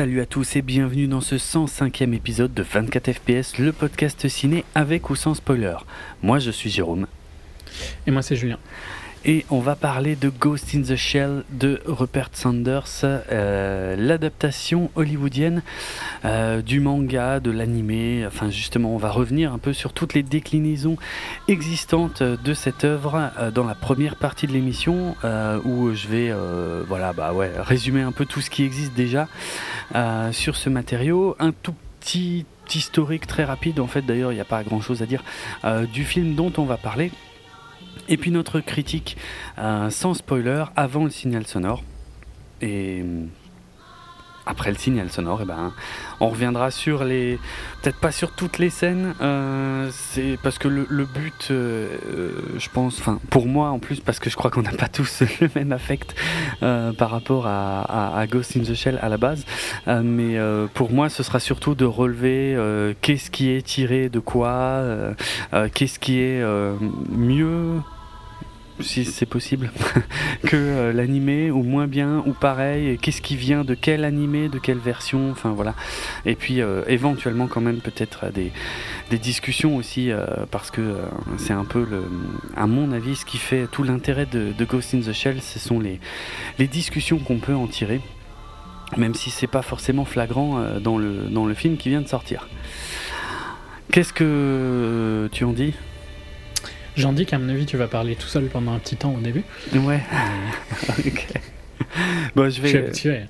Salut 0.00 0.22
à 0.22 0.24
tous 0.24 0.56
et 0.56 0.62
bienvenue 0.62 1.08
dans 1.08 1.20
ce 1.20 1.34
105e 1.34 2.14
épisode 2.14 2.54
de 2.54 2.62
24 2.62 3.12
FPS, 3.12 3.58
le 3.58 3.70
podcast 3.70 4.26
ciné 4.28 4.64
avec 4.74 5.10
ou 5.10 5.14
sans 5.14 5.34
spoiler. 5.34 5.76
Moi 6.22 6.38
je 6.38 6.50
suis 6.50 6.70
Jérôme. 6.70 7.06
Et 8.06 8.10
moi 8.10 8.22
c'est 8.22 8.34
Julien 8.34 8.58
et 9.24 9.44
on 9.50 9.60
va 9.60 9.76
parler 9.76 10.16
de 10.16 10.30
Ghost 10.30 10.74
in 10.74 10.80
the 10.80 10.96
Shell 10.96 11.44
de 11.50 11.80
Rupert 11.84 12.30
Sanders, 12.32 13.04
euh, 13.04 13.94
l'adaptation 13.96 14.90
hollywoodienne 14.94 15.62
euh, 16.24 16.62
du 16.62 16.80
manga, 16.80 17.38
de 17.38 17.50
l'animé. 17.50 18.24
Enfin, 18.26 18.48
justement, 18.48 18.94
on 18.94 18.96
va 18.96 19.10
revenir 19.10 19.52
un 19.52 19.58
peu 19.58 19.74
sur 19.74 19.92
toutes 19.92 20.14
les 20.14 20.22
déclinaisons 20.22 20.96
existantes 21.48 22.22
de 22.22 22.54
cette 22.54 22.84
œuvre 22.84 23.30
euh, 23.38 23.50
dans 23.50 23.64
la 23.64 23.74
première 23.74 24.16
partie 24.16 24.46
de 24.46 24.52
l'émission, 24.52 25.14
où 25.64 25.92
je 25.94 26.08
vais, 26.08 26.32
bah 26.88 27.32
résumer 27.58 28.00
un 28.00 28.12
peu 28.12 28.24
tout 28.24 28.40
ce 28.40 28.48
qui 28.48 28.64
existe 28.64 28.94
déjà 28.94 29.28
sur 30.32 30.56
ce 30.56 30.70
matériau. 30.70 31.36
Un 31.38 31.52
tout 31.52 31.74
petit 32.00 32.46
historique 32.74 33.26
très 33.26 33.44
rapide, 33.44 33.80
en 33.80 33.86
fait, 33.86 34.02
d'ailleurs, 34.02 34.32
il 34.32 34.36
n'y 34.36 34.40
a 34.40 34.46
pas 34.46 34.62
grand 34.62 34.80
chose 34.80 35.02
à 35.02 35.06
dire, 35.06 35.22
du 35.92 36.04
film 36.04 36.34
dont 36.34 36.52
on 36.56 36.64
va 36.64 36.76
parler. 36.76 37.10
Et 38.08 38.16
puis 38.16 38.30
notre 38.30 38.60
critique 38.60 39.16
euh, 39.58 39.90
sans 39.90 40.14
spoiler 40.14 40.64
avant 40.76 41.04
le 41.04 41.10
signal 41.10 41.46
sonore. 41.46 41.82
Et 42.60 43.02
euh, 43.02 43.24
après 44.46 44.70
le 44.70 44.76
signal 44.76 45.10
sonore, 45.10 45.40
et 45.40 45.44
eh 45.44 45.46
ben, 45.46 45.72
on 46.20 46.28
reviendra 46.28 46.70
sur 46.70 47.04
les, 47.04 47.38
peut-être 47.82 47.98
pas 47.98 48.12
sur 48.12 48.32
toutes 48.32 48.58
les 48.58 48.70
scènes, 48.70 49.14
euh, 49.20 49.90
parce 50.42 50.58
que 50.58 50.68
le, 50.68 51.04
but, 51.04 51.48
je 51.48 52.68
pense, 52.72 52.98
enfin 52.98 53.18
pour 53.30 53.46
moi 53.46 53.70
en 53.70 53.78
plus, 53.78 54.00
parce 54.00 54.18
que 54.18 54.30
je 54.30 54.36
crois 54.36 54.50
qu'on 54.50 54.62
n'a 54.62 54.72
pas 54.72 54.88
tous 54.88 55.22
le 55.40 55.48
même 55.54 55.72
affect 55.72 56.14
par 56.60 57.10
rapport 57.10 57.46
à, 57.46 58.24
Ghost 58.30 58.56
in 58.56 58.60
the 58.60 58.74
Shell 58.74 58.98
à 59.02 59.08
la 59.08 59.16
base, 59.16 59.44
mais 59.86 60.38
pour 60.74 60.92
moi, 60.92 61.08
ce 61.08 61.22
sera 61.22 61.40
surtout 61.40 61.74
de 61.74 61.84
relever 61.84 62.56
qu'est-ce 63.00 63.30
qui 63.30 63.50
est 63.50 63.62
tiré 63.62 64.08
de 64.08 64.20
quoi, 64.20 64.82
qu'est-ce 65.74 65.98
qui 65.98 66.20
est 66.20 66.42
mieux 67.10 67.80
si 68.82 69.04
c'est 69.04 69.26
possible, 69.26 69.70
que 70.46 70.56
euh, 70.56 70.92
l'animé, 70.92 71.50
ou 71.50 71.62
moins 71.62 71.86
bien, 71.86 72.22
ou 72.26 72.32
pareil, 72.32 72.98
qu'est-ce 72.98 73.22
qui 73.22 73.36
vient 73.36 73.64
de 73.64 73.74
quel 73.74 74.04
animé, 74.04 74.48
de 74.48 74.58
quelle 74.58 74.78
version, 74.78 75.30
enfin 75.30 75.50
voilà. 75.50 75.74
Et 76.26 76.34
puis 76.34 76.60
euh, 76.60 76.82
éventuellement 76.86 77.46
quand 77.46 77.60
même 77.60 77.80
peut-être 77.80 78.32
des, 78.32 78.52
des, 79.10 79.18
discussions 79.18 79.76
aussi, 79.76 80.10
euh, 80.10 80.26
parce 80.50 80.70
que 80.70 80.96
c'est 81.38 81.52
un 81.52 81.64
peu, 81.64 81.86
le, 81.88 82.02
à 82.56 82.66
mon 82.66 82.92
avis, 82.92 83.16
ce 83.16 83.24
qui 83.24 83.38
fait 83.38 83.66
tout 83.70 83.82
l'intérêt 83.82 84.26
de, 84.26 84.52
Ghost 84.64 84.94
in 84.94 85.00
the 85.00 85.12
Shell, 85.12 85.40
ce 85.40 85.58
sont 85.58 85.80
les, 85.80 86.00
les 86.58 86.66
discussions 86.66 87.18
qu'on 87.18 87.38
peut 87.38 87.54
en 87.54 87.66
tirer, 87.66 88.00
même 88.96 89.14
si 89.14 89.30
c'est 89.30 89.46
pas 89.46 89.62
forcément 89.62 90.04
flagrant 90.04 90.62
dans, 90.80 90.98
le, 90.98 91.28
dans 91.28 91.46
le 91.46 91.54
film 91.54 91.76
qui 91.76 91.88
vient 91.88 92.02
de 92.02 92.08
sortir. 92.08 92.48
Qu'est-ce 93.90 94.12
que 94.12 95.28
tu 95.32 95.44
en 95.44 95.52
dis? 95.52 95.74
J'en 97.00 97.12
dis 97.12 97.26
qu'à 97.26 97.38
mon 97.38 97.48
avis, 97.48 97.66
tu 97.66 97.76
vas 97.76 97.88
parler 97.88 98.14
tout 98.14 98.28
seul 98.28 98.44
pendant 98.44 98.72
un 98.72 98.78
petit 98.78 98.96
temps 98.96 99.14
au 99.14 99.20
début. 99.20 99.42
Ouais. 99.74 100.00
ok. 100.98 101.26
Bon, 102.36 102.48
je 102.48 102.60
vais. 102.60 102.68
Je 102.68 102.92
suis 102.92 103.08
habitué. 103.08 103.20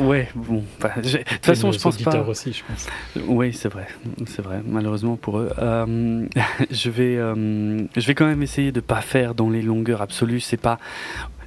Ouais, 0.00 0.28
bon. 0.34 0.64
de 0.82 1.18
toute 1.18 1.46
façon, 1.46 1.72
je 1.72 1.78
pense 1.78 1.96
pas. 1.98 2.20
aussi, 2.22 2.52
je 2.52 2.62
pense. 2.64 2.88
Oui, 3.26 3.52
c'est 3.52 3.68
vrai, 3.68 3.86
c'est 4.26 4.42
vrai. 4.42 4.60
Malheureusement 4.66 5.16
pour 5.16 5.38
eux, 5.38 5.52
euh, 5.58 6.26
je 6.70 6.90
vais, 6.90 7.16
euh, 7.16 7.82
je 7.96 8.06
vais 8.06 8.14
quand 8.14 8.26
même 8.26 8.42
essayer 8.42 8.72
de 8.72 8.80
pas 8.80 9.00
faire 9.00 9.34
dans 9.34 9.50
les 9.50 9.62
longueurs 9.62 10.02
absolues. 10.02 10.40
C'est 10.40 10.56
pas 10.56 10.78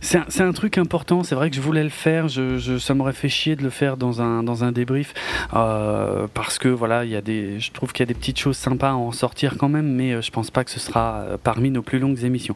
c'est 0.01 0.41
un, 0.41 0.51
truc 0.51 0.77
important, 0.77 1.23
c'est 1.23 1.35
vrai 1.35 1.49
que 1.49 1.55
je 1.55 1.61
voulais 1.61 1.83
le 1.83 1.89
faire, 1.89 2.27
ça 2.29 2.93
m'aurait 2.93 3.13
fait 3.13 3.29
chier 3.29 3.55
de 3.55 3.63
le 3.63 3.69
faire 3.69 3.97
dans 3.97 4.21
un, 4.21 4.71
débrief, 4.71 5.13
euh, 5.53 6.27
parce 6.33 6.57
que 6.59 6.67
voilà, 6.69 7.05
y 7.05 7.11
je 7.59 7.71
trouve 7.71 7.93
qu'il 7.93 8.01
y 8.01 8.07
a 8.07 8.13
des 8.13 8.13
petites 8.13 8.39
choses 8.39 8.57
sympas 8.57 8.89
à 8.91 8.93
en 8.93 9.11
sortir 9.11 9.55
quand 9.57 9.69
même, 9.69 9.87
mais 9.87 10.13
euh, 10.13 10.21
je 10.21 10.31
pense 10.31 10.51
pas 10.51 10.63
que 10.63 10.71
ce 10.71 10.79
sera 10.79 11.21
euh, 11.21 11.37
parmi 11.41 11.71
nos 11.71 11.81
plus 11.81 11.99
longues 11.99 12.23
émissions. 12.23 12.55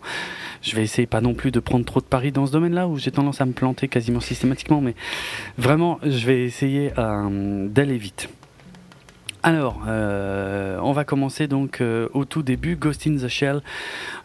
Je 0.61 0.75
vais 0.75 0.83
essayer 0.83 1.07
pas 1.07 1.21
non 1.21 1.33
plus 1.33 1.51
de 1.51 1.59
prendre 1.59 1.85
trop 1.85 1.99
de 1.99 2.05
paris 2.05 2.31
dans 2.31 2.45
ce 2.45 2.51
domaine-là, 2.51 2.87
où 2.87 2.97
j'ai 2.97 3.11
tendance 3.11 3.41
à 3.41 3.45
me 3.45 3.53
planter 3.53 3.87
quasiment 3.87 4.19
systématiquement, 4.19 4.81
mais 4.81 4.95
vraiment, 5.57 5.99
je 6.03 6.25
vais 6.25 6.43
essayer 6.43 6.91
d'aller 6.95 7.97
vite. 7.97 8.29
Alors, 9.43 9.81
on 9.87 10.91
va 10.91 11.03
commencer 11.03 11.47
donc 11.47 11.81
au 12.13 12.25
tout 12.25 12.43
début, 12.43 12.75
Ghost 12.75 13.07
in 13.07 13.15
the 13.15 13.27
Shell, 13.27 13.61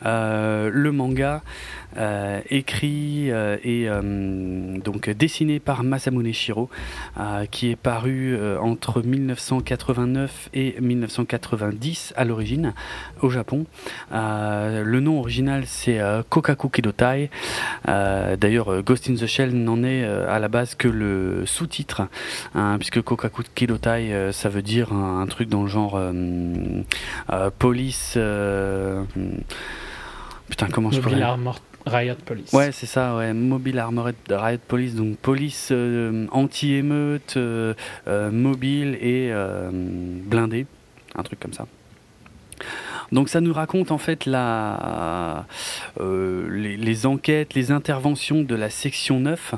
le 0.05 0.91
manga. 0.91 1.43
Euh, 1.99 2.41
écrit 2.51 3.31
euh, 3.31 3.57
et 3.65 3.89
euh, 3.89 4.79
donc 4.79 5.09
dessiné 5.09 5.61
par 5.61 5.83
Masamune 5.83 6.33
Shiro, 6.33 6.69
qui 7.51 7.71
est 7.71 7.77
paru 7.77 8.37
entre 8.59 9.03
1989 9.03 10.51
et 10.55 10.77
1990 10.81 12.13
à 12.17 12.25
l'origine 12.25 12.75
au 13.21 13.31
Japon. 13.31 13.67
le 14.11 14.99
nom 15.01 15.21
original 15.21 15.65
c'est 15.67 16.01
Kokaku 16.29 16.69
Kidotai. 16.69 17.31
D'ailleurs, 17.87 18.83
Ghost 18.83 19.09
in 19.09 19.15
the 19.15 19.27
Shell 19.27 19.55
n'en 19.55 19.83
est 19.83 20.05
à 20.05 20.39
la 20.39 20.49
base 20.49 20.75
que 20.75 20.89
le 20.89 21.45
sous-titre, 21.47 22.03
hein, 22.55 22.77
puisque 22.79 23.01
Kokaku 23.01 23.43
Kidotai 23.55 24.33
ça 24.33 24.49
veut 24.49 24.63
dire 24.63 24.93
un, 24.93 25.27
truc 25.27 25.49
dans 25.49 25.63
le 25.63 25.69
genre 25.69 26.01
police. 27.59 28.19
Putain, 30.49 30.69
comment 30.71 30.91
je 30.91 31.01
pourrais... 31.01 31.23
Riot 31.87 32.17
Police. 32.25 32.53
Ouais, 32.53 32.73
c'est 32.73 32.87
ça, 32.87 33.17
ouais. 33.17 33.33
Mobile 33.33 33.79
Armored 33.79 34.17
Riot 34.29 34.59
Police, 34.67 34.95
donc 34.95 35.17
police 35.19 35.69
euh, 35.71 36.27
anti-émeute, 36.33 37.35
euh, 37.37 37.75
euh, 38.09 38.31
mobile 38.31 38.99
et 39.01 39.33
blindée, 40.25 40.67
un 41.15 41.23
truc 41.23 41.39
comme 41.39 41.53
ça. 41.53 41.67
Donc 43.13 43.29
ça 43.29 43.41
nous 43.41 43.53
raconte 43.53 43.93
en 43.93 43.99
fait 43.99 44.27
la, 44.27 45.47
les, 46.01 47.07
enquêtes, 47.07 47.55
les 47.55 47.71
interventions 47.71 48.43
de 48.43 48.55
la 48.57 48.69
section 48.69 49.21
9. 49.21 49.55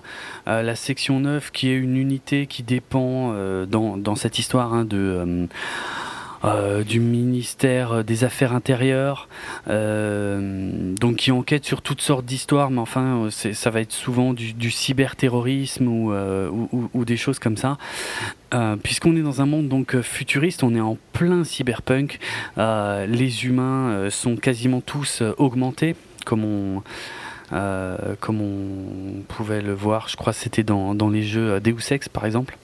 la 0.47 0.77
section 0.77 1.21
9 1.21 1.51
qui 1.51 1.71
est 1.71 1.77
une 1.77 1.97
unité 1.97 2.47
qui 2.47 2.63
dépend 2.63 3.33
dans, 3.65 3.97
dans, 3.97 4.17
cette 4.17 4.39
histoire 4.39 4.75
hein, 4.75 4.85
de 4.85 5.49
euh, 6.45 6.85
du 6.85 7.01
ministère 7.01 8.05
des 8.05 8.23
Affaires 8.23 8.53
intérieures, 8.53 9.29
euh, 9.69 10.95
donc 10.95 11.17
qui 11.17 11.33
enquête 11.33 11.65
sur 11.65 11.83
toutes 11.83 12.01
sortes 12.01 12.25
d'histoires, 12.25 12.71
mais 12.71 12.81
enfin, 12.81 13.25
euh, 13.25 13.31
ça 13.31 13.71
va 13.71 13.81
être 13.81 13.93
souvent 13.93 14.35
du, 14.35 14.71
cyberterrorisme 14.71 15.89
ou, 15.89 17.05
des 17.05 17.17
choses 17.17 17.39
comme 17.39 17.57
ça. 17.57 17.77
Puisqu'on 18.83 19.17
est 19.17 19.23
dans 19.23 19.43
un 19.43 19.47
monde 19.47 19.69
donc 19.69 20.01
futuriste, 20.01 20.63
on 20.63 20.75
est 20.75 20.81
en 20.81 20.97
plein 21.13 21.45
cyberpunk. 21.45 22.19
les 22.57 23.45
humains 23.45 24.09
sont 24.11 24.37
quasiment 24.37 24.81
tous 24.81 25.23
augmentés, 25.39 25.97
comme 26.25 26.45
on 26.45 26.83
comme 28.21 28.41
on 28.41 29.23
pouvait 29.27 29.63
le 29.63 29.73
voir. 29.73 30.09
Je 30.09 30.17
crois 30.17 30.33
que 30.33 30.39
c'était 30.39 30.63
dans, 30.63 30.95
dans 30.95 31.09
les 31.09 31.23
jeux 31.23 31.61
Deus 31.61 31.93
Ex 31.93 32.09
par 32.09 32.27
exemple. 32.27 32.57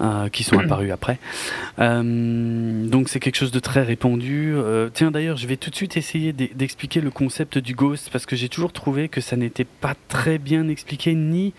Euh, 0.00 0.28
qui 0.28 0.44
sont 0.44 0.58
apparus 0.64 0.90
après. 0.90 1.18
Euh, 1.78 2.86
donc 2.86 3.08
c'est 3.08 3.20
quelque 3.20 3.36
chose 3.36 3.50
de 3.50 3.58
très 3.58 3.82
répandu. 3.82 4.52
Euh, 4.54 4.88
tiens 4.92 5.10
d'ailleurs, 5.10 5.36
je 5.36 5.46
vais 5.46 5.56
tout 5.56 5.70
de 5.70 5.76
suite 5.76 5.96
essayer 5.96 6.32
d'expliquer 6.32 7.00
le 7.00 7.10
concept 7.10 7.58
du 7.58 7.74
ghost 7.74 8.10
parce 8.10 8.26
que 8.26 8.36
j'ai 8.36 8.48
toujours 8.48 8.72
trouvé 8.72 9.08
que 9.08 9.20
ça 9.20 9.36
n'était 9.36 9.64
pas 9.64 9.94
très 10.08 10.38
bien 10.38 10.68
expliqué 10.68 11.14
ni 11.14 11.54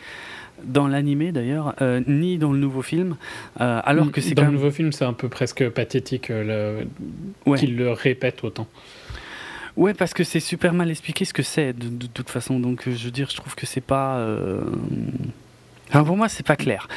dans 0.64 0.88
l'animé 0.88 1.32
d'ailleurs, 1.32 1.76
ni 2.08 2.40
dans 2.40 2.52
le 2.52 2.58
nouveau 2.58 2.82
film. 2.82 3.16
alors 3.58 4.12
que 4.12 4.22
c'est 4.22 4.34
dans 4.34 4.46
le 4.46 4.52
nouveau 4.52 4.72
film, 4.72 4.92
c'est 4.92 5.06
un 5.06 5.14
peu 5.14 5.30
presque 5.30 5.70
pathétique 5.70 6.30
le... 6.30 6.88
qu'il 7.58 7.78
le 7.78 7.92
répète 7.92 8.44
autant. 8.44 8.68
Ouais, 9.76 9.94
parce 9.94 10.16
que 10.16 10.24
c'est 10.24 10.40
super 10.40 10.74
mal 10.74 10.90
expliqué 10.90 11.26
ce 11.26 11.34
que 11.34 11.44
c'est 11.44 11.74
de, 11.74 11.90
de, 11.90 12.08
toute 12.08 12.32
façon. 12.32 12.60
Donc 12.60 12.90
je 12.90 13.06
veux 13.06 13.12
dire, 13.12 13.30
je 13.30 13.36
trouve 13.36 13.54
que 13.54 13.68
c'est 13.68 13.82
pas 13.82 14.26
pour 15.92 16.18
moi, 16.18 16.30
c'est 16.30 16.46
pas 16.46 16.56
clair. 16.56 16.88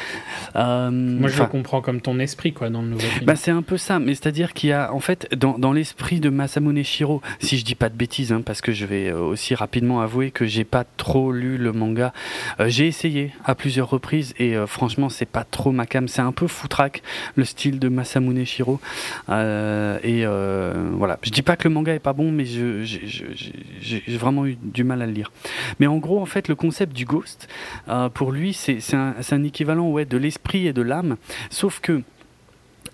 Euh, 0.57 0.91
moi, 0.91 1.29
je 1.29 1.41
le 1.41 1.47
comprends 1.47 1.81
comme 1.81 2.01
ton 2.01 2.19
esprit, 2.19 2.53
quoi, 2.53 2.71
dans 2.71 2.83
le 2.83 2.89
nouveau 2.89 3.07
film. 3.07 3.25
Bah, 3.25 3.37
c'est 3.37 3.51
un 3.51 3.63
peu 3.63 3.77
ça, 3.77 3.99
mais 3.99 4.15
c'est-à-dire 4.15 4.53
qu'il 4.53 4.71
y 4.71 4.73
a, 4.73 4.93
en 4.93 5.01
fait, 5.01 5.29
dans, 5.37 5.59
dans 5.59 5.73
l'esprit 5.73 6.21
de 6.21 6.31
Masamune 6.31 6.83
Shiro, 6.83 7.23
si 7.39 7.59
je 7.59 7.65
dis 7.65 7.75
pas 7.75 7.89
de 7.89 7.95
bêtises, 7.95 8.33
hein, 8.33 8.43
parce 8.45 8.61
que 8.61 8.73
je 8.73 8.85
vais 8.87 9.09
euh, 9.09 9.21
aussi 9.21 9.55
rapidement 9.55 10.01
avouer 10.01 10.31
que 10.31 10.47
j'ai 10.47 10.65
pas 10.65 10.85
trop 10.97 11.33
lu 11.33 11.57
le 11.57 11.73
manga. 11.73 12.13
Euh, 12.59 12.69
j'ai 12.69 12.87
essayé 12.87 13.33
à 13.45 13.55
plusieurs 13.55 13.89
reprises 13.91 14.35
et 14.39 14.57
franchement, 14.67 15.09
c'est 15.09 15.27
pas 15.27 15.45
trop 15.45 15.73
ma 15.73 15.87
cam. 15.87 16.09
C'est 16.09 16.23
un 16.23 16.33
peu 16.33 16.47
foutraque 16.47 17.03
le 17.37 17.45
style 17.45 17.79
de 17.79 17.89
Masamune 17.89 18.45
Shiro. 18.45 18.81
et 19.29 20.25
voilà, 20.25 21.19
je 21.23 21.31
dis 21.31 21.43
pas 21.43 21.57
que 21.57 21.69
le 21.69 21.75
manga 21.75 21.95
est 21.95 22.01
pas 22.01 22.13
bon, 22.13 22.33
mais 22.33 22.45
j'ai 22.45 24.17
vraiment 24.17 24.47
eu 24.47 24.57
du 24.61 24.85
mal 24.85 25.03
à 25.03 25.07
le 25.07 25.13
lire. 25.13 25.31
Mais 25.79 25.87
en 25.87 25.99
gros, 25.99 26.21
en 26.21 26.27
fait, 26.27 26.49
le 26.49 26.55
concept 26.55 26.95
du 26.95 27.05
ghost, 27.05 27.49
pour 28.15 28.33
lui, 28.33 28.53
c'est 28.53 28.80
c'est 28.81 28.97
un, 28.97 29.45
équivalent 29.45 29.89
ouais, 29.91 30.05
de 30.05 30.17
l'esprit 30.17 30.67
et 30.67 30.73
de 30.73 30.83
l'âme, 30.83 31.17
sauf 31.51 31.81
que 31.81 32.03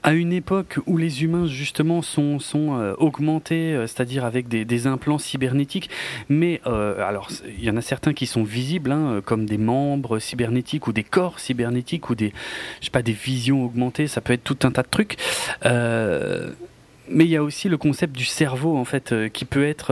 à 0.07 0.13
une 0.13 0.33
époque 0.33 0.79
où 0.87 0.97
les 0.99 1.25
humains 1.25 1.47
justement 1.47 2.01
sont, 2.01 2.39
sont 2.39 2.79
euh, 2.79 2.95
augmentés, 2.99 3.75
euh, 3.75 3.89
c'est-à-dire 3.89 4.25
avec 4.25 4.47
des, 4.47 4.87
implants 4.87 5.19
cybernétiques, 5.19 5.91
mais 6.29 6.61
euh, 6.67 7.05
alors 7.05 7.29
il 7.59 7.65
y 7.65 7.71
en 7.71 7.77
a 7.77 7.81
certains 7.81 8.13
qui 8.13 8.27
sont 8.27 8.45
visibles, 8.45 8.93
hein, 8.93 9.21
comme 9.25 9.47
des 9.47 9.59
membres 9.59 10.21
cybernétiques 10.21 10.87
ou 10.87 10.93
des 10.93 11.03
corps 11.03 11.41
cybernétiques 11.41 12.09
ou 12.09 12.15
des, 12.15 12.33
je 12.81 12.85
sais 12.85 12.91
pas, 12.93 13.03
des 13.03 13.13
visions 13.13 13.65
augmentées, 13.65 14.07
ça 14.07 14.21
peut 14.21 14.33
être 14.33 14.45
tout 14.45 14.59
un 14.63 14.71
tas 14.71 14.83
de 14.83 14.89
trucs. 14.89 15.17
mais 15.65 17.25
il 17.25 17.31
y 17.31 17.37
a 17.37 17.43
aussi 17.43 17.69
le 17.69 17.77
concept 17.77 18.15
du 18.17 18.25
cerveau 18.25 18.77
en 18.77 18.85
fait 18.85 19.13
qui 19.33 19.45
peut 19.45 19.67
être 19.67 19.89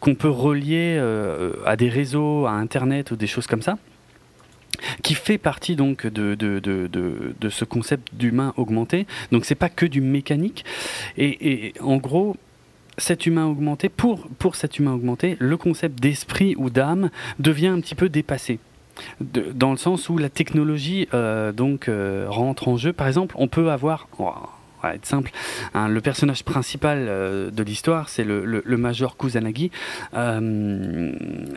qu'on 0.00 0.14
peut 0.14 0.30
relier 0.30 0.98
à 1.66 1.76
des 1.76 1.90
réseaux, 1.90 2.46
à 2.46 2.52
internet 2.52 3.10
ou 3.10 3.16
des 3.16 3.26
choses 3.26 3.46
comme 3.46 3.62
ça 3.62 3.76
qui 5.02 5.14
fait 5.14 5.38
partie 5.38 5.76
donc 5.76 6.06
de, 6.06 6.34
de, 6.34 6.58
de, 6.58 6.88
de 6.88 7.48
ce 7.48 7.64
concept 7.64 8.14
d'humain 8.14 8.54
augmenté. 8.56 9.06
Donc 9.30 9.44
c'est 9.44 9.54
pas 9.54 9.68
que 9.68 9.86
du 9.86 10.00
mécanique. 10.00 10.64
Et, 11.16 11.74
en 11.80 11.96
gros, 11.96 12.36
cet 12.98 13.26
humain 13.26 13.46
augmenté, 13.46 13.88
pour, 13.88 14.28
pour 14.38 14.54
cet 14.56 14.78
humain 14.78 14.92
augmenté, 14.92 15.36
le 15.38 15.56
concept 15.56 16.00
d'esprit 16.00 16.54
ou 16.56 16.70
d'âme 16.70 17.10
devient 17.38 17.68
un 17.68 17.80
petit 17.80 17.94
peu 17.94 18.08
dépassé. 18.08 18.58
dans 19.20 19.70
le 19.70 19.78
sens 19.78 20.08
où 20.08 20.18
la 20.18 20.28
technologie 20.28 21.08
euh, 21.14 21.52
donc 21.52 21.88
euh, 21.88 22.26
rentre 22.28 22.68
en 22.68 22.76
jeu. 22.76 22.92
Par 22.92 23.06
exemple, 23.06 23.34
on 23.38 23.48
peut 23.48 23.70
avoir, 23.70 24.08
va 24.88 24.94
être 24.94 25.06
simple. 25.06 25.30
Hein, 25.74 25.88
le 25.88 26.00
personnage 26.00 26.44
principal 26.44 27.06
euh, 27.08 27.50
de 27.50 27.62
l'histoire, 27.62 28.08
c'est 28.08 28.24
le, 28.24 28.62
Major 28.76 29.16
Kusanagi. 29.16 29.70
Euh, 30.14 31.12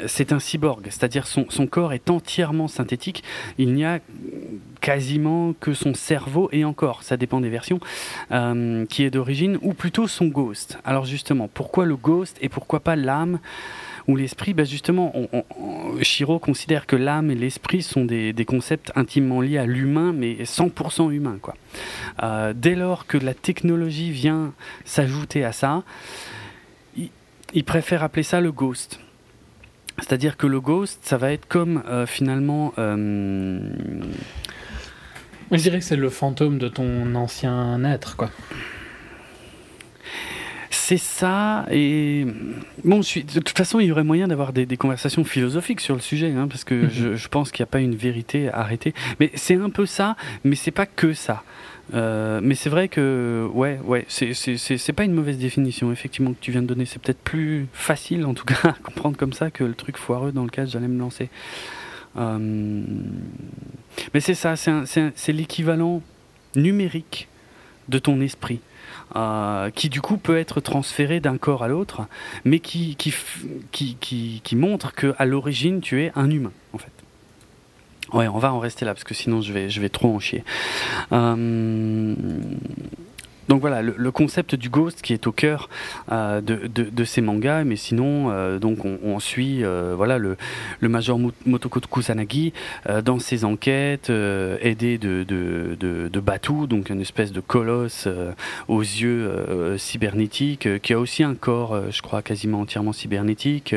c'est 0.07 0.31
un 0.31 0.39
cyborg, 0.39 0.85
c'est-à-dire 0.85 1.27
son, 1.27 1.45
son 1.49 1.67
corps 1.67 1.93
est 1.93 2.09
entièrement 2.09 2.67
synthétique. 2.67 3.23
Il 3.57 3.73
n'y 3.73 3.85
a 3.85 3.99
quasiment 4.81 5.53
que 5.59 5.73
son 5.73 5.93
cerveau, 5.93 6.49
et 6.51 6.63
encore, 6.63 7.03
ça 7.03 7.17
dépend 7.17 7.41
des 7.41 7.49
versions, 7.49 7.79
euh, 8.31 8.85
qui 8.85 9.03
est 9.03 9.09
d'origine, 9.09 9.57
ou 9.61 9.73
plutôt 9.73 10.07
son 10.07 10.27
ghost. 10.27 10.77
Alors 10.85 11.05
justement, 11.05 11.49
pourquoi 11.51 11.85
le 11.85 11.95
ghost 11.95 12.37
et 12.41 12.49
pourquoi 12.49 12.79
pas 12.79 12.95
l'âme? 12.95 13.39
Ou 14.07 14.15
l'esprit, 14.15 14.53
bah 14.53 14.63
justement, 14.63 15.13
on, 15.33 15.43
Shiro 16.01 16.37
considère 16.39 16.85
que 16.85 16.95
l'âme 16.95 17.31
et 17.31 17.35
l'esprit 17.35 17.81
sont 17.81 18.05
des, 18.05 18.33
concepts 18.45 18.91
intimement 18.95 19.41
liés 19.41 19.57
à 19.57 19.65
l'humain, 19.65 20.13
mais 20.13 20.43
100% 20.43 21.11
humain. 21.11 21.39
Euh, 22.21 22.53
dès 22.55 22.75
lors 22.75 23.07
que 23.07 23.17
la 23.17 23.33
technologie 23.33 24.11
vient 24.11 24.53
s'ajouter 24.83 25.43
à 25.43 25.51
ça, 25.51 25.83
il, 27.53 27.63
préfère 27.63 28.03
appeler 28.03 28.23
ça 28.23 28.41
le 28.41 28.51
ghost. 28.51 28.99
C'est-à-dire 29.97 30.37
que 30.37 30.45
le 30.45 30.59
ghost, 30.59 30.99
ça 31.03 31.17
va 31.17 31.31
être 31.31 31.47
comme 31.47 31.83
euh, 31.87 32.05
finalement... 32.05 32.73
Euh, 32.77 33.59
je 35.51 35.57
dirais 35.57 35.79
que 35.79 35.85
c'est 35.85 35.95
le 35.95 36.09
fantôme 36.09 36.57
de 36.57 36.67
ton 36.67 37.15
ancien 37.15 37.83
être, 37.85 38.17
quoi. 38.17 38.29
C'est 40.87 40.97
ça, 40.97 41.65
et 41.71 42.27
bon, 42.83 42.99
de 42.99 43.39
toute 43.39 43.57
façon, 43.57 43.79
il 43.79 43.87
y 43.87 43.91
aurait 43.91 44.03
moyen 44.03 44.27
d'avoir 44.27 44.53
des, 44.53 44.67
conversations 44.77 45.23
philosophiques 45.23 45.81
sur 45.81 45.95
le 45.95 45.99
sujet, 45.99 46.31
hein, 46.31 46.47
parce 46.47 46.63
que 46.63 46.75
mhm. 46.75 47.15
je, 47.15 47.27
pense 47.27 47.51
qu'il 47.51 47.63
n'y 47.63 47.69
a 47.69 47.71
pas 47.71 47.79
une 47.79 47.95
vérité 47.95 48.51
arrêtée. 48.53 48.93
Mais 49.19 49.31
c'est 49.33 49.55
un 49.55 49.71
peu 49.71 49.87
ça, 49.87 50.15
mais 50.43 50.55
c'est 50.55 50.69
pas 50.69 50.85
que 50.85 51.15
ça. 51.15 51.41
Euh, 51.95 52.39
mais 52.43 52.53
c'est 52.53 52.69
vrai 52.69 52.87
que, 52.87 53.49
ouais, 53.51 53.79
ouais, 53.83 54.05
c'est 54.09 54.93
pas 54.93 55.05
une 55.05 55.13
mauvaise 55.13 55.39
définition, 55.39 55.91
effectivement, 55.91 56.33
que 56.33 56.39
tu 56.39 56.51
viens 56.51 56.61
de 56.61 56.67
donner. 56.67 56.85
C'est 56.85 57.01
peut-être 57.01 57.23
plus 57.23 57.65
facile, 57.73 58.23
en 58.23 58.35
tout 58.35 58.45
cas, 58.45 58.59
à 58.69 58.73
comprendre 58.73 59.17
comme 59.17 59.33
ça 59.33 59.49
que 59.49 59.63
le 59.63 59.73
truc 59.73 59.97
foireux 59.97 60.33
dans 60.33 60.43
lequel 60.43 60.67
j'allais 60.67 60.87
me 60.87 60.99
lancer. 60.99 61.31
Euh, 62.15 62.37
mais 64.13 64.19
c'est 64.19 64.35
ça, 64.35 64.53
c'est 64.55 65.33
l'équivalent 65.33 66.03
numérique 66.55 67.27
de 67.89 67.97
ton 67.97 68.21
esprit. 68.21 68.59
Euh, 69.15 69.69
qui 69.69 69.87
du 69.87 70.01
coup 70.01 70.17
peut 70.17 70.37
être 70.37 70.59
transféré 70.59 71.21
d'un 71.21 71.37
corps 71.37 71.63
à 71.63 71.69
l'autre, 71.69 72.01
mais 72.43 72.59
qui, 72.59 72.97
qui, 72.97 73.13
qui, 73.71 74.41
qui, 74.43 74.55
montre 74.57 74.93
qu'à 74.93 75.23
l'origine 75.23 75.79
tu 75.79 76.03
es 76.03 76.11
un 76.15 76.29
humain 76.29 76.51
en 76.73 76.77
fait. 76.77 76.91
Ouais, 78.11 78.27
on 78.27 78.37
va 78.39 78.51
en 78.51 78.59
rester 78.59 78.83
là 78.83 78.93
parce 78.93 79.05
que 79.05 79.13
sinon 79.13 79.39
je 79.39 79.53
vais, 79.53 79.69
je 79.69 79.79
vais 79.79 79.87
trop 79.87 80.13
en 80.13 80.19
chier. 80.19 80.43
Euh, 81.13 82.13
donc 83.47 83.61
voilà, 83.61 83.81
le, 83.81 84.11
concept 84.11 84.55
du 84.55 84.69
ghost 84.69 85.01
qui 85.01 85.13
est 85.13 85.27
au 85.27 85.31
cœur 85.31 85.69
euh, 86.11 86.41
de, 86.41 87.03
ces 87.03 87.21
mangas, 87.21 87.63
mais 87.63 87.75
sinon, 87.75 88.31
euh, 88.31 88.57
donc 88.59 88.79
on, 88.85 89.19
suit 89.19 89.63
euh, 89.63 89.93
voilà 89.95 90.17
le, 90.17 90.37
major 90.81 91.19
Motoko 91.45 91.79
Kusanagi 91.79 92.53
dans 93.03 93.19
ses 93.19 93.45
enquêtes, 93.45 94.09
aidé 94.09 94.97
de, 94.97 95.23
de, 95.23 96.19
Batu, 96.19 96.67
donc 96.67 96.89
une 96.89 97.01
espèce 97.01 97.31
de 97.31 97.39
colosse 97.39 98.07
aux 98.67 98.81
yeux 98.81 99.75
cybernétiques, 99.77 100.81
qui 100.81 100.93
a 100.93 100.99
aussi 100.99 101.23
un 101.23 101.35
corps, 101.35 101.91
je 101.91 102.01
crois, 102.01 102.21
quasiment 102.21 102.61
entièrement 102.61 102.93
cybernétique. 102.93 103.75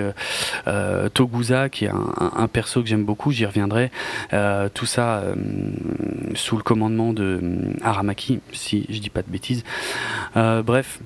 Togusa, 1.15 1.69
qui 1.69 1.87
est 1.87 1.91
un, 1.91 2.33
un, 2.37 2.49
perso 2.49 2.83
que 2.83 2.89
j'aime 2.89 3.05
beaucoup, 3.05 3.33
j'y 3.33 3.45
reviendrai. 3.45 3.91
tout 4.75 4.87
ça 4.87 5.25
sous 6.35 6.57
le 6.57 6.63
commandement 6.63 7.13
de 7.13 7.41
Aramaki, 7.83 8.41
si 8.53 8.87
je 8.89 8.99
dis 9.01 9.11
pas 9.11 9.23
de 9.23 9.31
bêtises. 9.31 9.58
Euh, 10.37 10.63
bref. 10.63 11.01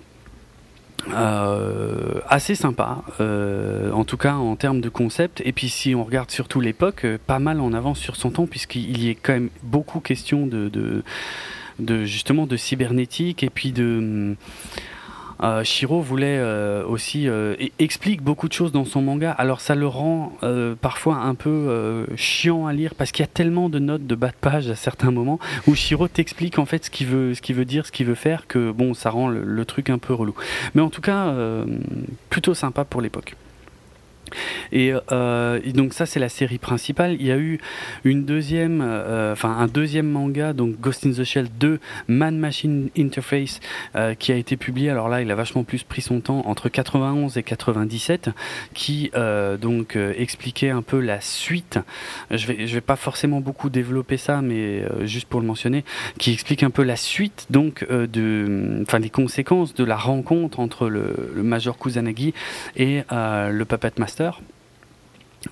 Euh, 1.12 2.20
assez 2.28 2.54
sympa, 2.54 3.02
euh, 3.20 3.90
en 3.90 4.04
tout 4.04 4.16
cas 4.16 4.34
en 4.34 4.54
termes 4.54 4.80
de 4.80 4.88
concept. 4.88 5.42
Et 5.44 5.52
puis 5.52 5.68
si 5.68 5.96
on 5.96 6.04
regarde 6.04 6.30
surtout 6.30 6.60
l'époque, 6.60 7.04
pas 7.26 7.40
mal 7.40 7.60
en 7.60 7.72
avance 7.72 7.98
sur 7.98 8.14
son 8.14 8.30
temps, 8.30 8.46
puisqu'il 8.46 9.02
y 9.02 9.08
est 9.08 9.16
quand 9.16 9.32
même 9.32 9.50
beaucoup 9.64 9.98
question 9.98 10.46
de, 10.46 10.70
de, 11.80 12.04
justement 12.04 12.46
de 12.46 12.56
cybernétique 12.56 13.42
et 13.42 13.50
puis 13.50 13.72
de 13.72 14.36
euh, 15.42 15.64
Shiro 15.64 16.00
voulait 16.00 16.38
euh, 16.38 16.84
aussi 16.86 17.28
euh, 17.28 17.56
explique 17.78 18.22
beaucoup 18.22 18.48
de 18.48 18.52
choses 18.52 18.72
dans 18.72 18.84
son 18.84 19.02
manga. 19.02 19.32
Alors 19.32 19.60
ça 19.60 19.74
le 19.74 19.86
rend 19.86 20.32
parfois 20.80 21.16
un 21.16 21.34
peu 21.34 22.06
chiant 22.16 22.66
à 22.66 22.72
lire 22.72 22.94
parce 22.94 23.12
qu'il 23.12 23.22
y 23.22 23.28
a 23.28 23.32
tellement 23.32 23.68
de 23.68 23.78
notes 23.78 24.06
de 24.06 24.14
bas 24.14 24.28
de 24.28 24.36
page 24.40 24.68
à 24.68 24.74
certains 24.74 25.10
moments 25.10 25.38
où 25.66 25.74
Shiro 25.74 26.08
t'explique 26.08 26.58
en 26.58 26.66
fait 26.66 26.84
ce 26.84 26.90
qu'il 26.90 27.06
veut, 27.06 27.34
ce 27.34 27.42
qu'il 27.42 27.56
veut 27.56 27.64
dire, 27.64 27.86
ce 27.86 27.92
qu'il 27.92 28.06
veut 28.06 28.14
faire 28.14 28.46
que 28.46 28.70
bon 28.70 28.94
ça 28.94 29.10
rend 29.10 29.28
le, 29.28 29.64
truc 29.64 29.90
un 29.90 29.98
peu 29.98 30.12
relou. 30.12 30.34
Mais 30.74 30.82
en 30.82 30.90
tout 30.90 31.00
cas 31.00 31.34
plutôt 32.30 32.54
sympa 32.54 32.84
pour 32.84 33.00
l'époque. 33.00 33.36
Euh, 34.72 35.60
et, 35.64 35.72
donc 35.72 35.94
ça 35.94 36.06
c'est 36.06 36.20
la 36.20 36.28
série 36.28 36.58
principale. 36.58 37.16
Il 37.18 37.26
y 37.26 37.32
a 37.32 37.38
eu 37.38 37.58
une 38.04 38.24
deuxième, 38.24 38.80
euh, 38.82 39.32
enfin 39.32 39.50
un 39.50 39.66
deuxième 39.66 40.08
manga, 40.08 40.52
donc 40.52 40.80
Ghost 40.80 41.06
in 41.06 41.12
the 41.12 41.24
Shell 41.24 41.48
2 41.58 41.80
Man 42.08 42.38
Machine 42.38 42.90
Interface, 42.96 43.60
euh, 43.96 44.14
qui 44.14 44.32
a 44.32 44.36
été 44.36 44.56
publié. 44.56 44.90
Alors 44.90 45.08
là, 45.08 45.22
il 45.22 45.30
a 45.30 45.34
vachement 45.34 45.64
plus 45.64 45.82
pris 45.82 46.02
son 46.02 46.20
temps 46.20 46.42
entre 46.46 46.68
91 46.68 47.36
et 47.36 47.42
97, 47.42 48.30
qui 48.74 49.10
donc 49.60 49.96
expliquait 49.96 50.70
un 50.70 50.82
peu 50.82 51.00
la 51.00 51.20
suite. 51.20 51.78
Je 52.30 52.46
vais, 52.46 52.64
vais 52.64 52.80
pas 52.80 52.96
forcément 52.96 53.40
beaucoup 53.40 53.70
développer 53.70 54.16
ça, 54.16 54.42
mais 54.42 54.84
juste 55.06 55.28
pour 55.28 55.40
le 55.40 55.46
mentionner, 55.46 55.84
qui 56.18 56.32
explique 56.32 56.62
un 56.62 56.70
peu 56.70 56.82
la 56.82 56.96
suite 56.96 57.46
donc 57.50 57.86
de, 57.88 58.82
enfin 58.82 58.98
les 58.98 59.10
conséquences 59.10 59.74
de 59.74 59.84
la 59.84 59.96
rencontre 59.96 60.60
entre 60.60 60.88
le, 60.88 61.30
le 61.34 61.42
Major 61.42 61.78
Kusanagi 61.78 62.34
et 62.76 63.02
le 63.10 63.64
Puppet 63.64 63.92
Master 63.98 64.21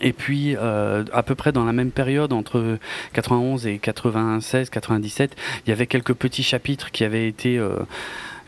et 0.00 0.12
puis, 0.12 0.56
euh, 0.56 1.04
à 1.12 1.22
peu 1.22 1.34
près 1.34 1.52
dans 1.52 1.64
la 1.64 1.72
même 1.72 1.90
période, 1.90 2.32
entre 2.32 2.78
91 3.12 3.66
et 3.66 3.78
96, 3.78 4.70
97, 4.70 5.36
il 5.66 5.70
y 5.70 5.72
avait 5.72 5.86
quelques 5.86 6.14
petits 6.14 6.42
chapitres 6.42 6.90
qui 6.90 7.04
avaient 7.04 7.26
été 7.26 7.58
euh, 7.58 7.74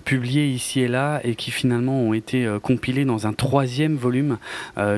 publiés 0.05 0.47
ici 0.47 0.81
et 0.81 0.89
là 0.89 1.21
et 1.25 1.35
qui 1.35 1.51
finalement 1.51 2.01
ont 2.01 2.13
été 2.13 2.45
euh, 2.45 2.59
compilés 2.59 3.05
dans 3.05 3.27
un 3.27 3.33
troisième 3.33 3.97
volume 3.97 4.39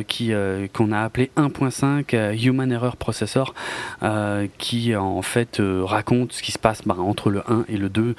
qui 0.07 0.33
qu'on 0.73 0.93
a 0.93 1.01
appelé 1.01 1.31
1.5 1.37 2.45
Human 2.47 2.71
Error 2.71 2.97
Processor, 2.97 3.55
qui 4.59 4.95
en 4.97 5.23
fait 5.23 5.61
raconte 5.61 6.33
ce 6.33 6.43
qui 6.43 6.53
se 6.53 6.59
passe 6.59 6.83
bah, 6.87 6.97
entre 6.99 7.31
le 7.31 7.43
1 7.51 7.65
et 7.69 7.77
le 7.77 7.89
2, 7.89 8.15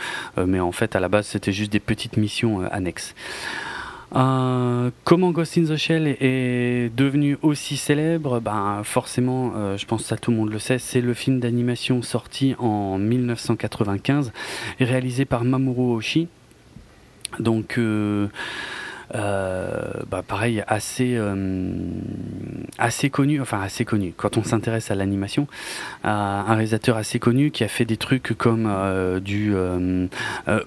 mais 0.46 0.60
en 0.60 0.72
fait 0.72 0.96
à 0.96 1.00
la 1.00 1.10
base 1.10 1.28
c'était 1.28 1.52
juste 1.52 1.72
des 1.72 1.80
petites 1.80 2.18
missions 2.18 2.62
annexes. 2.72 3.16
Euh, 4.14 4.92
comment 5.04 5.32
Ghost 5.32 5.58
in 5.58 5.64
the 5.64 5.76
Shell 5.76 6.08
est, 6.08 6.96
devenu 6.96 7.38
aussi 7.42 7.78
célèbre? 7.78 8.40
Ben, 8.40 8.82
Forcément, 8.84 9.54
euh, 9.56 9.78
je 9.78 9.86
pense 9.86 10.08
que 10.08 10.16
tout 10.16 10.32
le 10.32 10.38
monde 10.38 10.52
le 10.52 10.60
sait, 10.60 10.78
c'est 10.78 11.02
le 11.02 11.14
film 11.14 11.40
d'animation 11.40 12.02
sorti 12.02 12.56
en 12.60 12.98
1995 12.98 14.32
et 14.80 14.86
réalisé 14.86 15.26
par 15.26 15.44
Mamoru 15.44 15.96
Oshii. 15.96 16.28
Donc, 17.40 17.78
euh, 17.78 18.28
bah, 19.14 20.24
pareil, 20.28 20.64
assez, 20.68 21.20
assez 22.78 23.10
connu, 23.10 23.42
enfin 23.42 23.62
assez 23.62 23.86
connu, 23.86 24.14
quand 24.16 24.38
on 24.38 24.44
s'intéresse 24.44 24.92
à 24.92 24.96
l'animation, 24.96 25.48
un 26.04 26.44
réalisateur 26.44 26.98
assez 26.98 27.20
connu 27.20 27.52
qui 27.52 27.64
a 27.64 27.68
fait 27.68 27.86
des 27.86 27.98
trucs 27.98 28.34
comme 28.38 28.70
du 29.24 29.54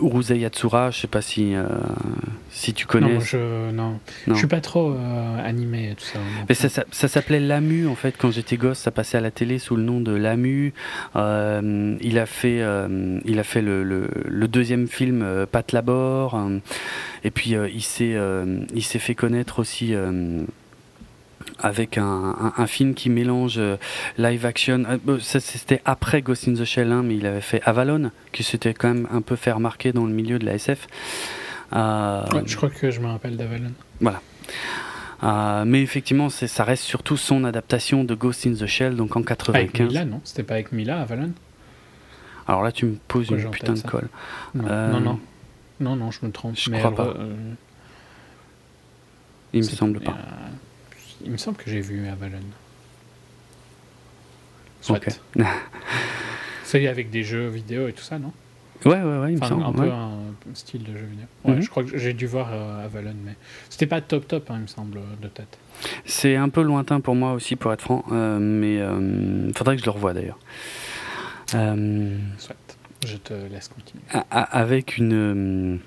Urusei 0.00 0.38
Yatsura, 0.38 0.90
je 0.90 1.00
sais 1.00 1.06
pas 1.06 1.22
si, 1.22 1.54
si 2.50 2.74
tu 2.74 2.86
connais. 2.86 3.14
Non, 3.14 3.20
je, 3.20 3.70
non. 3.70 3.98
je 4.26 4.34
suis 4.34 4.46
pas 4.46 4.60
trop 4.60 4.96
animé 5.44 5.94
tout 5.96 6.04
ça. 6.04 6.18
Mais 6.48 6.54
ça, 6.54 6.68
ça, 6.90 7.08
s'appelait 7.08 7.40
Lamu 7.40 7.86
en 7.86 7.94
fait 7.94 8.16
quand 8.18 8.30
j'étais 8.30 8.56
gosse, 8.56 8.78
ça 8.78 8.90
passait 8.90 9.18
à 9.18 9.20
la 9.20 9.30
télé 9.30 9.58
sous 9.58 9.76
le 9.76 9.82
nom 9.82 10.00
de 10.00 10.12
Lamu. 10.12 10.72
il 11.14 12.18
a 12.18 12.26
fait, 12.26 12.62
il 13.24 13.38
a 13.38 13.44
fait 13.44 13.62
le, 13.62 13.82
le, 13.82 14.48
deuxième 14.48 14.88
film 14.88 15.46
Pat 15.50 15.72
Labor. 15.72 16.40
et 17.24 17.30
puis 17.30 17.54
il 17.72 17.82
s'est 17.82 18.16
il 18.74 18.82
s'est 18.82 18.98
fait 18.98 19.14
connaître 19.14 19.58
aussi 19.58 19.94
avec 21.60 21.98
un, 21.98 22.52
un, 22.56 22.66
film 22.66 22.94
qui 22.94 23.10
mélange 23.10 23.60
live 24.16 24.46
action. 24.46 24.84
C'était 25.20 25.80
après 25.84 26.22
Ghost 26.22 26.48
in 26.48 26.54
the 26.54 26.64
Shell 26.64 26.92
1, 26.92 27.02
mais 27.02 27.16
il 27.16 27.26
avait 27.26 27.40
fait 27.40 27.62
Avalon, 27.64 28.10
qui 28.32 28.42
s'était 28.42 28.74
quand 28.74 28.88
même 28.88 29.08
un 29.12 29.22
peu 29.22 29.36
fait 29.36 29.52
remarquer 29.52 29.92
dans 29.92 30.04
le 30.04 30.12
milieu 30.12 30.38
de 30.38 30.46
la 30.46 30.54
SF. 30.54 30.86
je 31.72 32.56
crois 32.56 32.70
que 32.70 32.90
je 32.90 33.00
me 33.00 33.06
rappelle 33.06 33.36
d'Avalon. 33.36 33.72
Voilà. 34.00 34.20
Euh, 35.22 35.64
mais 35.66 35.82
effectivement, 35.82 36.28
ça 36.30 36.64
reste 36.64 36.84
surtout 36.84 37.16
son 37.16 37.44
adaptation 37.44 38.04
de 38.04 38.14
Ghost 38.14 38.46
in 38.46 38.52
the 38.52 38.66
Shell, 38.66 38.94
donc 38.96 39.16
en 39.16 39.22
95. 39.22 39.56
Avec 39.56 39.80
Mila, 39.80 40.04
non? 40.04 40.20
C'était 40.24 40.44
pas 40.44 40.54
avec 40.54 40.72
Mila, 40.72 41.00
Avalon? 41.00 41.32
Alors 42.46 42.62
là, 42.62 42.72
tu 42.72 42.86
me 42.86 42.96
poses 43.08 43.28
une 43.30 43.50
putain 43.50 43.74
de 43.74 43.80
colle. 43.80 44.08
Euh, 44.56 44.92
non, 44.92 45.00
non, 45.00 45.18
non. 45.80 45.96
Non, 45.96 46.10
je 46.10 46.24
me 46.24 46.32
trompe. 46.32 46.56
Je 46.56 46.70
crois 46.70 46.94
pas. 46.94 47.14
Euh, 49.54 49.58
il 49.58 49.60
me 49.60 49.68
semble 49.68 50.00
pas. 50.00 50.18
il 51.24 51.30
me 51.30 51.36
semble 51.36 51.56
que 51.56 51.70
j'ai 51.70 51.80
vu 51.80 52.06
Avalon. 52.08 52.38
Soit. 54.80 55.20
C'est 56.64 56.86
avec 56.86 57.10
des 57.10 57.24
jeux 57.24 57.48
vidéo 57.48 57.88
et 57.88 57.92
tout 57.92 58.02
ça, 58.02 58.18
non? 58.18 58.32
Ouais, 58.84 59.02
ouais, 59.02 59.18
ouais, 59.18 59.32
il 59.32 59.40
me 59.40 59.46
semble. 59.46 59.64
Un 59.64 59.72
peu 59.72 59.90
un 59.90 60.54
style 60.54 60.82
de 60.84 60.92
jeu 60.92 61.04
vidéo. 61.04 61.26
Ouais, 61.44 61.54
mhm. 61.54 61.62
je 61.62 61.70
crois 61.70 61.82
que 61.82 61.98
j'ai 61.98 62.12
dû 62.12 62.26
voir 62.26 62.50
euh, 62.52 62.84
Avalon, 62.84 63.14
mais 63.24 63.34
c'était 63.70 63.86
pas 63.86 64.00
top 64.00 64.28
top, 64.28 64.50
hein, 64.50 64.56
il 64.56 64.62
me 64.62 64.66
semble, 64.66 65.00
de 65.20 65.28
tête. 65.28 65.58
C'est 66.04 66.36
un 66.36 66.48
peu 66.48 66.62
lointain 66.62 67.00
pour 67.00 67.14
moi 67.14 67.32
aussi, 67.32 67.56
pour 67.56 67.72
être 67.72 67.82
franc, 67.82 68.04
euh, 68.12 68.38
mais 68.38 68.74
il 68.74 68.80
euh, 68.80 69.52
faudrait 69.54 69.76
que 69.76 69.80
je 69.80 69.86
le 69.86 69.90
revoie 69.90 70.12
d'ailleurs. 70.12 70.38
Soit, 71.48 72.56
je 73.06 73.16
te 73.16 73.32
laisse 73.32 73.68
continuer. 73.68 74.02
Avec 74.30 74.98
une. 74.98 75.80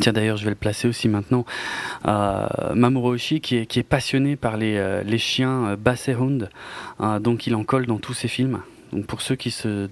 Tiens 0.00 0.12
d'ailleurs 0.12 0.36
je 0.36 0.44
vais 0.44 0.50
le 0.50 0.56
placer 0.56 0.88
aussi 0.88 1.08
maintenant. 1.08 1.44
Mamoru 2.04 3.14
Oshii 3.14 3.40
qui 3.40 3.56
est, 3.56 3.82
passionné 3.88 4.36
par 4.36 4.56
les, 4.56 5.02
les 5.04 5.18
chiens 5.18 5.76
Basset 5.76 6.14
Hound, 6.14 6.50
donc 7.20 7.46
il 7.46 7.54
en 7.54 7.64
colle 7.64 7.86
dans 7.86 7.98
tous 7.98 8.14
ses 8.14 8.28
films. 8.28 8.60
Donc 8.94 9.06
pour 9.06 9.22
ceux 9.22 9.34
qui 9.34 9.50
se 9.50 9.88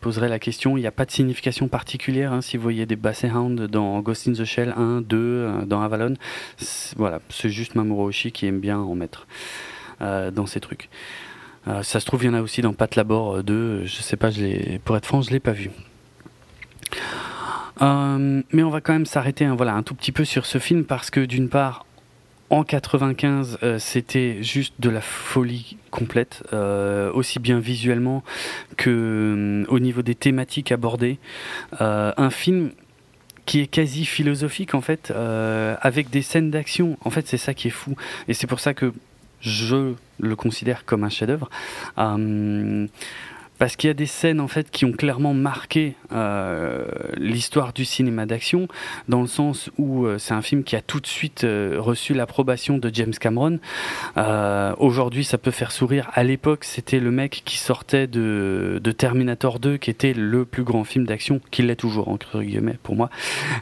poseraient 0.00 0.28
la 0.28 0.40
question, 0.40 0.76
il 0.76 0.80
n'y 0.80 0.88
a 0.88 0.92
pas 0.92 1.04
de 1.04 1.12
signification 1.12 1.68
particulière. 1.68 2.32
Hein, 2.32 2.40
si 2.40 2.56
vous 2.56 2.64
voyez 2.64 2.84
des 2.84 2.96
Basset 2.96 3.30
Hound 3.30 3.68
dans 3.68 4.00
Ghost 4.00 4.26
in 4.26 4.32
the 4.32 4.44
Shell 4.44 4.74
1, 4.76 5.02
2, 5.02 5.16
euh, 5.16 5.64
dans 5.64 5.82
Avalon, 5.82 6.14
voilà, 6.96 7.20
c'est 7.28 7.48
juste 7.48 7.76
Mamoru 7.76 8.08
Oshii 8.08 8.32
qui 8.32 8.46
aime 8.46 8.58
bien 8.58 8.80
en 8.80 8.96
mettre 8.96 9.28
euh, 10.02 10.32
dans 10.32 10.46
ces 10.46 10.58
trucs. 10.58 10.90
Euh, 11.68 11.84
ça 11.84 12.00
se 12.00 12.06
trouve, 12.06 12.24
il 12.24 12.26
y 12.26 12.28
en 12.28 12.34
a 12.34 12.42
aussi 12.42 12.60
dans 12.60 12.72
Pat 12.72 12.96
Labor 12.96 13.44
2. 13.44 13.84
Je 13.84 14.02
sais 14.02 14.16
pas, 14.16 14.30
pour 14.84 14.96
être 14.96 15.06
franc, 15.06 15.22
je 15.22 15.30
l'ai 15.30 15.40
pas 15.40 15.52
vu. 15.52 15.70
Mais 17.80 18.62
on 18.62 18.70
va 18.70 18.80
quand 18.80 18.92
même 18.92 19.06
s'arrêter 19.06 19.44
hein, 19.44 19.54
voilà, 19.54 19.74
un 19.74 19.82
tout 19.82 19.94
petit 19.94 20.12
peu 20.12 20.24
sur 20.24 20.46
ce 20.46 20.58
film 20.58 20.84
parce 20.84 21.10
que 21.10 21.20
d'une 21.20 21.48
part, 21.48 21.84
en 22.50 22.62
95, 22.62 23.58
euh, 23.62 23.78
c'était 23.78 24.42
juste 24.42 24.74
de 24.78 24.90
la 24.90 25.00
folie 25.00 25.76
complète, 25.90 26.44
euh, 26.52 27.10
aussi 27.12 27.38
bien 27.38 27.58
visuellement 27.58 28.22
que 28.76 28.90
euh, 28.90 29.64
au 29.68 29.78
niveau 29.78 30.02
des 30.02 30.14
thématiques 30.14 30.70
abordées. 30.70 31.18
un 31.80 32.30
film 32.30 32.70
qui 33.46 33.60
est 33.60 33.66
quasi 33.66 34.04
philosophique 34.04 34.74
en 34.74 34.80
fait, 34.80 35.12
avec 35.80 36.10
des 36.10 36.22
scènes 36.22 36.50
d'action. 36.50 36.96
En 37.04 37.10
fait, 37.10 37.26
c'est 37.26 37.36
ça 37.36 37.54
qui 37.54 37.68
est 37.68 37.72
fou, 37.82 37.96
et 38.28 38.34
c'est 38.34 38.46
pour 38.46 38.60
ça 38.60 38.72
que 38.72 38.92
je 39.40 39.94
le 40.18 40.36
considère 40.36 40.84
comme 40.84 41.04
un 41.04 41.10
chef-d'œuvre 41.10 41.50
parce 43.58 43.76
qu'il 43.76 43.88
y 43.88 43.90
a 43.90 43.94
des 43.94 44.06
scènes 44.06 44.40
en 44.40 44.48
fait 44.48 44.70
qui 44.70 44.84
ont 44.84 44.92
clairement 44.92 45.34
marqué 45.34 45.94
euh, 46.12 46.84
l'histoire 47.16 47.72
du 47.72 47.84
cinéma 47.84 48.26
d'action, 48.26 48.68
dans 49.08 49.20
le 49.20 49.26
sens 49.26 49.70
où 49.78 50.06
euh, 50.06 50.18
c'est 50.18 50.34
un 50.34 50.42
film 50.42 50.64
qui 50.64 50.76
a 50.76 50.80
tout 50.80 51.00
de 51.00 51.06
suite 51.06 51.44
euh, 51.44 51.76
reçu 51.78 52.14
l'approbation 52.14 52.78
de 52.78 52.90
James 52.92 53.14
Cameron. 53.14 53.58
Aujourd'hui, 54.78 55.24
ça 55.24 55.38
peut 55.38 55.50
faire 55.50 55.72
sourire. 55.72 56.10
À 56.14 56.24
l'époque, 56.24 56.64
c'était 56.64 57.00
le 57.00 57.10
mec 57.10 57.42
qui 57.44 57.58
sortait 57.58 58.06
de, 58.06 58.80
de, 58.82 58.92
Terminator 58.92 59.58
2, 59.58 59.76
qui 59.76 59.90
était 59.90 60.14
le 60.14 60.44
plus 60.44 60.64
grand 60.64 60.84
film 60.84 61.06
d'action, 61.06 61.40
qui 61.50 61.62
l'est 61.62 61.76
toujours 61.76 62.08
entre 62.08 62.42
guillemets 62.42 62.78
pour 62.82 62.96
moi, 62.96 63.10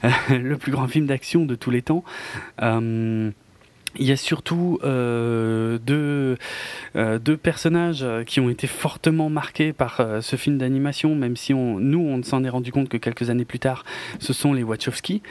le 0.30 0.56
plus 0.56 0.72
grand 0.72 0.88
film 0.88 1.06
d'action 1.06 1.44
de 1.44 1.54
tous 1.54 1.70
les 1.70 1.82
temps. 1.82 2.04
Il 3.98 4.06
y 4.06 4.12
a 4.12 4.16
surtout 4.16 4.78
euh, 4.84 5.78
deux, 5.78 6.38
euh, 6.96 7.18
deux, 7.18 7.36
personnages 7.36 8.06
qui 8.26 8.40
ont 8.40 8.48
été 8.48 8.66
fortement 8.66 9.28
marqués 9.28 9.72
par 9.72 10.00
euh, 10.00 10.20
ce 10.22 10.36
film 10.36 10.56
d'animation, 10.56 11.14
même 11.14 11.36
si 11.36 11.52
on, 11.52 11.78
nous, 11.78 12.00
on 12.00 12.16
ne 12.16 12.22
s'en 12.22 12.42
est 12.44 12.48
rendu 12.48 12.72
compte 12.72 12.88
que 12.88 12.96
quelques 12.96 13.28
années 13.28 13.44
plus 13.44 13.58
tard. 13.58 13.84
Ce 14.18 14.32
sont 14.32 14.54
les 14.54 14.62
Wachowski, 14.62 15.22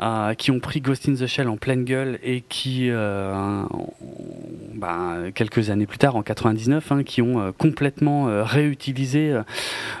euh, 0.00 0.34
qui 0.34 0.50
ont 0.50 0.60
pris 0.60 0.80
Ghost 0.80 1.08
in 1.08 1.14
the 1.14 1.26
Shell 1.26 1.48
en 1.48 1.56
pleine 1.56 1.84
gueule 1.84 2.18
et 2.22 2.42
qui, 2.42 2.90
ben, 4.74 5.30
quelques 5.34 5.70
années 5.70 5.86
plus 5.86 5.98
tard, 5.98 6.16
en 6.16 6.22
99, 6.22 6.92
hein, 6.92 7.02
qui 7.04 7.22
ont 7.22 7.52
complètement 7.56 8.44
réutilisé, 8.44 9.40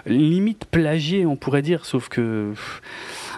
limite 0.06 0.66
plagié, 0.66 1.24
on 1.24 1.36
pourrait 1.36 1.62
dire, 1.62 1.86
sauf 1.86 2.08
que... 2.08 2.52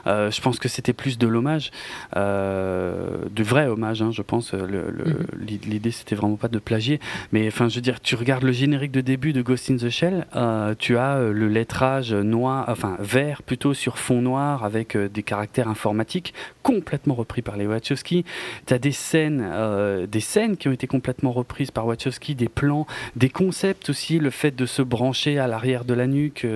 Euh, 0.06 0.30
je 0.30 0.40
pense 0.40 0.58
que 0.58 0.68
c'était 0.68 0.92
plus 0.92 1.18
de 1.18 1.26
l'hommage, 1.26 1.70
euh, 2.16 3.16
de 3.30 3.42
vrai 3.42 3.66
hommage, 3.66 4.02
hein, 4.02 4.10
je 4.12 4.22
pense. 4.22 4.52
Mhm. 4.52 5.26
L'idée, 5.66 5.90
c'était 5.90 6.14
vraiment 6.14 6.36
pas 6.36 6.48
de 6.48 6.58
plagier. 6.58 7.00
Mais 7.32 7.46
enfin, 7.48 7.68
je 7.68 7.76
veux 7.76 7.80
dire, 7.80 8.00
tu 8.00 8.14
regardes 8.14 8.42
le 8.42 8.52
générique 8.52 8.92
de 8.92 9.00
début 9.00 9.32
de 9.32 9.42
Ghost 9.42 9.70
in 9.70 9.76
the 9.76 9.88
Shell, 9.88 10.26
euh, 10.36 10.74
tu 10.78 10.96
as 10.96 11.18
le 11.18 11.48
lettrage 11.48 12.12
noir, 12.12 12.66
enfin 12.68 12.96
vert 12.98 13.42
plutôt 13.42 13.74
sur 13.74 13.98
fond 13.98 14.20
noir 14.20 14.64
avec 14.64 14.96
des 14.96 15.22
caractères 15.22 15.68
informatiques 15.68 16.34
complètement 16.62 17.14
repris 17.14 17.42
par 17.42 17.56
les 17.56 17.66
Wachowski. 17.66 18.24
Tu 18.66 18.74
as 18.74 18.78
des 18.78 18.92
scènes, 18.92 20.06
des 20.06 20.20
scènes 20.20 20.56
qui 20.56 20.68
ont 20.68 20.72
été 20.72 20.86
complètement 20.86 21.32
reprises 21.32 21.70
par 21.70 21.86
Wachowski, 21.86 22.34
des 22.34 22.48
plans, 22.48 22.86
des 23.16 23.28
concepts 23.28 23.90
aussi, 23.90 24.18
le 24.18 24.30
fait 24.30 24.54
de 24.54 24.66
se 24.66 24.82
brancher 24.82 25.38
à 25.38 25.46
l'arrière 25.46 25.84
de 25.84 25.94
la 25.94 26.06
nuque 26.06 26.46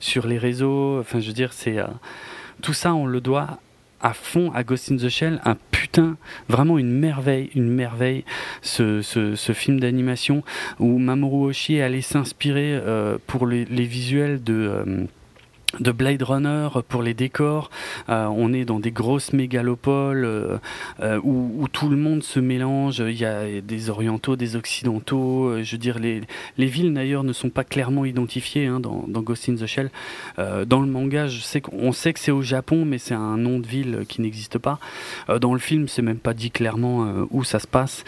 sur 0.00 0.26
les 0.26 0.38
réseaux. 0.38 1.00
Enfin, 1.00 1.20
je 1.20 1.28
veux 1.28 1.32
dire, 1.32 1.52
c'est 1.52 1.78
tout 2.62 2.72
ça, 2.72 2.94
on 2.94 3.06
le 3.06 3.20
doit 3.20 3.58
à 4.00 4.12
fond 4.12 4.52
à 4.52 4.62
Ghost 4.62 4.92
in 4.92 4.96
the 4.96 5.08
Shell, 5.08 5.40
un 5.44 5.56
putain, 5.70 6.16
vraiment 6.48 6.78
une 6.78 6.92
merveille, 6.92 7.50
une 7.54 7.68
merveille, 7.68 8.24
ce, 8.62 9.02
film 9.54 9.80
d'animation 9.80 10.42
où 10.78 10.98
Mamoru 10.98 11.48
Oshii 11.48 11.80
allait 11.80 12.00
s'inspirer 12.00 12.74
euh, 12.74 13.18
pour 13.26 13.46
les, 13.46 13.64
visuels 13.64 14.42
de... 14.42 14.54
Euh, 14.54 15.04
de 15.80 15.92
Blade 15.92 16.22
Runner 16.22 16.68
pour 16.88 17.02
les 17.02 17.14
décors. 17.14 17.70
Euh, 18.08 18.26
on 18.26 18.52
est 18.52 18.64
dans 18.64 18.80
des 18.80 18.90
grosses 18.90 19.32
mégalopoles 19.32 20.24
euh, 20.24 20.58
euh, 21.00 21.20
où, 21.22 21.66
tout 21.70 21.88
le 21.88 21.96
monde 21.96 22.22
se 22.22 22.40
mélange. 22.40 23.00
Il 23.00 23.18
y 23.18 23.24
a 23.24 23.60
des 23.60 23.90
orientaux, 23.90 24.36
des 24.36 24.56
occidentaux. 24.56 25.62
je 25.62 25.72
veux 25.72 25.78
dire, 25.78 25.98
les, 25.98 26.22
les 26.56 26.66
villes 26.66 26.94
d'ailleurs 26.94 27.24
ne 27.24 27.32
sont 27.32 27.50
pas 27.50 27.64
clairement 27.64 28.04
identifiées 28.06 28.66
hein, 28.66 28.80
dans, 28.80 29.04
Ghost 29.20 29.48
in 29.48 29.56
the 29.56 29.66
Shell. 29.66 29.90
dans 30.38 30.80
le 30.80 30.86
manga, 30.86 31.26
qu'on 31.62 31.92
sait 31.92 32.12
que 32.12 32.20
c'est 32.20 32.30
au 32.30 32.42
Japon, 32.42 32.84
mais 32.84 32.98
c'est 32.98 33.14
un 33.14 33.36
nom 33.36 33.58
de 33.58 33.66
ville 33.66 34.04
qui 34.08 34.22
n'existe 34.22 34.58
pas. 34.58 34.78
dans 35.40 35.52
le 35.52 35.60
film, 35.60 35.88
c'est 35.88 36.02
même 36.02 36.18
pas 36.18 36.34
dit 36.34 36.50
clairement 36.50 37.26
où 37.30 37.44
ça 37.44 37.58
se 37.58 37.66
passe 37.66 38.04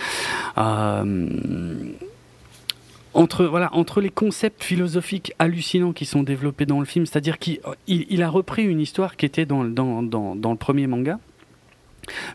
entre, 3.14 3.45
voilà, 3.45 3.71
les 4.00 4.11
concepts 4.11 4.62
philosophiques 4.62 5.33
hallucinants 5.38 5.93
qui 5.93 6.05
sont 6.05 6.23
développés 6.23 6.67
dans 6.67 6.81
le 6.81 6.87
film, 6.87 7.07
c'est-à-dire 7.07 7.38
qu'il 7.38 7.61
il, 7.87 8.23
a 8.23 8.29
repris 8.29 8.64
une 8.64 8.81
histoire 8.81 9.17
qui 9.17 9.26
était 9.26 9.47
dans, 9.47 9.62
le 9.62 10.55
premier 10.57 10.87
manga, 10.87 11.19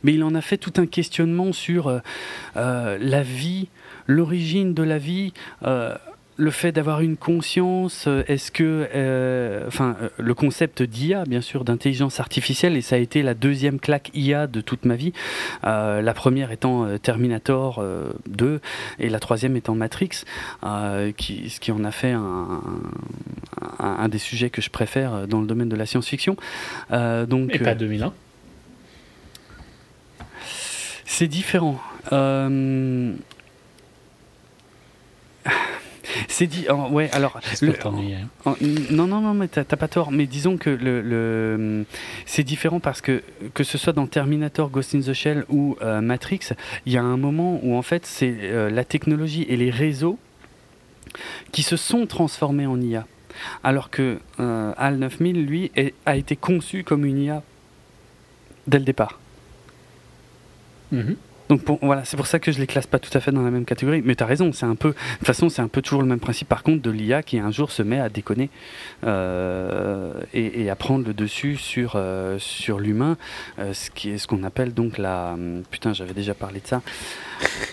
mais 0.03 0.13
il 0.13 0.23
en 0.23 0.35
a 0.35 0.41
fait 0.41 0.57
tout 0.57 0.73
un 0.77 0.85
questionnement 0.85 1.53
sur 1.53 1.87
euh, 1.87 1.99
euh, 2.57 2.97
la 2.99 3.23
vie, 3.23 3.69
l'origine 4.07 4.73
de 4.73 4.83
la 4.83 4.97
vie. 4.97 5.33
Euh, 5.63 5.95
le 6.37 6.51
fait 6.51 6.71
d'avoir 6.71 7.01
une 7.01 7.15
conscience, 7.15 8.05
euh, 8.07 8.23
est-ce 8.27 8.51
que, 8.51 8.89
euh, 8.93 9.63
enfin, 9.67 9.95
euh, 10.01 10.09
le 10.17 10.33
concept 10.33 10.83
d'IA, 10.83 11.23
bien 11.25 11.41
sûr, 11.41 11.63
d'intelligence 11.63 12.19
artificielle, 12.19 12.75
et 12.75 12.81
ça 12.81 12.97
a 12.97 12.99
été 12.99 13.23
la 13.23 13.33
deuxième 13.33 13.79
claque 13.79 14.11
IA 14.13 14.47
de 14.47 14.61
toute 14.61 14.85
ma 14.85 14.95
vie. 14.95 15.13
la 15.63 16.13
première 16.13 16.51
étant 16.51 16.97
Terminator 16.97 17.83
2 18.27 18.59
et 18.99 19.09
la 19.09 19.19
troisième 19.19 19.55
étant 19.55 19.75
Matrix, 19.75 20.23
qui, 21.17 21.49
ce 21.49 21.59
qui 21.59 21.71
en 21.71 21.83
a 21.83 21.91
fait 21.91 22.11
un, 22.11 22.61
un, 23.79 24.07
des 24.09 24.17
sujets 24.17 24.49
que 24.49 24.61
je 24.61 24.69
préfère 24.69 25.27
dans 25.27 25.41
le 25.41 25.47
domaine 25.47 25.69
de 25.69 25.75
la 25.75 25.85
science-fiction. 25.85 26.35
donc, 26.91 27.53
et 27.53 27.59
pas 27.59 27.75
2001 27.75 28.13
C'est 31.05 31.27
différent. 31.27 31.79
C'est 36.27 36.47
dit, 36.47 36.65
ouais. 36.91 37.09
Alors, 37.11 37.39
hein. 38.45 38.55
non, 38.91 39.07
non, 39.07 39.21
non, 39.21 39.33
mais 39.33 39.47
t'as 39.47 39.63
pas 39.63 39.87
tort. 39.87 40.11
Mais 40.11 40.25
disons 40.25 40.57
que 40.57 40.69
le, 40.69 41.85
c'est 42.25 42.43
différent 42.43 42.79
parce 42.79 43.01
que 43.01 43.23
que 43.53 43.63
ce 43.63 43.77
soit 43.77 43.93
dans 43.93 44.07
Terminator, 44.07 44.69
Ghost 44.69 44.95
in 44.95 45.01
the 45.01 45.13
Shell 45.13 45.45
ou 45.49 45.77
euh, 45.81 46.01
Matrix, 46.01 46.49
il 46.85 46.93
y 46.93 46.97
a 46.97 47.03
un 47.03 47.17
moment 47.17 47.59
où 47.63 47.75
en 47.75 47.81
fait 47.81 48.05
c'est 48.05 48.35
euh, 48.41 48.69
la 48.69 48.83
technologie 48.83 49.45
et 49.49 49.57
les 49.57 49.69
réseaux 49.69 50.17
qui 51.51 51.63
se 51.63 51.77
sont 51.77 52.05
transformés 52.05 52.65
en 52.65 52.79
IA, 52.81 53.07
alors 53.63 53.89
que 53.89 54.19
euh, 54.39 54.73
HAL 54.77 54.97
9000 54.97 55.45
lui 55.45 55.71
a 56.05 56.17
été 56.17 56.35
conçu 56.35 56.83
comme 56.83 57.05
une 57.05 57.19
IA 57.19 57.43
dès 58.67 58.79
le 58.79 58.85
départ. 58.85 59.19
Mm-hmm. 60.93 61.15
Donc 61.49 61.61
voilà, 61.81 62.03
c'est 62.05 62.17
pour 62.17 62.27
ça 62.27 62.39
que 62.39 62.51
je 62.51 62.59
les 62.59 62.67
classe 62.67 62.87
pas 62.87 62.99
tout 62.99 63.15
à 63.15 63.19
fait 63.19 63.31
dans 63.31 63.43
la 63.43 63.51
même 63.51 63.65
catégorie. 63.65 64.01
Mais 64.03 64.15
tu 64.15 64.23
as 64.23 64.25
raison, 64.25 64.51
c'est 64.51 64.65
un 64.65 64.75
peu, 64.75 64.89
de 64.89 65.17
toute 65.17 65.27
façon, 65.27 65.49
c'est 65.49 65.61
un 65.61 65.67
peu 65.67 65.81
toujours 65.81 66.01
le 66.01 66.07
même 66.07 66.19
principe. 66.19 66.47
Par 66.47 66.63
contre, 66.63 66.81
de 66.81 66.89
l'IA 66.89 67.21
qui 67.23 67.37
un 67.37 67.51
jour 67.51 67.71
se 67.71 67.83
met 67.83 67.99
à 67.99 68.09
déconner 68.09 68.49
euh, 69.05 70.13
et, 70.33 70.69
à 70.69 70.75
prendre 70.75 71.05
le 71.05 71.13
dessus 71.13 71.57
sur 71.57 71.93
euh, 71.95 72.37
sur 72.39 72.79
l'humain, 72.79 73.17
euh, 73.59 73.73
ce 73.73 73.91
qui 73.91 74.11
est 74.11 74.17
ce 74.17 74.27
qu'on 74.27 74.43
appelle 74.43 74.73
donc 74.73 74.97
la, 74.97 75.33
hum, 75.33 75.63
putain, 75.69 75.93
j'avais 75.93 76.13
déjà 76.13 76.33
parlé 76.33 76.59
de 76.59 76.67
ça, 76.67 76.81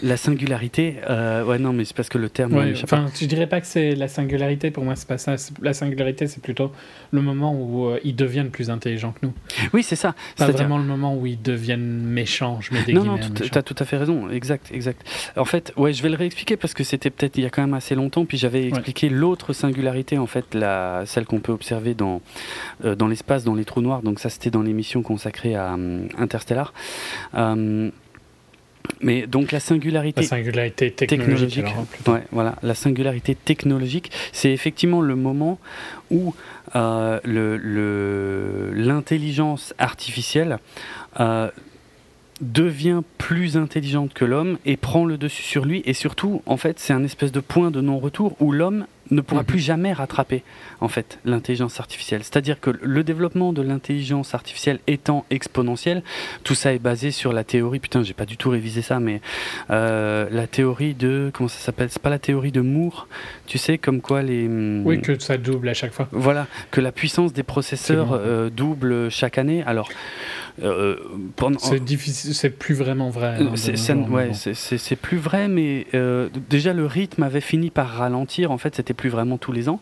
la 0.03 0.17
singularité. 0.17 0.97
ouais, 1.09 1.59
non, 1.59 1.73
mais 1.73 1.85
c'est 1.85 1.97
parce 1.97 2.09
que 2.09 2.19
le 2.19 2.29
terme. 2.29 2.55
enfin, 2.83 3.07
je 3.19 3.27
dirais 3.27 3.47
pas 3.47 3.61
que 3.61 3.67
c'est 3.67 3.95
la 3.95 4.09
singularité. 4.09 4.71
Pour 4.71 4.85
moi, 4.85 4.97
c'est 4.97 5.09
pas 5.09 5.19
ça. 5.19 5.37
La 5.61 5.75
singularité, 5.75 6.27
c'est 6.27 6.43
plutôt 6.43 6.73
le 7.11 7.23
moment 7.23 7.55
où 7.55 7.95
ils 8.05 8.17
deviennent 8.17 8.51
plus 8.51 8.71
intelligents 8.71 9.13
que 9.13 9.27
nous. 9.27 9.33
Oui, 9.73 9.83
c'est 9.83 9.97
ça. 9.97 10.15
C'est 10.37 10.51
vraiment 10.53 10.79
le 10.79 10.85
moment 10.85 11.17
où 11.17 11.27
ils 11.27 11.41
deviennent 11.41 12.03
méchants. 12.03 12.61
Je 12.61 12.73
mets 12.73 12.83
des 12.85 12.93
non, 12.93 13.05
non, 13.05 13.19
tout 13.19 13.77
à 13.79 13.85
fait 13.85 13.97
raison, 13.97 14.29
exact, 14.31 14.71
exact. 14.73 15.03
En 15.37 15.45
fait, 15.45 15.73
ouais, 15.77 15.93
je 15.93 16.03
vais 16.03 16.09
le 16.09 16.17
réexpliquer 16.17 16.57
parce 16.57 16.75
que 16.75 16.85
c'était 16.85 17.11
peut-être 17.11 17.39
il 17.39 17.45
y 17.45 17.47
a 17.47 17.51
quand 17.51 17.63
même 17.63 17.75
assez 17.75 17.95
longtemps, 17.95 18.25
puis 18.25 18.39
j'avais 18.39 18.69
expliqué 18.69 19.09
l'autre 19.09 19.53
singularité, 19.53 20.19
en 20.19 20.27
fait, 20.27 20.55
la, 20.55 21.05
celle 21.07 21.27
qu'on 21.27 21.41
peut 21.41 21.53
observer 21.53 21.95
dans, 21.95 22.21
euh, 22.85 22.95
dans 22.95 23.09
l'espace, 23.09 23.45
dans 23.45 23.55
les 23.55 23.65
trous 23.65 23.81
noirs. 23.81 24.03
Donc 24.03 24.21
ça, 24.21 24.29
c'était 24.29 24.51
dans 24.51 24.63
l'émission 24.63 25.03
consacrée 25.03 25.55
à 25.55 25.75
euh, 25.75 26.07
Interstellar. 26.19 26.73
Euh, 27.35 27.91
mais 29.01 29.27
donc 29.27 29.53
la 29.53 29.61
singularité, 29.61 30.23
la 30.23 30.27
singularité 30.27 30.91
technologique, 30.91 31.67
ouais, 32.07 32.23
voilà, 32.31 32.57
la 32.63 32.75
singularité 32.75 33.35
technologique, 33.35 34.11
c'est 34.33 34.53
effectivement 34.53 35.01
le 35.01 35.17
moment 35.17 35.59
où 36.11 36.35
l'intelligence 36.75 39.75
le, 39.79 39.85
artificielle 39.85 40.59
devient 42.43 43.03
plus 43.19 43.57
intelligente 43.57 44.13
que 44.13 44.25
l'homme 44.25 44.59
et 44.67 44.77
prend 44.77 45.05
le 45.05 45.17
dessus 45.17 45.43
sur 45.43 45.65
lui. 45.65 45.83
Et 45.87 45.95
surtout, 45.95 46.43
en 46.47 46.57
fait, 46.57 46.79
c'est 46.79 46.93
un 46.93 47.05
espèce 47.05 47.33
de 47.33 47.41
point 47.41 47.71
de 47.71 47.81
non-retour 47.81 48.37
où 48.41 48.53
l'homme 48.53 48.87
ne 49.13 49.21
pourra 49.21 49.43
mhm. 49.43 49.47
plus 49.47 49.59
jamais 49.59 49.93
rattraper 49.93 50.43
en 50.81 50.89
fait 50.89 51.19
l'intelligence 51.25 51.79
artificielle. 51.79 52.23
C'est-à-dire 52.25 52.61
que 52.61 52.71
le 52.71 53.05
développement 53.05 53.53
de 53.53 53.63
l'intelligence 53.63 54.35
artificielle 54.35 54.81
étant 54.87 55.25
exponentiel, 55.31 56.03
tout 56.43 56.55
ça 56.55 56.73
est 56.73 56.79
basé 56.79 57.11
sur 57.11 57.33
la 57.33 57.45
théorie. 57.45 57.79
Putain, 57.79 58.03
j'ai 58.03 58.15
pas 58.15 58.27
du 58.27 58.37
tout 58.37 58.51
révisé 58.51 58.83
ça, 58.83 58.99
mais 58.99 59.21
euh, 59.71 60.29
la 60.31 60.47
théorie 60.47 60.95
de 60.95 61.31
comment 61.33 61.49
ça 61.49 61.59
s'appelle? 61.59 61.89
C'est 61.91 62.03
pas 62.03 62.11
la 62.11 62.19
théorie 62.19 62.53
de 62.53 62.61
Moore. 62.61 63.07
Tu 63.47 63.59
sais 63.59 63.79
comme 63.79 64.01
quoi 64.01 64.23
les 64.23 64.47
hum, 64.47 64.87
oui 64.87 65.01
que 65.01 65.19
ça 65.19 65.37
double 65.37 65.69
à 65.69 65.75
chaque 65.75 65.93
fois. 65.93 66.09
Voilà 66.13 66.47
que 66.71 66.81
la 66.81 66.93
puissance 66.93 67.33
des 67.33 67.43
processeurs 67.43 68.13
euh, 68.13 68.51
double 68.51 69.11
chaque 69.11 69.39
année. 69.39 69.63
Alors 69.65 69.89
euh, 70.63 70.97
c'est 71.59 71.83
difficile, 71.83 72.35
c'est 72.35 72.51
plus 72.51 72.75
vraiment 72.75 73.11
vrai. 73.11 73.39
Hein, 73.41 73.53
c'est 73.57 73.95
ouais, 73.95 74.97
plus 75.01 75.17
vrai, 75.17 75.49
mais 75.49 75.87
déjà 76.51 76.73
le 76.73 76.87
rythme 76.87 77.23
avait 77.23 77.41
fini 77.41 77.71
par 77.71 77.89
ralentir. 77.89 78.51
En 78.51 78.59
fait, 78.59 78.75
c'était 78.75 78.95
plus 78.95 79.09
vraiment 79.09 79.39
tous 79.39 79.53
les 79.53 79.69
ans. 79.69 79.81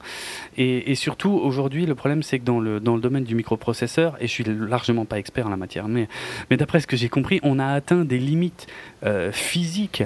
Et, 0.57 0.95
surtout, 0.95 1.31
aujourd'hui, 1.31 1.87
le 1.87 1.95
problème, 1.95 2.23
c'est 2.23 2.39
que 2.39 2.45
dans 2.45 2.61
le, 2.61 2.81
dans 2.81 2.95
le 2.95 3.01
domaine 3.01 3.25
du 3.25 3.35
microprocesseur, 3.35 4.17
et 4.21 4.27
je 4.27 4.33
suis 4.33 4.45
largement 4.45 5.05
pas 5.05 5.19
expert 5.19 5.47
en 5.47 5.51
la 5.51 5.57
matière, 5.57 5.89
mais, 5.89 6.09
mais 6.51 6.57
d'après 6.57 6.81
ce 6.81 6.87
que 6.87 6.97
j'ai 6.97 7.09
compris, 7.09 7.41
on 7.43 7.59
a 7.59 7.67
atteint 7.67 8.05
des 8.05 8.19
limites 8.19 8.67
euh, 9.05 9.33
physiques 9.33 10.03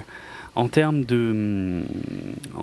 en 0.56 0.68
termes 0.68 1.04
de 1.04 1.82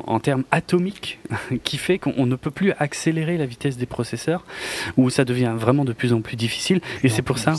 en 0.05 0.19
termes 0.19 0.43
atomiques 0.51 1.19
qui 1.63 1.77
fait 1.77 1.99
qu'on 1.99 2.25
ne 2.25 2.35
peut 2.35 2.51
plus 2.51 2.73
accélérer 2.79 3.37
la 3.37 3.45
vitesse 3.45 3.77
des 3.77 3.85
processeurs 3.85 4.45
où 4.97 5.09
ça 5.09 5.25
devient 5.25 5.53
vraiment 5.55 5.85
de 5.85 5.93
plus 5.93 6.13
en 6.13 6.21
plus 6.21 6.35
difficile 6.35 6.81
et 7.03 7.09
c'est 7.09 7.21
pour 7.21 7.37
ça 7.37 7.55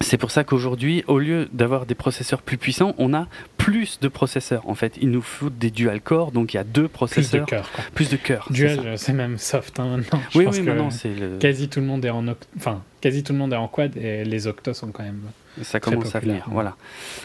c'est 0.00 0.16
pour 0.16 0.30
ça 0.30 0.44
qu'aujourd'hui, 0.44 1.04
au 1.06 1.18
lieu 1.18 1.48
d'avoir 1.52 1.86
des 1.86 1.94
processeurs 1.94 2.42
plus 2.42 2.56
puissants, 2.56 2.94
on 2.98 3.14
a 3.14 3.26
plus 3.56 3.98
de 4.00 4.08
processeurs. 4.08 4.68
En 4.68 4.74
fait, 4.74 4.94
il 5.00 5.10
nous 5.10 5.22
faut 5.22 5.50
des 5.50 5.70
dual 5.70 6.00
core, 6.00 6.30
donc 6.32 6.54
il 6.54 6.56
y 6.56 6.60
a 6.60 6.64
deux 6.64 6.88
processeurs. 6.88 7.46
Plus 7.94 8.08
de 8.08 8.16
cœur. 8.16 8.46
Dual, 8.50 8.96
c'est 8.96 9.12
même 9.12 9.38
soft 9.38 9.80
hein, 9.80 9.96
maintenant. 9.96 10.22
oui, 10.34 10.46
oui, 10.50 10.60
maintenant 10.60 10.90
c'est 10.90 11.38
quasi 11.40 11.68
tout 11.68 11.80
le 11.80 11.86
monde 11.86 12.04
est 12.04 12.10
en 12.10 12.24
enfin 12.56 12.82
quasi 13.00 13.22
tout 13.22 13.32
le 13.32 13.38
monde 13.38 13.52
est 13.52 13.56
en 13.56 13.68
quad 13.68 13.96
et 13.96 14.24
les 14.24 14.46
octos 14.46 14.74
sont 14.74 14.88
quand 14.88 15.02
même. 15.02 15.20
Ça 15.62 15.80
commence 15.80 16.14
à 16.14 16.20
venir, 16.20 16.46
voilà. 16.50 16.76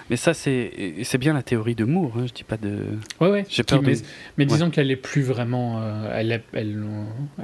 Mais 0.10 0.16
ça 0.16 0.34
c'est 0.34 1.18
bien 1.20 1.34
la 1.34 1.44
théorie 1.44 1.76
de 1.76 1.86
Moore. 1.86 2.14
Hein, 2.18 2.26
je 2.28 2.34
dis 2.34 2.44
pas 2.44 2.58
de. 2.58 2.80
Ouais, 3.20 3.30
ouais. 3.30 3.46
J'ai 3.50 3.64
peur 3.64 3.82
mais, 3.82 3.94
mais 4.38 4.46
disons 4.46 4.70
qu'elle 4.70 4.92
est 4.92 4.96
plus 4.96 5.22
vraiment, 5.22 5.82
euh, 5.82 6.12
elle, 6.14 6.32
est, 6.32 6.44
elle, 6.54 6.84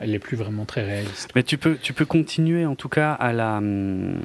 elle 0.02 0.14
est 0.14 0.20
plus 0.20 0.38
vraiment 0.38 0.66
très 0.66 0.84
réaliste. 0.84 1.30
Mais 1.36 1.44
tu 1.44 1.58
peux 1.58 1.78
tu 1.82 1.94
peux 1.94 2.06
continuer 2.06 2.66
en 2.66 2.76
tout 2.76 2.90
cas 2.90 3.14
à 3.14 3.34
la. 3.34 3.58
Hum, 3.58 4.20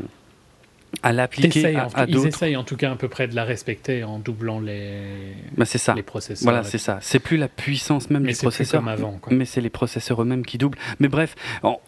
à 1.03 1.13
l'appliquer 1.13 1.77
à, 1.77 1.89
à 1.95 2.05
Ils 2.07 2.27
essayent 2.27 2.57
en 2.57 2.65
tout 2.65 2.77
cas 2.77 2.93
à 2.93 2.97
peu 2.97 3.09
près 3.09 3.29
de 3.29 3.35
la 3.35 3.45
respecter 3.45 4.05
en 4.05 4.19
doublant 4.19 4.61
les, 4.61 5.35
c'est 5.65 5.79
ça. 5.79 5.95
les 5.95 6.03
processeurs. 6.03 6.45
Voilà, 6.45 6.63
c'est 6.65 6.79
ça. 6.79 6.99
C'est 7.01 7.19
plus 7.19 7.37
la 7.37 7.49
puissance 7.49 8.11
même 8.11 8.23
mais 8.23 8.33
du 8.33 8.39
processeur, 8.39 8.81
comme 8.81 8.89
avant, 8.89 9.21
mais 9.31 9.45
c'est 9.45 9.61
les 9.61 9.71
processeurs 9.71 10.23
eux-mêmes 10.23 10.45
qui 10.45 10.59
doublent. 10.59 10.79
Mais 11.01 11.09
bref, 11.09 11.35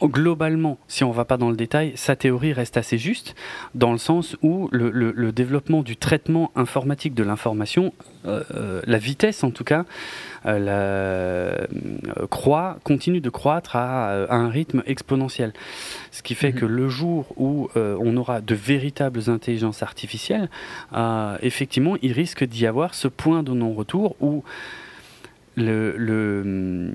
globalement, 0.03 0.79
si 0.89 1.05
on 1.05 1.11
va 1.11 1.25
pas 1.25 1.37
dans 1.37 1.51
le 1.51 1.57
détail, 1.57 1.93
sa 1.97 2.17
théorie 2.17 2.53
reste 2.53 2.77
assez 2.77 2.99
juste 2.99 3.35
dans 3.75 3.93
le 3.93 3.99
sens 3.99 4.37
où 4.43 4.69
le, 4.73 4.91
le, 4.91 5.13
le 5.13 5.33
développement 5.33 5.83
du 5.83 5.97
traitement 5.97 6.51
informatique 6.57 7.15
de 7.15 7.23
l'information, 7.23 7.93
euh, 8.27 8.43
euh, 8.55 8.83
la 8.87 8.99
vitesse 8.99 9.45
en 9.45 9.51
tout 9.51 9.65
cas, 9.65 9.85
euh, 10.47 11.67
la, 12.19 12.27
croît, 12.27 12.79
continue 12.85 13.21
de 13.21 13.31
croître 13.31 13.77
à, 13.77 14.33
un 14.33 14.49
rythme 14.49 14.83
exponentiel. 14.87 15.53
Ce 16.11 16.23
qui 16.23 16.35
fait 16.35 16.53
mhm. 16.53 16.61
que 16.61 16.67
le 16.67 16.89
jour 16.89 17.27
où 17.37 17.69
on 17.75 18.17
aura 18.17 18.41
de 18.41 18.55
véritables 18.55 19.29
intelligences 19.29 19.83
artificielles, 19.83 20.49
effectivement, 21.43 21.97
il 22.03 22.13
risque 22.13 22.45
d'y 22.45 22.67
avoir 22.67 22.95
ce 22.95 23.09
point 23.09 23.43
de 23.43 23.53
non-retour 23.53 24.17
où 24.21 24.45
le, 25.57 25.97
le, 25.97 26.93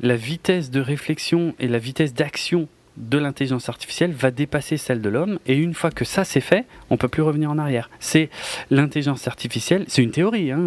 la 0.00 0.16
vitesse 0.16 0.70
de 0.70 0.80
réflexion 0.80 1.54
et 1.60 1.68
la 1.68 1.78
vitesse 1.78 2.12
d'action 2.12 2.68
de 2.96 3.18
l'intelligence 3.18 3.68
artificielle 3.68 4.12
va 4.12 4.30
dépasser 4.30 4.76
celle 4.76 5.00
de 5.00 5.08
l'homme 5.08 5.38
et 5.46 5.56
une 5.56 5.74
fois 5.74 5.90
que 5.90 6.04
ça 6.04 6.24
c'est 6.24 6.40
fait, 6.40 6.64
on 6.90 6.96
peut 6.96 7.08
plus 7.08 7.22
revenir 7.22 7.50
en 7.50 7.58
arrière. 7.58 7.90
C'est 7.98 8.30
l'intelligence 8.70 9.26
artificielle, 9.26 9.84
c'est 9.88 10.02
une 10.02 10.10
théorie 10.10 10.52
hein, 10.52 10.60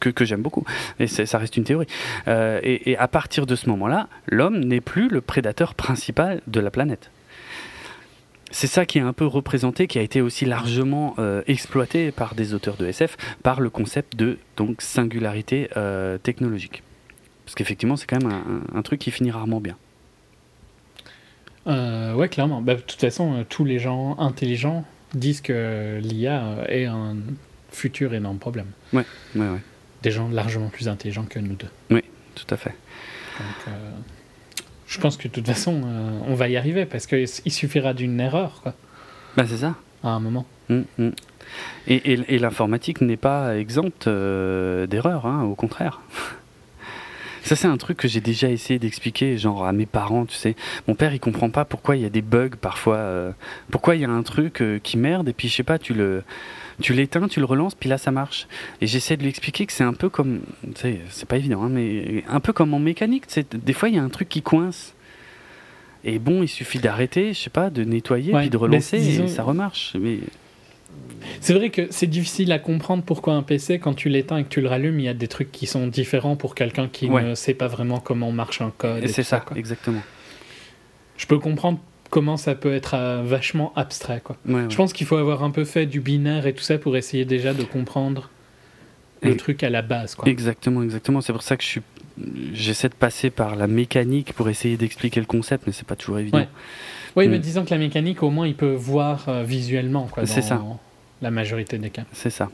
que, 0.00 0.24
j'aime 0.24 0.42
beaucoup, 0.42 0.64
et 0.98 1.06
ça 1.06 1.38
reste 1.38 1.56
une 1.56 1.64
théorie. 1.64 1.86
Euh, 2.28 2.60
et, 2.62 2.96
à 2.96 3.08
partir 3.08 3.46
de 3.46 3.56
ce 3.56 3.68
moment-là, 3.68 4.08
l'homme 4.26 4.60
n'est 4.60 4.80
plus 4.80 5.08
le 5.08 5.20
prédateur 5.20 5.74
principal 5.74 6.40
de 6.46 6.60
la 6.60 6.70
planète. 6.70 7.10
C'est 8.50 8.68
ça 8.68 8.86
qui 8.86 8.98
est 8.98 9.02
un 9.02 9.12
peu 9.12 9.26
représenté, 9.26 9.88
qui 9.88 9.98
a 9.98 10.02
été 10.02 10.20
aussi 10.20 10.44
largement 10.44 11.14
euh, 11.18 11.42
exploité 11.48 12.12
par 12.12 12.36
des 12.36 12.54
auteurs 12.54 12.76
de 12.76 12.86
SF, 12.86 13.16
par 13.42 13.60
le 13.60 13.68
concept 13.68 14.16
de 14.16 14.38
donc 14.56 14.80
singularité 14.80 15.68
euh, 15.76 16.18
technologique. 16.18 16.82
Parce 17.44 17.56
qu'effectivement, 17.56 17.96
c'est 17.96 18.06
quand 18.06 18.22
même 18.22 18.62
un 18.74 18.82
truc 18.82 19.00
qui 19.00 19.10
finit 19.10 19.30
rarement 19.30 19.60
bien. 19.60 19.76
Euh, 21.66 22.14
ouais, 22.14 22.28
clairement. 22.28 22.60
Bah, 22.60 22.74
de 22.74 22.80
toute 22.80 23.00
façon, 23.00 23.34
euh, 23.34 23.44
tous 23.48 23.64
les 23.64 23.78
gens 23.78 24.18
intelligents 24.18 24.84
disent 25.14 25.40
que 25.40 25.98
l'IA 26.02 26.64
est 26.68 26.84
un 26.84 27.16
futur 27.70 28.14
énorme 28.14 28.38
problème. 28.38 28.66
Ouais, 28.92 29.04
ouais, 29.34 29.48
ouais. 29.48 29.60
Des 30.02 30.10
gens 30.10 30.28
largement 30.28 30.68
plus 30.68 30.88
intelligents 30.88 31.24
que 31.24 31.38
nous 31.38 31.54
deux. 31.54 31.68
Oui, 31.90 32.02
tout 32.34 32.46
à 32.50 32.56
fait. 32.56 32.74
Donc, 33.38 33.68
euh, 33.68 33.90
je 34.86 35.00
pense 35.00 35.16
que 35.16 35.28
de 35.28 35.32
toute 35.32 35.46
façon, 35.46 35.82
on 36.26 36.34
va 36.34 36.48
y 36.48 36.56
arriver 36.56 36.84
parce 36.84 37.06
qu'il 37.06 37.26
suffira 37.26 37.94
d'une 37.94 38.20
erreur. 38.20 38.60
Quoi. 38.62 38.74
Bah, 39.36 39.44
c'est 39.48 39.58
ça. 39.58 39.74
À 40.02 40.08
un 40.10 40.20
moment. 40.20 40.46
Hum. 40.70 40.84
Et, 41.86 42.12
et, 42.12 42.38
l'informatique 42.38 43.00
n'est 43.00 43.16
pas 43.16 43.56
exempte 43.56 44.08
d'erreurs, 44.08 45.26
hein, 45.26 45.42
au 45.44 45.54
contraire. 45.54 46.00
Ça, 47.44 47.56
c'est 47.56 47.68
un 47.68 47.76
truc 47.76 47.98
que 47.98 48.08
j'ai 48.08 48.22
déjà 48.22 48.48
essayé 48.48 48.78
d'expliquer, 48.78 49.36
genre 49.36 49.66
à 49.66 49.72
mes 49.72 49.84
parents, 49.84 50.24
tu 50.24 50.34
sais. 50.34 50.56
Mon 50.88 50.94
père, 50.94 51.12
il 51.12 51.20
comprend 51.20 51.50
pas 51.50 51.66
pourquoi 51.66 51.94
il 51.94 52.02
y 52.02 52.06
a 52.06 52.08
des 52.08 52.22
bugs 52.22 52.56
parfois. 52.58 52.96
Euh, 52.96 53.32
pourquoi 53.70 53.96
il 53.96 54.00
y 54.00 54.04
a 54.06 54.10
un 54.10 54.22
truc 54.22 54.62
euh, 54.62 54.78
qui 54.82 54.96
merde, 54.96 55.28
et 55.28 55.34
puis 55.34 55.48
je 55.48 55.54
sais 55.54 55.62
pas, 55.62 55.78
tu 55.78 55.92
le. 55.92 56.24
Tu 56.80 56.92
l'éteins, 56.94 57.28
tu 57.28 57.38
le 57.38 57.46
relances, 57.46 57.74
puis 57.74 57.88
là 57.88 57.98
ça 57.98 58.10
marche. 58.10 58.48
Et 58.80 58.86
j'essaie 58.86 59.16
de 59.16 59.22
lui 59.22 59.28
expliquer 59.28 59.66
que 59.66 59.72
c'est 59.72 59.84
un 59.84 59.92
peu 59.92 60.08
comme. 60.08 60.40
C'est 60.74 61.28
pas 61.28 61.36
évident, 61.36 61.62
hein, 61.62 61.68
mais 61.70 62.24
un 62.28 62.40
peu 62.40 62.52
comme 62.54 62.72
en 62.72 62.80
mécanique. 62.80 63.26
Des 63.52 63.72
fois 63.74 63.90
il 63.90 63.94
y 63.94 63.98
a 63.98 64.02
un 64.02 64.08
truc 64.08 64.28
qui 64.28 64.42
coince. 64.42 64.94
Et 66.02 66.18
bon, 66.18 66.42
il 66.42 66.48
suffit 66.48 66.78
d'arrêter, 66.78 67.32
je 67.32 67.40
sais 67.40 67.50
pas, 67.50 67.70
de 67.70 67.84
nettoyer, 67.84 68.32
puis 68.32 68.50
de 68.50 68.56
relancer, 68.56 68.96
et 68.96 69.28
ça 69.28 69.42
remarche. 69.42 69.96
Mais 69.98 70.18
C'est 71.40 71.54
vrai 71.54 71.70
que 71.70 71.88
c'est 71.90 72.06
difficile 72.06 72.52
à 72.52 72.58
comprendre 72.58 73.02
pourquoi 73.02 73.34
un 73.34 73.42
PC, 73.42 73.78
quand 73.78 73.94
tu 73.94 74.08
l'éteins 74.08 74.38
et 74.38 74.44
que 74.44 74.48
tu 74.48 74.60
le 74.60 74.68
rallumes, 74.68 74.98
il 75.00 75.04
y 75.04 75.08
a 75.08 75.14
des 75.14 75.28
trucs 75.28 75.52
qui 75.52 75.66
sont 75.66 75.86
différents 75.86 76.36
pour 76.36 76.54
quelqu'un 76.54 76.88
qui 76.88 77.08
ne 77.08 77.34
sait 77.34 77.54
pas 77.54 77.68
vraiment 77.68 78.00
comment 78.00 78.32
marche 78.32 78.60
un 78.60 78.72
code. 78.76 79.06
c'est 79.06 79.22
ça, 79.22 79.44
exactement. 79.56 80.00
Je 81.16 81.26
peux 81.26 81.38
comprendre 81.38 81.78
comment 82.10 82.36
ça 82.36 82.54
peut 82.54 82.74
être 82.74 82.94
euh, 82.94 83.22
vachement 83.24 83.72
abstrait. 83.76 84.20
Quoi. 84.22 84.36
Je 84.46 84.76
pense 84.76 84.92
qu'il 84.92 85.06
faut 85.06 85.16
avoir 85.16 85.44
un 85.44 85.50
peu 85.50 85.64
fait 85.64 85.86
du 85.86 86.00
binaire 86.00 86.46
et 86.46 86.52
tout 86.52 86.62
ça 86.62 86.76
pour 86.76 86.96
essayer 86.96 87.24
déjà 87.24 87.54
de 87.54 87.62
comprendre 87.62 88.30
le 89.22 89.36
truc 89.36 89.62
à 89.62 89.70
la 89.70 89.82
base. 89.82 90.14
Quoi. 90.14 90.28
Exactement, 90.28 90.82
exactement. 90.82 91.20
C'est 91.20 91.32
pour 91.32 91.42
ça 91.42 91.56
que 91.56 91.62
je 91.62 91.68
suis 91.68 91.82
j'essaie 92.52 92.88
de 92.88 92.94
passer 92.94 93.30
par 93.30 93.56
la 93.56 93.66
mécanique 93.66 94.32
pour 94.34 94.48
essayer 94.48 94.76
d'expliquer 94.76 95.20
le 95.20 95.26
concept, 95.26 95.64
mais 95.66 95.72
c'est 95.72 95.86
pas 95.86 95.96
toujours 95.96 96.18
évident. 96.18 96.46
Oui, 97.16 97.28
mais 97.28 97.38
mm. 97.38 97.42
disons 97.42 97.64
que 97.64 97.70
la 97.70 97.78
mécanique, 97.78 98.22
au 98.22 98.30
moins, 98.30 98.46
il 98.46 98.54
peut 98.54 98.74
voir 98.74 99.28
euh, 99.28 99.42
visuellement. 99.44 100.08
C'est 100.24 100.42
ça. 100.42 100.62
La 101.22 101.30
majorité 101.30 101.78
des 101.78 101.90
cas. 101.90 102.04
C'est 102.12 102.30
ça. 102.30 102.50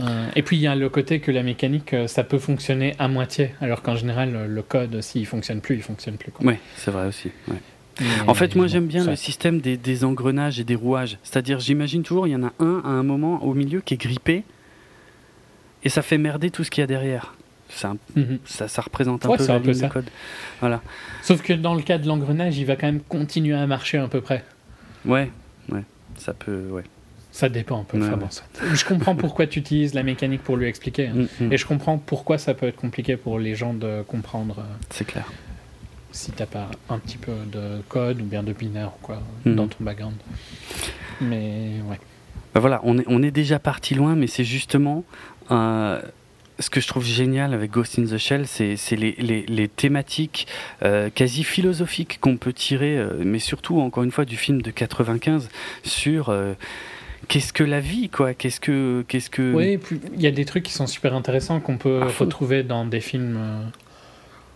Euh, 0.00 0.26
et 0.34 0.42
puis 0.42 0.56
il 0.56 0.60
y 0.60 0.66
a 0.66 0.74
le 0.74 0.88
côté 0.88 1.20
que 1.20 1.30
la 1.30 1.42
mécanique, 1.42 1.94
euh, 1.94 2.06
ça 2.08 2.24
peut 2.24 2.38
fonctionner 2.38 2.94
à 2.98 3.06
moitié, 3.06 3.54
alors 3.60 3.82
qu'en 3.82 3.94
général, 3.94 4.46
le 4.48 4.62
code, 4.62 5.00
s'il 5.00 5.26
fonctionne 5.26 5.60
plus, 5.60 5.76
il 5.76 5.82
fonctionne 5.82 6.16
plus. 6.16 6.32
Oui, 6.40 6.54
c'est 6.76 6.90
vrai 6.90 7.06
aussi. 7.06 7.30
En 8.26 8.34
fait, 8.34 8.56
moi 8.56 8.66
j'aime 8.66 8.86
bien 8.86 9.04
le 9.04 9.14
système 9.14 9.60
des, 9.60 9.76
des, 9.76 10.04
engrenages 10.04 10.58
et 10.58 10.64
des 10.64 10.74
rouages. 10.74 11.16
C'est-à-dire, 11.22 11.60
j'imagine 11.60 12.02
toujours, 12.02 12.26
il 12.26 12.30
y 12.30 12.36
en 12.36 12.42
a 12.42 12.52
un 12.58 12.82
à 12.84 12.88
un 12.88 13.04
moment 13.04 13.44
au 13.44 13.54
milieu 13.54 13.80
qui 13.80 13.94
est 13.94 13.98
grippé, 13.98 14.42
et 15.84 15.88
ça 15.88 16.02
fait 16.02 16.18
merder 16.18 16.50
tout 16.50 16.64
ce 16.64 16.72
qu'il 16.72 16.82
y 16.82 16.84
a 16.84 16.88
derrière. 16.88 17.34
Mhm. 18.14 18.38
ça, 18.44 18.68
ça, 18.68 18.82
représente 18.82 19.26
un 19.26 19.36
peu 19.36 19.46
la 19.46 19.58
ligne 19.58 19.80
de 19.80 19.88
code. 19.88 20.08
Voilà. 20.60 20.80
Sauf 21.22 21.42
que 21.42 21.52
dans 21.52 21.74
le 21.74 21.82
cas 21.82 21.98
de 21.98 22.06
l'engrenage, 22.06 22.58
il 22.58 22.66
va 22.66 22.76
quand 22.76 22.86
même 22.86 23.00
continuer 23.00 23.54
à 23.54 23.66
marcher 23.66 23.98
à 23.98 24.06
peu 24.06 24.20
près. 24.20 24.44
Ouais, 25.04 25.30
ouais, 25.70 25.82
ça 26.18 26.32
peut, 26.32 26.68
ouais. 26.70 26.84
Ça 27.34 27.48
dépend 27.48 27.80
un 27.80 27.84
peu. 27.84 28.00
Je 28.72 28.84
comprends 28.84 29.16
pourquoi 29.16 29.48
tu 29.48 29.58
utilises 29.58 29.92
la 29.94 30.04
mécanique 30.04 30.44
pour 30.44 30.56
lui 30.56 30.68
expliquer. 30.68 31.08
Hein. 31.08 31.26
Mm, 31.40 31.46
mm. 31.46 31.52
Et 31.52 31.56
je 31.56 31.66
comprends 31.66 31.98
pourquoi 31.98 32.38
ça 32.38 32.54
peut 32.54 32.66
être 32.66 32.76
compliqué 32.76 33.16
pour 33.16 33.40
les 33.40 33.56
gens 33.56 33.74
de 33.74 34.02
comprendre. 34.06 34.60
Euh, 34.60 34.76
C'est 34.90 35.04
clair. 35.04 35.26
Si 36.12 36.30
t'as 36.30 36.46
pas 36.46 36.70
un 36.88 36.98
petit 37.00 37.18
peu 37.18 37.32
de 37.52 37.82
code 37.88 38.20
ou 38.20 38.24
bien 38.24 38.44
de 38.44 38.52
binaire 38.52 38.92
ou 38.96 39.04
quoi 39.04 39.20
mm. 39.44 39.54
dans 39.56 39.66
ton 39.66 39.82
background. 39.82 40.14
Mais 41.20 41.80
ouais. 41.90 41.98
Bah 42.54 42.60
voilà, 42.60 42.80
on 42.84 42.98
est, 42.98 43.04
on 43.08 43.20
est 43.20 43.32
déjà 43.32 43.58
parti 43.58 43.96
loin, 43.96 44.14
mais 44.14 44.28
c'est 44.28 44.44
justement. 44.44 45.02
Euh, 45.50 46.00
ce 46.58 46.70
que 46.70 46.80
je 46.80 46.86
trouve 46.86 47.04
génial 47.04 47.52
avec 47.52 47.70
Ghost 47.70 47.98
in 47.98 48.04
the 48.04 48.18
Shell, 48.18 48.46
c'est 48.46 48.76
les, 48.92 49.12
les, 49.18 49.44
les, 49.46 49.68
thématiques 49.68 50.46
euh, 50.82 51.10
quasi 51.12 51.44
philosophiques 51.44 52.18
qu'on 52.20 52.36
peut 52.36 52.52
tirer, 52.52 52.96
euh, 52.96 53.22
mais 53.24 53.38
surtout, 53.38 53.80
encore 53.80 54.04
une 54.04 54.12
fois, 54.12 54.24
du 54.24 54.36
film 54.36 54.62
de 54.62 54.70
95 54.70 55.48
sur 55.82 56.28
euh, 56.28 56.54
qu'est-ce 57.28 57.52
que 57.52 57.64
la 57.64 57.80
vie, 57.80 58.08
quoi? 58.08 58.34
Qu'est-ce 58.34 58.60
que. 58.60 59.04
Qu'est-ce 59.08 59.30
que... 59.30 59.52
Oui, 59.52 59.80
il 60.14 60.20
y 60.20 60.26
a 60.26 60.30
des 60.30 60.44
trucs 60.44 60.62
qui 60.62 60.72
sont 60.72 60.86
super 60.86 61.14
intéressants 61.14 61.60
qu'on 61.60 61.76
peut 61.76 62.02
retrouver 62.18 62.62
dans 62.62 62.86
des 62.86 63.00
films 63.00 63.38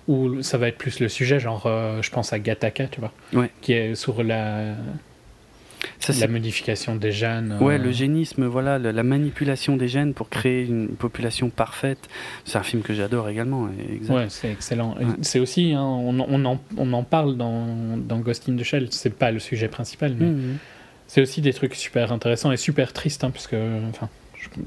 où 0.07 0.43
ça 0.43 0.57
va 0.57 0.69
être 0.69 0.79
plus 0.79 1.01
le 1.01 1.09
sujet, 1.09 1.41
genre, 1.41 1.63
je 2.01 2.11
pense 2.11 2.33
à 2.33 2.39
Gattaca, 2.39 2.87
tu 2.87 3.01
vois, 3.01 3.13
qui 3.61 3.73
est 3.73 3.95
sur 3.95 4.23
la 4.23 4.75
la 6.09 6.29
modification 6.29 6.97
des 6.97 7.13
gènes. 7.13 7.57
Ouais, 7.61 7.75
euh, 7.75 7.79
le 7.79 7.93
génisme, 7.93 8.47
voilà, 8.47 8.79
la, 8.79 9.03
manipulation 9.03 9.77
des 9.77 9.89
gènes 9.89 10.15
pour 10.15 10.29
créer 10.29 10.65
une 10.65 10.89
population 10.89 11.51
parfaite. 11.51 12.09
C'est 12.45 12.59
un 12.59 12.63
film 12.63 12.83
que 12.83 12.95
j'adore 12.95 13.29
également. 13.29 13.69
Ouais, 14.09 14.27
c'est 14.29 14.51
excellent. 14.51 14.97
C'est 15.23 15.39
aussi, 15.39 15.73
hein, 15.73 15.83
on, 15.83 16.19
on, 16.21 16.45
en, 16.45 16.61
on, 16.77 16.93
en, 16.93 17.03
parle 17.03 17.37
dans, 17.37 17.97
dans 17.97 18.19
Ghost 18.19 18.49
in 18.49 18.57
the 18.57 18.63
Shell, 18.63 18.89
c'est 18.91 19.15
pas 19.15 19.31
le 19.31 19.39
sujet 19.39 19.69
principal, 19.69 20.15
mais 20.19 20.27
mmh. 20.27 20.59
c'est 21.07 21.21
aussi 21.21 21.41
des 21.41 21.53
trucs 21.53 21.75
super 21.75 22.13
intéressants 22.13 22.53
et 22.53 22.57
super 22.57 22.93
tristes, 22.93 23.25
hein, 23.25 23.31
parce 23.31 23.47
que, 23.47 23.57
enfin, 23.89 24.09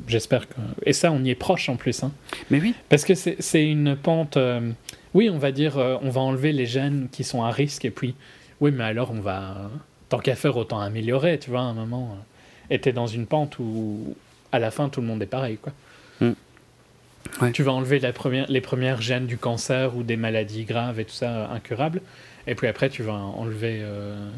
j'espère 0.07 0.47
que. 0.47 0.55
Et 0.85 0.93
ça, 0.93 1.11
on 1.11 1.23
y 1.23 1.29
est 1.29 1.35
proche 1.35 1.69
en 1.69 1.75
plus. 1.75 2.03
Hein. 2.03 2.11
Mais 2.49 2.59
oui. 2.59 2.73
Parce 2.89 3.05
que 3.05 3.13
c'est 3.15 3.65
une 3.65 3.95
pente. 3.95 4.37
Euh, 4.37 4.71
oui, 5.13 5.29
on 5.29 5.37
va 5.37 5.51
dire, 5.51 5.77
euh, 5.77 5.97
on 6.01 6.09
va 6.09 6.21
enlever 6.21 6.53
les 6.53 6.65
gènes 6.65 7.07
qui 7.11 7.23
sont 7.23 7.43
à 7.43 7.51
risque, 7.51 7.85
et 7.85 7.91
puis, 7.91 8.15
oui, 8.61 8.71
mais 8.71 8.83
alors 8.83 9.11
on 9.11 9.19
va 9.19 9.69
tant 10.11 10.19
qu'à 10.19 10.35
faire, 10.35 10.57
autant 10.57 10.79
améliorer, 10.79 11.39
tu 11.39 11.49
vois, 11.49 11.61
à 11.61 11.63
un 11.63 11.73
moment. 11.73 12.09
Euh, 12.11 12.75
et 12.75 12.79
t'es 12.79 12.91
dans 12.91 13.07
une 13.07 13.25
pente 13.25 13.57
où, 13.59 14.15
à 14.51 14.59
la 14.59 14.69
fin, 14.69 14.89
tout 14.89 15.01
le 15.01 15.07
monde 15.07 15.23
est 15.23 15.27
pareil, 15.27 15.57
quoi. 15.57 15.71
Mm. 16.19 17.51
Tu 17.53 17.63
vas 17.63 17.71
enlever 17.71 17.99
la 17.99 18.11
première, 18.11 18.45
les 18.49 18.61
premières 18.61 19.01
gènes 19.01 19.25
du 19.25 19.37
cancer 19.37 19.95
ou 19.95 20.03
des 20.03 20.17
maladies 20.17 20.65
graves 20.65 20.99
et 20.99 21.05
tout 21.05 21.13
ça, 21.13 21.29
euh, 21.29 21.55
incurables. 21.55 22.01
Et 22.45 22.55
puis 22.55 22.67
après, 22.67 22.89
tu 22.89 23.03
vas 23.03 23.13
enlever. 23.13 23.79
Euh, 23.81 24.29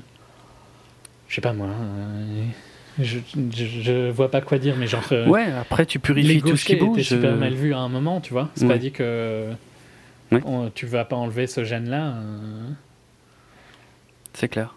je 1.28 1.36
sais 1.36 1.42
pas 1.42 1.54
moi. 1.54 1.70
je, 3.00 3.18
je, 3.32 4.12
vois 4.12 4.30
pas 4.30 4.42
quoi 4.42 4.60
dire, 4.60 4.76
mais 4.78 4.86
genre. 4.86 5.04
ouais, 5.28 5.52
après, 5.60 5.88
tu 5.88 5.98
purifies 5.98 6.42
tout 6.42 6.56
ce 6.56 6.66
qui 6.66 6.76
bouge. 6.76 6.98
C'est 6.98 7.16
super 7.16 7.36
mal 7.36 7.54
vu 7.54 7.74
à 7.74 7.80
un 7.80 7.90
moment, 7.90 8.22
tu 8.22 8.34
vois. 8.34 8.50
C'est 8.54 8.68
pas 8.68 8.78
dit 8.78 8.92
que. 8.92 9.50
tu 10.76 10.86
vas 10.86 11.06
pas 11.06 11.16
enlever 11.16 11.48
ce 11.48 11.64
gène-là. 11.64 12.16
C'est 14.34 14.50
clair. 14.50 14.76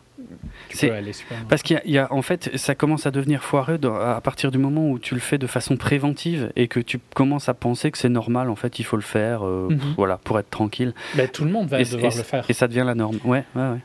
Parce 1.48 1.62
qu'il 1.62 1.80
y, 1.84 1.98
a, 1.98 2.12
en 2.12 2.22
fait, 2.22 2.56
ça 2.56 2.74
commence 2.74 3.06
à 3.06 3.10
devenir 3.10 3.42
foireux 3.42 3.78
à 3.84 4.20
partir 4.20 4.50
du 4.50 4.58
moment 4.58 4.90
où 4.90 4.98
tu 4.98 5.14
le 5.14 5.20
fais 5.20 5.38
de 5.38 5.46
façon 5.46 5.76
préventive 5.76 6.52
et 6.56 6.68
que 6.68 6.80
tu 6.80 6.98
commences 7.14 7.48
à 7.48 7.54
penser 7.54 7.90
que 7.90 7.98
c'est 7.98 8.08
normal. 8.08 8.50
En 8.50 8.56
fait, 8.56 8.78
il 8.78 8.84
faut 8.84 8.96
le 8.96 9.02
faire, 9.02 9.46
euh, 9.46 9.68
mhm. 9.70 9.94
voilà, 9.96 10.18
pour 10.18 10.38
être 10.38 10.50
tranquille. 10.50 10.94
Ben, 11.14 11.28
tout 11.28 11.44
le 11.44 11.50
monde 11.50 11.68
va 11.68 11.82
devoir 11.82 12.16
le 12.16 12.22
faire. 12.22 12.44
Et 12.48 12.52
ça 12.52 12.68
devient 12.68 12.84
la 12.86 12.94
norme. 12.94 13.18
Ouais, 13.24 13.44
ouais, 13.54 13.62
ouais. 13.70 13.80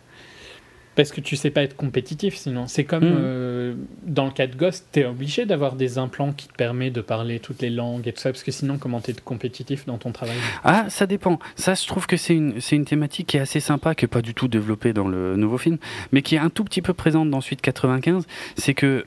Parce 0.96 1.12
que 1.12 1.22
tu 1.22 1.36
sais 1.36 1.52
pas 1.52 1.64
être 1.64 1.76
compétitif 1.76 2.36
sinon. 2.36 2.68
C'est 2.68 2.84
comme 2.84 3.06
hmm. 3.06 3.18
euh, 3.18 3.74
dans 4.04 4.26
le 4.26 4.32
cas 4.32 4.48
de 4.48 4.56
Ghost, 4.56 4.88
tu 4.92 5.00
es 5.00 5.06
obligé 5.06 5.46
d'avoir 5.46 5.76
des 5.76 5.98
implants 5.98 6.34
qui 6.34 6.48
te 6.48 6.54
permettent 6.54 6.94
de 6.94 7.02
parler 7.02 7.40
toutes 7.40 7.62
les 7.62 7.70
langues 7.70 8.08
et 8.08 8.14
tout 8.14 8.20
ça, 8.20 8.32
parce 8.32 8.44
que 8.44 8.52
sinon, 8.52 8.78
comment 8.78 9.00
tu 9.00 9.12
es 9.12 9.14
compétitif 9.14 9.86
dans 9.86 9.98
ton 9.98 10.12
travail? 10.12 10.36
Ah, 10.64 10.86
ça 10.90 11.08
dépend. 11.08 11.40
Ça, 11.56 11.74
je 11.74 11.88
trouve 11.88 12.08
que 12.08 12.18
c'est 12.18 12.36
une, 12.36 12.60
une 12.72 12.86
thématique 12.86 13.28
qui 13.28 13.38
est 13.38 13.42
assez 13.42 13.60
sympa, 13.60 13.96
qui 13.96 14.04
n'est 14.04 14.10
pas 14.10 14.22
du 14.22 14.34
tout 14.34 14.48
développée 14.48 14.94
dans 14.94 15.08
le 15.08 15.38
nouveau 15.38 15.58
film, 15.58 15.78
mais 16.12 16.22
qui 16.22 16.36
est 16.36 16.40
un 16.40 16.50
tout 16.50 16.64
petit 16.64 16.82
peu 16.82 16.94
présente 16.94 17.30
dans 17.30 17.42
Suite 17.42 17.62
95. 17.62 18.26
C'est 18.58 18.74
que, 18.74 18.86
euh, 18.86 19.06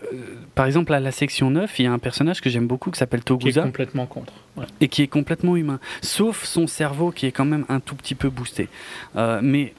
par 0.54 0.66
exemple, 0.66 0.92
à 0.94 1.00
la 1.00 1.12
section 1.12 1.50
9, 1.50 1.78
il 1.78 1.84
y 1.84 1.88
a 1.88 1.92
un 1.92 1.98
personnage 1.98 2.40
que 2.40 2.50
j'aime 2.50 2.66
beaucoup 2.66 2.90
qui 2.90 2.98
s'appelle 2.98 3.22
Togusa. 3.22 3.52
Qui 3.52 3.58
est 3.58 3.70
complètement 3.70 4.06
contre. 4.06 4.32
Et 4.80 4.88
qui 4.88 5.02
est 5.02 5.08
complètement 5.08 5.56
humain. 5.56 5.80
Sauf 6.02 6.44
son 6.44 6.66
cerveau 6.66 7.10
qui 7.10 7.26
est 7.26 7.32
quand 7.32 7.44
même 7.44 7.66
un 7.68 7.80
tout 7.80 7.94
petit 7.94 8.14
peu 8.14 8.30
boosté. 8.30 8.68
Euh, 9.16 9.40
mais 9.42 9.74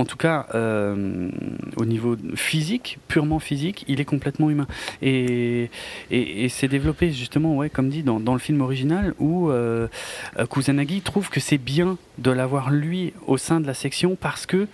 en 0.00 0.06
tout 0.06 0.16
cas, 0.16 0.46
euh, 0.54 1.28
au 1.76 1.84
niveau 1.84 2.16
physique, 2.34 2.98
purement 3.06 3.38
physique, 3.38 3.84
il 3.86 4.00
est 4.00 4.06
complètement 4.06 4.48
humain. 4.48 4.66
Et, 5.02 5.68
et, 6.10 6.48
c'est 6.48 6.68
développé 6.68 7.12
justement, 7.12 7.54
ouais, 7.54 7.68
comme 7.68 7.90
dit, 7.90 8.02
dans, 8.02 8.32
le 8.32 8.38
film 8.38 8.62
original, 8.62 9.12
où 9.18 9.50
euh, 9.50 9.88
Kusanagi 10.50 11.02
trouve 11.02 11.28
que 11.28 11.38
c'est 11.38 11.58
bien 11.58 11.98
de 12.16 12.30
l'avoir 12.30 12.70
lui 12.70 13.12
au 13.26 13.36
sein 13.36 13.60
de 13.60 13.66
la 13.66 13.74
section 13.74 14.16
parce 14.18 14.46
que 14.46 14.68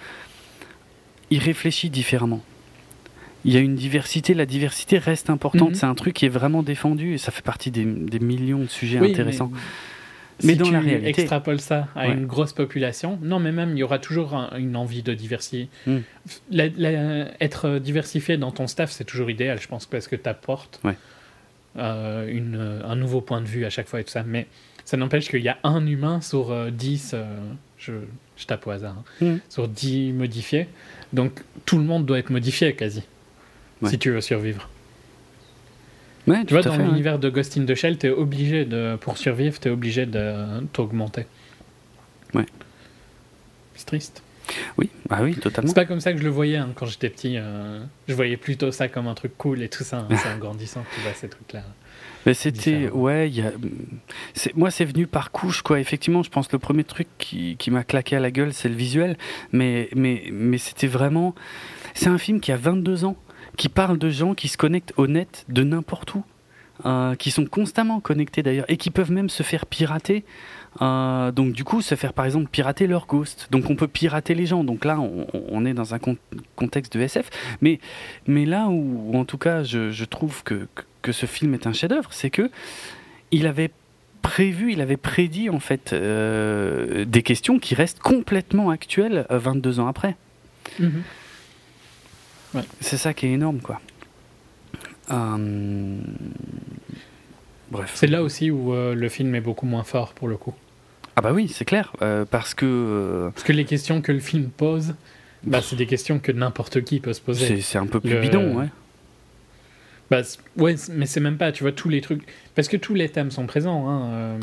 il 1.30 1.40
réfléchit 1.40 1.90
différemment. 1.90 2.42
Il 3.44 3.52
y 3.52 3.56
a 3.56 3.60
une 3.60 3.74
diversité, 3.74 4.32
la 4.32 4.46
diversité 4.46 4.98
reste 4.98 5.28
importante. 5.28 5.70
Mhm. 5.70 5.74
C'est 5.74 5.86
un 5.86 5.96
truc 5.96 6.14
qui 6.14 6.26
est 6.26 6.28
vraiment 6.28 6.62
défendu 6.62 7.14
et 7.14 7.18
ça 7.18 7.32
fait 7.32 7.42
partie 7.42 7.72
des, 7.72 7.84
millions 8.20 8.60
de 8.60 8.68
sujets 8.68 8.98
intéressants. 8.98 9.50
Mais 9.52 9.60
si 10.38 10.56
dans 10.56 10.66
tu 10.66 10.72
la 10.72 10.80
réalité, 10.80 11.08
extrapoles 11.08 11.60
ça 11.60 11.88
à 11.94 12.08
une 12.08 12.26
grosse 12.26 12.52
population, 12.52 13.18
non, 13.22 13.38
mais 13.38 13.52
même 13.52 13.70
il 13.70 13.78
y 13.78 13.82
aura 13.82 13.98
toujours 13.98 14.34
une 14.56 14.76
envie 14.76 15.02
de 15.02 15.14
diversifier. 15.14 15.68
Hmm. 15.86 16.00
être 17.40 17.78
diversifié 17.78 18.36
dans 18.36 18.50
ton 18.50 18.66
staff, 18.66 18.90
c'est 18.90 19.04
toujours 19.04 19.30
idéal, 19.30 19.60
je 19.60 19.68
pense, 19.68 19.86
parce 19.86 20.08
que 20.08 20.16
tu 20.16 20.28
apportes 20.28 20.80
euh, 21.78 22.80
un 22.84 22.96
nouveau 22.96 23.20
point 23.20 23.40
de 23.40 23.46
vue 23.46 23.64
à 23.64 23.70
chaque 23.70 23.86
fois 23.86 24.00
et 24.00 24.04
tout 24.04 24.10
ça. 24.10 24.24
Mais 24.24 24.46
ça 24.84 24.96
n'empêche 24.96 25.28
qu'il 25.28 25.42
y 25.42 25.48
a 25.48 25.58
un 25.64 25.86
humain 25.86 26.20
sur 26.20 26.70
10, 26.70 27.12
euh, 27.14 27.16
euh, 27.16 27.38
je, 27.78 27.92
je, 28.36 28.46
tape 28.46 28.66
au 28.66 28.70
hasard, 28.70 28.96
hein, 29.22 29.26
hmm. 29.26 29.36
sur 29.48 29.68
10 29.68 30.12
modifiés. 30.12 30.68
Donc 31.12 31.42
tout 31.64 31.78
le 31.78 31.84
monde 31.84 32.04
doit 32.04 32.18
être 32.18 32.30
modifié 32.30 32.74
quasi, 32.74 33.02
si 33.84 33.98
tu 33.98 34.10
veux 34.10 34.20
survivre 34.20 34.68
tu 36.26 36.54
vois, 36.54 36.62
dans 36.62 36.76
l'univers 36.76 37.18
de 37.18 37.28
Ghost 37.28 37.56
in 37.56 37.64
the 37.64 37.74
Shell, 37.74 37.98
es 38.02 38.10
obligé 38.10 38.64
de, 38.64 38.96
pour 39.00 39.18
survivre, 39.18 39.58
tu 39.60 39.68
es 39.68 39.70
obligé 39.70 40.06
de 40.06 40.60
t'augmenter. 40.72 41.26
Ouais. 42.34 42.46
C'est 43.74 43.86
triste. 43.86 44.22
Oui, 44.78 44.90
bah 45.08 45.18
oui, 45.22 45.34
totalement. 45.34 45.68
C'est 45.68 45.74
pas 45.74 45.84
comme 45.84 46.00
ça 46.00 46.12
que 46.12 46.18
je 46.18 46.24
le 46.24 46.30
voyais 46.30 46.56
hein, 46.56 46.70
quand 46.74 46.86
j'étais 46.86 47.10
petit. 47.10 47.36
Euh, 47.36 47.80
je 48.08 48.14
voyais 48.14 48.36
plutôt 48.36 48.70
ça 48.70 48.88
comme 48.88 49.08
un 49.08 49.14
truc 49.14 49.36
cool 49.36 49.62
et 49.62 49.68
tout 49.68 49.84
ça. 49.84 49.98
Hein, 49.98 50.16
c'est 50.16 50.28
en 50.28 50.38
grandissant 50.38 50.82
que 50.82 50.94
tu 50.94 51.00
vois 51.00 51.12
ces 51.14 51.28
trucs-là. 51.28 51.62
Mais 52.26 52.34
c'était, 52.34 52.88
ouais, 52.88 53.30
y 53.30 53.40
a, 53.40 53.52
moi 54.56 54.72
c'est 54.72 54.84
venu 54.84 55.06
par 55.06 55.30
couche 55.30 55.62
quoi. 55.62 55.78
Effectivement, 55.78 56.24
je 56.24 56.30
pense 56.30 56.48
que 56.48 56.56
le 56.56 56.60
premier 56.60 56.82
truc 56.82 57.06
qui, 57.18 57.56
qui 57.56 57.70
m'a 57.70 57.84
claqué 57.84 58.16
à 58.16 58.20
la 58.20 58.32
gueule, 58.32 58.52
c'est 58.52 58.68
le 58.68 58.74
visuel. 58.74 59.16
Mais, 59.52 59.88
mais, 59.94 60.24
mais 60.32 60.58
c'était 60.58 60.88
vraiment, 60.88 61.34
c'est 61.94 62.08
un 62.08 62.18
film 62.18 62.40
qui 62.40 62.50
a 62.50 62.56
22 62.56 63.04
ans 63.04 63.16
qui 63.56 63.68
parle 63.68 63.98
de 63.98 64.10
gens 64.10 64.34
qui 64.34 64.48
se 64.48 64.56
connectent 64.56 64.92
au 64.96 65.06
net 65.06 65.44
de 65.48 65.62
n'importe 65.62 66.14
où. 66.14 66.24
qui 67.18 67.30
sont 67.30 67.46
constamment 67.46 68.00
connectés 68.00 68.42
d'ailleurs 68.42 68.66
et 68.68 68.76
qui 68.76 68.90
peuvent 68.90 69.10
même 69.10 69.30
se 69.30 69.42
faire 69.42 69.64
pirater. 69.66 70.24
donc 70.80 71.52
du 71.52 71.64
coup, 71.64 71.80
se 71.80 71.94
faire 71.94 72.12
par 72.12 72.26
exemple 72.26 72.48
pirater 72.50 72.86
leur 72.86 73.06
ghost. 73.06 73.48
Donc 73.50 73.70
on 73.70 73.76
peut 73.76 73.88
pirater 73.88 74.34
les 74.34 74.46
gens. 74.46 74.62
Donc 74.62 74.84
là, 74.84 74.98
on, 75.00 75.64
est 75.64 75.74
dans 75.74 75.94
un 75.94 75.98
contexte 76.54 76.96
de 76.96 77.00
SF. 77.00 77.30
Mais, 77.62 77.80
mais 78.26 78.44
là 78.44 78.68
où, 78.68 79.16
en 79.16 79.24
tout 79.24 79.38
cas, 79.38 79.62
je, 79.62 80.04
trouve 80.04 80.42
que, 80.42 80.68
que, 81.02 81.12
ce 81.12 81.26
film 81.26 81.54
est 81.54 81.66
un 81.66 81.72
chef-d'œuvre, 81.72 82.12
c'est 82.12 82.30
que 82.30 82.50
il 83.30 83.46
avait 83.46 83.70
prévu, 84.22 84.72
il 84.72 84.80
avait 84.80 84.96
prédit 84.96 85.50
en 85.50 85.60
fait 85.60 85.92
euh, 85.92 87.04
des 87.04 87.22
questions 87.22 87.60
qui 87.60 87.76
restent 87.76 88.00
complètement 88.00 88.70
actuelles 88.70 89.24
22 89.30 89.78
euh, 89.78 89.82
ans 89.82 89.86
après. 89.86 90.16
C'est 92.80 92.96
ça 92.96 93.14
qui 93.14 93.26
est 93.26 93.32
énorme, 93.32 93.60
quoi. 93.60 93.80
Euh, 95.10 95.96
bref. 97.70 97.92
C'est 97.94 98.06
là 98.06 98.22
aussi 98.22 98.50
où 98.50 98.72
le 98.72 99.08
film 99.08 99.34
est 99.34 99.40
beaucoup 99.40 99.66
moins 99.66 99.84
fort 99.84 100.12
pour 100.12 100.28
le 100.28 100.36
coup. 100.36 100.54
Ah 101.16 101.22
bah 101.22 101.32
oui, 101.32 101.48
c'est 101.48 101.64
clair, 101.64 101.92
parce 102.30 102.54
que... 102.54 103.30
Parce 103.34 103.46
que 103.46 103.52
les 103.52 103.64
questions 103.64 104.02
que 104.02 104.12
le 104.12 104.20
film 104.20 104.50
pose, 104.50 104.94
bah, 105.44 105.62
c'est 105.62 105.76
des 105.76 105.86
questions 105.86 106.18
que 106.18 106.32
n'importe 106.32 106.82
qui 106.82 107.00
peut 107.00 107.12
se 107.12 107.20
poser. 107.20 107.60
C'est 107.60 107.78
un 107.78 107.86
peu 107.86 108.00
plus 108.00 108.18
bidon, 108.20 108.56
ouais. 108.56 108.68
Bah, 110.10 110.22
ouais, 110.56 110.76
mais 110.92 111.06
c'est 111.06 111.20
même 111.20 111.36
pas, 111.36 111.52
tu 111.52 111.64
vois, 111.64 111.72
tous 111.72 111.88
les 111.88 112.00
trucs. 112.00 112.22
Parce 112.54 112.68
que 112.68 112.76
tous 112.76 112.94
les 112.94 113.08
thèmes 113.08 113.30
sont 113.30 113.46
présents. 113.46 113.88
Hein, 113.88 114.10
euh, 114.12 114.38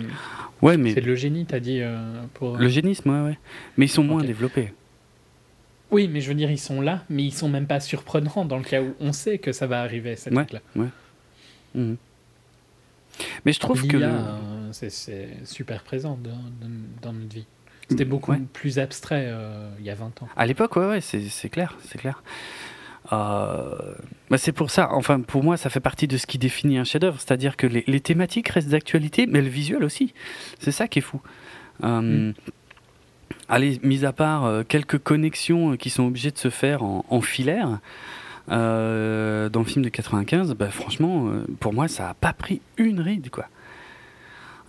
ouais, 0.62 0.76
mais. 0.76 0.94
C'est 0.94 1.02
le 1.02 1.16
génie, 1.16 1.46
t'as 1.46 1.62
dit. 1.62 1.80
Euh, 1.82 2.22
pour... 2.34 2.58
Le 2.58 2.68
génisme, 2.68 3.10
ouais, 3.10 3.30
ouais. 3.30 3.40
Mais 3.78 3.86
ils 3.86 3.90
sont 3.90 4.04
moins 4.04 4.24
développés. 4.24 4.74
Oui, 5.94 6.10
mais 6.12 6.22
je 6.22 6.28
veux 6.28 6.36
dire, 6.36 6.52
ils 6.52 6.60
sont 6.60 6.82
là, 6.82 7.04
mais 7.10 7.24
ils 7.24 7.34
sont 7.34 7.50
même 7.50 7.68
pas 7.68 7.80
surprenants 7.80 8.46
dans 8.46 8.58
le 8.58 8.64
cas 8.64 8.82
où 8.82 8.96
on 9.00 9.14
sait 9.14 9.38
que 9.38 9.52
ça 9.52 9.68
va 9.68 9.82
arriver, 9.82 10.16
cette 10.16 10.34
ouais, 10.34 10.46
là 10.52 10.60
Ouais. 10.76 10.88
Mhm. 11.76 11.98
Mais 13.46 13.54
je 13.54 13.60
trouve 13.60 13.88
que. 13.88 13.98
Euh, 13.98 14.72
c'est 14.72 15.30
super 15.46 15.84
présent 15.84 16.18
dans, 16.22 16.32
dans, 17.02 17.14
notre 17.14 17.34
vie. 17.34 17.46
C'était 17.88 18.06
beaucoup 18.06 18.34
plus 18.54 18.80
abstrait 18.80 19.32
il 19.80 19.86
y 19.86 19.90
a 19.92 19.96
20 19.96 20.24
ans. 20.24 20.30
À 20.36 20.46
l'époque, 20.48 20.76
ouais, 20.78 20.88
ouais, 20.88 21.02
c'est 21.02 21.50
clair, 21.50 21.78
c'est 21.84 22.00
clair. 22.00 22.24
Euh, 23.12 23.96
bah, 24.30 24.38
c'est 24.38 24.54
pour 24.54 24.72
ça, 24.72 24.90
enfin 24.92 25.20
pour 25.20 25.44
moi, 25.44 25.58
ça 25.58 25.70
fait 25.70 25.82
partie 25.82 26.08
de 26.08 26.18
ce 26.18 26.26
qui 26.26 26.38
définit 26.38 26.78
un 26.78 26.84
chef-d'œuvre, 26.84 27.20
c'est-à-dire 27.20 27.58
que 27.58 27.68
les, 27.68 28.00
thématiques 28.00 28.48
restent 28.50 28.70
d'actualité, 28.70 29.28
mais 29.28 29.42
le 29.42 29.50
visuel 29.50 29.84
aussi. 29.84 30.14
C'est 30.60 30.72
ça 30.72 30.88
qui 30.88 31.00
est 31.00 31.04
fou. 31.04 31.22
Euh, 31.84 32.30
mm. 32.30 32.34
Allez, 33.50 33.80
mis 33.84 34.06
à 34.06 34.14
part 34.14 34.46
euh, 34.46 34.64
quelques 34.68 34.98
connexions 34.98 35.78
qui 35.78 35.90
sont 35.90 36.08
obligées 36.08 36.32
de 36.32 36.38
se 36.38 36.50
faire 36.50 36.84
en, 36.84 37.22
filaire. 37.22 37.80
dans 38.48 39.50
le 39.60 39.66
film 39.66 39.84
de 39.84 39.90
95, 39.90 40.54
bah, 40.54 40.70
franchement, 40.70 41.32
pour 41.60 41.74
moi, 41.74 41.88
ça 41.88 42.10
a 42.10 42.14
pas 42.14 42.34
pris 42.34 42.62
une 42.78 43.00
ride, 43.00 43.30
quoi. 43.30 43.46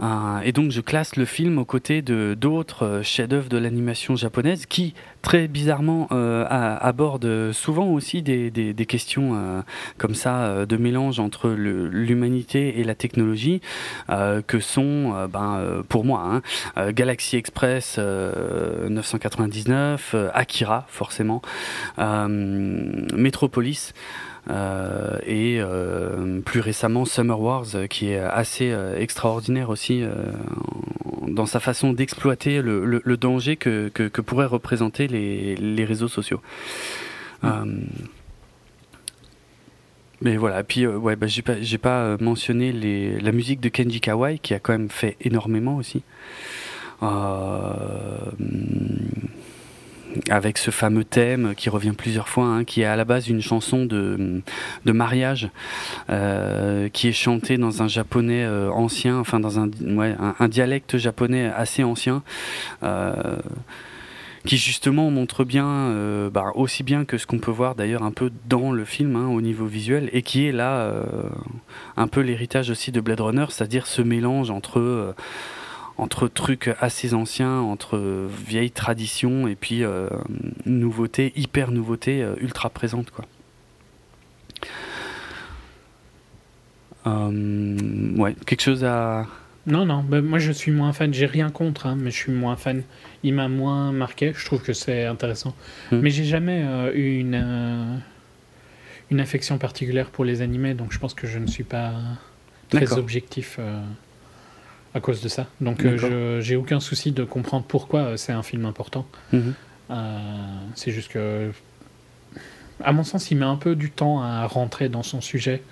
Euh, 0.00 0.40
et 0.42 0.52
donc 0.52 0.70
je 0.70 0.80
classe 0.80 1.16
le 1.16 1.24
film 1.24 1.58
aux 1.58 1.64
côtés 1.64 2.02
de 2.02 2.36
d'autres 2.38 2.84
euh, 2.84 3.02
chefs-d'œuvre 3.02 3.48
de 3.48 3.58
l'animation 3.58 4.16
japonaise 4.16 4.66
qui, 4.66 4.94
très 5.22 5.46
bizarrement, 5.46 6.08
euh, 6.12 6.44
abordent 6.48 7.52
souvent 7.52 7.86
aussi 7.86 8.22
des, 8.22 8.50
des, 8.50 8.86
questions 8.86 9.62
comme 9.96 10.14
ça 10.14 10.66
de 10.66 10.76
mélange 10.76 11.18
entre 11.18 11.48
l'humanité 11.48 12.78
et 12.78 12.84
la 12.84 12.94
technologie, 12.94 13.62
que 14.46 14.60
sont, 14.60 15.26
ben, 15.32 15.82
pour 15.88 16.04
moi, 16.04 16.42
hein, 16.76 16.92
Galaxy 16.92 17.36
Express 17.36 17.98
999, 17.98 20.14
Akira 20.34 20.84
forcément, 20.88 21.40
Metropolis. 21.96 23.94
Euh, 24.50 25.18
et 25.24 25.56
euh, 25.58 26.40
plus 26.40 26.60
récemment 26.60 27.04
Summer 27.04 27.40
Wars, 27.40 27.66
qui 27.88 28.10
est 28.10 28.18
assez 28.18 28.70
euh, 28.70 28.98
extraordinaire 28.98 29.70
aussi 29.70 30.04
dans 31.26 31.46
sa 31.46 31.60
façon 31.60 31.92
d'exploiter 31.92 32.60
le, 32.60 32.84
le, 33.02 33.16
danger 33.16 33.56
que, 33.56 33.88
que, 33.88 34.02
que, 34.04 34.20
pourraient 34.20 34.44
représenter 34.46 35.08
les, 35.08 35.56
les 35.56 35.84
réseaux 35.84 36.08
sociaux. 36.08 36.40
Mais 40.20 40.36
voilà, 40.36 40.62
puis 40.62 40.86
ouais, 40.86 41.16
bah, 41.16 41.26
j'ai 41.26 41.42
pas, 41.42 41.56
pas 41.82 42.16
mentionné 42.18 42.72
les, 42.72 43.20
la 43.20 43.32
musique 43.32 43.60
de 43.60 43.68
Kenji 43.68 44.00
Kawai 44.00 44.38
qui 44.38 44.54
a 44.54 44.58
quand 44.58 44.72
même 44.72 44.88
fait 44.88 45.16
énormément 45.20 45.76
aussi. 45.76 46.02
Euh, 47.02 48.30
avec 50.30 50.58
ce 50.58 50.70
fameux 50.70 51.04
thème 51.04 51.54
qui 51.56 51.68
revient 51.68 51.92
plusieurs 51.92 52.28
fois, 52.28 52.44
hein, 52.44 52.64
qui 52.64 52.82
est 52.82 52.86
à 52.86 52.96
la 52.96 53.04
base 53.04 53.28
une 53.28 53.42
chanson 53.42 53.84
de, 53.86 54.42
mariage, 54.86 55.48
euh, 56.10 56.88
qui 56.88 57.08
est 57.08 57.12
chantée 57.12 57.58
dans 57.58 57.82
un 57.82 57.88
japonais 57.88 58.44
euh, 58.44 58.70
ancien, 58.70 59.18
enfin 59.18 59.40
dans 59.40 59.58
un, 59.58 59.68
dialecte 60.48 60.96
japonais 60.96 61.46
assez 61.46 61.82
ancien. 61.84 62.22
Euh, 62.82 63.36
qui 64.46 64.58
justement 64.58 65.10
montre 65.10 65.42
bien, 65.42 65.90
bah, 66.30 66.52
aussi 66.54 66.82
bien 66.82 67.06
que 67.06 67.16
ce 67.16 67.26
qu'on 67.26 67.38
peut 67.38 67.50
voir 67.50 67.74
d'ailleurs 67.74 68.02
un 68.02 68.10
peu 68.10 68.30
dans 68.46 68.72
le 68.72 68.84
film 68.84 69.16
hein, 69.16 69.28
au 69.28 69.40
niveau 69.40 69.64
visuel, 69.64 70.10
et 70.12 70.20
qui 70.20 70.46
est 70.46 70.52
là 70.52 70.92
un 71.96 72.06
peu 72.08 72.20
l'héritage 72.20 72.68
aussi 72.68 72.92
de 72.92 73.00
Blade 73.00 73.22
Runner, 73.22 73.46
c'est-à-dire 73.48 73.86
ce 73.86 74.02
mélange 74.02 74.50
entre 74.50 75.14
entre 75.96 76.28
trucs 76.28 76.70
assez 76.80 77.14
anciens, 77.14 77.60
entre 77.60 77.98
vieilles 78.46 78.70
traditions 78.70 79.46
et 79.46 79.54
puis 79.54 79.84
euh, 79.84 80.08
nouveautés, 80.66 81.32
hyper 81.36 81.70
nouveautés, 81.70 82.22
euh, 82.22 82.34
ultra 82.40 82.70
présentes 82.70 83.10
quoi. 83.10 83.24
Euh, 87.06 88.16
ouais, 88.16 88.34
quelque 88.46 88.62
chose 88.62 88.84
à. 88.84 89.26
Non, 89.66 89.86
non, 89.86 90.02
bah, 90.02 90.20
moi 90.20 90.38
je 90.38 90.52
suis 90.52 90.72
moins 90.72 90.92
fan, 90.92 91.12
j'ai 91.14 91.26
rien 91.26 91.50
contre, 91.50 91.86
hein, 91.86 91.96
mais 91.98 92.10
je 92.10 92.16
suis 92.16 92.32
moins 92.32 92.56
fan. 92.56 92.82
Il 93.22 93.34
m'a 93.34 93.48
moins 93.48 93.92
marqué, 93.92 94.32
je 94.36 94.44
trouve 94.44 94.62
que 94.62 94.72
c'est 94.72 95.04
intéressant. 95.04 95.54
Hmm. 95.90 96.00
Mais 96.00 96.10
j'ai 96.10 96.24
jamais 96.24 96.64
eu 96.94 97.18
une, 97.18 98.02
une 99.10 99.20
affection 99.20 99.58
particulière 99.58 100.10
pour 100.10 100.24
les 100.24 100.42
animés, 100.42 100.74
donc 100.74 100.92
je 100.92 100.98
pense 100.98 101.14
que 101.14 101.26
je 101.26 101.38
ne 101.38 101.46
suis 101.46 101.64
pas 101.64 101.92
très 102.68 102.92
objectif 102.94 103.58
à 104.94 105.00
cause 105.00 105.20
de 105.20 105.28
ça. 105.28 105.46
Donc 105.60 105.84
euh, 105.84 106.40
j'ai 106.40 106.56
aucun 106.56 106.80
souci 106.80 107.12
de 107.12 107.24
comprendre 107.24 107.64
pourquoi 107.66 108.00
euh, 108.00 108.16
c'est 108.16 108.32
un 108.32 108.42
film 108.42 108.64
important. 108.64 109.06
Mhm. 109.32 109.54
Euh, 109.90 110.18
c'est 110.74 110.92
juste 110.92 111.10
que, 111.10 111.50
à 112.82 112.92
mon 112.92 113.04
sens, 113.04 113.30
il 113.30 113.36
met 113.36 113.44
un 113.44 113.56
peu 113.56 113.74
du 113.74 113.90
temps 113.90 114.22
à 114.22 114.46
rentrer 114.46 114.88
dans 114.88 115.02
son 115.02 115.20
sujet. 115.20 115.62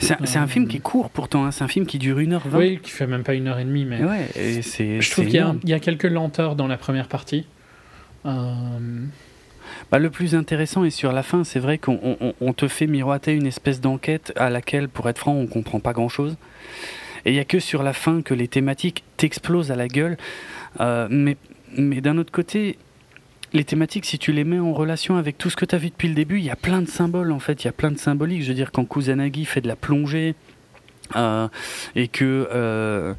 C'est 0.00 0.36
un, 0.36 0.46
film 0.46 0.68
qui 0.68 0.76
est 0.76 0.80
court 0.80 1.08
pourtant, 1.08 1.46
hein. 1.46 1.50
c'est 1.50 1.64
un 1.64 1.68
film 1.68 1.86
qui 1.86 1.98
dure 1.98 2.18
1h20. 2.18 2.40
Oui, 2.52 2.78
qui 2.82 2.90
fait 2.90 3.06
même 3.06 3.22
pas 3.22 3.32
1h30, 3.32 3.86
mais. 3.86 4.04
Ouais, 4.04 4.28
et 4.36 4.60
je 4.62 5.10
trouve 5.10 5.26
qu'il 5.26 5.58
y, 5.64 5.70
y, 5.70 5.72
a 5.72 5.80
quelques 5.80 6.04
lenteurs 6.04 6.56
dans 6.56 6.66
la 6.66 6.76
première 6.76 7.08
partie. 7.08 7.46
Bah, 9.90 9.98
le 9.98 10.10
plus 10.10 10.34
intéressant 10.34 10.84
est 10.84 10.90
sur 10.90 11.12
la 11.12 11.22
fin, 11.22 11.44
c'est 11.44 11.58
vrai 11.58 11.78
qu'on 11.78 12.52
te 12.54 12.68
fait 12.68 12.86
miroiter 12.86 13.32
une 13.32 13.46
espèce 13.46 13.80
d'enquête 13.80 14.32
à 14.36 14.50
laquelle, 14.50 14.88
pour 14.88 15.08
être 15.08 15.18
franc, 15.18 15.32
on 15.32 15.46
comprend 15.46 15.80
pas 15.80 15.94
grand 15.94 16.10
chose. 16.10 16.36
Et 17.28 17.32
il 17.32 17.34
n'y 17.34 17.40
a 17.40 17.44
que 17.44 17.60
sur 17.60 17.82
la 17.82 17.92
fin 17.92 18.22
que 18.22 18.32
les 18.32 18.48
thématiques 18.48 19.04
t'explosent 19.18 19.70
à 19.70 19.76
la 19.76 19.86
gueule. 19.86 20.16
Euh, 20.80 21.08
mais 21.10 21.36
mais 21.76 22.00
d'un 22.00 22.16
autre 22.16 22.32
côté, 22.32 22.78
les 23.52 23.64
thématiques, 23.64 24.06
si 24.06 24.18
tu 24.18 24.32
les 24.32 24.44
mets 24.44 24.58
en 24.58 24.72
relation 24.72 25.18
avec 25.18 25.36
tout 25.36 25.50
ce 25.50 25.56
que 25.56 25.66
tu 25.66 25.74
as 25.74 25.78
vu 25.78 25.90
depuis 25.90 26.08
le 26.08 26.14
début, 26.14 26.38
il 26.38 26.46
y 26.46 26.50
a 26.50 26.56
plein 26.56 26.80
de 26.80 26.88
symboles 26.88 27.30
en 27.32 27.38
fait, 27.38 27.64
il 27.64 27.66
y 27.66 27.68
a 27.68 27.72
plein 27.72 27.90
de 27.90 27.98
symboliques. 27.98 28.42
Je 28.42 28.48
veux 28.48 28.54
dire, 28.54 28.72
quand 28.72 28.86
Kusanagi 28.86 29.44
fait 29.44 29.60
de 29.60 29.68
la 29.68 29.76
plongée, 29.76 30.36
euh, 31.16 31.48
et 31.96 32.08
que 32.08 32.48
euh, 32.52 33.14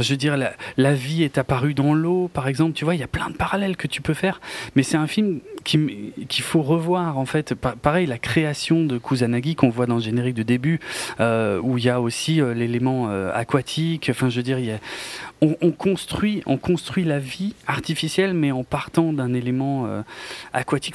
je 0.00 0.10
veux 0.10 0.16
dire 0.16 0.36
la, 0.36 0.94
vie 0.94 1.22
est 1.22 1.38
apparue 1.38 1.74
dans 1.74 1.94
l'eau 1.94 2.28
par 2.32 2.48
exemple. 2.48 2.72
Tu 2.72 2.84
vois 2.84 2.94
il 2.94 3.00
y 3.00 3.04
a 3.04 3.08
plein 3.08 3.30
de 3.30 3.36
parallèles 3.36 3.76
que 3.76 3.86
tu 3.86 4.02
peux 4.02 4.14
faire. 4.14 4.40
Mais 4.76 4.82
c'est 4.82 4.96
un 4.96 5.06
film 5.06 5.40
qu'il 5.64 6.12
faut 6.42 6.62
revoir 6.62 7.18
en 7.18 7.26
fait. 7.26 7.54
Pareil 7.54 8.06
la 8.06 8.18
création 8.18 8.84
de 8.84 8.98
Kusanagi 8.98 9.54
qu'on 9.54 9.70
voit 9.70 9.86
dans 9.86 9.96
le 9.96 10.02
générique 10.02 10.34
de 10.34 10.42
début 10.42 10.80
euh, 11.20 11.60
où 11.62 11.78
il 11.78 11.84
y 11.84 11.90
a 11.90 12.00
aussi 12.00 12.40
l'élément 12.54 13.08
aquatique. 13.32 14.08
Enfin 14.10 14.28
je 14.28 14.36
veux 14.36 14.42
dire 14.42 14.58
on, 15.40 15.56
on, 15.60 15.72
construit 15.72 16.42
on 16.46 16.56
construit 16.56 17.04
la 17.04 17.18
vie 17.18 17.54
artificielle 17.66 18.34
mais 18.34 18.52
en 18.52 18.64
partant 18.64 19.12
d'un 19.12 19.34
élément 19.34 19.88
aquatique. 20.52 20.94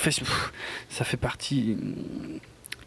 Ça 0.89 1.05
fait 1.05 1.17
partie 1.17 1.77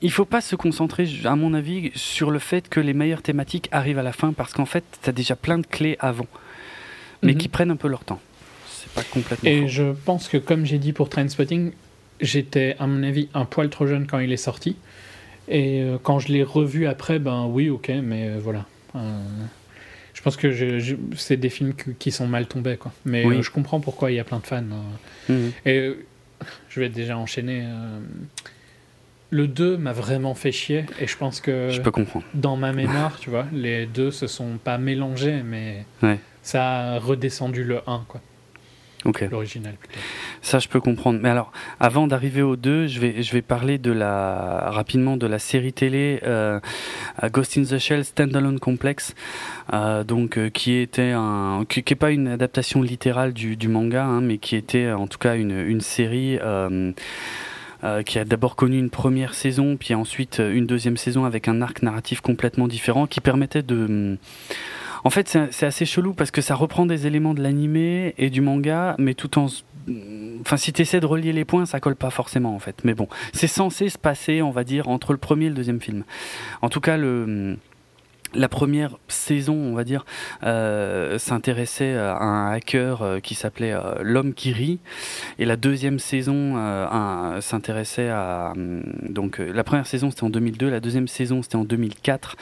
il 0.02 0.10
faut 0.10 0.24
pas 0.24 0.40
se 0.40 0.56
concentrer, 0.56 1.08
à 1.24 1.36
mon 1.36 1.54
avis, 1.54 1.92
sur 1.94 2.30
le 2.30 2.40
fait 2.40 2.68
que 2.68 2.80
les 2.80 2.92
meilleures 2.92 3.22
thématiques 3.22 3.68
arrivent 3.70 3.98
à 3.98 4.02
la 4.02 4.12
fin, 4.12 4.32
parce 4.32 4.52
qu'en 4.52 4.66
fait, 4.66 4.84
tu 5.02 5.08
as 5.08 5.12
déjà 5.12 5.36
plein 5.36 5.58
de 5.58 5.66
clés 5.66 5.96
avant, 6.00 6.26
mais 7.22 7.32
mhm. 7.32 7.38
qui 7.38 7.48
prennent 7.48 7.70
un 7.70 7.76
peu 7.76 7.88
leur 7.88 8.04
temps. 8.04 8.20
C'est 8.66 8.92
pas 8.92 9.04
complètement. 9.04 9.48
Et 9.48 9.68
je 9.68 9.92
pense 9.92 10.28
que, 10.28 10.36
comme 10.36 10.66
j'ai 10.66 10.78
dit 10.78 10.92
pour 10.92 11.08
Trainspotting, 11.08 11.72
j'étais, 12.20 12.76
à 12.80 12.86
mon 12.88 13.02
avis, 13.04 13.28
un 13.32 13.44
poil 13.44 13.70
trop 13.70 13.86
jeune 13.86 14.08
quand 14.08 14.18
il 14.18 14.32
est 14.32 14.36
sorti. 14.36 14.76
Et 15.48 15.82
euh, 15.82 15.98
quand 16.02 16.18
je 16.18 16.32
l'ai 16.32 16.42
revu 16.42 16.86
après, 16.86 17.18
ben 17.20 17.46
oui, 17.46 17.70
ok, 17.70 17.90
mais 18.02 18.28
euh, 18.28 18.38
voilà. 18.42 18.66
Euh, 18.96 19.20
je 20.14 20.20
pense 20.20 20.36
que 20.36 20.78
c'est 21.16 21.36
des 21.36 21.48
films 21.48 21.74
qui 21.74 22.10
sont 22.10 22.26
mal 22.26 22.46
tombés, 22.46 22.76
quoi. 22.76 22.92
Mais 23.04 23.42
je 23.42 23.50
comprends 23.50 23.80
pourquoi 23.80 24.10
il 24.10 24.16
y 24.16 24.20
a 24.20 24.24
plein 24.24 24.38
de 24.40 24.46
fans. 24.46 24.56
Hein. 24.58 25.32
Mhm. 25.32 25.52
Et 25.64 25.92
je 26.68 26.80
vais 26.80 26.88
déjà 26.88 27.16
enchaîner 27.16 27.64
le 29.32 29.48
2 29.48 29.78
m'a 29.78 29.92
vraiment 29.92 30.34
fait 30.34 30.52
chier 30.52 30.84
et 31.00 31.06
je 31.06 31.16
pense 31.16 31.40
que 31.40 31.70
je 31.70 31.80
peux 31.80 31.90
comprendre. 31.90 32.24
dans 32.34 32.56
ma 32.56 32.72
mémoire, 32.80 33.18
tu 33.18 33.30
vois, 33.30 33.46
les 33.52 33.86
deux 33.86 34.10
se 34.10 34.26
sont 34.26 34.58
pas 34.62 34.78
mélangés 34.78 35.42
mais 35.42 35.86
ça 36.42 36.94
a 36.94 36.98
redescendu 36.98 37.64
le 37.64 37.80
1 37.86 38.04
quoi. 38.06 38.20
Ok. 39.04 39.26
L'original 39.30 39.74
plutôt. 39.74 39.98
Ça, 40.42 40.60
je 40.60 40.68
peux 40.68 40.80
comprendre. 40.80 41.18
Mais 41.20 41.28
alors, 41.28 41.50
avant 41.80 42.06
d'arriver 42.06 42.42
au 42.42 42.54
2, 42.54 42.86
je 42.86 43.00
vais, 43.00 43.22
je 43.22 43.32
vais 43.32 43.42
parler 43.42 43.78
de 43.78 43.90
la, 43.90 44.70
rapidement 44.70 45.16
de 45.16 45.26
la 45.26 45.40
série 45.40 45.72
télé 45.72 46.20
euh, 46.24 46.60
Ghost 47.32 47.58
in 47.58 47.64
the 47.64 47.78
Shell 47.78 48.04
Standalone 48.04 48.60
Complex, 48.60 49.16
euh, 49.72 50.04
donc, 50.04 50.38
euh, 50.38 50.50
qui 50.50 50.74
était 50.74 51.12
un, 51.16 51.64
qui 51.68 51.82
n'est 51.88 51.96
pas 51.96 52.12
une 52.12 52.28
adaptation 52.28 52.80
littérale 52.80 53.32
du, 53.32 53.56
du 53.56 53.66
manga, 53.66 54.04
hein, 54.04 54.20
mais 54.20 54.38
qui 54.38 54.54
était 54.54 54.92
en 54.92 55.08
tout 55.08 55.18
cas 55.18 55.34
une, 55.34 55.58
une 55.58 55.80
série. 55.80 56.38
Euh, 57.84 57.92
euh, 57.92 58.02
qui 58.02 58.18
a 58.18 58.24
d'abord 58.24 58.56
connu 58.56 58.78
une 58.78 58.90
première 58.90 59.34
saison, 59.34 59.76
puis 59.76 59.94
ensuite 59.94 60.40
une 60.40 60.66
deuxième 60.66 60.96
saison 60.96 61.24
avec 61.24 61.48
un 61.48 61.60
arc 61.60 61.82
narratif 61.82 62.20
complètement 62.20 62.68
différent, 62.68 63.06
qui 63.06 63.20
permettait 63.20 63.62
de 63.62 64.16
en 65.04 65.10
fait, 65.10 65.36
c'est 65.50 65.66
assez 65.66 65.84
chelou 65.84 66.14
parce 66.14 66.30
que 66.30 66.40
ça 66.40 66.54
reprend 66.54 66.86
des 66.86 67.08
éléments 67.08 67.34
de 67.34 67.42
l'animé 67.42 68.14
et 68.18 68.30
du 68.30 68.40
manga, 68.40 68.94
mais 68.98 69.14
tout 69.14 69.36
en. 69.36 69.46
Enfin, 70.40 70.56
si 70.56 70.72
tu 70.72 70.82
essaies 70.82 71.00
de 71.00 71.06
relier 71.06 71.32
les 71.32 71.44
points, 71.44 71.66
ça 71.66 71.80
colle 71.80 71.96
pas 71.96 72.10
forcément 72.10 72.54
en 72.54 72.60
fait. 72.60 72.84
Mais 72.84 72.94
bon, 72.94 73.08
c'est 73.32 73.48
censé 73.48 73.88
se 73.88 73.98
passer, 73.98 74.42
on 74.42 74.52
va 74.52 74.62
dire, 74.62 74.88
entre 74.88 75.12
le 75.12 75.18
premier 75.18 75.46
et 75.46 75.48
le 75.48 75.56
deuxième 75.56 75.80
film. 75.80 76.04
En 76.62 76.68
tout 76.68 76.80
cas, 76.80 76.96
le 76.96 77.58
la 78.34 78.48
première 78.48 78.96
saison, 79.08 79.54
on 79.54 79.74
va 79.74 79.84
dire, 79.84 80.04
euh, 80.44 81.18
s'intéressait 81.18 81.94
à 81.94 82.18
un 82.18 82.52
hacker 82.52 83.02
euh, 83.02 83.20
qui 83.20 83.34
s'appelait 83.34 83.72
euh, 83.72 83.94
l'homme 84.02 84.34
qui 84.34 84.52
rit, 84.52 84.78
et 85.38 85.44
la 85.44 85.56
deuxième 85.56 85.98
saison 85.98 86.32
s'intéressait 87.40 88.08
à 88.08 88.52
donc 89.02 89.38
la 89.38 89.64
première 89.64 89.86
saison 89.86 90.10
c'était 90.10 90.24
en 90.24 90.30
2002, 90.30 90.70
la 90.70 90.80
deuxième 90.80 91.08
saison 91.08 91.42
c'était 91.42 91.56
en 91.56 91.64
2004 91.64 92.36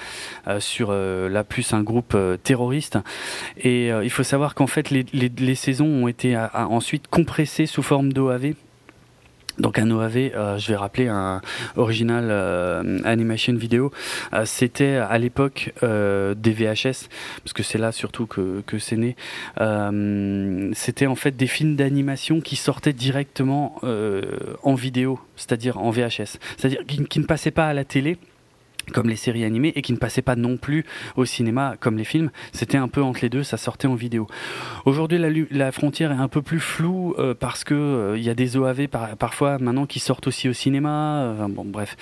sur 0.59 0.93
là 0.93 1.45
plus 1.45 1.73
un 1.73 1.83
groupe 1.83 2.17
terroriste, 2.43 2.99
et 3.59 3.89
il 3.89 4.11
faut 4.11 4.23
savoir 4.23 4.55
qu'en 4.55 4.67
fait 4.67 4.91
les, 4.91 5.05
les, 5.13 5.55
saisons 5.55 5.87
ont 5.87 6.09
été 6.09 6.37
ensuite 6.55 7.09
compressées 7.09 7.67
sous 7.67 7.83
forme 7.83 8.13
d'OAV 8.13 8.55
donc 9.61 9.79
un 9.79 9.91
OAV, 9.91 10.17
euh, 10.17 10.59
je 10.59 10.69
vais 10.69 10.77
rappeler 10.77 11.09
un 11.09 11.41
original 11.77 12.29
euh, 12.31 12.99
animation 13.05 13.55
vidéo. 13.55 13.93
Euh, 14.33 14.45
c'était 14.45 14.97
à 14.97 15.19
l'époque 15.19 15.73
des 15.83 16.53
VHS, 16.53 17.09
parce 17.43 17.53
que 17.55 17.63
c'est 17.63 17.79
là 17.79 17.93
surtout 17.93 18.27
que, 18.27 18.63
que 18.67 18.79
c'est 18.79 18.97
né. 18.97 19.17
c'était 20.75 21.07
en 21.07 21.15
fait 21.15 21.37
des 21.37 21.47
films 21.47 21.77
d'animation 21.77 22.41
qui 22.41 22.57
sortaient 22.57 22.93
directement 22.93 23.81
en 24.63 24.75
vidéo, 24.75 25.21
c'est-à-dire 25.37 25.79
en 25.79 25.91
VHS, 25.91 26.39
c'est-à-dire 26.57 26.85
qui, 26.87 27.21
ne 27.21 27.25
passaient 27.25 27.51
pas 27.51 27.69
à 27.69 27.75
la 27.75 27.85
télé 27.85 28.19
comme 28.93 29.09
les 29.09 29.17
séries 29.17 29.45
animées 29.45 29.73
et 29.77 29.83
qui 29.83 29.93
ne 29.93 29.99
passaient 29.99 30.23
pas 30.23 30.37
non 30.37 30.57
plus 30.57 30.85
au 31.17 31.25
cinéma 31.25 31.77
comme 31.81 31.97
les 31.97 32.05
films. 32.05 32.31
C'était 32.53 32.79
un 32.79 32.89
peu 32.89 33.03
entre 33.03 33.21
les 33.23 33.29
deux, 33.29 33.43
ça 33.43 33.57
sortait 33.57 33.89
en 33.89 33.95
vidéo. 33.95 34.27
Aujourd'hui, 34.85 35.19
la, 35.51 35.73
frontière 35.73 36.13
est 36.13 36.17
un 36.17 36.29
peu 36.29 36.43
plus 36.43 36.61
floue 36.61 37.15
euh, 37.19 37.35
parce 37.39 37.65
que 37.65 37.75
euh, 37.75 38.19
il 38.19 38.25
y 38.25 38.31
a 38.31 38.35
des 38.35 38.57
OAV 38.57 38.89
parfois 39.19 39.59
maintenant 39.59 39.87
qui 39.87 40.01
sortent 40.01 40.27
aussi 40.27 40.49
au 40.49 40.53
cinéma. 40.53 41.23
Euh, 41.23 41.49
bon, 41.49 41.65
bref, 41.65 41.97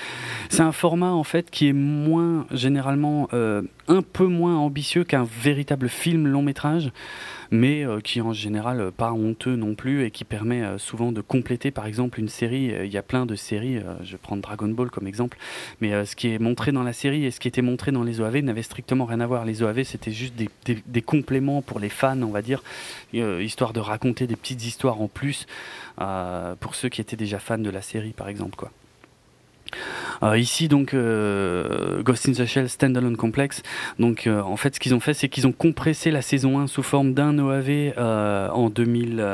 c'est 0.48 0.62
un 0.62 0.72
format 0.72 1.12
en 1.12 1.24
fait 1.24 1.50
qui 1.50 1.68
est 1.68 1.72
moins 1.72 2.46
généralement 2.52 3.28
un 3.32 4.02
peu 4.02 4.26
moins 4.26 4.56
ambitieux 4.56 5.04
qu'un 5.04 5.26
véritable 5.42 5.88
film 5.88 6.26
long 6.26 6.42
métrage 6.42 6.90
mais 7.50 7.84
euh, 7.84 8.00
qui 8.00 8.20
en 8.20 8.32
général 8.32 8.80
euh, 8.80 8.90
pas 8.90 9.12
honteux 9.12 9.56
non 9.56 9.74
plus 9.74 10.04
et 10.04 10.10
qui 10.10 10.24
permet 10.24 10.62
euh, 10.62 10.78
souvent 10.78 11.12
de 11.12 11.20
compléter 11.20 11.70
par 11.70 11.86
exemple 11.86 12.20
une 12.20 12.28
série. 12.28 12.72
Il 12.84 12.92
y 12.92 12.98
a 12.98 13.02
plein 13.02 13.26
de 13.26 13.34
séries, 13.34 13.80
je 14.02 14.16
prendre 14.16 14.42
Dragon 14.42 14.68
Ball 14.68 14.90
comme 14.90 15.06
exemple, 15.06 15.38
mais 15.80 16.04
ce 16.04 16.16
qui 16.16 16.28
est 16.28 16.38
montré 16.38 16.72
dans 16.72 16.82
la 16.82 16.92
série 16.92 17.24
et 17.24 17.30
ce 17.30 17.40
qui 17.40 17.48
était 17.48 17.62
montré 17.62 17.92
dans 17.92 18.02
les 18.02 18.20
OAV 18.20 18.38
n'avait 18.38 18.62
strictement 18.62 19.04
rien 19.04 19.20
à 19.20 19.26
voir. 19.26 19.44
Les 19.44 19.62
OAV 19.62 19.84
c'était 19.84 20.12
juste 20.12 20.34
des, 20.34 20.48
des, 20.86 21.02
compléments 21.02 21.62
pour 21.62 21.80
les 21.80 21.88
fans, 21.88 22.20
on 22.22 22.30
va 22.30 22.42
dire, 22.42 22.62
histoire 23.12 23.72
de 23.72 23.80
raconter 23.80 24.26
des 24.26 24.36
petites 24.36 24.64
histoires 24.64 25.00
en 25.00 25.08
plus 25.08 25.46
pour 26.60 26.74
ceux 26.74 26.88
qui 26.88 27.00
étaient 27.00 27.16
déjà 27.16 27.38
fans 27.38 27.58
de 27.58 27.70
la 27.70 27.82
série 27.82 28.12
par 28.12 28.28
exemple. 28.28 28.66
Euh, 30.22 30.38
ici 30.38 30.68
donc 30.68 30.94
euh, 30.94 32.02
Ghost 32.02 32.28
in 32.28 32.32
the 32.32 32.44
Shell 32.44 32.68
Standalone 32.68 33.16
Complex. 33.16 33.62
Donc 33.98 34.26
euh, 34.26 34.40
en 34.40 34.56
fait 34.56 34.74
ce 34.74 34.80
qu'ils 34.80 34.94
ont 34.94 35.00
fait 35.00 35.14
c'est 35.14 35.28
qu'ils 35.28 35.46
ont 35.46 35.52
compressé 35.52 36.10
la 36.10 36.22
saison 36.22 36.58
1 36.58 36.66
sous 36.66 36.82
forme 36.82 37.14
d'un 37.14 37.38
OAV 37.38 37.92
en 37.96 38.70
2000 38.70 39.24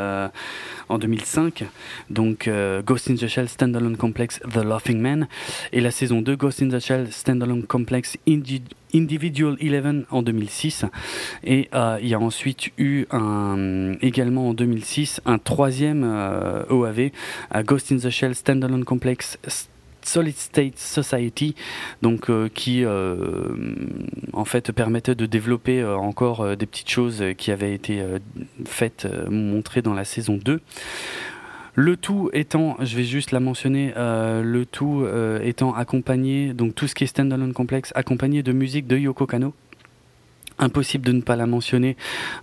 en 0.89 0.99
2005. 0.99 1.65
Donc 2.11 2.51
Ghost 2.85 3.11
in 3.11 3.15
the 3.15 3.27
Shell 3.27 3.49
Standalone 3.49 3.97
Complex 3.97 4.41
The 4.53 4.65
Laughing 4.65 5.01
Man 5.01 5.29
et 5.73 5.81
la 5.81 5.91
saison 5.91 6.23
2 6.23 6.37
Ghost 6.37 6.63
in 6.63 6.69
the 6.69 6.81
Shell 6.81 7.09
Standalone 7.11 7.65
Complex 7.65 8.17
Individual 8.27 9.57
11 9.61 10.05
en 10.11 10.23
2006 10.23 10.85
et 11.45 11.69
il 12.01 12.09
y 12.09 12.15
a 12.15 12.21
ensuite 12.21 12.71
eu 12.79 13.07
également 14.03 14.49
en 14.51 14.55
2006 14.55 15.21
un 15.25 15.39
troisième 15.39 16.05
OAV 16.69 17.11
Ghost 17.65 17.93
in 17.93 17.97
the 17.97 18.11
Shell 18.11 18.35
Standalone 18.35 18.85
Complex 18.85 19.39
Solid 20.07 20.37
State 20.37 20.79
Society, 20.79 21.55
donc 22.03 22.31
euh, 22.31 22.49
qui 22.49 22.85
euh, 22.85 23.57
en 24.33 24.45
fait 24.45 24.73
permettait 24.73 25.15
de 25.15 25.27
développer 25.27 25.81
euh, 25.81 25.97
encore 25.97 26.57
des 26.57 26.67
petites 26.67 26.91
choses 26.91 27.23
qui 27.37 27.51
avaient 27.51 27.75
été 27.75 28.03
faites, 28.65 29.07
montrées 29.29 29.83
dans 29.83 29.95
la 29.95 30.05
saison 30.05 30.39
2. 30.43 30.61
Le 31.77 31.97
tout 31.97 32.31
étant, 32.33 32.77
je 32.81 32.97
vais 32.97 33.03
juste 33.05 33.33
la 33.33 33.41
mentionner, 33.41 33.93
le 33.97 34.65
tout 34.65 35.05
étant 35.43 35.75
accompagné, 35.75 36.53
donc 36.53 36.75
tout 36.75 36.87
ce 36.87 36.95
qui 36.95 37.05
est 37.05 37.09
standalone 37.09 37.53
complexe, 37.53 37.93
accompagné 37.97 38.43
de 38.45 38.53
musique 38.53 38.87
de 38.87 38.97
Yoko 38.97 39.27
Kano 39.27 39.55
impossible 40.59 41.05
de 41.05 41.13
ne 41.13 41.21
pas 41.21 41.37
la 41.37 41.47
mentionner 41.47 41.97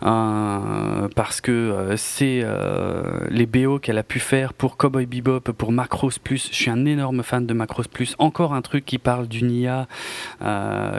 euh, 0.03 1.07
parce 1.15 1.41
que 1.41 1.51
euh, 1.51 1.97
c'est 1.97 2.41
euh, 2.43 3.25
les 3.29 3.45
BO 3.45 3.79
qu'elle 3.79 3.97
a 3.97 4.03
pu 4.03 4.19
faire 4.19 4.53
pour 4.53 4.77
Cowboy 4.77 5.05
Bebop, 5.05 5.51
pour 5.53 5.71
Macross 5.71 6.19
Plus. 6.19 6.49
Je 6.51 6.55
suis 6.55 6.69
un 6.69 6.85
énorme 6.85 7.23
fan 7.23 7.45
de 7.45 7.53
Macross 7.53 7.87
Plus. 7.87 8.15
Encore 8.19 8.53
un 8.53 8.61
truc 8.61 8.85
qui 8.85 8.97
parle 8.97 9.27
d'une 9.27 9.51
IA 9.51 9.87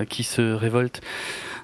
qui 0.08 0.22
se 0.22 0.54
révolte. 0.54 1.00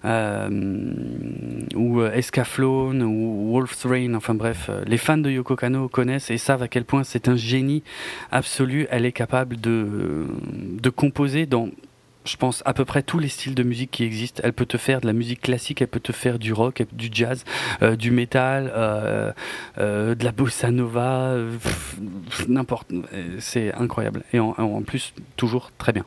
ou 0.05 2.03
Escaflowne 2.03 3.03
ou 3.03 3.53
Wolf's 3.53 3.87
Rain, 3.87 4.15
enfin 4.15 4.35
bref, 4.35 4.71
les 4.87 4.99
fans 4.99 5.19
de 5.19 5.31
Yoko 5.31 5.57
Kano 5.57 5.89
connaissent 5.89 6.31
et 6.31 6.39
savent 6.39 6.63
à 6.63 6.69
quel 6.69 6.85
point 6.85 7.05
c'est 7.05 7.29
un 7.29 7.37
génie 7.37 7.83
absolu. 8.31 8.87
Elle 8.91 9.07
est 9.07 9.13
capable 9.13 9.61
de, 9.61 10.27
de 10.81 10.91
composer 10.91 11.47
dans 11.47 11.69
je 12.29 12.37
pense, 12.37 12.62
à 12.67 12.75
peu 12.75 12.85
près 12.85 13.03
tous 13.03 13.19
les 13.19 13.29
styles 13.29 13.55
de 13.55 13.62
musique 13.62 13.91
qui 13.91 14.05
existent. 14.05 14.41
Elle 14.45 14.53
peut 14.53 14.67
te 14.67 14.77
faire 14.77 15.01
de 15.01 15.07
la 15.07 15.12
musique 15.12 15.41
classique, 15.41 15.83
elle 15.83 15.88
peut 15.88 16.01
te 16.01 16.12
faire 16.12 16.39
du 16.39 16.53
rock, 16.53 16.85
du 16.93 17.09
jazz, 17.11 17.45
euh, 17.83 17.97
du 17.97 18.11
métal, 18.11 18.70
euh, 18.74 19.33
euh, 19.79 20.14
de 20.14 20.24
la 20.24 20.33
bossa 20.33 20.70
nova, 20.70 21.37
n'importe. 22.49 22.93
C'est 23.39 23.72
incroyable. 23.74 24.22
Et 24.33 24.39
en, 24.39 24.83
plus, 24.83 25.14
toujours 25.37 25.70
très 25.79 25.93
bien. 25.93 26.05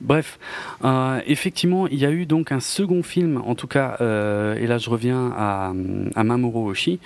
Bref, 0.00 0.38
euh, 0.84 1.20
effectivement, 1.26 1.86
il 1.86 1.98
y 1.98 2.06
a 2.06 2.10
eu 2.10 2.26
donc 2.26 2.52
un 2.52 2.60
second 2.60 3.02
film, 3.02 3.42
en 3.44 3.54
tout 3.54 3.66
cas, 3.66 3.96
euh, 4.00 4.54
et 4.56 4.66
là 4.66 4.78
je 4.78 4.90
reviens 4.90 5.32
à, 5.36 5.72
Mamoru 6.22 6.70
Oshii, 6.70 7.00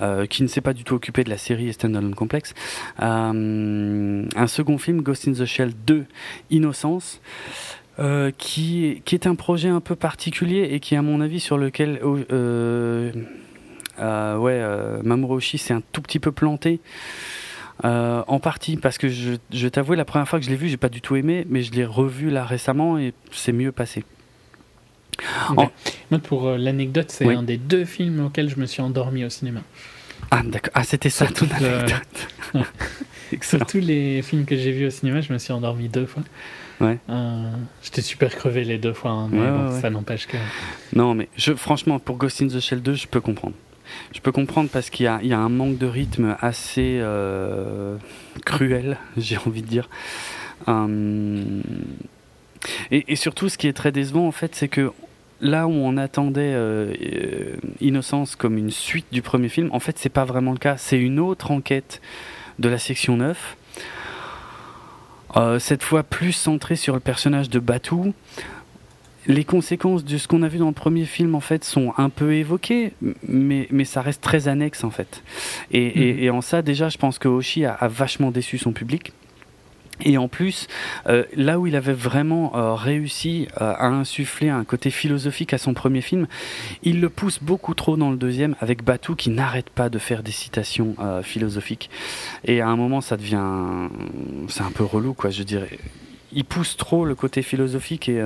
euh, 0.00 0.26
qui 0.26 0.42
ne 0.42 0.48
s'est 0.48 0.60
pas 0.60 0.72
du 0.72 0.84
tout 0.84 0.94
occupé 0.94 1.24
de 1.24 1.30
la 1.30 1.38
série 1.38 1.72
Standalone 1.72 2.14
Complex. 2.14 2.54
un 2.98 4.46
second 4.46 4.78
film, 4.78 5.02
Ghost 5.02 5.28
in 5.28 5.32
the 5.32 5.44
Shell 5.44 5.72
2, 5.86 6.04
Innocence. 6.50 7.20
qui, 8.38 9.02
qui 9.04 9.14
est 9.14 9.26
un 9.26 9.34
projet 9.34 9.68
un 9.68 9.80
peu 9.80 9.94
particulier 9.94 10.70
et 10.72 10.80
qui, 10.80 10.96
à 10.96 11.02
mon 11.02 11.20
avis, 11.20 11.40
sur 11.40 11.58
lequel 11.58 12.00
ouais, 13.98 14.62
Mamoru 15.02 15.36
Oshii 15.36 15.58
s'est 15.58 15.74
un 15.74 15.82
tout 15.92 16.00
petit 16.00 16.18
peu 16.18 16.32
planté. 16.32 16.80
Euh, 17.84 18.22
en 18.26 18.40
partie 18.40 18.76
parce 18.76 18.98
que 18.98 19.08
je, 19.08 19.34
je 19.52 19.68
t'avoue, 19.68 19.94
la 19.94 20.04
première 20.04 20.28
fois 20.28 20.38
que 20.38 20.44
je 20.44 20.50
l'ai 20.50 20.56
vu, 20.56 20.68
j'ai 20.68 20.76
pas 20.76 20.88
du 20.88 21.00
tout 21.00 21.16
aimé, 21.16 21.46
mais 21.48 21.62
je 21.62 21.72
l'ai 21.72 21.84
revu 21.84 22.30
là 22.30 22.44
récemment 22.44 22.98
et 22.98 23.14
c'est 23.32 23.52
mieux 23.52 23.72
passé. 23.72 24.04
Moi, 25.54 26.18
pour 26.22 26.48
euh, 26.48 26.56
l'anecdote, 26.56 27.10
c'est 27.10 27.26
un 27.26 27.42
des 27.42 27.56
deux 27.56 27.84
films 27.84 28.26
auxquels 28.26 28.48
je 28.48 28.58
me 28.58 28.66
suis 28.66 28.82
endormi 28.82 29.24
au 29.24 29.28
cinéma. 29.28 29.60
Ah, 30.30 30.42
d'accord. 30.44 30.72
Ah, 30.74 30.84
c'était 30.84 31.10
ça 31.10 31.26
toute 31.26 31.50
l'anecdote. 31.60 32.64
Sur 33.42 33.64
tous 33.64 33.78
les 33.78 34.22
films 34.22 34.44
que 34.44 34.56
j'ai 34.56 34.72
vus 34.72 34.86
au 34.86 34.90
cinéma, 34.90 35.20
je 35.20 35.32
me 35.32 35.38
suis 35.38 35.52
endormi 35.52 35.88
deux 35.88 36.06
fois. 36.06 36.22
Ouais. 36.80 36.98
Euh, 37.10 37.50
j'étais 37.82 38.02
super 38.02 38.34
crevé 38.34 38.64
les 38.64 38.78
deux 38.78 38.92
fois, 38.92 39.10
hein, 39.10 39.28
mais 39.30 39.80
ça 39.80 39.90
n'empêche 39.90 40.26
que. 40.26 40.36
Non, 40.94 41.14
mais 41.14 41.28
je, 41.36 41.52
franchement, 41.54 41.98
pour 41.98 42.16
Ghost 42.16 42.42
in 42.42 42.48
the 42.48 42.60
Shell 42.60 42.82
2, 42.82 42.94
je 42.94 43.06
peux 43.06 43.20
comprendre. 43.20 43.54
Je 44.12 44.20
peux 44.20 44.32
comprendre 44.32 44.68
parce 44.70 44.90
qu'il 44.90 45.04
y, 45.04 45.32
a 45.32 45.38
un 45.38 45.48
manque 45.48 45.78
de 45.78 45.86
rythme 45.86 46.36
assez 46.40 46.98
euh, 47.00 47.96
cruel, 48.44 48.98
j'ai 49.16 49.36
envie 49.38 49.62
de 49.62 49.66
dire. 49.66 49.88
Hum, 50.66 51.62
et, 52.90 53.16
surtout, 53.16 53.48
ce 53.48 53.56
qui 53.56 53.68
est 53.68 53.72
très 53.72 53.90
décevant, 53.92 54.26
en 54.26 54.32
fait, 54.32 54.54
c'est 54.54 54.68
que 54.68 54.92
là 55.40 55.66
où 55.66 55.72
on 55.72 55.96
attendait 55.96 56.52
euh, 56.54 56.92
euh, 57.00 57.56
Innocence 57.80 58.36
comme 58.36 58.58
une 58.58 58.70
suite 58.70 59.06
du 59.10 59.22
premier 59.22 59.48
film, 59.48 59.70
en 59.72 59.80
fait, 59.80 59.98
c'est 59.98 60.10
pas 60.10 60.26
vraiment 60.26 60.52
le 60.52 60.58
cas. 60.58 60.76
C'est 60.76 60.98
une 60.98 61.18
autre 61.18 61.50
enquête 61.50 62.02
de 62.58 62.68
la 62.68 62.78
section 62.78 63.16
9 63.16 63.56
cette 65.60 65.84
fois 65.84 66.02
plus 66.02 66.32
centré 66.32 66.74
sur 66.74 66.92
le 66.92 67.00
personnage 67.00 67.48
de 67.48 67.60
Batou 67.60 68.12
les 69.26 69.44
conséquences 69.44 70.04
de 70.04 70.18
ce 70.18 70.28
qu'on 70.28 70.42
a 70.42 70.48
vu 70.48 70.58
dans 70.58 70.68
le 70.68 70.72
premier 70.72 71.04
film 71.04 71.34
en 71.34 71.40
fait 71.40 71.64
sont 71.64 71.92
un 71.98 72.08
peu 72.08 72.34
évoquées, 72.34 72.92
mais, 73.26 73.68
mais 73.70 73.84
ça 73.84 74.02
reste 74.02 74.22
très 74.22 74.48
annexe 74.48 74.84
en 74.84 74.90
fait. 74.90 75.22
Et, 75.70 76.28
mhm. 76.28 76.36
en 76.36 76.40
ça 76.40 76.62
déjà, 76.62 76.88
je 76.88 76.98
pense 76.98 77.18
que 77.18 77.28
Oshi 77.28 77.64
a, 77.64 77.76
vachement 77.88 78.30
déçu 78.30 78.58
son 78.58 78.72
public. 78.72 79.12
Et 80.02 80.16
en 80.16 80.28
plus, 80.28 80.66
euh, 81.08 81.24
là 81.36 81.58
où 81.58 81.66
il 81.66 81.76
avait 81.76 81.92
vraiment 81.92 82.56
euh, 82.56 82.72
réussi 82.72 83.48
euh, 83.60 83.74
à 83.76 83.88
insuffler 83.88 84.48
un 84.48 84.64
côté 84.64 84.88
philosophique 84.88 85.52
à 85.52 85.58
son 85.58 85.74
premier 85.74 86.00
film, 86.00 86.26
il 86.82 87.02
le 87.02 87.10
pousse 87.10 87.38
beaucoup 87.42 87.74
trop 87.74 87.98
dans 87.98 88.10
le 88.10 88.16
deuxième 88.16 88.56
avec 88.60 88.82
Batou 88.82 89.14
qui 89.14 89.28
n'arrête 89.28 89.68
pas 89.68 89.90
de 89.90 89.98
faire 89.98 90.22
des 90.22 90.32
citations 90.32 90.96
philosophiques. 91.22 91.90
Et 92.46 92.62
à 92.62 92.68
un 92.68 92.76
moment, 92.76 93.02
ça 93.02 93.18
devient, 93.18 93.44
c'est 94.48 94.62
un 94.62 94.70
peu 94.70 94.84
relou 94.84 95.12
quoi. 95.12 95.28
Je 95.28 95.42
dirais, 95.42 95.78
il 96.32 96.46
pousse 96.46 96.78
trop 96.78 97.04
le 97.04 97.14
côté 97.14 97.42
philosophique 97.42 98.08
et 98.08 98.24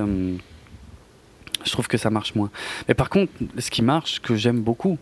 je 1.65 1.71
trouve 1.71 1.87
que 1.87 1.97
ça 1.97 2.09
marche 2.09 2.35
moins. 2.35 2.49
Mais 2.87 2.93
par 2.93 3.09
contre, 3.09 3.31
ce 3.57 3.69
qui 3.69 3.81
marche, 3.81 4.21
que 4.21 4.35
j'aime 4.35 4.61
beaucoup, 4.61 4.97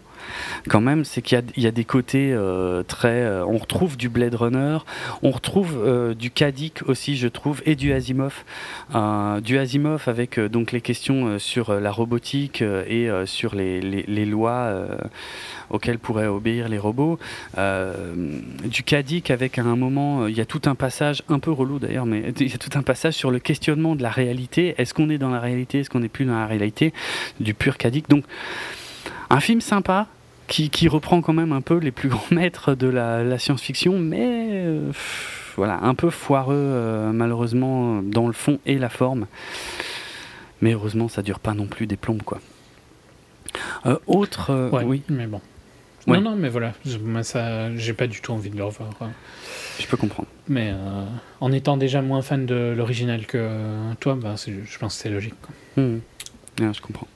quand 0.69 0.81
même, 0.81 1.03
c'est 1.03 1.21
qu'il 1.21 1.43
y, 1.57 1.67
a 1.67 1.71
des 1.71 1.85
côtés 1.85 2.31
euh, 2.33 2.83
très. 2.83 3.21
Euh, 3.21 3.45
on 3.45 3.57
retrouve 3.57 3.97
du 3.97 4.09
Blade 4.09 4.35
Runner, 4.35 4.77
on 5.21 5.31
retrouve 5.31 5.77
euh, 5.77 6.13
du 6.13 6.31
Kadik 6.31 6.81
aussi, 6.87 7.17
je 7.17 7.27
trouve, 7.27 7.61
et 7.65 7.75
du 7.75 7.93
Asimov. 7.93 8.43
du 9.41 9.57
Asimov 9.57 10.03
avec 10.07 10.39
donc 10.39 10.71
les 10.71 10.81
questions 10.81 11.39
sur 11.39 11.79
la 11.79 11.91
robotique 11.91 12.61
et 12.61 13.09
sur 13.25 13.55
les, 13.55 13.81
les 13.81 14.25
lois 14.25 14.85
auxquelles 15.69 15.99
pourraient 15.99 16.27
obéir 16.27 16.69
les 16.69 16.77
robots. 16.77 17.19
du 17.57 18.83
Kadik 18.83 19.31
avec 19.31 19.57
à 19.57 19.63
un 19.63 19.75
moment, 19.75 20.27
il 20.27 20.37
y 20.37 20.41
a 20.41 20.45
tout 20.45 20.61
un 20.65 20.75
passage, 20.75 21.23
un 21.29 21.39
peu 21.39 21.51
relou 21.51 21.79
d'ailleurs, 21.79 22.05
mais 22.05 22.33
il 22.39 22.51
y 22.51 22.53
a 22.53 22.57
tout 22.57 22.77
un 22.77 22.83
passage 22.83 23.13
sur 23.13 23.31
le 23.31 23.39
questionnement 23.39 23.95
de 23.95 24.03
la 24.03 24.09
réalité. 24.11 24.75
Est-ce 24.77 24.93
qu'on 24.93 25.09
est 25.09 25.17
dans 25.17 25.29
la 25.29 25.39
réalité? 25.39 25.79
Est-ce 25.79 25.89
qu'on 25.89 25.99
n'est 25.99 26.09
plus 26.09 26.25
dans 26.25 26.39
la 26.39 26.47
réalité? 26.47 26.93
Du 27.39 27.53
pur 27.53 27.77
Kadik. 27.77 28.09
Donc. 28.09 28.23
Un 29.29 29.39
film 29.39 29.61
sympa 29.61 30.07
qui, 30.47 30.87
reprend 30.87 31.21
quand 31.21 31.33
même 31.33 31.51
un 31.51 31.61
peu 31.61 31.77
les 31.77 31.91
plus 31.91 32.09
grands 32.09 32.23
maîtres 32.31 32.75
de 32.75 32.87
la, 32.87 33.37
science-fiction, 33.37 33.99
mais 33.99 34.49
euh, 34.51 34.91
voilà, 35.55 35.79
un 35.83 35.95
peu 35.95 36.09
foireux 36.09 36.55
euh, 36.55 37.11
malheureusement 37.11 38.01
dans 38.01 38.27
le 38.27 38.33
fond 38.33 38.59
et 38.65 38.77
la 38.77 38.89
forme. 38.89 39.27
Mais 40.61 40.73
heureusement, 40.73 41.09
ça 41.09 41.21
dure 41.21 41.39
pas 41.39 41.53
non 41.53 41.65
plus 41.65 41.87
des 41.87 41.97
plombes 41.97 42.23
quoi. 42.23 42.39
Euh, 43.85 43.97
autre, 44.07 44.69
oui, 44.85 45.03
mais 45.09 45.27
bon. 45.27 45.41
Non, 46.05 46.19
non, 46.19 46.35
mais 46.35 46.49
voilà, 46.49 46.73
ça, 47.21 47.73
j'ai 47.77 47.93
pas 47.93 48.07
du 48.07 48.19
tout 48.19 48.33
envie 48.33 48.49
de 48.49 48.57
le 48.57 48.65
revoir. 48.65 48.89
Je 49.79 49.87
peux 49.87 49.95
comprendre. 49.95 50.27
Mais 50.49 50.73
en 51.39 51.51
étant 51.51 51.77
déjà 51.77 52.01
moins 52.01 52.21
fan 52.21 52.45
de 52.45 52.73
l'original 52.75 53.25
que 53.25 53.47
toi, 54.01 54.15
bah, 54.15 54.35
je 54.35 54.77
pense 54.79 54.95
que 54.95 55.01
c'est 55.01 55.09
logique. 55.09 55.35
Mmh. 55.77 55.97
je 56.59 56.81
comprends. 56.81 57.07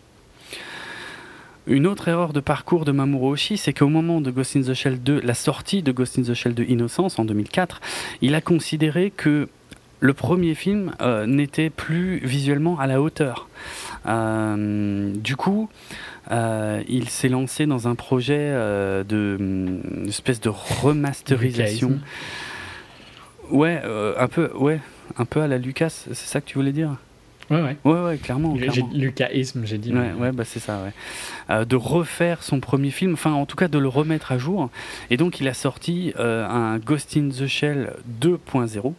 Une 1.68 1.86
autre 1.86 2.08
erreur 2.08 2.32
de 2.32 2.40
parcours 2.40 2.86
de 2.86 2.94
Mamoru 2.94 3.34
Oshii, 3.34 3.58
c'est 3.58 3.74
qu'au 3.74 3.90
moment 3.90 4.22
de 4.22 4.32
Ghost 4.32 4.56
in 4.56 4.62
the 4.62 4.74
Shell 4.74 5.02
2, 5.04 5.20
la 5.20 5.34
sortie 5.34 5.84
de 5.84 5.92
Ghost 5.92 6.18
in 6.18 6.22
the 6.22 6.34
Shell 6.34 6.54
2 6.54 6.64
Innocence 6.64 7.20
en 7.20 7.26
2004, 7.26 7.82
il 8.22 8.36
a 8.36 8.42
considéré 8.42 9.12
que 9.12 9.50
le 10.00 10.14
premier 10.14 10.56
film 10.56 10.94
euh, 11.02 11.26
n'était 11.26 11.70
plus 11.70 12.20
visuellement 12.20 12.80
à 12.80 12.88
la 12.88 13.02
hauteur. 13.02 13.50
Euh, 14.06 15.12
du 15.14 15.36
coup, 15.36 15.70
euh, 16.32 16.82
il 16.88 17.10
s'est 17.10 17.30
lancé 17.30 17.66
dans 17.66 17.90
un 17.90 17.96
projet 17.96 18.52
de 19.04 20.08
espèce 20.08 20.40
de 20.40 20.50
remasterisation. 20.50 22.00
Ouais, 23.52 23.82
un 24.18 24.28
peu, 24.28 24.52
ouais, 24.56 24.80
un 25.18 25.26
peu 25.26 25.42
à 25.42 25.48
la 25.48 25.58
Lucas. 25.58 25.90
C'est 25.90 26.16
ça 26.16 26.40
que 26.40 26.46
tu 26.46 26.58
voulais 26.58 26.72
dire? 26.72 26.96
Ouais, 27.50 27.62
ouais. 27.62 27.78
Ouais, 27.84 28.02
ouais, 28.02 28.18
clairement. 28.18 28.54
clairement. 28.56 28.90
Lucaïsme, 28.94 29.66
j'ai 29.66 29.78
dit. 29.78 29.94
Ouais, 29.94 30.12
ouais, 30.14 30.32
bah 30.32 30.44
c'est 30.46 30.60
ça, 30.60 30.82
ouais. 30.84 30.92
Euh, 31.50 31.66
de 31.66 31.76
refaire 31.76 32.44
son 32.44 32.60
premier 32.60 32.92
film, 32.92 33.14
enfin, 33.14 33.32
en 33.32 33.46
tout 33.46 33.56
cas, 33.56 33.68
de 33.68 33.78
le 33.78 33.88
remettre 33.88 34.32
à 34.32 34.38
jour. 34.38 34.70
Et 35.10 35.18
donc, 35.18 35.40
il 35.40 35.48
a 35.48 35.54
sorti 35.54 36.14
euh, 36.20 36.48
un 36.48 36.78
Ghost 36.78 37.16
in 37.16 37.30
the 37.30 37.48
Shell 37.48 37.94
2.0. 38.22 38.94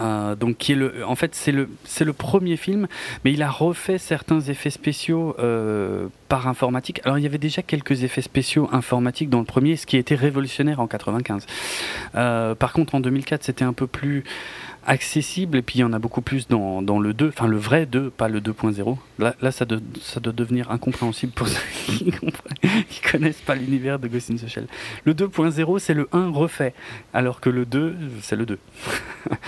Euh, 0.00 0.36
donc 0.36 0.58
qui 0.58 0.72
est 0.72 0.76
le, 0.76 1.04
en 1.06 1.14
fait 1.14 1.34
c'est 1.34 1.52
le 1.52 1.68
c'est 1.84 2.04
le 2.04 2.12
premier 2.12 2.56
film, 2.56 2.86
mais 3.24 3.32
il 3.32 3.42
a 3.42 3.50
refait 3.50 3.98
certains 3.98 4.40
effets 4.40 4.70
spéciaux 4.70 5.34
euh, 5.38 6.06
par 6.28 6.46
informatique. 6.48 7.00
Alors 7.04 7.18
il 7.18 7.22
y 7.22 7.26
avait 7.26 7.38
déjà 7.38 7.62
quelques 7.62 8.04
effets 8.04 8.22
spéciaux 8.22 8.68
informatiques 8.72 9.30
dans 9.30 9.38
le 9.38 9.44
premier, 9.44 9.76
ce 9.76 9.86
qui 9.86 9.96
était 9.96 10.14
révolutionnaire 10.14 10.80
en 10.80 10.86
95. 10.86 11.46
Euh, 12.14 12.54
par 12.54 12.72
contre 12.72 12.94
en 12.94 13.00
2004 13.00 13.42
c'était 13.42 13.64
un 13.64 13.72
peu 13.72 13.86
plus 13.86 14.24
accessible 14.86 15.58
et 15.58 15.62
puis 15.62 15.78
il 15.78 15.82
y 15.82 15.84
en 15.84 15.92
a 15.92 15.98
beaucoup 15.98 16.22
plus 16.22 16.48
dans, 16.48 16.82
dans 16.82 16.98
le 16.98 17.12
2, 17.12 17.28
enfin 17.28 17.46
le 17.46 17.56
vrai 17.56 17.86
2, 17.86 18.10
pas 18.10 18.28
le 18.28 18.40
2.0. 18.40 18.96
Là, 19.18 19.34
là 19.40 19.52
ça, 19.52 19.64
doit, 19.64 19.78
ça 20.00 20.20
doit 20.20 20.32
devenir 20.32 20.70
incompréhensible 20.70 21.32
pour 21.32 21.48
ceux 21.48 21.60
qui, 21.86 22.06
ne 22.06 23.10
connaissent 23.10 23.42
pas 23.42 23.54
l'univers 23.54 23.98
de 23.98 24.08
Ghost 24.08 24.30
in 24.30 24.36
the 24.36 24.48
Shell. 24.48 24.66
Le 25.04 25.14
2.0 25.14 25.78
c'est 25.78 25.94
le 25.94 26.08
1 26.12 26.30
refait, 26.30 26.74
alors 27.12 27.40
que 27.40 27.50
le 27.50 27.66
2 27.66 27.96
c'est 28.22 28.36
le 28.36 28.46
2. 28.46 28.58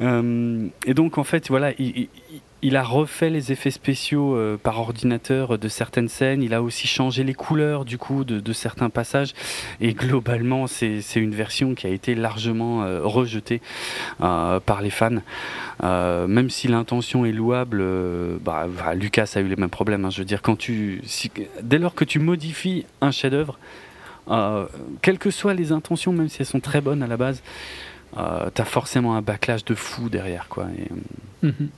Euh, 0.00 0.66
et 0.86 0.92
donc 0.92 1.18
en 1.18 1.22
fait, 1.22 1.46
voilà, 1.50 1.70
il, 1.78 2.08
a 2.76 2.82
refait 2.82 3.30
les 3.30 3.52
effets 3.52 3.70
spéciaux 3.70 4.36
euh, 4.36 4.56
par 4.56 4.80
ordinateur 4.80 5.58
de 5.58 5.68
certaines 5.68 6.08
scènes. 6.08 6.42
Il 6.42 6.54
a 6.54 6.62
aussi 6.62 6.86
changé 6.86 7.24
les 7.24 7.34
couleurs 7.34 7.84
du 7.84 7.98
coup 7.98 8.24
de, 8.24 8.52
certains 8.52 8.90
passages. 8.90 9.34
Et 9.80 9.92
globalement, 9.92 10.66
c'est 10.66 11.02
une 11.16 11.34
version 11.34 11.74
qui 11.74 11.86
a 11.86 11.90
été 11.90 12.14
largement 12.14 12.82
euh, 12.82 13.00
rejetée 13.02 13.60
par 14.18 14.80
les 14.82 14.90
fans. 14.90 15.20
même 15.82 16.50
si 16.50 16.68
l'intention 16.68 17.24
est 17.24 17.32
louable, 17.32 17.84
bah, 18.40 18.66
Lucas 18.94 19.32
a 19.34 19.40
eu 19.40 19.48
les 19.48 19.56
mêmes 19.56 19.70
problèmes. 19.70 20.04
Hein. 20.04 20.10
je 20.10 20.22
veux 20.22 20.24
dès 21.62 21.78
lors 21.78 21.94
que 21.94 22.04
tu 22.04 22.18
modifies 22.18 22.86
un 23.00 23.10
chef-d'œuvre, 23.10 23.58
quelles 25.02 25.18
que 25.18 25.30
soient 25.30 25.54
les 25.54 25.72
intentions, 25.72 26.12
même 26.12 26.28
si 26.28 26.40
elles 26.40 26.46
sont 26.46 26.60
très 26.60 26.80
bonnes 26.80 27.02
à 27.02 27.06
la 27.06 27.16
base, 27.16 27.42
euh, 28.16 28.48
t'as 28.52 28.64
forcément 28.64 29.16
un 29.16 29.22
backlash 29.22 29.64
de 29.64 29.74
fou 29.74 30.08
derrière, 30.08 30.48
quoi. 30.48 30.66
Mhm. 31.42 31.68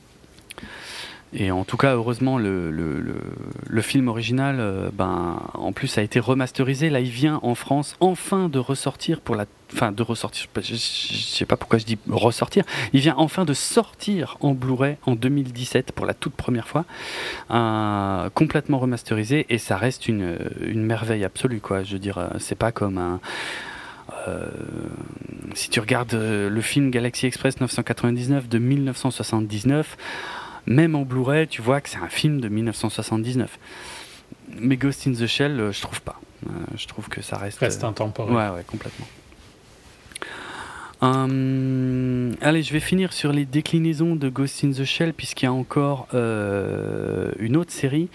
Et 1.37 1.51
en 1.51 1.65
tout 1.65 1.77
cas, 1.77 1.95
heureusement, 1.95 2.39
le, 2.39 2.71
le, 2.71 3.83
film 3.83 4.09
original, 4.09 4.57
euh, 4.59 4.91
ben, 4.93 5.41
en 5.55 5.73
plus, 5.73 5.99
a 5.99 6.03
été 6.03 6.19
remasterisé. 6.19 6.91
Là, 6.91 7.01
il 7.01 7.11
vient 7.11 7.41
en 7.43 7.55
France 7.55 7.95
enfin 8.01 8.49
de 8.49 8.59
ressortir 8.59 9.21
pour 9.21 9.37
la, 9.37 9.45
enfin, 9.73 9.93
de 9.93 10.03
ressortir. 10.03 10.47
Je, 10.61 10.75
sais 10.75 11.45
pas 11.45 11.57
pourquoi 11.57 11.79
je 11.79 11.85
dis 11.85 11.99
ressortir. 12.09 12.65
Il 12.93 13.01
vient 13.01 13.15
enfin 13.19 13.45
de 13.45 13.53
sortir 13.53 14.39
en 14.41 14.55
Blu-ray 14.55 14.97
en 15.05 15.15
2017 15.15 15.93
pour 15.93 16.07
la 16.07 16.15
toute 16.15 16.35
première 16.35 16.67
fois, 16.67 16.87
euh, 17.51 18.31
complètement 18.31 18.79
remasterisé, 18.79 19.47
et 19.51 19.59
ça 19.59 19.77
reste 19.77 20.09
une, 20.09 20.39
une 20.63 20.85
merveille 20.85 21.25
absolue, 21.25 21.61
quoi. 21.61 21.83
Je 21.83 21.93
veux 21.93 21.99
dire, 21.99 22.31
c'est 22.39 22.57
pas 22.57 22.73
comme 22.73 22.99
un 22.99 23.21
euh, 24.29 24.49
si 25.55 25.71
tu 25.71 25.81
regardes 25.81 26.15
euh, 26.15 26.49
le 26.49 26.61
film 26.61 26.91
Galaxy 26.91 27.27
Express 27.27 27.61
999 27.61 28.49
de 28.49 28.59
1979, 28.59 29.97
même 30.67 30.95
en 30.95 31.03
Blu-ray, 31.03 31.47
tu 31.49 31.63
vois 31.63 31.81
que 31.81 31.89
c'est 31.89 31.99
un 31.99 32.09
film 32.09 32.41
de 32.41 32.49
1979. 32.49 33.59
Mais 34.61 34.77
Ghost 34.77 35.07
in 35.07 35.13
the 35.13 35.27
Shell, 35.27 35.59
euh, 35.61 35.73
je 35.73 35.81
trouve 35.81 36.01
pas. 36.03 36.21
je 36.77 36.87
trouve 36.87 37.09
que 37.09 37.23
ça 37.23 37.37
reste. 37.37 37.59
Reste 37.59 37.85
intemporel. 37.85 38.35
Ouais, 38.35 38.57
ouais, 38.57 38.65
complètement. 38.67 39.07
Euh, 41.03 42.33
allez, 42.41 42.63
je 42.63 42.73
vais 42.73 42.81
finir 42.81 43.13
sur 43.13 43.33
les 43.33 43.45
déclinaisons 43.45 44.17
de 44.17 44.29
Ghost 44.29 44.65
in 44.65 44.71
the 44.71 44.85
Shell, 44.85 45.13
puisqu'il 45.13 45.45
y 45.45 45.49
a 45.49 45.53
encore 45.53 46.09
euh, 46.15 47.33
une 47.39 47.57
autre 47.57 47.73
série. 47.73 48.09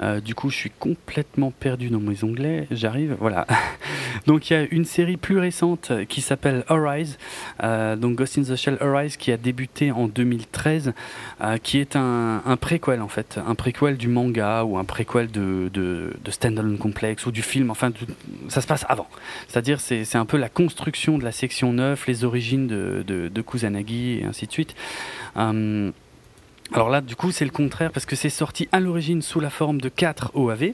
Euh, 0.00 0.20
du 0.20 0.34
coup, 0.34 0.50
je 0.50 0.56
suis 0.56 0.70
complètement 0.70 1.50
perdu 1.50 1.90
dans 1.90 1.98
mes 1.98 2.22
onglets. 2.22 2.68
J'arrive, 2.70 3.16
voilà. 3.18 3.46
donc, 4.26 4.50
il 4.50 4.52
y 4.52 4.56
a 4.56 4.66
une 4.70 4.84
série 4.84 5.16
plus 5.16 5.38
récente 5.38 5.92
qui 6.08 6.20
s'appelle 6.20 6.64
Arise. 6.68 7.18
donc, 7.60 8.16
Ghost 8.16 8.38
in 8.38 8.42
the 8.42 8.56
Shell 8.56 8.78
Arise, 8.80 9.16
qui 9.16 9.32
a 9.32 9.36
débuté 9.36 9.90
en 9.90 10.06
2013, 10.06 10.92
qui 11.62 11.78
est 11.78 11.96
un, 11.96 12.42
préquel, 12.60 13.02
en 13.02 13.08
fait. 13.08 13.40
Un 13.44 13.54
préquel 13.54 13.96
du 13.96 14.08
manga 14.08 14.62
ou 14.64 14.78
un 14.78 14.84
préquel 14.84 15.30
de, 15.30 15.68
de, 15.72 16.12
de 16.22 16.30
Standalone 16.30 16.78
Complex 16.78 17.26
ou 17.26 17.32
du 17.32 17.42
film. 17.42 17.70
Enfin, 17.70 17.92
ça 18.48 18.60
se 18.60 18.66
passe 18.66 18.86
avant. 18.88 19.08
C'est-à-dire, 19.48 19.80
c'est 19.80 20.16
un 20.16 20.26
peu 20.26 20.36
la 20.36 20.48
construction 20.48 21.18
de 21.18 21.24
la 21.24 21.32
section 21.32 21.72
9, 21.72 22.06
les 22.06 22.19
origines 22.24 22.66
de, 22.66 23.02
de, 23.06 23.42
Kusanagi 23.42 24.20
et 24.20 24.24
ainsi 24.24 24.46
de 24.46 24.52
suite. 24.52 24.74
Euh, 25.36 25.90
alors 26.72 26.90
là, 26.90 27.00
du 27.00 27.16
coup, 27.16 27.32
c'est 27.32 27.44
le 27.44 27.50
contraire 27.50 27.90
parce 27.90 28.06
que 28.06 28.16
c'est 28.16 28.30
sorti 28.30 28.68
à 28.72 28.80
l'origine 28.80 29.22
sous 29.22 29.40
la 29.40 29.50
forme 29.50 29.80
de 29.80 29.88
4 29.88 30.32
OAV. 30.34 30.72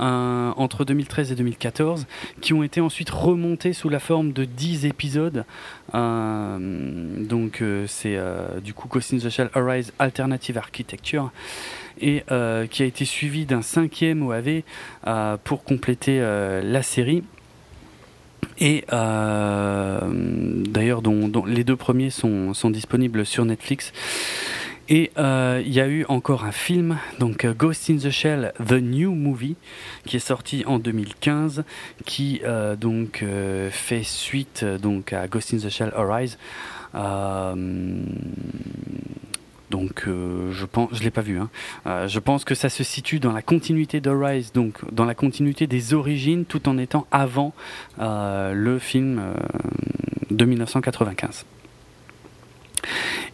Euh, 0.00 0.50
entre 0.56 0.84
2013 0.84 1.30
et 1.30 1.34
2014, 1.36 2.08
qui 2.40 2.52
ont 2.52 2.64
été 2.64 2.80
ensuite 2.80 3.10
remontés 3.10 3.72
sous 3.72 3.88
la 3.88 4.00
forme 4.00 4.32
de 4.32 4.44
10 4.44 4.86
épisodes. 4.86 5.44
Euh, 5.94 6.58
donc 7.20 7.62
c'est 7.86 8.18
du 8.64 8.74
coup 8.74 8.88
Ghost 8.88 9.14
in 9.14 9.18
the 9.18 9.28
Shell 9.28 9.50
Arise 9.54 9.92
Alternative 10.00 10.58
Architecture 10.58 11.30
et 12.00 12.24
qui 12.70 12.82
a 12.82 12.86
été 12.86 13.04
suivi 13.04 13.46
d'un 13.46 13.62
cinquième 13.62 14.24
OAV 14.24 14.62
pour 15.44 15.62
compléter 15.62 16.18
la 16.18 16.82
série. 16.82 17.22
Et 18.58 18.84
euh, 18.92 20.00
d'ailleurs, 20.68 21.02
dont, 21.02 21.44
les 21.46 21.64
deux 21.64 21.76
premiers 21.76 22.10
sont, 22.10 22.54
sont 22.54 22.70
disponibles 22.70 23.26
sur 23.26 23.44
Netflix. 23.44 23.92
Et 24.88 25.12
euh, 25.16 25.62
il 25.64 25.72
y 25.72 25.80
a 25.80 25.88
eu 25.88 26.04
encore 26.10 26.44
un 26.44 26.52
film, 26.52 26.98
donc 27.18 27.46
euh, 27.46 27.54
Ghost 27.54 27.88
in 27.88 27.96
the 27.96 28.10
Shell, 28.10 28.52
The 28.66 28.74
New 28.74 29.14
Movie, 29.14 29.56
qui 30.04 30.16
est 30.16 30.20
sorti 30.20 30.62
en 30.66 30.78
2015, 30.78 31.64
qui 32.04 32.42
donc 32.78 33.24
fait 33.70 34.02
suite 34.02 34.64
donc 34.64 35.14
à 35.14 35.26
Ghost 35.26 35.54
in 35.54 35.58
the 35.58 35.70
Shell 35.70 35.92
Arise. 35.96 36.36
Donc 39.70 40.04
je 40.06 40.64
pense, 40.66 40.90
je 40.92 41.02
l'ai 41.02 41.10
pas 41.10 41.22
vu. 41.22 41.38
Hein. 41.38 41.48
je 42.06 42.18
pense 42.18 42.44
que 42.44 42.54
ça 42.54 42.68
se 42.68 42.84
situe 42.84 43.18
dans 43.18 43.32
la 43.32 43.42
continuité 43.42 44.00
d'Arise, 44.00 44.52
donc 44.52 44.78
dans 44.92 45.04
la 45.04 45.14
continuité 45.14 45.66
des 45.66 45.94
origines, 45.94 46.44
tout 46.44 46.68
en 46.68 46.78
étant 46.78 47.06
avant 47.10 47.52
le 47.98 48.78
film 48.78 49.20
de 50.30 50.44
1995. 50.44 51.44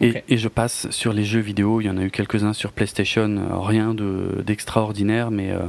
Et, 0.01 0.37
je 0.37 0.47
passe 0.47 0.89
sur 0.89 1.13
les 1.13 1.23
jeux 1.23 1.39
vidéo. 1.39 1.79
Il 1.79 1.85
y 1.85 1.89
en 1.89 1.97
a 1.97 2.01
eu 2.01 2.09
quelques-uns 2.09 2.53
sur 2.53 2.71
PlayStation, 2.71 3.29
euh, 3.29 3.59
rien 3.59 3.93
d'extraordinaire, 3.93 5.29
mais 5.29 5.51
euh, 5.51 5.59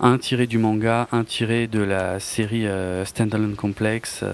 un 0.00 0.16
tiré 0.18 0.46
du 0.46 0.56
manga, 0.58 1.08
un 1.12 1.24
tiré 1.24 1.66
de 1.66 1.80
la 1.80 2.20
série 2.20 2.66
euh, 2.66 3.04
Standalone 3.04 3.54
Complex. 3.54 4.24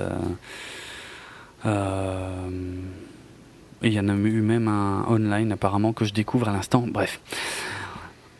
Il 3.82 3.92
y 3.92 4.00
en 4.00 4.08
a 4.08 4.14
eu 4.14 4.40
même 4.40 4.68
un 4.68 5.04
online 5.08 5.52
apparemment 5.52 5.92
que 5.92 6.04
je 6.04 6.12
découvre 6.12 6.48
à 6.48 6.52
l'instant. 6.52 6.84
Bref. 6.86 7.20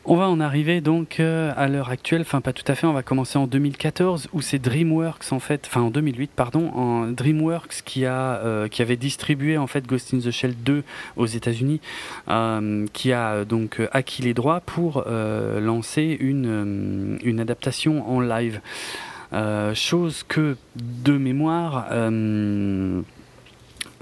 On 0.06 0.16
va 0.16 0.28
en 0.28 0.40
arriver 0.40 0.80
donc 0.80 1.20
euh, 1.20 1.52
à 1.56 1.68
l'heure 1.68 1.90
actuelle, 1.90 2.22
enfin 2.22 2.40
pas 2.40 2.54
tout 2.54 2.64
à 2.66 2.74
fait, 2.74 2.86
on 2.86 2.94
va 2.94 3.02
commencer 3.02 3.38
en 3.38 3.46
2014 3.46 4.28
où 4.32 4.40
c'est 4.40 4.58
DreamWorks 4.58 5.30
en 5.30 5.40
fait, 5.40 5.64
enfin 5.66 5.82
en 5.82 5.90
2008 5.90 6.30
pardon, 6.34 6.70
en 6.70 7.06
DreamWorks 7.08 7.82
qui 7.84 8.06
a 8.06 8.36
euh, 8.36 8.66
qui 8.66 8.80
avait 8.80 8.96
distribué 8.96 9.58
en 9.58 9.66
fait 9.66 9.86
Ghost 9.86 10.14
in 10.14 10.18
the 10.18 10.30
Shell 10.30 10.54
2 10.64 10.84
aux 11.16 11.26
États-Unis, 11.26 11.82
euh, 12.28 12.86
qui 12.94 13.12
a 13.12 13.44
donc 13.44 13.80
acquis 13.92 14.22
les 14.22 14.32
droits 14.32 14.60
pour 14.60 15.04
lancer 15.06 16.16
une 16.18 17.18
une 17.22 17.38
adaptation 17.38 18.10
en 18.10 18.20
live, 18.20 18.60
chose 19.74 20.24
que 20.26 20.56
de 20.76 21.12
mémoire 21.12 21.88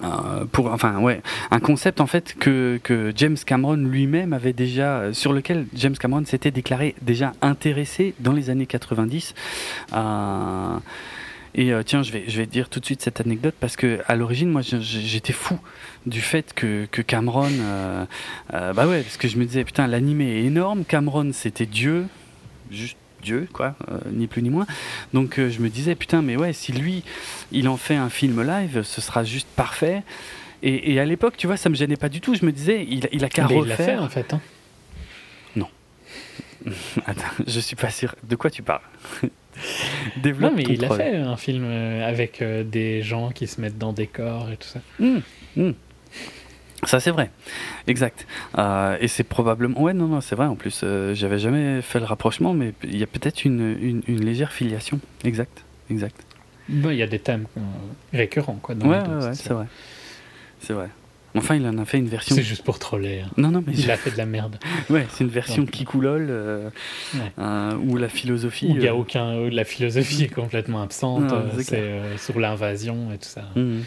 euh, 0.02 0.44
pour 0.52 0.66
enfin 0.72 0.98
ouais 1.00 1.22
un 1.50 1.58
concept 1.58 2.00
en 2.00 2.06
fait 2.06 2.36
que, 2.38 2.78
que 2.84 3.12
James 3.16 3.36
Cameron 3.44 3.76
lui-même 3.76 4.32
avait 4.32 4.52
déjà 4.52 5.12
sur 5.12 5.32
lequel 5.32 5.66
James 5.74 5.96
Cameron 5.96 6.24
s'était 6.24 6.52
déclaré 6.52 6.94
déjà 7.02 7.32
intéressé 7.42 8.14
dans 8.20 8.32
les 8.32 8.48
années 8.48 8.66
90 8.66 9.34
euh, 9.94 10.76
et 11.54 11.72
euh, 11.72 11.82
tiens, 11.82 12.04
je 12.04 12.12
vais, 12.12 12.24
je 12.28 12.36
vais 12.36 12.46
dire 12.46 12.68
tout 12.68 12.78
de 12.78 12.84
suite 12.84 13.02
cette 13.02 13.20
anecdote 13.20 13.54
parce 13.58 13.74
que 13.74 14.00
à 14.06 14.14
l'origine, 14.14 14.50
moi, 14.50 14.60
j'étais 14.62 15.32
fou 15.32 15.58
du 16.06 16.20
fait 16.20 16.52
que, 16.54 16.86
que 16.92 17.02
Cameron, 17.02 17.48
bah 18.52 18.86
ouais, 18.86 19.02
parce 19.02 19.16
que 19.16 19.26
je 19.26 19.38
me 19.38 19.46
disais 19.46 19.64
putain, 19.64 19.86
l'animé 19.88 20.26
est 20.26 20.44
énorme. 20.44 20.84
Cameron, 20.84 21.30
c'était 21.32 21.66
Dieu, 21.66 22.06
juste 22.70 22.98
Dieu, 23.22 23.48
quoi, 23.52 23.74
euh, 23.90 23.98
ni 24.12 24.26
plus 24.26 24.42
ni 24.42 24.50
moins. 24.50 24.66
Donc 25.12 25.38
euh, 25.38 25.50
je 25.50 25.60
me 25.60 25.68
disais, 25.68 25.94
putain, 25.94 26.22
mais 26.22 26.36
ouais, 26.36 26.52
si 26.52 26.72
lui, 26.72 27.02
il 27.52 27.68
en 27.68 27.76
fait 27.76 27.96
un 27.96 28.10
film 28.10 28.42
live, 28.42 28.82
ce 28.82 29.00
sera 29.00 29.24
juste 29.24 29.48
parfait. 29.56 30.02
Et, 30.60 30.98
à 30.98 31.04
l'époque, 31.04 31.34
tu 31.36 31.46
vois, 31.46 31.56
ça 31.56 31.68
me 31.68 31.76
gênait 31.76 31.96
pas 31.96 32.08
du 32.08 32.20
tout. 32.20 32.34
Je 32.34 32.44
me 32.44 32.50
disais, 32.50 32.84
il, 32.88 33.08
il 33.12 33.24
a 33.24 33.28
qu'à 33.28 33.46
refaire. 33.46 33.62
Il 33.62 33.68
l'a 33.68 33.76
fait, 33.76 33.96
en 33.96 34.08
fait. 34.08 34.34
Hein. 34.34 34.40
Non. 35.54 35.68
Attends, 37.06 37.22
je 37.46 37.60
suis 37.60 37.76
pas 37.76 37.90
sûr. 37.90 38.16
De 38.24 38.34
quoi 38.34 38.50
tu 38.50 38.64
parles? 38.64 38.82
Développe 40.16 40.50
Non, 40.50 40.56
mais 40.56 40.64
il 40.64 40.84
a 40.84 40.90
fait 40.90 41.14
un 41.14 41.36
film 41.36 41.62
euh, 41.64 42.04
avec 42.04 42.42
des 42.42 43.02
gens 43.02 43.30
qui 43.30 43.46
se 43.46 43.60
mettent 43.60 43.78
dans 43.78 43.92
des 43.92 44.08
corps 44.08 44.50
et 44.50 44.56
tout 44.56 44.66
ça. 44.66 44.80
Hum, 45.00 45.22
hum. 45.56 45.74
Ça 46.84 47.00
c'est 47.00 47.10
vrai, 47.10 47.30
exact. 47.88 48.26
Euh, 48.56 48.96
et 49.00 49.08
c'est 49.08 49.24
probablement, 49.24 49.82
ouais 49.82 49.94
non 49.94 50.06
non 50.06 50.20
c'est 50.20 50.36
vrai 50.36 50.46
en 50.46 50.54
plus. 50.54 50.82
Euh, 50.84 51.12
j'avais 51.14 51.38
jamais 51.38 51.82
fait 51.82 51.98
le 51.98 52.04
rapprochement, 52.04 52.54
mais 52.54 52.72
il 52.84 52.96
y 52.96 53.02
a 53.02 53.06
peut-être 53.06 53.44
une, 53.44 54.02
une, 54.06 54.24
légère 54.24 54.52
filiation. 54.52 55.00
Exact, 55.24 55.64
exact. 55.90 56.22
Il 56.68 56.92
y 56.92 57.02
a 57.02 57.06
des 57.06 57.18
thèmes 57.18 57.46
euh, 57.56 57.60
récurrents 58.12 58.58
quoi. 58.62 58.76
Ouais, 58.76 59.00
ouais, 59.00 59.34
c'est 59.34 59.52
vrai, 59.52 59.66
c'est 60.60 60.72
vrai. 60.72 60.88
Enfin, 61.34 61.56
il 61.56 61.66
en 61.66 61.78
a 61.78 61.84
fait 61.84 61.98
une 61.98 62.08
version. 62.08 62.34
C'est 62.34 62.42
juste 62.42 62.64
pour 62.64 62.78
troller. 62.78 63.20
Hein. 63.20 63.30
Non, 63.36 63.50
non, 63.50 63.62
mais 63.64 63.72
il 63.74 63.90
a 63.90 63.96
fait 63.96 64.10
de 64.10 64.16
la 64.16 64.24
merde. 64.24 64.58
ouais, 64.90 65.06
c'est 65.10 65.24
une 65.24 65.30
version 65.30 65.66
qui 65.66 65.84
coulole 65.84 66.70
où 67.36 67.96
la 67.96 68.08
philosophie. 68.08 68.66
Où 68.66 68.70
il 68.70 68.78
n'y 68.78 68.88
a 68.88 68.94
aucun. 68.94 69.50
la 69.50 69.64
philosophie 69.64 70.24
est 70.24 70.34
complètement 70.34 70.82
absente. 70.82 71.34
c'est 71.60 72.16
sur 72.18 72.38
l'invasion 72.38 73.12
et 73.12 73.18
tout 73.18 73.28
ça. 73.28 73.42
Mmh 73.56 73.80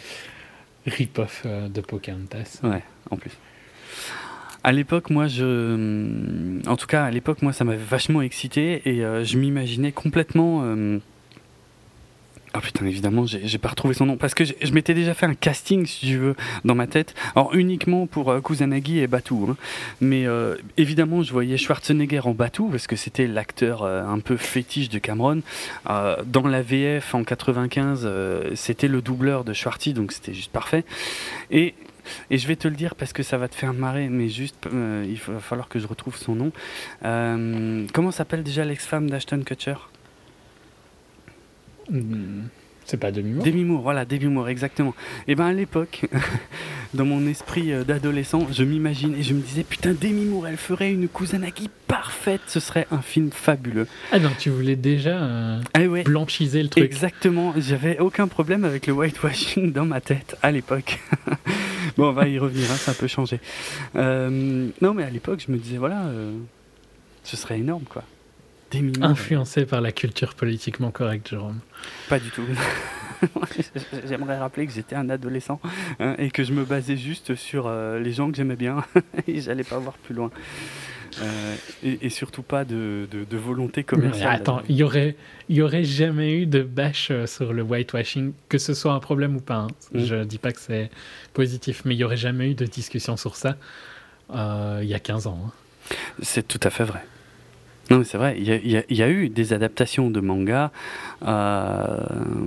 rip-off 0.85 1.43
euh, 1.45 1.67
de 1.69 1.81
Pocahontas. 1.81 2.59
Ouais, 2.63 2.83
en 3.09 3.17
plus. 3.17 3.31
À 4.63 4.71
l'époque, 4.71 5.09
moi, 5.09 5.27
je, 5.27 6.59
en 6.67 6.75
tout 6.75 6.85
cas, 6.85 7.05
à 7.05 7.11
l'époque, 7.11 7.41
moi, 7.41 7.51
ça 7.51 7.63
m'avait 7.63 7.83
vachement 7.83 8.21
excité 8.21 8.81
et 8.85 9.03
euh, 9.03 9.23
je 9.23 9.37
m'imaginais 9.37 9.91
complètement 9.91 10.61
euh, 10.63 10.99
ah 12.53 12.59
putain, 12.59 12.85
évidemment, 12.85 13.25
j'ai 13.25 13.57
pas 13.57 13.69
retrouvé 13.69 13.93
son 13.93 14.05
nom 14.05 14.17
parce 14.17 14.33
que 14.33 14.43
je 14.43 14.73
m'étais 14.73 14.93
déjà 14.93 15.13
fait 15.13 15.25
un 15.25 15.35
casting, 15.35 15.85
si 15.85 16.07
tu 16.07 16.17
veux, 16.17 16.35
dans 16.65 16.75
ma 16.75 16.85
tête. 16.85 17.15
Alors 17.33 17.55
uniquement 17.55 18.07
pour 18.07 18.29
euh, 18.29 18.41
Kusanagi 18.41 18.99
et 18.99 19.07
Batou, 19.07 19.47
hein. 19.49 19.57
mais 20.01 20.27
euh, 20.27 20.57
évidemment, 20.75 21.23
je 21.23 21.31
voyais 21.31 21.57
Schwarzenegger 21.57 22.21
en 22.25 22.33
Batou 22.33 22.67
parce 22.67 22.87
que 22.87 22.97
c'était 22.97 23.27
l'acteur 23.27 23.83
euh, 23.83 24.03
un 24.03 24.19
peu 24.19 24.35
fétiche 24.35 24.89
de 24.89 24.99
Cameron. 24.99 25.41
dans 25.85 26.47
la 26.47 26.61
VF 26.61 27.15
en 27.15 27.23
95, 27.23 28.09
c'était 28.55 28.89
le 28.89 29.01
doubleur 29.01 29.45
de 29.45 29.53
Schwarty, 29.53 29.93
donc 29.93 30.11
c'était 30.11 30.33
juste 30.33 30.51
parfait. 30.51 30.83
Et 31.51 31.73
et 32.31 32.39
je 32.39 32.47
vais 32.47 32.55
te 32.55 32.67
le 32.67 32.75
dire 32.75 32.95
parce 32.95 33.13
que 33.13 33.21
ça 33.21 33.37
va 33.37 33.47
te 33.47 33.55
faire 33.55 33.73
marrer, 33.73 34.09
mais 34.09 34.27
juste, 34.27 34.67
il 34.73 35.19
va 35.27 35.39
falloir 35.39 35.69
que 35.69 35.79
je 35.79 35.85
retrouve 35.85 36.17
son 36.17 36.35
nom. 36.35 36.51
comment 37.93 38.11
s'appelle 38.11 38.43
déjà 38.43 38.65
l'ex-femme 38.65 39.09
d'Ashton 39.09 39.43
Kutcher? 39.43 39.75
Hmm. 41.89 42.43
C'est 42.85 42.97
pas 42.97 43.11
Demi-Moore 43.11 43.45
Demi-Moore, 43.45 43.81
voilà, 43.81 44.05
Demi-Moore, 44.05 44.49
exactement. 44.49 44.93
Et 45.27 45.35
ben 45.35 45.45
à 45.45 45.53
l'époque, 45.53 46.05
dans 46.93 47.05
mon 47.05 47.25
esprit 47.27 47.71
euh, 47.71 47.83
d'adolescent, 47.83 48.47
je 48.51 48.63
m'imagine 48.63 49.15
et 49.15 49.23
je 49.23 49.33
me 49.33 49.39
disais, 49.39 49.63
putain, 49.63 49.93
Demi-Moore, 49.93 50.47
elle 50.47 50.57
ferait 50.57 50.91
une 50.91 51.07
Kusanagi 51.07 51.69
parfaite, 51.87 52.41
ce 52.47 52.59
serait 52.59 52.87
un 52.91 53.01
film 53.01 53.31
fabuleux. 53.31 53.87
Ah 54.11 54.19
non, 54.19 54.31
tu 54.37 54.49
voulais 54.49 54.75
déjà 54.75 55.23
euh, 55.23 55.61
ah 55.73 55.79
blanchiser 56.03 56.63
le 56.63 56.69
truc. 56.69 56.83
Exactement, 56.83 57.53
j'avais 57.57 57.99
aucun 57.99 58.27
problème 58.27 58.65
avec 58.65 58.87
le 58.87 58.93
whitewashing 58.93 59.71
dans 59.71 59.85
ma 59.85 60.01
tête 60.01 60.35
à 60.41 60.51
l'époque. 60.51 60.99
bon, 61.97 62.09
on 62.09 62.13
va 62.13 62.27
y 62.27 62.39
revenir, 62.39 62.69
hein, 62.71 62.75
ça 62.75 62.91
a 62.91 62.93
un 62.93 62.97
peu 62.97 63.07
changé. 63.07 63.39
Euh, 63.95 64.67
non, 64.81 64.93
mais 64.93 65.03
à 65.03 65.09
l'époque, 65.09 65.43
je 65.47 65.51
me 65.51 65.57
disais, 65.57 65.77
voilà, 65.77 66.11
ce 67.23 67.37
serait 67.37 67.59
énorme, 67.59 67.85
quoi. 67.87 68.03
Influencé 69.01 69.65
par 69.65 69.81
la 69.81 69.91
culture 69.91 70.33
politiquement 70.33 70.91
correcte, 70.91 71.29
Jérôme. 71.29 71.59
Pas 72.09 72.19
du 72.19 72.29
tout. 72.29 72.43
J'aimerais 74.07 74.37
rappeler 74.37 74.65
que 74.65 74.73
j'étais 74.73 74.95
un 74.95 75.09
adolescent 75.09 75.59
hein, 75.99 76.15
et 76.17 76.31
que 76.31 76.43
je 76.43 76.53
me 76.53 76.63
basais 76.63 76.97
juste 76.97 77.35
sur 77.35 77.67
euh, 77.67 77.99
les 77.99 78.13
gens 78.13 78.31
que 78.31 78.37
j'aimais 78.37 78.55
bien 78.55 78.83
et 79.27 79.41
j'allais 79.41 79.63
pas 79.63 79.77
voir 79.77 79.95
plus 79.97 80.15
loin. 80.15 80.31
Euh, 81.21 81.55
et, 81.83 82.09
surtout 82.09 82.41
pas 82.41 82.63
de, 82.63 83.05
de, 83.11 83.37
volonté 83.37 83.83
commerciale. 83.83 84.33
attends, 84.33 84.61
il 84.69 84.77
y 84.77 84.83
aurait, 84.83 85.17
y 85.49 85.61
aurait 85.61 85.83
jamais 85.83 86.33
eu 86.33 86.45
de 86.45 86.63
bâche 86.63 87.09
euh, 87.11 87.27
sur 87.27 87.51
le 87.51 87.63
whitewashing, 87.63 88.31
que 88.47 88.57
ce 88.57 88.73
soit 88.73 88.93
un 88.93 89.01
problème 89.01 89.35
ou 89.35 89.41
pas. 89.41 89.55
Hein. 89.55 89.67
Mm. 89.93 90.05
Je 90.05 90.23
dis 90.23 90.37
pas 90.37 90.53
que 90.53 90.61
c'est 90.61 90.89
positif, 91.33 91.81
mais 91.83 91.95
il 91.95 91.97
y 91.97 92.05
aurait 92.05 92.15
jamais 92.15 92.51
eu 92.51 92.55
de 92.55 92.65
discussion 92.65 93.17
sur 93.17 93.35
ça 93.35 93.57
il 94.33 94.87
y 94.87 94.93
a 94.93 94.99
15 94.99 95.27
ans. 95.27 95.37
Hein. 95.45 95.51
C'est 96.21 96.47
tout 96.47 96.61
à 96.63 96.69
fait 96.69 96.85
vrai. 96.85 97.03
Non, 97.89 98.03
c'est 98.05 98.17
vrai, 98.17 98.37
il 98.39 98.45
y, 98.47 99.03
a 99.03 99.09
eu 99.09 99.27
des 99.27 99.51
adaptations 99.51 100.09
de 100.09 100.21
manga 100.21 100.71
euh, 101.23 101.97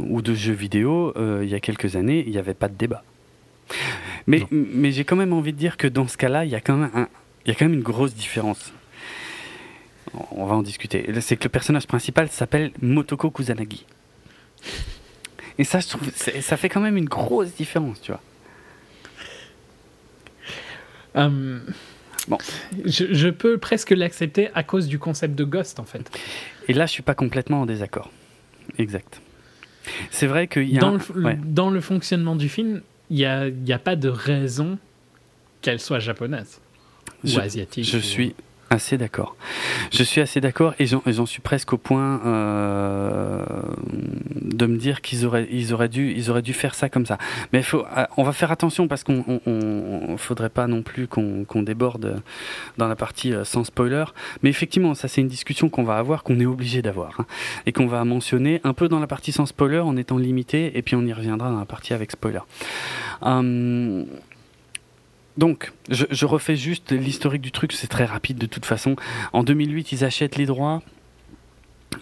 ou 0.09 0.22
de 0.22 0.32
jeux 0.32 0.55
vidéo 0.55 1.12
euh, 1.16 1.41
il 1.43 1.51
y 1.51 1.55
a 1.55 1.61
quelques 1.61 1.97
années, 1.97 2.24
il 2.26 2.32
n'y 2.32 2.39
avait 2.39 2.55
pas 2.55 2.68
de 2.68 2.74
débat. 2.74 3.05
Mais, 4.26 4.47
mais 4.51 4.91
j'ai 4.91 5.05
quand 5.05 5.16
même 5.16 5.35
envie 5.35 5.53
de 5.53 5.59
dire 5.59 5.76
que 5.76 5.87
dans 5.87 6.09
ce 6.09 6.16
cas-là, 6.16 6.47
il 6.47 6.51
y, 6.51 6.55
a 6.55 6.61
quand 6.61 6.76
même 6.76 7.09
y 7.47 7.51
a 7.51 7.55
quand 7.55 7.66
même 7.66 7.74
une 7.74 7.82
grosse 7.82 8.14
différence. 8.14 8.72
On 10.30 10.47
va 10.47 10.55
en 10.55 10.62
discuter. 10.62 11.07
C'est 11.20 11.37
que 11.37 11.45
le 11.45 11.51
personnage 11.51 11.87
principal 11.87 12.30
s'appelle 12.30 12.70
Motoko 12.80 13.30
Kusanagi. 13.30 13.85
Et 15.59 15.64
ça, 15.64 15.80
je 15.80 15.89
trouve, 15.89 16.11
ça 16.14 16.57
fait 16.57 16.68
quand 16.68 16.80
même 16.80 16.97
une 16.97 17.09
grosse 17.09 17.53
différence, 17.55 18.01
tu 18.01 18.12
vois. 18.12 18.20
Um... 21.14 21.61
Bon. 22.29 22.39
Je, 22.85 23.29
peux 23.29 23.59
presque 23.59 23.91
l'accepter 23.91 24.49
à 24.55 24.62
cause 24.62 24.89
du 24.89 24.99
concept 24.99 25.35
de 25.35 25.45
Ghost, 25.45 25.79
en 25.79 25.85
fait. 25.85 26.11
Et 26.68 26.72
là, 26.72 26.87
je 26.87 26.93
suis 26.93 27.03
pas 27.03 27.14
complètement 27.14 27.62
en 27.62 27.66
désaccord. 27.66 28.11
Exact. 28.79 29.20
C'est 30.11 30.27
vrai 30.27 30.49
qu'il 30.49 30.68
y 30.68 30.79
a. 30.79 30.81
Dans, 30.81 30.93
le, 30.93 31.37
dans 31.45 31.70
le 31.70 31.81
fonctionnement 31.81 32.37
du 32.37 32.49
film, 32.49 32.81
il 33.11 33.16
n'y 33.16 33.27
a, 33.27 33.49
y 33.49 33.72
a 33.72 33.79
pas 33.79 33.97
de 33.97 34.09
raison 34.09 34.79
qu'elle 35.61 35.81
soit 35.81 35.99
japonaise 35.99 36.61
ou 37.25 37.39
asiatique. 37.39 37.85
Je 37.85 37.99
suis 37.99 38.35
Assez 38.71 38.99
d'accord. 38.99 39.37
Je 39.93 40.03
suis 40.03 40.21
assez 40.21 40.41
d'accord 40.41 40.75
et 40.79 40.87
j'en 40.87 41.27
suis 41.27 41.41
presque 41.41 41.73
au 41.73 41.79
point 41.79 42.21
euh, 42.25 43.45
de 44.41 44.67
me 44.67 44.77
dire 44.77 45.01
qu'ils 45.01 45.27
auraient, 45.27 45.47
ils 45.51 45.73
auraient, 45.73 45.89
dû, 45.89 46.12
ils 46.17 46.31
auraient 46.31 46.43
dû 46.43 46.53
faire 46.55 46.75
ça 46.75 46.89
comme 46.89 47.07
ça. 47.07 47.19
Mais 47.53 47.62
faut, 47.62 47.85
euh, 47.97 48.05
on 48.17 48.25
va 48.25 48.33
faire 48.33 48.51
attention 48.51 48.89
parce 48.89 49.05
qu'on 49.05 49.41
ne 49.47 50.17
faudrait 50.17 50.49
pas 50.49 50.67
non 50.67 50.83
plus 50.83 51.07
qu'on 51.07 51.62
déborde 51.62 52.23
dans 52.79 52.89
la 52.89 52.97
partie 52.97 53.33
euh, 53.33 53.45
sans 53.45 53.65
spoiler. 53.65 54.05
Mais 54.43 54.51
effectivement, 54.51 54.95
ça 54.95 55.09
c'est 55.09 55.21
une 55.21 55.29
discussion 55.29 55.69
qu'on 55.69 55.85
va 55.85 55.99
avoir, 55.99 56.23
qu'on 56.23 56.41
est 56.41 56.47
obligé 56.47 56.83
d'avoir 56.83 57.21
hein, 57.21 57.27
et 57.67 57.73
qu'on 57.73 57.87
va 57.87 58.05
mentionner 58.05 58.61
un 58.65 58.73
peu 58.73 58.89
dans 58.89 58.99
la 58.99 59.07
partie 59.07 59.33
sans 59.33 59.47
spoiler 59.47 59.79
en 59.79 59.97
étant 59.97 60.19
limité 60.19 60.77
et 60.77 60.83
puis 60.83 60.97
on 60.97 61.03
y 61.03 61.12
reviendra 61.12 61.51
dans 61.51 61.59
la 61.59 61.67
partie 61.67 61.95
avec 61.95 62.11
spoiler. 62.11 62.41
Hum, 63.23 64.07
donc, 65.37 65.72
je, 65.89 66.26
refais 66.26 66.57
juste 66.57 66.93
l'historique 66.93 67.43
du 67.43 67.51
truc, 67.51 67.72
c'est 67.72 67.89
très 67.89 68.05
rapide 68.05 68.39
de 68.39 68.47
toute 68.47 68.66
façon. 68.66 68.95
En 69.32 69.43
2008, 69.43 69.93
ils 69.93 70.05
achètent 70.05 70.37
les 70.37 70.47
droits. 70.47 70.82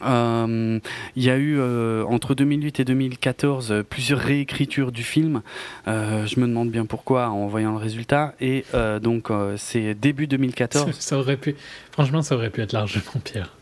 Euh, 0.02 0.80
il 1.16 1.22
y 1.22 1.30
a 1.30 1.36
eu 1.36 1.58
euh, 1.58 2.02
entre 2.04 2.34
2008 2.34 2.80
et 2.80 2.84
2014 2.84 3.84
plusieurs 3.88 4.20
réécritures 4.20 4.90
du 4.90 5.02
film. 5.02 5.42
Euh, 5.86 6.26
je 6.26 6.40
me 6.40 6.46
demande 6.46 6.70
bien 6.70 6.86
pourquoi 6.86 7.28
en 7.28 7.46
voyant 7.46 7.72
le 7.72 7.78
résultat. 7.78 8.34
Et 8.40 8.64
donc 9.02 9.30
c'est 9.56 9.94
début 9.94 10.26
2014. 10.26 10.92
Ça, 10.98 11.18
aurait 11.18 11.36
pu, 11.36 11.56
franchement, 11.90 12.22
ça 12.22 12.36
aurait 12.36 12.50
pu 12.50 12.60
être 12.60 12.72
largement 12.72 13.20
pire. 13.24 13.54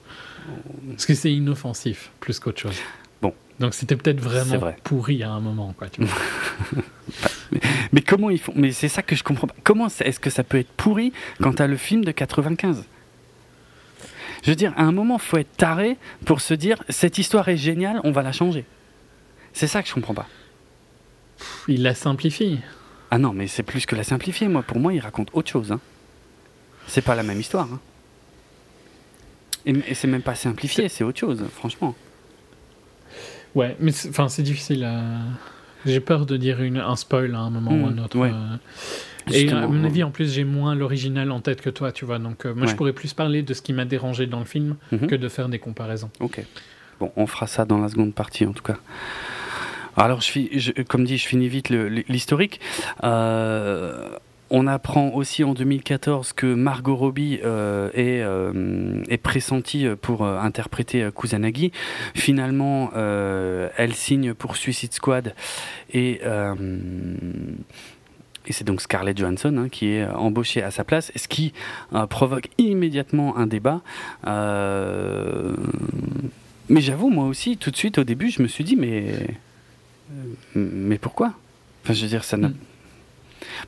Parce 0.88 1.06
que 1.06 1.14
c'est 1.14 1.32
inoffensif 1.32 2.10
plus 2.18 2.40
qu'autre 2.40 2.60
chose. 2.60 2.76
Bon. 3.22 3.34
Donc 3.60 3.74
c'était 3.74 3.94
peut-être 3.94 4.20
vraiment 4.20 4.72
pourri 4.82 5.22
à 5.22 5.30
un 5.30 5.40
moment, 5.40 5.74
quoi. 5.76 5.88
Tu 5.88 6.02
vois. 6.02 6.82
mais, 7.92 8.02
comment 8.02 8.30
ils 8.30 8.38
font? 8.38 8.52
Mais 8.54 8.72
c'est 8.72 8.88
ça 8.88 9.02
que 9.02 9.16
je 9.16 9.24
comprends 9.24 9.46
pas. 9.46 9.54
Comment 9.64 9.88
est-ce 9.88 10.20
que 10.20 10.30
ça 10.30 10.44
peut 10.44 10.58
être 10.58 10.70
pourri 10.72 11.12
quand 11.40 11.54
tu 11.54 11.62
as 11.62 11.66
le 11.66 11.76
film 11.76 12.04
de 12.04 12.12
95 12.12 12.84
Je 14.42 14.50
veux 14.50 14.56
dire, 14.56 14.72
à 14.76 14.82
un 14.82 14.92
moment, 14.92 15.18
faut 15.18 15.38
être 15.38 15.56
taré 15.56 15.96
pour 16.24 16.40
se 16.40 16.54
dire 16.54 16.82
cette 16.88 17.18
histoire 17.18 17.48
est 17.48 17.56
géniale, 17.56 18.00
on 18.04 18.12
va 18.12 18.22
la 18.22 18.32
changer. 18.32 18.64
C'est 19.52 19.66
ça 19.66 19.82
que 19.82 19.88
je 19.88 19.94
comprends 19.94 20.14
pas. 20.14 20.28
Il 21.68 21.82
la 21.82 21.94
simplifie. 21.94 22.60
Ah 23.10 23.18
non, 23.18 23.32
mais 23.32 23.48
c'est 23.48 23.62
plus 23.62 23.86
que 23.86 23.96
la 23.96 24.04
simplifier. 24.04 24.46
Moi, 24.48 24.62
pour 24.62 24.78
moi, 24.78 24.94
il 24.94 25.00
raconte 25.00 25.30
autre 25.32 25.50
chose. 25.50 25.72
Hein. 25.72 25.80
C'est 26.86 27.02
pas 27.02 27.14
la 27.14 27.22
même 27.22 27.40
histoire. 27.40 27.68
Hein. 27.72 27.80
Et, 29.66 29.94
c'est 29.94 30.06
même 30.06 30.22
pas 30.22 30.34
simplifié, 30.34 30.88
c'est 30.88 31.04
autre 31.04 31.18
chose, 31.18 31.44
franchement. 31.54 31.94
Ouais, 33.54 33.76
mais 33.80 33.92
c'est 33.92 34.42
difficile 34.42 34.84
à. 34.84 35.02
J'ai 35.86 36.00
peur 36.00 36.26
de 36.26 36.36
dire 36.36 36.62
une, 36.62 36.78
un 36.78 36.96
spoil 36.96 37.34
à 37.34 37.38
un 37.38 37.50
moment 37.50 37.70
ou 37.70 37.86
à 37.86 37.88
un 37.88 37.92
hmm, 37.92 37.98
autre. 38.00 38.18
Euh. 38.18 38.56
Et 39.32 39.50
à 39.50 39.66
mon 39.66 39.84
avis, 39.84 40.02
en 40.02 40.10
plus, 40.10 40.32
j'ai 40.32 40.44
moins 40.44 40.74
l'original 40.74 41.30
en 41.30 41.40
tête 41.40 41.60
que 41.60 41.70
toi, 41.70 41.92
tu 41.92 42.04
vois. 42.04 42.18
Donc, 42.18 42.46
euh, 42.46 42.54
moi, 42.54 42.66
je 42.66 42.74
pourrais 42.74 42.92
plus 42.92 43.14
parler 43.14 43.42
de 43.42 43.54
ce 43.54 43.62
qui 43.62 43.72
m'a 43.72 43.84
dérangé 43.84 44.26
dans 44.26 44.38
le 44.38 44.44
film 44.44 44.76
mhm. 44.92 45.06
que 45.06 45.14
de 45.14 45.28
faire 45.28 45.48
des 45.48 45.58
comparaisons. 45.58 46.10
Ok. 46.20 46.44
Bon, 46.98 47.12
on 47.16 47.26
fera 47.26 47.46
ça 47.46 47.64
dans 47.64 47.78
la 47.78 47.88
seconde 47.88 48.14
partie, 48.14 48.44
en 48.44 48.52
tout 48.52 48.62
cas. 48.62 48.76
Alors, 49.96 50.20
je, 50.20 50.40
je 50.52 50.82
comme 50.82 51.04
dit, 51.04 51.18
je 51.18 51.26
finis 51.26 51.48
vite 51.48 51.68
l'historique. 51.68 52.60
Euh, 53.04 54.08
on 54.50 54.66
apprend 54.66 55.10
aussi 55.14 55.44
en 55.44 55.54
2014 55.54 56.32
que 56.32 56.52
Margot 56.52 56.96
Robbie 56.96 57.38
euh, 57.44 57.90
est, 57.94 58.20
euh, 58.22 59.02
est, 59.08 59.16
pressentie 59.16 59.86
pour 60.02 60.24
euh, 60.24 60.38
interpréter 60.38 61.08
Kusanagi. 61.16 61.70
Finalement, 62.14 62.90
elle 62.94 63.94
signe 63.94 64.34
pour 64.34 64.56
Suicide 64.56 64.92
Squad 64.92 65.34
et 65.92 66.20
c'est 68.50 68.64
donc 68.64 68.80
Scarlett 68.80 69.16
Johansson 69.16 69.56
hein, 69.56 69.68
qui 69.68 69.90
est 69.92 70.08
embauchée 70.08 70.62
à 70.62 70.72
sa 70.72 70.82
place, 70.82 71.12
ce 71.14 71.28
qui 71.28 71.52
provoque 72.08 72.48
immédiatement 72.58 73.36
un 73.36 73.46
débat. 73.46 73.82
mais 76.68 76.80
j'avoue, 76.80 77.10
moi 77.10 77.26
aussi, 77.26 77.56
tout 77.56 77.70
de 77.70 77.76
suite 77.76 77.98
au 77.98 78.04
début, 78.04 78.30
je 78.30 78.42
me 78.42 78.48
suis 78.48 78.64
dit, 78.64 78.76
mais, 78.76 79.14
pourquoi? 80.98 81.34
Enfin, 81.84 81.94
je 81.94 82.02
veux 82.02 82.08
dire, 82.08 82.24
ça. 82.24 82.36
Mm. 82.36 82.54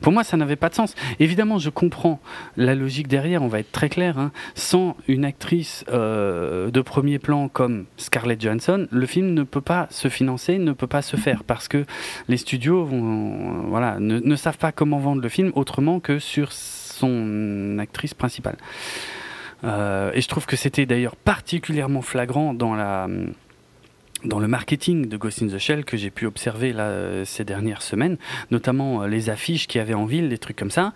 Pour 0.01 0.13
moi, 0.13 0.23
ça 0.23 0.37
n'avait 0.37 0.55
pas 0.55 0.69
de 0.69 0.75
sens. 0.75 0.95
Évidemment, 1.19 1.57
je 1.57 1.69
comprends 1.69 2.19
la 2.57 2.75
logique 2.75 3.07
derrière, 3.07 3.41
on 3.43 3.47
va 3.47 3.59
être 3.59 3.71
très 3.71 3.89
clair. 3.89 4.17
Hein. 4.17 4.31
Sans 4.55 4.95
une 5.07 5.25
actrice 5.25 5.85
euh, 5.91 6.71
de 6.71 6.81
premier 6.81 7.19
plan 7.19 7.47
comme 7.47 7.85
Scarlett 7.97 8.41
Johansson, 8.41 8.87
le 8.91 9.05
film 9.05 9.33
ne 9.33 9.43
peut 9.43 9.61
pas 9.61 9.87
se 9.89 10.07
financer, 10.07 10.57
ne 10.57 10.71
peut 10.71 10.87
pas 10.87 11.01
se 11.01 11.15
faire, 11.15 11.43
parce 11.43 11.67
que 11.67 11.85
les 12.27 12.37
studios 12.37 12.85
voilà, 12.85 13.97
ne, 13.99 14.35
savent 14.35 14.57
pas 14.57 14.71
comment 14.71 14.99
vendre 14.99 15.21
le 15.21 15.29
film 15.29 15.51
autrement 15.55 15.99
que 15.99 16.19
sur 16.19 16.51
son 16.51 17.77
actrice 17.79 18.13
principale. 18.13 18.57
Euh, 19.63 20.11
et 20.13 20.21
je 20.21 20.27
trouve 20.27 20.45
que 20.45 20.55
c'était 20.55 20.85
d'ailleurs 20.85 21.15
particulièrement 21.15 22.01
flagrant 22.01 22.53
dans 22.53 22.75
la 22.75 23.07
dans 24.23 24.39
le 24.39 24.47
marketing 24.47 25.07
de 25.07 25.17
Ghost 25.17 25.41
in 25.41 25.47
the 25.47 25.57
Shell 25.57 25.85
que 25.85 25.97
j'ai 25.97 26.09
pu 26.09 26.25
observer 26.25 26.73
là, 26.73 26.83
euh, 26.83 27.25
ces 27.25 27.43
dernières 27.43 27.81
semaines, 27.81 28.17
notamment 28.51 29.03
euh, 29.03 29.07
les 29.07 29.29
affiches 29.29 29.67
qu'il 29.67 29.79
y 29.79 29.81
avait 29.81 29.93
en 29.93 30.05
ville, 30.05 30.29
des 30.29 30.37
trucs 30.37 30.55
comme 30.55 30.71
ça. 30.71 30.93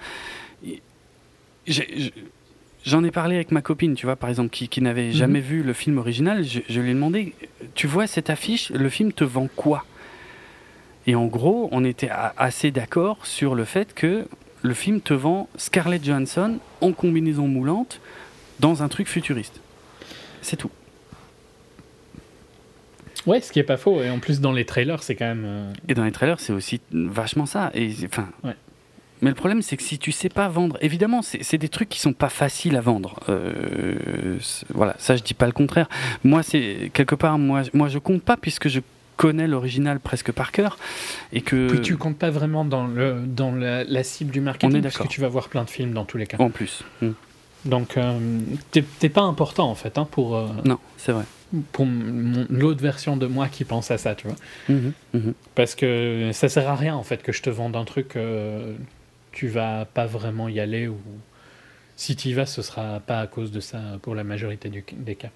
J'en 2.85 3.03
ai, 3.03 3.11
parlé 3.11 3.35
avec 3.35 3.51
ma 3.51 3.61
copine, 3.61 3.95
tu 3.95 4.05
vois, 4.05 4.15
par 4.15 4.29
exemple, 4.29 4.49
qui, 4.49 4.69
qui 4.69 4.81
n'avait 4.81 5.07
mhm. 5.07 5.13
jamais 5.13 5.39
vu 5.41 5.63
le 5.63 5.73
film 5.73 5.97
original. 5.97 6.43
Je, 6.43 6.61
je, 6.69 6.79
lui 6.79 6.91
ai 6.91 6.93
demandé, 6.93 7.33
tu 7.75 7.87
vois 7.87 8.07
cette 8.07 8.29
affiche, 8.29 8.69
le 8.69 8.89
film 8.89 9.11
te 9.11 9.25
vend 9.25 9.49
quoi? 9.55 9.85
Et 11.05 11.15
en 11.15 11.25
gros, 11.25 11.69
on 11.71 11.83
était 11.85 12.09
assez 12.37 12.71
d'accord 12.71 13.25
sur 13.25 13.55
le 13.55 13.65
fait 13.65 13.93
que 13.93 14.27
le 14.61 14.73
film 14.73 14.99
te 15.01 15.13
vend 15.13 15.47
Scarlett 15.55 16.03
Johansson 16.03 16.59
en 16.81 16.91
combinaison 16.91 17.47
moulante 17.47 18.01
dans 18.59 18.83
un 18.83 18.89
truc 18.89 19.07
futuriste. 19.07 19.61
C'est 20.41 20.57
tout. 20.57 20.71
Ouais, 23.27 23.41
ce 23.41 23.51
qui 23.51 23.59
est 23.59 23.63
pas 23.63 23.77
faux. 23.77 24.01
Et 24.01 24.09
en 24.09 24.19
plus, 24.19 24.39
dans 24.39 24.53
les 24.53 24.65
trailers, 24.65 25.03
c'est 25.03 25.15
quand 25.15 25.25
même. 25.25 25.43
Euh, 25.45 25.73
et 25.89 25.93
dans 25.93 26.05
les 26.05 26.11
trailers, 26.11 26.39
c'est 26.39 26.53
aussi 26.53 26.81
vachement 26.91 27.45
ça. 27.45 27.69
Et 27.75 27.91
enfin. 28.05 28.29
Mais 29.21 29.29
le 29.29 29.35
problème, 29.35 29.61
c'est 29.61 29.77
que 29.77 29.83
si 29.83 29.97
tu 29.97 30.11
sais 30.11 30.29
pas 30.29 30.47
vendre, 30.47 30.77
évidemment, 30.81 31.21
c'est 31.21 31.57
des 31.57 31.69
trucs 31.69 31.89
qui 31.89 31.99
sont 31.99 32.13
pas 32.13 32.29
faciles 32.29 32.75
à 32.75 32.81
vendre. 32.81 33.19
Euh, 33.29 34.37
voilà, 34.73 34.95
ça, 34.99 35.15
je 35.15 35.23
dis 35.23 35.33
pas 35.33 35.47
le 35.47 35.51
contraire. 35.51 35.89
Moi, 36.23 36.43
c'est 36.43 36.91
quelque 36.93 37.15
part, 37.15 37.37
moi, 37.37 37.63
moi, 37.73 37.89
je 37.89 37.97
compte 37.97 38.21
pas 38.21 38.37
puisque 38.37 38.69
je 38.69 38.79
connais 39.17 39.47
l'original 39.47 39.99
presque 39.99 40.31
par 40.31 40.51
cœur 40.51 40.77
et 41.33 41.41
que. 41.41 41.67
Puis 41.69 41.81
tu 41.81 41.97
comptes 41.97 42.17
pas 42.17 42.29
vraiment 42.29 42.63
dans 42.63 42.85
le 42.85 43.23
dans 43.25 43.51
la, 43.51 44.03
cible 44.03 44.31
du 44.31 44.39
marketing, 44.39 44.81
parce 44.83 44.97
que 44.97 45.07
tu 45.07 45.19
vas 45.19 45.27
voir 45.27 45.49
plein 45.49 45.63
de 45.63 45.69
films 45.69 45.93
dans 45.93 46.05
tous 46.05 46.17
les 46.17 46.27
cas. 46.27 46.37
En 46.39 46.51
plus. 46.51 46.83
Hmm. 47.01 47.11
Donc, 47.65 47.97
euh, 47.97 48.19
t'es 48.71 49.09
pas 49.09 49.23
important 49.23 49.69
en 49.69 49.75
fait 49.75 49.97
hein, 49.97 50.07
pour. 50.09 50.39
Non, 50.63 50.77
c'est 50.95 51.11
vrai 51.11 51.25
pour 51.71 51.87
l'autre 52.49 52.81
version 52.81 53.17
de 53.17 53.25
moi 53.27 53.47
qui 53.47 53.63
pense 53.63 53.91
à 53.91 53.97
ça, 53.97 54.15
tu 54.15 54.27
vois. 54.27 54.35
Mhm, 54.69 54.93
mhm. 55.13 55.33
Parce 55.55 55.75
que 55.75 56.31
ça 56.33 56.49
sert 56.49 56.67
à 56.67 56.75
rien 56.75 56.95
en 56.95 57.03
fait 57.03 57.23
que 57.23 57.31
je 57.31 57.41
te 57.41 57.49
vende 57.49 57.75
un 57.75 57.85
truc, 57.85 58.15
euh, 58.15 58.75
tu 59.31 59.47
vas 59.47 59.85
pas 59.85 60.05
vraiment 60.05 60.49
y 60.49 60.59
aller 60.59 60.87
ou 60.87 60.97
si 61.95 62.15
tu 62.15 62.29
y 62.29 62.33
vas, 62.33 62.45
ce 62.45 62.61
sera 62.61 62.99
pas 62.99 63.19
à 63.19 63.27
cause 63.27 63.51
de 63.51 63.59
ça 63.59 63.79
pour 64.01 64.13
la 64.13 64.23
majorité 64.23 64.69
des 64.69 65.15
cas. 65.15 65.29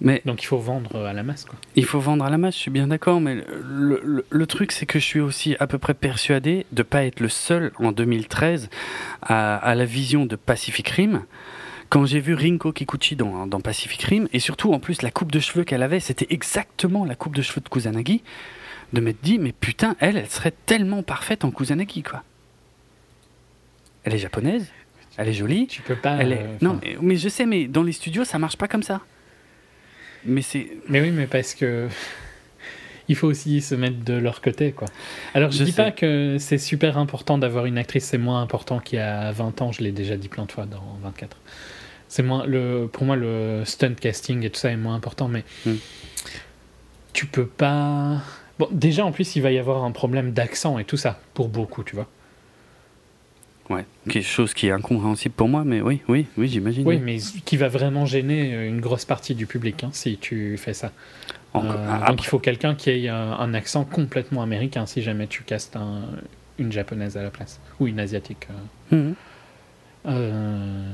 Mais 0.00 0.22
Donc 0.24 0.42
il 0.42 0.46
faut 0.46 0.58
vendre 0.58 1.06
à 1.06 1.12
la 1.12 1.22
masse. 1.22 1.44
Quoi. 1.44 1.58
Il 1.76 1.84
faut 1.84 2.00
vendre 2.00 2.24
à 2.24 2.30
la 2.30 2.36
masse, 2.36 2.54
je 2.56 2.60
suis 2.60 2.70
bien 2.70 2.88
d'accord, 2.88 3.20
mais 3.20 3.36
le, 3.62 4.24
le, 4.28 4.46
truc 4.46 4.72
c'est 4.72 4.86
que 4.86 4.98
je 4.98 5.04
suis 5.04 5.20
aussi 5.20 5.56
à 5.60 5.66
peu 5.66 5.78
près 5.78 5.94
persuadé 5.94 6.66
de 6.72 6.80
ne 6.80 6.82
pas 6.82 7.04
être 7.04 7.20
le 7.20 7.28
seul 7.28 7.72
en 7.78 7.92
2013 7.92 8.68
à, 9.22 9.56
à 9.56 9.74
la 9.74 9.84
vision 9.84 10.26
de 10.26 10.36
Pacific 10.36 10.88
Rim 10.88 11.22
quand 11.94 12.06
j'ai 12.06 12.18
vu 12.18 12.34
Rinko 12.34 12.72
Kikuchi 12.72 13.14
dans, 13.14 13.46
dans, 13.46 13.60
Pacific 13.60 14.02
Rim, 14.02 14.26
et 14.32 14.40
surtout 14.40 14.72
en 14.72 14.80
plus 14.80 15.02
la 15.02 15.12
coupe 15.12 15.30
de 15.30 15.38
cheveux 15.38 15.62
qu'elle 15.62 15.84
avait, 15.84 16.00
c'était 16.00 16.26
exactement 16.28 17.04
la 17.04 17.14
coupe 17.14 17.36
de 17.36 17.40
cheveux 17.40 17.60
de 17.60 17.68
Kusanagi, 17.68 18.24
de 18.92 19.00
m'être 19.00 19.22
dit, 19.22 19.38
mais 19.38 19.52
putain, 19.52 19.94
elle, 20.00 20.16
elle 20.16 20.28
serait 20.28 20.52
tellement 20.66 21.04
parfaite 21.04 21.44
en 21.44 21.52
Kusanagi, 21.52 22.02
quoi. 22.02 22.24
Elle 24.02 24.12
est 24.12 24.18
japonaise, 24.18 24.72
elle 25.18 25.28
est 25.28 25.34
jolie. 25.34 25.68
Tu 25.68 25.82
peux 25.82 25.94
pas. 25.94 26.16
Elle 26.18 26.32
est... 26.32 26.40
Euh, 26.40 26.56
non, 26.62 26.80
mais, 27.00 27.14
je 27.14 27.28
sais, 27.28 27.46
mais 27.46 27.68
dans 27.68 27.84
les 27.84 27.92
studios, 27.92 28.24
ça 28.24 28.40
marche 28.40 28.56
pas 28.56 28.66
comme 28.66 28.82
ça. 28.82 29.00
Mais 30.24 30.42
c'est. 30.42 30.66
Mais 30.88 31.00
oui, 31.00 31.12
mais 31.12 31.28
parce 31.28 31.54
que. 31.54 31.86
Il 33.06 33.16
faut 33.16 33.28
aussi 33.28 33.60
se 33.60 33.74
mettre 33.74 34.02
de 34.02 34.14
leur 34.14 34.40
côté, 34.40 34.72
quoi. 34.72 34.88
Alors, 35.34 35.50
je, 35.50 35.60
ne 35.60 35.66
dis 35.66 35.72
pas 35.72 35.90
que 35.90 36.38
c'est 36.40 36.56
super 36.56 36.96
important 36.96 37.36
d'avoir 37.36 37.66
une 37.66 37.76
actrice, 37.76 38.06
c'est 38.06 38.16
moins 38.16 38.40
important 38.40 38.80
qu'il 38.80 38.98
y 38.98 39.02
a 39.02 39.30
20 39.30 39.60
ans, 39.60 39.72
je 39.72 39.82
l'ai 39.82 39.92
déjà 39.92 40.16
dit 40.16 40.28
plein 40.28 40.46
de 40.46 40.52
fois 40.52 40.64
dans 40.64 40.98
24 41.02 41.36
c'est 42.14 42.22
moins 42.22 42.46
le 42.46 42.86
pour 42.86 43.04
moi 43.04 43.16
le 43.16 43.64
stunt 43.64 43.94
casting 43.94 44.44
et 44.44 44.50
tout 44.50 44.60
ça 44.60 44.70
est 44.70 44.76
moins 44.76 44.94
important 44.94 45.26
mais 45.26 45.42
hmm. 45.66 45.74
tu 47.12 47.26
peux 47.26 47.44
pas 47.44 48.22
bon 48.56 48.68
déjà 48.70 49.04
en 49.04 49.10
plus 49.10 49.34
il 49.34 49.42
va 49.42 49.50
y 49.50 49.58
avoir 49.58 49.82
un 49.82 49.90
problème 49.90 50.30
d'accent 50.30 50.78
et 50.78 50.84
tout 50.84 50.96
ça 50.96 51.18
pour 51.34 51.48
beaucoup 51.48 51.82
tu 51.82 51.96
vois 51.96 52.06
ouais 53.68 53.84
quelque 54.08 54.22
chose 54.22 54.54
qui 54.54 54.68
est 54.68 54.70
incompréhensible 54.70 55.34
pour 55.34 55.48
moi 55.48 55.64
mais 55.64 55.80
oui 55.80 56.02
oui 56.06 56.26
oui 56.38 56.46
j'imagine 56.46 56.86
oui, 56.86 57.00
mais 57.02 57.18
qui 57.44 57.56
va 57.56 57.66
vraiment 57.66 58.06
gêner 58.06 58.64
une 58.64 58.80
grosse 58.80 59.04
partie 59.04 59.34
du 59.34 59.48
public 59.48 59.82
hein, 59.82 59.90
si 59.92 60.16
tu 60.16 60.56
fais 60.56 60.72
ça 60.72 60.92
euh, 61.56 62.06
donc 62.06 62.22
il 62.22 62.26
faut 62.26 62.38
quelqu'un 62.38 62.76
qui 62.76 62.90
ait 62.90 63.08
un, 63.08 63.54
accent 63.54 63.84
complètement 63.84 64.42
américain 64.42 64.86
si 64.86 65.02
jamais 65.02 65.26
tu 65.26 65.42
castes 65.42 65.76
une 66.60 66.70
japonaise 66.70 67.16
à 67.16 67.24
la 67.24 67.30
place 67.30 67.58
ou 67.80 67.88
une 67.88 67.98
asiatique 67.98 68.46
euh. 68.92 69.10
hmm. 69.10 69.14
euh, 70.06 70.92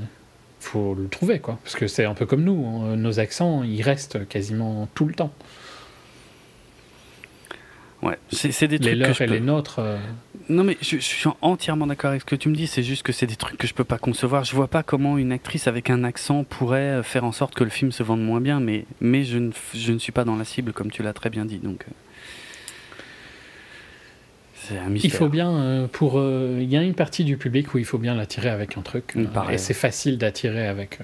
faut 0.61 0.95
le 0.95 1.09
trouver, 1.09 1.41
quoi. 1.41 1.59
Parce 1.65 1.75
que 1.75 1.87
c'est 1.87 2.05
un 2.05 2.15
peu 2.15 2.27
comme 2.27 2.45
nous, 2.45 2.65
hein. 2.67 2.97
nos 2.97 3.19
accents, 3.19 3.65
ils 3.65 3.83
restent 3.83 4.29
quasiment 4.29 4.89
tout 4.95 5.07
le 5.07 5.15
temps. 5.15 5.33
Ouais, 8.03 8.19
c'est 8.31 8.67
des 8.67 8.79
trucs. 8.79 8.93
Les 8.93 8.95
leurs 8.95 9.21
et 9.21 9.27
les 9.27 9.41
nôtres. 9.41 9.79
Euh. 9.81 9.99
Non, 10.49 10.65
mais 10.65 10.79
je, 10.81 10.97
suis 10.97 11.29
entièrement 11.43 11.87
d'accord 11.87 12.11
avec 12.11 12.23
ce 12.23 12.27
que 12.27 12.37
tu 12.37 12.49
me 12.49 12.55
dis. 12.55 12.67
C'est 12.67 12.83
juste 12.83 13.03
que 13.03 13.13
c'est 13.13 13.27
des 13.27 13.37
trucs 13.37 13.59
que 13.59 13.67
je 13.67 13.75
peux 13.75 13.85
pas 13.85 13.99
concevoir. 13.99 14.45
Je 14.45 14.57
vois 14.57 14.69
pas 14.69 14.83
comment 14.83 15.19
une 15.19 15.33
actrice 15.33 15.67
avec 15.67 15.91
un 15.91 16.03
accent 16.03 16.45
pourrait 16.45 16.79
euh, 16.79 17.03
faire 17.03 17.25
en 17.25 17.33
sorte 17.33 17.55
que 17.55 17.65
le 17.65 17.69
film 17.69 17.93
se 17.93 18.03
vende 18.03 18.23
moins 18.23 18.41
bien, 18.41 18.59
mais, 18.59 18.87
mais 19.03 19.25
je, 19.25 19.37
ne, 19.37 19.51
je 19.75 19.93
ne 19.93 19.99
suis 19.99 20.13
pas 20.13 20.25
dans 20.25 20.37
la 20.37 20.47
cible, 20.47 20.73
comme 20.73 20.91
tu 20.91 21.03
l'as 21.03 21.13
très 21.13 21.29
bien 21.29 21.45
dit. 21.45 21.59
Donc. 21.59 21.85
Euh. 24.71 24.75
C'est 24.75 24.79
un 24.79 24.89
mystère. 24.89 25.11
Il 25.11 25.17
faut 25.17 25.29
bien, 25.29 25.89
pour. 25.93 26.21
Il 26.21 26.71
y 26.71 26.77
a 26.77 26.83
une 26.83 26.95
partie 26.95 27.25
du 27.25 27.37
public 27.37 27.75
où 27.75 27.79
il 27.79 27.85
faut 27.85 27.99
bien 27.99 28.15
l'attirer 28.15 28.51
avec 28.51 28.77
un 28.77 28.83
truc. 28.83 29.17
et 29.51 29.59
c'est 29.59 29.75
facile 29.75 30.19
d'attirer 30.19 30.67
avec 30.67 30.99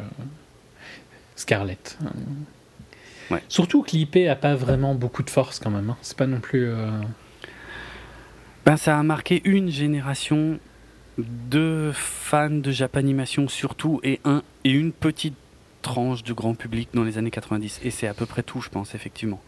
Scarlett. 1.37 1.99
Surtout 3.49 3.83
que 3.83 3.93
l'IP 3.93 4.29
a 4.29 4.37
pas 4.37 4.55
vraiment 4.55 4.95
beaucoup 4.95 5.23
de 5.23 5.31
force 5.31 5.59
quand 5.59 5.71
même. 5.71 5.91
Hein. 5.91 5.97
C'est 6.03 6.17
pas 6.17 6.27
non 6.27 6.41
plus. 6.41 6.69
Euh, 6.69 6.91
ben, 8.64 8.77
ça 8.77 8.99
a 8.99 9.03
marqué 9.03 9.43
une 9.45 9.71
génération 9.71 10.59
de 11.19 11.93
fans 11.95 12.51
de 12.51 12.71
Japanimation 12.71 13.49
surtout 13.49 14.01
et, 14.03 14.21
un, 14.25 14.43
et 14.64 14.71
une 14.71 14.93
petite 14.93 15.37
tranche 15.83 16.23
de 16.25 16.33
grand 16.33 16.55
public 16.55 16.89
dans 16.95 17.05
les 17.05 17.19
années 17.19 17.31
90. 17.31 17.81
Et 17.85 17.91
c'est 17.91 18.07
à 18.07 18.14
peu 18.14 18.27
près 18.27 18.43
tout, 18.43 18.61
je 18.61 18.69
pense, 18.69 18.95
effectivement. 18.95 19.41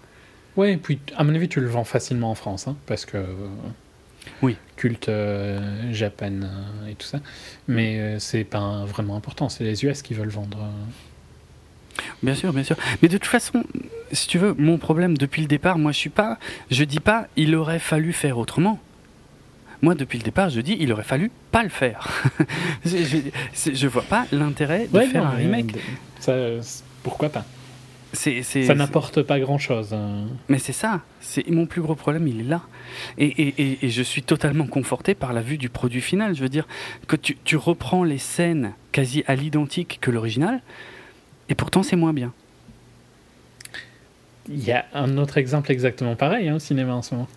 Ouais, 0.56 0.72
et 0.72 0.76
puis 0.76 0.98
à 1.16 1.24
mon 1.24 1.34
avis, 1.34 1.48
tu 1.48 1.60
le 1.60 1.68
vends 1.68 1.84
facilement 1.84 2.30
en 2.30 2.34
France, 2.34 2.68
hein, 2.68 2.76
parce 2.86 3.04
que. 3.04 3.24
Oui. 4.42 4.56
Culte 4.76 5.08
euh, 5.08 5.92
Japan 5.92 6.42
euh, 6.42 6.90
et 6.90 6.94
tout 6.94 7.06
ça. 7.06 7.20
Mais 7.66 8.18
c'est 8.18 8.44
pas 8.44 8.84
vraiment 8.84 9.16
important, 9.16 9.48
c'est 9.48 9.64
les 9.64 9.84
US 9.84 10.02
qui 10.02 10.14
veulent 10.14 10.28
vendre. 10.28 10.70
Bien 12.22 12.34
sûr, 12.34 12.52
bien 12.52 12.62
sûr. 12.62 12.76
Mais 13.02 13.08
de 13.08 13.18
toute 13.18 13.26
façon, 13.26 13.64
si 14.12 14.28
tu 14.28 14.38
veux, 14.38 14.54
mon 14.54 14.78
problème 14.78 15.18
depuis 15.18 15.42
le 15.42 15.48
départ, 15.48 15.78
moi 15.78 15.92
je 15.92 15.98
suis 15.98 16.10
pas, 16.10 16.38
je 16.70 16.84
dis 16.84 17.00
pas, 17.00 17.26
il 17.36 17.54
aurait 17.54 17.80
fallu 17.80 18.12
faire 18.12 18.38
autrement. 18.38 18.78
Moi, 19.80 19.94
depuis 19.94 20.18
le 20.18 20.24
départ, 20.24 20.50
je 20.50 20.60
dis, 20.60 20.76
il 20.80 20.92
aurait 20.92 21.04
fallu 21.04 21.30
pas 21.52 21.62
le 21.62 21.68
faire. 21.68 22.08
je, 22.84 22.96
je, 23.72 23.86
vois 23.86 24.02
pas 24.02 24.26
l'intérêt 24.32 24.88
de 24.92 25.00
faire 25.00 25.24
un 25.24 25.36
remake. 25.36 25.76
Ça, 26.18 26.34
pourquoi 27.04 27.28
pas? 27.28 27.44
Ça 28.12 28.74
n'apporte 28.74 29.22
pas 29.22 29.38
grand-chose. 29.38 29.92
Hein. 29.92 30.26
Mais 30.48 30.58
c'est 30.58 30.72
ça. 30.72 31.02
C'est 31.20 31.48
mon 31.50 31.66
plus 31.66 31.82
gros 31.82 31.94
problème, 31.94 32.26
il 32.26 32.40
est 32.40 32.44
là. 32.44 32.62
Et, 33.18 33.26
et, 33.26 33.84
et, 33.84 33.90
je 33.90 34.02
suis 34.02 34.22
totalement 34.22 34.66
conforté 34.66 35.14
par 35.14 35.32
la 35.32 35.42
vue 35.42 35.58
du 35.58 35.68
produit 35.68 36.00
final. 36.00 36.34
Je 36.34 36.42
veux 36.42 36.48
dire 36.48 36.66
que 37.06 37.16
tu, 37.16 37.36
tu 37.44 37.56
reprends 37.56 38.04
les 38.04 38.18
scènes 38.18 38.72
quasi 38.92 39.24
à 39.26 39.34
l'identique 39.34 39.98
que 40.00 40.10
l'original. 40.10 40.62
Et 41.48 41.54
pourtant, 41.54 41.82
c'est 41.82 41.96
moins 41.96 42.12
bien. 42.12 42.32
Il 44.48 44.64
y 44.64 44.72
a 44.72 44.86
un 44.94 45.18
autre 45.18 45.36
exemple 45.36 45.70
exactement 45.70 46.16
pareil 46.16 46.48
hein, 46.48 46.54
au 46.54 46.58
cinéma 46.58 46.94
en 46.94 47.02
ce 47.02 47.14
moment. 47.14 47.28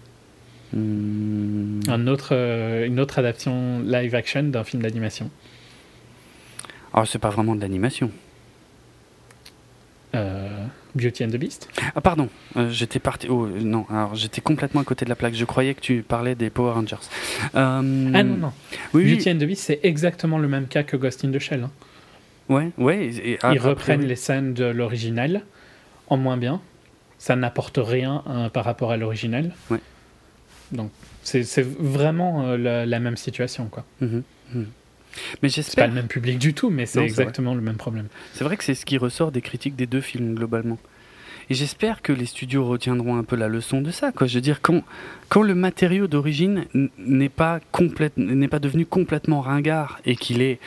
Hmm. 0.74 1.82
Un 1.90 2.08
autre, 2.08 2.30
euh, 2.32 2.88
une 2.88 3.00
autre 3.02 3.20
adaptation 3.20 3.80
live 3.80 4.16
action 4.16 4.44
d'un 4.44 4.64
film 4.64 4.82
d'animation. 4.82 5.30
Alors, 6.94 7.08
c'est 7.08 7.20
pas 7.20 7.30
vraiment 7.30 7.56
de 7.56 7.62
l'animation. 7.62 8.10
Euh, 10.14 10.66
Beauty 10.94 11.24
and 11.24 11.30
the 11.30 11.38
Beast 11.38 11.70
Ah, 11.96 12.02
pardon, 12.02 12.28
euh, 12.58 12.70
j'étais 12.70 13.00
parti. 13.00 13.28
Oh, 13.30 13.48
non, 13.48 13.86
alors 13.90 14.16
j'étais 14.16 14.42
complètement 14.42 14.82
à 14.82 14.84
côté 14.84 15.06
de 15.06 15.10
la 15.10 15.16
plaque. 15.16 15.34
Je 15.34 15.46
croyais 15.46 15.74
que 15.74 15.80
tu 15.80 16.04
parlais 16.04 16.36
des 16.36 16.50
Power 16.50 16.74
Rangers. 16.74 16.98
ah, 17.54 17.82
non, 17.82 18.24
non. 18.24 18.54
Beauty 18.94 19.32
and 19.32 19.38
the 19.38 19.46
Beast, 19.46 19.64
c'est 19.64 19.80
exactement 19.84 20.38
le 20.38 20.48
même 20.48 20.68
cas 20.68 20.84
que 20.84 20.98
Ghost 20.98 21.24
in 21.24 21.32
the 21.32 21.40
Shell. 21.40 21.64
Hein. 21.64 21.72
Ouais, 22.50 22.72
ouais. 22.78 23.38
Ils 23.52 23.60
reprennent 23.60 24.06
les 24.06 24.16
scènes 24.18 24.54
de 24.54 24.66
l'original 24.66 25.44
en 26.08 26.18
moins 26.18 26.38
bien. 26.38 26.62
Ça 27.18 27.36
n'apporte 27.36 27.80
rien 27.82 28.24
hein, 28.26 28.50
par 28.50 28.66
rapport 28.66 28.92
à 28.92 28.98
l'original. 28.98 29.54
Ouais. 29.70 29.80
Donc, 30.72 30.92
c'est 31.24 31.62
vraiment 31.62 32.48
euh, 32.48 32.86
la, 32.86 33.00
même 33.00 33.18
situation, 33.18 33.66
quoi. 33.66 33.86
Mhm, 34.02 34.24
mhm. 34.54 34.66
Mais 35.42 35.50
j'espère. 35.50 35.72
C'est 35.72 35.82
pas 35.82 35.88
le 35.88 35.94
même 35.94 36.08
public 36.08 36.40
du 36.40 36.54
tout, 36.54 36.70
mais 36.70 36.86
c'est 36.86 37.04
exactement 37.04 37.54
le 37.54 37.62
même 37.62 37.78
problème. 37.78 38.08
C'est 38.34 38.44
vrai 38.44 38.58
que 38.58 38.64
c'est 38.64 38.76
ce 38.76 38.86
qui 38.86 38.98
ressort 38.98 39.32
des 39.32 39.42
critiques 39.42 39.76
des 39.76 39.88
deux 39.88 40.02
films 40.02 40.36
globalement. 40.36 40.80
Et 41.50 41.54
j'espère 41.54 42.02
que 42.02 42.14
les 42.14 42.28
studios 42.28 42.66
retiendront 42.66 43.18
un 43.18 43.24
peu 43.24 43.36
la 43.36 43.50
leçon 43.50 43.82
de 43.82 43.92
ça. 43.92 44.14
Quoi. 44.14 44.26
Je 44.26 44.36
veux 44.36 44.42
dire, 44.42 44.62
quand, 44.62 44.84
quand 45.28 45.42
le 45.42 45.54
matériau 45.54 46.08
d'origine 46.08 46.66
n'est 46.98 47.30
pas, 47.30 47.60
n'est 48.16 48.48
pas 48.48 48.60
devenu 48.60 48.86
complètement 48.86 49.42
ringard 49.42 50.00
et 50.06 50.16
qu'il 50.16 50.42
est 50.42 50.60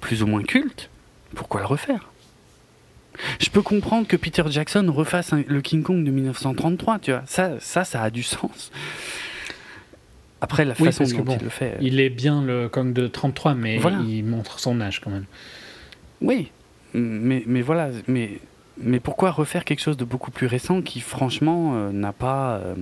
plus 0.00 0.24
ou 0.24 0.26
moins 0.26 0.42
culte, 0.42 0.90
pourquoi 1.36 1.60
le 1.60 1.66
refaire? 1.66 2.08
Je 3.38 3.50
peux 3.50 3.62
comprendre 3.62 4.06
que 4.08 4.16
Peter 4.16 4.42
Jackson 4.48 4.90
refasse 4.92 5.32
le 5.32 5.60
King 5.60 5.82
Kong 5.82 6.02
de 6.02 6.10
1933, 6.10 6.98
tu 6.98 7.12
vois. 7.12 7.22
Ça, 7.26 7.60
ça, 7.60 7.84
ça 7.84 8.02
a 8.02 8.10
du 8.10 8.22
sens. 8.22 8.72
Après, 10.42 10.64
la 10.64 10.74
façon 10.74 11.04
dont 11.04 11.36
il 11.38 11.44
le 11.44 11.48
fait. 11.50 11.74
Euh, 11.74 11.80
il 11.80 12.00
est 12.00 12.10
bien 12.10 12.42
le 12.42 12.68
Kong 12.68 12.92
de 12.92 13.06
33, 13.06 13.54
mais 13.54 13.80
il 14.08 14.24
montre 14.24 14.58
son 14.58 14.80
âge 14.80 15.00
quand 15.00 15.10
même. 15.10 15.26
Oui, 16.20 16.50
mais, 16.94 17.44
mais 17.46 17.62
voilà. 17.62 17.90
Mais, 18.08 18.40
mais 18.76 18.98
pourquoi 18.98 19.30
refaire 19.30 19.64
quelque 19.64 19.78
chose 19.80 19.96
de 19.96 20.04
beaucoup 20.04 20.32
plus 20.32 20.48
récent 20.48 20.82
qui, 20.82 21.00
franchement, 21.00 21.74
euh, 21.76 21.92
n'a 21.92 22.12
pas. 22.12 22.56
Euh, 22.56 22.74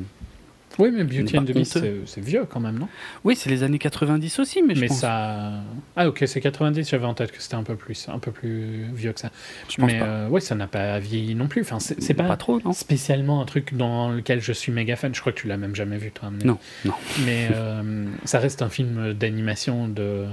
oui, 0.80 0.90
mais 0.92 1.04
Beauty 1.04 1.38
and 1.38 1.44
the 1.44 1.52
Beast, 1.52 1.78
c'est 2.06 2.20
vieux 2.20 2.46
quand 2.48 2.60
même, 2.60 2.78
non? 2.78 2.88
Oui, 3.24 3.36
c'est 3.36 3.50
les 3.50 3.62
années 3.62 3.78
90 3.78 4.38
aussi, 4.38 4.62
mais 4.62 4.74
je 4.74 4.80
mais 4.80 4.88
ça. 4.88 5.52
Ah, 5.96 6.08
ok, 6.08 6.24
c'est 6.26 6.40
90, 6.40 6.88
j'avais 6.88 7.04
en 7.04 7.14
tête 7.14 7.32
que 7.32 7.42
c'était 7.42 7.54
un 7.54 7.62
peu 7.62 7.76
plus, 7.76 8.08
un 8.08 8.18
peu 8.18 8.32
plus 8.32 8.84
vieux 8.94 9.12
que 9.12 9.20
ça. 9.20 9.30
Je 9.68 9.80
mais 9.84 10.00
euh, 10.02 10.28
ouais, 10.28 10.40
ça 10.40 10.54
n'a 10.54 10.66
pas 10.66 10.98
vieilli 10.98 11.34
non 11.34 11.48
plus. 11.48 11.62
Enfin, 11.62 11.78
c'est 11.80 12.14
pas, 12.14 12.36
trop, 12.36 12.60
non? 12.60 12.72
spécialement 12.72 13.40
un 13.40 13.44
truc 13.44 13.74
dans 13.74 14.10
lequel 14.10 14.40
je 14.40 14.52
suis 14.52 14.72
méga 14.72 14.96
fan. 14.96 15.14
Je 15.14 15.20
crois 15.20 15.32
que 15.32 15.40
tu 15.40 15.48
l'as 15.48 15.56
même 15.56 15.74
jamais 15.74 15.98
vu, 15.98 16.10
toi. 16.10 16.30
Non, 16.44 16.58
non. 16.84 16.94
Mais 17.24 17.48
euh, 17.52 18.06
ça 18.24 18.38
reste 18.38 18.62
un 18.62 18.68
film 18.68 19.12
d'animation 19.12 19.88
de... 19.88 20.26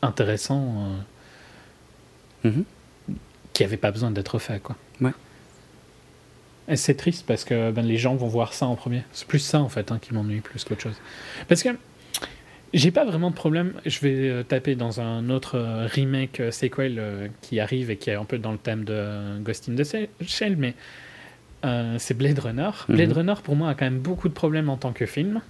intéressant 0.00 1.02
euh, 2.44 2.48
mm-hmm. 2.48 3.14
qui 3.52 3.64
avait 3.64 3.76
pas 3.76 3.90
besoin 3.90 4.10
d'être 4.10 4.38
fait, 4.38 4.60
quoi. 4.62 4.76
Ouais. 5.00 5.12
Et 6.68 6.76
c'est 6.76 6.94
triste 6.94 7.24
parce 7.26 7.44
que 7.44 7.70
ben, 7.70 7.82
les 7.82 7.96
gens 7.96 8.14
vont 8.14 8.28
voir 8.28 8.52
ça 8.54 8.66
en 8.66 8.76
premier. 8.76 9.02
C'est 9.12 9.26
plus 9.26 9.40
ça 9.40 9.60
en 9.60 9.68
fait 9.68 9.90
hein, 9.90 9.98
qui 10.00 10.14
m'ennuie 10.14 10.40
plus 10.40 10.64
qu'autre 10.64 10.82
chose. 10.82 10.96
Parce 11.48 11.62
que 11.62 11.70
j'ai 12.74 12.90
pas 12.90 13.04
vraiment 13.04 13.30
de 13.30 13.34
problème. 13.34 13.74
Je 13.84 14.00
vais 14.00 14.30
euh, 14.30 14.42
taper 14.42 14.74
dans 14.76 15.00
un 15.00 15.28
autre 15.28 15.58
euh, 15.58 15.86
remake 15.86 16.40
euh, 16.40 16.50
sequel 16.50 17.30
qui 17.42 17.60
arrive 17.60 17.90
et 17.90 17.96
qui 17.96 18.10
est 18.10 18.14
un 18.14 18.24
peu 18.24 18.38
dans 18.38 18.52
le 18.52 18.58
thème 18.58 18.84
de 18.84 19.38
Ghost 19.40 19.68
in 19.68 19.74
the 19.74 20.08
Shell, 20.26 20.56
mais 20.56 20.74
c'est 21.98 22.16
Blade 22.16 22.38
Runner. 22.38 22.70
Mhm. 22.88 22.96
Blade 22.96 23.12
Runner 23.12 23.34
pour 23.42 23.56
moi 23.56 23.70
a 23.70 23.74
quand 23.74 23.84
même 23.84 24.00
beaucoup 24.00 24.28
de 24.28 24.34
problèmes 24.34 24.68
en 24.68 24.76
tant 24.76 24.92
que 24.92 25.06
film. 25.06 25.40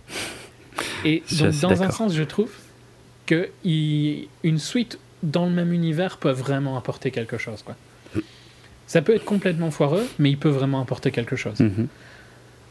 Et 1.04 1.22
donc, 1.38 1.60
dans 1.60 1.82
un 1.82 1.90
sens, 1.90 2.14
je 2.14 2.22
trouve 2.22 2.52
que 3.26 3.50
une 3.64 4.58
suite 4.58 4.98
dans 5.22 5.46
le 5.46 5.52
même 5.52 5.72
univers 5.72 6.18
peut 6.18 6.30
vraiment 6.30 6.76
apporter 6.76 7.12
quelque 7.12 7.38
chose. 7.38 7.62
Quoi. 7.62 7.76
Ça 8.92 9.00
peut 9.00 9.14
être 9.14 9.24
complètement 9.24 9.70
foireux, 9.70 10.06
mais 10.18 10.28
il 10.28 10.36
peut 10.36 10.50
vraiment 10.50 10.82
apporter 10.82 11.12
quelque 11.12 11.34
chose. 11.34 11.60
Mhm. 11.60 11.88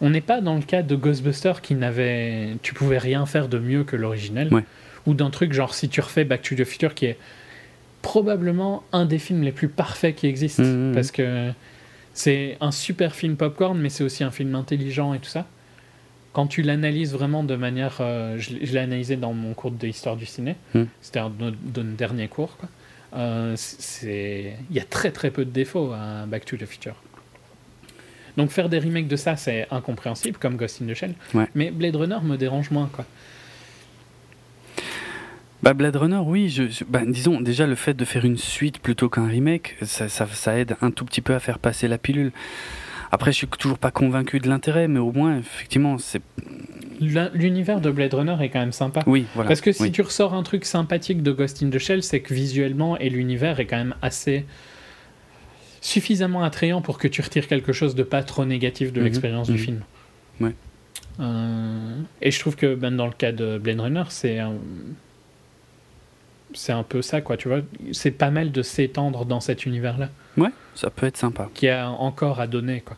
On 0.02 0.12
n'est 0.12 0.22
pas 0.22 0.40
dans 0.40 0.54
le 0.54 0.62
cas 0.62 0.84
de 0.84 0.96
Ghostbusters 0.96 1.62
qui 1.62 1.74
n'avait. 1.74 2.58
Tu 2.62 2.76
pouvais 2.76 3.00
rien 3.00 3.26
faire 3.26 3.48
de 3.48 3.58
mieux 3.58 3.84
que 3.84 3.96
l'original. 3.96 4.52
Ou 5.08 5.16
d'un 5.16 5.32
truc 5.32 5.52
genre 5.52 5.74
si 5.74 5.90
tu 5.90 6.00
refais 6.00 6.24
Back 6.24 6.44
to 6.44 6.54
the 6.54 6.64
Future 6.64 6.94
qui 6.94 7.08
est 7.08 7.18
probablement 8.04 8.84
un 8.92 9.06
des 9.06 9.18
films 9.18 9.42
les 9.42 9.52
plus 9.52 9.68
parfaits 9.68 10.16
qui 10.16 10.28
existent. 10.28 10.62
Mhm. 10.62 10.92
Parce 10.94 11.10
que 11.10 11.50
c'est 12.14 12.56
un 12.62 12.72
super 12.72 13.16
film 13.16 13.36
popcorn, 13.36 13.76
mais 13.80 13.90
c'est 13.90 14.04
aussi 14.04 14.24
un 14.24 14.30
film 14.30 14.54
intelligent 14.54 15.16
et 15.16 15.20
tout 15.20 15.26
ça. 15.30 15.48
Quand 16.34 16.46
tu 16.46 16.62
l'analyses 16.62 17.14
vraiment 17.14 17.44
de 17.44 17.56
manière. 17.56 17.98
Euh, 18.00 18.38
je, 18.38 18.52
l'ai 18.54 18.78
analysé 18.78 19.16
dans 19.16 19.34
mon 19.34 19.56
cours 19.56 19.72
d'histoire 19.72 20.18
du 20.18 20.28
ciné. 20.28 20.56
Mhm. 20.76 20.88
C'était 21.02 21.20
un 21.20 21.32
de 21.32 21.82
nos 21.82 21.96
derniers 21.96 22.28
cours. 22.28 22.58
Quoi. 22.58 22.70
Euh, 23.14 23.54
c'est 23.58 24.56
il 24.70 24.76
y 24.76 24.80
a 24.80 24.86
très 24.86 25.12
très 25.12 25.32
peu 25.32 25.44
de 25.44 25.52
défauts 25.52 25.92
à 25.94 26.26
Back 26.26 26.46
to 26.46 26.58
the 26.58 26.66
Future. 26.66 26.96
Donc 28.38 28.52
faire 28.52 28.70
des 28.70 28.80
remakes 28.80 29.08
de 29.08 29.18
ça, 29.18 29.36
c'est 29.36 29.68
incompréhensible, 29.72 30.38
comme 30.38 30.56
Ghost 30.56 30.82
in 30.82 30.88
the 30.88 30.94
Shell. 30.94 31.16
Mais 31.54 31.72
Blade 31.72 31.96
Runner 31.96 32.20
me 32.24 32.38
dérange 32.38 32.72
moins, 32.72 32.90
quoi. 32.92 33.06
Bah 35.64 35.74
Blade 35.74 35.96
Runner, 35.96 36.22
oui. 36.26 36.50
Je, 36.50 36.84
bah, 36.86 37.02
disons 37.06 37.40
déjà 37.40 37.68
le 37.68 37.76
fait 37.76 37.94
de 37.94 38.06
faire 38.06 38.26
une 38.26 38.38
suite 38.38 38.80
plutôt 38.80 39.10
qu'un 39.10 39.28
remake, 39.28 39.78
ça, 39.84 40.10
ça, 40.10 40.26
ça, 40.28 40.58
aide 40.58 40.76
un 40.82 40.92
tout 40.92 41.06
petit 41.06 41.22
peu 41.22 41.36
à 41.36 41.40
faire 41.40 41.60
passer 41.60 41.88
la 41.88 41.98
pilule. 41.98 42.32
Après, 43.12 43.32
je 43.32 43.38
suis 43.38 43.48
toujours 43.48 43.78
pas 43.78 43.92
convaincu 43.92 44.40
de 44.40 44.48
l'intérêt, 44.48 44.88
mais 44.88 45.00
au 45.00 45.12
moins, 45.12 45.38
effectivement, 45.38 45.98
c'est 45.98 46.22
L'univers 47.02 47.82
de 47.82 47.90
Blade 47.90 48.14
Runner 48.14 48.36
est 48.42 48.50
quand 48.50 48.60
même 48.60 48.72
sympa. 48.72 49.04
Oui, 49.08 49.26
voilà. 49.34 49.48
Parce 49.48 49.62
que 49.62 49.72
si 49.72 49.92
tu 49.92 50.02
ressors 50.02 50.36
un 50.36 50.44
truc 50.44 50.66
sympathique 50.66 51.24
de 51.24 51.32
Ghost 51.32 51.64
in 51.64 51.70
the 51.70 51.80
Shell, 51.80 52.04
c'est 52.04 52.20
que 52.20 52.34
visuellement 52.34 52.98
et 52.98 53.10
l'univers 53.10 53.60
est 53.60 53.66
quand 53.66 53.78
même 53.78 53.96
assez 54.04 54.46
suffisamment 55.82 56.44
attrayant 56.44 56.82
pour 56.82 57.00
que 57.00 57.08
tu 57.08 57.22
retires 57.22 57.48
quelque 57.48 57.74
chose 57.74 57.96
de 57.96 58.04
pas 58.04 58.22
trop 58.22 58.46
négatif 58.46 58.94
de 58.94 59.00
mhm, 59.00 59.06
l'expérience 59.06 59.48
du 59.48 59.54
mhm. 59.54 59.60
film. 59.60 59.82
Ouais. 60.40 60.56
Euh, 61.20 62.02
et 62.22 62.30
je 62.30 62.40
trouve 62.40 62.56
que 62.56 62.76
ben, 62.76 62.96
dans 62.96 63.08
le 63.08 63.14
cas 63.14 63.32
de 63.32 63.58
Blade 63.58 63.80
Runner, 63.80 64.04
c'est 64.10 64.40
c'est 66.54 66.74
un 66.74 66.84
peu 66.84 67.02
ça, 67.02 67.22
quoi, 67.22 67.36
tu 67.36 67.48
vois. 67.48 67.62
C'est 67.94 68.12
pas 68.12 68.30
mal 68.30 68.52
de 68.52 68.62
s'étendre 68.62 69.26
dans 69.26 69.40
cet 69.40 69.66
univers-là. 69.66 70.10
Ouais, 70.38 70.52
ça 70.76 70.92
peut 70.92 71.08
être 71.08 71.18
sympa. 71.18 71.50
Qui 71.56 71.68
a 71.68 71.90
encore 71.90 72.40
à 72.40 72.46
donner, 72.46 72.82
quoi. 72.82 72.98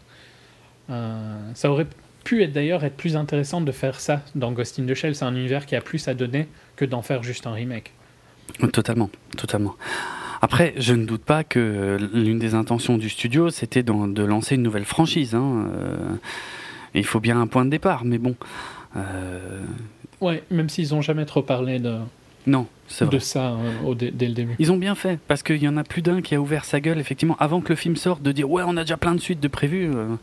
ça 0.90 1.72
aurait 1.72 1.88
pu 2.24 2.44
être 2.44 2.54
d'ailleurs 2.54 2.84
être 2.84 2.96
plus 2.96 3.16
intéressant 3.16 3.62
de 3.62 3.72
faire 3.72 4.00
ça 4.00 4.22
dans 4.36 4.52
Ghost 4.52 4.80
in 4.80 4.86
the 4.86 4.94
Shell. 4.94 5.16
C'est 5.16 5.26
un 5.26 5.36
univers 5.36 5.66
qui 5.66 5.76
a 5.76 5.82
plus 5.82 6.08
à 6.08 6.14
donner 6.14 6.48
que 6.76 6.86
d'en 6.86 7.02
faire 7.02 7.24
juste 7.24 7.48
un 7.48 7.54
remake. 7.54 7.92
Totalement, 8.72 9.10
totalement. 9.38 9.76
Après, 10.42 10.74
je 10.78 10.94
ne 10.94 11.06
doute 11.06 11.24
pas 11.24 11.44
que 11.44 11.98
l'une 12.14 12.38
des 12.38 12.54
intentions 12.54 12.98
du 12.98 13.10
studio, 13.10 13.50
c'était 13.50 13.82
de, 13.84 14.24
lancer 14.24 14.56
une 14.56 14.64
nouvelle 14.64 14.86
franchise. 14.86 15.36
Hein. 15.36 15.70
Euh, 15.74 15.98
il 16.94 17.06
faut 17.06 17.22
bien 17.22 17.40
un 17.40 17.48
point 17.48 17.64
de 17.64 17.70
départ, 17.70 18.04
mais 18.04 18.18
bon. 18.18 18.36
Euh... 18.98 19.64
Ouais, 20.20 20.44
même 20.52 20.70
s'ils 20.70 20.90
n'ont 20.90 21.02
jamais 21.02 21.26
trop 21.26 21.42
parlé 21.42 21.80
de. 21.80 21.98
Non, 22.46 22.68
c'est 22.88 23.10
de 23.10 23.20
ça 23.20 23.56
euh, 23.86 23.96
dès 23.96 24.28
le 24.28 24.34
début. 24.34 24.56
Ils 24.60 24.72
ont 24.72 24.78
bien 24.78 24.96
fait, 24.96 25.18
parce 25.28 25.44
qu'il 25.44 25.64
y 25.64 25.68
en 25.68 25.78
a 25.78 25.84
plus 25.84 26.02
d'un 26.02 26.22
qui 26.22 26.36
a 26.36 26.42
ouvert 26.42 26.66
sa 26.66 26.82
gueule, 26.82 27.00
effectivement, 27.00 27.38
avant 27.40 27.62
que 27.62 27.70
le 27.70 27.76
film 27.76 27.96
sorte, 27.96 28.22
de 28.22 28.32
dire 28.34 28.50
Ouais, 28.50 28.64
on 28.66 28.76
a 28.76 28.82
déjà 28.82 28.98
plein 28.98 29.16
de 29.16 29.22
suites 29.22 29.40
de 29.40 29.48
prévues. 29.48 29.92
Euh. 29.96 30.16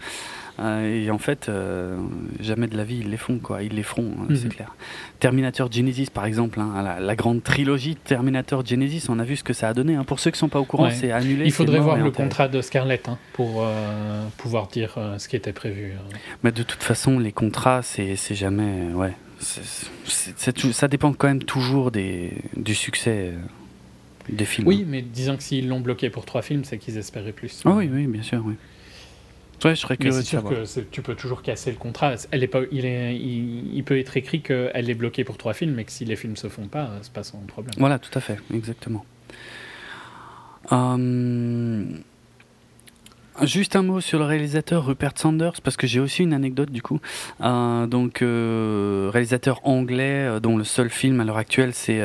Euh, 0.61 1.05
et 1.05 1.11
en 1.11 1.19
fait, 1.19 1.49
euh, 1.49 1.97
jamais 2.39 2.67
de 2.67 2.77
la 2.77 2.85
vie 2.85 2.99
ils 2.99 3.11
les 3.11 3.17
font, 3.17 3.39
quoi. 3.39 3.63
Ils 3.63 3.75
les 3.75 3.83
feront, 3.83 4.13
hein, 4.21 4.27
c'est 4.35 4.45
mhm. 4.45 4.53
clair. 4.53 4.75
Terminator 5.19 5.73
Genesis, 5.73 6.09
par 6.13 6.27
exemple, 6.27 6.61
hein, 6.61 6.99
la, 7.01 7.17
grande 7.17 7.43
trilogie 7.43 7.97
Terminator 7.97 8.65
Genesis, 8.65 9.07
on 9.09 9.19
a 9.19 9.25
vu 9.25 9.37
ce 9.37 9.45
que 9.45 9.53
ça 9.53 9.69
a 9.69 9.75
donné. 9.75 9.95
Hein. 9.95 10.05
Pour 10.05 10.21
ceux 10.21 10.31
qui 10.31 10.37
ne 10.37 10.41
sont 10.41 10.49
pas 10.49 10.61
au 10.61 10.65
courant, 10.65 10.91
c'est 10.91 11.13
annulé. 11.13 11.47
Il 11.47 11.53
faudrait 11.53 11.81
voir 11.81 11.97
le 11.97 12.11
contrat 12.11 12.49
de 12.49 12.61
Scarlett 12.61 13.09
pour 13.33 13.63
euh, 13.65 14.25
pouvoir 14.37 14.69
dire 14.69 14.99
ce 15.19 15.29
qui 15.29 15.37
était 15.37 15.53
prévu. 15.53 15.95
Mais 16.45 16.53
de 16.53 16.63
toute 16.63 16.83
façon, 16.83 17.19
les 17.19 17.33
contrats, 17.33 17.83
c'est 17.83 18.17
jamais. 18.35 18.93
Ouais, 18.95 19.15
ça 19.39 20.89
dépend 20.89 21.13
quand 21.15 21.29
même 21.29 21.43
toujours 21.43 21.91
des, 21.91 22.33
du 22.57 22.75
succès 22.75 23.33
des 24.29 24.45
films. 24.45 24.69
Oui, 24.69 24.85
mais 24.87 25.03
disons 25.03 25.37
que 25.37 25.43
s'ils 25.43 25.69
l'ont 25.69 25.81
bloqué 25.81 26.11
pour 26.11 26.27
trois 26.27 26.43
films, 26.43 26.65
c'est 26.65 26.79
qu'ils 26.79 26.99
espéraient 26.99 27.33
plus. 27.33 27.63
Ah 27.65 27.71
oui, 27.73 27.89
oui, 27.93 28.07
bien 28.07 28.23
sûr, 28.23 28.43
oui. 28.45 28.55
Ouais, 29.65 29.75
je 29.75 29.81
serais 29.81 29.97
curieux 29.97 30.23
sûr 30.23 30.43
que 30.43 30.81
tu 30.91 31.03
peux 31.03 31.15
toujours 31.15 31.43
casser 31.43 31.71
le 31.71 31.77
contrat. 31.77 32.15
Elle 32.31 32.43
est 32.43 32.49
pas, 32.49 32.61
il, 32.71 32.87
est, 32.87 33.15
il, 33.17 33.83
peut 33.85 33.99
être 33.99 34.17
écrit 34.17 34.41
qu'elle 34.41 34.89
est 34.89 34.95
bloquée 34.95 35.25
pour 35.25 35.37
trois 35.37 35.53
films, 35.53 35.75
mais 35.75 35.85
que 35.85 35.93
si 35.93 36.05
les 36.05 36.17
films 36.17 36.37
se 36.37 36.49
font 36.49 36.67
pas, 36.67 36.91
c'est 37.03 37.13
pas 37.13 37.23
son 37.23 37.39
problème. 37.41 37.75
Voilà, 37.79 37.99
tout 37.99 38.17
à 38.17 38.21
fait, 38.21 38.39
exactement. 38.55 39.05
Hum, 40.71 42.01
juste 43.43 43.77
un 43.77 43.83
mot 43.83 44.01
sur 44.01 44.19
le 44.19 44.25
réalisateur 44.25 44.87
Rupert 44.87 45.13
Sanders, 45.17 45.61
parce 45.63 45.77
que 45.77 45.87
j'ai 45.87 46.01
aussi 46.01 46.23
une 46.23 46.33
anecdote 46.33 46.71
du 46.71 46.83
coup. 46.83 47.01
Euh, 47.41 47.87
donc, 47.87 48.23
euh, 48.23 49.11
réalisateur 49.13 49.61
anglais, 49.65 50.27
euh, 50.27 50.41
dont 50.41 50.57
le 50.57 50.65
seul 50.65 50.91
film 50.91 51.21
à 51.21 51.25
l'heure 51.25 51.39
actuelle 51.39 51.75
c'est 51.75 52.01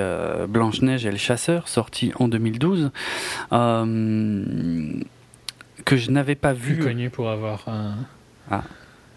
Blanche-Neige 0.48 1.06
et 1.06 1.12
le 1.12 1.18
Chasseur, 1.18 1.68
sorti 1.68 2.12
en 2.20 2.28
2012 2.28 2.92
que 5.86 5.98
je 5.98 6.12
n'avais 6.12 6.36
pas 6.36 6.54
vu. 6.54 6.80
connu 6.80 7.10
pour 7.10 7.30
avoir 7.30 7.66
ah. 8.50 8.64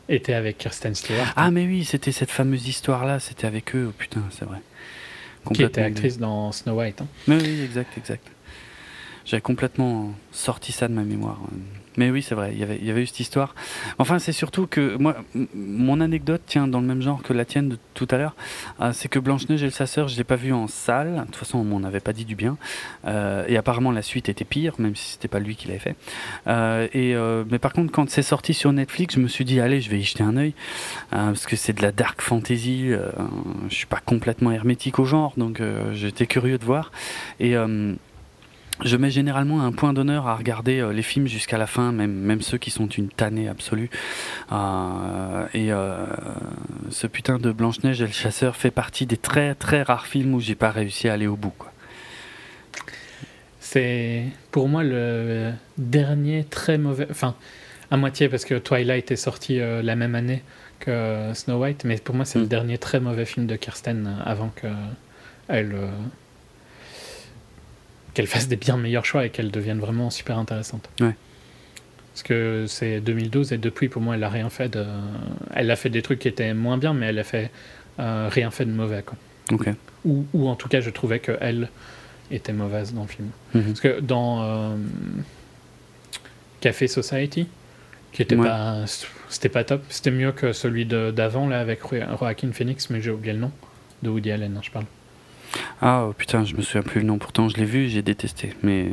été 0.09 0.35
avec 0.35 0.59
Kirsten 0.59 0.95
Stewart. 0.95 1.33
Ah, 1.35 1.51
mais 1.51 1.65
oui, 1.67 1.85
c'était 1.85 2.13
cette 2.13 2.31
fameuse 2.31 2.69
histoire-là, 2.69 3.19
c'était 3.19 3.47
avec 3.47 3.75
eux, 3.75 3.87
oh, 3.89 3.95
putain, 3.97 4.23
c'est 4.31 4.45
vrai. 4.45 4.59
Qui 5.55 5.63
était 5.63 5.81
actrice 5.81 6.19
dans 6.19 6.53
Snow 6.53 6.79
White. 6.79 7.01
Hein. 7.01 7.07
Oui, 7.27 7.63
exact, 7.63 7.97
exact. 7.97 8.27
J'avais 9.25 9.41
complètement 9.41 10.13
sorti 10.31 10.73
ça 10.73 10.89
de 10.89 10.93
ma 10.93 11.03
mémoire. 11.03 11.41
Mais 11.99 12.11
oui, 12.11 12.23
c'est 12.23 12.37
vrai, 12.37 12.51
il 12.53 12.61
y, 12.61 12.63
avait, 12.63 12.79
il 12.81 12.87
y 12.87 12.91
eu 12.93 13.07
cette 13.07 13.19
histoire. 13.19 13.57
Enfin, 13.99 14.21
c'est 14.21 14.31
surtout 14.31 14.69
que 14.69 14.97
moi, 14.99 15.17
mon 15.53 16.01
anecdote 16.01 16.43
tient 16.47 16.69
dans 16.69 16.81
le 16.81 16.87
même 16.87 17.03
genre 17.03 17.25
que 17.25 17.33
la 17.33 17.45
tienne 17.45 17.71
de 17.71 17.79
tout 17.95 18.07
à 18.13 18.19
l'heure. 18.19 18.37
Euh, 18.81 18.93
c'est 18.93 19.09
que 19.09 19.19
Blanche-Neige 19.19 19.65
et 19.65 19.71
sa 19.71 19.87
sœur, 19.87 20.07
je 20.07 20.15
ne 20.15 20.19
l'ai 20.19 20.25
pas 20.25 20.37
vu 20.37 20.53
en 20.53 20.69
salle. 20.69 21.17
De 21.17 21.25
toute 21.25 21.35
façon, 21.35 21.59
on 21.59 21.65
m'en 21.65 21.83
avait 21.83 21.99
pas 21.99 22.13
dit 22.13 22.25
du 22.25 22.37
bien. 22.37 22.57
Euh, 23.05 23.45
et 23.49 23.57
apparemment, 23.57 23.91
la 23.91 24.03
suite 24.03 24.29
était 24.29 24.45
pire, 24.45 24.75
même 24.79 24.95
si 24.95 25.15
c'était 25.15 25.27
pas 25.27 25.41
lui 25.41 25.57
qui 25.57 25.67
l'avait 25.67 25.81
fait. 25.81 25.97
Euh, 26.47 27.45
mais 27.51 27.59
par 27.59 27.73
contre, 27.73 27.91
quand 27.91 28.09
c'est 28.09 28.23
sorti 28.23 28.55
sur 28.55 28.73
Netflix, 28.73 29.17
je 29.17 29.21
me 29.21 29.27
suis 29.27 29.45
dit, 29.45 29.59
allez, 29.59 29.81
je 29.81 29.91
vais 29.91 29.99
y 29.99 30.05
jeter 30.05 30.23
un 30.23 30.37
œil. 30.37 30.55
parce 31.11 31.47
que 31.47 31.57
c'est 31.57 31.73
de 31.73 31.83
la 31.83 31.91
dark 31.91 32.23
fantasy. 32.23 32.91
je 33.69 33.75
suis 33.75 33.87
pas 33.87 34.01
complètement 34.05 34.53
hermétique 34.53 35.01
au 35.01 35.05
genre, 35.05 35.33
donc 35.37 35.61
j'étais 35.95 36.29
curieux 36.29 36.59
de 36.59 36.65
voir. 36.65 36.93
Et 37.41 37.57
je 38.85 38.97
mets 38.97 39.11
généralement 39.11 39.63
un 39.65 39.73
point 39.73 39.93
d'honneur 39.93 40.29
à 40.29 40.37
regarder 40.37 40.79
euh, 40.79 40.93
les 40.93 41.03
films 41.03 41.27
jusqu'à 41.27 41.59
la 41.59 41.67
fin, 41.67 41.93
même, 41.93 42.13
même 42.13 42.43
ceux 42.43 42.59
qui 42.59 42.71
sont 42.71 42.87
une 42.87 43.09
tannée 43.09 43.49
absolue. 43.49 43.91
Euh, 44.53 45.47
et 45.55 45.73
euh, 45.73 46.07
ce 46.91 47.07
putain 47.07 47.39
de 47.39 47.51
Blanche-Neige 47.51 48.01
et 48.03 48.07
le 48.07 48.13
chasseur 48.13 48.57
fait 48.57 48.71
partie 48.71 49.07
des 49.07 49.17
très 49.17 49.55
très 49.55 49.83
rares 49.83 50.07
films 50.07 50.35
où 50.35 50.41
j'ai 50.41 50.55
pas 50.55 50.71
réussi 50.71 51.09
à 51.09 51.15
aller 51.15 51.27
au 51.27 51.37
bout. 51.37 51.53
C'est 53.61 54.25
pour 54.51 54.69
moi 54.69 54.83
le 54.83 55.53
dernier 55.77 56.45
très 56.45 56.79
mauvais. 56.79 57.07
Enfin, 57.11 57.35
à 57.91 57.97
moitié 57.97 58.29
parce 58.29 58.45
que 58.45 58.55
Twilight 58.55 59.11
est 59.11 59.17
sorti 59.17 59.59
la 59.59 59.97
même 59.97 60.15
année 60.15 60.43
que 60.79 61.33
Snow 61.35 61.61
White, 61.61 61.85
mais 61.85 61.97
pour 61.97 62.15
moi 62.15 62.25
c'est 62.25 62.39
le 62.39 62.45
mm. 62.45 62.49
dernier 62.49 62.79
très 62.79 63.01
mauvais 63.01 63.25
film 63.25 63.47
de 63.47 63.57
Kirsten 63.57 64.17
avant 64.25 64.51
que 64.55 64.69
elle 65.49 65.75
qu'elle 68.19 68.27
fasse 68.27 68.49
des 68.49 68.57
bien 68.57 68.77
meilleurs 68.77 69.05
choix 69.05 69.25
et 69.25 69.31
qu'elle 69.31 69.53
devienne 69.53 69.79
vraiment 69.79 70.11
super 70.11 70.39
intéressante. 70.39 70.91
Ouais. 71.01 71.15
Parce 72.13 72.25
que 72.25 72.65
c'est 72.67 73.01
2012 73.01 73.53
et 73.53 73.59
depuis, 73.59 73.89
pour 73.89 74.03
moi, 74.03 74.17
elle 74.17 74.25
a 74.25 74.29
rien 74.29 74.51
fait 74.51 74.69
de. 74.69 74.85
Elle 75.55 75.71
a 75.71 75.77
fait 75.77 75.89
des 75.89 76.03
trucs 76.03 76.19
qui 76.19 76.27
étaient 76.27 76.53
moins 76.53 76.79
bien, 76.79 76.95
mais 76.95 77.07
elle 77.07 77.19
a 77.21 77.23
fait 77.23 77.53
euh, 78.01 78.29
rien 78.29 78.51
fait 78.51 78.65
de 78.65 78.73
mauvais. 78.73 79.05
Quoi. 79.07 79.17
Ok. 79.53 79.69
Ou, 80.05 80.27
ou, 80.35 80.49
en 80.49 80.57
tout 80.57 80.67
cas, 80.69 80.81
je 80.81 80.91
trouvais 80.91 81.21
qu'elle 81.21 81.69
était 82.33 82.53
mauvaise 82.53 82.93
dans 82.93 83.03
le 83.03 83.07
film. 83.07 83.29
Mhm. 83.55 83.63
Parce 83.67 83.81
que 83.81 84.01
dans 84.01 84.43
euh, 84.43 84.77
Café 86.61 86.89
Society, 86.89 87.47
qui 88.11 88.23
était 88.23 88.35
pas. 88.35 88.85
C'était 89.29 89.49
pas 89.49 89.63
top. 89.63 89.85
C'était 89.91 90.11
mieux 90.11 90.33
que 90.33 90.53
celui 90.53 90.87
d'avant, 90.87 91.47
là, 91.47 91.61
avec 91.61 91.83
Joaquin 92.19 92.51
Phoenix, 92.51 92.91
mais 92.91 93.01
j'ai 93.01 93.13
oublié 93.13 93.33
le 93.33 93.39
nom. 93.39 93.53
De 94.03 94.11
Woody 94.11 94.33
Allen, 94.33 94.57
hein, 94.57 94.61
je 94.61 94.73
parle. 94.73 94.87
Ah 95.81 96.07
oh, 96.07 96.13
putain, 96.13 96.45
je 96.45 96.55
me 96.55 96.63
souviens 96.63 96.83
plus 96.83 97.01
le 97.01 97.07
nom. 97.07 97.19
Pourtant, 97.19 97.49
je 97.49 97.57
l'ai 97.57 97.65
vu, 97.65 97.89
j'ai 97.89 98.03
détesté, 98.03 98.55
mais 98.63 98.91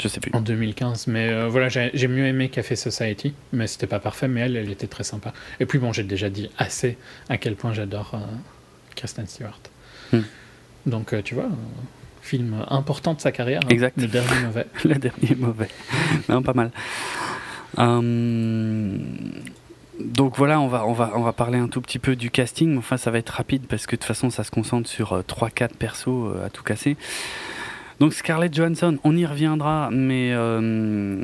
je 0.00 0.08
sais 0.08 0.20
plus. 0.20 0.30
En 0.32 0.40
2015, 0.40 1.08
mais 1.08 1.28
euh, 1.28 1.48
voilà, 1.48 1.68
j'ai 1.68 2.08
mieux 2.08 2.26
aimé 2.26 2.48
Café 2.48 2.76
Society, 2.76 3.34
mais 3.52 3.66
c'était 3.66 3.86
pas 3.86 3.98
parfait, 3.98 4.28
mais 4.28 4.40
elle, 4.42 4.56
elle 4.56 4.70
était 4.70 4.86
très 4.86 5.04
sympa. 5.04 5.32
Et 5.58 5.66
puis 5.66 5.78
bon, 5.78 5.92
j'ai 5.92 6.04
déjà 6.04 6.30
dit 6.30 6.50
assez 6.56 6.96
à 7.28 7.36
quel 7.36 7.56
point 7.56 7.72
j'adore 7.72 8.12
euh, 8.14 8.18
Kristen 8.94 9.26
Stewart. 9.26 9.60
Hmm. 10.12 10.20
Donc 10.86 11.12
euh, 11.12 11.22
tu 11.22 11.34
vois, 11.34 11.48
film 12.22 12.64
important 12.68 13.14
de 13.14 13.20
sa 13.20 13.32
carrière. 13.32 13.60
Hein. 13.64 13.68
exact. 13.70 14.00
le 14.00 14.06
dernier 14.06 14.40
mauvais. 14.44 14.66
le 14.84 14.94
dernier 14.94 15.34
mauvais. 15.36 15.68
non, 16.28 16.42
pas 16.42 16.54
mal. 16.54 16.70
Hum, 17.76 19.00
donc 20.00 20.36
voilà, 20.36 20.60
on 20.60 20.68
va, 20.68 20.86
on, 20.86 20.92
va, 20.92 21.12
on 21.14 21.22
va 21.22 21.32
parler 21.32 21.58
un 21.58 21.68
tout 21.68 21.80
petit 21.80 21.98
peu 21.98 22.16
du 22.16 22.30
casting. 22.30 22.76
Enfin, 22.78 22.96
ça 22.96 23.10
va 23.10 23.18
être 23.18 23.30
rapide 23.30 23.66
parce 23.68 23.86
que 23.86 23.96
de 23.96 24.00
toute 24.00 24.06
façon, 24.06 24.30
ça 24.30 24.44
se 24.44 24.50
concentre 24.50 24.88
sur 24.88 25.18
3-4 25.20 25.62
euh, 25.62 25.68
persos 25.78 26.08
euh, 26.08 26.46
à 26.46 26.50
tout 26.50 26.62
casser. 26.62 26.96
Donc 28.00 28.14
Scarlett 28.14 28.54
Johansson, 28.54 28.98
on 29.02 29.16
y 29.16 29.26
reviendra, 29.26 29.88
mais 29.90 30.30
euh, 30.32 31.20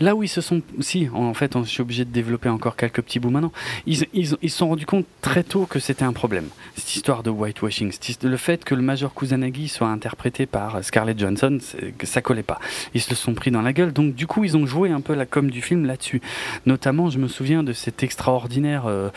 là 0.00 0.16
où 0.16 0.24
ils 0.24 0.28
se 0.28 0.40
sont, 0.40 0.62
si 0.80 1.08
en 1.14 1.32
fait, 1.32 1.56
je 1.62 1.68
suis 1.68 1.80
obligé 1.80 2.04
de 2.04 2.10
développer 2.10 2.48
encore 2.48 2.74
quelques 2.74 3.02
petits 3.02 3.20
bouts 3.20 3.30
maintenant. 3.30 3.52
Ils, 3.86 3.96
se 4.26 4.36
sont 4.48 4.68
rendus 4.68 4.86
compte 4.86 5.06
très 5.20 5.44
tôt 5.44 5.66
que 5.66 5.78
c'était 5.78 6.04
un 6.04 6.12
problème. 6.12 6.48
Cette 6.74 6.96
histoire 6.96 7.22
de 7.22 7.30
whitewashing, 7.30 7.92
le 8.22 8.36
fait 8.36 8.64
que 8.64 8.74
le 8.74 8.82
Major 8.82 9.14
Kusanagi 9.14 9.68
soit 9.68 9.88
interprété 9.88 10.46
par 10.46 10.82
Scarlett 10.82 11.18
Johansson, 11.18 11.58
ça 12.02 12.20
collait 12.20 12.42
pas. 12.42 12.58
Ils 12.94 13.00
se 13.00 13.10
le 13.10 13.16
sont 13.16 13.34
pris 13.34 13.52
dans 13.52 13.62
la 13.62 13.72
gueule, 13.72 13.92
donc 13.92 14.14
du 14.14 14.26
coup 14.26 14.42
ils 14.42 14.56
ont 14.56 14.66
joué 14.66 14.90
un 14.90 15.00
peu 15.00 15.14
la 15.14 15.26
com 15.26 15.50
du 15.50 15.62
film 15.62 15.86
là-dessus. 15.86 16.20
Notamment, 16.66 17.10
je 17.10 17.18
me 17.18 17.28
souviens 17.28 17.62
de 17.62 17.72
cet 17.72 18.02
extraordinaire 18.02 18.86
euh, 18.86 19.10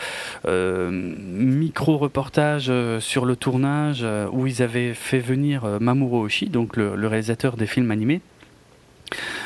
euh, 0.46 0.90
micro 0.92 1.98
reportage 1.98 2.70
sur 3.00 3.26
le 3.26 3.34
tournage 3.34 4.06
où 4.32 4.46
ils 4.46 4.62
avaient 4.62 4.94
fait 4.94 5.18
venir 5.18 5.64
Mamoru 5.80 6.26
Oshii, 6.26 6.48
donc 6.48 6.76
le 6.76 6.91
le 6.96 7.08
réalisateur 7.08 7.56
des 7.56 7.66
films 7.66 7.90
animés. 7.90 8.20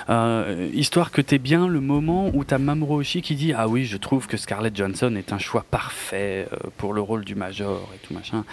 Euh, 0.09 0.68
histoire 0.72 1.11
que 1.11 1.20
t'aies 1.20 1.38
bien 1.38 1.66
le 1.66 1.80
moment 1.80 2.30
où 2.32 2.44
t'as 2.44 2.59
Mamoru 2.59 3.01
Oshii 3.01 3.22
qui 3.22 3.34
dit 3.34 3.53
ah 3.53 3.66
oui 3.66 3.84
je 3.84 3.97
trouve 3.97 4.28
que 4.28 4.36
Scarlett 4.36 4.76
Johansson 4.76 5.16
est 5.16 5.32
un 5.32 5.38
choix 5.38 5.64
parfait 5.68 6.47
euh, 6.53 6.57
pour 6.76 6.92
le 6.92 7.01
rôle 7.01 7.24
du 7.24 7.34
Major 7.34 7.90
et 7.94 8.07
tout 8.07 8.14
machin 8.14 8.44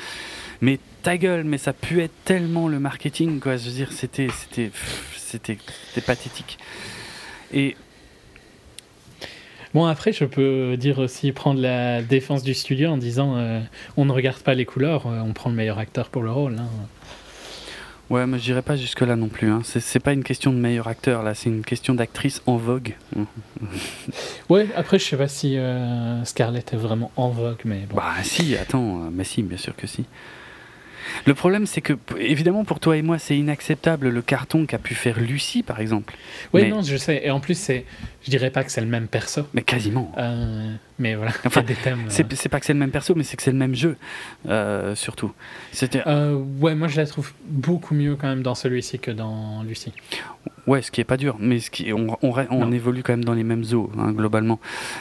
mais 0.62 0.80
ta 1.04 1.18
gueule 1.18 1.44
mais 1.44 1.60
ça 1.60 1.72
pu 1.72 2.02
être 2.02 2.14
tellement 2.26 2.68
le 2.68 2.80
marketing 2.80 3.40
quoi 3.40 3.58
je 3.58 3.66
veux 3.66 3.76
dire 3.76 3.92
c'était 3.92 4.30
c'était 4.32 4.72
c'était 5.16 6.02
pathétique 6.06 6.58
et 7.54 7.76
Bon, 9.74 9.86
après, 9.86 10.14
je 10.14 10.24
peux 10.26 10.78
dire 10.78 11.00
aussi 11.00 11.32
prendre 11.32 11.60
la 11.60 12.04
défense 12.04 12.44
du 12.44 12.54
studio 12.54 12.92
en 12.92 12.98
disant 12.98 13.38
euh, 13.38 13.60
on 13.98 14.06
ne 14.06 14.12
regarde 14.12 14.38
pas 14.44 14.54
les 14.54 14.66
couleurs, 14.66 15.08
on 15.08 15.34
prend 15.34 15.50
le 15.50 15.56
meilleur 15.56 15.80
acteur 15.80 16.10
pour 16.10 16.22
le 16.22 16.32
rôle. 16.32 16.58
Hein. 16.60 16.68
Ouais, 18.14 18.28
mais 18.28 18.38
je 18.38 18.44
dirais 18.44 18.62
pas 18.62 18.76
jusque-là 18.76 19.16
non 19.16 19.28
plus. 19.28 19.50
Hein. 19.50 19.62
C'est 19.64 20.00
pas 20.00 20.14
une 20.14 20.24
question 20.24 20.54
de 20.54 20.58
meilleur 20.58 20.88
acteur, 20.88 21.24
là, 21.24 21.34
c'est 21.34 21.50
une 21.50 21.66
question 21.66 21.96
d'actrice 21.96 22.44
en 22.46 22.58
vogue. 22.58 22.94
ouais, 24.50 24.68
après, 24.76 25.00
je 25.00 25.06
sais 25.06 25.18
pas 25.18 25.28
si 25.28 25.58
euh, 25.58 26.24
Scarlett 26.24 26.74
est 26.74 26.78
vraiment 26.78 27.10
en 27.16 27.30
vogue, 27.30 27.62
mais 27.66 27.88
bon. 27.90 27.96
Bah, 27.96 28.14
si, 28.22 28.56
attends, 28.56 28.98
euh, 28.98 29.10
mais 29.12 29.24
si, 29.24 29.42
bien 29.42 29.58
sûr 29.58 29.76
que 29.76 29.88
si. 29.88 30.06
Le 31.26 31.34
problème, 31.34 31.66
c'est 31.66 31.82
que, 31.82 31.94
évidemment, 32.20 32.64
pour 32.64 32.80
toi 32.80 32.98
et 32.98 33.02
moi, 33.02 33.18
c'est 33.18 33.38
inacceptable 33.38 34.10
le 34.10 34.22
carton 34.22 34.66
qu'a 34.66 34.78
pu 34.78 34.96
faire 34.96 35.20
Lucie, 35.20 35.64
par 35.64 35.80
exemple. 35.80 36.16
Oui, 36.54 36.70
non, 36.70 36.82
je 36.82 36.98
sais. 36.98 37.22
Et 37.24 37.32
en 37.32 37.40
plus, 37.40 37.58
c'est, 37.58 37.86
je 38.24 38.30
dirais 38.30 38.50
pas 38.50 38.64
que 38.64 38.72
c'est 38.72 38.82
le 38.82 38.88
même 38.88 39.08
perso. 39.08 39.44
Mais 39.54 39.62
quasiment. 39.62 40.12
Euh, 40.18 40.74
mais 41.00 41.16
voilà, 41.16 41.32
enfin, 41.46 41.62
des 41.62 41.76
thèmes. 41.76 42.06
C'est, 42.08 42.26
euh. 42.26 42.36
c'est 42.36 42.50
pas 42.50 42.60
que 42.60 42.66
c'est 42.66 42.74
le 42.74 42.80
même 42.80 42.92
perso, 42.92 43.16
mais 43.16 43.24
c'est 43.24 43.38
que 43.38 43.44
c'est 43.44 43.52
le 43.52 43.58
même 43.58 43.76
jeu, 43.76 43.98
euh, 44.48 44.96
surtout. 44.96 45.32
C'était. 45.72 46.04
ouais, 46.06 46.76
moi 46.76 46.88
je 46.88 46.98
la 46.98 47.06
trouve 47.06 47.34
beaucoup 47.46 47.96
mieux 47.96 48.16
quand 48.16 48.28
même 48.28 48.44
dans 48.44 48.56
celui-ci 48.56 49.00
que 49.00 49.12
dans 49.12 49.64
Lucie. 49.64 49.94
Ouais, 50.66 50.82
ce 50.82 50.92
qui 50.92 51.02
est 51.02 51.06
pas 51.06 51.18
dur, 51.18 51.36
mais 51.40 51.60
ce 51.60 51.70
qui, 51.70 51.92
on, 51.92 52.18
on, 52.22 52.34
on 52.50 52.72
évolue 52.72 53.04
quand 53.04 53.14
même 53.14 53.26
dans 53.26 53.34
les 53.34 53.44
mêmes 53.44 53.66
eaux, 53.74 53.92
hein, 53.98 54.12
globalement. 54.14 54.60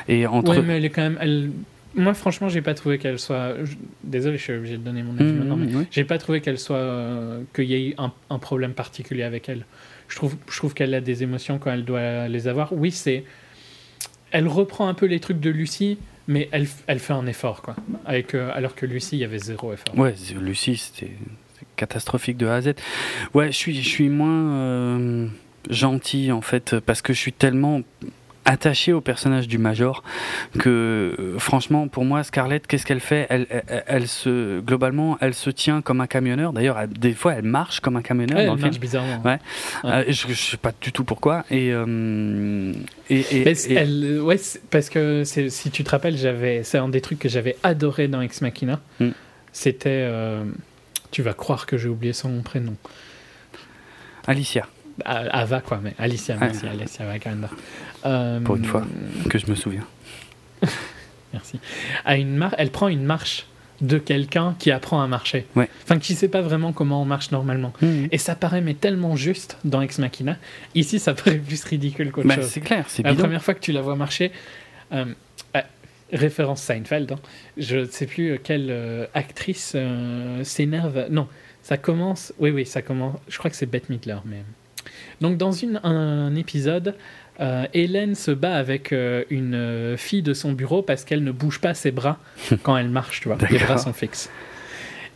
Et 0.09 0.27
entre... 0.27 0.57
Ouais, 0.57 0.63
mais 0.63 0.79
elle 0.79 0.85
est 0.85 0.91
quand 0.91 1.03
même. 1.03 1.19
Elle 1.21 1.53
moi, 1.95 2.15
franchement, 2.15 2.49
j'ai 2.49 2.63
pas 2.63 2.75
trouvé 2.75 2.99
qu'elle 2.99 3.19
soit. 3.19 3.55
Désolé, 4.03 4.39
je 4.39 4.43
suis 4.43 4.53
obligé 4.53 4.77
de 4.77 4.83
donner 4.83 5.03
mon 5.03 5.15
avis 5.15 5.33
mmh, 5.33 5.37
maintenant, 5.37 5.57
mais 5.57 5.87
j'ai 5.91 6.05
pas 6.05 6.19
trouvé 6.19 6.41
qu'elle 6.41 6.59
soit. 6.59 6.77
Euh, 6.77 7.43
qu'il 7.55 7.65
y 7.65 7.75
ait 7.75 7.89
eu 7.89 7.95
un, 7.99 8.13
un, 8.31 8.39
problème 8.39 8.73
particulier 8.73 9.23
avec 9.23 9.49
elle. 9.49 9.67
Je 10.09 10.17
trouve, 10.17 10.37
je 10.51 10.57
trouve 10.57 10.75
qu'elle 10.75 10.95
a 10.95 11.01
des 11.01 11.23
émotions 11.23 11.59
quand 11.59 11.71
elle 11.71 11.85
doit 11.85 12.29
les 12.29 12.49
avoir. 12.49 12.73
Oui, 12.73 12.91
c'est. 12.91 13.25
Elle 14.31 14.49
reprend 14.49 14.89
un 14.89 14.95
peu 14.95 15.07
les 15.07 15.21
trucs 15.21 15.41
de 15.41 15.51
Lucie, 15.51 15.99
mais 16.27 16.49
elle, 16.53 16.67
elle 16.87 16.99
fait 16.99 17.13
un 17.13 17.27
effort, 17.27 17.63
quoi. 17.63 17.77
Avec, 18.07 18.35
euh, 18.35 18.51
alors 18.55 18.75
que 18.75 18.87
Lucie, 18.87 19.17
il 19.17 19.21
y 19.21 19.25
avait 19.25 19.39
zéro 19.39 19.73
effort. 19.73 19.97
Ouais, 19.99 20.15
Lucie, 20.41 20.77
c'était 20.77 21.13
catastrophique 21.77 22.37
de 22.39 22.47
A 22.47 22.55
à 22.55 22.61
Z. 22.63 22.73
Ouais, 23.35 23.49
je 23.49 23.57
suis, 23.57 23.75
je 23.75 23.89
suis 23.89 24.09
moins 24.09 24.55
euh, 24.55 25.27
gentil, 25.69 26.33
en 26.33 26.41
fait, 26.41 26.79
parce 26.81 27.03
que 27.03 27.13
je 27.13 27.19
suis 27.19 27.33
tellement 27.33 27.83
attachée 28.45 28.93
au 28.93 29.01
personnage 29.01 29.49
du 29.49 29.59
Major 29.59 30.03
que 30.59 31.15
euh, 31.19 31.39
franchement 31.39 31.89
pour 31.89 32.05
moi 32.05 32.23
Scarlett 32.25 32.67
qu'est-ce 32.67 32.85
qu'elle 32.85 33.01
fait? 33.01 33.27
Elle, 33.31 33.47
elle, 33.87 34.09
se 34.09 34.61
globalement 34.61 35.17
elle 35.21 35.35
se 35.35 35.51
tient 35.51 35.81
comme 35.81 36.01
un 36.01 36.07
camionneur. 36.07 36.53
D'ailleurs 36.53 36.79
des 36.89 37.15
fois 37.15 37.35
elle 37.35 37.45
marche 37.45 37.81
comme 37.81 37.97
un 37.97 38.03
camionneur 38.03 38.39
dans 38.39 38.55
elle 38.55 38.61
le 38.61 38.67
marche 38.67 38.81
bizarrement 38.81 39.23
ouais. 39.25 39.39
Euh, 39.85 40.05
je, 40.09 40.29
je, 40.29 40.35
sais 40.35 40.57
pas 40.57 40.73
du 40.81 40.93
tout 40.93 41.05
pourquoi. 41.05 41.45
Et, 41.51 41.71
euh, 41.73 42.73
et, 43.11 43.55
Elle, 43.71 44.21
ouais, 44.21 44.41
parce 44.71 44.91
que 44.91 45.23
si 45.25 45.71
tu 45.71 45.85
te 45.85 45.91
rappelles 45.91 46.17
j'avais 46.17 46.63
c'est 46.65 46.79
un 46.79 46.89
des 46.89 47.01
trucs 47.01 47.19
que 47.19 47.29
j'avais 47.29 47.57
adoré 47.63 48.09
dans 48.09 48.21
Ex 48.21 48.41
Machina. 48.41 48.81
Mm. 49.01 49.11
c'était 49.53 50.09
tu 51.11 51.23
vas 51.23 51.35
croire 51.35 51.67
que 51.67 51.77
j'ai 51.77 51.89
oublié 51.89 52.13
son 52.13 52.43
prénom. 52.43 52.75
Alicia 54.27 54.67
Ava 55.05 55.61
quoi 55.61 55.81
mais 55.83 55.95
Alicia 55.99 56.37
merci 56.39 56.67
Alicia 56.67 57.11
Vikander 57.11 57.49
euh, 58.05 58.41
Pour 58.41 58.57
une 58.57 58.65
fois 58.65 58.85
que 59.29 59.39
je 59.39 59.47
me 59.47 59.55
souviens. 59.55 59.87
Merci. 61.33 61.59
À 62.05 62.17
une 62.17 62.37
mar 62.37 62.55
elle 62.59 62.71
prend 62.71 62.89
une 62.89 63.05
marche 63.05 63.47
de 63.81 63.99
quelqu'un 63.99 64.55
qui 64.59 64.71
apprend 64.71 65.03
à 65.03 65.09
marcher. 65.09 65.47
Ouais. 65.57 65.69
Enfin, 65.83 65.99
qui 65.99 66.15
sait 66.15 66.29
pas 66.29 66.43
vraiment 66.43 66.73
comment 66.73 67.03
on 67.03 67.05
marche 67.05 67.33
normalement. 67.33 67.73
Mmh. 67.81 68.07
Et 68.13 68.19
ça 68.19 68.37
paraît 68.37 68.61
mais 68.61 68.75
tellement 68.75 69.17
juste 69.17 69.57
dans 69.65 69.81
Ex 69.81 69.99
Machina. 69.99 70.37
Ici, 70.75 70.99
ça 70.99 71.15
paraît 71.15 71.39
plus 71.39 71.65
ridicule 71.65 72.13
qu'autre 72.13 72.29
bah, 72.29 72.37
chose. 72.37 72.47
C'est 72.47 72.61
clair, 72.61 72.85
c'est 72.89 73.03
La 73.03 73.15
première 73.15 73.43
fois 73.43 73.55
que 73.55 73.61
tu 73.61 73.73
la 73.73 73.81
vois 73.81 73.97
marcher, 73.97 74.31
euh, 74.93 75.07
euh, 75.57 75.61
référence 76.13 76.63
Seinfeld, 76.63 77.13
hein, 77.13 77.19
je 77.57 77.79
ne 77.79 77.87
sais 77.87 78.07
plus 78.07 78.39
quelle 78.45 79.09
actrice 79.15 79.75
s'énerve. 80.45 81.07
Non, 81.11 81.27
ça 81.63 81.77
commence. 81.77 82.33
Oui, 82.39 82.51
oui, 82.51 82.67
ça 82.67 82.83
commence. 82.83 83.17
Je 83.29 83.39
crois 83.39 83.51
que 83.51 83.57
c'est 83.57 83.67
Bette 83.67 83.89
Midler, 83.89 84.19
mais. 84.25 84.43
Donc, 85.23 85.39
dans 85.39 85.53
une, 85.53 85.81
un 85.85 86.35
épisode, 86.35 86.97
euh, 87.41 87.67
Hélène 87.73 88.17
se 88.17 88.33
bat 88.33 88.57
avec 88.57 88.93
euh, 88.93 89.23
une 89.31 89.55
euh, 89.55 89.97
fille 89.97 90.23
de 90.23 90.35
son 90.35 90.53
bureau 90.53 90.83
parce 90.83 91.05
qu'elle 91.05 91.23
ne 91.23 91.31
bouge 91.31 91.61
pas 91.61 91.75
ses 91.75 91.93
bras 91.93 92.19
quand 92.65 92.77
elle 92.77 92.89
marche, 92.89 93.21
tu 93.21 93.29
vois. 93.29 93.39
Les 93.49 93.59
bras 93.59 93.79
sont 93.79 93.93
fixes. 93.93 94.29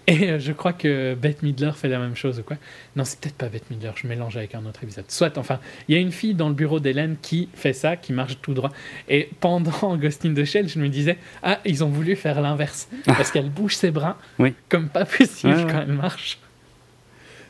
Et 0.09 0.39
je 0.39 0.53
crois 0.53 0.73
que 0.73 1.15
Bette 1.15 1.43
Midler 1.43 1.73
fait 1.75 1.89
la 1.89 1.99
même 1.99 2.15
chose 2.15 2.39
ou 2.39 2.45
quoi. 2.45 2.57
Non, 2.95 3.03
c'est 3.05 3.19
peut-être 3.19 3.35
pas 3.35 3.49
Bette 3.49 3.69
Midler, 3.69 3.91
je 3.97 4.07
mélange 4.07 4.37
avec 4.37 4.55
un 4.55 4.65
autre 4.65 4.85
épisode. 4.85 5.07
Soit, 5.09 5.37
enfin, 5.37 5.59
il 5.89 5.97
y 5.97 5.99
a 5.99 6.01
une 6.01 6.13
fille 6.13 6.35
dans 6.35 6.49
le 6.49 6.55
bureau 6.55 6.79
d'Hélène 6.79 7.17
qui 7.21 7.49
fait 7.55 7.73
ça, 7.73 7.97
qui 7.97 8.13
marche 8.13 8.39
tout 8.41 8.55
droit. 8.55 8.71
Et 9.09 9.29
pendant 9.41 9.97
Ghost 9.97 10.25
in 10.25 10.35
the 10.35 10.45
Shell, 10.45 10.69
je 10.69 10.79
me 10.79 10.89
disais, 10.89 11.19
ah, 11.43 11.59
ils 11.65 11.83
ont 11.83 11.89
voulu 11.89 12.15
faire 12.15 12.41
l'inverse. 12.41 12.89
Parce 13.05 13.33
qu'elle 13.33 13.51
bouge 13.51 13.75
ses 13.75 13.91
bras 13.91 14.17
comme 14.69 14.89
pas 14.89 15.05
possible 15.05 15.67
quand 15.69 15.81
elle 15.81 15.93
marche. 15.93 16.39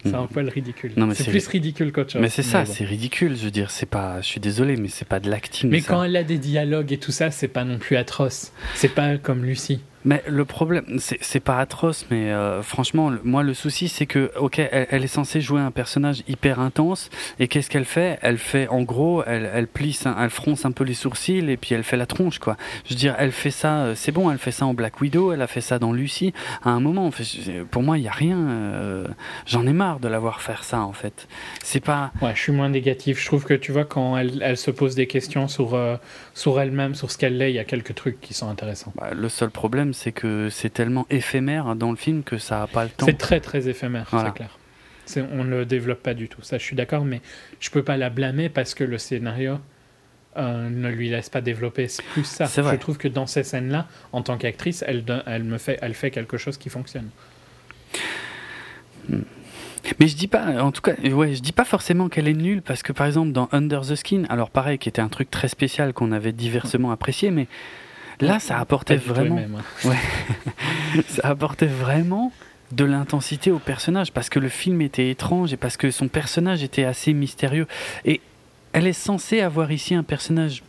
C'est 0.06 0.14
un 0.14 0.26
poil 0.26 0.48
ridicule. 0.48 0.92
C'est 1.14 1.28
plus 1.28 1.46
ridicule 1.48 1.92
qu'autre 1.92 2.12
chose. 2.12 2.22
Mais 2.22 2.28
c'est 2.28 2.42
ça, 2.42 2.64
c'est 2.64 2.84
ridicule. 2.84 3.36
Je 3.36 3.44
veux 3.44 3.50
dire, 3.50 3.70
c'est 3.70 3.86
pas. 3.86 4.20
Je 4.20 4.26
suis 4.26 4.40
désolé, 4.40 4.76
mais 4.76 4.88
c'est 4.88 5.08
pas 5.08 5.20
de 5.20 5.30
l'acting. 5.30 5.70
Mais 5.70 5.80
quand 5.82 6.02
elle 6.02 6.16
a 6.16 6.24
des 6.24 6.38
dialogues 6.38 6.92
et 6.92 6.98
tout 6.98 7.12
ça, 7.12 7.30
c'est 7.30 7.48
pas 7.48 7.64
non 7.64 7.78
plus 7.78 7.96
atroce. 7.96 8.52
C'est 8.74 8.94
pas 8.94 9.16
comme 9.18 9.44
Lucie. 9.44 9.80
Mais 10.06 10.22
le 10.28 10.44
problème, 10.44 10.84
c'est 10.98 11.40
pas 11.40 11.58
atroce, 11.58 12.06
mais 12.12 12.30
euh, 12.30 12.62
franchement, 12.62 13.10
moi, 13.24 13.42
le 13.42 13.54
souci, 13.54 13.88
c'est 13.88 14.06
que, 14.06 14.30
ok, 14.38 14.60
elle, 14.60 15.02
est 15.02 15.08
censée 15.08 15.40
jouer 15.40 15.60
un 15.60 15.72
personnage 15.72 16.22
hyper 16.28 16.60
intense, 16.60 17.10
et 17.40 17.48
qu'est-ce 17.48 17.68
qu'elle 17.68 17.84
fait? 17.84 18.16
Elle 18.22 18.38
fait, 18.38 18.68
en 18.68 18.82
gros, 18.82 19.24
elle, 19.26 19.50
elle 19.52 19.66
plisse, 19.66 20.04
elle 20.06 20.30
fronce 20.30 20.64
un 20.64 20.70
peu 20.70 20.84
les 20.84 20.94
sourcils, 20.94 21.50
et 21.50 21.56
puis 21.56 21.74
elle 21.74 21.82
fait 21.82 21.96
la 21.96 22.06
tronche, 22.06 22.38
quoi. 22.38 22.56
Je 22.84 22.94
veux 22.94 22.98
dire, 22.98 23.16
elle 23.18 23.32
fait 23.32 23.50
ça, 23.50 23.78
euh, 23.78 23.94
c'est 23.96 24.12
bon, 24.12 24.30
elle 24.30 24.38
fait 24.38 24.52
ça 24.52 24.64
en 24.64 24.74
Black 24.74 25.00
Widow, 25.00 25.32
elle 25.32 25.42
a 25.42 25.48
fait 25.48 25.60
ça 25.60 25.80
dans 25.80 25.92
Lucie. 25.92 26.32
À 26.62 26.70
un 26.70 26.78
moment, 26.78 27.10
pour 27.72 27.82
moi, 27.82 27.98
il 27.98 28.04
y 28.04 28.08
a 28.08 28.12
rien. 28.12 28.38
Euh, 28.38 29.08
j'en 29.44 29.66
ai 29.66 29.72
marre 29.72 29.98
de 29.98 30.06
la 30.06 30.20
voir 30.20 30.40
faire 30.40 30.62
ça, 30.62 30.82
en 30.82 30.92
fait. 30.92 31.26
C'est 31.64 31.80
pas. 31.80 32.12
Ouais, 32.22 32.30
je 32.36 32.42
suis 32.42 32.52
moins 32.52 32.68
négatif. 32.68 33.20
Je 33.20 33.26
trouve 33.26 33.44
que 33.44 33.54
tu 33.54 33.72
vois, 33.72 33.84
quand 33.84 34.16
elle, 34.16 34.40
elle 34.40 34.56
se 34.56 34.70
pose 34.70 34.94
des 34.94 35.08
questions 35.08 35.48
sur, 35.48 35.76
sur 36.32 36.60
elle-même, 36.60 36.94
sur 36.94 37.10
ce 37.10 37.18
qu'elle 37.18 37.42
est, 37.42 37.50
il 37.50 37.56
y 37.56 37.58
a 37.58 37.64
quelques 37.64 37.96
trucs 37.96 38.20
qui 38.20 38.34
sont 38.34 38.48
intéressants. 38.48 38.92
Bah, 38.94 39.10
le 39.12 39.28
seul 39.28 39.50
problème, 39.50 39.94
c'est 39.96 40.12
que 40.12 40.50
c'est 40.50 40.68
tellement 40.68 41.06
éphémère 41.08 41.74
dans 41.74 41.90
le 41.90 41.96
film 41.96 42.22
que 42.22 42.36
ça 42.36 42.60
n'a 42.60 42.66
pas 42.66 42.84
le 42.84 42.90
temps. 42.90 43.06
C'est 43.06 43.16
très 43.16 43.40
très 43.40 43.68
éphémère, 43.68 44.06
c'est 44.10 44.34
clair. 44.34 44.58
On 45.32 45.44
ne 45.44 45.50
le 45.50 45.64
développe 45.64 46.02
pas 46.02 46.14
du 46.14 46.28
tout, 46.28 46.42
ça 46.42 46.58
je 46.58 46.62
suis 46.62 46.76
d'accord, 46.76 47.04
mais 47.04 47.22
je 47.60 47.70
peux 47.70 47.82
pas 47.82 47.96
la 47.96 48.10
blâmer 48.10 48.48
parce 48.48 48.74
que 48.74 48.84
le 48.84 48.98
scénario 48.98 49.58
euh, 50.36 50.68
ne 50.68 50.88
lui 50.90 51.08
laisse 51.08 51.30
pas 51.30 51.40
développer 51.40 51.86
plus 52.12 52.24
ça. 52.24 52.44
Je 52.46 52.76
trouve 52.76 52.98
que 52.98 53.08
dans 53.08 53.26
ces 53.26 53.42
scènes-là, 53.42 53.86
en 54.12 54.22
tant 54.22 54.36
qu'actrice, 54.36 54.84
elle, 54.86 55.02
elle, 55.26 55.44
me 55.44 55.56
fait, 55.56 55.78
elle 55.80 55.94
fait 55.94 56.10
quelque 56.10 56.36
chose 56.36 56.58
qui 56.58 56.68
fonctionne. 56.68 57.08
Hmm. 59.08 59.22
Mais 60.00 60.08
je 60.08 60.16
dis 60.16 60.26
pas, 60.26 60.62
en 60.62 60.72
tout 60.72 60.82
cas, 60.82 60.94
ouais, 60.96 61.34
je 61.34 61.40
dis 61.40 61.52
pas 61.52 61.64
forcément 61.64 62.08
qu'elle 62.08 62.28
est 62.28 62.34
nulle 62.34 62.60
parce 62.60 62.82
que 62.82 62.92
par 62.92 63.06
exemple 63.06 63.32
dans 63.32 63.48
Under 63.52 63.80
the 63.80 63.94
Skin, 63.94 64.24
alors 64.28 64.50
pareil, 64.50 64.78
qui 64.78 64.88
était 64.88 65.00
un 65.00 65.08
truc 65.08 65.30
très 65.30 65.48
spécial 65.48 65.94
qu'on 65.94 66.12
avait 66.12 66.32
diversement 66.32 66.90
apprécié, 66.90 67.30
mais 67.30 67.46
Là, 68.20 68.38
ça 68.38 68.58
apportait 68.58 68.96
vraiment. 68.96 69.38
Hein. 69.84 69.94
ça 71.08 71.28
apportait 71.28 71.66
vraiment 71.66 72.32
de 72.72 72.84
l'intensité 72.84 73.50
au 73.50 73.58
personnage 73.58 74.12
parce 74.12 74.28
que 74.28 74.38
le 74.38 74.48
film 74.48 74.80
était 74.80 75.10
étrange 75.10 75.52
et 75.52 75.56
parce 75.56 75.76
que 75.76 75.90
son 75.90 76.08
personnage 76.08 76.62
était 76.62 76.84
assez 76.84 77.12
mystérieux. 77.12 77.66
Et 78.04 78.20
elle 78.72 78.86
est 78.86 78.92
censée 78.92 79.40
avoir 79.40 79.70
ici 79.72 79.94
un 79.94 80.02
personnage 80.02 80.62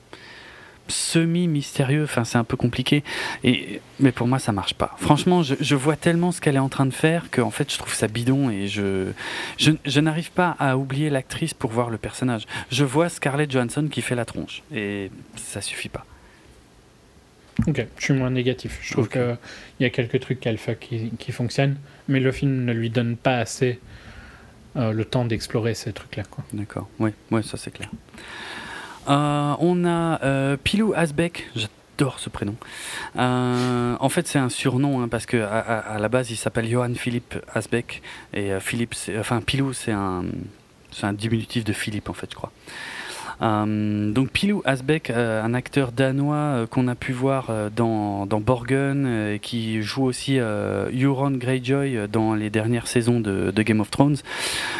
semi-mystérieux, 0.89 2.05
enfin 2.05 2.23
c'est 2.23 2.37
un 2.37 2.45
peu 2.45 2.55
compliqué, 2.55 3.03
et, 3.43 3.81
mais 3.99 4.13
pour 4.13 4.25
moi 4.25 4.39
ça 4.39 4.53
marche 4.53 4.73
pas. 4.73 4.95
Franchement, 4.99 5.43
je, 5.43 5.75
vois 5.75 5.97
tellement 5.97 6.31
ce 6.31 6.39
qu'elle 6.39 6.55
est 6.55 6.59
en 6.59 6.69
train 6.69 6.85
de 6.85 6.93
faire 6.93 7.29
que 7.29 7.41
en 7.41 7.51
fait 7.51 7.71
je 7.71 7.77
trouve 7.77 7.93
ça 7.93 8.07
bidon 8.07 8.49
et 8.49 8.67
je, 8.67 9.11
je, 9.57 9.71
je 9.83 9.99
n'arrive 9.99 10.31
pas 10.31 10.55
à 10.59 10.77
oublier 10.77 11.09
l'actrice 11.09 11.53
pour 11.53 11.71
voir 11.71 11.89
le 11.89 11.97
personnage. 11.97 12.45
Je 12.71 12.85
vois 12.85 13.09
Scarlett 13.09 13.51
Johansson 13.51 13.89
qui 13.91 14.01
fait 14.01 14.15
la 14.15 14.23
tronche 14.23 14.63
et 14.73 15.11
ça 15.35 15.61
suffit 15.61 15.89
pas. 15.89 16.05
Ok, 17.65 17.85
je 17.97 18.03
suis 18.03 18.13
moins 18.13 18.29
négatif. 18.29 18.79
Je 18.81 18.93
trouve 18.93 19.09
qu'il 19.09 19.37
y 19.79 19.85
a 19.85 19.89
quelques 19.89 20.19
trucs 20.19 20.39
qu'elle 20.39 20.57
fait 20.57 20.79
qui, 20.79 21.11
qui, 21.17 21.31
fonctionnent, 21.31 21.77
mais 22.07 22.19
le 22.19 22.31
film 22.31 22.65
ne 22.65 22.73
lui 22.73 22.89
donne 22.89 23.17
pas 23.17 23.37
assez 23.37 23.79
euh, 24.75 24.91
le 24.91 25.05
temps 25.05 25.25
d'explorer 25.25 25.73
ces 25.73 25.91
trucs-là. 25.91 26.23
D'accord, 26.53 26.87
oui, 26.99 27.11
ouais, 27.31 27.41
ça 27.41 27.57
c'est 27.57 27.71
clair. 27.71 27.89
Euh, 29.09 29.55
on 29.59 29.85
a 29.85 30.21
euh, 30.23 30.57
Pilou 30.63 30.93
Asbeck, 30.95 31.49
j'adore 31.55 32.19
ce 32.19 32.29
prénom. 32.29 32.55
en 33.15 34.09
fait, 34.09 34.27
c'est 34.27 34.39
un 34.39 34.49
surnom 34.49 35.01
hein, 35.01 35.07
parce 35.07 35.25
que 35.25 35.37
à, 35.37 35.97
la 35.99 36.09
base, 36.09 36.29
il 36.29 36.35
s'appelle 36.35 36.69
Johann 36.69 36.95
Philippe 36.95 37.35
Asbeck 37.55 38.03
et 38.33 38.51
Philippe, 38.59 38.93
enfin 39.17 39.41
Pilou, 39.41 39.73
c'est 39.73 39.93
un, 39.93 40.25
c'est 40.91 41.07
un 41.07 41.13
diminutif 41.13 41.63
de 41.63 41.73
Philippe 41.73 42.09
en 42.09 42.13
fait, 42.13 42.27
je 42.29 42.35
crois. 42.35 42.51
Euh, 43.41 44.11
donc 44.11 44.29
Pilou 44.29 44.61
Asbeck, 44.65 45.09
euh, 45.09 45.43
un 45.43 45.53
acteur 45.53 45.91
danois 45.91 46.35
euh, 46.35 46.67
qu'on 46.67 46.87
a 46.87 46.95
pu 46.95 47.11
voir 47.11 47.51
dans, 47.75 48.25
dans 48.25 48.39
Borgen, 48.39 49.37
qui 49.41 49.81
joue 49.81 50.03
aussi 50.03 50.37
Euron 50.37 51.31
Greyjoy 51.31 52.07
dans 52.11 52.33
les 52.33 52.49
dernières 52.49 52.87
saisons 52.87 53.19
de, 53.19 53.51
de, 53.51 53.63
Game 53.63 53.79
of 53.79 53.91
Thrones, 53.91 54.17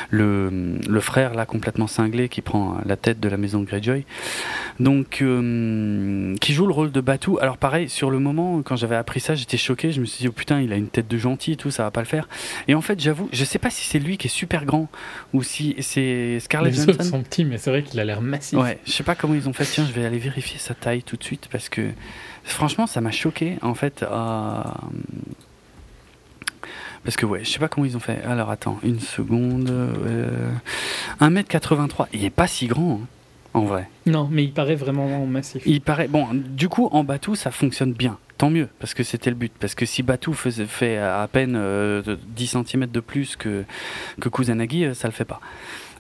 le, 0.09 0.77
le 0.87 0.99
frère 0.99 1.33
là 1.33 1.45
complètement 1.45 1.87
cinglé 1.87 2.29
qui 2.29 2.41
prend 2.41 2.77
la 2.85 2.95
tête 2.95 3.19
de 3.19 3.29
la 3.29 3.37
maison 3.37 3.59
de 3.59 3.65
Greyjoy. 3.65 4.05
Donc 4.79 5.23
qui 6.39 6.53
joue 6.53 6.67
le 6.67 6.73
rôle 6.73 6.91
de 6.91 7.01
Batou. 7.01 7.37
Alors 7.41 7.57
pareil, 7.57 7.89
sur 7.89 8.11
le 8.11 8.19
moment 8.19 8.61
quand 8.63 8.75
j'avais 8.75 8.95
appris 8.95 9.19
ça, 9.19 9.35
j'étais 9.35 9.57
choqué. 9.57 9.91
Je 9.91 10.01
me 10.01 10.05
suis 10.05 10.21
dit 10.21 10.27
oh 10.27 10.31
putain, 10.31 10.61
il 10.61 10.71
a 10.73 10.75
une 10.75 10.87
tête 10.87 11.07
de 11.07 11.17
gentil 11.17 11.53
et 11.53 11.55
tout, 11.55 11.71
ça 11.71 11.83
va 11.83 11.91
pas 11.91 12.01
le 12.01 12.07
faire. 12.07 12.27
Et 12.67 12.75
en 12.75 12.81
fait, 12.81 12.99
j'avoue, 12.99 13.29
je 13.31 13.43
sais 13.43 13.59
pas 13.59 13.69
si 13.69 13.85
c'est 13.85 13.99
lui 13.99 14.17
qui 14.17 14.27
est 14.27 14.31
super 14.31 14.65
grand 14.65 14.87
ou 15.33 15.43
si 15.43 15.75
c'est 15.79 16.39
Scarlett 16.39 16.73
Johansson. 16.73 16.91
Les 16.91 16.95
autres 16.95 17.03
sont 17.03 17.21
petits, 17.21 17.45
mais 17.45 17.57
c'est 17.57 17.69
vrai 17.69 17.83
qu'il 17.83 17.99
a 17.99 18.05
l'air 18.05 18.21
massif. 18.21 18.46
Ouais, 18.53 18.79
je 18.85 18.91
sais 18.91 19.03
pas 19.03 19.15
comment 19.15 19.33
ils 19.33 19.47
ont 19.49 19.53
fait. 19.53 19.65
Tiens, 19.65 19.85
je 19.85 19.91
vais 19.91 20.05
aller 20.05 20.19
vérifier 20.19 20.59
sa 20.59 20.73
taille 20.73 21.03
tout 21.03 21.17
de 21.17 21.23
suite 21.23 21.47
parce 21.51 21.69
que 21.69 21.91
franchement, 22.43 22.87
ça 22.87 23.01
m'a 23.01 23.11
choqué 23.11 23.57
en 23.61 23.73
fait. 23.73 24.03
Euh, 24.03 24.63
Parce 27.03 27.15
que 27.15 27.25
ouais, 27.25 27.43
je 27.43 27.49
sais 27.49 27.59
pas 27.59 27.67
comment 27.67 27.85
ils 27.85 27.95
ont 27.97 28.01
fait. 28.01 28.21
Alors 28.23 28.49
attends, 28.49 28.79
une 28.83 28.99
seconde. 28.99 29.71
1m83. 31.21 32.07
Il 32.13 32.23
est 32.23 32.29
pas 32.29 32.47
si 32.47 32.67
grand. 32.67 33.01
Hein, 33.03 33.07
en 33.57 33.65
vrai. 33.65 33.89
Non, 34.05 34.27
mais 34.31 34.43
il 34.43 34.51
paraît 34.51 34.75
vraiment 34.75 35.25
massif. 35.25 35.63
Il 35.65 35.81
paraît. 35.81 36.07
Bon, 36.07 36.27
du 36.31 36.69
coup, 36.69 36.89
en 36.91 37.03
Batou, 37.03 37.35
ça 37.35 37.51
fonctionne 37.51 37.93
bien. 37.93 38.17
Tant 38.37 38.51
mieux, 38.51 38.69
parce 38.79 38.93
que 38.93 39.03
c'était 39.03 39.31
le 39.31 39.35
but. 39.35 39.51
Parce 39.59 39.73
que 39.73 39.85
si 39.85 40.03
Batou 40.03 40.33
faisait, 40.33 40.65
fait 40.65 40.97
à 40.97 41.27
peine 41.31 41.53
10 41.53 41.57
euh, 41.57 42.63
cm 42.63 42.85
de 42.85 42.99
plus 42.99 43.35
que, 43.35 43.63
que 44.21 44.29
Kusanagi, 44.29 44.85
euh, 44.85 44.93
ça 44.93 45.07
le 45.07 45.11
fait 45.11 45.25
pas. 45.25 45.41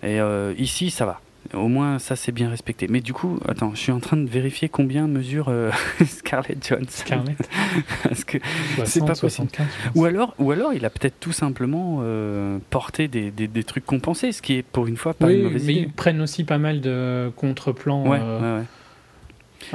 Et 0.03 0.21
euh, 0.21 0.53
ici, 0.59 0.91
ça 0.91 1.05
va. 1.05 1.19
Au 1.53 1.67
moins, 1.67 1.99
ça 1.99 2.15
c'est 2.15 2.31
bien 2.31 2.49
respecté. 2.49 2.87
Mais 2.87 3.01
du 3.01 3.13
coup, 3.13 3.39
attends, 3.47 3.71
je 3.73 3.79
suis 3.79 3.91
en 3.91 3.99
train 3.99 4.17
de 4.17 4.27
vérifier 4.27 4.69
combien 4.69 5.07
mesure 5.07 5.49
euh, 5.49 5.71
Scarlett 6.05 6.65
Jones. 6.67 6.85
Scarlett 6.89 7.37
Parce 8.03 8.23
que 8.23 8.37
c'est 8.85 9.05
pas 9.05 9.15
possible. 9.15 9.47
Ou 9.95 10.05
alors, 10.05 10.35
ou 10.39 10.51
alors, 10.51 10.73
il 10.73 10.85
a 10.85 10.89
peut-être 10.89 11.19
tout 11.19 11.31
simplement 11.31 11.99
euh, 12.01 12.57
porté 12.69 13.07
des, 13.07 13.31
des, 13.31 13.63
trucs 13.63 13.85
compensés, 13.85 14.31
ce 14.31 14.41
qui 14.41 14.53
est 14.53 14.63
pour 14.63 14.87
une 14.87 14.97
fois 14.97 15.13
pas 15.13 15.31
une 15.31 15.43
mauvaise 15.43 15.65
mais 15.65 15.73
idée. 15.73 15.81
ils 15.83 15.91
prennent 15.91 16.21
aussi 16.21 16.43
pas 16.43 16.57
mal 16.57 16.81
de 16.81 17.31
contre-plans. 17.35 18.07
Ouais, 18.07 18.19
euh, 18.21 18.59
ouais, 18.59 18.65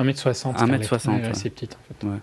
1m60. 0.04 0.56
1m60. 0.56 1.34
C'est 1.34 1.50
petite 1.50 1.74
en 1.76 1.94
fait. 1.94 2.06
Ouais. 2.06 2.18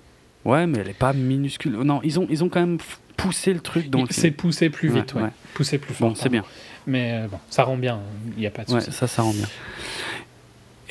ouais, 0.46 0.68
mais 0.68 0.80
elle 0.80 0.90
est 0.90 0.94
pas 0.94 1.14
minuscule. 1.14 1.74
Non, 1.74 2.02
ils 2.04 2.20
ont, 2.20 2.28
ils 2.30 2.44
ont 2.44 2.50
quand 2.50 2.62
même 2.62 2.80
poussé 3.20 3.54
le 3.54 3.60
truc 3.60 3.88
C'est 4.10 4.32
poussé 4.32 4.70
plus 4.70 4.90
vite, 4.90 5.14
ouais. 5.14 5.30
Poussé 5.54 5.78
plus 5.78 5.94
fort. 5.94 6.10
Bon, 6.10 6.16
c'est 6.16 6.30
bien. 6.30 6.44
Mais 6.90 7.14
euh, 7.14 7.28
bon, 7.28 7.38
ça 7.52 7.64
rend 7.64 7.78
bien, 7.78 8.00
il 8.36 8.40
n'y 8.40 8.48
a 8.48 8.52
pas 8.52 8.64
de 8.64 8.70
souci. 8.70 8.92
ça, 8.92 9.08
ça 9.08 9.22
rend 9.22 9.32
bien. 9.32 9.46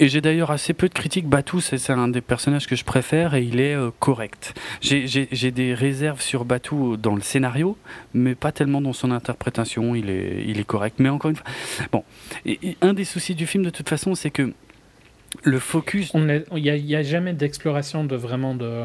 Et 0.00 0.08
j'ai 0.08 0.20
d'ailleurs 0.20 0.52
assez 0.52 0.74
peu 0.74 0.88
de 0.88 0.94
critiques. 0.94 1.26
Batou, 1.26 1.60
c'est 1.60 1.90
un 1.90 2.06
des 2.06 2.20
personnages 2.20 2.68
que 2.68 2.76
je 2.76 2.84
préfère 2.84 3.34
et 3.34 3.42
il 3.42 3.58
est 3.58 3.74
euh, 3.74 3.90
correct. 3.98 4.54
J'ai 4.80 5.50
des 5.50 5.74
réserves 5.74 6.20
sur 6.20 6.44
Batou 6.44 6.96
dans 6.96 7.16
le 7.16 7.20
scénario, 7.20 7.76
mais 8.14 8.36
pas 8.36 8.52
tellement 8.52 8.80
dans 8.80 8.92
son 8.92 9.10
interprétation. 9.10 9.96
Il 9.96 10.08
est, 10.08 10.44
il 10.46 10.60
est 10.60 10.64
correct. 10.64 10.96
Mais 11.00 11.08
encore 11.08 11.30
une 11.30 11.36
fois, 11.36 11.46
bon. 11.90 12.04
Et, 12.46 12.76
un 12.80 12.94
des 12.94 13.04
soucis 13.04 13.34
du 13.34 13.48
film, 13.48 13.64
de 13.64 13.70
toute 13.70 13.88
façon, 13.88 14.14
c'est 14.14 14.30
que 14.30 14.52
le 15.42 15.58
focus. 15.58 16.12
Il 16.14 16.44
n'y 16.52 16.94
a, 16.94 16.98
a, 16.98 17.02
jamais 17.02 17.32
d'exploration 17.32 18.04
de 18.04 18.14
vraiment 18.14 18.54
de 18.54 18.84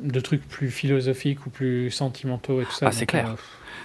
de 0.00 0.20
trucs 0.20 0.46
plus 0.46 0.70
philosophiques 0.70 1.44
ou 1.46 1.50
plus 1.50 1.90
sentimentaux 1.90 2.62
et 2.62 2.64
tout 2.64 2.72
ça. 2.72 2.86
Ah, 2.86 2.92
c'est 2.92 3.06
clair. 3.06 3.30
Euh, 3.30 3.34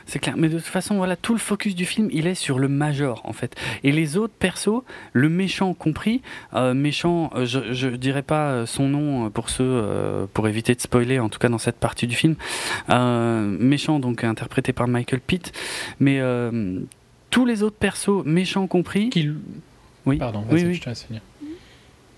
c'est 0.05 0.19
clair. 0.19 0.35
Mais 0.37 0.49
de 0.49 0.57
toute 0.57 0.67
façon, 0.67 0.95
voilà, 0.95 1.15
tout 1.15 1.33
le 1.33 1.39
focus 1.39 1.75
du 1.75 1.85
film, 1.85 2.09
il 2.11 2.27
est 2.27 2.35
sur 2.35 2.59
le 2.59 2.67
major, 2.67 3.21
en 3.25 3.33
fait. 3.33 3.55
Et 3.83 3.91
les 3.91 4.17
autres 4.17 4.33
persos, 4.37 4.83
le 5.13 5.29
méchant 5.29 5.73
compris, 5.73 6.21
euh, 6.53 6.73
méchant, 6.73 7.31
euh, 7.35 7.45
je, 7.45 7.73
je 7.73 7.89
dirais 7.89 8.21
pas 8.21 8.65
son 8.65 8.87
nom 8.87 9.29
pour 9.29 9.49
ceux, 9.49 10.27
pour 10.33 10.47
éviter 10.47 10.75
de 10.75 10.81
spoiler, 10.81 11.19
en 11.19 11.29
tout 11.29 11.39
cas 11.39 11.49
dans 11.49 11.57
cette 11.57 11.77
partie 11.77 12.07
du 12.07 12.15
film. 12.15 12.35
méchant, 12.89 13.99
donc 13.99 14.23
interprété 14.23 14.73
par 14.73 14.87
Michael 14.87 15.21
Pitt. 15.21 15.51
Mais 15.99 16.21
tous 17.29 17.45
les 17.45 17.63
autres 17.63 17.77
persos, 17.77 18.23
méchants 18.25 18.67
compris. 18.67 19.09
Oui. 20.05 20.17
Pardon, 20.17 20.43
oui, 20.51 20.63
oui. 20.65 20.73
je 20.73 20.81
te 20.81 20.89
laisse 20.89 21.03
finir. 21.03 21.21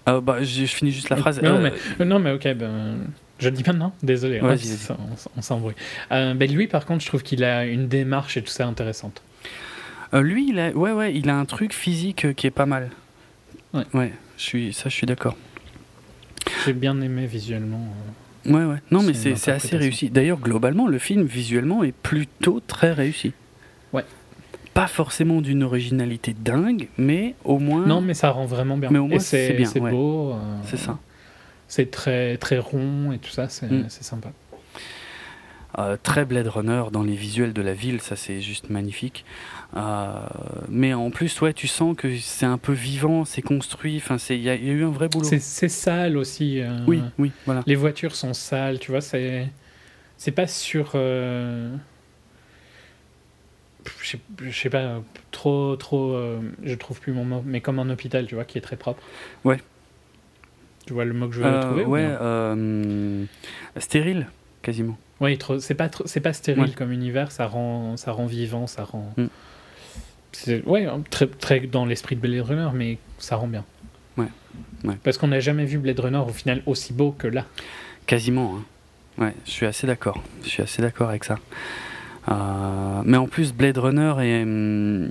bah, 0.06 0.42
je, 0.42 0.66
finis 0.66 0.92
juste 0.92 1.10
la 1.10 1.18
phrase. 1.18 1.42
Non, 1.42 1.60
mais, 1.60 2.06
non, 2.06 2.20
mais 2.20 2.32
ok, 2.32 2.54
ben, 2.56 2.98
je 3.46 3.50
le 3.52 3.56
dis 3.58 3.64
maintenant, 3.64 3.94
désolé, 4.02 4.40
hein, 4.40 4.56
on, 5.38 5.42
s'embrouille. 5.44 5.76
Euh, 6.12 6.34
ben 6.34 6.52
lui, 6.52 6.66
par 6.66 6.88
contre, 6.88 7.04
je 7.04 7.08
trouve 7.08 7.22
qu'il 7.22 7.44
a 7.44 7.66
une 7.66 7.88
démarche 7.88 8.38
et 8.38 8.42
tout 8.42 8.50
ça 8.50 8.66
intéressante. 8.66 9.22
Euh, 10.16 10.24
lui, 10.24 10.50
il 10.50 10.60
a, 10.60 10.72
ouais, 10.72 10.92
ouais, 10.92 11.14
il 11.14 11.30
a 11.30 11.38
un 11.38 11.46
truc 11.46 11.72
physique 11.72 12.26
euh, 12.26 12.34
qui 12.34 12.48
est 12.48 12.52
pas 12.52 12.66
mal. 12.66 12.90
Ouais, 13.76 13.84
ouais 13.94 14.14
je 14.38 14.44
suis, 14.44 14.74
ça, 14.74 14.90
je 14.90 14.96
suis 14.96 15.06
d'accord. 15.06 15.38
J'ai 16.66 16.74
bien 16.74 17.00
aimé 17.02 17.28
visuellement. 17.28 17.88
ouais, 18.48 18.66
ouais. 18.66 18.78
Non, 18.90 19.04
mais 19.04 19.14
c'est 19.14 19.52
assez 19.52 19.78
réussi. 19.78 20.10
D'ailleurs, 20.10 20.40
globalement, 20.40 20.88
le 20.88 20.98
film, 20.98 21.22
visuellement, 21.24 21.84
est 21.84 21.94
plutôt 21.94 22.64
très 22.66 22.94
réussi. 22.94 23.34
Ouais. 23.94 24.06
Pas 24.74 24.88
forcément 24.88 25.40
d'une 25.40 25.62
originalité 25.62 26.34
dingue, 26.34 26.88
mais 26.98 27.36
au 27.44 27.60
moins. 27.60 27.86
Non, 27.86 28.02
mais 28.02 28.16
ça 28.16 28.32
rend 28.32 28.48
vraiment 28.48 28.78
bien. 28.78 28.90
Mais 28.90 28.98
au 28.98 29.06
moins, 29.06 29.20
c'est 29.20 29.54
bien. 29.54 29.68
C'est 29.68 29.80
beau. 29.80 30.34
c'est 30.64 30.78
ça 30.78 30.98
c'est 31.68 31.92
très, 31.92 32.38
très 32.38 32.60
rond 32.60 33.12
et 33.12 33.18
tout 33.18 33.32
ça, 33.32 33.50
c'est 33.50 33.70
mm. 33.70 33.90
sympa. 33.90 34.32
Euh, 35.78 35.98
très 36.02 36.24
Blade 36.24 36.48
Runner 36.48 36.84
dans 36.92 37.04
les 37.04 37.16
visuels 37.16 37.52
de 37.52 37.62
la 37.62 37.74
ville, 37.74 38.00
ça 38.00 38.16
c'est 38.16 38.40
juste 38.40 38.70
magnifique. 38.70 39.26
Euh, 39.76 40.14
mais 40.70 40.94
en 40.94 41.10
plus, 41.10 41.42
ouais, 41.42 41.52
tu 41.52 41.68
sens 41.68 41.98
que 41.98 42.18
c'est 42.18 42.46
un 42.46 42.58
peu 42.58 42.72
vivant, 42.72 43.26
c'est 43.26 43.42
construit. 43.42 43.98
Enfin, 43.98 44.16
il 44.30 44.42
y, 44.42 44.50
a 44.50 44.56
eu 44.56 44.86
un 44.86 44.90
vrai 44.90 45.10
boulot. 45.10 45.28
C'est 45.28 45.40
sale 45.70 46.16
aussi. 46.16 46.62
Euh, 46.62 46.78
oui, 46.88 47.02
oui, 47.18 47.32
voilà. 47.46 47.62
Les 47.68 47.76
voitures 47.76 48.16
sont 48.16 48.34
sales, 48.34 48.80
tu 48.80 48.92
vois. 48.92 49.02
C'est 49.02 49.50
c'est 50.18 50.32
pas 50.32 50.48
sur. 50.48 50.92
je 50.94 51.78
sais 54.50 54.70
pas, 54.70 55.02
trop, 55.32 55.76
trop. 55.76 56.18
je 56.64 56.76
trouve 56.76 57.02
plus 57.02 57.12
mon 57.12 57.26
mot, 57.26 57.44
mais 57.46 57.60
comme 57.60 57.80
un 57.80 57.90
hôpital, 57.90 58.28
tu 58.28 58.36
vois, 58.36 58.46
qui 58.46 58.58
est 58.58 58.62
très 58.62 58.78
propre. 58.78 59.04
Ouais. 59.44 59.58
Tu 60.86 60.94
vois 60.94 61.06
le 61.06 61.14
mot 61.14 61.28
que 61.28 61.36
je 61.36 61.42
veux 61.42 61.60
trouver 61.62 61.86
Ouais, 61.86 62.06
euh, 62.06 63.26
stérile, 63.78 64.28
quasiment. 64.62 64.98
Oui, 65.20 65.40
c'est 65.60 65.76
pas, 65.76 65.90
c'est 66.06 66.20
pas 66.20 66.34
stérile 66.34 66.76
comme 66.76 66.92
univers, 66.92 67.32
ça 67.32 67.48
rend, 67.48 67.98
ça 67.98 68.12
rend 68.12 68.26
vivant, 68.26 68.68
ça 68.68 68.84
rend. 68.84 69.14
Mm. 69.18 69.28
Ouais, 70.66 70.88
très, 71.10 71.28
très 71.28 71.60
dans 71.62 71.86
l'esprit 71.86 72.16
de 72.16 72.22
Blade 72.22 72.42
Runner, 72.42 72.70
mais 72.74 72.98
ça 73.18 73.38
rend 73.38 73.48
bien. 73.48 73.64
Ouais. 74.18 74.28
ouais. 74.84 74.98
Parce 75.04 75.18
qu'on 75.18 75.30
n'a 75.30 75.40
jamais 75.40 75.66
vu 75.66 75.78
Blade 75.78 76.00
Runner 76.00 76.18
au 76.18 76.34
final 76.34 76.62
aussi 76.66 76.94
beau 76.94 77.16
que 77.18 77.28
là. 77.28 77.46
Quasiment. 78.06 78.58
Hein. 78.58 78.64
Ouais, 79.18 79.34
je 79.46 79.52
suis 79.52 79.66
assez 79.66 79.88
d'accord. 79.88 80.22
Je 80.44 80.50
suis 80.50 80.62
assez 80.64 80.82
d'accord 80.82 81.10
avec 81.10 81.24
ça. 81.24 81.40
Euh, 82.28 83.02
mais 83.06 83.18
en 83.18 83.28
plus, 83.28 83.54
Blade 83.54 83.78
Runner 83.78 84.14
est, 84.20 84.44
hum, 84.44 85.10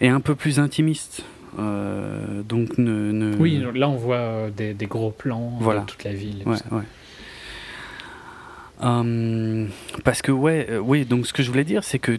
est 0.00 0.08
un 0.08 0.20
peu 0.20 0.34
plus 0.34 0.58
intimiste. 0.58 1.24
Euh, 1.58 2.42
donc 2.42 2.78
ne, 2.78 3.34
Oui, 3.36 3.62
là 3.74 3.88
on 3.88 3.96
voit 3.96 4.16
euh, 4.16 4.50
des, 4.50 4.74
gros 4.86 5.10
plans 5.10 5.52
voilà. 5.60 5.80
de 5.80 5.86
toute 5.86 6.04
la 6.04 6.12
ville. 6.12 6.42
ouais, 6.46 6.56
ouais. 6.70 6.84
Parce 10.04 10.22
que 10.22 10.32
ouais, 10.32 10.66
euh, 10.70 10.78
oui. 10.78 11.04
Donc 11.04 11.26
ce 11.26 11.32
que 11.32 11.42
je 11.42 11.50
voulais 11.50 11.64
dire, 11.64 11.84
c'est 11.84 11.98
que 11.98 12.18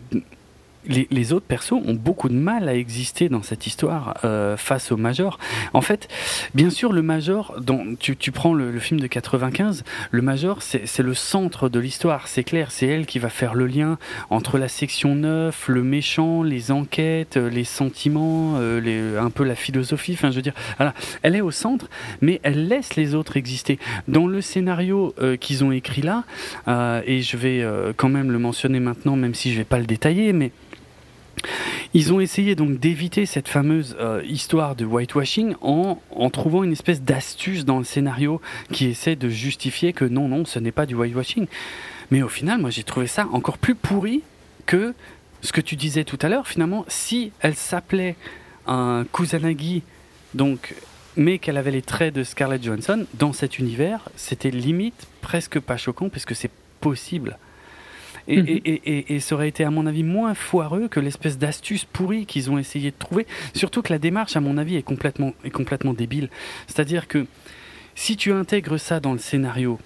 les, 0.87 1.33
autres 1.33 1.45
persos 1.45 1.73
ont 1.73 1.93
beaucoup 1.93 2.29
de 2.29 2.35
mal 2.35 2.69
à 2.69 2.75
exister 2.75 3.29
dans 3.29 3.43
cette 3.43 3.67
histoire 3.67 4.17
euh, 4.23 4.57
face 4.57 4.91
au 4.91 4.97
Major. 4.97 5.37
En 5.73 5.81
fait, 5.81 6.07
bien 6.53 6.69
sûr, 6.69 6.93
le 6.93 7.01
Major, 7.01 7.55
tu, 7.99 8.31
prends 8.31 8.53
le, 8.53 8.79
film 8.79 8.99
de 8.99 9.07
95, 9.07 9.83
le 10.11 10.21
Major, 10.21 10.61
c'est 10.61 10.99
le 10.99 11.13
centre 11.13 11.69
de 11.69 11.79
l'histoire, 11.79 12.27
c'est 12.27 12.43
clair, 12.43 12.71
c'est 12.71 12.87
elle 12.87 13.05
qui 13.05 13.19
va 13.19 13.29
faire 13.29 13.55
le 13.55 13.67
lien 13.67 13.97
entre 14.29 14.57
la 14.57 14.67
section 14.67 15.15
9, 15.15 15.67
le 15.67 15.83
méchant, 15.83 16.43
les 16.43 16.71
enquêtes, 16.71 17.37
euh, 17.37 17.49
les 17.49 17.63
sentiments, 17.63 18.55
euh, 18.57 19.19
un 19.19 19.29
peu 19.29 19.43
la 19.43 19.55
philosophie, 19.55 20.13
enfin 20.13 20.31
je 20.31 20.37
veux 20.37 20.41
dire, 20.41 20.53
elle 21.23 21.35
est 21.35 21.41
au 21.41 21.51
centre, 21.51 21.89
mais 22.21 22.39
elle 22.43 22.67
laisse 22.67 22.95
les 22.95 23.15
autres 23.15 23.37
exister. 23.37 23.79
Dans 24.07 24.27
le 24.27 24.41
scénario 24.41 25.13
qu'ils 25.39 25.63
ont 25.63 25.71
écrit 25.71 26.01
là, 26.01 26.23
et 27.05 27.21
je 27.21 27.37
vais 27.37 27.65
quand 27.97 28.09
même 28.09 28.31
le 28.31 28.39
mentionner 28.39 28.79
maintenant, 28.79 29.15
même 29.15 29.33
si 29.33 29.51
je 29.51 29.57
vais 29.57 29.63
pas 29.65 29.79
le 29.79 29.85
détailler, 29.85 30.33
mais 30.33 30.51
ils 31.93 32.13
ont 32.13 32.19
essayé 32.19 32.55
donc 32.55 32.79
d'éviter 32.79 33.25
cette 33.25 33.47
fameuse 33.47 33.95
euh, 33.99 34.21
histoire 34.27 34.75
de 34.75 34.85
whitewashing 34.85 35.55
en, 35.61 35.97
trouvant 36.29 36.63
une 36.63 36.71
espèce 36.71 37.01
d'astuce 37.01 37.65
dans 37.65 37.79
le 37.79 37.83
scénario 37.83 38.41
qui 38.71 38.85
essaie 38.85 39.15
de 39.15 39.29
justifier 39.29 39.93
que 39.93 40.05
non, 40.05 40.27
non, 40.27 40.45
ce 40.45 40.59
n'est 40.59 40.71
pas 40.71 40.85
du 40.85 40.95
whitewashing. 40.95 41.47
Mais 42.11 42.21
au 42.21 42.27
final, 42.27 42.59
moi 42.61 42.69
j'ai 42.69 42.83
trouvé 42.83 43.07
ça 43.07 43.27
encore 43.31 43.57
plus 43.57 43.75
pourri 43.75 44.21
que 44.65 44.93
ce 45.41 45.51
que 45.51 45.61
tu 45.61 45.75
disais 45.75 46.03
tout 46.03 46.19
à 46.21 46.29
l'heure. 46.29 46.47
Finalement, 46.47 46.85
si 46.87 47.31
elle 47.39 47.55
s'appelait 47.55 48.15
un 48.67 49.05
Kusanagi, 49.11 49.83
donc, 50.35 50.75
mais 51.15 51.39
qu'elle 51.39 51.57
avait 51.57 51.71
les 51.71 51.81
traits 51.81 52.13
de 52.13 52.23
Scarlett 52.23 52.63
Johansson, 52.63 53.05
dans 53.15 53.33
cet 53.33 53.57
univers, 53.57 54.09
c'était 54.15 54.51
limite 54.51 55.07
presque 55.21 55.59
pas 55.59 55.77
choquant 55.77 56.09
puisque 56.09 56.35
c'est 56.35 56.51
possible. 56.81 57.37
Mhm. 58.29 58.59
Et, 58.65 59.19
ça 59.19 59.35
aurait 59.35 59.49
été, 59.49 59.63
à 59.63 59.71
mon 59.71 59.85
avis, 59.85 60.03
moins 60.03 60.33
foireux 60.33 60.87
que 60.87 60.99
l'espèce 60.99 61.37
d'astuce 61.37 61.85
pourrie 61.85 62.25
qu'ils 62.25 62.51
ont 62.51 62.57
essayé 62.57 62.91
de 62.91 62.95
trouver. 62.97 63.25
Surtout 63.53 63.81
que 63.81 63.91
la 63.91 63.99
démarche, 63.99 64.35
à 64.35 64.39
mon 64.39 64.57
avis, 64.57 64.75
est 64.75 64.83
complètement, 64.83 65.33
est 65.43 65.49
complètement 65.49 65.93
débile. 65.93 66.29
C'est-à-dire 66.67 67.07
que 67.07 67.25
si 67.95 68.15
tu 68.15 68.31
intègres 68.31 68.79
ça 68.79 68.99
dans 68.99 69.13
le 69.13 69.19
scénario, 69.19 69.79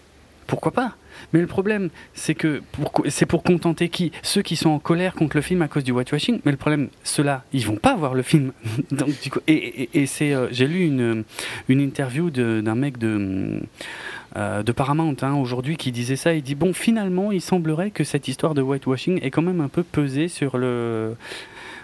pourquoi 0.48 0.72
pas? 0.72 0.96
Mais 1.32 1.40
le 1.40 1.48
problème, 1.48 1.90
c'est 2.14 2.36
que 2.36 2.62
c'est 3.08 3.26
pour 3.26 3.44
contenter 3.44 3.90
qui 3.90 4.12
Ceux 4.24 4.42
qui 4.42 4.56
sont 4.56 4.70
en 4.70 4.80
colère 4.80 5.14
contre 5.14 5.38
le 5.38 5.42
film 5.42 5.62
à 5.62 5.68
cause 5.68 5.84
du 5.84 5.92
whitewashing. 5.92 6.42
Mais 6.46 6.52
le 6.52 6.58
problème, 6.58 6.90
ceux-là, 7.04 7.44
ils 7.54 7.66
vont 7.66 7.76
pas 7.76 7.96
voir 7.96 8.14
le 8.14 8.24
film. 8.24 8.52
Donc, 8.92 9.10
du 9.22 9.30
coup, 9.30 9.40
et, 9.48 10.06
c'est, 10.06 10.34
euh, 10.34 10.48
j'ai 10.52 10.68
lu 10.68 10.86
une, 10.86 11.24
une 11.70 11.80
interview 11.80 12.30
d'un 12.30 12.76
mec 12.76 12.98
de 12.98 13.62
de 14.36 14.72
Paramount 14.72 15.16
hein, 15.22 15.36
aujourd'hui 15.36 15.78
qui 15.78 15.92
disait 15.92 16.16
ça. 16.16 16.34
Il 16.34 16.42
dit 16.42 16.56
bon, 16.56 16.74
finalement, 16.74 17.32
il 17.32 17.42
semblerait 17.42 17.92
que 17.92 18.04
cette 18.04 18.28
histoire 18.28 18.54
de 18.54 18.62
whitewashing 18.62 19.20
est 19.22 19.30
quand 19.30 19.42
même 19.42 19.62
un 19.62 19.68
peu 19.68 19.84
pesée 19.84 20.28
sur 20.28 20.58
le 20.58 21.16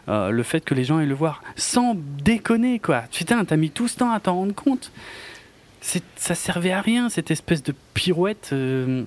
euh, 0.10 0.32
le 0.32 0.44
fait 0.44 0.66
que 0.66 0.74
les 0.74 0.84
gens 0.84 0.98
aillent 0.98 1.08
le 1.08 1.14
voir, 1.14 1.44
sans 1.56 1.96
déconner 1.96 2.80
quoi. 2.80 3.04
Putain, 3.12 3.46
t'as 3.46 3.58
mis 3.58 3.70
tout 3.70 3.88
ce 3.88 3.98
temps 3.98 4.12
à 4.12 4.20
t'en 4.20 4.36
rendre 4.36 4.56
compte. 4.56 4.92
Ça 5.82 6.36
servait 6.36 6.72
à 6.72 6.82
rien 6.82 7.10
cette 7.10 7.32
espèce 7.32 7.64
de 7.64 7.74
pirouette. 7.94 8.50
Euh, 8.52 9.04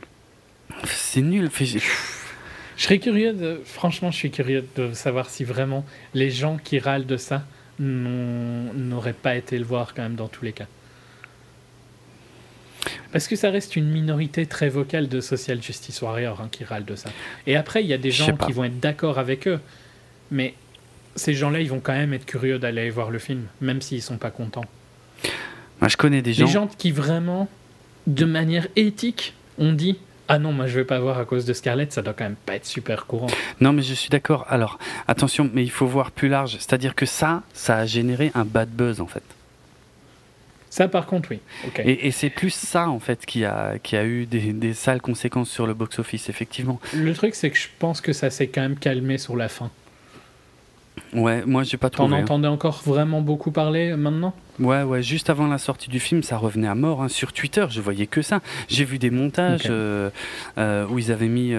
C'est 0.85 1.21
nul. 1.21 1.51
Je 1.59 1.81
serais 2.77 2.99
curieux 2.99 3.33
de. 3.33 3.61
Franchement, 3.65 4.11
je 4.11 4.17
suis 4.17 4.31
curieux 4.31 4.65
de 4.77 4.93
savoir 4.93 5.29
si 5.29 5.45
vraiment 5.45 5.85
les 6.15 6.31
gens 6.31 6.57
qui 6.57 6.79
râlent 6.79 7.07
de 7.07 7.17
ça 7.17 7.43
n'auraient 7.79 9.13
pas 9.13 9.35
été 9.35 9.59
le 9.59 9.65
voir 9.65 9.95
quand 9.95 10.03
même 10.03 10.15
dans 10.15 10.29
tous 10.29 10.45
les 10.45 10.53
cas. 10.53 10.67
Parce 13.13 13.29
que 13.29 13.37
ça 13.37 13.51
reste 13.51 13.77
une 13.77 13.91
minorité 13.91 14.47
très 14.47 14.71
vocale 14.71 15.09
de 15.09 15.21
Social 15.21 15.63
Justice 15.63 16.01
Warrior 16.01 16.41
hein, 16.41 16.49
qui 16.51 16.65
râlent 16.65 16.85
de 16.85 16.97
ça? 16.97 17.11
Et 17.47 17.57
après, 17.57 17.83
il 17.85 17.87
y 17.87 17.93
a 17.93 17.99
des 17.99 18.11
gens 18.11 18.35
qui 18.37 18.53
vont 18.53 18.65
être 18.65 18.81
d'accord 18.81 19.19
avec 19.19 19.47
eux. 19.47 19.61
Mais 20.31 20.55
ces 21.15 21.35
gens-là, 21.35 21.61
ils 21.61 21.69
vont 21.69 21.81
quand 21.81 21.93
même 21.93 22.15
être 22.15 22.25
curieux 22.25 22.59
d'aller 22.59 22.89
voir 22.89 23.11
le 23.11 23.19
film, 23.19 23.45
même 23.61 23.83
s'ils 23.83 24.03
sont 24.03 24.17
pas 24.17 24.31
contents. 24.31 24.65
Moi, 25.81 25.89
je 25.89 25.97
connais 25.97 26.23
des 26.23 26.33
gens. 26.33 26.47
Des 26.47 26.51
gens 26.51 26.69
qui 26.79 26.91
vraiment, 26.91 27.49
de 28.07 28.25
manière 28.25 28.67
éthique, 28.77 29.35
ont 29.59 29.73
dit 29.73 29.99
ah 30.29 30.39
non, 30.39 30.53
moi 30.53 30.67
je 30.67 30.77
vais 30.77 30.85
pas 30.85 30.99
voir 30.99 31.19
à 31.19 31.27
cause 31.27 31.45
de 31.45 31.53
Scarlett, 31.53 31.93
ça 31.93 32.01
doit 32.01 32.15
quand 32.15 32.25
même 32.25 32.37
pas 32.47 32.55
être 32.55 32.65
super 32.65 33.05
courant. 33.05 33.27
Non, 33.61 33.75
mais 33.75 33.83
je 33.83 33.93
suis 33.93 34.09
d'accord. 34.09 34.47
Alors, 34.49 34.79
attention, 35.07 35.51
mais 35.53 35.63
il 35.63 35.71
faut 35.71 35.87
voir 35.87 36.11
plus 36.11 36.29
large. 36.29 36.53
C'est-à-dire 36.53 36.95
que 36.95 37.05
ça, 37.05 37.43
ça 37.53 37.77
a 37.77 37.85
généré 37.85 38.33
un 38.35 38.47
bad 38.47 38.71
buzz 38.71 39.03
en 39.03 39.07
fait. 39.07 39.23
Ça, 40.73 40.89
par 40.89 41.05
contre, 41.05 41.33
oui. 41.33 41.41
Et, 41.85 42.11
c'est 42.13 42.31
plus 42.31 42.49
ça, 42.49 42.89
en 42.89 42.99
fait, 42.99 43.27
qui 43.27 43.45
a, 43.45 43.79
qui 43.79 43.95
a 43.95 44.07
eu 44.07 44.25
des, 44.25 44.55
des 44.55 44.73
sales 44.73 45.03
conséquences 45.03 45.51
sur 45.51 45.67
le 45.67 45.75
box-office, 45.75 46.31
effectivement. 46.31 46.81
Le 46.95 47.13
truc, 47.13 47.35
c'est 47.35 47.51
que 47.51 47.59
je 47.59 47.69
pense 47.79 48.01
que 48.01 48.15
ça 48.15 48.31
s'est 48.31 48.47
quand 48.47 48.63
même 48.63 48.79
calmé 48.79 49.19
sur 49.19 49.37
la 49.37 49.51
fin. 49.51 49.71
Ouais, 51.15 51.43
moi 51.45 51.63
j'ai 51.63 51.77
pas 51.77 51.91
trouvé. 51.91 52.09
T'en 52.09 52.17
hein. 52.17 52.23
entendais 52.23 52.49
encore 52.49 52.83
vraiment 52.87 53.21
beaucoup 53.21 53.51
parler 53.51 53.91
euh, 53.91 53.97
maintenant? 53.97 54.33
Ouais, 54.61 54.83
ouais, 54.83 55.03
juste 55.03 55.31
avant 55.31 55.47
la 55.47 55.57
sortie 55.59 55.89
du 55.89 55.99
film, 55.99 56.23
ça 56.23 56.37
revenait 56.37 56.69
à 56.69 56.75
mort. 56.75 57.03
Hein. 57.03 57.09
Sur 57.09 57.33
Twitter, 57.33 57.67
je 57.71 57.81
voyais 57.81 58.07
que 58.07 58.21
ça. 58.21 58.41
J'ai 58.69 58.85
vu 58.85 58.99
des 58.99 59.11
montages 59.11 59.67
euh, 59.69 60.11
euh, 60.59 60.87
où 60.89 60.99
ils 60.99 61.11
avaient 61.11 61.29
mis 61.29 61.53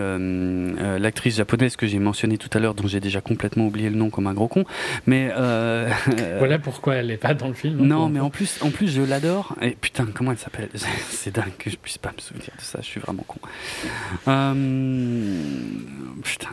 l'actrice 0.99 1.37
japonaise 1.37 1.75
que 1.75 1.87
j'ai 1.87 1.99
mentionnée 1.99 2.37
tout 2.37 2.49
à 2.53 2.59
l'heure, 2.59 2.75
dont 2.75 2.87
j'ai 2.87 2.99
déjà 2.99 3.19
complètement 3.19 3.65
oublié 3.65 3.89
le 3.89 3.95
nom 3.95 4.09
comme 4.09 4.27
un 4.27 4.33
gros 4.33 4.47
con. 4.47 4.63
Mais 5.07 5.31
voilà 6.37 6.59
pourquoi 6.59 6.95
elle 6.95 7.11
est 7.11 7.17
pas 7.17 7.33
dans 7.33 7.47
le 7.47 7.55
film. 7.55 7.81
Hein, 7.81 7.85
non, 7.85 8.09
mais 8.09 8.19
en 8.19 8.29
plus, 8.29 8.59
en 8.61 8.69
plus, 8.69 8.87
je 8.87 9.01
l'adore. 9.01 9.55
Et 9.61 9.71
putain, 9.71 10.07
comment 10.13 10.31
elle 10.31 10.37
s'appelle? 10.37 10.69
C'est 11.09 11.33
dingue 11.33 11.57
que 11.57 11.69
je 11.69 11.77
puisse 11.77 11.97
pas 11.97 12.11
me 12.15 12.21
souvenir 12.21 12.51
de 12.57 12.61
ça. 12.61 12.79
Je 12.81 12.85
suis 12.85 12.99
vraiment 12.99 13.25
con. 13.27 13.39
putain. 16.23 16.49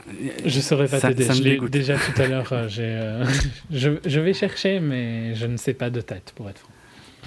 Je 0.46 0.60
saurais 0.60 0.88
pas 0.88 1.00
t'aider. 1.00 1.60
Déjà 1.70 1.96
tout 1.96 2.20
à 2.20 2.26
l'heure. 2.26 2.54
Euh, 2.90 3.24
je, 3.70 3.90
je, 4.04 4.20
vais 4.20 4.34
chercher, 4.34 4.80
mais 4.80 5.34
je 5.34 5.46
ne 5.46 5.56
sais 5.56 5.74
pas 5.74 5.90
de 5.90 6.00
tête, 6.00 6.32
pour 6.34 6.48
être 6.48 6.58
franc. 6.58 6.72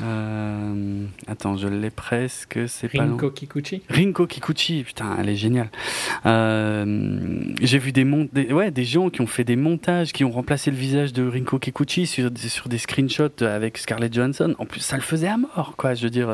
Euh, 0.01 1.05
attends, 1.27 1.55
je 1.55 1.67
l'ai 1.67 1.89
presque. 1.89 2.59
C'est 2.67 2.87
Rinko 2.91 3.29
Kikuchi. 3.29 3.83
Rinko 3.89 4.27
Kikuchi, 4.27 4.83
putain, 4.83 5.15
elle 5.19 5.29
est 5.29 5.35
géniale. 5.35 5.69
Euh, 6.25 7.43
j'ai 7.61 7.77
vu 7.77 7.91
des, 7.91 8.03
des, 8.33 8.51
ouais, 8.51 8.71
des 8.71 8.85
gens 8.85 9.09
qui 9.09 9.21
ont 9.21 9.27
fait 9.27 9.43
des 9.43 9.55
montages, 9.55 10.11
qui 10.11 10.23
ont 10.23 10.31
remplacé 10.31 10.71
le 10.71 10.77
visage 10.77 11.13
de 11.13 11.27
Rinko 11.27 11.59
Kikuchi 11.59 12.07
sur, 12.07 12.31
sur 12.35 12.69
des 12.69 12.77
screenshots 12.77 13.43
avec 13.43 13.77
Scarlett 13.77 14.13
Johansson. 14.13 14.55
En 14.57 14.65
plus, 14.65 14.79
ça 14.79 14.95
le 14.95 15.03
faisait 15.03 15.27
à 15.27 15.37
mort, 15.37 15.75
quoi. 15.77 15.93
Je 15.93 16.03
veux 16.03 16.09
dire, 16.09 16.29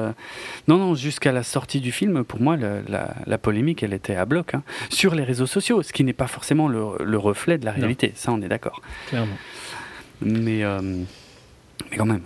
non, 0.68 0.77
non, 0.77 0.95
jusqu'à 0.95 1.31
la 1.31 1.44
sortie 1.44 1.81
du 1.81 1.91
film, 1.91 2.23
pour 2.23 2.41
moi, 2.41 2.56
la, 2.57 3.15
la, 3.26 3.38
polémique, 3.38 3.84
elle 3.84 3.94
était 3.94 4.15
à 4.15 4.26
bloc 4.26 4.53
hein. 4.53 4.64
sur 4.90 5.15
les 5.15 5.23
réseaux 5.23 5.48
sociaux, 5.48 5.84
ce 5.84 5.94
qui 5.94 6.03
n'est 6.03 6.14
pas 6.14 6.27
forcément 6.27 6.68
le, 6.68 7.03
le, 7.03 7.18
reflet 7.18 7.57
de 7.57 7.65
la 7.65 7.72
réalité. 7.72 8.14
Ça, 8.15 8.31
on 8.31 8.41
est 8.41 8.48
d'accord. 8.48 8.81
Clairement. 9.07 9.38
Mais, 10.22 10.64
mais 10.64 11.98
quand 11.98 12.06
même. 12.06 12.22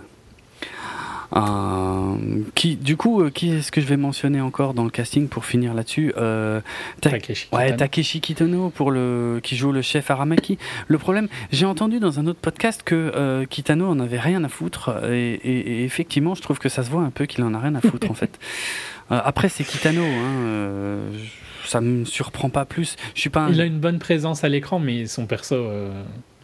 Euh, 1.36 2.16
qui, 2.54 2.76
du 2.76 2.96
coup, 2.96 3.22
euh, 3.22 3.30
qui 3.30 3.50
est-ce 3.50 3.72
que 3.72 3.80
je 3.80 3.86
vais 3.86 3.96
mentionner 3.96 4.40
encore 4.40 4.72
dans 4.72 4.84
le 4.84 4.90
casting 4.90 5.28
pour 5.28 5.44
finir 5.44 5.74
là-dessus 5.74 6.12
euh, 6.16 6.60
Takeshi, 7.00 7.48
ouais, 7.52 7.74
Takeshi 7.74 8.20
Kitano 8.20 8.70
pour 8.70 8.92
le 8.92 9.40
qui 9.42 9.56
joue 9.56 9.72
le 9.72 9.82
chef 9.82 10.10
Aramaki. 10.10 10.58
Le 10.86 10.98
problème, 10.98 11.28
j'ai 11.50 11.66
entendu 11.66 11.98
dans 11.98 12.20
un 12.20 12.26
autre 12.26 12.38
podcast 12.40 12.82
que 12.84 13.44
Kitano 13.50 13.88
en 13.88 13.98
avait 13.98 14.20
rien 14.20 14.44
à 14.44 14.48
foutre 14.48 14.90
et, 15.10 15.84
effectivement, 15.84 16.34
je 16.34 16.42
trouve 16.42 16.58
que 16.58 16.68
ça 16.68 16.84
se 16.84 16.90
voit 16.90 17.02
un 17.02 17.10
peu 17.10 17.26
qu'il 17.26 17.42
en 17.42 17.52
a 17.54 17.58
rien 17.58 17.74
à 17.74 17.80
foutre 17.80 18.10
en 18.10 18.14
fait. 18.14 18.38
après, 19.10 19.48
c'est 19.48 19.64
Kitano. 19.64 20.04
Hein, 20.04 20.98
ça 21.64 21.80
me 21.80 22.04
surprend 22.04 22.50
pas 22.50 22.66
plus. 22.66 22.96
Je 23.14 23.20
suis 23.20 23.30
pas. 23.30 23.48
Il 23.50 23.60
a 23.60 23.64
une 23.64 23.80
bonne 23.80 23.98
présence 23.98 24.44
à 24.44 24.48
l'écran, 24.48 24.78
mais 24.78 25.06
son 25.06 25.26
perso. 25.26 25.56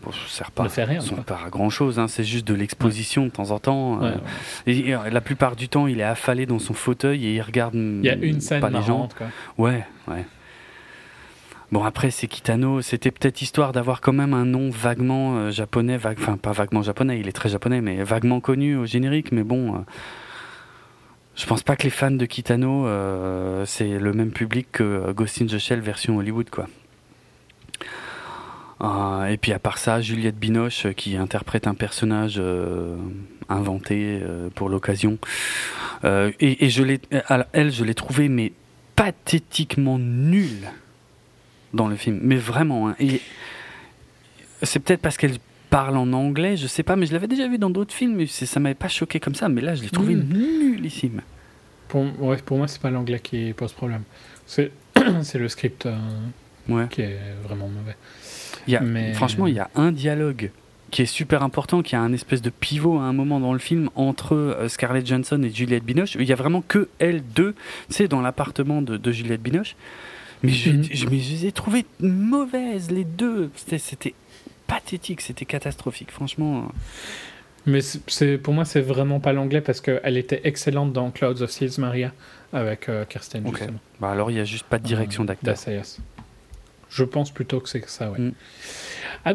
Bon, 0.02 0.12
sert 0.28 0.50
pas, 0.50 0.66
fait 0.70 0.84
rien, 0.84 1.00
pas 1.26 1.40
à 1.46 1.50
grand 1.50 1.68
chose, 1.68 1.98
hein, 1.98 2.08
c'est 2.08 2.24
juste 2.24 2.46
de 2.46 2.54
l'exposition 2.54 3.26
de 3.26 3.30
temps 3.30 3.50
en 3.50 3.58
temps. 3.58 4.02
Euh, 4.02 4.14
et, 4.66 4.94
la 5.10 5.20
plupart 5.20 5.56
du 5.56 5.68
temps, 5.68 5.86
il 5.86 6.00
est 6.00 6.04
affalé 6.04 6.46
dans 6.46 6.58
son 6.58 6.72
fauteuil 6.72 7.26
et 7.26 7.34
il 7.34 7.42
regarde 7.42 7.74
il 7.74 8.04
y 8.04 8.08
a 8.08 8.14
une 8.14 8.40
scène 8.40 8.60
pas 8.60 8.70
les 8.70 8.82
gens. 8.82 9.08
Quoi. 9.16 9.26
Ouais, 9.58 9.84
ouais. 10.08 10.24
Bon, 11.70 11.84
après, 11.84 12.10
c'est 12.10 12.28
Kitano. 12.28 12.80
C'était 12.80 13.10
peut-être 13.10 13.42
histoire 13.42 13.72
d'avoir 13.72 14.00
quand 14.00 14.14
même 14.14 14.32
un 14.32 14.46
nom 14.46 14.70
vaguement 14.70 15.36
euh, 15.36 15.50
japonais, 15.50 15.98
enfin, 16.02 16.38
pas 16.38 16.52
vaguement 16.52 16.82
japonais, 16.82 17.20
il 17.20 17.28
est 17.28 17.32
très 17.32 17.50
japonais, 17.50 17.82
mais 17.82 18.02
vaguement 18.02 18.40
connu 18.40 18.76
au 18.76 18.86
générique. 18.86 19.32
Mais 19.32 19.44
bon, 19.44 19.74
euh, 19.74 19.78
je 21.36 21.44
pense 21.44 21.62
pas 21.62 21.76
que 21.76 21.82
les 21.82 21.90
fans 21.90 22.10
de 22.10 22.24
Kitano, 22.24 22.86
c'est 23.66 23.98
le 23.98 24.12
même 24.14 24.30
public 24.30 24.68
que 24.72 25.12
Ghost 25.12 25.42
in 25.42 25.46
the 25.46 25.58
Shell 25.58 25.80
version 25.80 26.16
Hollywood, 26.16 26.48
quoi. 26.48 26.66
Euh, 28.82 29.26
et 29.26 29.36
puis 29.36 29.52
à 29.52 29.58
part 29.58 29.78
ça, 29.78 30.00
Juliette 30.00 30.38
Binoche 30.38 30.86
euh, 30.86 30.92
qui 30.92 31.16
interprète 31.16 31.66
un 31.66 31.74
personnage 31.74 32.36
euh, 32.38 32.96
inventé 33.48 34.20
pour 34.54 34.68
l'occasion. 34.68 35.18
et, 36.04 36.70
je 36.70 36.82
l'ai, 36.82 37.00
elle, 37.52 37.72
je 37.72 37.84
l'ai 37.84 37.94
trouvée 37.94 38.28
mais 38.28 38.52
pathétiquement 38.94 39.98
nulle 39.98 40.70
dans 41.74 41.88
le 41.88 41.96
film, 41.96 42.20
mais 42.22 42.36
vraiment. 42.36 42.88
Hein. 42.88 42.96
Et 43.00 43.20
c'est 44.62 44.78
peut-être 44.78 45.00
parce 45.00 45.16
qu'elle 45.16 45.38
parle 45.68 45.96
en 45.96 46.12
anglais, 46.12 46.56
je 46.56 46.68
sais 46.68 46.84
pas, 46.84 46.94
mais 46.94 47.06
je 47.06 47.12
l'avais 47.12 47.26
déjà 47.26 47.48
vu 47.48 47.58
dans 47.58 47.70
d'autres 47.70 47.94
films, 47.94 48.20
et 48.20 48.26
ça 48.26 48.60
m'avait 48.60 48.74
pas 48.74 48.88
choqué 48.88 49.18
comme 49.18 49.34
ça, 49.34 49.48
mais 49.48 49.60
là 49.60 49.74
je 49.74 49.82
l'ai 49.82 49.90
trouvée 49.90 50.14
mmh. 50.14 50.32
nullissime. 50.32 51.22
Pour, 51.88 52.04
ouais, 52.22 52.36
pour 52.36 52.56
moi, 52.56 52.68
c'est 52.68 52.80
pas 52.80 52.90
l'anglais 52.90 53.18
qui 53.18 53.52
pose 53.52 53.72
problème. 53.72 54.02
C'est, 54.46 54.70
c'est 55.22 55.38
le 55.38 55.48
script 55.48 55.88
qui 56.90 57.02
est 57.02 57.18
vraiment 57.42 57.68
mauvais. 57.68 57.96
Franchement, 59.14 59.46
il 59.46 59.54
y 59.54 59.60
a 59.60 59.70
un 59.74 59.92
dialogue 59.92 60.50
qui 60.90 61.02
est 61.02 61.06
super 61.06 61.42
important, 61.42 61.82
qui 61.82 61.94
a 61.94 62.00
un 62.00 62.12
espèce 62.12 62.42
de 62.42 62.50
pivot 62.50 62.98
à 62.98 63.02
un 63.02 63.12
moment 63.12 63.38
dans 63.38 63.52
le 63.52 63.58
film 63.58 63.90
entre 63.94 64.34
euh, 64.34 64.68
Scarlett 64.68 65.06
Johansson 65.06 65.40
et 65.42 65.50
Juliette 65.50 65.84
Binoche. 65.84 66.16
Il 66.16 66.28
y 66.28 66.32
a 66.32 66.36
vraiment 66.36 66.62
que 66.62 66.88
elles 66.98 67.22
deux, 67.22 67.54
tu 67.88 67.94
sais, 67.94 68.08
dans 68.08 68.20
l'appartement 68.20 68.82
de, 68.82 69.12
Juliette 69.12 69.42
Binoche. 69.42 69.76
Mais 70.42 70.50
je, 70.50 70.70
mhm. 70.70 70.84
je, 70.90 71.06
les 71.06 71.46
ai 71.46 71.52
trouvées 71.52 71.84
mauvaises, 72.00 72.90
les 72.90 73.04
deux. 73.04 73.50
C'était 73.54 74.14
pathétique, 74.66 75.20
c'était 75.20 75.44
catastrophique, 75.44 76.10
franchement. 76.10 76.72
Mais 77.66 77.80
c'est 78.06 78.38
pour 78.38 78.54
moi, 78.54 78.64
c'est 78.64 78.80
vraiment 78.80 79.20
pas 79.20 79.32
l'anglais 79.32 79.60
parce 79.60 79.80
qu'elle 79.80 80.16
était 80.16 80.40
excellente 80.44 80.92
dans 80.92 81.10
Clouds 81.10 81.42
of 81.42 81.50
Seals 81.50 81.78
Maria 81.78 82.12
avec 82.52 82.88
euh, 82.88 83.04
Kirsten. 83.04 83.44
Bah 84.00 84.10
alors, 84.10 84.30
il 84.30 84.34
n'y 84.34 84.40
a 84.40 84.44
juste 84.44 84.66
pas 84.66 84.78
de 84.78 84.84
direction 84.84 85.24
euh, 85.24 85.26
d'acteur. 85.26 85.56
Je 86.90 87.04
pense 87.04 87.30
plutôt 87.30 87.60
que 87.60 87.68
c'est 87.68 87.88
ça, 87.88 88.10
ouais. 88.10 88.18
Mm. 88.18 88.32
Ah, 89.24 89.34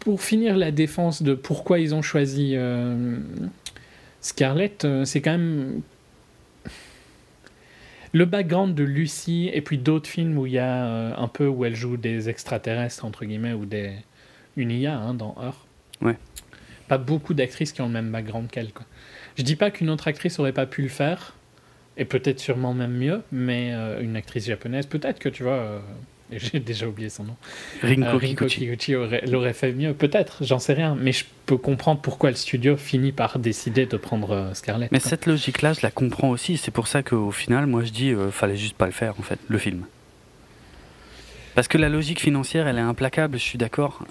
pour 0.00 0.20
finir 0.20 0.56
la 0.56 0.72
défense 0.72 1.22
de 1.22 1.34
pourquoi 1.34 1.78
ils 1.78 1.94
ont 1.94 2.02
choisi 2.02 2.52
euh, 2.56 3.16
Scarlett, 4.20 4.84
euh, 4.84 5.04
c'est 5.04 5.20
quand 5.20 5.32
même 5.32 5.80
le 8.12 8.24
background 8.24 8.74
de 8.74 8.82
Lucie 8.82 9.48
et 9.54 9.62
puis 9.62 9.78
d'autres 9.78 10.10
films 10.10 10.36
où 10.36 10.46
il 10.46 10.52
y 10.52 10.58
a 10.58 10.84
euh, 10.84 11.14
un 11.16 11.28
peu 11.28 11.46
où 11.46 11.64
elle 11.64 11.76
joue 11.76 11.96
des 11.96 12.28
extraterrestres 12.28 13.04
entre 13.04 13.24
guillemets 13.24 13.54
ou 13.54 13.64
des 13.64 13.92
une 14.56 14.70
IA 14.70 14.98
hein, 14.98 15.14
dans 15.14 15.34
Heure. 15.40 15.66
Ouais. 16.02 16.18
Pas 16.88 16.98
beaucoup 16.98 17.32
d'actrices 17.32 17.72
qui 17.72 17.80
ont 17.80 17.86
le 17.86 17.92
même 17.92 18.10
background 18.10 18.50
qu'elle. 18.50 18.68
Je 19.38 19.42
dis 19.42 19.56
pas 19.56 19.70
qu'une 19.70 19.88
autre 19.88 20.08
actrice 20.08 20.38
aurait 20.40 20.52
pas 20.52 20.66
pu 20.66 20.82
le 20.82 20.88
faire 20.88 21.34
et 21.96 22.04
peut-être 22.04 22.40
sûrement 22.40 22.74
même 22.74 22.92
mieux, 22.92 23.22
mais 23.30 23.72
une 24.00 24.16
actrice 24.16 24.46
japonaise 24.46 24.86
peut-être 24.86 25.18
que 25.18 25.28
tu 25.30 25.42
vois 25.42 25.80
j'ai 26.38 26.60
déjà 26.60 26.86
oublié 26.86 27.08
son 27.08 27.24
nom. 27.24 27.36
Rinko, 27.82 28.16
euh, 28.16 28.46
Kikuchi, 28.46 28.94
l'aurait 29.26 29.52
fait 29.52 29.72
mieux, 29.72 29.94
peut-être, 29.94 30.44
j'en 30.44 30.58
sais 30.58 30.72
rien, 30.72 30.96
mais 30.98 31.12
je 31.12 31.24
peux 31.46 31.56
comprendre 31.56 32.00
pourquoi 32.00 32.30
le 32.30 32.36
studio 32.36 32.76
finit 32.76 33.12
par 33.12 33.38
décider 33.38 33.86
de 33.86 33.96
prendre 33.96 34.30
euh, 34.30 34.54
Scarlett. 34.54 34.90
Mais 34.92 35.00
cette 35.00 35.26
logique-là, 35.26 35.72
je 35.72 35.80
la 35.82 35.90
comprends 35.90 36.30
aussi, 36.30 36.56
c'est 36.56 36.70
pour 36.70 36.88
ça 36.88 37.02
qu'au 37.02 37.30
final, 37.30 37.66
moi 37.66 37.84
je 37.84 37.90
dis, 37.90 38.10
euh, 38.10 38.30
fallait 38.30 38.56
juste 38.56 38.76
pas 38.76 38.86
le 38.86 38.92
faire, 38.92 39.14
en 39.18 39.22
fait, 39.22 39.38
le 39.48 39.58
film. 39.58 39.84
Parce 41.54 41.68
que 41.68 41.76
la 41.76 41.88
logique 41.88 42.20
financière, 42.20 42.66
elle 42.66 42.78
est 42.78 42.80
implacable, 42.80 43.38
je 43.38 43.42
suis 43.42 43.58
d'accord. 43.58 44.04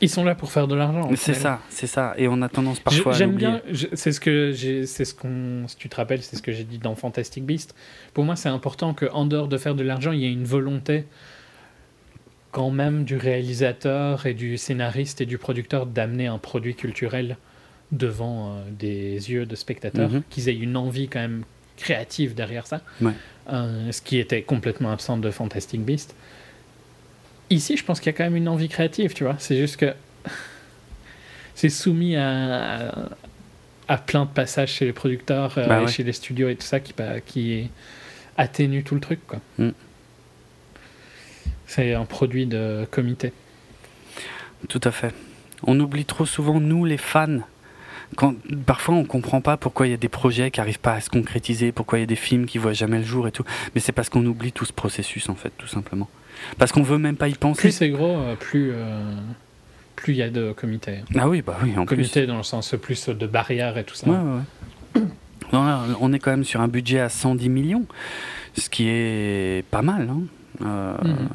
Ils 0.00 0.10
sont 0.10 0.24
là 0.24 0.34
pour 0.34 0.50
faire 0.52 0.68
de 0.68 0.74
l'argent. 0.74 1.08
C'est 1.16 1.34
ça, 1.34 1.60
c'est 1.68 1.86
ça. 1.86 2.14
Et 2.16 2.28
on 2.28 2.42
a 2.42 2.48
tendance 2.48 2.80
parfois 2.80 3.14
à 3.14 3.18
J'aime 3.18 3.36
bien. 3.36 3.62
C'est 3.94 4.12
ce 4.12 4.20
que 4.20 4.52
j'ai. 4.52 4.86
C'est 4.86 5.04
ce 5.04 5.14
qu'on. 5.14 5.66
Si 5.68 5.76
tu 5.76 5.88
te 5.88 5.96
rappelles, 5.96 6.22
c'est 6.22 6.36
ce 6.36 6.42
que 6.42 6.52
j'ai 6.52 6.64
dit 6.64 6.78
dans 6.78 6.94
Fantastic 6.94 7.44
Beast. 7.44 7.74
Pour 8.12 8.24
moi, 8.24 8.36
c'est 8.36 8.48
important 8.48 8.94
qu'en 8.94 9.26
dehors 9.26 9.48
de 9.48 9.56
faire 9.56 9.74
de 9.74 9.82
l'argent, 9.82 10.12
il 10.12 10.20
y 10.20 10.26
ait 10.26 10.32
une 10.32 10.44
volonté 10.44 11.04
quand 12.50 12.70
même 12.70 13.04
du 13.04 13.16
réalisateur 13.16 14.26
et 14.26 14.34
du 14.34 14.58
scénariste 14.58 15.20
et 15.20 15.26
du 15.26 15.38
producteur 15.38 15.86
d'amener 15.86 16.28
un 16.28 16.38
produit 16.38 16.76
culturel 16.76 17.36
devant 17.90 18.50
euh, 18.50 18.62
des 18.70 19.30
yeux 19.30 19.44
de 19.44 19.56
spectateurs, 19.56 20.10
mhm. 20.10 20.22
qu'ils 20.30 20.48
aient 20.48 20.56
une 20.56 20.76
envie 20.76 21.08
quand 21.08 21.20
même 21.20 21.42
créative 21.76 22.34
derrière 22.34 22.68
ça, 22.68 22.80
ce 23.48 24.00
qui 24.00 24.18
était 24.18 24.42
complètement 24.42 24.92
absent 24.92 25.18
de 25.18 25.30
Fantastic 25.30 25.80
Beast. 25.80 26.14
Ici, 27.50 27.76
je 27.76 27.84
pense 27.84 28.00
qu'il 28.00 28.10
y 28.10 28.14
a 28.14 28.16
quand 28.16 28.24
même 28.24 28.36
une 28.36 28.48
envie 28.48 28.68
créative, 28.68 29.14
tu 29.14 29.24
vois. 29.24 29.36
C'est 29.38 29.56
juste 29.56 29.76
que 29.76 29.94
c'est 31.54 31.68
soumis 31.68 32.16
à, 32.16 33.10
à, 33.88 33.98
plein 33.98 34.24
de 34.24 34.30
passages 34.30 34.72
chez 34.72 34.86
les 34.86 34.92
producteurs, 34.92 35.54
bah 35.56 35.82
et 35.82 35.88
chez 35.88 36.02
les 36.02 36.12
studios 36.12 36.48
et 36.48 36.56
tout 36.56 36.66
ça 36.66 36.80
qui, 36.80 36.92
bah, 36.96 37.20
qui 37.20 37.70
atténue 38.36 38.82
tout 38.82 38.94
le 38.94 39.00
truc, 39.00 39.20
quoi. 39.26 39.40
Mm. 39.58 39.70
C'est 41.66 41.94
un 41.94 42.04
produit 42.04 42.46
de 42.46 42.86
comité. 42.90 43.32
Tout 44.68 44.80
à 44.84 44.90
fait. 44.90 45.14
On 45.62 45.78
oublie 45.80 46.04
trop 46.04 46.26
souvent, 46.26 46.60
nous 46.60 46.84
les 46.84 46.98
fans, 46.98 47.40
quand, 48.14 48.34
parfois 48.66 48.94
on 48.94 49.04
comprend 49.04 49.40
pas 49.40 49.56
pourquoi 49.56 49.86
il 49.86 49.90
y 49.90 49.94
a 49.94 49.98
des 49.98 50.08
projets 50.08 50.50
qui 50.50 50.60
n'arrivent 50.60 50.80
pas 50.80 50.94
à 50.94 51.00
se 51.00 51.10
concrétiser, 51.10 51.72
pourquoi 51.72 51.98
il 51.98 52.02
y 52.02 52.04
a 52.04 52.06
des 52.06 52.16
films 52.16 52.46
qui 52.46 52.58
voient 52.58 52.72
jamais 52.72 52.98
le 52.98 53.04
jour 53.04 53.28
et 53.28 53.32
tout. 53.32 53.44
Mais 53.74 53.80
c'est 53.80 53.92
parce 53.92 54.08
qu'on 54.08 54.24
oublie 54.24 54.52
tout 54.52 54.64
ce 54.64 54.72
processus 54.72 55.28
en 55.28 55.34
fait, 55.34 55.52
tout 55.56 55.66
simplement. 55.66 56.08
Parce 56.58 56.72
qu'on 56.72 56.82
veut 56.82 56.98
même 56.98 57.16
pas 57.16 57.28
y 57.28 57.34
penser. 57.34 57.60
Plus 57.60 57.72
c'est 57.72 57.90
gros, 57.90 58.16
euh, 58.16 58.34
plus 58.36 58.72
euh, 58.72 59.14
plus 59.96 60.14
il 60.14 60.16
y 60.16 60.22
a 60.22 60.30
de 60.30 60.52
comités. 60.52 60.98
Ah 61.16 61.28
oui, 61.28 61.42
bah 61.42 61.56
oui, 61.62 61.76
en 61.76 61.86
Comité 61.86 62.26
dans 62.26 62.36
le 62.36 62.42
sens 62.42 62.74
plus 62.80 63.08
de 63.08 63.26
barrières 63.26 63.78
et 63.78 63.84
tout 63.84 63.94
ça. 63.94 64.08
Ouais, 64.08 64.16
ouais, 64.94 65.02
on 66.00 66.12
est 66.12 66.18
quand 66.18 66.30
même 66.30 66.44
sur 66.44 66.60
un 66.60 66.68
budget 66.68 67.00
à 67.00 67.08
110 67.08 67.48
millions, 67.48 67.86
ce 68.56 68.68
qui 68.68 68.88
est 68.88 69.64
pas 69.70 69.82
mal. 69.82 70.08
Hein. 70.10 70.22
Euh, 70.62 70.96
mhm 71.02 71.28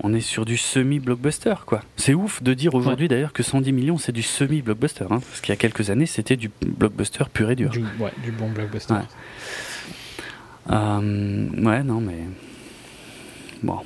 on 0.00 0.14
est 0.14 0.20
sur 0.20 0.44
du 0.44 0.56
semi-blockbuster, 0.56 1.54
quoi. 1.66 1.82
C'est 1.96 2.14
ouf 2.14 2.42
de 2.42 2.54
dire 2.54 2.74
aujourd'hui 2.74 3.08
d'ailleurs 3.08 3.32
que 3.32 3.42
110 3.42 3.72
millions 3.72 3.98
c'est 3.98 4.12
du 4.12 4.22
semi-blockbuster, 4.22 5.04
hein, 5.04 5.20
parce 5.20 5.40
qu'il 5.40 5.50
y 5.50 5.52
a 5.52 5.56
quelques 5.56 5.90
années 5.90 6.06
c'était 6.06 6.36
du 6.36 6.50
blockbuster 6.64 7.24
pur 7.32 7.50
et 7.50 7.56
dur. 7.56 7.70
Du, 7.70 7.80
ouais, 7.98 8.12
du 8.22 8.30
bon 8.32 8.50
blockbuster. 8.50 8.94
Ouais. 8.94 9.00
Euh, 10.70 11.48
ouais, 11.64 11.82
non, 11.82 12.00
mais 12.00 12.18
bon. 13.62 13.78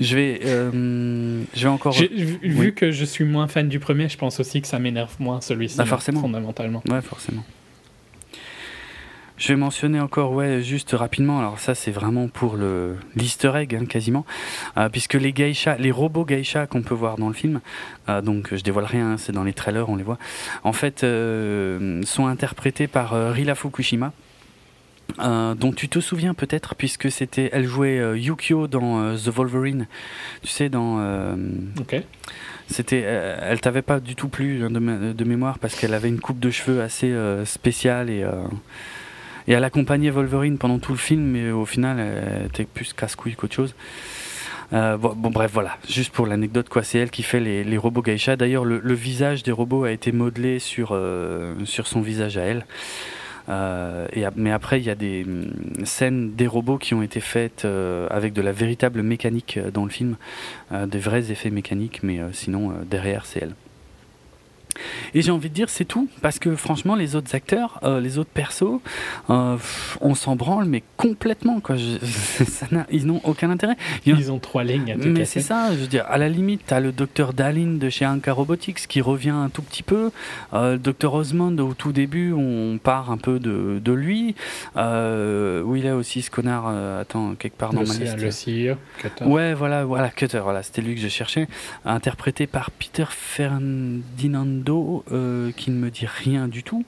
Je 0.00 0.16
vais, 0.16 0.40
euh, 0.44 1.42
je 1.54 1.62
vais 1.62 1.68
encore. 1.68 1.92
Vu 1.92 2.72
que 2.72 2.90
je 2.90 3.04
suis 3.04 3.24
moins 3.24 3.46
fan 3.48 3.68
du 3.68 3.78
premier, 3.78 4.08
je 4.08 4.16
pense 4.16 4.40
aussi 4.40 4.62
que 4.62 4.66
ça 4.66 4.78
m'énerve 4.78 5.14
moins 5.18 5.42
celui-ci. 5.42 5.76
Bah 5.76 5.84
forcément. 5.84 6.22
Fondamentalement. 6.22 6.82
Ouais, 6.88 7.02
forcément. 7.02 7.44
Je 9.40 9.48
vais 9.48 9.56
mentionner 9.56 10.00
encore, 10.00 10.32
ouais, 10.32 10.60
juste 10.60 10.92
rapidement. 10.92 11.38
Alors 11.38 11.58
ça, 11.58 11.74
c'est 11.74 11.90
vraiment 11.90 12.28
pour 12.28 12.56
le 12.56 12.96
l'Easter 13.16 13.52
egg, 13.54 13.74
hein, 13.74 13.86
quasiment, 13.86 14.26
euh, 14.76 14.90
puisque 14.90 15.14
les 15.14 15.32
geishas, 15.32 15.78
les 15.78 15.90
robots 15.90 16.26
geishas 16.26 16.66
qu'on 16.66 16.82
peut 16.82 16.94
voir 16.94 17.16
dans 17.16 17.28
le 17.28 17.32
film, 17.32 17.62
euh, 18.10 18.20
donc 18.20 18.54
je 18.54 18.62
dévoile 18.62 18.84
rien, 18.84 19.12
hein, 19.12 19.16
c'est 19.16 19.32
dans 19.32 19.42
les 19.42 19.54
trailers, 19.54 19.88
on 19.88 19.96
les 19.96 20.02
voit. 20.02 20.18
En 20.62 20.74
fait, 20.74 21.04
euh, 21.04 22.02
sont 22.04 22.26
interprétés 22.26 22.86
par 22.86 23.12
Rila 23.32 23.54
Fukushima. 23.54 24.12
dont 25.18 25.72
tu 25.74 25.88
te 25.88 26.00
souviens 26.00 26.34
peut-être 26.34 26.74
puisque 26.74 27.10
c'était 27.10 27.48
elle 27.52 27.64
jouait 27.64 28.20
Yukio 28.20 28.68
dans 28.68 29.16
The 29.16 29.28
Wolverine 29.28 29.88
tu 30.40 30.46
sais 30.48 30.68
dans 30.68 31.00
ok 31.80 31.96
c'était 32.68 33.00
elle 33.00 33.60
t'avait 33.60 33.82
pas 33.82 33.98
du 33.98 34.14
tout 34.14 34.28
plu 34.28 34.62
hein, 34.62 34.70
de, 34.70 35.12
de 35.12 35.24
mémoire 35.24 35.58
parce 35.58 35.74
qu'elle 35.74 35.94
avait 35.94 36.08
une 36.08 36.20
coupe 36.20 36.38
de 36.38 36.50
cheveux 36.52 36.80
assez 36.80 37.12
spéciale 37.44 38.08
et 38.08 38.24
et 39.48 39.52
elle 39.52 39.64
accompagnait 39.64 40.10
Wolverine 40.10 40.58
pendant 40.58 40.78
tout 40.78 40.92
le 40.92 40.98
film, 40.98 41.22
mais 41.22 41.50
au 41.50 41.66
final, 41.66 41.98
elle 41.98 42.46
était 42.46 42.64
plus 42.64 42.92
casse-couille 42.92 43.34
qu'autre 43.34 43.54
chose. 43.54 43.74
Euh, 44.72 44.96
bon, 44.96 45.30
bref, 45.30 45.50
voilà, 45.52 45.76
juste 45.88 46.12
pour 46.12 46.26
l'anecdote, 46.26 46.68
c'est 46.82 46.98
elle 46.98 47.10
qui 47.10 47.22
fait 47.22 47.40
les, 47.40 47.76
robots 47.76 48.02
geisha. 48.02 48.36
D'ailleurs, 48.36 48.64
le, 48.64 48.94
visage 48.94 49.42
des 49.42 49.52
robots 49.52 49.84
a 49.84 49.90
été 49.90 50.12
modelé 50.12 50.58
sur, 50.58 50.90
euh, 50.92 51.54
sur 51.64 51.86
son 51.86 52.00
visage 52.00 52.36
à 52.36 52.42
elle. 52.42 52.66
Euh, 53.48 54.06
mais 54.36 54.52
après, 54.52 54.80
il 54.80 54.86
y 54.86 54.90
a 54.90 54.94
des 54.94 55.24
mm, 55.24 55.84
scènes 55.84 56.34
des 56.34 56.46
robots 56.46 56.78
qui 56.78 56.94
ont 56.94 57.02
été 57.02 57.20
faites 57.20 57.66
avec 58.10 58.32
de 58.32 58.42
la 58.42 58.52
véritable 58.52 59.02
mécanique 59.02 59.58
dans 59.72 59.84
le 59.84 59.90
film, 59.90 60.16
des 60.70 60.98
vrais 60.98 61.32
effets 61.32 61.50
mécaniques, 61.50 62.02
mais 62.02 62.20
sinon, 62.32 62.72
derrière, 62.88 63.26
c'est 63.26 63.40
elle. 63.40 63.54
Et 65.14 65.22
j'ai 65.22 65.30
envie 65.30 65.48
de 65.48 65.54
dire, 65.54 65.68
c'est 65.68 65.84
tout, 65.84 66.08
parce 66.22 66.38
que 66.38 66.54
franchement, 66.56 66.94
les 66.94 67.16
autres 67.16 67.34
acteurs, 67.34 67.80
euh, 67.82 68.00
les 68.00 68.18
autres 68.18 68.30
persos, 68.30 68.80
euh, 69.28 69.56
on 70.00 70.14
s'en 70.14 70.36
branle, 70.36 70.66
mais 70.66 70.82
complètement, 70.96 71.60
quoi. 71.60 71.76
ils 72.90 73.06
n'ont 73.06 73.20
aucun 73.24 73.50
intérêt. 73.50 73.76
Ils, 74.06 74.30
ont 74.30 74.38
trois 74.38 74.64
lignes 74.64 74.92
à 74.92 74.96
tout 74.96 75.08
Mais 75.08 75.24
c'est 75.24 75.40
ça, 75.40 75.70
je 75.72 75.78
veux 75.78 75.86
dire, 75.86 76.04
à 76.08 76.18
la 76.18 76.28
limite, 76.28 76.62
tu 76.66 76.74
as 76.74 76.80
le 76.80 76.92
docteur 76.92 77.32
Dalin 77.32 77.78
de 77.78 77.88
chez 77.88 78.06
Anka 78.06 78.32
Robotics 78.32 78.86
qui 78.86 79.00
revient 79.00 79.30
un 79.30 79.48
tout 79.48 79.62
petit 79.62 79.82
peu. 79.82 80.10
Euh, 80.54 80.72
le 80.72 80.78
docteur 80.78 81.14
Osmond, 81.14 81.56
au 81.58 81.74
tout 81.74 81.92
début, 81.92 82.32
on 82.32 82.78
part 82.82 83.10
un 83.10 83.18
peu 83.18 83.38
de, 83.38 83.80
de 83.82 83.92
lui. 83.92 84.34
où 84.76 85.76
il 85.76 85.86
est 85.86 85.92
aussi 85.92 86.22
ce 86.22 86.30
connard, 86.30 86.68
attends, 86.98 87.34
quelque 87.34 87.56
part 87.56 87.72
dans 87.72 87.82
le 87.82 87.86
ma 87.86 87.94
liste. 87.94 88.16
Le 88.18 88.72
CEO, 88.72 88.76
Cutter. 88.98 89.24
Ouais, 89.24 89.54
voilà, 89.54 89.84
voilà, 89.84 90.08
Cutter, 90.10 90.40
voilà, 90.42 90.62
c'était 90.62 90.82
lui 90.82 90.94
que 90.94 91.00
je 91.00 91.08
cherchais. 91.08 91.48
Interprété 91.84 92.46
par 92.46 92.70
Peter 92.70 93.04
Euh, 95.12 95.52
qui 95.52 95.70
ne 95.70 95.76
me 95.76 95.90
dit 95.90 96.06
rien 96.06 96.48
du 96.48 96.62
tout. 96.62 96.84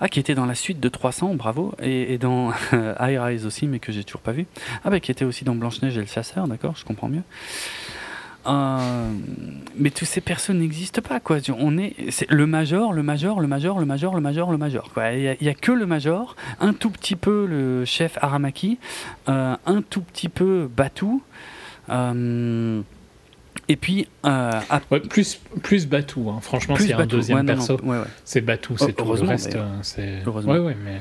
Ah, 0.00 0.08
qui 0.08 0.20
était 0.20 0.34
dans 0.34 0.46
la 0.46 0.54
suite 0.54 0.80
de 0.80 0.88
300, 0.88 1.34
bravo. 1.34 1.74
Et, 1.82 2.18
dans 2.18 2.52
High 3.00 3.18
Rise 3.18 3.46
aussi, 3.46 3.66
mais 3.66 3.78
que 3.78 3.92
j'ai 3.92 4.04
toujours 4.04 4.20
pas 4.20 4.32
vu. 4.32 4.46
Ah, 4.84 4.90
bah, 4.90 5.00
qui 5.00 5.10
était 5.10 5.24
aussi 5.24 5.44
dans 5.44 5.54
Blanche-Neige 5.54 5.96
et 5.96 6.00
le 6.00 6.06
Chasseur, 6.06 6.48
d'accord, 6.48 6.74
je 6.76 6.84
comprends 6.84 7.08
mieux. 7.08 7.22
Euh, 8.44 9.12
mais 9.76 9.90
tous 9.90 10.04
ces 10.04 10.20
personnes 10.20 10.58
n'existent 10.58 11.00
pas 11.00 11.20
quoi. 11.20 11.38
On 11.56 11.78
est, 11.78 11.94
le 12.28 12.46
major, 12.46 12.92
le 12.92 13.04
major, 13.04 13.40
le 13.40 13.46
major, 13.46 13.78
le 13.78 13.86
major, 13.86 14.14
le 14.16 14.20
major, 14.20 14.50
le 14.50 14.58
major. 14.58 14.90
Il 14.96 15.36
n'y 15.40 15.48
a, 15.48 15.54
que 15.54 15.70
le 15.70 15.86
major, 15.86 16.34
un 16.58 16.72
tout 16.72 16.90
petit 16.90 17.14
peu 17.14 17.46
le 17.46 17.84
chef 17.84 18.18
Aramaki, 18.20 18.78
euh, 19.28 19.54
un 19.64 19.82
tout 19.82 20.00
petit 20.00 20.28
peu 20.28 20.68
Batou. 20.74 21.22
Et 23.68 23.76
puis. 23.76 24.08
Euh, 24.24 24.60
plus, 25.08 25.40
plus 25.62 25.86
Batou, 25.86 26.30
hein. 26.30 26.40
franchement, 26.40 26.76
c'est 26.76 26.92
un 26.92 27.06
deuxième 27.06 27.46
perso. 27.46 27.78
c'est 28.24 28.40
Batou, 28.40 28.76
c'est 28.78 28.92
tout. 28.92 29.04
Le 29.04 29.26
reste, 29.28 29.56
euh, 29.56 29.68
c'est. 29.82 30.22
Mais 30.84 31.00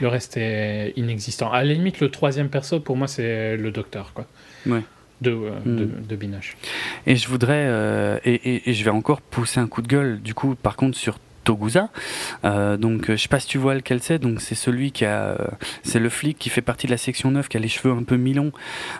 le 0.00 0.08
reste 0.08 0.36
est 0.36 0.92
inexistant. 0.96 1.50
À 1.52 1.62
la 1.62 1.74
limite, 1.74 2.00
le 2.00 2.10
troisième 2.10 2.48
perso, 2.48 2.80
pour 2.80 2.96
moi, 2.96 3.06
c'est 3.06 3.56
le 3.56 3.70
docteur, 3.70 4.12
quoi. 4.14 4.26
De, 4.66 5.30
euh, 5.30 5.50
de, 5.64 5.84
hmm. 5.84 6.06
de, 6.08 6.16
Binoche. 6.16 6.56
Et 7.06 7.14
je 7.14 7.28
voudrais, 7.28 8.18
et, 8.24 8.34
et, 8.34 8.70
et, 8.70 8.74
je 8.74 8.84
vais 8.84 8.90
encore 8.90 9.20
pousser 9.20 9.60
un 9.60 9.68
coup 9.68 9.80
de 9.80 9.86
gueule, 9.86 10.20
du 10.20 10.34
coup, 10.34 10.56
par 10.56 10.74
contre, 10.74 10.98
sur 10.98 11.16
Togusa. 11.44 11.88
Euh, 12.44 12.76
donc 12.76 13.10
je 13.10 13.16
sais 13.16 13.28
pas 13.28 13.40
si 13.40 13.46
tu 13.46 13.58
vois 13.58 13.74
lequel 13.74 14.02
c'est. 14.02 14.18
Donc 14.18 14.40
c'est 14.40 14.54
celui 14.54 14.92
qui 14.92 15.04
a, 15.04 15.36
c'est 15.82 15.98
le 15.98 16.08
flic 16.08 16.38
qui 16.38 16.50
fait 16.50 16.62
partie 16.62 16.86
de 16.86 16.92
la 16.92 16.98
section 16.98 17.30
9 17.30 17.48
qui 17.48 17.56
a 17.56 17.60
les 17.60 17.68
cheveux 17.68 17.94
un 17.94 18.02
peu 18.02 18.16
mi-longs. 18.16 18.52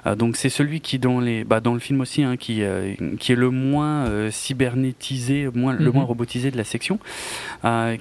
Euh, 0.06 0.14
donc 0.14 0.36
c'est 0.36 0.48
celui 0.48 0.80
qui 0.80 0.98
dans 0.98 1.20
les, 1.20 1.44
bah, 1.44 1.60
dans 1.60 1.74
le 1.74 1.80
film 1.80 2.00
aussi, 2.00 2.22
hein, 2.22 2.36
qui 2.36 2.62
euh, 2.62 2.94
qui 3.18 3.32
est 3.32 3.36
le 3.36 3.50
moins 3.50 4.30
cybernétisé, 4.30 5.48
moins, 5.54 5.72
le 5.72 5.86
mhm. 5.86 5.94
moins 5.94 6.04
robotisé 6.04 6.50
de 6.50 6.56
la 6.56 6.64
section. 6.64 6.98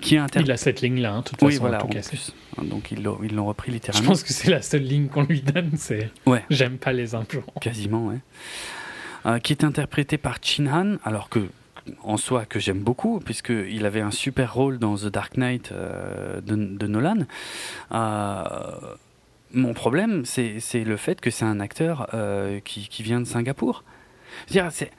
qui 0.02 0.16
est 0.16 0.36
Il 0.40 0.52
a 0.52 0.58
cette 0.58 0.82
ligne 0.82 1.02
là, 1.02 1.14
hein, 1.14 1.22
toute 1.24 1.42
oui, 1.42 1.58
voilà, 1.58 1.84
en 1.84 1.88
plus. 1.88 2.34
Donc 2.64 2.92
ils 2.92 3.02
l'ont, 3.02 3.20
ils 3.24 3.34
l'ont 3.34 3.46
repris 3.46 3.72
littéralement. 3.72 4.04
Je 4.04 4.10
pense 4.10 4.24
que 4.24 4.34
c'est 4.34 4.50
la 4.50 4.62
seule 4.62 4.84
ligne 4.84 5.08
qu'on 5.08 5.24
lui 5.24 5.42
donne. 5.42 5.72
C'est. 5.78 6.10
Ouais. 6.26 6.44
J'aime 6.50 6.78
pas 6.78 6.94
les 6.94 7.16
implants. 7.16 7.44
Quasiment, 7.62 8.08
ouais. 8.08 9.40
qui 9.42 9.54
est 9.54 9.64
interprété 9.64 10.18
par 10.18 10.38
Chin 10.42 10.68
Han, 10.68 10.98
alors 11.04 11.30
que 11.30 11.48
en 12.04 12.18
soi 12.18 12.46
que 12.46 12.60
j'aime 12.60 12.80
beaucoup, 12.80 13.20
puisqu'il 13.20 13.86
avait 13.86 14.02
un 14.02 14.12
super 14.12 14.54
rôle 14.54 14.80
dans 14.80 14.96
The 14.96 15.08
Dark 15.08 15.38
Knight 15.38 15.72
euh, 15.72 16.42
de, 16.42 16.88
Nolan. 16.88 17.26
Euh, 17.92 18.44
mon 19.54 19.74
problème, 19.74 20.24
c'est 20.26 20.84
le 20.84 20.98
fait 20.98 21.20
que 21.20 21.30
c'est 21.30 21.46
un 21.46 21.60
acteur 21.60 22.08
euh, 22.14 22.60
qui, 22.62 23.04
vient 23.04 23.20
de 23.20 23.26
Singapour. 23.26 23.84
C'est 24.48 24.92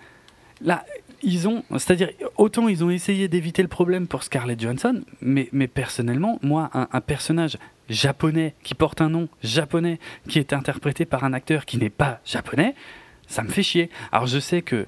là, 0.61 0.85
ils 1.23 1.49
ont, 1.49 1.65
c'est-à-dire 1.71 2.11
autant 2.37 2.69
ils 2.69 2.85
ont 2.85 2.91
essayé 2.91 3.29
d'éviter 3.29 3.63
le 3.63 3.69
problème 3.69 4.07
pour 4.07 4.23
Scarlett 4.23 4.61
Johansson, 4.61 5.03
mais 5.21 5.69
personnellement, 5.69 6.39
moi, 6.43 6.71
un, 6.75 7.01
personnage 7.01 7.57
japonais 7.89 8.55
qui 8.63 8.75
porte 8.75 9.01
un 9.01 9.09
nom 9.09 9.29
japonais, 9.43 9.99
qui 10.29 10.39
est 10.39 10.53
interprété 10.53 11.05
par 11.05 11.25
un 11.25 11.33
acteur 11.33 11.65
qui 11.65 11.79
n'est 11.79 11.91
pas 11.91 12.21
japonais, 12.25 12.75
ça 13.33 13.43
me 13.43 13.49
fait 13.49 13.63
chier. 13.63 13.89
Alors 14.13 14.27
je 14.27 14.39
sais 14.39 14.61
que 14.61 14.87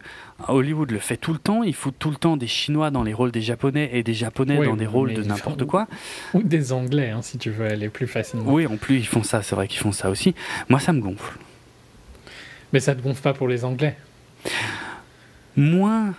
Hollywood 0.49 0.91
le 0.91 0.99
fait 0.99 1.17
tout 1.17 1.33
le 1.33 1.39
temps, 1.39 1.63
il 1.63 1.75
fout 1.75 1.95
tout 1.99 2.11
le 2.11 2.17
temps 2.17 2.37
des 2.37 2.47
Chinois 2.47 2.91
dans 2.91 3.03
les 3.03 3.15
rôles 3.15 3.33
des 3.33 3.41
Japonais 3.41 3.91
et 3.95 4.03
des 4.03 4.13
Japonais 4.13 4.63
dans 4.63 4.77
des 4.77 4.87
rôles 4.87 5.15
de 5.15 5.23
n'importe 5.23 5.65
quoi. 5.65 5.89
Ou 6.35 6.43
des 6.43 6.73
Anglais, 6.73 7.11
hein, 7.11 7.23
si 7.23 7.39
tu 7.39 7.51
veux 7.51 7.67
aller 7.67 7.89
plus 7.89 8.07
facilement. 8.07 8.53
Oui, 8.53 8.67
en 8.67 8.77
plus 8.77 8.99
ils 8.99 9.07
font 9.07 9.23
ça, 9.23 9.43
c'est 9.43 9.55
vrai 9.55 9.67
qu'ils 9.67 9.81
font 9.81 9.93
ça 9.93 10.11
aussi. 10.11 10.35
Moi 10.69 10.79
ça 10.79 10.93
me 10.93 11.01
gonfle. 11.01 11.39
Mais 12.73 12.81
ça 12.81 12.95
te 12.95 13.01
gonfle 13.01 13.23
pas 13.23 13.33
pour 13.33 13.49
les 13.49 13.65
Anglais? 13.65 13.97
Moins 15.57 16.15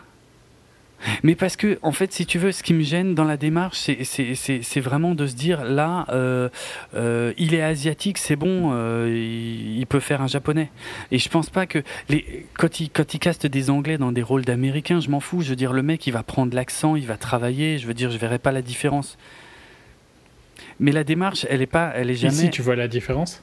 mais 1.24 1.36
parce 1.36 1.56
que, 1.56 1.80
en 1.82 1.92
fait, 1.92 2.14
si 2.14 2.26
tu 2.26 2.40
veux, 2.40 2.52
ce 2.52 2.64
qui 2.64 2.74
me 2.74 2.84
gêne 2.84 3.16
dans 3.16 3.24
la 3.24 3.38
démarche, 3.38 3.78
c'est 3.78 4.80
vraiment 4.80 5.16
de 5.16 5.28
se 5.28 5.36
dire 5.36 5.64
là, 5.64 6.06
euh, 6.10 6.50
euh, 6.96 7.34
il 7.38 7.54
est 7.54 7.62
asiatique, 7.62 8.18
c'est 8.18 8.36
bon, 8.36 8.72
euh, 8.74 9.10
il, 9.10 9.86
peut 9.88 10.00
faire 10.00 10.22
un 10.22 10.28
japonais. 10.28 10.70
Et 11.12 11.20
je 11.20 11.30
pense 11.30 11.50
pas 11.50 11.66
que 11.66 11.84
les, 12.10 12.46
quand 12.58 12.80
il 12.80 12.90
quand 12.90 13.14
il 13.14 13.20
caste 13.20 13.46
des 13.46 13.70
anglais 13.70 13.98
dans 13.98 14.12
des 14.12 14.24
rôles 14.24 14.46
d'américains, 14.46 15.00
je 15.00 15.10
m'en 15.10 15.20
fous. 15.20 15.42
Je 15.42 15.50
veux 15.50 15.56
dire, 15.56 15.74
le 15.74 15.84
mec, 15.84 16.06
il 16.08 16.12
va 16.12 16.24
prendre 16.24 16.56
l'accent, 16.56 16.96
il 16.96 17.06
va 17.06 17.18
travailler. 17.18 17.78
Je 17.78 17.88
veux 17.88 17.94
dire, 17.94 18.10
je 18.12 18.18
verrai 18.18 18.40
pas 18.40 18.52
la 18.52 18.62
différence. 18.62 19.18
Mais 20.80 20.92
la 20.92 21.04
démarche, 21.04 21.46
elle 21.50 21.62
est 21.62 21.68
pas, 21.68 21.92
elle 21.96 22.10
est 22.10 22.16
jamais. 22.16 22.34
Ici, 22.34 22.50
tu 22.50 22.62
vois 22.62 22.76
la 22.76 22.88
différence? 22.88 23.42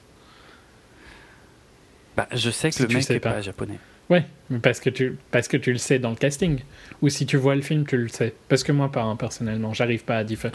Bah, 2.16 2.28
je 2.32 2.50
sais 2.50 2.70
que 2.70 2.82
le 2.82 2.88
mec 2.88 3.08
n'est 3.08 3.20
pas. 3.20 3.40
japonais. 3.40 3.78
Ouais, 4.10 4.24
parce 4.62 4.80
que 4.80 4.90
tu 4.90 5.16
parce 5.30 5.48
que 5.48 5.56
tu 5.56 5.72
le 5.72 5.78
sais 5.78 5.98
dans 5.98 6.10
le 6.10 6.16
casting. 6.16 6.58
Ou 7.00 7.08
si 7.08 7.24
tu 7.24 7.36
vois 7.36 7.54
le 7.54 7.62
film, 7.62 7.86
tu 7.86 7.96
le 7.96 8.08
sais. 8.08 8.34
Parce 8.48 8.62
que 8.62 8.72
moi, 8.72 8.90
pas 8.90 9.02
hein, 9.02 9.16
personnellement, 9.16 9.72
j'arrive 9.72 10.04
pas 10.04 10.18
à 10.18 10.24
différer. 10.24 10.52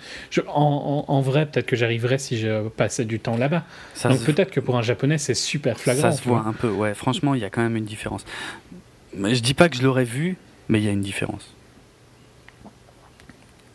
En, 0.47 1.05
en, 1.07 1.21
vrai, 1.21 1.45
peut-être 1.45 1.65
que 1.65 1.75
j'arriverais 1.75 2.17
si 2.17 2.37
je 2.37 2.67
passais 2.69 3.05
du 3.05 3.19
temps 3.19 3.37
là-bas. 3.37 3.63
Donc 4.03 4.23
peut-être 4.23 4.51
que 4.51 4.59
pour 4.59 4.77
un 4.77 4.81
japonais, 4.81 5.17
c'est 5.17 5.33
super 5.33 5.79
flagrant. 5.79 6.11
Ça 6.11 6.17
se 6.17 6.23
voit 6.23 6.43
un 6.45 6.53
peu. 6.53 6.69
Ouais, 6.69 6.93
franchement, 6.93 7.33
il 7.33 7.41
y 7.41 7.45
a 7.45 7.49
quand 7.49 7.61
même 7.61 7.77
une 7.77 7.85
différence. 7.85 8.25
Je 9.15 9.39
dis 9.39 9.53
pas 9.53 9.69
que 9.69 9.75
je 9.75 9.83
l'aurais 9.83 10.03
vu, 10.03 10.35
mais 10.69 10.79
il 10.79 10.85
y 10.85 10.89
a 10.89 10.91
une 10.91 11.01
différence. 11.01 11.56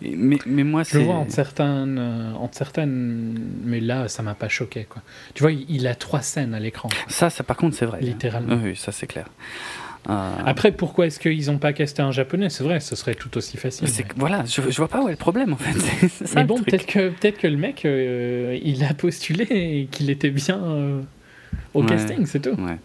Mais, 0.03 0.39
mais 0.47 0.65
moi, 0.65 0.83
Je 0.83 0.99
le 0.99 1.05
vois 1.05 1.15
en 1.15 1.29
certaines, 1.29 1.99
euh, 1.99 2.47
certaines, 2.53 3.39
mais 3.65 3.81
là, 3.81 4.09
ça 4.09 4.23
m'a 4.23 4.35
pas 4.35 4.49
choqué. 4.49 4.85
Quoi. 4.89 5.03
Tu 5.35 5.43
vois, 5.43 5.53
il, 5.53 5.87
a 5.87 5.95
trois 5.95 6.23
scènes 6.23 6.55
à 6.55 6.61
l'écran. 6.61 6.89
Ça, 7.09 7.31
ça, 7.31 7.45
par 7.45 7.57
contre, 7.57 7.77
c'est 7.77 7.87
vrai. 7.87 8.01
Littéralement. 8.01 8.59
Oui, 8.63 8.77
ça, 8.77 8.93
c'est 8.93 9.07
clair. 9.07 9.27
Euh, 10.11 10.33
Après, 10.45 10.73
pourquoi 10.73 11.07
est-ce 11.07 11.21
qu'ils 11.21 11.47
n'ont 11.47 11.59
pas 11.59 11.73
casté 11.73 12.03
un 12.03 12.11
japonais? 12.11 12.51
C'est 12.51 12.65
vrai, 12.65 12.81
ce 12.81 12.97
serait 12.97 13.15
tout 13.15 13.37
aussi 13.37 13.57
facile. 13.57 13.87
Voilà, 14.17 14.45
je, 14.45 14.61
je, 14.69 14.77
vois 14.77 14.89
pas 14.89 15.01
où 15.01 15.09
est 15.09 15.13
le 15.13 15.17
problème 15.17 15.53
en 15.53 15.57
fait. 15.57 16.09
mais 16.35 16.43
bon, 16.43 16.61
peut-être 16.61 16.87
que, 16.87 17.11
peut 17.11 17.31
que 17.31 17.47
le 17.47 17.57
mec, 17.57 17.85
euh, 17.85 18.59
il 18.65 18.83
a 18.83 18.95
postulé 18.95 19.47
et 19.49 19.89
qu'il 19.93 20.11
était 20.11 20.31
bien 20.31 20.61
au 21.73 21.85
casting, 21.85 22.27
c'est 22.27 22.41
tout. 22.41 22.61
Ouais. 22.61 22.79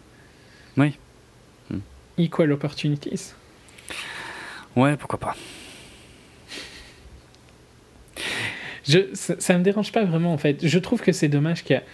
Oui. 0.76 0.96
Equal 2.18 2.52
opportunities. 2.52 3.32
Ouais, 4.76 4.96
pourquoi 4.96 5.18
pas. 5.18 5.36
Je, 8.88 9.00
ça, 9.12 9.52
ne 9.52 9.58
me 9.58 9.64
dérange 9.64 9.92
pas 9.92 10.04
vraiment 10.04 10.32
en 10.32 10.38
fait. 10.38 10.66
Je 10.66 10.78
trouve 10.78 11.00
que 11.00 11.12
c'est 11.12 11.28
dommage 11.28 11.62
qu'il 11.62 11.76
n'y 11.76 11.82
a 11.82 11.84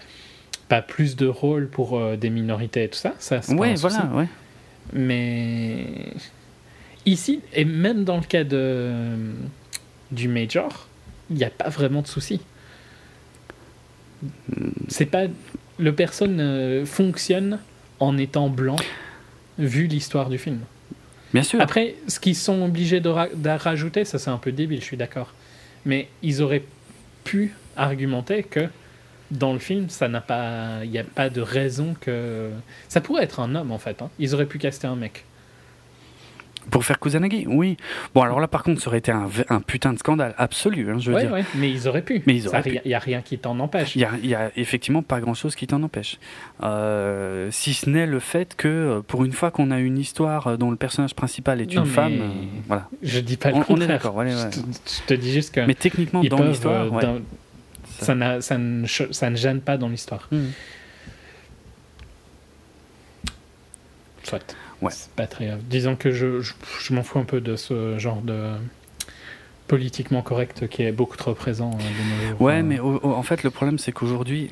pas 0.69 0.83
plus 0.83 1.17
de 1.17 1.27
rôle 1.27 1.69
pour 1.69 1.99
euh, 1.99 2.17
des 2.17 2.31
minorités 2.31 2.85
et 2.85 2.89
tout 2.89 2.99
ça. 2.99 3.15
ça 3.19 3.41
ouais, 3.49 3.75
voilà, 3.75 4.11
ouais. 4.15 4.27
Mais 4.93 6.13
ici, 7.07 7.41
et 7.53 7.65
même 7.65 8.05
dans 8.05 8.17
le 8.17 8.23
cas 8.23 8.45
de, 8.45 9.01
du 10.13 10.29
Major, 10.29 10.89
il 11.31 11.37
n'y 11.37 11.45
a 11.45 11.51
pas 11.51 11.69
vraiment 11.69 12.03
de 12.03 12.07
souci. 12.07 12.41
C'est 14.89 15.07
pas. 15.07 15.25
Le 15.79 15.93
personne 15.93 16.39
euh, 16.41 16.87
fonctionne 16.87 17.59
en 17.99 18.17
étant 18.17 18.49
blanc, 18.49 18.77
vu 19.59 19.87
l'histoire 19.87 20.29
du 20.29 20.39
film. 20.39 20.61
Bien 21.33 21.43
sûr. 21.43 21.61
Après, 21.61 21.97
ce 22.07 22.21
qu'ils 22.21 22.37
sont 22.37 22.63
obligés 22.63 23.01
de, 23.01 23.13
de 23.35 23.51
rajouter, 23.51 24.05
ça 24.05 24.21
c'est 24.21 24.31
un 24.31 24.39
peu 24.39 24.53
débile, 24.53 24.81
je 24.81 24.85
suis 24.85 24.97
d'accord. 24.97 25.35
Mais 25.85 26.09
ils 26.23 26.43
auraient 26.43 26.65
pu 27.25 27.55
argumenter 27.77 28.43
que 28.43 28.69
dans 29.31 29.53
le 29.53 29.59
film, 29.59 29.89
ça 29.89 30.09
n'a 30.09 30.21
pas, 30.21 30.85
il 30.85 30.91
n'y 30.91 30.99
a 30.99 31.05
pas 31.05 31.31
de 31.31 31.41
raison 31.41 31.95
que 32.01 32.51
ça 32.89 33.01
pourrait 33.01 33.25
être 33.25 33.41
un 33.41 33.55
homme 33.55 33.73
en 33.73 33.79
fait. 33.79 34.03
Hein. 34.03 34.11
Ils 34.19 34.35
auraient 34.35 34.47
pu 34.47 34.59
caster 34.59 34.87
un 34.87 34.97
mec. 34.97 35.25
Pour 36.71 36.85
faire 36.85 36.99
Kusanagi, 36.99 37.47
oui. 37.47 37.77
Bon, 38.15 38.23
alors 38.23 38.41
là, 38.41 38.49
par 38.49 38.63
contre, 38.63 38.81
ça 38.81 38.89
aurait 38.89 38.99
été 38.99 39.13
un, 39.13 39.29
un 39.49 39.61
putain 39.61 39.93
de 39.93 39.99
scandale 39.99 40.35
absolu, 40.39 40.91
hein, 40.91 40.99
je 40.99 41.11
veux 41.11 41.21
dire. 41.21 41.33
Ouais, 41.33 41.45
mais 41.55 41.71
ils 41.71 41.89
auraient 41.89 42.03
pu. 42.03 42.23
Mais 42.27 42.37
ils 42.37 42.49
auraient 42.49 42.63
Il 42.65 42.89
n'y 42.89 42.95
a, 42.95 42.99
rien 42.99 43.23
qui 43.23 43.39
t'en 43.39 43.59
empêche. 43.61 43.97
Il 43.97 44.07
n'y 44.23 44.35
a, 44.35 44.51
effectivement 44.57 45.03
pas 45.03 45.21
grand-chose 45.21 45.55
qui 45.55 45.67
t'en 45.67 45.83
empêche. 45.83 46.19
Euh, 46.63 47.49
si 47.51 47.75
ce 47.75 47.89
n'est 47.89 48.07
le 48.07 48.19
fait 48.19 48.55
que, 48.57 48.69
euh, 48.69 49.01
pour 49.03 49.25
une 49.25 49.33
fois 49.33 49.51
qu'on 49.51 49.71
a 49.71 49.79
une 49.79 49.99
histoire 49.99 50.57
dont 50.59 50.71
le 50.71 50.77
personnage 50.77 51.15
principal 51.15 51.61
est 51.61 51.73
une 51.75 51.87
femme, 51.87 52.21
euh, 52.21 52.29
voilà. 52.67 52.89
Je 53.03 53.21
dis 53.21 53.37
pas 53.37 53.51
le 53.51 53.57
on, 53.57 53.63
contraire. 53.63 53.79
On 53.79 53.83
est 53.83 53.87
d'accord, 53.87 54.15
ouais, 54.17 54.31
je, 54.31 55.07
te 55.07 55.15
dis 55.15 55.33
juste 55.33 55.55
que... 55.55 55.61
Mais 55.61 55.75
techniquement, 55.75 56.23
dans 56.23 56.43
l'histoire... 56.43 56.89
Ça, 58.01 58.07
ça, 58.07 58.41
ça, 58.41 58.59
ne, 58.59 58.87
ça, 58.87 59.31
ne, 59.31 59.37
gêne 59.37 59.61
pas 59.61 59.77
dans 59.77 59.89
l'histoire. 59.89 60.29
Hmm. 60.33 60.47
Soit. 64.25 64.57
Ouais. 64.83 64.91
C'est 64.93 65.11
pas 65.11 65.27
très 65.27 65.47
grave. 65.47 65.61
Disons 65.69 65.97
que 65.97 66.11
je, 66.11 66.41
je, 66.41 66.95
m'en 66.95 67.03
fous 67.03 67.19
un 67.19 67.25
peu 67.25 67.41
de 67.41 67.57
ce 67.57 67.99
genre 67.99 68.21
de 68.21 68.53
politiquement 69.67 70.23
correct 70.23 70.69
qui 70.69 70.83
est 70.83 70.93
beaucoup 70.93 71.17
trop 71.17 71.35
présent. 71.35 71.71
Euh, 71.73 72.45
ouais, 72.45 72.63
mais 72.63 72.79
en 72.81 73.23
fait, 73.23 73.43
le 73.43 73.51
problème, 73.51 73.79
c'est 73.79 73.93
qu'aujourd'hui, 73.93 74.51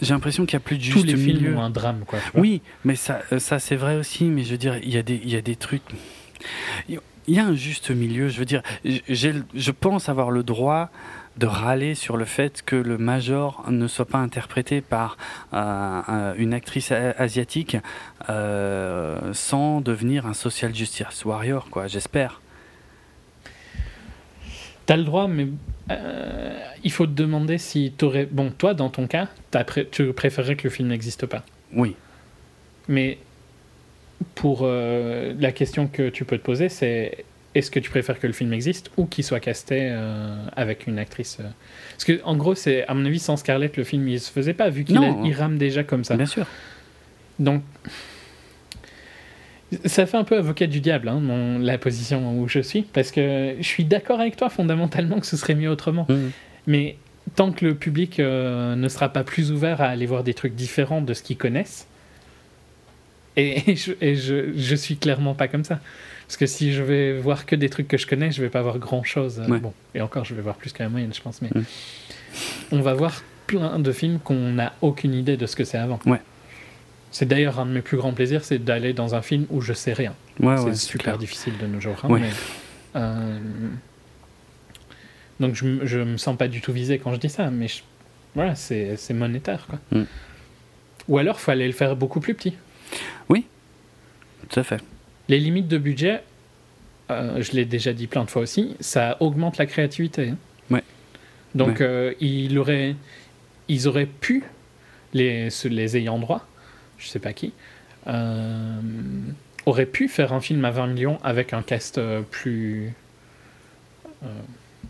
j'ai 0.00 0.14
l'impression 0.14 0.46
qu'il 0.46 0.56
n'y 0.56 0.62
a 0.62 0.66
plus 0.66 0.78
de 0.78 0.82
juste 0.82 0.98
Tous 0.98 1.04
les 1.04 1.14
milieu. 1.14 1.38
films 1.38 1.58
ont 1.58 1.62
un 1.62 1.70
drame, 1.70 2.04
quoi. 2.06 2.18
oui, 2.34 2.62
mais 2.84 2.96
ça, 2.96 3.20
euh, 3.32 3.38
ça 3.38 3.58
c'est 3.58 3.76
vrai 3.76 3.96
aussi, 3.96 4.24
mais 4.24 4.44
je 4.44 4.52
veux 4.52 4.58
dire, 4.58 4.78
il 4.78 4.90
y, 4.90 4.96
a 4.96 5.02
des, 5.02 5.20
il 5.22 5.30
y 5.30 5.36
a 5.36 5.42
des 5.42 5.56
trucs. 5.56 5.82
Il 6.88 6.98
y 7.28 7.38
a 7.38 7.44
un 7.44 7.54
juste 7.54 7.90
milieu, 7.90 8.28
je 8.28 8.38
veux 8.38 8.46
dire, 8.46 8.62
je 8.84 9.70
pense 9.70 10.08
avoir 10.08 10.30
le 10.30 10.42
droit 10.42 10.90
de 11.40 11.46
râler 11.46 11.94
sur 11.94 12.18
le 12.18 12.26
fait 12.26 12.62
que 12.62 12.76
le 12.76 12.98
Major 12.98 13.64
ne 13.70 13.88
soit 13.88 14.04
pas 14.04 14.18
interprété 14.18 14.82
par 14.82 15.16
euh, 15.54 16.34
une 16.36 16.52
actrice 16.52 16.92
asiatique 16.92 17.78
euh, 18.28 19.32
sans 19.32 19.80
devenir 19.80 20.26
un 20.26 20.34
social 20.34 20.74
justice 20.74 21.24
warrior, 21.24 21.68
quoi, 21.70 21.86
j'espère. 21.86 22.42
T'as 24.84 24.96
le 24.98 25.04
droit, 25.04 25.28
mais 25.28 25.46
euh, 25.90 26.58
il 26.84 26.92
faut 26.92 27.06
te 27.06 27.12
demander 27.12 27.56
si 27.56 27.94
t'aurais... 27.96 28.26
Bon, 28.26 28.50
toi, 28.50 28.74
dans 28.74 28.90
ton 28.90 29.06
cas, 29.06 29.28
tu 29.92 30.12
préférerais 30.12 30.56
que 30.56 30.64
le 30.64 30.70
film 30.70 30.88
n'existe 30.88 31.24
pas. 31.24 31.42
Oui. 31.72 31.96
Mais 32.86 33.16
pour 34.34 34.66
la 34.66 35.52
question 35.52 35.86
que 35.86 36.10
tu 36.10 36.26
peux 36.26 36.36
te 36.36 36.44
poser, 36.44 36.68
c'est 36.68 37.24
est-ce 37.54 37.70
que 37.70 37.80
tu 37.80 37.90
préfères 37.90 38.20
que 38.20 38.26
le 38.26 38.32
film 38.32 38.52
existe 38.52 38.90
ou 38.96 39.06
qu'il 39.06 39.24
soit 39.24 39.40
casté 39.40 39.88
euh, 39.90 40.36
avec 40.56 40.86
une 40.86 40.98
actrice 40.98 41.38
euh? 41.40 41.48
Parce 41.92 42.04
que 42.04 42.20
en 42.24 42.36
gros, 42.36 42.54
c'est 42.54 42.86
à 42.86 42.94
mon 42.94 43.04
avis 43.04 43.18
sans 43.18 43.36
Scarlett 43.36 43.76
le 43.76 43.84
film 43.84 44.06
il 44.08 44.20
se 44.20 44.30
faisait 44.30 44.54
pas 44.54 44.70
vu 44.70 44.84
qu'il 44.84 45.34
rame 45.34 45.58
déjà 45.58 45.82
comme 45.82 46.04
ça. 46.04 46.16
Bien 46.16 46.26
sûr. 46.26 46.46
Donc 47.38 47.62
ça 49.84 50.06
fait 50.06 50.16
un 50.16 50.24
peu 50.24 50.36
avocat 50.36 50.66
du 50.66 50.80
diable 50.80 51.08
hein, 51.08 51.20
mon, 51.20 51.58
la 51.58 51.78
position 51.78 52.40
où 52.40 52.48
je 52.48 52.58
suis 52.58 52.82
parce 52.82 53.12
que 53.12 53.54
je 53.58 53.66
suis 53.66 53.84
d'accord 53.84 54.20
avec 54.20 54.36
toi 54.36 54.48
fondamentalement 54.48 55.20
que 55.20 55.26
ce 55.26 55.36
serait 55.36 55.54
mieux 55.54 55.70
autrement. 55.70 56.06
Mmh. 56.08 56.14
Mais 56.66 56.96
tant 57.34 57.52
que 57.52 57.64
le 57.64 57.74
public 57.74 58.20
euh, 58.20 58.74
ne 58.76 58.88
sera 58.88 59.08
pas 59.08 59.24
plus 59.24 59.52
ouvert 59.52 59.80
à 59.80 59.86
aller 59.86 60.06
voir 60.06 60.24
des 60.24 60.34
trucs 60.34 60.54
différents 60.54 61.02
de 61.02 61.14
ce 61.14 61.22
qu'ils 61.22 61.36
connaissent, 61.36 61.86
et, 63.36 63.74
je, 63.76 63.92
et 64.00 64.16
je, 64.16 64.52
je 64.56 64.74
suis 64.74 64.96
clairement 64.96 65.34
pas 65.34 65.48
comme 65.48 65.64
ça. 65.64 65.80
Parce 66.30 66.36
que 66.36 66.46
si 66.46 66.72
je 66.72 66.84
vais 66.84 67.18
voir 67.18 67.44
que 67.44 67.56
des 67.56 67.68
trucs 67.68 67.88
que 67.88 67.98
je 67.98 68.06
connais, 68.06 68.30
je 68.30 68.40
vais 68.40 68.50
pas 68.50 68.62
voir 68.62 68.78
grand 68.78 69.02
chose. 69.02 69.42
Bon, 69.48 69.74
et 69.96 70.00
encore, 70.00 70.24
je 70.24 70.32
vais 70.32 70.42
voir 70.42 70.54
plus 70.54 70.72
qu'à 70.72 70.84
la 70.84 70.88
moyenne, 70.88 71.12
je 71.12 71.20
pense. 71.20 71.42
Mais 71.42 71.50
on 72.70 72.80
va 72.80 72.94
voir 72.94 73.24
plein 73.48 73.80
de 73.80 73.90
films 73.90 74.20
qu'on 74.20 74.52
n'a 74.52 74.72
aucune 74.80 75.12
idée 75.12 75.36
de 75.36 75.44
ce 75.46 75.56
que 75.56 75.64
c'est 75.64 75.76
avant. 75.76 75.98
Ouais. 76.06 76.20
C'est 77.10 77.26
d'ailleurs 77.26 77.58
un 77.58 77.66
de 77.66 77.72
mes 77.72 77.82
plus 77.82 77.96
grands 77.96 78.12
plaisirs, 78.12 78.44
c'est 78.44 78.60
d'aller 78.60 78.92
dans 78.92 79.16
un 79.16 79.22
film 79.22 79.46
où 79.50 79.60
je 79.60 79.72
sais 79.72 79.92
rien. 79.92 80.14
Ouais, 80.38 80.56
c'est 80.56 80.76
super 80.76 81.18
difficile 81.18 81.58
de 81.58 81.66
nos 81.66 81.80
jours. 81.80 81.96
Hein, 82.04 82.08
mais, 82.12 82.30
euh, 82.94 83.38
Donc 85.40 85.56
je, 85.56 85.84
je 85.84 85.98
me 85.98 86.16
sens 86.16 86.36
pas 86.36 86.46
du 86.46 86.60
tout 86.60 86.72
visé 86.72 87.00
quand 87.00 87.12
je 87.12 87.18
dis 87.18 87.28
ça, 87.28 87.50
mais 87.50 87.66
voilà, 88.36 88.54
c'est 88.54 88.96
monétaire. 89.14 89.66
Quoi. 89.68 89.80
Mm. 89.90 90.04
Ou 91.08 91.18
alors, 91.18 91.38
il 91.40 91.42
faut 91.42 91.50
aller 91.50 91.66
le 91.66 91.72
faire 91.72 91.96
beaucoup 91.96 92.20
plus 92.20 92.34
petit. 92.34 92.54
Oui, 93.28 93.46
tout 94.48 94.60
à 94.60 94.62
fait. 94.62 94.80
Les 95.30 95.38
limites 95.38 95.68
de 95.68 95.78
budget, 95.78 96.24
euh, 97.08 97.40
je 97.40 97.52
l'ai 97.52 97.64
déjà 97.64 97.92
dit 97.92 98.08
plein 98.08 98.24
de 98.24 98.30
fois 98.30 98.42
aussi, 98.42 98.74
ça 98.80 99.16
augmente 99.20 99.58
la 99.58 99.66
créativité. 99.66 100.30
Hein. 100.30 100.36
Ouais. 100.72 100.82
Donc 101.54 101.80
euh, 101.80 102.14
il 102.18 102.58
aurait, 102.58 102.96
ils 103.68 103.86
auraient 103.86 104.06
pu, 104.06 104.42
les, 105.14 105.48
les 105.66 105.96
ayants 105.96 106.18
droit, 106.18 106.48
je 106.98 107.06
sais 107.06 107.20
pas 107.20 107.32
qui, 107.32 107.52
euh, 108.08 108.80
auraient 109.66 109.86
pu 109.86 110.08
faire 110.08 110.32
un 110.32 110.40
film 110.40 110.64
à 110.64 110.72
20 110.72 110.88
millions 110.88 111.20
avec 111.22 111.52
un 111.52 111.62
cast 111.62 112.00
plus, 112.32 112.92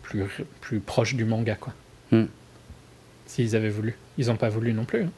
plus, 0.01 0.23
plus 0.59 0.79
proche 0.79 1.13
du 1.13 1.23
manga, 1.23 1.53
quoi. 1.53 1.75
Hmm. 2.09 2.25
S'ils 3.27 3.55
avaient 3.55 3.69
voulu. 3.69 3.95
Ils 4.17 4.25
n'ont 4.25 4.37
pas 4.37 4.49
voulu 4.49 4.73
non 4.73 4.85
plus. 4.85 5.03
Hein. 5.03 5.11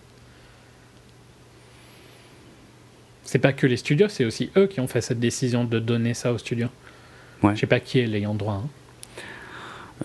C'est 3.34 3.40
pas 3.40 3.52
que 3.52 3.66
les 3.66 3.78
studios, 3.78 4.10
c'est 4.10 4.26
aussi 4.26 4.52
eux 4.58 4.68
qui 4.68 4.80
ont 4.80 4.86
fait 4.86 5.02
cette 5.02 5.20
décision 5.20 5.64
de 5.64 5.80
donner 5.80 6.14
ça 6.14 6.32
aux 6.32 6.38
studios. 6.38 6.68
Ouais. 7.42 7.56
Je 7.56 7.62
sais 7.62 7.66
pas 7.66 7.80
qui 7.80 7.98
est 7.98 8.06
l'ayant 8.06 8.36
droit. 8.36 8.62
Hein. 8.64 8.70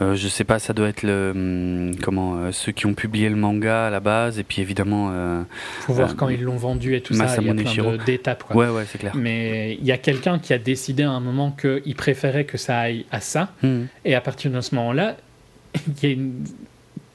Euh, 0.00 0.14
je 0.14 0.28
sais 0.28 0.44
pas, 0.44 0.58
ça 0.58 0.72
doit 0.72 0.88
être 0.88 1.02
le, 1.02 1.32
hum, 1.34 1.96
comment, 2.00 2.38
euh, 2.38 2.52
ceux 2.52 2.72
qui 2.72 2.86
ont 2.86 2.94
publié 2.94 3.28
le 3.28 3.36
manga 3.36 3.88
à 3.88 3.90
la 3.90 4.00
base, 4.00 4.38
et 4.38 4.44
puis 4.44 4.62
évidemment. 4.62 5.10
Euh, 5.12 5.42
faut 5.80 5.92
voir 5.92 6.16
quand 6.16 6.30
ils 6.30 6.40
l'ont 6.40 6.56
vendu 6.56 6.96
et 6.96 7.02
tout 7.02 7.12
ça, 7.12 7.26
il 7.38 7.46
y 7.46 7.50
a 7.50 7.52
plein 7.52 7.96
d'étapes. 8.02 8.44
Ouais, 8.54 8.70
ouais, 8.70 8.86
c'est 8.90 8.96
clair. 8.96 9.12
Mais 9.14 9.76
il 9.78 9.84
y 9.84 9.92
a 9.92 9.98
quelqu'un 9.98 10.38
qui 10.38 10.54
a 10.54 10.58
décidé 10.58 11.02
à 11.02 11.10
un 11.10 11.20
moment 11.20 11.50
qu'il 11.50 11.96
préférait 11.96 12.44
que 12.44 12.56
ça 12.56 12.78
aille 12.78 13.04
à 13.12 13.20
ça, 13.20 13.52
hmm. 13.62 13.82
et 14.06 14.14
à 14.14 14.22
partir 14.22 14.50
de 14.50 14.62
ce 14.62 14.74
moment-là, 14.74 15.18
une... 16.02 16.44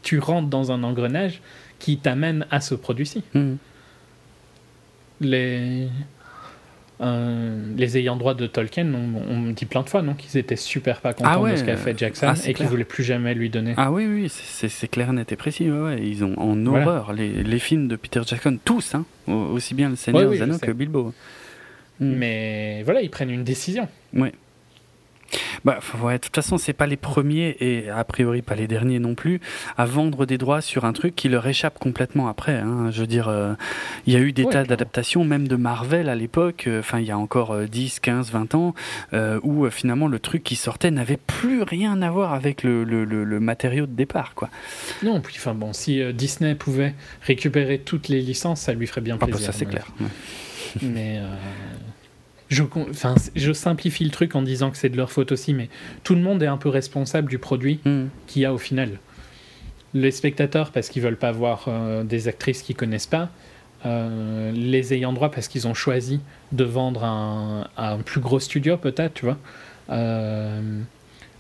tu 0.04 0.20
rentres 0.20 0.50
dans 0.50 0.72
un 0.72 0.84
engrenage 0.84 1.42
qui 1.80 1.98
t'amène 1.98 2.46
à 2.52 2.62
ce 2.62 2.76
produit-ci. 2.76 3.24
Hmm 3.34 3.56
les 5.22 5.88
les 7.76 7.98
ayants 7.98 8.16
droit 8.16 8.34
de 8.34 8.48
Tolkien 8.48 8.88
on, 8.94 9.52
dit 9.52 9.66
plein 9.66 9.82
de 9.82 9.90
fois 9.90 10.02
non 10.02 10.14
qu'ils 10.14 10.38
étaient 10.38 10.56
super 10.56 11.02
pas 11.02 11.14
contents 11.14 11.44
ah 11.44 11.52
de 11.52 11.58
ce 11.58 11.64
qu'a 11.66 11.76
fait 11.76 11.98
Jackson 11.98 12.28
ah, 12.30 12.36
et 12.48 12.54
qu'ils 12.54 12.68
voulaient 12.68 12.86
plus 12.86 13.04
jamais 13.04 13.34
lui 13.34 13.50
donner. 13.50 13.74
Ah 13.76 13.92
oui 13.92 14.06
oui 14.06 14.30
c'est 14.30 14.88
clair 14.88 15.12
net 15.12 15.30
et 15.32 15.36
précis 15.36 15.70
ils 16.00 16.24
ont 16.24 16.40
en 16.40 16.66
horreur 16.66 17.12
les, 17.12 17.44
les, 17.44 17.60
films 17.60 17.90
de 17.90 17.98
Peter 17.98 18.22
Jackson 18.26 18.58
tous 18.64 18.96
hein, 18.96 19.06
aussi 19.28 19.74
bien 19.74 19.90
le 19.90 19.98
Seigneur 19.98 20.32
Anneaux 20.42 20.60
que 20.60 20.72
Bilbo. 20.72 21.14
Mais 22.00 22.84
voilà 22.84 23.02
ils 23.02 23.10
prennent 23.10 23.32
une 23.32 23.44
décision. 23.44 23.90
Oui. 24.14 24.30
Bah, 25.66 25.80
ouais, 26.02 26.14
de 26.14 26.24
toute 26.24 26.36
façon, 26.36 26.58
c'est 26.58 26.74
pas 26.74 26.88
les 26.88 26.98
premiers 26.98 27.56
et 27.60 27.90
a 27.90 28.04
priori 28.04 28.42
pas 28.42 28.56
les 28.56 28.68
derniers 28.68 29.00
non 29.00 29.16
plus 29.16 29.40
à 29.78 29.86
vendre 29.86 30.26
des 30.26 30.38
droits 30.38 30.62
sur 30.62 30.86
un 30.86 30.94
truc 30.94 31.16
qui 31.16 31.30
leur 31.30 31.48
échappe 31.48 31.80
complètement 31.80 32.28
après. 32.28 32.58
Hein. 32.58 32.90
Je 32.92 33.02
veux 33.02 33.08
dire, 33.08 33.28
euh, 33.28 33.54
il 34.06 34.14
y 34.14 34.16
a 34.16 34.20
eu 34.20 34.32
des 34.32 34.46
tas 34.46 34.64
d'adaptations, 34.64 35.24
même 35.24 35.48
de 35.48 35.56
Marvel 35.56 36.10
à 36.10 36.16
l'époque, 36.16 36.66
euh, 36.68 36.80
enfin 36.80 37.00
il 37.00 37.06
y 37.06 37.12
a 37.12 37.18
encore 37.18 37.58
10, 37.58 38.00
15, 38.00 38.32
20 38.32 38.56
ans, 38.56 38.76
euh, 39.14 39.40
où 39.44 39.70
finalement 39.70 40.08
le 40.08 40.20
truc 40.20 40.44
qui 40.44 40.56
sortait 40.56 40.92
n'avait 40.92 41.18
plus 41.18 41.64
rien 41.64 42.02
à 42.02 42.10
voir 42.10 42.34
avec 42.34 42.64
le, 42.64 42.84
le, 42.84 43.04
le, 43.06 43.40
matériau 43.40 43.86
de 43.86 43.94
départ. 43.94 44.34
Quoi. 44.36 44.50
Non, 45.04 45.22
puis 45.22 45.36
enfin 45.38 45.54
bon, 45.54 45.74
si 45.74 46.02
Disney 46.14 46.56
pouvait 46.56 46.94
récupérer 47.22 47.80
toutes 47.80 48.08
les 48.08 48.22
licences, 48.22 48.62
ça 48.62 48.74
lui 48.74 48.88
ferait 48.88 49.02
bien 49.02 49.18
plaisir. 49.18 49.36
Ah 49.36 49.40
bah 49.40 49.46
ça 49.46 49.52
c'est 49.52 49.66
clair. 49.66 49.88
Mais 50.82 51.20
je, 52.54 52.64
enfin, 52.90 53.16
je 53.36 53.52
simplifie 53.52 54.06
le 54.06 54.12
truc 54.12 54.36
en 54.36 54.42
disant 54.42 54.70
que 54.72 54.78
c'est 54.78 54.90
de 54.90 54.98
leur 54.98 55.12
faute 55.12 55.32
aussi, 55.32 55.54
mais 55.54 55.70
tout 56.04 56.16
le 56.16 56.22
monde 56.22 56.42
est 56.44 56.48
un 56.48 56.58
peu 56.58 56.70
responsable 56.70 57.30
du 57.30 57.40
produit 57.40 57.80
mm. 57.84 58.06
qu'il 58.28 58.42
y 58.44 58.46
a 58.46 58.54
au 58.54 58.58
final. 58.58 59.00
Les 59.94 60.12
spectateurs 60.12 60.72
parce 60.72 60.90
qu'ils 60.90 61.02
veulent 61.02 61.18
pas 61.18 61.32
voir 61.32 61.66
euh, 61.68 62.04
des 62.04 62.28
actrices 62.28 62.62
qu'ils 62.62 62.76
connaissent 62.76 63.08
pas, 63.08 63.30
euh, 63.86 64.52
les 64.54 64.94
ayants 64.94 65.14
droit 65.14 65.30
parce 65.30 65.48
qu'ils 65.48 65.68
ont 65.68 65.74
choisi 65.74 66.22
de 66.52 66.64
vendre 66.64 67.04
un, 67.04 67.68
un 67.76 67.98
plus 67.98 68.22
gros 68.22 68.40
studio 68.40 68.78
peut-être, 68.78 69.16
tu 69.16 69.26
vois. 69.26 69.38
Euh, 69.90 70.80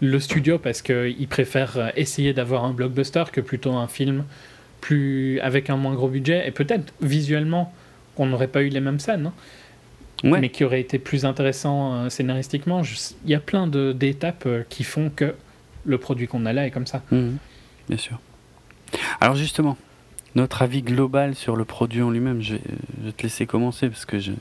le 0.01 0.19
studio 0.19 0.57
parce 0.57 0.81
qu'ils 0.81 1.27
préfèrent 1.29 1.93
essayer 1.95 2.33
d'avoir 2.33 2.65
un 2.65 2.73
blockbuster 2.73 3.23
que 3.31 3.39
plutôt 3.39 3.73
un 3.73 3.87
film 3.87 4.25
plus 4.81 5.39
avec 5.39 5.69
un 5.69 5.77
moins 5.77 5.93
gros 5.93 6.09
budget 6.09 6.45
et 6.45 6.51
peut-être 6.51 6.93
visuellement 7.01 7.73
qu'on 8.15 8.25
n'aurait 8.25 8.49
pas 8.49 8.63
eu 8.63 8.69
les 8.69 8.81
mêmes 8.81 8.99
scènes. 8.99 9.27
Hein 9.27 9.33
mais 10.23 10.49
qui 10.49 10.63
aurait 10.63 10.81
été 10.81 10.99
plus 10.99 11.25
intéressant 11.25 11.93
euh, 11.93 12.09
scénaristiquement. 12.09 12.81
Il 13.25 13.31
y 13.31 13.35
a 13.35 13.39
plein 13.39 13.67
d'étapes 13.67 14.45
euh, 14.45 14.63
qui 14.69 14.83
font 14.83 15.11
que 15.13 15.35
le 15.85 15.97
produit 15.97 16.27
qu'on 16.27 16.45
a 16.45 16.53
là 16.53 16.65
est 16.65 16.71
comme 16.71 16.87
ça. 16.87 17.03
Mhm. 17.11 17.37
bien 17.89 17.97
sûr. 17.97 18.19
Alors 19.19 19.35
justement, 19.35 19.77
notre 20.35 20.61
avis 20.61 20.81
global 20.81 21.35
sur 21.35 21.55
le 21.55 21.65
produit 21.65 22.01
en 22.01 22.09
lui-même, 22.09 22.41
je, 22.41 22.55
vais 22.99 23.11
te 23.11 23.23
laisser 23.23 23.45
commencer 23.45 23.89
parce 23.89 24.05
que 24.05 24.19
je... 24.19 24.31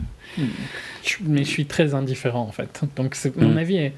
Mais 1.22 1.44
je 1.44 1.48
suis 1.48 1.66
très 1.66 1.94
indifférent 1.94 2.42
en 2.42 2.52
fait. 2.52 2.82
Donc 2.96 3.16
mon 3.36 3.50
mhm. 3.50 3.58
avis 3.58 3.76
est... 3.76 3.92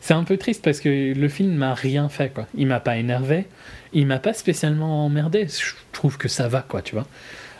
C'est 0.00 0.14
un 0.14 0.24
peu 0.24 0.36
triste 0.36 0.64
parce 0.64 0.78
que 0.78 1.12
le 1.12 1.28
film 1.28 1.54
m'a 1.54 1.74
rien 1.74 2.08
fait 2.08 2.32
quoi. 2.32 2.46
Il 2.56 2.68
m'a 2.68 2.78
pas 2.78 2.96
énervé, 2.96 3.46
il 3.92 4.06
m'a 4.06 4.20
pas 4.20 4.32
spécialement 4.32 5.04
emmerdé. 5.04 5.48
Je 5.48 5.74
trouve 5.92 6.16
que 6.18 6.28
ça 6.28 6.46
va 6.46 6.62
quoi, 6.62 6.82
tu 6.82 6.94
vois. 6.94 7.06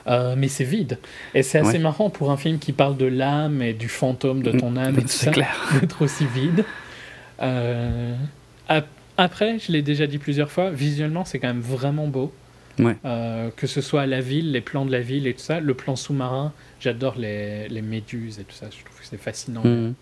Euh, 0.09 0.35
mais 0.37 0.49
c'est 0.49 0.65
vide. 0.65 0.99
Et 1.35 1.43
c'est 1.43 1.59
assez 1.59 1.79
marrant 1.79 2.11
pour 2.11 2.31
un 2.31 2.37
film 2.37 2.59
qui 2.59 2.73
parle 2.73 2.97
de 2.97 3.07
l'âme 3.07 3.61
et 3.63 3.75
du 3.75 3.89
fantôme 3.89 4.43
de 4.43 4.53
ton 4.53 4.77
âme 4.77 4.99
et 4.99 5.03
tout 5.03 5.09
ça, 5.09 5.31
d'être 5.81 6.03
aussi 6.03 6.27
vide. 6.27 6.65
Euh, 7.43 8.15
après, 9.17 9.59
je 9.59 9.73
l'ai 9.73 9.83
déjà 9.83 10.07
dit 10.07 10.19
plusieurs 10.19 10.51
fois, 10.51 10.71
visuellement 10.71 11.25
c'est 11.25 11.39
quand 11.39 11.49
même 11.49 11.61
vraiment 11.61 12.07
beau. 12.07 12.33
Euh, 13.05 13.51
que 13.57 13.67
ce 13.67 13.81
soit 13.81 14.07
la 14.07 14.21
ville, 14.21 14.53
les 14.53 14.61
plans 14.61 14.87
de 14.87 14.93
la 14.93 15.01
ville 15.01 15.27
et 15.27 15.35
tout 15.35 15.41
ça, 15.41 15.59
le 15.59 15.75
plan 15.75 15.97
sous-marin, 15.97 16.53
j'adore 16.79 17.17
les, 17.19 17.69
les, 17.69 17.83
méduses 17.83 18.39
et 18.39 18.45
tout 18.45 18.55
ça, 18.55 18.67
je 18.71 18.85
trouve 18.85 19.01
que 19.01 19.05
c'est 19.05 19.21
fascinant, 19.21 19.65
mhm. 19.65 19.95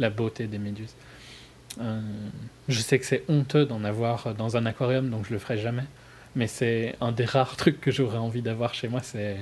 la 0.00 0.10
beauté 0.10 0.48
des 0.48 0.58
méduses. 0.58 0.96
je 2.68 2.80
sais 2.80 2.98
que 2.98 3.06
c'est 3.06 3.22
honteux 3.28 3.64
d'en 3.64 3.84
avoir 3.84 4.34
dans 4.34 4.56
un 4.56 4.66
aquarium, 4.66 5.08
donc 5.08 5.24
je 5.28 5.34
le 5.34 5.38
ferai 5.38 5.56
jamais 5.56 5.84
mais 6.36 6.46
c'est 6.46 6.94
un 7.00 7.10
des 7.10 7.24
rares 7.24 7.56
trucs 7.56 7.80
que 7.80 7.90
j'aurais 7.90 8.18
envie 8.18 8.42
d'avoir 8.42 8.74
chez 8.74 8.88
moi, 8.88 9.00
c'est 9.02 9.38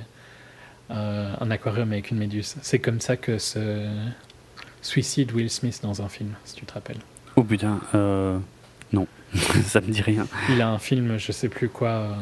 euh, 0.91 1.35
un 1.41 1.51
aquarium 1.51 1.93
avec 1.93 2.11
une 2.11 2.19
méduse. 2.19 2.55
C'est 2.63 2.79
comme 2.79 3.01
ça 3.01 3.17
que 3.17 3.37
se 3.37 3.87
suicide 4.81 5.33
Will 5.33 5.51
Smith 5.51 5.81
dans 5.83 6.03
un 6.03 6.09
film, 6.09 6.35
si 6.45 6.55
tu 6.55 6.65
te 6.65 6.73
rappelles. 6.73 7.01
Oh 7.37 7.43
putain, 7.43 7.81
euh, 7.95 8.39
non, 8.93 9.09
ça 9.65 9.81
me 9.81 9.91
dit 9.91 10.03
rien. 10.03 10.27
Il 10.51 10.63
a 10.63 10.69
un 10.69 10.79
film, 10.79 11.19
je 11.19 11.33
sais 11.33 11.49
plus 11.49 11.69
quoi. 11.69 11.89
Euh, 11.89 12.15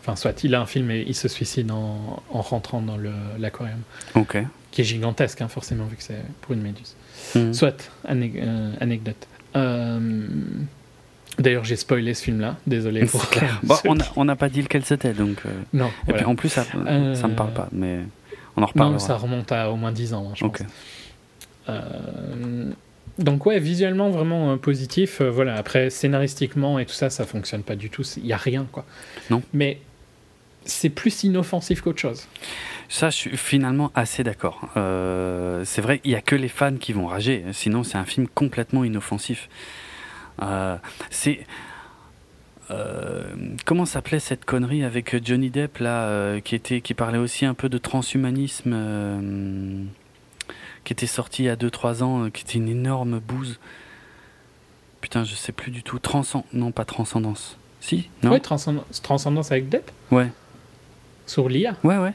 enfin, 0.00 0.14
soit 0.14 0.44
il 0.44 0.54
a 0.54 0.60
un 0.60 0.66
film 0.66 0.90
et 0.90 1.02
il 1.06 1.14
se 1.14 1.28
suicide 1.28 1.70
en, 1.70 2.22
en 2.28 2.42
rentrant 2.42 2.82
dans 2.82 2.98
l'aquarium. 3.38 3.80
Ok. 4.14 4.36
Qui 4.72 4.82
est 4.82 4.84
gigantesque, 4.84 5.40
hein, 5.40 5.48
forcément, 5.48 5.86
vu 5.86 5.96
que 5.96 6.02
c'est 6.02 6.22
pour 6.42 6.52
une 6.52 6.62
méduse. 6.62 6.94
Hmm. 7.34 7.52
Soit, 7.54 7.90
anecdote. 8.04 9.26
D'ailleurs, 11.40 11.64
j'ai 11.64 11.76
spoilé 11.76 12.12
ce 12.12 12.22
film-là, 12.24 12.56
désolé. 12.66 13.06
Pour 13.06 13.24
on 14.16 14.24
n'a 14.24 14.36
pas 14.36 14.50
dit 14.50 14.60
lequel 14.60 14.84
c'était, 14.84 15.14
donc. 15.14 15.38
Euh, 15.46 15.50
non. 15.72 15.90
Et 16.06 16.12
puis 16.12 16.24
en 16.24 16.34
plus, 16.34 16.50
ça, 16.50 16.66
ne 16.74 17.12
me 17.12 17.34
parle 17.34 17.54
pas, 17.54 17.68
mais 17.72 18.00
on 18.56 18.62
en 18.62 18.66
reparle. 18.66 18.92
Non, 18.92 18.98
ça 18.98 19.16
remonte 19.16 19.50
à 19.50 19.70
au 19.70 19.76
moins 19.76 19.90
10 19.90 20.12
ans, 20.12 20.28
hein, 20.28 20.34
je 20.34 20.44
pense. 20.44 20.62
Euh, 21.68 22.70
donc 23.18 23.46
ouais, 23.46 23.58
visuellement 23.58 24.10
vraiment 24.10 24.52
euh, 24.52 24.56
positif. 24.56 25.22
voilà. 25.22 25.54
Après, 25.54 25.88
scénaristiquement 25.88 26.78
et 26.78 26.84
tout 26.84 26.92
ça, 26.92 27.08
ça 27.08 27.24
fonctionne 27.24 27.62
pas 27.62 27.76
du 27.76 27.88
tout. 27.88 28.02
Il 28.18 28.26
y 28.26 28.34
a 28.34 28.38
rien, 28.38 28.66
quoi. 28.70 28.84
Non. 29.30 29.42
Mais 29.54 29.80
c'est 30.66 30.90
plus 30.90 31.24
inoffensif 31.24 31.80
qu'autre 31.80 32.00
chose. 32.00 32.26
Ça, 32.90 33.08
je 33.08 33.16
suis 33.16 33.36
finalement 33.38 33.90
assez 33.94 34.24
d'accord. 34.24 34.68
c'est 34.74 35.80
vrai, 35.80 36.02
il 36.04 36.10
y 36.10 36.16
a 36.16 36.20
que 36.20 36.36
les 36.36 36.48
fans 36.48 36.76
qui 36.76 36.92
vont 36.92 37.06
rager. 37.06 37.44
Sinon, 37.52 37.82
c'est 37.82 37.96
un 37.96 38.04
film 38.04 38.28
complètement 38.28 38.84
inoffensif. 38.84 39.48
Euh, 40.42 40.76
c'est 41.10 41.46
euh, 42.70 43.24
comment 43.64 43.84
s'appelait 43.84 44.20
cette 44.20 44.44
connerie 44.44 44.84
avec 44.84 45.24
Johnny 45.24 45.50
Depp 45.50 45.78
là, 45.78 46.04
euh, 46.04 46.40
qui 46.40 46.54
était, 46.54 46.80
qui 46.80 46.94
parlait 46.94 47.18
aussi 47.18 47.44
un 47.44 47.54
peu 47.54 47.68
de 47.68 47.78
transhumanisme, 47.78 49.88
qui 50.84 50.92
était 50.92 51.06
sorti 51.06 51.44
il 51.44 51.46
y 51.46 51.48
a 51.48 51.56
2-3 51.56 52.02
ans, 52.02 52.30
qui 52.30 52.42
était 52.42 52.58
une 52.58 52.68
énorme 52.68 53.18
bouse. 53.18 53.58
Putain, 55.00 55.24
je 55.24 55.34
sais 55.34 55.52
plus 55.52 55.70
du 55.70 55.82
tout. 55.82 55.98
Transcend, 55.98 56.44
non 56.52 56.72
pas 56.72 56.84
transcendance. 56.84 57.56
Si, 57.80 58.10
non? 58.22 58.32
Ouais, 58.32 58.40
transcendance, 58.40 59.00
transcendance 59.02 59.50
avec 59.50 59.70
Depp? 59.70 59.90
Ouais. 60.10 60.30
Sur 61.26 61.48
l'IA. 61.48 61.76
Ouais, 61.82 61.96
ouais. 61.96 62.12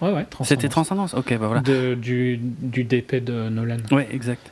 Ouais, 0.00 0.12
ouais, 0.12 0.26
C'était 0.42 0.68
Transcendance, 0.68 1.14
ok, 1.14 1.36
bah 1.38 1.46
voilà. 1.46 1.60
De, 1.60 1.94
du, 1.94 2.38
du 2.38 2.84
DP 2.84 3.16
de 3.16 3.48
Nolan. 3.50 3.76
Ouais, 3.90 4.08
exact. 4.10 4.50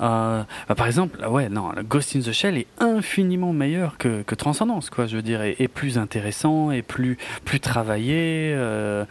Euh, 0.00 0.42
bah, 0.68 0.74
par 0.74 0.86
exemple, 0.86 1.24
ouais, 1.26 1.48
non, 1.48 1.70
Ghost 1.88 2.14
in 2.14 2.20
the 2.20 2.32
Shell 2.32 2.58
est 2.58 2.66
infiniment 2.78 3.52
meilleur 3.52 3.98
que, 3.98 4.22
que 4.22 4.34
Transcendance, 4.34 4.90
quoi, 4.90 5.06
je 5.06 5.16
veux 5.16 5.22
dire, 5.22 5.42
et, 5.42 5.68
plus 5.68 5.98
intéressant, 5.98 6.70
et 6.70 6.82
plus, 6.82 7.18
plus 7.44 7.58
travaillé, 7.58 8.52
euh, 8.54 9.04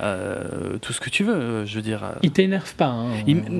euh, 0.00 0.78
tout 0.78 0.92
ce 0.92 1.00
que 1.00 1.08
tu 1.08 1.24
veux, 1.24 1.64
je 1.64 1.76
veux 1.76 1.82
dire. 1.82 2.02
Il 2.22 2.32
t'énerve 2.32 2.74
pas, 2.74 2.88
hein, 2.88 3.10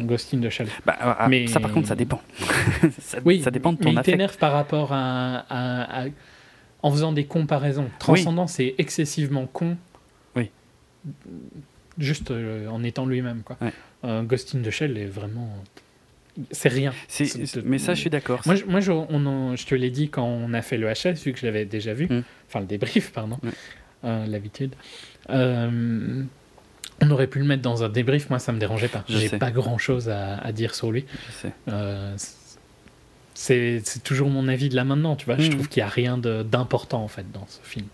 Ghost 0.05 0.35
in 0.35 0.41
the 0.41 0.51
Shell. 0.51 0.69
Bah, 0.85 0.97
ah, 1.01 1.27
Mais... 1.29 1.47
Ça, 1.47 1.61
par 1.61 1.73
contre, 1.73 1.89
ça 1.89 1.97
dépend. 1.97 2.21
ça, 2.99 3.19
oui, 3.25 3.43
ça 3.43 3.51
dépend 3.51 3.73
de 3.73 3.79
ton 3.79 3.91
mais 3.91 4.01
il 4.01 4.03
t'énerve 4.03 4.37
par 4.37 4.53
rapport 4.53 4.93
à, 4.93 5.45
à, 5.49 6.05
En 6.83 6.91
faisant 6.91 7.13
des 7.13 7.25
comparaisons. 7.25 7.89
Transcendance 7.99 8.61
est 8.61 8.75
excessivement 8.79 9.47
con. 9.47 9.77
Oui 10.37 10.51
juste 12.01 12.31
euh, 12.31 12.67
en 12.69 12.83
étant 12.83 13.07
lui-même. 13.07 13.43
Quoi. 13.45 13.57
Euh, 14.05 14.23
Ghost 14.23 14.55
in 14.55 14.63
the 14.63 14.71
Shell 14.71 14.97
est 14.97 15.07
vraiment. 15.07 15.49
C'est 16.53 16.69
rien. 16.69 16.93
mais 17.65 17.79
ça, 17.79 17.95
je 17.95 18.01
suis 18.01 18.11
d'accord. 18.11 18.41
Moi, 18.47 18.55
je, 18.55 18.65
moi 18.65 18.81
je, 18.81 18.93
on 18.93 19.57
je 19.57 19.67
te 19.67 19.75
l'ai 19.75 19.91
dit 19.91 20.09
quand 20.09 20.25
on 20.25 20.53
a 20.55 20.63
fait 20.63 20.79
le 20.79 20.89
HS, 20.91 21.25
vu 21.25 21.33
que 21.33 21.41
je 21.41 21.47
l'avais 21.47 21.65
déjà 21.65 21.93
vu, 21.93 22.07
mm. 22.07 22.23
enfin 22.49 22.61
le 22.61 22.67
débrief, 22.67 23.13
pardon, 23.13 23.39
euh, 24.05 24.27
l'habitude. 24.27 24.75
on 25.29 27.11
aurait 27.11 27.27
pu 27.27 27.41
le 27.41 27.45
mettre 27.45 27.63
dans 27.63 27.83
un 27.83 27.89
débrief, 27.89 28.31
moi 28.31 28.39
ça 28.39 28.53
me 28.53 28.59
dérangeait 28.59 28.89
pas. 28.89 29.05
J'ai 29.09 29.29
pas 29.29 29.51
grand 29.51 29.79
chose 29.79 30.09
à, 30.09 30.53
dire 30.53 30.75
sur 30.75 30.93
lui. 30.93 31.05
c'est 33.35 33.83
toujours 34.05 34.31
mon 34.31 34.49
avis 34.49 34.69
de 34.69 34.77
là 34.77 34.85
maintenant, 34.85 35.17
tu 35.17 35.27
vois. 35.27 35.37
Je 35.37 35.49
mm. 35.49 35.51
trouve 35.51 35.69
qu'il 35.69 35.81
y 35.81 35.85
a 35.85 35.89
rien 35.89 36.17
d'important 36.17 37.03
en 37.03 37.09
fait 37.09 37.31
dans 37.33 37.47
ce 37.49 37.59
film. 37.69 37.87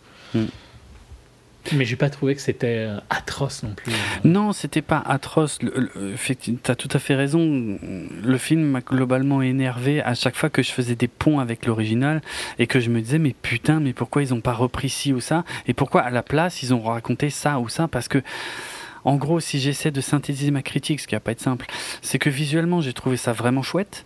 Mais 1.73 1.85
j'ai 1.85 1.97
pas 1.97 2.11
trouvé 2.11 2.35
que 2.35 2.41
c'était 2.41 2.87
euh, 2.89 2.99
atroce 3.11 3.63
non 3.63 3.75
plus. 3.75 3.93
Non, 4.25 4.53
c'était 4.53 4.83
pas 4.83 5.03
atroce. 5.05 5.59
Tu 5.59 6.59
as 6.69 6.75
tout 6.75 6.89
à 6.93 6.99
fait 6.99 7.15
raison. 7.15 7.79
Le 8.23 8.39
film 8.39 8.63
m'a 8.63 8.81
globalement 8.81 9.43
énervé 9.43 10.03
à 10.03 10.15
chaque 10.15 10.37
fois 10.37 10.51
que 10.51 10.63
je 10.63 10.71
faisais 10.71 10.95
des 10.95 11.09
ponts 11.09 11.41
avec 11.41 11.67
l'original 11.67 12.23
et 12.59 12.67
que 12.67 12.81
je 12.81 12.91
me 12.91 13.01
disais 13.01 13.19
mais 13.19 13.35
putain, 13.41 13.81
mais 13.81 13.93
pourquoi 13.93 14.23
ils 14.23 14.35
ont 14.35 14.41
pas 14.41 14.53
repris 14.53 14.89
ci 14.89 15.13
ou 15.13 15.21
ça? 15.21 15.45
Et 15.67 15.75
pourquoi 15.75 16.03
à 16.03 16.11
la 16.11 16.23
place 16.23 16.63
ils 16.63 16.75
ont 16.75 16.83
raconté 16.83 17.31
ça 17.31 17.59
ou 17.59 17.69
ça? 17.69 17.89
Parce 17.89 18.09
que 18.09 18.23
en 19.07 19.17
gros, 19.17 19.39
si 19.39 19.61
j'essaie 19.61 19.93
de 19.93 20.01
synthétiser 20.01 20.51
ma 20.51 20.63
critique, 20.63 21.01
ce 21.01 21.07
qui 21.07 21.15
va 21.15 21.21
pas 21.21 21.31
être 21.31 21.41
simple, 21.41 21.67
c'est 22.03 22.19
que 22.19 22.29
visuellement, 22.29 22.81
j'ai 22.81 22.93
trouvé 22.93 23.17
ça 23.17 23.33
vraiment 23.33 23.63
chouette. 23.63 24.05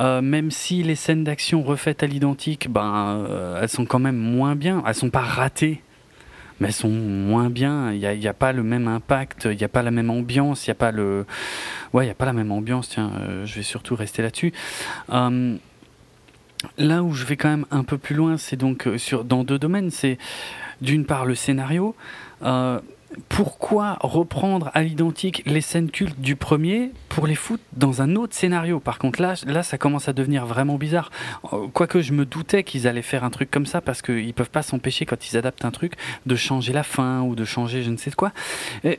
Euh, 0.00 0.20
même 0.22 0.50
si 0.50 0.82
les 0.82 0.96
scènes 0.96 1.22
d'action 1.22 1.62
refaites 1.62 2.02
à 2.02 2.08
l'identique, 2.08 2.68
ben, 2.68 3.24
euh, 3.30 3.60
elles 3.62 3.68
sont 3.68 3.84
quand 3.84 4.00
même 4.00 4.16
moins 4.16 4.56
bien. 4.56 4.82
Elles 4.84 4.94
sont 4.96 5.08
pas 5.08 5.20
ratées 5.20 5.82
mais 6.60 6.68
elles 6.68 6.74
sont 6.74 6.88
moins 6.88 7.50
bien. 7.50 7.92
Il 7.92 7.98
n'y 7.98 8.26
a, 8.26 8.30
a, 8.30 8.34
pas 8.34 8.52
le 8.52 8.62
même 8.62 8.86
impact, 8.86 9.48
il 9.50 9.56
n'y 9.56 9.64
a 9.64 9.68
pas 9.68 9.82
la 9.82 9.90
même 9.90 10.10
ambiance, 10.10 10.66
il 10.66 10.70
n'y 10.70 10.72
a 10.72 10.76
pas 10.76 10.92
le. 10.92 11.26
Ouais, 11.92 12.04
il 12.04 12.06
n'y 12.06 12.12
a 12.12 12.14
pas 12.14 12.26
la 12.26 12.32
même 12.32 12.52
ambiance, 12.52 12.90
tiens, 12.90 13.10
euh, 13.20 13.46
je 13.46 13.56
vais 13.56 13.62
surtout 13.62 13.96
rester 13.96 14.22
là-dessus. 14.22 14.52
Hum, 15.08 15.58
là 16.78 17.02
où 17.02 17.12
je 17.12 17.24
vais 17.24 17.36
quand 17.36 17.48
même 17.48 17.66
un 17.70 17.84
peu 17.84 17.98
plus 17.98 18.14
loin, 18.14 18.36
c'est 18.36 18.56
donc 18.56 18.86
euh, 18.86 18.98
sur, 18.98 19.24
dans 19.24 19.42
deux 19.42 19.58
domaines. 19.58 19.90
C'est 19.90 20.18
d'une 20.80 21.04
part 21.04 21.24
le 21.24 21.34
scénario. 21.34 21.94
Euh, 22.42 22.80
pourquoi 23.28 23.98
reprendre 24.00 24.70
à 24.74 24.82
l'identique 24.82 25.42
les 25.46 25.60
scènes 25.60 25.90
cultes 25.90 26.20
du 26.20 26.36
premier 26.36 26.92
pour 27.08 27.26
les 27.26 27.34
foutre 27.34 27.62
dans 27.72 28.02
un 28.02 28.16
autre 28.16 28.34
scénario? 28.34 28.80
Par 28.80 28.98
contre, 28.98 29.20
là, 29.20 29.34
là, 29.46 29.62
ça 29.62 29.78
commence 29.78 30.08
à 30.08 30.12
devenir 30.12 30.46
vraiment 30.46 30.76
bizarre. 30.76 31.10
Euh, 31.52 31.66
quoique 31.72 32.00
je 32.00 32.12
me 32.12 32.24
doutais 32.24 32.64
qu'ils 32.64 32.86
allaient 32.86 33.02
faire 33.02 33.24
un 33.24 33.30
truc 33.30 33.50
comme 33.50 33.66
ça 33.66 33.80
parce 33.80 34.02
qu'ils 34.02 34.34
peuvent 34.34 34.50
pas 34.50 34.62
s'empêcher 34.62 35.06
quand 35.06 35.30
ils 35.30 35.36
adaptent 35.36 35.64
un 35.64 35.70
truc 35.70 35.94
de 36.26 36.36
changer 36.36 36.72
la 36.72 36.82
fin 36.82 37.22
ou 37.22 37.34
de 37.34 37.44
changer 37.44 37.82
je 37.82 37.90
ne 37.90 37.96
sais 37.96 38.10
quoi. 38.10 38.32
Et 38.84 38.98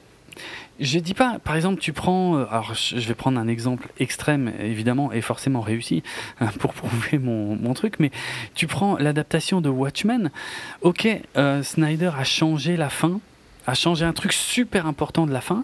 je 0.80 1.00
dis 1.00 1.14
pas, 1.14 1.38
par 1.40 1.56
exemple, 1.56 1.80
tu 1.80 1.94
prends, 1.94 2.38
euh, 2.38 2.46
alors 2.50 2.74
je 2.74 2.96
vais 2.96 3.14
prendre 3.14 3.40
un 3.40 3.48
exemple 3.48 3.90
extrême, 4.00 4.52
évidemment, 4.60 5.12
et 5.12 5.22
forcément 5.22 5.62
réussi 5.62 6.04
euh, 6.42 6.46
pour 6.60 6.74
prouver 6.74 7.18
mon, 7.18 7.56
mon 7.56 7.74
truc, 7.74 7.96
mais 8.00 8.12
tu 8.56 8.68
prends 8.68 8.98
l'adaptation 8.98 9.62
de 9.62 9.70
Watchmen. 9.70 10.32
Ok, 10.82 11.08
Snyder 11.62 12.12
a 12.18 12.24
changé 12.24 12.78
la 12.78 12.90
fin 12.90 13.20
a 13.68 13.74
changé 13.74 14.06
un 14.06 14.14
truc 14.14 14.34
super 14.34 14.86
important 14.88 15.26
de 15.26 15.32
la 15.32 15.42
fin, 15.42 15.64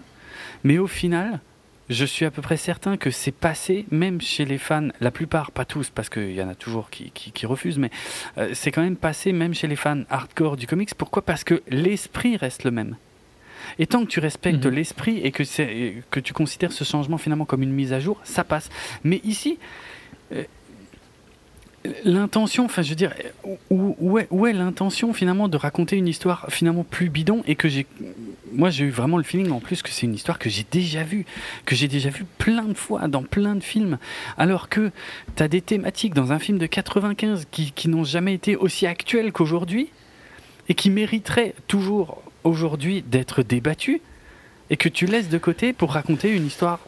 mais 0.64 0.78
au 0.78 0.86
final, 0.86 1.40
je 1.88 2.04
suis 2.04 2.24
à 2.24 2.30
peu 2.30 2.42
près 2.42 2.56
certain 2.56 2.96
que 2.96 3.10
c'est 3.10 3.32
passé, 3.32 3.86
même 3.90 4.20
chez 4.20 4.44
les 4.44 4.58
fans, 4.58 4.88
la 5.00 5.10
plupart, 5.10 5.50
pas 5.50 5.64
tous, 5.64 5.90
parce 5.90 6.08
qu'il 6.08 6.32
y 6.32 6.42
en 6.42 6.48
a 6.48 6.54
toujours 6.54 6.90
qui, 6.90 7.10
qui, 7.10 7.46
refusent, 7.46 7.78
mais 7.78 7.90
euh, 8.36 8.50
c'est 8.52 8.70
quand 8.70 8.82
même 8.82 8.96
passé, 8.96 9.32
même 9.32 9.54
chez 9.54 9.66
les 9.66 9.76
fans 9.76 10.02
hardcore 10.10 10.56
du 10.56 10.66
comics. 10.66 10.94
Pourquoi? 10.94 11.22
Parce 11.22 11.44
que 11.44 11.62
l'esprit 11.68 12.36
reste 12.36 12.64
le 12.64 12.70
même. 12.70 12.96
Et 13.78 13.86
tant 13.86 14.04
que 14.04 14.10
tu 14.10 14.20
respectes 14.20 14.64
mhm. 14.64 14.74
l'esprit 14.74 15.18
et 15.18 15.30
que, 15.32 15.42
que 16.10 16.20
tu 16.20 16.32
considères 16.32 16.72
ce 16.72 16.84
changement 16.84 17.18
finalement 17.18 17.44
comme 17.44 17.62
une 17.62 17.72
mise 17.72 17.92
à 17.92 18.00
jour, 18.00 18.20
ça 18.24 18.44
passe. 18.44 18.70
Mais 19.04 19.20
ici, 19.24 19.58
euh, 20.32 20.44
l'intention, 22.04 22.64
enfin 22.64 22.82
je 22.82 22.90
veux 22.90 22.96
dire, 22.96 23.12
où, 23.70 24.18
est, 24.18 24.52
l'intention 24.52 25.12
finalement 25.12 25.48
de 25.48 25.56
raconter 25.56 25.96
une 25.96 26.08
histoire 26.08 26.46
finalement 26.50 26.84
plus 26.84 27.08
bidon 27.08 27.42
et 27.46 27.54
que 27.54 27.68
j'ai, 27.68 27.86
moi 28.52 28.70
j'ai 28.70 28.84
eu 28.84 28.90
vraiment 28.90 29.16
le 29.16 29.22
feeling 29.22 29.50
en 29.50 29.60
plus 29.60 29.82
que 29.82 29.90
c'est 29.90 30.06
une 30.06 30.14
histoire 30.14 30.38
que 30.38 30.50
j'ai 30.50 30.66
déjà 30.70 31.02
vue, 31.04 31.24
que 31.64 31.74
j'ai 31.74 31.88
déjà 31.88 32.10
vue 32.10 32.26
plein 32.38 32.64
de 32.64 32.74
fois 32.74 33.08
dans 33.08 33.22
plein 33.22 33.54
de 33.54 33.62
films, 33.62 33.98
alors 34.36 34.68
que 34.68 34.90
tu 35.36 35.42
as 35.42 35.48
des 35.48 35.60
thématiques 35.60 36.14
dans 36.14 36.32
un 36.32 36.38
film 36.38 36.58
de 36.58 36.66
95 36.66 37.46
qui, 37.50 37.72
qui 37.72 37.88
n'ont 37.88 38.04
jamais 38.04 38.34
été 38.34 38.56
aussi 38.56 38.86
actuelles 38.86 39.32
qu'aujourd'hui 39.32 39.88
et 40.68 40.74
qui 40.74 40.90
mériteraient 40.90 41.54
toujours 41.66 42.22
aujourd'hui 42.44 43.02
d'être 43.02 43.42
débattues 43.42 44.00
et 44.70 44.76
que 44.76 44.88
tu 44.88 45.06
laisses 45.06 45.28
de 45.28 45.38
côté 45.38 45.72
pour 45.72 45.92
raconter 45.92 46.30
une 46.30 46.46
histoire 46.46 46.80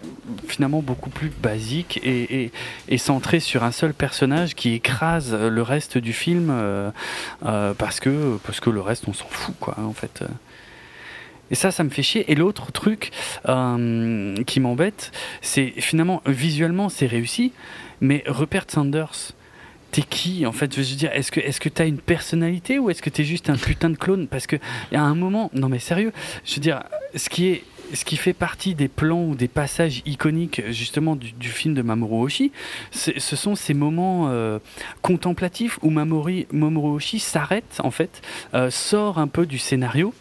finalement 0.47 0.83
beaucoup 0.83 1.11
plus 1.11 1.31
basique 1.31 2.01
et, 2.05 2.51
centrée 2.99 3.41
sur 3.41 3.65
un 3.65 3.73
seul 3.73 3.95
personnage 3.95 4.55
qui 4.55 4.75
écrase 4.75 5.35
le 5.35 5.63
reste 5.63 5.97
du 5.97 6.13
film 6.13 6.49
euh, 6.51 6.91
euh, 7.47 7.73
parce 7.75 7.99
que 7.99 8.39
parce 8.45 8.61
que 8.61 8.69
le 8.69 8.81
reste 8.81 9.09
on 9.09 9.15
s'en 9.15 9.29
fout 9.29 9.55
quoi 9.59 9.77
en 9.79 9.95
fait. 9.95 10.23
Et 11.51 11.55
ça, 11.55 11.71
ça 11.71 11.85
me 11.85 11.91
fait 11.91 12.03
chier. 12.03 12.31
Et 12.31 12.35
l'autre 12.35 12.73
truc 12.73 13.11
euh, 13.49 14.37
qui 14.45 14.61
m'embête, 14.61 15.13
c'est 15.43 15.73
finalement 15.79 16.23
visuellement 16.27 16.89
c'est 16.89 17.07
réussi, 17.07 17.53
mais 18.01 18.23
Rupert 18.27 18.67
Sanders, 18.69 19.33
t'es 19.91 20.03
qui 20.03 20.47
en 20.47 20.53
fait? 20.53 20.75
Je 20.75 20.81
veux 20.81 20.97
dire, 20.97 21.11
est-ce 21.13 21.33
que 21.33 21.41
est-ce 21.41 21.61
que 21.61 21.69
t'as 21.69 21.87
une 21.87 21.99
personnalité 21.99 22.79
ou 22.79 22.91
est-ce 22.91 23.03
que 23.03 23.11
t'es 23.11 23.25
juste 23.25 23.51
un 23.51 23.57
putain 23.57 23.91
de 23.91 23.97
clone? 23.97 24.29
Parce 24.29 24.47
que 24.47 24.57
y 24.93 24.97
un 24.97 25.15
moment, 25.15 25.51
non 25.53 25.69
mais 25.69 25.81
sérieux, 25.81 26.13
je 26.45 26.55
veux 26.55 26.61
dire, 26.61 26.83
ce 27.17 27.29
qui 27.29 27.49
est 27.49 27.65
ce 27.95 28.05
qui 28.05 28.17
fait 28.17 28.33
partie 28.33 28.75
des 28.75 28.89
plans 28.89 29.25
ou 29.25 29.35
des 29.35 29.49
passages 29.49 30.03
iconiques 30.07 30.63
justement 30.71 31.17
du, 31.17 31.49
film 31.49 31.75
de 31.75 31.83
Mamoru 31.83 32.25
Oshii, 32.25 32.53
ce 32.91 33.37
sont 33.37 33.55
ces 33.55 33.75
moments 33.75 34.29
euh, 34.29 34.59
contemplatifs 35.03 35.79
où 35.83 35.91
Mamoru, 35.91 36.47
Mamoru 36.53 36.97
Oshii 36.97 37.21
s'arrête 37.21 37.81
en 37.83 37.91
fait, 37.91 38.23
euh, 38.55 38.71
sort 38.71 39.19
un 39.19 39.29
peu 39.29 39.47
du 39.47 39.59
scénario 39.59 40.15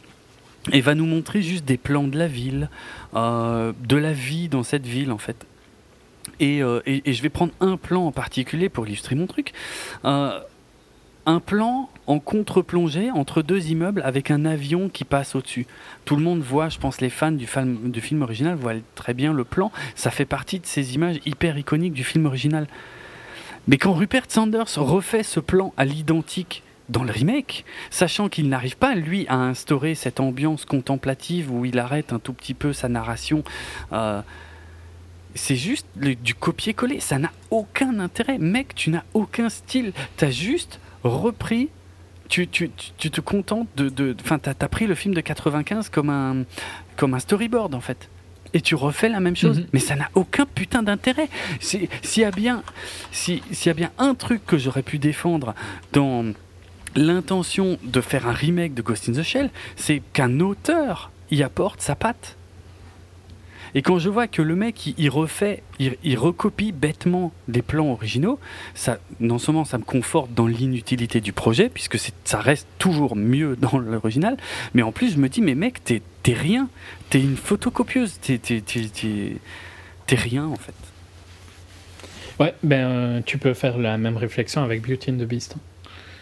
et 0.72 0.82
va 0.82 0.96
nous 0.96 1.06
montrer 1.06 1.42
juste 1.42 1.66
des 1.66 1.78
plans 1.78 2.08
de 2.08 2.18
la 2.18 2.28
ville, 2.28 2.70
euh, 3.16 3.74
de 3.88 3.98
la 3.98 4.14
vie 4.14 4.50
dans 4.50 4.64
cette 4.64 4.86
ville 4.86 5.12
en 5.12 5.18
fait. 5.18 5.46
Et, 6.42 6.60
et, 6.86 7.14
je 7.14 7.22
vais 7.22 7.30
prendre 7.30 7.52
un 7.60 7.76
plan 7.76 8.06
en 8.06 8.12
particulier 8.14 8.70
pour 8.70 8.88
illustrer 8.88 9.16
mon 9.16 9.28
truc 9.28 9.52
un 11.30 11.40
plan 11.40 11.90
en 12.10 12.20
contre-plongée 12.20 13.12
entre 13.12 13.44
deux 13.44 13.70
immeubles 13.70 14.02
avec 14.04 14.32
un 14.32 14.44
avion 14.44 14.90
qui 14.90 15.06
passe 15.06 15.36
au-dessus. 15.36 15.68
Tout 16.06 16.16
le 16.16 16.24
monde 16.24 16.42
voit, 16.42 16.68
je 16.68 16.80
pense 16.80 17.02
les 17.02 17.12
fans 17.12 17.32
du 17.32 17.46
film, 17.46 18.22
original 18.24 18.56
voient 18.56 18.74
très 18.96 19.14
bien 19.14 19.32
le 19.32 19.44
plan. 19.44 19.72
Ça 19.94 20.10
fait 20.10 20.26
partie 20.26 20.60
de 20.60 20.66
ces 20.66 20.96
images 20.96 21.20
hyper 21.28 21.56
iconiques 21.58 21.94
du 21.94 22.04
film 22.04 22.26
original. 22.26 22.68
Mais 23.68 23.78
quand 23.78 23.94
Rupert 23.94 24.24
Sanders 24.28 24.74
refait 24.78 25.22
ce 25.22 25.40
plan 25.40 25.72
à 25.78 25.86
l'identique 25.86 26.64
dans 26.90 27.04
le 27.04 27.12
remake, 27.12 27.64
sachant 27.92 28.28
qu'il 28.28 28.50
n'arrive 28.50 28.78
pas, 28.78 28.96
lui, 28.96 29.28
à 29.28 29.36
instaurer 29.36 29.94
cette 29.94 30.20
ambiance 30.20 30.66
contemplative 30.66 31.52
où 31.52 31.64
il 31.64 31.78
arrête 31.78 32.12
un 32.12 32.18
tout 32.18 32.34
petit 32.34 32.56
peu 32.56 32.74
sa 32.74 32.90
narration, 32.90 33.44
euh, 33.94 34.24
c'est 35.36 35.56
juste 35.56 35.86
du 35.96 36.34
copier-coller. 36.34 37.02
Ça 37.02 37.20
n'a 37.20 37.32
aucun 37.52 38.00
intérêt. 38.00 38.40
Mec, 38.40 38.74
tu 38.74 38.90
n'as 38.90 39.04
aucun 39.14 39.50
style. 39.50 39.94
Tu 40.18 40.26
as 40.26 40.32
juste 40.32 40.80
repris 41.04 41.70
tu, 42.30 42.48
tu, 42.48 42.70
tu, 42.98 43.12
te 43.12 43.22
contentes 43.22 43.68
de. 43.76 44.16
Enfin, 44.22 44.40
tu 44.40 44.50
as, 44.50 44.70
pris 44.70 44.88
le 44.88 44.96
film 44.96 45.14
de 45.14 45.22
95 45.22 45.90
comme 45.90 46.10
un, 46.10 46.46
comme 46.96 47.14
un 47.16 47.20
storyboard, 47.20 47.76
en 47.76 47.82
fait. 47.82 48.10
Et 48.54 48.62
tu 48.62 48.76
refais 48.76 49.10
la 49.10 49.20
même 49.20 49.36
chose. 49.36 49.60
Mhm. 49.60 49.68
Mais 49.74 49.80
ça 49.80 49.96
n'a 49.96 50.10
aucun 50.14 50.46
putain 50.46 50.84
d'intérêt. 50.84 51.28
S'il 51.60 51.90
y, 52.18 52.24
a 52.24 52.32
bien, 52.32 52.64
si, 53.12 53.44
y 53.66 53.70
a 53.70 53.74
bien 53.74 53.92
un 53.98 54.16
truc 54.16 54.46
que 54.46 54.58
j'aurais 54.58 54.84
pu 54.84 55.00
défendre 55.00 55.54
dans 55.92 56.34
l'intention 56.96 57.78
de 57.84 58.02
faire 58.02 58.28
un 58.28 58.34
remake 58.34 58.74
de 58.74 58.82
Ghost 58.82 59.10
in 59.10 59.14
the 59.14 59.24
Shell, 59.24 59.50
c'est 59.76 60.02
qu'un 60.14 60.40
auteur 60.40 61.12
y 61.32 61.44
apporte 61.44 61.82
sa 61.82 61.96
patte. 61.96 62.38
Et 63.76 63.82
quand 63.82 64.00
je 64.00 64.10
vois 64.10 64.28
que 64.28 64.42
le 64.42 64.56
mec, 64.56 64.94
il, 64.98 65.10
refait, 65.10 65.64
il, 65.80 66.18
recopie 66.18 66.72
bêtement 66.72 67.32
des 67.48 67.62
plans 67.62 67.92
originaux, 67.92 68.40
ça, 68.74 69.00
non 69.20 69.38
seulement 69.38 69.66
ça 69.66 69.78
me 69.78 69.84
conforte 69.84 70.34
dans 70.34 70.48
l'inutilité 70.48 71.22
du 71.22 71.34
projet, 71.34 71.70
puisque 71.70 71.98
ça 72.26 72.40
reste 72.40 72.68
toujours 72.78 73.16
mieux 73.16 73.56
dans 73.56 73.78
l'original, 73.78 74.38
mais 74.74 74.82
en 74.82 74.92
plus 74.92 75.14
je 75.14 75.18
me 75.18 75.30
dis, 75.30 75.42
mais 75.42 75.56
mec, 75.56 75.84
t'es 75.84 76.02
rien, 76.34 76.70
t'es 77.10 77.20
une 77.20 77.38
photocopieuse, 77.38 78.20
t'es 78.22 80.16
rien 80.16 80.46
en 80.46 80.56
fait. 80.56 80.74
Ouais, 82.40 82.54
ben 82.64 82.90
euh, 82.90 83.22
tu 83.26 83.38
peux 83.38 83.54
faire 83.54 83.78
la 83.78 83.98
même 83.98 84.16
réflexion 84.16 84.64
avec 84.64 84.82
Beauty 84.82 85.12
and 85.12 85.18
the 85.18 85.26
Beast. 85.26 85.56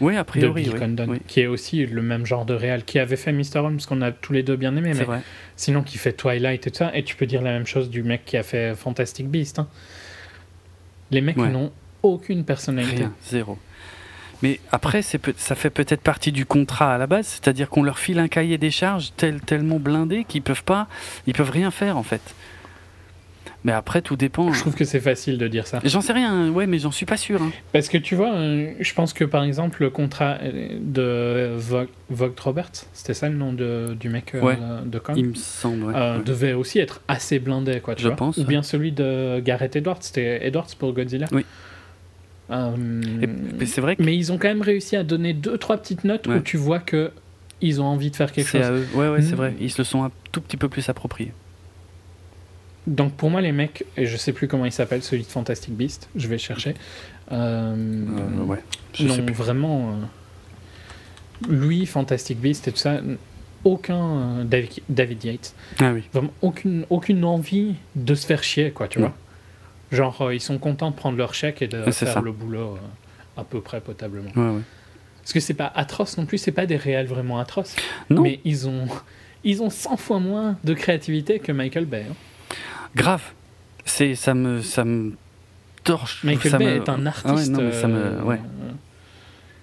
Oui, 0.00 0.16
a 0.16 0.24
priori. 0.24 0.64
De 0.64 0.70
Bill 0.70 1.20
qui 1.26 1.40
est 1.40 1.46
aussi 1.46 1.86
le 1.86 2.02
même 2.02 2.24
genre 2.26 2.44
de 2.44 2.54
réal, 2.54 2.84
qui 2.84 2.98
avait 2.98 3.16
fait 3.16 3.32
Mr. 3.32 3.58
Holmes, 3.58 3.80
qu'on 3.86 4.00
a 4.02 4.12
tous 4.12 4.32
les 4.32 4.42
deux 4.42 4.56
bien 4.56 4.76
aimé, 4.76 4.92
mais 4.94 5.04
vrai. 5.04 5.22
sinon 5.56 5.82
qui 5.82 5.98
fait 5.98 6.12
Twilight 6.12 6.66
et 6.66 6.70
tout 6.70 6.78
ça. 6.78 6.90
Et 6.94 7.02
tu 7.02 7.16
peux 7.16 7.26
dire 7.26 7.42
la 7.42 7.52
même 7.52 7.66
chose 7.66 7.90
du 7.90 8.02
mec 8.02 8.24
qui 8.24 8.36
a 8.36 8.42
fait 8.42 8.74
Fantastic 8.74 9.28
Beast. 9.28 9.58
Hein. 9.58 9.68
Les 11.10 11.20
mecs 11.20 11.36
n'ont 11.36 11.72
aucune 12.02 12.44
personnalité. 12.44 12.96
Rien, 12.96 13.12
zéro. 13.24 13.58
Mais 14.42 14.60
après, 14.70 15.02
ça 15.02 15.54
fait 15.54 15.70
peut-être 15.70 16.00
partie 16.00 16.30
du 16.30 16.46
contrat 16.46 16.94
à 16.94 16.98
la 16.98 17.06
base, 17.06 17.26
c'est-à-dire 17.26 17.68
qu'on 17.68 17.82
leur 17.82 17.98
file 17.98 18.20
un 18.20 18.28
cahier 18.28 18.56
des 18.56 18.70
charges 18.70 19.12
tel, 19.16 19.40
tellement 19.40 19.80
blindé 19.80 20.24
qu'ils 20.24 20.42
peuvent 20.42 20.62
pas, 20.62 20.86
ils 21.26 21.34
peuvent 21.34 21.50
rien 21.50 21.70
faire 21.70 21.96
en 21.96 22.04
fait. 22.04 22.20
Mais 23.64 23.72
après, 23.72 24.02
tout 24.02 24.16
dépend. 24.16 24.52
Je 24.52 24.60
trouve 24.60 24.74
que 24.74 24.84
c'est 24.84 25.00
facile 25.00 25.36
de 25.36 25.48
dire 25.48 25.66
ça. 25.66 25.80
J'en 25.84 26.00
sais 26.00 26.12
rien, 26.12 26.50
ouais, 26.50 26.66
mais 26.66 26.78
j'en 26.78 26.92
suis 26.92 27.06
pas 27.06 27.16
sûr. 27.16 27.42
Hein. 27.42 27.50
Parce 27.72 27.88
que 27.88 27.98
tu 27.98 28.14
vois, 28.14 28.32
euh, 28.34 28.72
je 28.78 28.94
pense 28.94 29.12
que 29.12 29.24
par 29.24 29.42
exemple, 29.42 29.82
le 29.82 29.90
contrat 29.90 30.38
euh, 30.42 30.78
de 30.80 31.56
Vogt 32.08 32.40
Roberts, 32.40 32.86
c'était 32.92 33.14
ça 33.14 33.28
le 33.28 33.34
nom 33.34 33.52
de, 33.52 33.96
du 33.98 34.08
mec 34.08 34.34
euh, 34.34 34.84
de 34.84 34.98
Kong? 34.98 35.16
Il 35.18 35.30
me 35.30 35.34
semble, 35.34 35.92
devait 36.24 36.52
aussi 36.52 36.78
être 36.78 37.00
assez 37.08 37.40
blindé, 37.40 37.80
quoi, 37.80 37.94
tu 37.94 38.02
je 38.02 38.08
vois. 38.08 38.16
pense. 38.16 38.36
Ou 38.38 38.44
bien 38.44 38.62
celui 38.62 38.92
de 38.92 39.40
Gareth 39.40 39.74
Edwards, 39.74 39.98
c'était 40.02 40.46
Edwards 40.46 40.68
pour 40.78 40.92
Godzilla. 40.92 41.26
Oui. 41.32 41.44
c'est 43.66 43.80
vrai 43.80 43.96
Mais 43.98 44.16
ils 44.16 44.30
ont 44.30 44.38
quand 44.38 44.48
même 44.48 44.62
réussi 44.62 44.94
à 44.94 45.02
donner 45.02 45.32
deux, 45.32 45.58
trois 45.58 45.78
petites 45.78 46.04
notes 46.04 46.28
où 46.28 46.38
tu 46.38 46.56
vois 46.56 46.78
que 46.78 47.10
ils 47.60 47.80
ont 47.80 47.86
envie 47.86 48.12
de 48.12 48.16
faire 48.16 48.30
quelque 48.30 48.46
chose. 48.46 48.62
À 48.62 48.70
eux. 48.70 48.86
Ouais, 48.94 49.08
ouais, 49.08 49.20
c'est 49.20 49.32
hmm. 49.32 49.36
vrai. 49.36 49.54
Ils 49.60 49.70
se 49.70 49.78
le 49.78 49.84
sont 49.84 50.04
un 50.04 50.12
tout 50.30 50.40
petit 50.40 50.56
peu 50.56 50.68
plus 50.68 50.88
appropriés. 50.88 51.32
Donc 52.88 53.12
pour 53.12 53.30
moi, 53.30 53.42
les 53.42 53.52
mecs, 53.52 53.84
et 53.96 54.06
je 54.06 54.16
sais 54.16 54.32
plus 54.32 54.48
comment 54.48 54.64
il 54.64 54.72
s'appelle, 54.72 55.02
celui 55.02 55.22
de 55.22 55.28
Fantastic 55.28 55.74
Beast, 55.74 56.08
je 56.16 56.26
vais 56.26 56.38
chercher. 56.38 56.74
Euh, 57.30 57.74
euh, 57.76 58.44
ouais, 58.44 58.62
je 58.94 59.06
non, 59.06 59.14
sais 59.14 59.22
plus. 59.22 59.34
vraiment. 59.34 59.90
Euh, 59.90 61.52
lui, 61.52 61.84
Fantastic 61.84 62.40
Beast 62.40 62.66
et 62.66 62.72
tout 62.72 62.78
ça, 62.78 63.00
aucun. 63.64 64.44
David, 64.44 65.24
Yates. 65.24 65.54
Ah 65.78 65.92
oui. 65.92 66.02
Vraiment 66.14 66.32
aucune, 66.40 66.86
aucune 66.88 67.24
envie 67.24 67.74
de 67.94 68.14
se 68.14 68.26
faire 68.26 68.42
chier, 68.42 68.70
quoi, 68.70 68.88
tu 68.88 69.00
vois. 69.00 69.14
Genre, 69.92 70.32
ils 70.32 70.40
sont 70.40 70.58
contents 70.58 70.90
de 70.90 70.96
prendre 70.96 71.18
leur 71.18 71.34
chèque 71.34 71.60
et 71.60 71.68
de 71.68 71.90
faire 71.90 72.22
le 72.22 72.32
boulot 72.32 72.78
à 73.36 73.44
peu 73.44 73.60
près 73.60 73.80
potablement. 73.82 74.30
Ouais, 74.34 74.56
ouais. 74.56 74.62
Parce 75.20 75.34
que 75.34 75.40
c'est 75.40 75.54
pas 75.54 75.70
atroce 75.74 76.16
non 76.16 76.24
plus, 76.24 76.38
c'est 76.38 76.52
pas 76.52 76.64
des 76.64 76.76
réels 76.76 77.06
vraiment 77.06 77.38
atroces. 77.38 77.76
Non. 78.08 78.22
Mais 78.22 78.40
ils 78.46 78.66
ont, 78.66 78.86
ils 79.44 79.62
ont 79.62 79.68
100 79.68 79.98
fois 79.98 80.20
moins 80.20 80.56
de 80.64 80.72
créativité 80.72 81.38
que 81.38 81.52
Michael 81.52 81.84
Bay. 81.84 82.06
Hein. 82.10 82.14
Grave. 82.94 83.22
C'est, 83.84 84.14
ça 84.14 84.34
me, 84.34 84.62
ça 84.62 84.84
me 84.84 85.14
torche. 85.84 86.24
Michael 86.24 86.58
Bay 86.58 86.76
est 86.76 86.88
un 86.88 87.06
artiste. 87.06 87.54
Ouais, 87.56 87.72
ça 87.72 87.88
me, 87.88 87.98
euh, 87.98 88.22
ouais. 88.22 88.40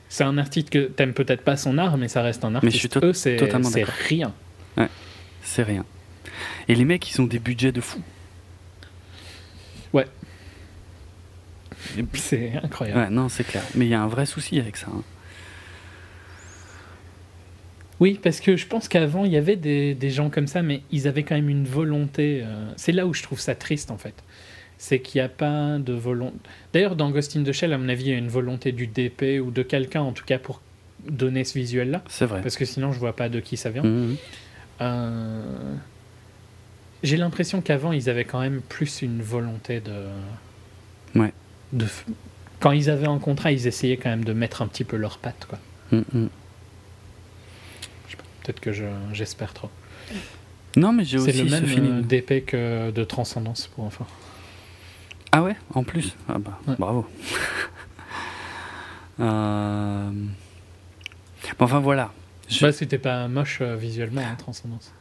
C'est 0.09 0.23
un 0.23 0.37
artiste 0.37 0.69
que 0.69 0.85
t'aimes 0.85 1.13
peut-être 1.13 1.43
pas 1.43 1.57
son 1.57 1.77
art, 1.77 1.97
mais 1.97 2.07
ça 2.07 2.21
reste 2.21 2.43
un 2.45 2.55
artiste. 2.55 2.73
Mais 2.73 2.79
je 2.79 2.87
suis 2.87 3.07
Eux, 3.07 3.13
c'est, 3.13 3.37
c'est 3.63 3.83
rien. 3.83 4.33
Ouais, 4.77 4.89
c'est 5.43 5.63
rien. 5.63 5.85
Et 6.67 6.75
les 6.75 6.85
mecs, 6.85 7.09
ils 7.11 7.21
ont 7.21 7.25
des 7.25 7.39
budgets 7.39 7.71
de 7.71 7.81
fou. 7.81 8.01
Ouais. 9.93 10.07
C'est 12.13 12.53
incroyable. 12.61 12.99
Ouais, 12.99 13.09
non, 13.09 13.29
c'est 13.29 13.43
clair. 13.43 13.63
Mais 13.75 13.85
il 13.85 13.89
y 13.89 13.93
a 13.93 14.01
un 14.01 14.07
vrai 14.07 14.25
souci 14.25 14.59
avec 14.59 14.75
ça. 14.75 14.87
Hein. 14.89 15.03
Oui, 17.99 18.19
parce 18.21 18.39
que 18.39 18.57
je 18.57 18.67
pense 18.67 18.87
qu'avant, 18.87 19.25
il 19.25 19.31
y 19.31 19.37
avait 19.37 19.55
des, 19.55 19.93
des, 19.93 20.09
gens 20.09 20.29
comme 20.29 20.47
ça, 20.47 20.61
mais 20.61 20.81
ils 20.91 21.07
avaient 21.07 21.23
quand 21.23 21.35
même 21.35 21.49
une 21.49 21.65
volonté. 21.65 22.41
Euh, 22.43 22.71
c'est 22.75 22.91
là 22.91 23.07
où 23.07 23.13
je 23.13 23.23
trouve 23.23 23.39
ça 23.39 23.55
triste, 23.55 23.89
en 23.91 23.97
fait. 23.97 24.15
C'est 24.77 24.99
qu'il 24.99 25.19
n'y 25.19 25.25
a 25.25 25.29
pas 25.29 25.77
de 25.79 25.93
volonté. 25.93 26.35
D'ailleurs, 26.73 26.97
dans 26.97 27.09
Ghost 27.09 27.37
in 27.37 27.43
the 27.43 27.53
Shell, 27.53 27.71
à 27.71 27.77
mon 27.77 27.87
avis, 27.87 28.05
il 28.05 28.09
y 28.09 28.13
a 28.13 28.17
une 28.17 28.27
volonté 28.27 28.73
du 28.73 28.87
DP 28.87 29.39
ou 29.41 29.51
de 29.51 29.63
quelqu'un, 29.63 30.01
en 30.01 30.11
tout 30.11 30.25
cas, 30.25 30.37
pour 30.37 30.61
donner 31.07 31.45
ce 31.45 31.57
visuel-là. 31.57 32.03
C'est 32.09 32.25
vrai. 32.25 32.41
Parce 32.41 32.57
que 32.57 32.65
sinon, 32.65 32.91
je 32.91 32.99
vois 32.99 33.15
pas 33.15 33.29
de 33.29 33.39
qui 33.39 33.55
ça 33.55 33.69
vient. 33.69 33.83
Mmh. 33.83 34.15
Euh, 34.81 35.75
j'ai 37.03 37.15
l'impression 37.15 37.61
qu'avant, 37.61 37.93
ils 37.93 38.09
avaient 38.09 38.25
quand 38.25 38.41
même 38.41 38.61
plus 38.61 39.01
une 39.01 39.21
volonté 39.21 39.79
de. 39.79 41.19
Ouais. 41.19 41.31
De... 41.71 41.85
Quand 42.59 42.71
ils 42.71 42.89
avaient 42.89 43.07
un 43.07 43.19
contrat, 43.19 43.53
ils 43.53 43.67
essayaient 43.67 43.97
quand 43.97 44.09
même 44.09 44.25
de 44.25 44.33
mettre 44.33 44.61
un 44.61 44.67
petit 44.67 44.83
peu 44.83 44.97
leurs 44.97 45.17
pattes, 45.17 45.47
quoi. 45.47 45.59
Mmh, 45.91 46.27
Peut-être 48.45 48.59
que 48.59 48.71
j'espère 49.11 49.53
trop. 49.53 49.71
Non, 50.75 50.93
mais 50.93 51.03
j'ai 51.03 51.17
aussi 51.17 51.31
C'est 51.31 51.43
le 51.43 51.49
même 51.49 51.65
euh, 51.65 52.01
d'épée 52.01 52.41
que 52.41 52.91
de 52.91 53.03
transcendance 53.03 53.67
pour 53.67 53.85
enfants. 53.85 54.05
Ah 55.31 55.41
ouais, 55.41 55.55
en 55.73 55.83
plus 55.83 56.15
Ah 56.29 56.37
bah, 56.37 56.59
bravo. 56.77 57.07
euh... 59.19 60.11
enfin 61.57 61.79
voilà. 61.79 62.13
Je... 62.47 62.61
Bah, 62.61 62.71
c'était 62.71 62.99
pas 62.99 63.27
moche 63.27 63.59
euh, 63.61 63.75
visuellement, 63.75 64.21
hein, 64.21 64.35
Transcendance. 64.37 64.93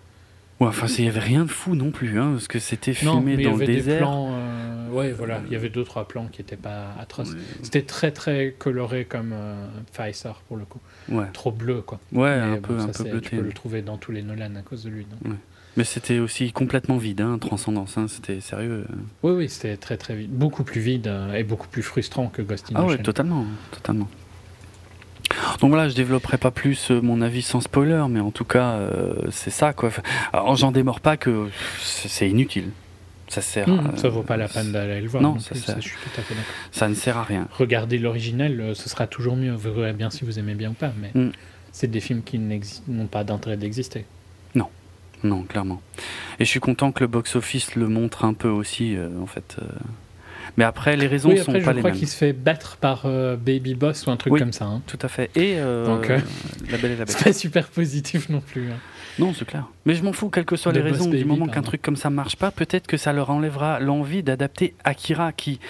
Ouais, 0.61 0.69
enfin, 0.69 0.87
il 0.99 1.05
y 1.05 1.09
avait 1.09 1.21
rien 1.21 1.45
de 1.45 1.51
fou 1.51 1.75
non 1.75 1.91
plus, 1.91 2.19
hein, 2.19 2.31
parce 2.33 2.49
que 2.49 2.59
c'était 2.59 2.95
filmé 2.95 3.37
dans 3.37 3.57
le 3.57 3.67
désert. 3.67 3.95
Des 3.95 3.99
plans, 3.99 4.31
euh, 4.33 4.89
ouais, 4.89 5.13
voilà, 5.13 5.43
il 5.47 5.53
y 5.53 5.57
avait 5.57 5.69
deux 5.69 5.85
trois 5.85 6.09
plans 6.09 6.29
qui 6.29 6.41
étaient 6.41 6.57
pas 6.57 6.95
atroces. 6.99 7.37
C'était 7.63 7.83
très 7.83 8.11
très 8.11 8.55
coloré 8.59 9.05
comme 9.05 9.35
Pfizer 9.93 10.41
pour 10.49 10.57
le 10.57 10.65
coup. 10.65 10.81
Ouais. 11.09 11.27
Trop 11.33 11.51
bleu 11.51 11.83
quoi. 11.83 12.01
Ouais, 12.13 12.31
un 12.31 12.57
peu, 12.57 12.79
un 12.79 12.89
peu 12.89 13.05
bleuté. 13.05 13.31
Tu 13.31 13.37
peux 13.37 13.43
le 13.43 13.53
trouver 13.53 13.83
dans 13.83 13.97
tous 13.97 14.13
les 14.13 14.23
Nolan 14.23 14.55
à 14.57 14.63
cause 14.63 14.85
de 14.85 14.91
lui. 14.91 15.07
Mais 15.77 15.85
c'était 15.85 16.21
aussi 16.21 16.53
complètement 16.53 16.99
vide, 16.99 17.21
hein, 17.21 17.39
Transcendance. 17.39 17.99
Hein, 17.99 18.07
c'était 18.09 18.41
sérieux. 18.41 18.87
Oui, 19.23 19.33
oui, 19.33 19.49
c'était 19.49 19.77
très 19.77 19.97
très 19.97 20.15
vide, 20.15 20.31
beaucoup 20.31 20.63
plus 20.63 20.81
vide 20.81 21.09
euh, 21.09 21.35
et 21.35 21.43
beaucoup 21.43 21.67
plus 21.67 21.83
frustrant 21.83 22.29
que 22.29 22.43
Ghost 22.43 22.71
in 22.71 22.77
Ah 22.77 22.85
ouais, 22.85 22.99
totalement, 22.99 23.45
totalement. 23.73 24.09
Donc 25.61 25.71
voilà, 25.71 25.89
je 25.89 25.95
développerai 25.95 26.39
pas 26.39 26.51
plus 26.51 26.91
euh, 26.91 27.01
mon 27.01 27.21
avis 27.23 27.43
sans 27.43 27.61
spoiler, 27.61 28.05
mais 28.09 28.21
en 28.21 28.31
tout 28.31 28.45
cas, 28.45 28.75
euh, 28.75 29.15
c'est 29.31 29.51
ça 29.51 29.73
quoi. 29.73 29.91
Alors 30.33 30.55
j'en 30.55 30.71
démords 30.71 31.01
pas 31.01 31.17
que 31.17 31.49
c'est 31.81 32.29
inutile. 32.29 32.71
Ça 33.35 33.41
sert. 33.41 33.69
Hmm, 33.69 33.97
ça 33.97 34.09
vaut 34.09 34.23
pas 34.23 34.37
la 34.37 34.47
peine 34.47 34.71
d'aller 34.71 35.01
le 35.01 35.09
voir. 35.09 35.21
Non, 35.21 35.41
ça, 35.41 35.57
ça, 35.57 35.75
je 35.81 35.89
suis 35.89 35.97
tout 35.97 36.21
à 36.21 36.23
fait 36.23 36.35
Ça 36.71 36.89
ne 36.89 36.95
sert 36.95 37.17
à 37.17 37.25
rien. 37.25 37.49
Regardez 37.59 37.99
l'original, 37.99 38.61
euh, 38.61 38.75
ce 38.75 38.89
sera 38.89 39.09
toujours 39.09 39.35
mieux. 39.35 39.53
Vous 39.53 39.73
verrez 39.73 39.93
bien 39.93 40.09
si 40.09 40.25
vous 40.25 40.39
aimez 40.39 40.55
bien 40.55 40.71
ou 40.71 40.75
pas, 40.75 40.93
mais 41.01 41.11
hmm. 41.21 41.33
c'est 41.73 41.91
des 41.91 41.99
films 41.99 42.23
qui 42.23 42.39
n'ont 42.39 43.07
pas 43.07 43.25
d'intérêt 43.25 43.57
d'exister. 43.57 44.05
Non, 44.55 44.69
non, 45.25 45.43
clairement. 45.43 45.83
Et 46.39 46.45
je 46.45 46.51
suis 46.51 46.61
content 46.61 46.93
que 46.93 47.01
le 47.01 47.09
box-office 47.09 47.75
le 47.75 47.89
montre 47.89 48.25
un 48.25 48.35
peu 48.35 48.49
aussi, 48.49 48.97
en 49.21 49.27
fait. 49.27 49.59
Mais 50.57 50.65
après, 50.65 50.97
les 50.97 51.07
raisons 51.07 51.31
oui, 51.31 51.39
sont 51.39 51.53
pas 51.53 51.59
les 51.59 51.65
mêmes. 51.65 51.75
Je 51.75 51.81
crois 51.81 51.91
qu'il 51.91 52.09
se 52.09 52.17
fait 52.17 52.33
battre 52.33 52.77
par 52.77 53.03
euh, 53.07 53.37
Baby 53.37 53.75
Boss 53.75 54.07
ou 54.07 54.11
un 54.11 54.17
truc 54.17 54.37
comme 54.39 54.53
ça. 54.53 54.67
Hein. 54.67 54.83
Tout 54.87 54.99
à 55.03 55.09
fait. 55.09 55.31
Et 55.35 55.55
euh, 55.59 55.87
Donc, 55.87 56.11
euh, 56.11 56.19
La 56.71 56.79
Belle 56.79 56.93
et 56.93 56.97
la 56.97 57.05
Bête. 57.05 57.17
C'est 57.17 57.25
pas 57.25 57.33
super 57.33 57.69
positif 57.69 58.29
non 58.29 58.41
plus. 58.41 58.71
Hein. 58.71 58.79
Non, 59.19 59.33
c'est 59.33 59.45
clair. 59.45 59.67
Mais 59.85 59.95
je 59.95 60.03
m'en 60.03 60.13
fous, 60.13 60.31
quelles 60.31 60.45
que 60.45 60.57
soient 60.57 60.73
les 60.73 60.81
raisons. 60.81 61.09
du 61.09 61.25
moment 61.25 61.47
qu'un 61.47 61.63
truc 61.63 61.83
comme 61.83 61.97
ça 61.97 62.11
marche 62.11 62.37
pas, 62.37 62.51
peut-être 62.51 62.87
que 62.87 62.97
ça 62.97 63.13
leur 63.13 63.31
enlèvera 63.31 63.81
l'envie 63.81 64.23
d'adapter 64.23 64.75
Akira, 64.85 65.33
qui, 65.33 65.61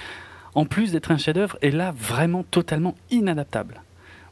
en 0.55 0.65
plus 0.65 0.93
d'être 0.93 1.11
un 1.11 1.19
chef-d'œuvre, 1.19 1.59
est 1.63 1.71
là 1.71 1.93
vraiment 1.97 2.43
totalement 2.43 2.95
inadaptable. 3.11 3.83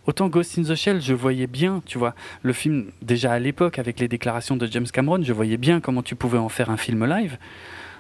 Autant 0.07 0.29
Ghost 0.29 0.59
in 0.59 0.63
the 0.63 0.75
Shell, 0.75 1.01
je 1.01 1.15
voyais 1.15 1.47
bien, 1.47 1.81
tu 1.87 1.97
vois, 1.97 2.15
le 2.43 2.53
film, 2.53 2.87
déjà 3.03 3.33
à 3.33 3.39
l'époque, 3.39 3.79
avec 3.79 4.01
les 4.01 4.09
déclarations 4.09 4.57
de 4.57 4.67
James 4.67 4.87
Cameron, 4.87 5.23
je 5.23 5.33
voyais 5.33 5.57
bien 5.57 5.81
comment 5.81 6.03
tu 6.03 6.17
pouvais 6.17 6.39
en 6.39 6.49
faire 6.49 6.71
un 6.71 6.77
film 6.77 7.07
live. 7.07 7.39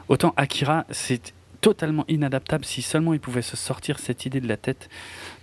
Autant 0.09 0.34
Akira, 0.36 0.84
c'est 0.90 1.32
totalement 1.60 2.05
inadaptable 2.09 2.64
si 2.64 2.82
seulement 2.82 3.14
il 3.14 3.20
pouvait 3.20 3.43
se 3.43 3.56
sortir 3.56 4.01
cette 4.01 4.26
idée 4.26 4.40
de 4.40 4.48
la 4.48 4.56
tête, 4.56 4.90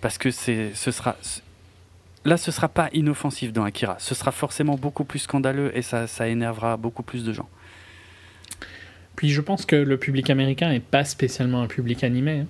parce 0.01 0.17
que 0.17 0.31
c'est, 0.31 0.71
ce 0.73 0.91
sera, 0.91 1.15
là, 2.25 2.37
ce 2.37 2.51
sera 2.51 2.67
pas 2.67 2.89
inoffensif 2.93 3.53
dans 3.53 3.63
Akira, 3.63 3.97
ce 3.99 4.15
sera 4.15 4.31
forcément 4.31 4.75
beaucoup 4.75 5.03
plus 5.03 5.19
scandaleux 5.19 5.75
et 5.77 5.81
ça, 5.81 6.07
ça 6.07 6.27
énervera 6.27 6.77
beaucoup 6.77 7.03
plus 7.03 7.23
de 7.23 7.33
gens. 7.33 7.49
Puis 9.15 9.29
je 9.29 9.41
pense 9.41 9.65
que 9.65 9.75
le 9.75 9.97
public 9.97 10.29
américain 10.29 10.69
n'est 10.69 10.79
pas 10.79 11.03
spécialement 11.03 11.61
un 11.61 11.67
public 11.67 12.03
animé. 12.03 12.39
Hein. 12.39 12.47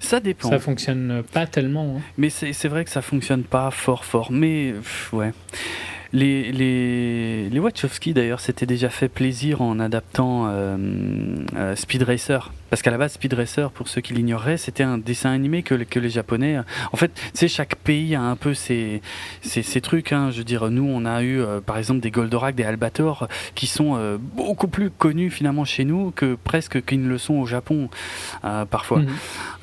Ça 0.00 0.20
dépend. 0.20 0.50
Ça 0.50 0.58
fonctionne 0.58 1.22
pas 1.32 1.46
tellement. 1.46 1.96
Hein. 1.96 2.02
Mais 2.18 2.28
c'est 2.28 2.68
vrai 2.68 2.84
que 2.84 2.90
ça 2.90 3.00
fonctionne 3.00 3.42
pas 3.42 3.70
fort 3.70 4.04
fort. 4.04 4.30
Mais 4.30 4.74
ouais. 5.12 5.32
Les, 6.12 6.52
les, 6.52 7.48
les 7.48 7.58
Wachowski 7.58 8.12
d'ailleurs 8.12 8.38
s'étaient 8.38 8.66
déjà 8.66 8.88
fait 8.88 9.08
plaisir 9.08 9.62
en 9.62 9.80
adaptant 9.80 10.46
euh, 10.46 10.76
euh, 11.56 11.74
Speed 11.74 12.02
Racer 12.02 12.52
parce 12.74 12.82
qu'à 12.82 12.90
la 12.90 12.98
base, 12.98 13.12
Speed 13.12 13.34
Racer, 13.34 13.70
pour 13.70 13.86
ceux 13.86 14.00
qui 14.00 14.14
l'ignoreraient, 14.14 14.56
c'était 14.56 14.82
un 14.82 14.98
dessin 14.98 15.30
animé 15.30 15.62
que, 15.62 15.76
que 15.76 16.00
les 16.00 16.10
Japonais. 16.10 16.58
En 16.90 16.96
fait, 16.96 17.14
tu 17.14 17.22
sais, 17.34 17.46
chaque 17.46 17.76
pays 17.76 18.16
a 18.16 18.20
un 18.20 18.34
peu 18.34 18.52
ses, 18.52 19.00
ses, 19.42 19.80
trucs. 19.80 20.12
Hein. 20.12 20.32
Je 20.32 20.38
veux 20.38 20.44
dire, 20.44 20.68
nous, 20.72 20.82
on 20.82 21.04
a 21.04 21.22
eu, 21.22 21.40
euh, 21.40 21.60
par 21.60 21.78
exemple, 21.78 22.00
des 22.00 22.10
Goldorak, 22.10 22.56
des 22.56 22.64
Albator, 22.64 23.28
qui 23.54 23.68
sont 23.68 23.94
euh, 23.94 24.18
beaucoup 24.18 24.66
plus 24.66 24.90
connus 24.90 25.30
finalement 25.30 25.64
chez 25.64 25.84
nous 25.84 26.10
que 26.10 26.34
presque 26.34 26.84
qu'ils 26.84 27.00
ne 27.00 27.08
le 27.08 27.16
sont 27.16 27.34
au 27.34 27.46
Japon, 27.46 27.90
euh, 28.44 28.64
parfois. 28.64 29.02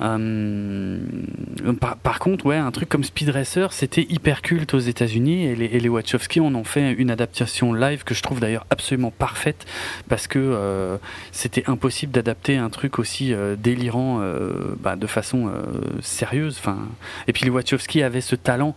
Mhm. 0.00 1.76
Par, 1.80 1.98
par, 1.98 2.18
contre, 2.18 2.46
ouais, 2.46 2.56
un 2.56 2.70
truc 2.70 2.88
comme 2.88 3.04
Speed 3.04 3.28
Racer, 3.28 3.74
c'était 3.74 4.06
hyper 4.08 4.40
culte 4.40 4.72
aux 4.72 4.78
États-Unis 4.78 5.44
et 5.44 5.54
les, 5.54 5.66
et 5.66 5.80
les 5.80 5.88
Wachowski 5.90 6.40
en 6.40 6.54
ont 6.54 6.64
fait 6.64 6.92
une 6.92 7.10
adaptation 7.10 7.74
live 7.74 8.04
que 8.04 8.14
je 8.14 8.22
trouve 8.22 8.40
d'ailleurs 8.40 8.64
absolument 8.70 9.10
parfaite 9.10 9.66
parce 10.08 10.26
que 10.26 10.98
c'était 11.30 11.64
impossible 11.66 12.12
d'adapter 12.12 12.56
un 12.56 12.70
truc 12.70 13.01
aussi 13.02 13.34
euh, 13.34 13.56
délirant 13.56 14.20
euh, 14.20 14.74
bah, 14.80 14.96
de 14.96 15.06
façon 15.06 15.48
euh, 15.48 16.00
sérieuse. 16.00 16.56
Enfin, 16.58 16.78
et 17.26 17.34
puis 17.34 17.44
les 17.44 17.50
Wachowski 17.50 18.02
avaient 18.02 18.22
ce 18.22 18.34
talent, 18.36 18.74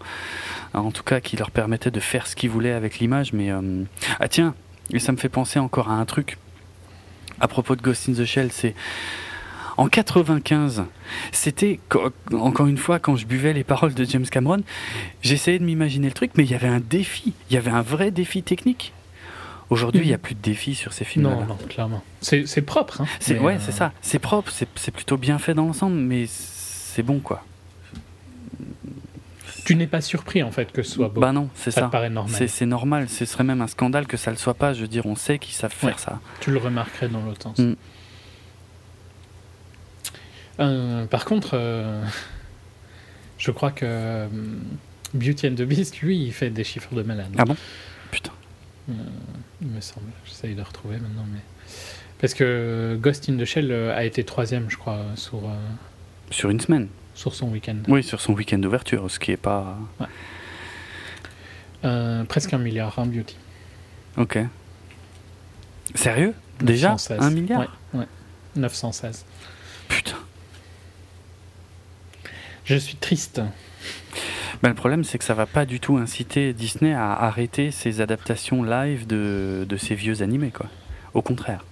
en 0.74 0.92
tout 0.92 1.04
cas, 1.04 1.22
qui 1.22 1.38
leur 1.38 1.52
permettait 1.52 1.92
de 1.92 2.00
faire 2.02 2.28
ce 2.28 2.36
qu'ils 2.36 2.50
voulaient 2.50 2.74
avec 2.74 3.00
l'image. 3.00 3.32
Mais 3.32 3.52
ah 4.20 4.28
tiens, 4.28 4.54
et 4.92 5.00
ça 5.00 5.14
me 5.14 5.18
fait 5.18 5.30
penser 5.30 5.60
encore 5.60 5.90
à 5.90 5.94
un 5.94 6.06
truc 6.06 6.38
à 7.40 7.48
propos 7.48 7.76
de 7.76 7.82
Ghost 7.82 8.10
in 8.10 8.14
the 8.14 8.26
Shell, 8.26 8.52
c'est 8.52 8.76
en 9.78 9.88
95, 9.88 10.84
c'était 11.34 11.80
encore 12.32 12.68
une 12.68 12.78
fois 12.78 12.98
quand 12.98 13.18
je 13.18 13.26
buvais 13.26 13.52
les 13.52 13.66
paroles 13.66 13.94
de 13.94 14.06
James 14.06 14.26
Cameron, 14.26 14.64
j'essayais 15.22 15.60
de 15.60 15.66
m'imaginer 15.66 16.08
le 16.08 16.14
truc, 16.14 16.32
mais 16.38 16.46
il 16.46 16.52
y 16.52 16.56
avait 16.56 16.70
un 16.70 16.80
défi, 16.80 17.34
il 17.50 17.56
y 17.56 17.58
avait 17.58 17.72
un 17.72 17.82
vrai 17.82 18.10
défi 18.10 18.42
technique. 18.42 18.94
Aujourd'hui, 19.70 20.02
il 20.02 20.08
n'y 20.08 20.14
a 20.14 20.20
plus 20.20 20.36
de 20.36 20.42
défis 20.42 20.76
sur 20.76 20.94
ces 20.94 21.06
films. 21.06 21.26
Non, 21.26 21.46
non, 21.46 21.58
clairement. 21.70 22.04
C'est 22.22 22.62
propre. 22.62 23.02
Hein, 23.02 23.08
c'est 23.20 23.40
ouais, 23.40 23.58
c'est 23.60 23.72
euh, 23.72 23.76
ça. 23.76 23.94
C'est 24.02 24.20
propre, 24.20 24.52
c'est 24.52 24.92
plutôt 24.92 25.18
bien 25.18 25.40
fait 25.40 25.54
dans 25.54 25.66
l'ensemble, 25.66 25.96
mais 25.96 26.26
c'est 26.28 27.04
bon, 27.04 27.20
quoi. 27.20 27.44
Tu 29.66 29.76
n'es 29.76 29.88
pas 29.88 30.02
surpris 30.02 30.44
en 30.44 30.52
fait 30.52 30.72
que 30.72 30.84
ce 30.84 30.92
soit 30.92 31.10
beau. 31.10 31.20
Bah 31.20 31.32
non, 31.32 31.50
c'est 31.56 31.72
ça. 31.72 31.82
Ça 31.82 31.88
paraît 31.88 32.12
normal. 32.12 32.48
C'est 32.48 32.66
normal. 32.68 33.10
Ce 33.10 33.26
serait 33.26 33.44
même 33.44 33.62
un 33.62 33.68
scandale 33.68 34.06
que 34.06 34.16
ça 34.16 34.30
le 34.30 34.38
soit 34.38 34.54
pas. 34.54 34.74
Je 34.74 34.82
veux 34.82 34.88
dire, 34.88 35.08
on 35.08 35.16
sait 35.16 35.40
qu'ils 35.40 35.56
savent 35.56 35.74
faire 35.74 35.98
ça. 35.98 36.20
Tu 36.40 36.52
le 36.52 36.60
remarquerais 36.60 37.10
dans 37.10 37.24
l'autre 37.26 37.42
sens. 37.42 37.58
Mm. 37.58 37.74
Euh, 40.60 41.06
par 41.08 41.26
contre, 41.26 41.52
euh, 41.54 42.04
je 43.40 43.50
crois 43.50 43.72
que 43.72 44.28
Beauty 45.16 45.48
and 45.48 45.56
the 45.56 45.64
Beast, 45.64 46.00
lui, 46.02 46.24
il 46.24 46.32
fait 46.32 46.52
des 46.52 46.64
chiffres 46.64 46.94
de 46.94 47.02
malade. 47.02 47.34
Ah 47.40 47.46
bon? 47.46 47.56
Euh, 48.90 48.94
il 49.62 49.68
me 49.68 49.82
semble. 49.82 50.08
J'essaye 50.26 50.56
de 50.56 50.62
retrouver 50.62 50.98
maintenant. 50.98 51.26
Mais... 51.32 51.40
Parce 52.20 52.34
que 52.34 52.98
Ghost 53.02 53.30
in 53.30 53.38
the 53.38 53.46
Shell 53.46 53.72
euh, 53.72 53.96
a 53.96 54.04
été 54.04 54.24
troisième, 54.24 54.70
je 54.70 54.78
crois, 54.78 55.00
sur. 55.16 55.38
Euh, 55.46 55.56
sur 56.30 56.50
une 56.50 56.60
semaine 56.60 56.88
Sur 57.14 57.34
son 57.34 57.50
week-end. 57.50 57.78
Oui, 57.88 58.04
sur 58.04 58.22
son 58.22 58.34
week-end 58.34 58.58
d'ouverture, 58.58 59.10
ce 59.10 59.20
qui 59.20 59.32
est 59.32 59.38
pas. 59.38 59.78
presque 62.28 62.54
un 62.54 62.58
milliard, 62.58 62.98
un 63.00 63.06
beauty. 63.06 63.38
Ok. 64.18 64.40
Sérieux? 65.94 66.34
Déjà 66.62 66.96
Un 67.20 67.30
milliard? 67.30 67.68
Ouais, 67.94 68.00
ouais. 68.00 68.08
916. 68.56 69.26
Putain. 69.90 70.16
Je 72.64 72.76
suis 72.76 72.96
triste. 72.96 73.42
Bah, 74.62 74.70
le 74.70 74.76
problème, 74.76 75.04
c'est 75.04 75.18
que 75.18 75.24
ça 75.24 75.34
va 75.34 75.46
pas 75.46 75.66
du 75.66 75.80
tout 75.80 75.98
inciter 75.98 76.54
Disney 76.54 76.94
à 76.94 77.14
arrêter 77.14 77.72
ses 77.72 78.02
adaptations 78.02 78.64
live 78.64 79.06
de, 79.06 79.66
de 79.68 79.78
ces 79.78 79.96
vieux 79.96 80.22
animés, 80.22 80.52
quoi. 80.52 80.68
Au 81.14 81.22
contraire. 81.22 81.64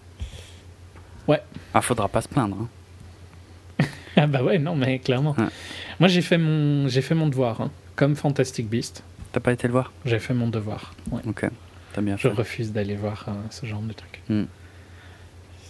Ouais. 1.27 1.41
Ah, 1.73 1.81
faudra 1.81 2.07
pas 2.07 2.21
se 2.21 2.27
plaindre. 2.27 2.57
Hein. 3.79 3.85
ah 4.17 4.27
bah 4.27 4.43
ouais, 4.43 4.59
non, 4.59 4.75
mais 4.75 4.99
clairement. 4.99 5.35
Moi, 5.99 6.07
j'ai 6.09 6.21
fait 6.21 6.37
mon, 6.37 6.87
j'ai 6.87 7.01
fait 7.01 7.15
mon 7.15 7.27
devoir, 7.27 7.61
hein, 7.61 7.71
comme 7.95 8.15
Fantastic 8.15 8.69
Beast. 8.69 9.03
T'as 9.31 9.39
pas 9.39 9.53
été 9.53 9.67
le 9.67 9.73
voir? 9.73 9.91
J'ai 10.05 10.19
fait 10.19 10.33
mon 10.33 10.47
devoir. 10.47 10.93
Ouais. 11.11 11.21
Ok, 11.25 11.45
t'as 11.93 12.01
bien 12.01 12.15
Je 12.17 12.27
fait. 12.27 12.33
refuse 12.35 12.71
d'aller 12.71 12.95
voir 12.95 13.25
euh, 13.27 13.31
ce 13.49 13.65
genre 13.65 13.81
de 13.81 13.93
truc. 13.93 14.21
Hmm. 14.29 14.43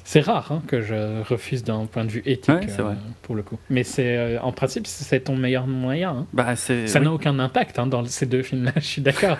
C'est 0.05 0.19
rare 0.19 0.51
hein, 0.51 0.61
que 0.67 0.81
je 0.81 1.21
refuse 1.23 1.63
d'un 1.63 1.85
point 1.85 2.03
de 2.03 2.11
vue 2.11 2.21
éthique, 2.25 2.49
Ouais, 2.53 2.67
c'est 2.67 2.81
vrai. 2.81 2.95
pour 3.21 3.35
le 3.35 3.41
coup. 3.43 3.57
Mais 3.69 3.83
c'est, 3.85 4.17
euh, 4.17 4.39
en 4.41 4.51
principe, 4.51 4.85
c'est 4.85 5.21
ton 5.21 5.37
meilleur 5.37 5.65
moyen. 5.65 6.09
hein. 6.11 6.27
Bah. 6.33 6.55
Ça 6.57 6.73
oui. 6.73 6.99
n'a 7.05 7.11
aucun 7.13 7.39
impact 7.39 7.79
hein, 7.79 7.87
dans 7.87 8.03
ces 8.05 8.25
deux 8.25 8.43
films-là, 8.43 8.73
je 8.75 8.81
suis 8.81 9.01
d'accord. 9.01 9.37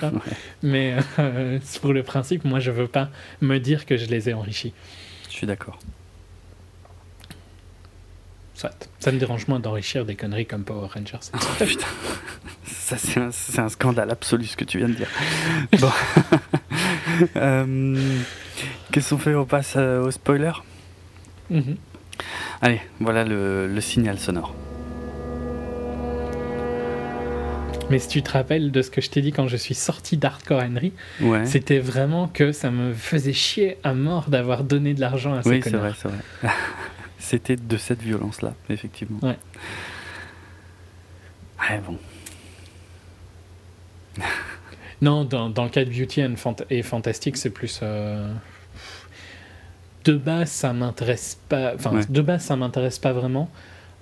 Mais 0.62 0.96
euh, 1.20 1.60
pour 1.82 1.92
le 1.92 2.02
principe, 2.04 2.46
moi, 2.46 2.60
je 2.62 2.72
veux 2.72 2.88
pas 2.88 3.10
me 3.42 3.58
dire 3.60 3.86
que 3.86 3.98
je 3.98 4.06
les 4.06 4.30
ai 4.30 4.34
enrichis. 4.34 4.74
Je 5.30 5.34
suis 5.36 5.48
d'accord. 5.48 5.80
Soit. 8.56 8.88
Ça 9.00 9.12
me 9.12 9.18
dérange 9.20 9.48
moins 9.48 9.60
d'enrichir 9.60 10.06
des 10.06 10.16
conneries 10.16 10.46
comme 10.46 10.64
Power 10.64 10.88
Rangers. 10.94 11.18
Oh, 11.34 11.38
putain. 11.66 11.88
Ça, 12.66 12.96
c'est 12.98 13.20
un, 13.20 13.64
un 13.66 13.70
scandale 13.70 14.12
absolu 14.12 14.46
ce 14.46 14.56
que 14.56 14.64
tu 14.64 14.78
viens 14.78 14.88
de 14.90 14.94
dire. 14.94 15.10
Bon. 15.80 15.92
Qu'est-ce 18.94 19.10
qu'on 19.10 19.18
fait 19.18 19.36
On 19.36 19.46
passe 19.46 19.74
euh, 19.76 20.02
au 20.06 20.12
spoiler 20.12 20.52
Mhm. 21.50 21.76
Allez, 22.62 22.80
voilà 23.02 23.26
le, 23.26 23.68
le 23.68 23.82
signal 23.82 24.18
sonore. 24.20 24.54
Mais 27.90 28.00
si 28.00 28.08
tu 28.08 28.24
te 28.24 28.32
rappelles 28.32 28.72
de 28.72 28.82
ce 28.82 28.90
que 28.90 29.02
je 29.02 29.10
t'ai 29.10 29.22
dit 29.22 29.32
quand 29.34 29.48
je 29.50 29.58
suis 29.58 29.76
sorti 29.76 30.16
d'Hardcore 30.18 30.62
Henry, 30.64 30.94
Ouais. 31.22 31.46
c'était 31.46 31.80
vraiment 31.80 32.28
que 32.28 32.52
ça 32.54 32.72
me 32.72 32.94
faisait 32.94 33.34
chier 33.34 33.78
à 33.84 33.94
mort 33.94 34.30
d'avoir 34.30 34.64
donné 34.64 34.94
de 34.94 35.02
l'argent 35.02 35.34
à 35.34 35.44
ces 35.44 35.50
Oui, 35.50 35.60
c'est 35.64 35.72
vrai, 35.76 35.92
c'est 35.98 36.08
vrai. 36.08 36.18
C'était 37.20 37.56
de 37.56 37.78
cette 37.78 38.02
violence-là, 38.02 38.54
effectivement. 38.70 39.20
Ouais. 39.22 39.38
Ouais, 41.70 41.82
bon. 41.86 41.98
Non, 45.02 45.24
dans, 45.26 45.50
dans 45.50 45.64
le 45.64 45.70
cas 45.70 45.84
de 45.86 45.90
Beauty 45.90 46.24
and 46.24 46.36
Fant- 46.36 46.56
et 46.70 46.84
Fantastic, 46.84 47.38
c'est 47.38 47.50
plus. 47.50 47.80
euh, 47.84 48.34
De 50.06 50.14
base, 50.16 50.50
ça 50.52 50.74
m'intéresse 50.74 51.40
pas. 51.50 51.74
Enfin, 51.76 51.96
Ouais. 51.96 52.02
de 52.10 52.22
base, 52.22 52.44
ça 52.44 52.56
m'intéresse 52.56 53.00
pas 53.00 53.14
vraiment. 53.14 53.50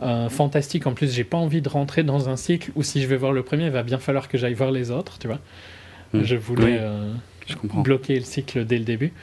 Euh, 0.02 0.30
Fantastic, 0.30 0.88
en 0.88 0.94
plus, 0.94 1.14
j'ai 1.14 1.23
pas 1.23 1.38
envie 1.38 1.61
de 1.61 1.69
rentrer 1.69 2.03
dans 2.03 2.28
un 2.30 2.36
cycle 2.36 2.72
où 2.76 2.82
si 2.84 3.02
je 3.02 3.07
vais 3.07 3.18
voir 3.18 3.34
le 3.34 3.44
premier, 3.44 3.65
il 3.65 3.72
va 3.72 3.84
bien 3.84 3.99
falloir 3.99 4.28
que 4.28 4.38
j'aille 4.38 4.56
voir 4.56 4.72
les 4.72 4.90
autres, 4.90 5.19
tu 5.19 5.28
vois. 5.28 5.40
Mm. 6.14 6.23
Je 6.23 6.36
voulais 6.36 6.64
Oui. 6.65 6.78
euh, 6.80 7.14
Je 7.48 7.56
bloquer 7.84 8.15
le 8.15 8.26
cycle 8.26 8.65
dès 8.65 8.78
le 8.80 8.84
début. 8.86 9.14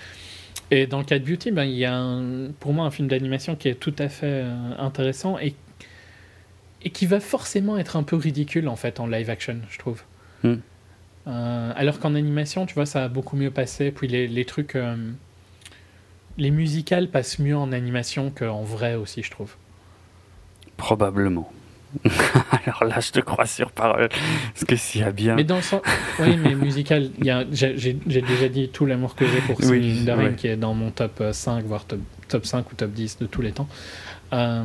Et 0.71 0.87
dans 0.87 0.99
le 0.99 1.05
cas 1.05 1.19
de 1.19 1.25
Beauty, 1.25 1.51
ben, 1.51 1.65
il 1.65 1.77
y 1.77 1.85
a 1.85 1.97
un- 1.97 2.51
pour 2.61 2.73
moi 2.75 2.85
un 2.85 2.91
film 2.91 3.09
d'animation 3.09 3.57
qui 3.57 3.69
est 3.69 3.75
tout 3.75 3.95
à 3.99 4.09
fait 4.09 4.27
euh, 4.45 4.55
intéressant 4.79 5.39
et, 5.39 5.55
et 6.85 6.91
qui 6.91 7.07
va 7.07 7.21
forcément 7.21 7.79
être 7.79 7.97
un 7.97 8.03
peu 8.03 8.17
ridicule 8.17 8.69
en 8.69 8.77
fait 8.77 9.01
en 9.01 9.07
live 9.07 9.31
action, 9.31 9.57
je 9.71 9.79
trouve. 9.79 10.03
Mm. 10.45 10.55
Euh, 11.27 11.73
alors 11.75 11.99
qu'en 11.99 12.15
animation, 12.15 12.67
tu 12.67 12.75
vois, 12.75 12.87
ça 12.87 13.05
a 13.05 13.09
beaucoup 13.09 13.37
mieux 13.37 13.51
passé. 13.51 13.91
Puis 13.91 14.07
les, 14.09 14.29
les 14.29 14.45
trucs. 14.45 14.77
euh, 14.77 14.95
les 16.39 16.51
musicales 16.51 17.09
passent 17.09 17.39
mieux 17.39 17.57
en 17.57 17.73
animation 17.73 18.31
qu'en 18.31 18.63
vrai 18.63 18.95
aussi, 18.95 19.23
je 19.23 19.31
trouve. 19.31 19.55
Probablement. 20.77 21.53
Alors 22.65 22.85
là, 22.85 23.01
je 23.01 23.11
te 23.11 23.21
crois 23.21 23.47
sur 23.47 23.73
parole. 23.73 24.09
Parce 24.09 24.65
que 24.65 24.77
s'il 24.77 25.01
y 25.01 25.05
a 25.05 25.11
bien. 25.11 25.35
Mais 25.35 25.45
dans 25.45 25.57
le 25.57 25.63
sens. 25.63 25.83
Oui, 26.21 26.37
mais 26.37 26.55
musical, 26.55 27.11
j'ai 27.51 27.93
déjà 27.93 28.49
dit 28.49 28.69
tout 28.69 28.87
l'amour 28.87 29.15
que 29.15 29.27
j'ai 29.27 29.41
pour 29.41 29.59
Oui, 29.69 30.03
Dion, 30.05 30.17
ouais. 30.17 30.35
qui 30.35 30.47
est 30.47 30.57
dans 30.57 30.75
mon 30.75 30.91
top 30.91 31.21
euh, 31.21 31.33
5, 31.33 31.65
voire 31.65 31.85
top, 31.85 32.01
top 32.29 32.47
5 32.47 32.71
ou 32.71 32.75
top 32.75 32.93
10 32.93 33.19
de 33.19 33.27
tous 33.27 33.43
les 33.43 33.53
temps. 33.53 33.69
Euh, 34.33 34.65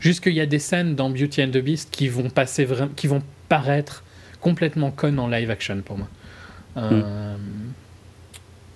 juste 0.00 0.22
qu'il 0.22 0.34
y 0.34 0.40
a 0.40 0.46
des 0.46 0.58
scènes 0.58 0.94
dans 0.94 1.10
Beauty 1.10 1.42
and 1.44 1.50
the 1.50 1.58
Beast 1.58 1.90
qui 1.90 2.08
vont, 2.08 2.28
passer 2.28 2.66
qui 2.96 3.06
vont 3.06 3.22
paraître 3.48 4.02
complètement 4.40 4.90
connes 4.90 5.20
en 5.20 5.28
live 5.28 5.50
action 5.50 5.80
pour 5.82 5.96
moi. 5.96 6.08
Euh, 6.76 7.36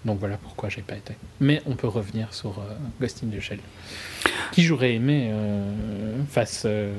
Donc 0.06 0.18
voilà 0.20 0.36
pourquoi 0.38 0.68
j'ai 0.68 0.80
pas 0.82 0.94
été. 0.96 1.14
Mais 1.40 1.60
on 1.66 1.74
peut 1.74 1.88
revenir 1.88 2.32
sur 2.32 2.58
euh, 2.60 2.74
Ghost 3.00 3.22
in 3.24 3.40
Shell. 3.40 3.58
Qui 4.52 4.62
j'aurais 4.62 4.94
aimé 4.94 5.28
euh, 5.32 6.22
face. 6.30 6.62
euh, 6.64 6.94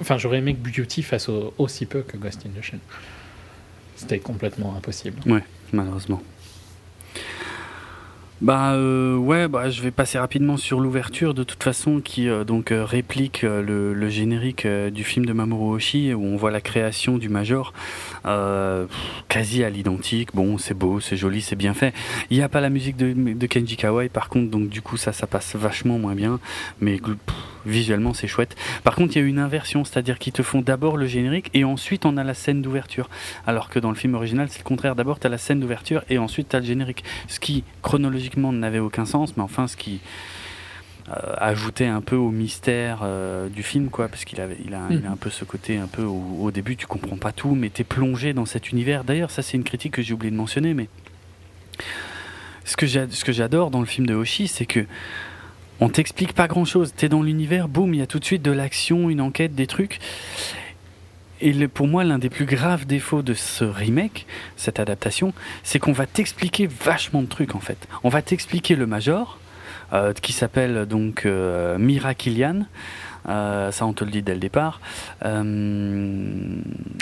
Enfin, 0.00 0.16
j'aurais 0.18 0.38
aimé 0.38 0.54
que 0.54 0.58
Beauty 0.68 1.02
fasse 1.02 1.28
au- 1.28 1.52
aussi 1.58 1.84
peu 1.86 2.00
que 2.02 2.16
Ghost 2.16 2.44
in 2.46 2.60
Shell. 2.62 2.80
C'était 3.96 4.18
complètement 4.18 4.74
impossible. 4.76 5.20
malheureusement. 5.72 6.22
Bah 8.40 8.74
euh, 8.74 9.16
ouais, 9.16 9.48
bah, 9.48 9.68
je 9.68 9.82
vais 9.82 9.90
passer 9.90 10.16
rapidement 10.16 10.56
sur 10.56 10.78
l'ouverture 10.78 11.34
de 11.34 11.42
toute 11.42 11.60
façon 11.60 12.00
qui 12.00 12.28
euh, 12.28 12.44
donc 12.44 12.70
euh, 12.70 12.84
réplique 12.84 13.42
le, 13.42 13.92
le 13.92 14.08
générique 14.08 14.64
du 14.64 15.02
film 15.02 15.26
de 15.26 15.32
Mamoru 15.32 15.74
Oshii 15.74 16.14
où 16.14 16.22
on 16.22 16.36
voit 16.36 16.52
la 16.52 16.60
création 16.60 17.18
du 17.18 17.28
Major 17.28 17.72
quasi 19.28 19.64
à 19.64 19.70
l'identique. 19.70 20.28
Bon, 20.34 20.56
c'est 20.56 20.74
beau, 20.74 21.00
c'est 21.00 21.16
joli, 21.16 21.40
c'est 21.40 21.56
bien 21.56 21.74
fait. 21.74 21.92
Il 22.30 22.36
n'y 22.36 22.42
a 22.44 22.48
pas 22.48 22.60
la 22.60 22.70
musique 22.70 22.96
de, 22.96 23.46
Kenji 23.46 23.76
Kawai 23.76 24.08
par 24.08 24.28
contre, 24.28 24.50
donc 24.50 24.68
du 24.68 24.82
coup 24.82 24.96
ça 24.96 25.12
ça 25.12 25.26
passe 25.26 25.56
vachement 25.56 25.98
moins 25.98 26.14
bien, 26.14 26.38
mais 26.80 27.00
visuellement 27.66 28.14
c'est 28.14 28.26
chouette. 28.26 28.56
Par 28.84 28.94
contre, 28.94 29.16
il 29.16 29.20
y 29.20 29.24
a 29.24 29.26
une 29.26 29.38
inversion, 29.38 29.84
c'est-à-dire 29.84 30.18
qu'ils 30.18 30.32
te 30.32 30.42
font 30.42 30.60
d'abord 30.60 30.96
le 30.96 31.06
générique 31.06 31.50
et 31.54 31.64
ensuite 31.64 32.06
on 32.06 32.16
a 32.16 32.24
la 32.24 32.34
scène 32.34 32.62
d'ouverture. 32.62 33.08
Alors 33.46 33.68
que 33.68 33.78
dans 33.78 33.90
le 33.90 33.96
film 33.96 34.14
original, 34.14 34.48
c'est 34.50 34.60
le 34.60 34.64
contraire. 34.64 34.94
D'abord, 34.94 35.18
tu 35.20 35.26
as 35.26 35.30
la 35.30 35.38
scène 35.38 35.60
d'ouverture 35.60 36.02
et 36.08 36.18
ensuite 36.18 36.48
tu 36.50 36.56
as 36.56 36.60
le 36.60 36.66
générique. 36.66 37.04
Ce 37.28 37.40
qui, 37.40 37.64
chronologiquement, 37.82 38.27
n'avait 38.36 38.78
aucun 38.78 39.04
sens, 39.06 39.36
mais 39.36 39.42
enfin, 39.42 39.66
ce 39.66 39.76
qui 39.76 40.00
euh, 41.08 41.12
ajoutait 41.38 41.86
un 41.86 42.00
peu 42.02 42.16
au 42.16 42.30
mystère 42.30 43.00
euh, 43.02 43.48
du 43.48 43.62
film, 43.62 43.88
quoi, 43.88 44.08
parce 44.08 44.24
qu'il 44.24 44.40
avait, 44.40 44.58
il 44.64 44.74
a, 44.74 44.82
il 44.90 45.06
a 45.06 45.10
un 45.10 45.16
peu 45.16 45.30
ce 45.30 45.44
côté, 45.44 45.78
un 45.78 45.86
peu 45.86 46.02
au, 46.02 46.22
au 46.42 46.50
début, 46.50 46.76
tu 46.76 46.86
comprends 46.86 47.16
pas 47.16 47.32
tout, 47.32 47.54
mais 47.54 47.70
tu 47.70 47.80
es 47.80 47.84
plongé 47.84 48.32
dans 48.34 48.44
cet 48.46 48.70
univers. 48.70 49.04
D'ailleurs, 49.04 49.30
ça, 49.30 49.40
c'est 49.42 49.56
une 49.56 49.64
critique 49.64 49.94
que 49.94 50.02
j'ai 50.02 50.12
oublié 50.12 50.30
de 50.30 50.36
mentionner, 50.36 50.74
mais 50.74 50.88
ce 52.64 52.76
que 52.76 52.86
j'ai- 52.86 53.08
ce 53.10 53.24
que 53.24 53.32
j'adore 53.32 53.70
dans 53.70 53.80
le 53.80 53.86
film 53.86 54.06
de 54.06 54.14
Hoshi, 54.14 54.48
c'est 54.48 54.66
que 54.66 54.84
on 55.80 55.88
t'explique 55.88 56.32
pas 56.32 56.48
grand 56.48 56.64
chose. 56.64 56.92
T'es 56.96 57.08
dans 57.08 57.22
l'univers, 57.22 57.68
boum, 57.68 57.94
il 57.94 58.00
y 58.00 58.02
a 58.02 58.06
tout 58.06 58.18
de 58.18 58.24
suite 58.24 58.42
de 58.42 58.50
l'action, 58.50 59.08
une 59.10 59.20
enquête, 59.20 59.54
des 59.54 59.66
trucs. 59.68 60.00
Et 61.40 61.52
le- 61.52 61.68
pour 61.68 61.86
moi, 61.86 62.04
l'un 62.04 62.18
des 62.18 62.30
plus 62.30 62.46
graves 62.46 62.86
défauts 62.86 63.22
de 63.22 63.34
ce 63.34 63.64
remake, 63.64 64.26
cette 64.56 64.80
adaptation, 64.80 65.32
c'est 65.62 65.78
qu'on 65.78 65.92
va 65.92 66.06
t'expliquer 66.06 66.66
vachement 66.66 67.22
de 67.22 67.28
trucs 67.28 67.54
en 67.54 67.60
fait. 67.60 67.86
On 68.04 68.08
va 68.08 68.22
t'expliquer 68.22 68.74
le 68.76 68.86
Major, 68.86 69.38
euh, 69.92 70.12
qui 70.12 70.32
s'appelle 70.32 70.86
donc 70.86 71.26
euh, 71.26 71.78
Mira 71.78 72.14
Kilian. 72.14 72.62
Euh, 73.28 73.70
ça, 73.72 73.84
on 73.84 73.92
te 73.92 74.04
le 74.04 74.10
dit 74.10 74.22
dès 74.22 74.32
le 74.32 74.40
départ. 74.40 74.80
Euh, 75.24 76.32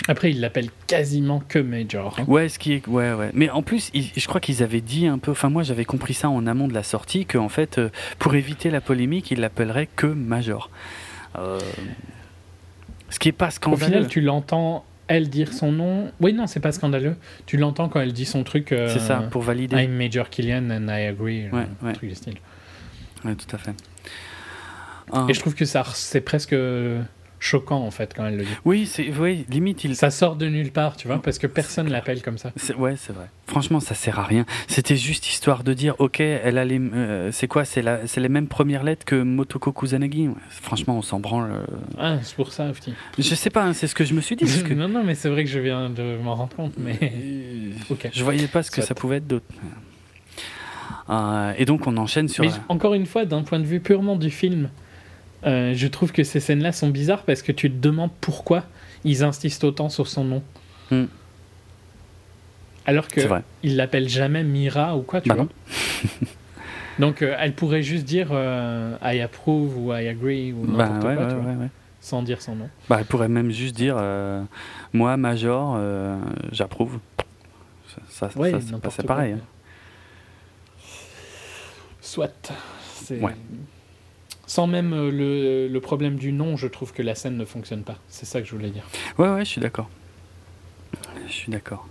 Après, 0.09 0.31
il 0.31 0.41
l'appelle 0.41 0.69
quasiment 0.87 1.41
que 1.47 1.59
Major. 1.59 2.17
hein. 2.19 2.25
Ouais, 2.27 2.49
ce 2.49 2.59
qui 2.59 2.73
est, 2.73 2.87
ouais, 2.87 3.13
ouais. 3.13 3.29
Mais 3.33 3.49
en 3.49 3.61
plus, 3.61 3.89
ils- 3.93 4.11
je 4.15 4.27
crois 4.27 4.41
qu'ils 4.41 4.61
avaient 4.61 4.81
dit 4.81 5.07
un 5.07 5.19
peu. 5.19 5.31
Enfin, 5.31 5.49
moi, 5.49 5.63
j'avais 5.63 5.85
compris 5.85 6.13
ça 6.13 6.29
en 6.29 6.45
amont 6.45 6.67
de 6.67 6.73
la 6.73 6.83
sortie, 6.83 7.25
qu'en 7.25 7.47
fait, 7.49 7.77
euh, 7.77 7.89
pour 8.19 8.35
éviter 8.35 8.69
la 8.71 8.81
polémique, 8.81 9.31
ils 9.31 9.39
l'appelleraient 9.39 9.87
que 9.95 10.07
Major. 10.07 10.69
Euh, 13.07 13.11
ce 13.11 13.19
qui 13.19 13.29
est 13.29 13.33
pas 13.33 13.47
Au 13.47 13.51
scandaleux. 13.51 13.85
final, 13.85 14.07
tu 14.07 14.21
l'entends, 14.21 14.85
elle 15.07 15.29
dire 15.29 15.53
son 15.53 15.71
nom. 15.71 16.11
Oui, 16.19 16.33
non, 16.33 16.47
c'est 16.47 16.59
pas 16.59 16.71
scandaleux. 16.71 17.15
Tu 17.45 17.57
l'entends 17.57 17.89
quand 17.89 18.01
elle 18.01 18.13
dit 18.13 18.25
son 18.25 18.43
truc. 18.43 18.71
euh, 18.71 18.89
C'est 18.93 18.99
ça, 18.99 19.17
pour 19.31 19.41
valider. 19.41 19.75
I'm 19.81 19.91
Major 19.91 20.29
Killian 20.29 20.69
and 20.69 20.87
I 20.89 21.05
agree. 21.07 21.49
Ouais, 21.49 21.65
un 21.81 21.85
ouais. 21.87 21.93
truc 21.93 22.09
du 22.09 22.15
style. 22.15 22.35
Ouais, 23.25 23.35
tout 23.35 23.55
à 23.55 23.57
fait. 23.57 23.73
Et 25.29 25.33
je 25.33 25.39
trouve 25.39 25.55
que 25.55 25.63
ça, 25.65 25.83
c'est 25.93 26.19
presque 26.21 26.53
choquant 27.39 27.81
en 27.81 27.91
fait 27.91 28.13
quand 28.15 28.25
elle 28.25 28.37
le 28.37 28.43
dit. 28.43 28.49
Oui, 28.65 28.85
c'est, 28.85 29.09
oui, 29.19 29.45
limite, 29.49 29.83
il. 29.83 29.95
Ça 29.95 30.09
sort 30.09 30.35
de 30.35 30.47
nulle 30.47 30.71
part, 30.71 30.97
tu 30.97 31.07
vois, 31.07 31.21
parce 31.21 31.37
que 31.37 31.47
personne 31.47 31.89
l'appelle 31.89 32.21
comme 32.21 32.37
ça. 32.37 32.51
Ouais, 32.77 32.95
c'est 32.97 33.13
vrai. 33.13 33.27
Franchement, 33.45 33.79
ça 33.79 33.95
sert 33.95 34.19
à 34.19 34.23
rien. 34.23 34.45
C'était 34.67 34.97
juste 34.97 35.27
histoire 35.27 35.63
de 35.63 35.73
dire, 35.73 35.95
ok, 35.99 36.19
elle 36.19 36.57
a 36.57 36.65
les, 36.65 36.79
euh, 36.79 37.31
c'est 37.31 37.47
quoi, 37.47 37.63
c'est 37.65 37.81
la, 37.81 38.05
c'est 38.07 38.19
les 38.21 38.29
mêmes 38.29 38.47
premières 38.47 38.83
lettres 38.83 39.05
que 39.05 39.21
Motoko 39.21 39.71
Kusanagi. 39.71 40.29
Franchement, 40.49 40.97
on 40.97 41.01
s'en 41.01 41.19
branle. 41.19 41.51
euh. 41.51 41.65
Ah, 41.97 42.17
c'est 42.23 42.35
pour 42.35 42.51
ça, 42.51 42.71
Fti. 42.73 42.93
Je 43.17 43.35
sais 43.35 43.49
pas, 43.49 43.63
hein, 43.63 43.73
c'est 43.73 43.87
ce 43.87 43.95
que 43.95 44.03
je 44.03 44.13
me 44.13 44.21
suis 44.21 44.35
dit. 44.35 44.43
Parce 44.45 44.63
que 44.63 44.73
non, 44.75 44.87
non, 44.89 45.03
mais 45.03 45.15
c'est 45.15 45.29
vrai 45.29 45.43
que 45.43 45.49
je 45.49 45.59
viens 45.59 45.89
de 45.89 46.17
m'en 46.21 46.35
rendre 46.35 46.55
compte, 46.55 46.73
mais. 46.77 46.97
Ok. 47.89 48.09
je 48.11 48.23
voyais 48.23 48.47
pas 48.47 48.63
ce 48.63 48.71
que 48.71 48.75
Soit. 48.77 48.85
ça 48.87 48.95
pouvait 48.95 49.17
être 49.17 49.27
d'autre. 49.27 49.45
Euh, 51.09 51.53
et 51.57 51.65
donc, 51.65 51.87
on 51.87 51.95
enchaîne 51.97 52.27
sur. 52.27 52.43
Mais 52.43 52.51
encore 52.69 52.93
une 52.93 53.05
fois, 53.05 53.25
d'un 53.25 53.43
point 53.43 53.59
de 53.59 53.65
vue 53.65 53.79
purement 53.79 54.15
du 54.15 54.29
film, 54.29 54.69
euh, 55.45 55.73
je 55.75 55.87
trouve 55.87 56.11
que 56.11 56.23
ces 56.23 56.39
scènes-là 56.39 56.71
sont 56.71 56.89
bizarres 56.89 57.23
parce 57.23 57.41
que 57.41 57.51
tu 57.51 57.69
te 57.69 57.75
demandes 57.77 58.11
pourquoi 58.21 58.63
ils 59.03 59.23
insistent 59.23 59.63
autant 59.65 59.89
sur 59.89 60.07
son 60.07 60.23
nom. 60.23 60.43
Hmm. 60.91 61.05
Alors 62.85 63.07
que 63.07 63.21
C'est 63.21 63.27
vrai. 63.27 63.43
il 63.63 63.75
l'appelle 63.75 64.07
jamais 64.09 64.43
Mira 64.43 64.95
ou 64.97 65.01
quoi, 65.01 65.21
tu 65.21 65.29
Bah 65.29 65.35
vois. 65.35 65.47
Donc 66.99 67.21
euh, 67.21 67.35
elle 67.39 67.53
pourrait 67.53 67.83
juste 67.83 68.05
dire 68.05 68.29
euh, 68.31 68.95
I 69.03 69.19
approve 69.21 69.77
ou 69.77 69.93
I 69.93 70.07
agree 70.07 70.51
ou 70.53 70.65
Bah, 70.65 70.89
ouais, 70.93 70.99
quoi. 71.01 71.09
ouais, 71.11 71.27
tu 71.27 71.35
vois. 71.35 71.51
ouais, 71.51 71.67
sans 72.01 72.23
dire 72.23 72.41
son 72.41 72.55
nom. 72.55 72.69
Bah, 72.89 72.97
elle 72.99 73.05
pourrait 73.05 73.27
même 73.27 73.51
juste 73.51 73.75
dire 73.75 73.97
Moi, 74.93 75.15
Major, 75.17 75.77
j'approuve. 76.51 76.99
Ça, 78.09 78.29
ça, 78.29 78.89
c'est 78.89 79.05
pareil. 79.05 79.33
Hein. 79.33 79.39
Soit. 82.01 82.51
Ouais. 83.11 83.35
Sans 84.47 84.65
même 84.65 84.91
le, 85.09 85.67
le, 85.67 85.81
problème 85.81 86.15
du 86.15 86.31
nom, 86.31 86.55
je 86.55 86.67
trouve 86.67 86.93
que 86.93 87.01
la 87.01 87.15
scène 87.15 87.37
ne 87.37 87.45
fonctionne 87.45 87.83
pas. 87.83 87.97
C'est 88.07 88.25
ça 88.25 88.41
que 88.41 88.47
je 88.47 88.55
voulais 88.55 88.69
dire. 88.69 88.83
Ouais, 89.19 89.29
ouais, 89.29 89.43
je 89.43 89.49
suis 89.49 89.61
d'accord. 89.61 89.89
Je 91.27 91.33
suis 91.33 91.51
d'accord. 91.51 91.85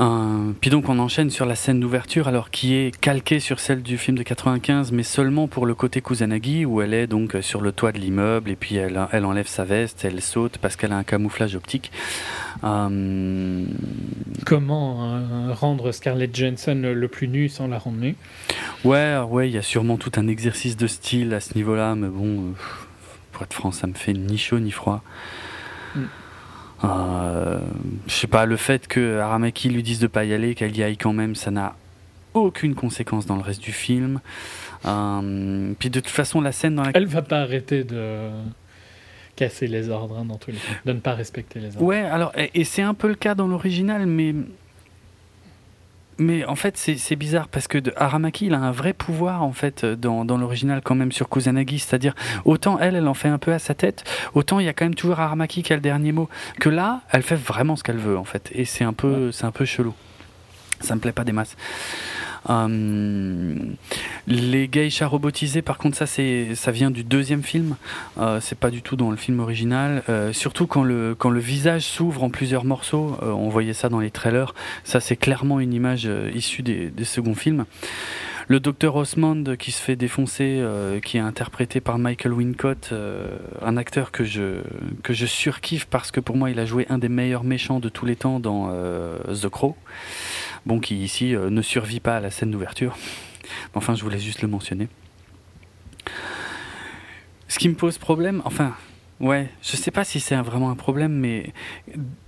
Euh, 0.00 0.52
puis 0.60 0.70
donc 0.70 0.88
on 0.88 0.98
enchaîne 0.98 1.28
sur 1.28 1.44
la 1.44 1.54
scène 1.54 1.78
d'ouverture, 1.78 2.26
alors 2.26 2.50
qui 2.50 2.74
est 2.74 2.98
calquée 2.98 3.38
sur 3.38 3.60
celle 3.60 3.82
du 3.82 3.98
film 3.98 4.16
de 4.16 4.22
95, 4.22 4.92
mais 4.92 5.02
seulement 5.02 5.46
pour 5.46 5.66
le 5.66 5.74
côté 5.74 6.00
Kusanagi, 6.00 6.64
où 6.64 6.80
elle 6.80 6.94
est 6.94 7.06
donc 7.06 7.36
sur 7.42 7.60
le 7.60 7.72
toit 7.72 7.92
de 7.92 7.98
l'immeuble 7.98 8.50
et 8.50 8.56
puis 8.56 8.76
elle, 8.76 8.98
elle 9.12 9.24
enlève 9.26 9.46
sa 9.46 9.64
veste, 9.64 10.04
elle 10.06 10.22
saute 10.22 10.56
parce 10.56 10.76
qu'elle 10.76 10.92
a 10.92 10.96
un 10.96 11.04
camouflage 11.04 11.54
optique. 11.54 11.92
Euh, 12.64 13.64
Comment 14.46 15.14
euh, 15.16 15.52
rendre 15.52 15.92
Scarlett 15.92 16.34
Johansson 16.34 16.80
le 16.94 17.08
plus 17.08 17.28
nu 17.28 17.50
sans 17.50 17.68
la 17.68 17.78
rendre 17.78 17.98
nue 17.98 18.16
Ouais, 18.84 19.18
ouais, 19.28 19.50
il 19.50 19.54
y 19.54 19.58
a 19.58 19.62
sûrement 19.62 19.98
tout 19.98 20.12
un 20.16 20.28
exercice 20.28 20.78
de 20.78 20.86
style 20.86 21.34
à 21.34 21.40
ce 21.40 21.54
niveau-là, 21.56 21.94
mais 21.94 22.08
bon, 22.08 22.54
pour 23.32 23.42
être 23.42 23.52
franc, 23.52 23.70
ça 23.70 23.86
me 23.86 23.94
fait 23.94 24.14
ni 24.14 24.38
chaud 24.38 24.60
ni 24.60 24.70
froid. 24.70 25.02
Euh, 26.84 27.58
je 28.06 28.12
sais 28.12 28.26
pas, 28.26 28.46
le 28.46 28.56
fait 28.56 28.86
que 28.86 29.18
Aramaki 29.18 29.68
lui 29.68 29.82
dise 29.82 29.98
de 29.98 30.06
pas 30.06 30.24
y 30.24 30.32
aller, 30.32 30.54
qu'elle 30.54 30.76
y 30.76 30.82
aille 30.82 30.96
quand 30.96 31.12
même, 31.12 31.34
ça 31.34 31.50
n'a 31.50 31.74
aucune 32.34 32.74
conséquence 32.74 33.26
dans 33.26 33.36
le 33.36 33.42
reste 33.42 33.62
du 33.62 33.72
film. 33.72 34.20
Euh, 34.86 35.72
puis 35.78 35.90
de 35.90 36.00
toute 36.00 36.08
façon, 36.08 36.40
la 36.40 36.52
scène 36.52 36.76
dans 36.76 36.84
laquelle. 36.84 37.02
Elle 37.02 37.08
va 37.08 37.22
pas 37.22 37.40
arrêter 37.40 37.84
de 37.84 38.30
casser 39.36 39.66
les 39.66 39.88
ordres 39.88 40.18
hein, 40.18 40.24
dans 40.24 40.36
tous 40.36 40.50
les 40.50 40.58
cas, 40.58 40.72
de 40.84 40.92
ne 40.92 41.00
pas 41.00 41.14
respecter 41.14 41.60
les 41.60 41.68
ordres. 41.68 41.82
Ouais, 41.82 42.00
alors, 42.00 42.32
et 42.36 42.64
c'est 42.64 42.82
un 42.82 42.94
peu 42.94 43.08
le 43.08 43.14
cas 43.14 43.34
dans 43.34 43.46
l'original, 43.46 44.06
mais 44.06 44.34
mais 46.20 46.44
en 46.44 46.54
fait, 46.54 46.76
c'est 46.76 47.16
bizarre 47.16 47.48
parce 47.48 47.66
que 47.66 47.78
de 47.78 47.92
Aramaki, 47.96 48.46
il 48.46 48.54
a 48.54 48.58
un 48.58 48.70
vrai 48.70 48.92
pouvoir 48.92 49.42
en 49.42 49.52
fait 49.52 49.84
dans, 49.84 50.24
dans 50.24 50.36
l'original 50.36 50.82
quand 50.84 50.94
même 50.94 51.12
sur 51.12 51.28
Kusanagi. 51.28 51.78
C'est-à-dire, 51.78 52.14
autant 52.44 52.78
elle, 52.78 52.94
elle 52.94 53.08
en 53.08 53.14
fait 53.14 53.28
un 53.28 53.38
peu 53.38 53.52
à 53.52 53.58
sa 53.58 53.74
tête, 53.74 54.04
autant 54.34 54.60
il 54.60 54.66
y 54.66 54.68
a 54.68 54.74
quand 54.74 54.84
même 54.84 54.94
toujours 54.94 55.18
Aramaki 55.18 55.62
qui 55.62 55.72
a 55.72 55.76
le 55.76 55.82
dernier 55.82 56.12
mot. 56.12 56.28
Que 56.60 56.68
là, 56.68 57.00
elle 57.10 57.22
fait 57.22 57.36
vraiment 57.36 57.74
ce 57.74 57.82
qu'elle 57.82 57.98
veut 57.98 58.18
en 58.18 58.24
fait. 58.24 58.50
Et 58.54 58.66
c'est 58.66 58.84
un 58.84 58.92
peu, 58.92 59.32
c'est 59.32 59.44
un 59.44 59.50
peu 59.50 59.64
chelou. 59.64 59.94
Ça 60.80 60.94
me 60.94 61.00
plaît 61.00 61.12
pas 61.12 61.24
des 61.24 61.32
masses. 61.32 61.56
Euh, 62.50 63.54
les 64.26 64.68
geishas 64.70 65.06
robotisés, 65.06 65.62
par 65.62 65.78
contre, 65.78 65.96
ça, 65.96 66.06
ça 66.06 66.70
vient 66.72 66.90
du 66.90 67.04
deuxième 67.04 67.42
film. 67.42 67.76
Euh, 68.18 68.40
c'est 68.40 68.58
pas 68.58 68.70
du 68.70 68.82
tout 68.82 68.96
dans 68.96 69.10
le 69.10 69.16
film 69.16 69.40
original. 69.40 70.02
Euh, 70.08 70.32
surtout 70.32 70.66
quand 70.66 70.82
le, 70.82 71.14
quand 71.16 71.30
le 71.30 71.40
visage 71.40 71.82
s'ouvre 71.82 72.24
en 72.24 72.30
plusieurs 72.30 72.64
morceaux. 72.64 73.16
on 73.22 73.48
voyait 73.48 73.72
ça 73.72 73.88
dans 73.88 74.00
les 74.00 74.10
trailers. 74.10 74.54
Ça, 74.84 75.00
c'est 75.00 75.16
clairement 75.16 75.60
une 75.60 75.72
image 75.72 76.08
issue 76.34 76.62
des, 76.62 76.90
des 76.90 77.04
seconds 77.04 77.34
films. 77.34 77.64
Le 78.48 78.58
docteur 78.58 78.96
Osmond 78.96 79.44
qui 79.56 79.70
se 79.70 79.80
fait 79.80 79.94
défoncer, 79.94 80.60
qui 81.04 81.18
est 81.18 81.20
interprété 81.20 81.80
par 81.80 81.98
Michael 81.98 82.32
Wincott, 82.32 82.92
un 83.62 83.76
acteur 83.76 84.10
que 84.10 84.24
je, 84.24 84.62
que 85.04 85.12
je 85.12 85.26
surkiffe 85.26 85.86
parce 85.86 86.10
que 86.10 86.18
pour 86.18 86.36
moi 86.36 86.50
il 86.50 86.58
a 86.58 86.64
joué 86.64 86.84
un 86.90 86.98
des 86.98 87.08
meilleurs 87.08 87.44
méchants 87.44 87.78
de 87.78 87.88
tous 87.88 88.06
les 88.06 88.16
temps 88.16 88.40
dans 88.40 88.72
The 89.28 89.48
Crow 89.48 89.76
bon, 90.66 90.80
qui 90.80 91.02
ici 91.02 91.34
euh, 91.34 91.50
ne 91.50 91.62
survit 91.62 92.00
pas 92.00 92.16
à 92.16 92.20
la 92.20 92.30
scène 92.30 92.50
d'ouverture. 92.50 92.96
Enfin, 93.74 93.96
je 93.96 94.04
voulais 94.04 94.18
juste 94.18 94.42
le 94.42 94.48
mentionner. 94.48 94.86
Ce 97.48 97.58
qui 97.58 97.68
me 97.68 97.74
pose 97.74 97.98
problème, 97.98 98.42
enfin, 98.44 98.76
ouais, 99.18 99.48
je 99.60 99.76
sais 99.76 99.90
pas 99.90 100.04
si 100.04 100.20
c'est 100.20 100.36
vraiment 100.36 100.70
un 100.70 100.76
problème, 100.76 101.12
mais 101.12 101.52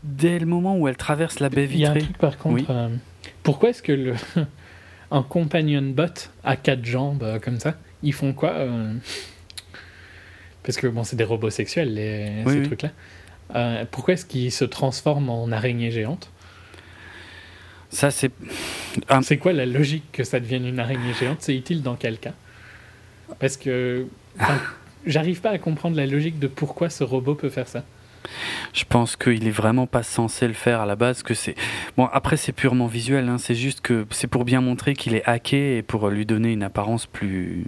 dès 0.03 0.41
le 0.41 0.47
moment 0.47 0.77
où 0.77 0.89
elle 0.89 0.97
traverse 0.97 1.39
la 1.39 1.49
baie 1.49 1.67
vitrée. 1.67 1.77
Il 1.77 1.83
y 1.83 1.87
a 1.87 1.91
un 1.91 2.05
truc 2.05 2.19
par 2.19 2.39
contre. 2.39 2.71
Euh, 2.71 2.89
pourquoi 3.45 3.71
est-ce 3.71 3.85
que 3.85 3.93
le 3.93 4.15
un 5.13 5.23
companion 5.23 5.83
bot 5.83 6.31
à 6.43 6.57
quatre 6.57 6.85
jambes 6.85 7.23
euh, 7.23 7.39
comme 7.39 7.61
ça, 7.61 7.77
ils 8.03 8.15
font 8.15 8.33
quoi 8.33 8.55
Parce 10.65 10.77
que 10.77 10.89
bon, 10.89 11.05
c'est 11.05 11.17
des 11.17 11.25
robots 11.25 11.51
sexuels, 11.51 11.95
les, 11.95 12.43
ces 12.49 12.63
trucs-là. 12.63 13.85
pourquoi 13.93 14.15
est-ce 14.15 14.27
qu'ils 14.27 14.51
se 14.51 14.65
transforment 14.65 15.31
en 15.31 15.53
araignée 15.53 15.93
géante 15.93 16.32
ça, 17.93 18.11
c'est. 18.11 18.31
C'est 19.23 19.37
quoi 19.37 19.53
la 19.53 19.67
logique 19.67 20.05
que 20.13 20.25
ça 20.25 20.41
devienne 20.41 20.67
une 20.67 20.81
araignée 20.81 21.13
géante? 21.19 21.39
C'est 21.41 21.55
utile 21.55 21.83
dans 21.83 21.95
quel 21.95 22.19
cas 22.19 22.33
Parce 23.39 23.57
que. 23.57 24.07
J'arrive 25.05 25.41
pas 25.41 25.51
à 25.51 25.59
comprendre 25.59 25.97
la 25.97 26.07
logique 26.07 26.39
de 26.39 26.47
pourquoi 26.47 26.89
ce 26.89 27.05
robot 27.05 27.35
peut 27.35 27.51
faire 27.51 27.69
ça. 27.69 27.85
Je 28.73 28.85
pense 28.85 29.17
qu'il 29.17 29.49
est 29.49 29.53
vraiment 29.53 29.89
pas 29.89 30.05
censé 30.05 30.47
le 30.47 30.55
faire 30.55 30.81
à 30.81 30.87
la 30.87 30.97
base. 30.97 31.23
Que 31.23 31.35
c'est 31.35 31.57
bon. 31.97 32.07
Après, 32.07 32.37
c'est 32.37 32.53
purement 32.53 32.87
visuel. 32.87 33.29
Hein, 33.29 33.39
c'est 33.39 33.57
juste 33.57 33.81
que 33.81 34.07
c'est 34.11 34.29
pour 34.29 34.45
bien 34.45 34.61
montrer 34.61 34.95
qu'il 34.95 35.15
est 35.15 35.25
hacké 35.29 35.77
et 35.77 35.83
pour 35.83 36.09
lui 36.09 36.25
donner 36.25 36.53
une 36.53 36.63
apparence 36.63 37.07
plus 37.07 37.65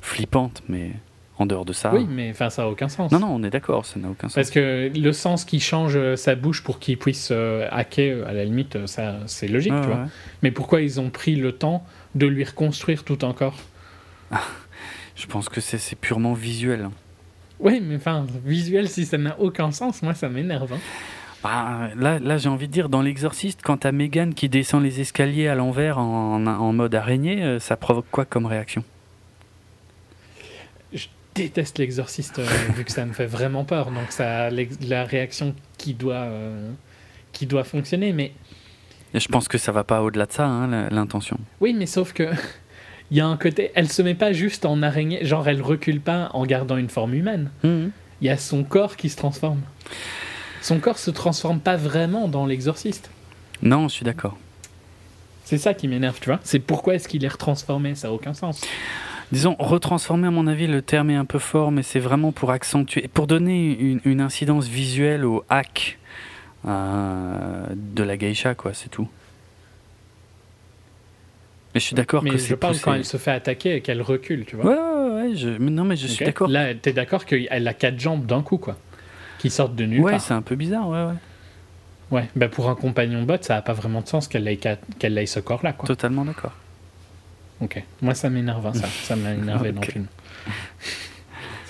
flippante, 0.00 0.62
mais 0.68 0.90
en 1.38 1.46
dehors 1.46 1.64
de 1.64 1.72
ça. 1.72 1.92
Oui, 1.94 2.06
mais 2.08 2.30
enfin, 2.30 2.50
ça 2.50 2.62
n'a 2.62 2.68
aucun 2.68 2.88
sens. 2.88 3.10
Non, 3.10 3.18
non, 3.18 3.28
on 3.28 3.42
est 3.42 3.50
d'accord, 3.50 3.86
ça 3.86 3.98
n'a 3.98 4.08
aucun 4.08 4.28
sens. 4.28 4.34
Parce 4.34 4.50
que 4.50 4.90
le 4.94 5.12
sens 5.12 5.44
qui 5.44 5.60
change 5.60 5.96
euh, 5.96 6.16
sa 6.16 6.34
bouche 6.34 6.62
pour 6.62 6.78
qu'il 6.78 6.98
puisse 6.98 7.30
euh, 7.32 7.66
hacker, 7.70 8.18
euh, 8.18 8.28
à 8.28 8.32
la 8.32 8.44
limite, 8.44 8.86
ça, 8.86 9.16
c'est 9.26 9.48
logique, 9.48 9.72
tu 9.80 9.86
vois. 9.86 10.06
Mais 10.42 10.50
pourquoi 10.50 10.82
ils 10.82 11.00
ont 11.00 11.10
pris 11.10 11.36
le 11.36 11.52
temps 11.52 11.84
de 12.14 12.26
lui 12.26 12.44
reconstruire 12.44 13.04
tout 13.04 13.24
encore? 13.24 13.56
Ah, 14.30 14.42
Je 15.16 15.26
pense 15.26 15.48
que 15.48 15.60
c'est, 15.60 15.96
purement 15.96 16.34
visuel. 16.34 16.90
Oui, 17.60 17.80
mais 17.82 17.96
enfin, 17.96 18.26
visuel, 18.44 18.88
si 18.88 19.06
ça 19.06 19.18
n'a 19.18 19.38
aucun 19.40 19.70
sens, 19.70 20.02
moi, 20.02 20.14
ça 20.14 20.28
m'énerve. 20.28 20.72
Hein. 20.72 20.78
Bah, 21.42 21.88
là, 21.96 22.18
là 22.18 22.38
j'ai 22.38 22.48
envie 22.48 22.68
de 22.68 22.72
dire, 22.72 22.88
dans 22.88 23.02
l'exorciste, 23.02 23.60
quand 23.64 23.78
t'as 23.78 23.92
Megan 23.92 24.34
qui 24.34 24.48
descend 24.48 24.82
les 24.82 25.00
escaliers 25.00 25.48
à 25.48 25.54
l'envers 25.54 25.98
en, 25.98 26.46
en 26.46 26.72
mode 26.72 26.94
araignée, 26.94 27.58
ça 27.58 27.76
provoque 27.76 28.06
quoi 28.10 28.24
comme 28.24 28.46
réaction? 28.46 28.84
Déteste 31.34 31.78
l'exorciste 31.78 32.38
euh, 32.38 32.46
vu 32.74 32.84
que 32.84 32.92
ça 32.92 33.04
me 33.04 33.12
fait 33.12 33.26
vraiment 33.26 33.64
peur. 33.64 33.90
Donc 33.90 34.10
ça 34.10 34.50
la 34.50 35.04
réaction 35.04 35.54
qui 35.78 35.94
doit 35.94 36.14
euh, 36.14 36.70
qui 37.32 37.46
doit 37.46 37.64
fonctionner, 37.64 38.12
mais 38.12 38.32
je 39.14 39.26
pense 39.28 39.48
que 39.48 39.58
ça 39.58 39.72
va 39.72 39.84
pas 39.84 40.02
au-delà 40.02 40.26
de 40.26 40.32
ça, 40.32 40.46
hein, 40.46 40.88
l'intention. 40.90 41.38
Oui, 41.60 41.74
mais 41.74 41.86
sauf 41.86 42.12
que 42.12 42.30
il 43.10 43.16
y 43.16 43.20
a 43.20 43.26
un 43.26 43.36
côté, 43.36 43.70
elle 43.74 43.90
se 43.90 44.02
met 44.02 44.14
pas 44.14 44.32
juste 44.32 44.64
en 44.64 44.82
araignée, 44.82 45.24
genre 45.24 45.48
elle 45.48 45.62
recule 45.62 46.00
pas 46.00 46.30
en 46.32 46.46
gardant 46.46 46.76
une 46.76 46.88
forme 46.88 47.14
humaine. 47.14 47.50
Mhm. 47.62 47.90
Il 48.20 48.26
y 48.26 48.30
a 48.30 48.36
son 48.36 48.62
corps 48.62 48.96
qui 48.96 49.08
se 49.08 49.16
transforme. 49.16 49.60
Son 50.60 50.78
corps 50.78 50.98
se 50.98 51.10
transforme 51.10 51.58
pas 51.58 51.76
vraiment 51.76 52.28
dans 52.28 52.46
l'exorciste. 52.46 53.10
Non, 53.62 53.88
je 53.88 53.94
suis 53.94 54.04
d'accord. 54.04 54.38
C'est 55.44 55.58
ça 55.58 55.74
qui 55.74 55.88
m'énerve, 55.88 56.20
tu 56.20 56.30
vois. 56.30 56.38
C'est 56.44 56.60
pourquoi 56.60 56.94
est-ce 56.94 57.08
qu'il 57.08 57.24
est 57.24 57.28
retransformé, 57.28 57.96
ça 57.96 58.08
a 58.08 58.10
aucun 58.12 58.32
sens 58.32 58.60
disons, 59.32 59.56
retransformer, 59.58 60.28
à 60.28 60.30
mon 60.30 60.46
avis, 60.46 60.66
le 60.66 60.82
terme 60.82 61.10
est 61.10 61.16
un 61.16 61.24
peu 61.24 61.38
fort, 61.38 61.72
mais 61.72 61.82
c'est 61.82 61.98
vraiment 61.98 62.30
pour 62.30 62.50
accentuer, 62.50 63.08
pour 63.08 63.26
donner 63.26 63.98
une, 64.04 64.20
incidence 64.20 64.68
visuelle 64.68 65.24
au 65.24 65.44
hack 65.48 65.98
euh, 66.68 67.66
de 67.74 68.02
la 68.04 68.16
geisha, 68.16 68.54
quoi, 68.54 68.74
c'est 68.74 68.90
tout. 68.90 69.08
Mais 71.74 71.80
je 71.80 71.86
suis 71.86 71.94
d'accord 71.94 72.22
que 72.22 72.36
c'est. 72.36 72.50
Je 72.50 72.54
parle 72.54 72.78
quand 72.78 72.92
elle 72.92 73.06
se 73.06 73.16
fait 73.16 73.30
attaquer 73.30 73.76
et 73.76 73.80
qu'elle 73.80 74.02
recule, 74.02 74.44
tu 74.44 74.56
vois. 74.56 74.66
Ouais, 74.66 75.24
ouais, 75.24 75.44
ouais 75.44 75.58
non, 75.58 75.84
mais 75.84 75.96
je 75.96 76.06
suis 76.06 76.24
d'accord. 76.24 76.48
Là, 76.48 76.74
t'es 76.74 76.92
d'accord 76.92 77.24
qu'elle 77.24 77.66
a 77.66 77.74
quatre 77.74 77.98
jambes 77.98 78.26
d'un 78.26 78.42
coup, 78.42 78.58
quoi, 78.58 78.76
qui 79.38 79.48
sortent 79.48 79.74
de 79.74 79.86
nulle 79.86 80.02
ouais, 80.02 80.18
c'est 80.18 80.34
un 80.34 80.42
peu 80.42 80.54
bizarre, 80.54 80.88
ouais, 80.88 81.04
ouais. 81.04 81.14
Ouais, 82.10 82.28
bah 82.36 82.48
pour 82.48 82.68
un 82.68 82.74
compagnon 82.74 83.22
bot, 83.22 83.36
ça 83.40 83.54
n'a 83.54 83.62
pas 83.62 83.72
vraiment 83.72 84.02
de 84.02 84.08
sens 84.08 84.28
qu'elle 84.28 84.46
ait, 84.46 84.60
qu'elle 84.98 85.16
ait 85.16 85.24
ce 85.24 85.40
corps-là, 85.40 85.72
quoi. 85.72 85.86
Totalement 85.86 86.26
d'accord. 86.26 86.52
Ok. 87.60 87.82
Moi, 88.00 88.14
ça 88.14 88.30
m'énerve, 88.30 88.66
hein, 88.66 88.74
ça. 88.74 88.86
Ça 88.86 89.16
m'a 89.16 89.34
énervé 89.34 89.72
dans 89.72 89.80
le 89.80 89.86
film. 89.86 90.06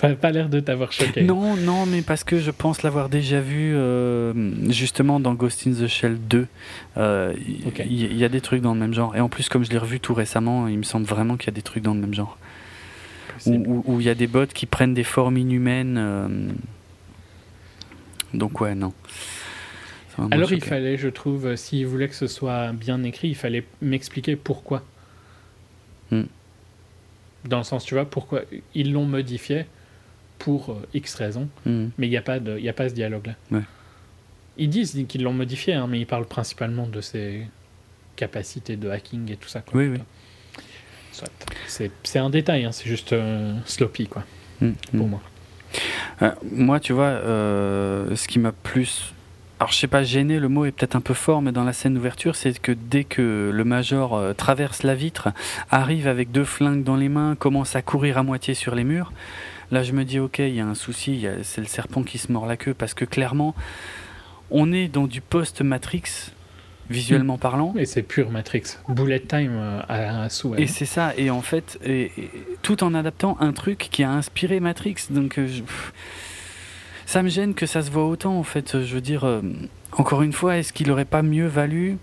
Ça 0.03 0.09
n'a 0.09 0.15
pas 0.15 0.31
l'air 0.31 0.49
de 0.49 0.59
t'avoir 0.59 0.91
choqué. 0.91 1.23
Non, 1.23 1.55
non, 1.55 1.85
mais 1.85 2.01
parce 2.01 2.25
que 2.25 2.37
je 2.37 2.51
pense 2.51 2.83
l'avoir 2.83 3.07
déjà 3.07 3.39
vu 3.39 3.73
euh, 3.73 4.33
justement 4.69 5.21
dans 5.21 5.33
Ghost 5.33 5.65
in 5.65 5.71
the 5.71 5.87
Shell 5.87 6.17
2. 6.27 6.45
Euh, 6.97 7.33
il 7.37 8.17
y, 8.17 8.25
a 8.25 8.27
des 8.27 8.41
trucs 8.41 8.61
dans 8.61 8.73
le 8.73 8.79
même 8.81 8.93
genre. 8.93 9.15
Et 9.15 9.21
en 9.21 9.29
plus, 9.29 9.47
comme 9.47 9.63
je 9.63 9.69
l'ai 9.69 9.77
revu 9.77 10.01
tout 10.01 10.13
récemment, 10.13 10.67
il 10.67 10.77
me 10.77 10.83
semble 10.83 11.05
vraiment 11.05 11.37
qu'il 11.37 11.47
y 11.47 11.51
a 11.51 11.55
des 11.55 11.61
trucs 11.61 11.83
dans 11.83 11.93
le 11.93 12.01
même 12.01 12.13
genre. 12.13 12.37
Où 13.45 14.01
il 14.01 14.05
y 14.05 14.09
a 14.09 14.15
des 14.15 14.27
bots 14.27 14.45
qui 14.45 14.65
prennent 14.65 14.93
des 14.93 15.05
formes 15.05 15.37
inhumaines. 15.37 15.95
Euh, 15.97 16.27
donc, 18.33 18.59
ouais, 18.59 18.75
non. 18.75 18.91
Alors, 20.31 20.51
il 20.51 20.61
fallait, 20.61 20.97
je 20.97 21.07
trouve, 21.07 21.55
s'il 21.55 21.87
voulait 21.87 22.09
que 22.09 22.15
ce 22.15 22.27
soit 22.27 22.73
bien 22.73 23.03
écrit, 23.03 23.29
il 23.29 23.35
fallait 23.35 23.63
m'expliquer 23.81 24.35
pourquoi. 24.35 24.83
Hmm. 26.13 26.27
Dans 27.45 27.57
le 27.57 27.63
sens, 27.63 27.83
tu 27.83 27.95
vois, 27.95 28.05
pourquoi 28.05 28.41
ils 28.73 28.93
l'ont 28.93 29.05
modifié 29.05 29.65
pour 30.39 30.71
euh, 30.71 30.87
X 30.93 31.15
raisons, 31.15 31.49
hmm. 31.65 31.87
mais 31.97 32.07
il 32.07 32.09
n'y 32.09 32.17
a, 32.17 32.21
pas 32.21 32.39
de, 32.39 32.67
a 32.67 32.73
pas 32.73 32.89
ce 32.89 32.93
dialogue-là. 32.93 33.61
Ils 34.57 34.69
disent 34.69 35.05
qu'ils 35.07 35.23
l'ont 35.23 35.33
modifié, 35.33 35.73
hein, 35.73 35.87
mais 35.89 35.99
ils 35.99 36.05
parlent 36.05 36.27
principalement 36.27 36.87
de 36.87 37.01
ses 37.01 37.47
capacités 38.15 38.75
de 38.77 38.89
hacking 38.89 39.31
et 39.31 39.35
tout 39.35 39.49
ça. 39.49 39.63
Oui, 39.73 39.87
oui. 39.87 39.99
C'est 41.67 42.19
un 42.19 42.29
détail, 42.29 42.65
hein, 42.65 42.71
c'est 42.71 42.87
juste 42.87 43.13
euh, 43.13 43.55
sloppy, 43.65 44.07
quoi, 44.07 44.23
hmm, 44.61 44.71
pour 44.95 45.07
moi. 45.07 45.21
moi, 46.51 46.79
tu 46.79 46.93
vois, 46.93 47.19
ce 47.23 48.27
qui 48.27 48.39
m'a 48.39 48.51
plus 48.51 49.13
alors 49.59 49.71
je 49.71 49.77
sais 49.77 49.87
pas 49.87 50.03
gêné, 50.03 50.39
le 50.39 50.49
mot 50.49 50.65
est 50.65 50.71
peut-être 50.71 50.95
un 50.95 51.01
peu 51.01 51.13
fort, 51.13 51.41
mais 51.41 51.51
dans 51.51 51.63
la 51.63 51.73
scène 51.73 51.93
d'ouverture, 51.93 52.35
c'est 52.35 52.59
que 52.59 52.71
dès 52.71 53.03
que 53.03 53.51
le 53.53 53.63
major 53.63 54.15
euh, 54.15 54.33
traverse 54.33 54.83
la 54.83 54.95
vitre, 54.95 55.29
arrive 55.69 56.07
avec 56.07 56.31
deux 56.31 56.43
flingues 56.43 56.83
dans 56.83 56.95
les 56.95 57.09
mains, 57.09 57.35
commence 57.35 57.75
à 57.75 57.81
courir 57.81 58.17
à 58.17 58.23
moitié 58.23 58.53
sur 58.53 58.75
les 58.75 58.83
murs, 58.83 59.13
là 59.71 59.83
je 59.83 59.93
me 59.93 60.03
dis 60.03 60.19
ok, 60.19 60.39
il 60.39 60.55
y 60.55 60.59
a 60.59 60.65
un 60.65 60.75
souci, 60.75 61.25
c'est 61.43 61.61
le 61.61 61.67
serpent 61.67 62.03
qui 62.03 62.17
se 62.17 62.31
mord 62.31 62.45
la 62.45 62.57
queue, 62.57 62.73
parce 62.73 62.93
que 62.93 63.05
clairement, 63.05 63.55
on 64.51 64.71
est 64.71 64.87
dans 64.87 65.07
du 65.07 65.21
post-Matrix, 65.21 66.31
visuellement 66.89 67.37
parlant. 67.37 67.73
Et 67.77 67.85
c'est 67.85 68.03
pur 68.03 68.29
Matrix. 68.29 68.63
Bullet 68.87 69.19
time 69.19 69.53
euh, 69.53 69.81
à, 69.87 70.23
un 70.23 70.29
souhait. 70.29 70.61
Et 70.61 70.67
c'est 70.67 70.85
ça, 70.85 71.13
et 71.17 71.29
en 71.29 71.41
fait, 71.41 71.79
et, 71.85 72.11
tout 72.61 72.83
en 72.83 72.93
adaptant 72.93 73.37
un 73.39 73.53
truc 73.53 73.89
qui 73.91 74.03
a 74.03 74.11
inspiré 74.11 74.59
Matrix. 74.59 74.95
Donc, 75.09 75.37
euh, 75.37 75.47
ça 77.13 77.21
me 77.21 77.29
gêne 77.29 77.53
que 77.53 77.67
ça 77.67 77.83
se 77.83 77.91
voit 77.91 78.07
autant 78.07 78.39
en 78.39 78.43
fait. 78.43 78.81
Je 78.81 78.95
veux 78.95 79.01
dire, 79.01 79.23
euh, 79.23 79.41
encore 79.91 80.23
une 80.23 80.33
fois, 80.33 80.57
est-ce 80.57 80.73
qu'il 80.73 80.87
n'aurait 80.87 81.05
pas 81.05 81.21
mieux 81.21 81.45
valu 81.45 81.99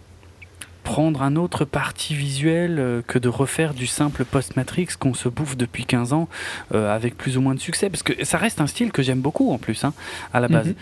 prendre 0.84 1.22
un 1.22 1.34
autre 1.34 1.64
parti 1.64 2.14
visuel 2.14 2.78
euh, 2.78 3.02
que 3.04 3.18
de 3.18 3.28
refaire 3.28 3.74
du 3.74 3.88
simple 3.88 4.24
post-Matrix 4.24 4.90
qu'on 5.00 5.12
se 5.12 5.28
bouffe 5.28 5.56
depuis 5.56 5.84
15 5.84 6.12
ans 6.12 6.28
euh, 6.74 6.94
avec 6.94 7.16
plus 7.16 7.36
ou 7.36 7.40
moins 7.40 7.56
de 7.56 7.60
succès? 7.60 7.90
Parce 7.90 8.04
que 8.04 8.24
ça 8.24 8.38
reste 8.38 8.60
un 8.60 8.68
style 8.68 8.92
que 8.92 9.02
j'aime 9.02 9.20
beaucoup 9.20 9.50
en 9.52 9.58
plus, 9.58 9.82
hein, 9.82 9.94
à 10.32 10.38
la 10.38 10.46
base. 10.46 10.74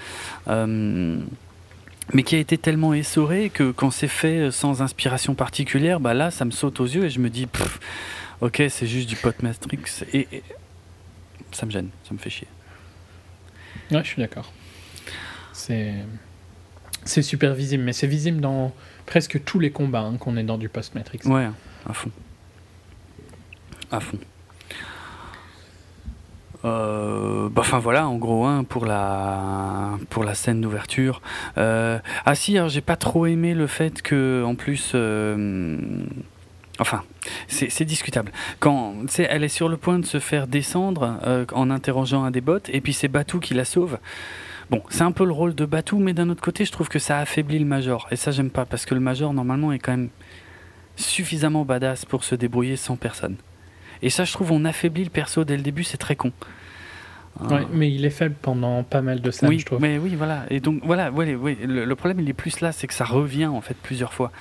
Mhm. 0.46 1.24
mais 2.12 2.22
qui 2.22 2.36
a 2.36 2.38
été 2.38 2.59
tellement 2.59 2.92
essoré 2.92 3.48
que 3.48 3.70
quand 3.70 3.90
c'est 3.90 4.09
fait 4.09 4.50
sans 4.50 4.82
inspiration 4.82 5.34
particulière, 5.34 6.00
bah 6.00 6.12
là, 6.12 6.30
ça 6.30 6.44
me 6.44 6.50
saute 6.50 6.80
aux 6.80 6.86
yeux 6.86 7.06
et 7.06 7.10
je 7.10 7.20
me 7.20 7.30
dis, 7.30 7.46
ok, 8.42 8.62
c'est 8.68 8.86
juste 8.86 9.09
du 9.09 9.16
post-Matrix. 9.16 10.05
et 10.12 10.42
ça 11.52 11.64
me 11.64 11.70
gêne, 11.70 11.88
ça 12.06 12.12
me 12.12 12.18
fait 12.18 12.28
chier. 12.28 12.46
Ouais, 13.90 14.03
je 14.03 14.09
suis 14.09 14.23
d'accord. 14.23 14.53
C'est 15.53 15.95
c'est 17.05 17.23
super 17.23 17.55
visible, 17.55 17.85
mais 17.85 17.93
c'est 17.93 18.07
visible 18.07 18.40
dans 18.40 18.73
presque 19.07 19.43
tous 19.45 19.59
les 19.59 19.70
combats 19.70 20.01
hein, 20.01 20.16
qu'on 20.19 20.36
est 20.36 20.45
dans 20.45 20.59
du 20.59 20.69
post-Matrix. 20.69 21.20
Ouais, 21.24 21.49
à 21.89 21.93
fond. 21.93 22.11
À 23.90 24.01
fond. 24.01 24.19
Euh, 26.65 27.49
bah, 27.49 27.62
enfin 27.62 27.78
voilà, 27.78 28.09
en 28.09 28.16
gros, 28.16 28.45
hein, 28.45 28.65
pour 28.65 28.85
la 28.85 29.93
pour 30.11 30.24
la 30.24 30.35
scène 30.35 30.61
d'ouverture. 30.61 31.23
Euh, 31.57 31.99
ah 32.27 32.35
si, 32.35 32.59
j'ai 32.69 32.81
pas 32.81 32.97
trop 32.97 33.27
aimé 33.27 33.55
le 33.55 33.66
fait 33.66 34.03
que, 34.03 34.43
en 34.45 34.55
plus, 34.55 34.93
euh, 34.95 35.78
Enfin, 36.81 37.03
c'est 37.49 37.85
discutable. 37.85 38.31
Quand 38.61 38.95
elle 39.19 39.43
est 39.43 39.49
sur 39.49 39.69
le 39.69 39.77
point 39.77 39.99
de 39.99 40.07
se 40.07 40.20
faire 40.20 40.47
descendre 40.47 41.19
euh, 41.25 41.45
en 41.53 41.70
interrogeant 41.70 42.23
un 42.25 42.31
des 42.31 42.41
bots, 42.41 42.59
et 42.69 42.81
puis 42.81 42.93
c'est 42.93 43.09
Batou 43.09 43.41
qui 43.41 43.55
la 43.55 43.65
sauve. 43.65 43.99
Bon, 44.70 44.83
c'est 44.91 45.03
un 45.03 45.12
peu 45.12 45.25
le 45.25 45.33
rôle 45.33 45.55
de 45.55 45.65
Batou, 45.65 45.99
mais 45.99 46.12
d'un 46.12 46.29
autre 46.29 46.43
côté, 46.43 46.66
je 46.66 46.73
trouve 46.73 46.89
que 46.89 46.99
ça 46.99 47.19
affaiblit 47.19 47.59
le 47.59 47.65
Major. 47.65 48.07
Et 48.11 48.16
ça, 48.16 48.31
j'aime 48.31 48.51
pas, 48.51 48.66
parce 48.66 48.85
que 48.85 48.95
le 48.95 49.01
Major, 49.01 49.33
normalement, 49.33 49.73
est 49.73 49.79
quand 49.79 49.93
même 49.93 50.11
suffisamment 50.97 51.65
badass 51.65 52.05
pour 52.05 52.23
se 52.23 52.35
débrouiller 52.35 52.77
sans 52.77 52.97
personne. 52.97 53.37
Et 54.03 54.11
ça, 54.11 54.25
je 54.25 54.33
trouve, 54.33 54.53
on 54.53 54.65
affaiblit 54.66 55.05
le 55.05 55.11
perso 55.11 55.45
dès 55.45 55.57
le 55.57 55.62
début, 55.62 55.85
c'est 55.85 55.97
très 55.97 56.16
con. 56.16 56.33
Ouais, 57.41 57.66
mais 57.73 57.91
il 57.91 58.05
est 58.05 58.11
faible 58.11 58.35
pendant 58.43 58.83
pas 58.83 59.01
mal 59.01 59.20
de 59.20 59.31
scènes, 59.31 59.49
oui, 59.49 59.61
je 59.61 59.65
trouve. 59.65 59.81
Mais 59.81 59.97
oui, 59.97 60.16
voilà. 60.16 60.45
Et 60.51 60.61
donc, 60.61 60.81
voilà, 60.85 61.11
oui, 61.12 61.57
le 61.62 61.95
problème, 61.95 62.20
il 62.20 62.29
est 62.29 62.35
plus 62.35 62.61
là, 62.61 62.73
c'est 62.73 62.89
que 62.89 62.95
ça 62.95 63.05
revient, 63.05 63.47
en 63.47 63.61
fait, 63.61 63.77
plusieurs 63.81 64.12
fois. 64.12 64.33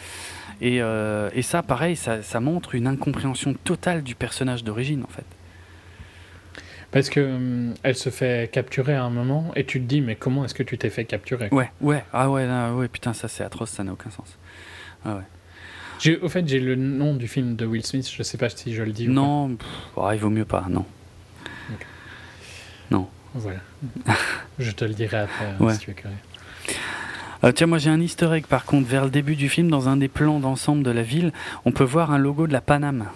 Euh, 0.62 1.30
et, 1.34 1.42
ça, 1.42 1.64
pareil, 1.64 1.96
ça, 1.96 2.40
montre 2.40 2.76
une 2.76 2.88
incompréhension 2.88 3.54
totale 3.54 4.04
du 4.04 4.16
personnage 4.16 4.64
d'origine, 4.64 5.04
en 5.04 5.12
fait. 5.12 5.26
Parce 6.92 7.10
que 7.10 7.20
hum, 7.20 7.74
elle 7.84 7.98
se 7.98 8.10
fait 8.10 8.50
capturer 8.52 8.94
à 8.94 9.04
un 9.04 9.10
moment 9.10 9.52
et 9.58 9.66
tu 9.66 9.82
te 9.82 9.86
dis 9.86 10.00
mais 10.00 10.16
comment 10.16 10.46
est-ce 10.46 10.54
que 10.54 10.64
tu 10.64 10.78
t'es 10.78 10.90
fait 10.90 11.04
capturer? 11.04 11.50
Ouais, 11.52 11.70
ouais, 11.82 12.02
ah 12.14 12.32
ouais, 12.32 12.48
ouais, 12.48 12.88
putain 12.88 13.12
ça 13.12 13.28
c'est 13.28 13.44
atroce, 13.44 13.72
ça 13.72 13.84
n'a 13.84 13.92
aucun 13.92 14.10
sens. 14.10 14.38
Ah 15.04 15.18
ouais. 15.18 16.18
Au 16.22 16.30
fait, 16.30 16.48
j'ai 16.48 16.62
le 16.62 16.78
nom 16.78 17.14
du 17.14 17.28
film 17.28 17.58
de 17.58 17.66
Will 17.66 17.86
Smith, 17.86 18.10
je 18.10 18.24
sais 18.24 18.38
pas 18.38 18.48
si 18.48 18.74
je 18.74 18.84
le 18.84 18.94
dis. 18.94 19.10
non, 19.10 19.58
oh, 19.98 20.10
il 20.14 20.20
vaut 20.20 20.30
mieux 20.30 20.46
pas, 20.46 20.66
non. 20.70 20.86
Non. 22.90 23.10
Voilà. 23.34 23.60
je 24.60 24.72
te 24.72 24.86
le 24.86 24.94
dirai 24.94 25.18
après 25.18 25.74
si 25.74 25.80
tu 25.80 25.92
es 25.92 25.94
curieux. 25.94 26.16
Euh, 27.44 27.52
tiens, 27.52 27.68
moi 27.68 27.78
j'ai 27.78 27.90
un 27.90 28.00
easter 28.00 28.32
egg 28.34 28.46
par 28.46 28.66
contre. 28.66 28.88
Vers 28.88 29.04
le 29.04 29.10
début 29.10 29.36
du 29.36 29.50
film, 29.50 29.70
dans 29.70 29.90
un 29.90 29.98
des 29.98 30.08
plans 30.08 30.40
d'ensemble 30.40 30.84
de 30.84 30.92
la 30.92 31.04
ville, 31.04 31.32
on 31.66 31.72
peut 31.72 31.84
voir 31.84 32.12
un 32.12 32.18
logo 32.18 32.48
de 32.48 32.54
la 32.54 32.62
Paname. 32.62 33.08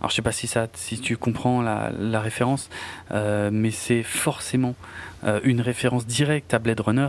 Alors 0.00 0.10
je 0.10 0.16
sais 0.16 0.22
pas 0.22 0.32
si, 0.32 1.00
tu 1.00 1.18
comprends 1.18 1.60
la, 1.60 2.20
référence, 2.20 2.70
euh, 3.12 3.50
mais 3.52 3.70
c'est 3.70 4.02
forcément 4.02 4.74
euh, 5.24 5.40
une 5.44 5.60
référence 5.60 6.06
directe 6.06 6.54
à 6.54 6.58
Blade 6.58 6.80
Runner, 6.80 7.08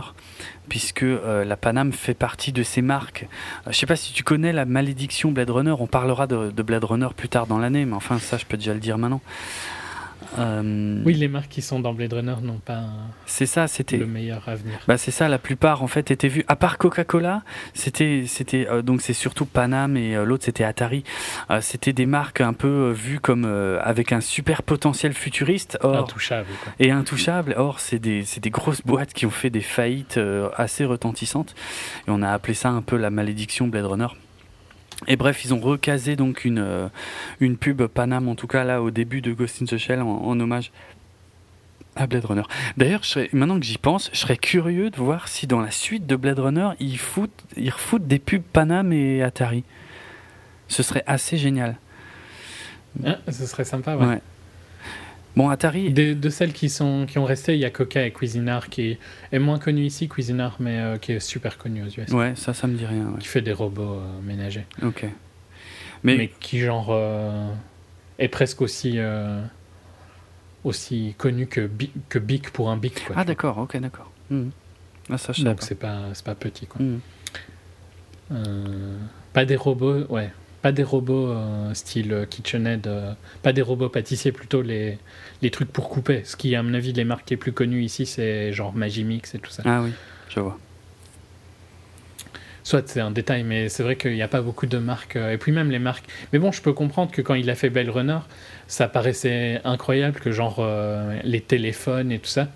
puisque 0.68 1.02
la 1.02 1.56
Paname 1.56 1.94
fait 1.94 2.12
partie 2.12 2.52
de 2.52 2.62
ces 2.62 2.82
marques. 2.82 3.26
je 3.66 3.72
sais 3.72 3.86
pas 3.86 3.96
si 3.96 4.12
tu 4.12 4.22
connais 4.22 4.52
la 4.52 4.66
malédiction 4.66 5.32
Blade 5.32 5.48
Runner, 5.48 5.74
on 5.78 5.86
parlera 5.86 6.26
de 6.26 6.62
Blade 6.62 6.84
Runner 6.84 7.08
plus 7.16 7.30
tard 7.30 7.46
dans 7.46 7.58
l'année, 7.58 7.86
mais 7.86 7.94
enfin 7.94 8.18
ça 8.18 8.36
je 8.36 8.44
peux 8.44 8.58
déjà 8.58 8.74
le 8.74 8.80
dire 8.80 8.98
maintenant. 8.98 9.22
Euh, 10.38 11.02
oui, 11.04 11.14
les 11.14 11.28
marques 11.28 11.48
qui 11.48 11.62
sont 11.62 11.80
dans 11.80 11.92
Blade 11.92 12.12
Runner 12.12 12.36
n'ont 12.42 12.58
pas 12.58 12.84
c'est 13.26 13.46
ça, 13.46 13.68
c'était 13.68 13.96
le 13.96 14.06
meilleur 14.06 14.48
avenir. 14.48 14.78
Bah 14.88 14.96
c'est 14.96 15.10
ça, 15.10 15.28
la 15.28 15.38
plupart 15.38 15.82
en 15.82 15.86
fait 15.86 16.10
étaient 16.10 16.28
vus. 16.28 16.44
À 16.48 16.56
part 16.56 16.78
Coca-Cola, 16.78 17.42
c'était 17.74 18.24
c'était 18.26 18.66
euh, 18.68 18.82
donc 18.82 19.02
c'est 19.02 19.12
surtout 19.12 19.44
Panam 19.44 19.96
et 19.96 20.16
euh, 20.16 20.24
l'autre 20.24 20.44
c'était 20.44 20.64
Atari. 20.64 21.04
c'était 21.60 21.92
des 21.92 22.06
marques 22.06 22.40
un 22.40 22.52
peu 22.52 22.90
vues 22.90 23.20
comme 23.20 23.44
avec 23.82 24.12
un 24.12 24.20
super 24.20 24.62
potentiel 24.62 25.12
futuriste. 25.12 25.78
Or, 25.82 25.96
intouchable. 25.96 26.48
Et 26.78 26.90
intouchable. 26.90 27.54
Or 27.56 27.80
c'est 27.80 27.98
des 27.98 28.24
c'est 28.24 28.40
des 28.40 28.50
grosses 28.50 28.82
boîtes 28.82 29.12
qui 29.12 29.26
ont 29.26 29.30
fait 29.30 29.50
des 29.50 29.60
faillites 29.60 30.18
assez 30.56 30.84
retentissantes. 30.84 31.54
Et 32.06 32.10
on 32.10 32.22
a 32.22 32.30
appelé 32.30 32.54
ça 32.54 32.70
un 32.70 32.82
peu 32.82 32.96
la 32.96 33.10
malédiction 33.10 33.68
Blade 33.68 33.86
Runner. 33.86 34.08
Et 35.06 35.16
bref, 35.16 35.44
ils 35.44 35.52
ont 35.54 35.60
recasé 35.60 36.16
donc 36.16 36.44
une, 36.44 36.58
euh, 36.58 36.88
une 37.40 37.56
pub 37.56 37.86
Panam, 37.86 38.28
en 38.28 38.34
tout 38.34 38.46
cas 38.46 38.64
là 38.64 38.82
au 38.82 38.90
début 38.90 39.20
de 39.20 39.32
Ghost 39.32 39.62
in 39.62 39.66
the 39.66 39.76
Shell, 39.76 40.00
en, 40.00 40.38
hommage 40.38 40.72
à 41.96 42.06
Blade 42.06 42.24
Runner. 42.24 42.42
D'ailleurs, 42.76 43.02
maintenant 43.32 43.58
que 43.58 43.66
j'y 43.66 43.78
pense, 43.78 44.10
je 44.12 44.18
serais 44.18 44.36
curieux 44.36 44.90
de 44.90 44.96
voir 44.96 45.28
si 45.28 45.46
dans 45.46 45.60
la 45.60 45.70
suite 45.70 46.06
de 46.06 46.16
Blade 46.16 46.38
Runner, 46.38 46.70
ils, 46.80 46.98
foutent, 46.98 47.44
ils 47.56 47.70
refoutent 47.70 48.06
des 48.06 48.18
pubs 48.18 48.42
Panam 48.42 48.92
et 48.92 49.22
Atari. 49.22 49.64
Ce 50.68 50.82
serait 50.82 51.04
assez 51.06 51.36
génial. 51.36 51.76
Ah, 53.04 53.18
ce 53.30 53.46
serait 53.46 53.64
sympa, 53.64 53.96
ouais. 53.96 54.20
Bon, 55.36 55.48
Atari. 55.48 55.92
De, 55.92 56.30
celles 56.30 56.52
qui, 56.52 56.68
sont, 56.68 57.06
qui 57.06 57.18
ont 57.18 57.24
resté, 57.24 57.54
il 57.54 57.60
y 57.60 57.64
a 57.64 57.70
Coca 57.70 58.04
et 58.04 58.10
Cuisinart 58.10 58.68
qui 58.68 58.98
est 59.32 59.38
moins 59.38 59.58
connu 59.58 59.84
ici, 59.84 60.08
Cuisinart, 60.08 60.56
mais 60.60 60.78
euh, 60.78 60.98
qui 60.98 61.12
est 61.12 61.20
super 61.20 61.58
connu 61.58 61.82
aux 61.82 61.88
US. 61.88 62.10
Ouais, 62.10 62.34
ça, 62.36 62.52
ça 62.52 62.66
me 62.66 62.76
dit 62.76 62.86
rien. 62.86 63.14
Qui 63.18 63.28
fait 63.28 63.40
des 63.40 63.52
robots 63.52 63.98
euh, 63.98 64.20
ménagers. 64.22 64.66
Ok. 64.82 65.06
Mais, 66.04 66.32
qui, 66.40 66.58
genre, 66.60 66.88
euh, 66.90 67.48
est 68.18 68.28
presque 68.28 68.60
aussi, 68.60 68.98
aussi 70.64 71.14
connu 71.16 71.46
que, 71.46 71.60
Bic, 71.60 71.92
que 72.08 72.18
Bic 72.18 72.50
pour 72.50 72.70
un 72.70 72.76
Bic. 72.76 73.04
ah, 73.14 73.24
d'accord, 73.24 73.58
ok, 73.58 73.76
d'accord. 73.78 74.10
Mmh. 74.30 74.48
Ah, 75.10 75.18
ça, 75.18 75.32
Donc, 75.44 75.62
c'est 75.62 75.76
pas, 75.76 76.08
pas 76.24 76.34
petit, 76.34 76.66
quoi. 76.66 76.82
Mmh. 76.82 76.98
pas 79.32 79.44
des 79.44 79.56
robots, 79.56 80.04
ouais. 80.08 80.32
Pas 80.62 80.72
des 80.72 80.84
robots 80.84 81.28
euh, 81.28 81.74
style 81.74 82.26
KitchenAid, 82.30 82.86
euh, 82.86 83.12
pas 83.42 83.52
des 83.52 83.62
robots 83.62 83.88
pâtissiers, 83.88 84.32
plutôt 84.32 84.62
les, 84.62 84.98
les 85.42 85.50
trucs 85.50 85.72
pour 85.72 85.88
couper. 85.88 86.22
Ce 86.24 86.36
qui, 86.36 86.54
à 86.54 86.62
mon 86.62 86.72
avis, 86.74 86.92
les 86.92 87.04
marques 87.04 87.28
les 87.30 87.36
plus 87.36 87.52
connues 87.52 87.82
ici, 87.82 88.06
c'est 88.06 88.52
genre 88.52 88.72
Magimix 88.72 89.34
et 89.34 89.38
tout 89.38 89.50
ça. 89.50 89.62
Ah 89.66 89.82
oui, 89.82 89.90
je 90.28 90.40
vois. 90.40 90.58
Soit 92.64 92.88
c'est 92.88 93.00
un 93.00 93.10
détail, 93.10 93.42
mais 93.42 93.68
c'est 93.68 93.82
vrai 93.82 93.96
qu'il 93.96 94.14
n'y 94.14 94.22
a 94.22 94.28
pas 94.28 94.40
beaucoup 94.40 94.66
de 94.66 94.78
marques. 94.78 95.16
Euh, 95.16 95.32
et 95.32 95.36
puis 95.36 95.50
même 95.50 95.70
les 95.70 95.80
marques. 95.80 96.04
Mais 96.32 96.38
bon, 96.38 96.52
je 96.52 96.62
peux 96.62 96.72
comprendre 96.72 97.10
que 97.10 97.22
quand 97.22 97.34
il 97.34 97.50
a 97.50 97.56
fait 97.56 97.70
Bell 97.70 97.90
Runner, 97.90 98.20
ça 98.68 98.86
paraissait 98.86 99.60
incroyable 99.64 100.20
que 100.20 100.30
genre 100.30 100.64
les 101.24 101.40
téléphones 101.40 102.12
et 102.12 102.20
tout 102.20 102.30
ça, 102.30 102.48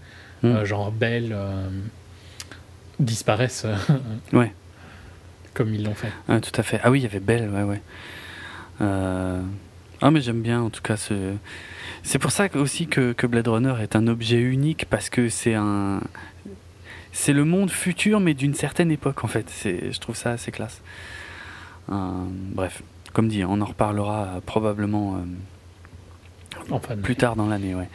hmm. 0.42 0.64
genre 0.64 0.92
Bell, 0.92 1.36
disparaissent. 3.00 3.66
ouais 4.32 4.52
comme 5.56 5.74
ils 5.74 5.82
l'ont 5.82 5.94
fait. 5.94 6.12
tout 6.40 6.60
à 6.60 6.62
fait. 6.62 6.80
Ah 6.84 6.90
oui, 6.90 7.00
il 7.00 7.02
y 7.02 7.06
avait 7.06 7.18
Belle, 7.18 7.48
ouais, 7.50 7.62
ouais. 7.62 7.82
Euh, 8.82 9.40
ah, 10.02 10.10
mais 10.10 10.20
j'aime 10.20 10.42
bien 10.42 10.60
en 10.60 10.70
tout 10.70 10.82
cas 10.82 10.96
ce. 10.96 11.34
C'est 12.02 12.18
pour 12.18 12.30
ça 12.30 12.48
aussi 12.54 12.86
que, 12.86 13.12
que, 13.12 13.26
Blade 13.26 13.48
Runner 13.48 13.74
est 13.80 13.96
un 13.96 14.06
objet 14.06 14.38
unique 14.38 14.86
parce 14.88 15.08
que 15.08 15.28
c'est 15.28 15.54
un. 15.54 16.00
C'est 17.12 17.32
le 17.32 17.46
monde 17.46 17.70
futur, 17.70 18.20
mais 18.20 18.34
d'une 18.34 18.54
certaine 18.54 18.90
époque 18.90 19.24
en 19.24 19.28
fait. 19.28 19.50
Je 19.64 19.98
trouve 19.98 20.14
ça 20.14 20.32
assez 20.32 20.52
classe. 20.52 20.82
Euh, 21.90 21.94
bref, 22.52 22.82
comme 23.14 23.28
dit, 23.28 23.42
on 23.44 23.60
en 23.62 23.64
reparlera 23.64 24.40
probablement 24.44 25.18
euh, 26.70 26.96
plus 27.02 27.16
tard 27.16 27.34
dans 27.34 27.46
l'année. 27.46 27.74
Ouais. 27.74 27.88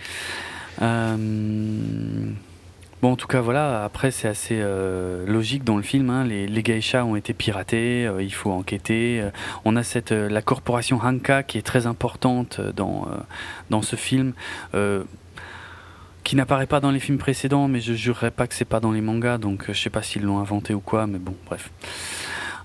Bon, 3.02 3.14
en 3.14 3.16
tout 3.16 3.28
cas, 3.28 3.42
voilà. 3.42 3.84
Après, 3.84 4.12
c'est 4.12 4.28
assez 4.28 4.60
euh, 4.62 5.26
logique 5.26 5.64
dans 5.64 5.78
le 5.78 5.82
film. 5.82 6.12
Hein. 6.12 6.24
Les, 6.24 6.46
les 6.46 6.96
ont 6.98 7.16
été 7.16 7.34
piratés. 7.34 8.06
Euh, 8.06 8.22
il 8.22 8.32
faut 8.34 8.52
enquêter. 8.52 9.20
Euh, 9.20 9.32
on 9.66 9.76
a 9.76 9.82
cette 9.82 10.12
la 10.12 10.42
corporation 10.44 11.00
Hanka 11.02 11.42
qui 11.42 11.58
est 11.58 11.64
très 11.64 11.88
importante 11.88 12.62
dans 12.62 13.08
dans 13.70 13.82
ce 13.82 13.96
film. 13.96 14.34
qui 16.24 16.36
n'apparaît 16.36 16.68
pas 16.68 16.80
dans 16.80 16.92
les 16.92 17.00
films 17.00 17.18
précédents, 17.18 17.68
mais 17.68 17.82
je 17.82 17.94
jurerais 17.94 18.30
pas 18.30 18.46
que 18.46 18.54
c'est 18.54 18.66
pas 18.66 18.80
dans 18.80 18.92
les 18.92 19.02
mangas, 19.02 19.40
donc 19.40 19.66
je 19.68 19.74
sais 19.74 19.90
pas 19.90 20.04
s'ils 20.04 20.22
l'ont 20.22 20.38
inventé 20.38 20.76
ou 20.76 20.80
quoi, 20.80 21.08
mais 21.08 21.18
bon, 21.18 21.36
bref. 21.48 21.72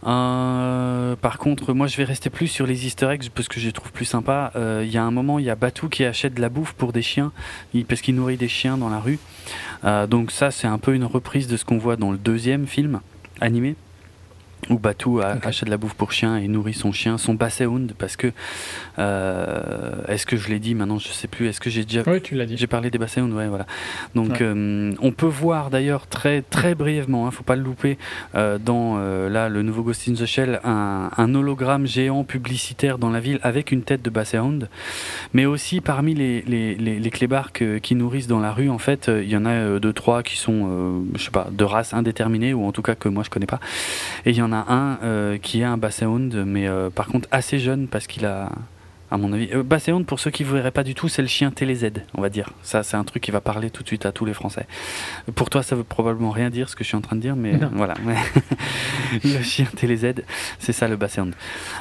Euh, 0.07 1.17
par 1.17 1.39
contre, 1.39 1.73
moi 1.73 1.89
je 1.89 1.97
vais 1.97 2.05
rester 2.05 2.31
plus 2.31 2.47
sur 2.47 2.67
les 2.67 2.87
easter 2.87 3.09
eggs 3.11 3.29
parce 3.35 3.49
que 3.49 3.59
je 3.59 3.67
les 3.67 3.73
trouve 3.73 3.93
plus 3.93 4.05
sympas. 4.05 4.53
Euh, 4.55 4.83
il 4.85 4.93
y 4.93 4.99
a 4.99 5.03
un 5.03 5.11
moment, 5.11 5.39
il 5.39 5.45
y 5.45 5.51
a 5.51 5.57
Batou 5.57 5.89
qui 5.89 6.05
achète 6.05 6.35
de 6.35 6.41
la 6.41 6.49
bouffe 6.49 6.75
pour 6.75 6.93
des 6.93 7.03
chiens 7.03 7.33
parce 7.89 8.01
qu'il 8.01 8.15
nourrit 8.15 8.37
des 8.37 8.49
chiens 8.49 8.79
dans 8.79 8.89
la 8.89 9.01
rue. 9.01 9.19
Euh, 9.85 10.07
donc 10.07 10.31
ça, 10.31 10.51
c'est 10.51 10.69
un 10.69 10.79
peu 10.79 10.95
une 10.95 11.05
reprise 11.05 11.49
de 11.49 11.57
ce 11.57 11.65
qu'on 11.65 11.79
voit 11.79 11.97
dans 11.97 12.13
le 12.13 12.19
deuxième 12.19 12.67
film 12.67 13.01
animé 13.41 13.75
où 14.71 14.79
Batou 14.79 15.21
achète 15.21 15.67
de 15.67 15.71
la 15.71 15.77
bouffe 15.77 15.95
pour 15.95 16.13
chien 16.13 16.37
et 16.37 16.49
nourrit 16.49 16.75
son 16.75 16.93
chien, 16.93 17.19
son 17.19 17.35
basséhound, 17.35 17.93
parce 17.99 18.17
que 18.17 18.33
euh, 18.99 19.93
est-ce 20.09 20.27
que 20.27 20.37
je 20.37 20.49
l'ai 20.49 20.59
dit 20.59 20.75
maintenant, 20.75 20.99
je 20.99 21.09
sais 21.09 21.29
plus. 21.29 21.49
Est-ce 21.49 21.61
que 21.61 21.71
j'ai 21.71 21.85
déjà 21.85 22.03
Oui, 22.07 22.21
tu 22.21 22.35
l'as 22.35 22.47
dit. 22.47 22.57
J'ai 22.57 22.67
parlé 22.67 22.91
des 22.91 22.99
basséhounds, 22.99 23.35
ouais, 23.35 23.49
voilà. 23.49 23.67
Donc 24.15 24.41
euh, 24.41 24.93
on 25.01 25.13
peut 25.13 25.27
voir 25.27 25.71
d'ailleurs 25.71 26.07
très 26.07 26.43
très 26.43 26.75
brièvement, 26.75 27.27
hein, 27.27 27.31
faut 27.31 27.45
pas 27.45 27.57
le 27.57 27.63
louper, 27.63 27.99
euh, 28.35 28.59
dans 28.59 28.99
là 29.29 29.49
le 29.49 29.63
nouveau 29.63 29.83
Ghost 29.83 30.09
in 30.09 30.15
the 30.15 30.27
Shell, 30.27 30.61
un, 30.65 31.11
un, 31.17 31.35
hologramme 31.35 31.87
géant 31.87 32.25
publicitaire 32.25 32.99
dans 32.99 33.11
la 33.11 33.21
ville 33.21 33.39
avec 33.43 33.73
une 33.73 33.83
tête 33.83 34.03
de 34.03 34.11
basséhound, 34.11 34.69
mais 35.33 35.47
aussi 35.47 35.81
parmi 35.81 36.15
les 36.15 36.43
les, 36.43 36.75
les, 36.75 36.99
les 36.99 37.11
clébards 37.11 37.53
qui 37.53 37.95
nourrissent 37.95 38.27
dans 38.27 38.41
la 38.41 38.53
rue, 38.53 38.71
en 38.71 38.79
fait, 38.79 39.09
il 39.09 39.29
y 39.29 39.37
en 39.37 39.45
a 39.45 39.79
deux 39.79 39.93
trois 39.93 40.23
qui 40.23 40.37
sont, 40.37 41.05
je 41.15 41.23
sais 41.23 41.31
pas, 41.31 41.49
de 41.51 41.65
race 41.65 41.95
indéterminée 41.95 42.55
ou 42.55 42.67
en 42.67 42.73
tout 42.73 42.83
cas 42.83 42.95
que 42.95 43.09
moi 43.09 43.23
je 43.23 43.31
connais 43.31 43.47
pas, 43.47 43.61
et 44.25 44.31
il 44.31 44.37
y 44.37 44.43
en 44.43 44.53
a 44.53 44.56
un 44.69 44.99
euh, 45.03 45.39
qui 45.39 45.61
est 45.61 45.65
un 45.65 45.77
Basséhound, 45.77 46.45
mais 46.47 46.69
euh, 46.69 46.91
par 46.91 47.07
contre 47.07 47.29
assez 47.31 47.59
jeune 47.59 47.89
parce 47.89 48.07
qu'il 48.07 48.27
a, 48.27 48.51
à 49.11 49.17
mon 49.17 49.33
avis. 49.33 49.49
Euh, 49.53 49.63
Basséhound, 49.63 50.07
pour 50.07 50.21
ceux 50.21 50.31
qui 50.31 50.45
ne 50.45 50.49
verraient 50.49 50.71
pas 50.71 50.83
du 50.83 50.95
tout, 50.95 51.09
c'est 51.09 51.23
le 51.23 51.29
chien 51.29 51.51
TéléZ, 51.51 51.93
on 52.15 52.21
va 52.21 52.29
dire. 52.29 52.51
Ça, 52.63 52.83
c'est 52.83 52.97
un 52.97 53.05
truc 53.05 53.23
qui 53.23 53.31
va 53.31 53.41
parler 53.41 53.71
tout 53.71 53.83
de 53.83 53.89
suite 53.89 54.07
à 54.07 54.13
tous 54.13 54.25
les 54.25 54.35
Français. 54.35 54.67
Pour 55.35 55.51
toi, 55.51 55.63
ça 55.63 55.77
veut 55.77 55.85
probablement 55.85 56.31
rien 56.31 56.51
dire 56.51 56.69
ce 56.69 56.77
que 56.77 56.85
je 56.85 56.89
suis 56.89 56.97
en 56.97 57.01
train 57.01 57.17
de 57.17 57.21
dire, 57.21 57.37
mais 57.37 57.59
voilà. 57.73 57.95
le 59.25 59.43
chien 59.43 59.67
TéléZ, 59.77 60.15
c'est 60.59 60.73
ça 60.73 60.89
le 60.89 60.97
Basséhound. 60.97 61.35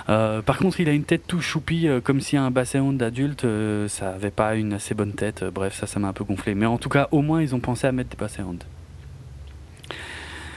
par 0.07 0.57
contre, 0.57 0.79
il 0.79 0.89
a 0.89 0.93
une 0.93 1.03
tête 1.03 1.23
tout 1.27 1.41
choupi, 1.41 1.87
comme 2.03 2.21
si 2.21 2.37
un 2.37 2.51
Basséhound 2.51 3.01
adulte, 3.01 3.45
ça 3.87 4.09
avait 4.09 4.31
pas 4.31 4.55
une 4.55 4.73
assez 4.73 4.93
bonne 4.93 5.13
tête. 5.13 5.43
bref, 5.43 5.75
ça, 5.75 5.87
ça 5.87 5.99
m'a 5.99 6.09
un 6.09 6.13
peu 6.13 6.23
gonflé. 6.23 6.55
Mais 6.55 6.65
en 6.65 6.77
tout 6.77 6.89
cas, 6.89 7.07
au 7.11 7.21
moins, 7.21 7.41
ils 7.41 7.55
ont 7.55 7.59
pensé 7.59 7.87
à 7.87 7.91
mettre 7.91 8.09
des 8.09 8.17
Basséhounds. 8.17 8.65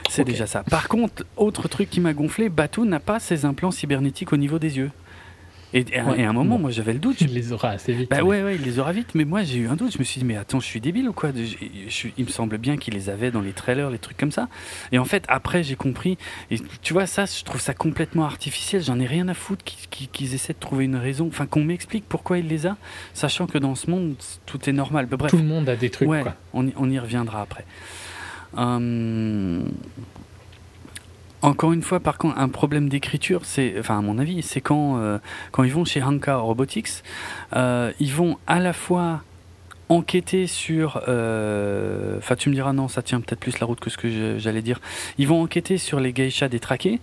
C'est 0.09 0.23
déjà 0.23 0.47
ça. 0.47 0.63
Par 0.63 0.87
contre, 0.87 1.25
autre 1.37 1.67
truc 1.67 1.89
qui 1.89 2.01
m'a 2.01 2.13
gonflé, 2.13 2.49
Batou 2.49 2.85
n'a 2.85 2.99
pas 2.99 3.19
ses 3.19 3.45
implants 3.45 3.71
cybernétiques 3.71 4.33
au 4.33 4.37
niveau 4.37 4.59
des 4.59 4.77
yeux. 4.77 4.91
Et, 5.73 5.85
à 5.95 6.03
un 6.03 6.33
moment, 6.33 6.57
moi 6.57 6.71
j'avais 6.71 6.93
le 6.93 6.99
doute. 6.99 7.21
Il 7.21 7.33
les 7.33 7.53
aura 7.53 7.69
assez 7.69 7.93
vite. 7.93 8.09
Bah 8.09 8.23
ouais, 8.23 8.41
ouais, 8.41 8.55
il 8.55 8.63
les 8.63 8.79
aura 8.79 8.91
vite. 8.91 9.13
Mais 9.13 9.23
moi 9.23 9.43
j'ai 9.43 9.59
eu 9.59 9.67
un 9.67 9.75
doute. 9.75 9.93
Je 9.93 9.99
me 9.99 10.03
suis 10.03 10.19
dit, 10.19 10.25
mais 10.25 10.35
attends, 10.35 10.59
je 10.59 10.65
suis 10.65 10.81
débile 10.81 11.07
ou 11.07 11.13
quoi? 11.13 11.29
Il 12.17 12.25
me 12.25 12.29
semble 12.29 12.57
bien 12.57 12.77
qu'il 12.77 12.95
les 12.95 13.09
avait 13.09 13.29
dans 13.29 13.41
les 13.41 13.53
trailers, 13.53 13.91
les 13.91 13.99
trucs 13.99 14.17
comme 14.17 14.31
ça. 14.31 14.47
Et 14.91 14.97
en 14.97 15.05
fait, 15.05 15.25
après 15.27 15.61
j'ai 15.61 15.75
compris. 15.75 16.17
Et 16.49 16.57
tu 16.81 16.93
vois, 16.93 17.05
ça, 17.05 17.25
je 17.25 17.43
trouve 17.43 17.61
ça 17.61 17.73
complètement 17.73 18.25
artificiel. 18.25 18.81
J'en 18.81 18.99
ai 18.99 19.05
rien 19.05 19.27
à 19.27 19.35
foutre 19.35 19.63
qu'ils 19.63 20.33
essaient 20.33 20.53
de 20.53 20.59
trouver 20.59 20.85
une 20.85 20.95
raison. 20.95 21.27
Enfin, 21.27 21.45
qu'on 21.45 21.63
m'explique 21.63 22.05
pourquoi 22.09 22.39
il 22.39 22.47
les 22.47 22.65
a, 22.65 22.75
sachant 23.13 23.45
que 23.45 23.59
dans 23.59 23.75
ce 23.75 23.91
monde, 23.91 24.15
tout 24.47 24.69
est 24.69 24.73
normal. 24.73 25.05
Bah, 25.05 25.17
bref. 25.17 25.29
Tout 25.29 25.37
le 25.37 25.43
monde 25.43 25.69
a 25.69 25.75
des 25.75 25.91
trucs. 25.91 26.09
Ouais, 26.09 26.23
On, 26.53 26.65
y, 26.65 26.73
on 26.77 26.89
y 26.89 26.97
reviendra 26.97 27.41
après. 27.41 27.65
Euh, 28.57 29.61
encore 31.41 31.71
une 31.71 31.81
fois, 31.81 31.99
par 31.99 32.17
contre, 32.17 32.37
un 32.37 32.49
problème 32.49 32.89
d'écriture, 32.89 33.41
c'est, 33.45 33.75
enfin 33.79 33.99
à 33.99 34.01
mon 34.01 34.19
avis, 34.19 34.41
c'est 34.41 34.61
quand 34.61 34.97
euh, 34.97 35.19
quand 35.51 35.63
ils 35.63 35.71
vont 35.71 35.85
chez 35.85 36.03
Hanka 36.03 36.37
Robotics, 36.37 37.03
euh, 37.55 37.91
ils 37.99 38.13
vont 38.13 38.37
à 38.45 38.59
la 38.59 38.73
fois 38.73 39.21
enquêter 39.87 40.45
sur, 40.45 40.97
enfin 40.97 42.35
tu 42.37 42.49
me 42.49 42.53
diras 42.53 42.73
non, 42.73 42.87
ça 42.87 43.01
tient 43.01 43.19
peut-être 43.21 43.39
plus 43.39 43.59
la 43.59 43.65
route 43.65 43.79
que 43.79 43.89
ce 43.89 43.97
que 43.97 44.37
j'allais 44.37 44.61
dire. 44.61 44.79
Ils 45.17 45.27
vont 45.27 45.41
enquêter 45.41 45.79
sur 45.79 45.99
les 45.99 46.13
geishas 46.13 46.47
détraqués, 46.47 46.99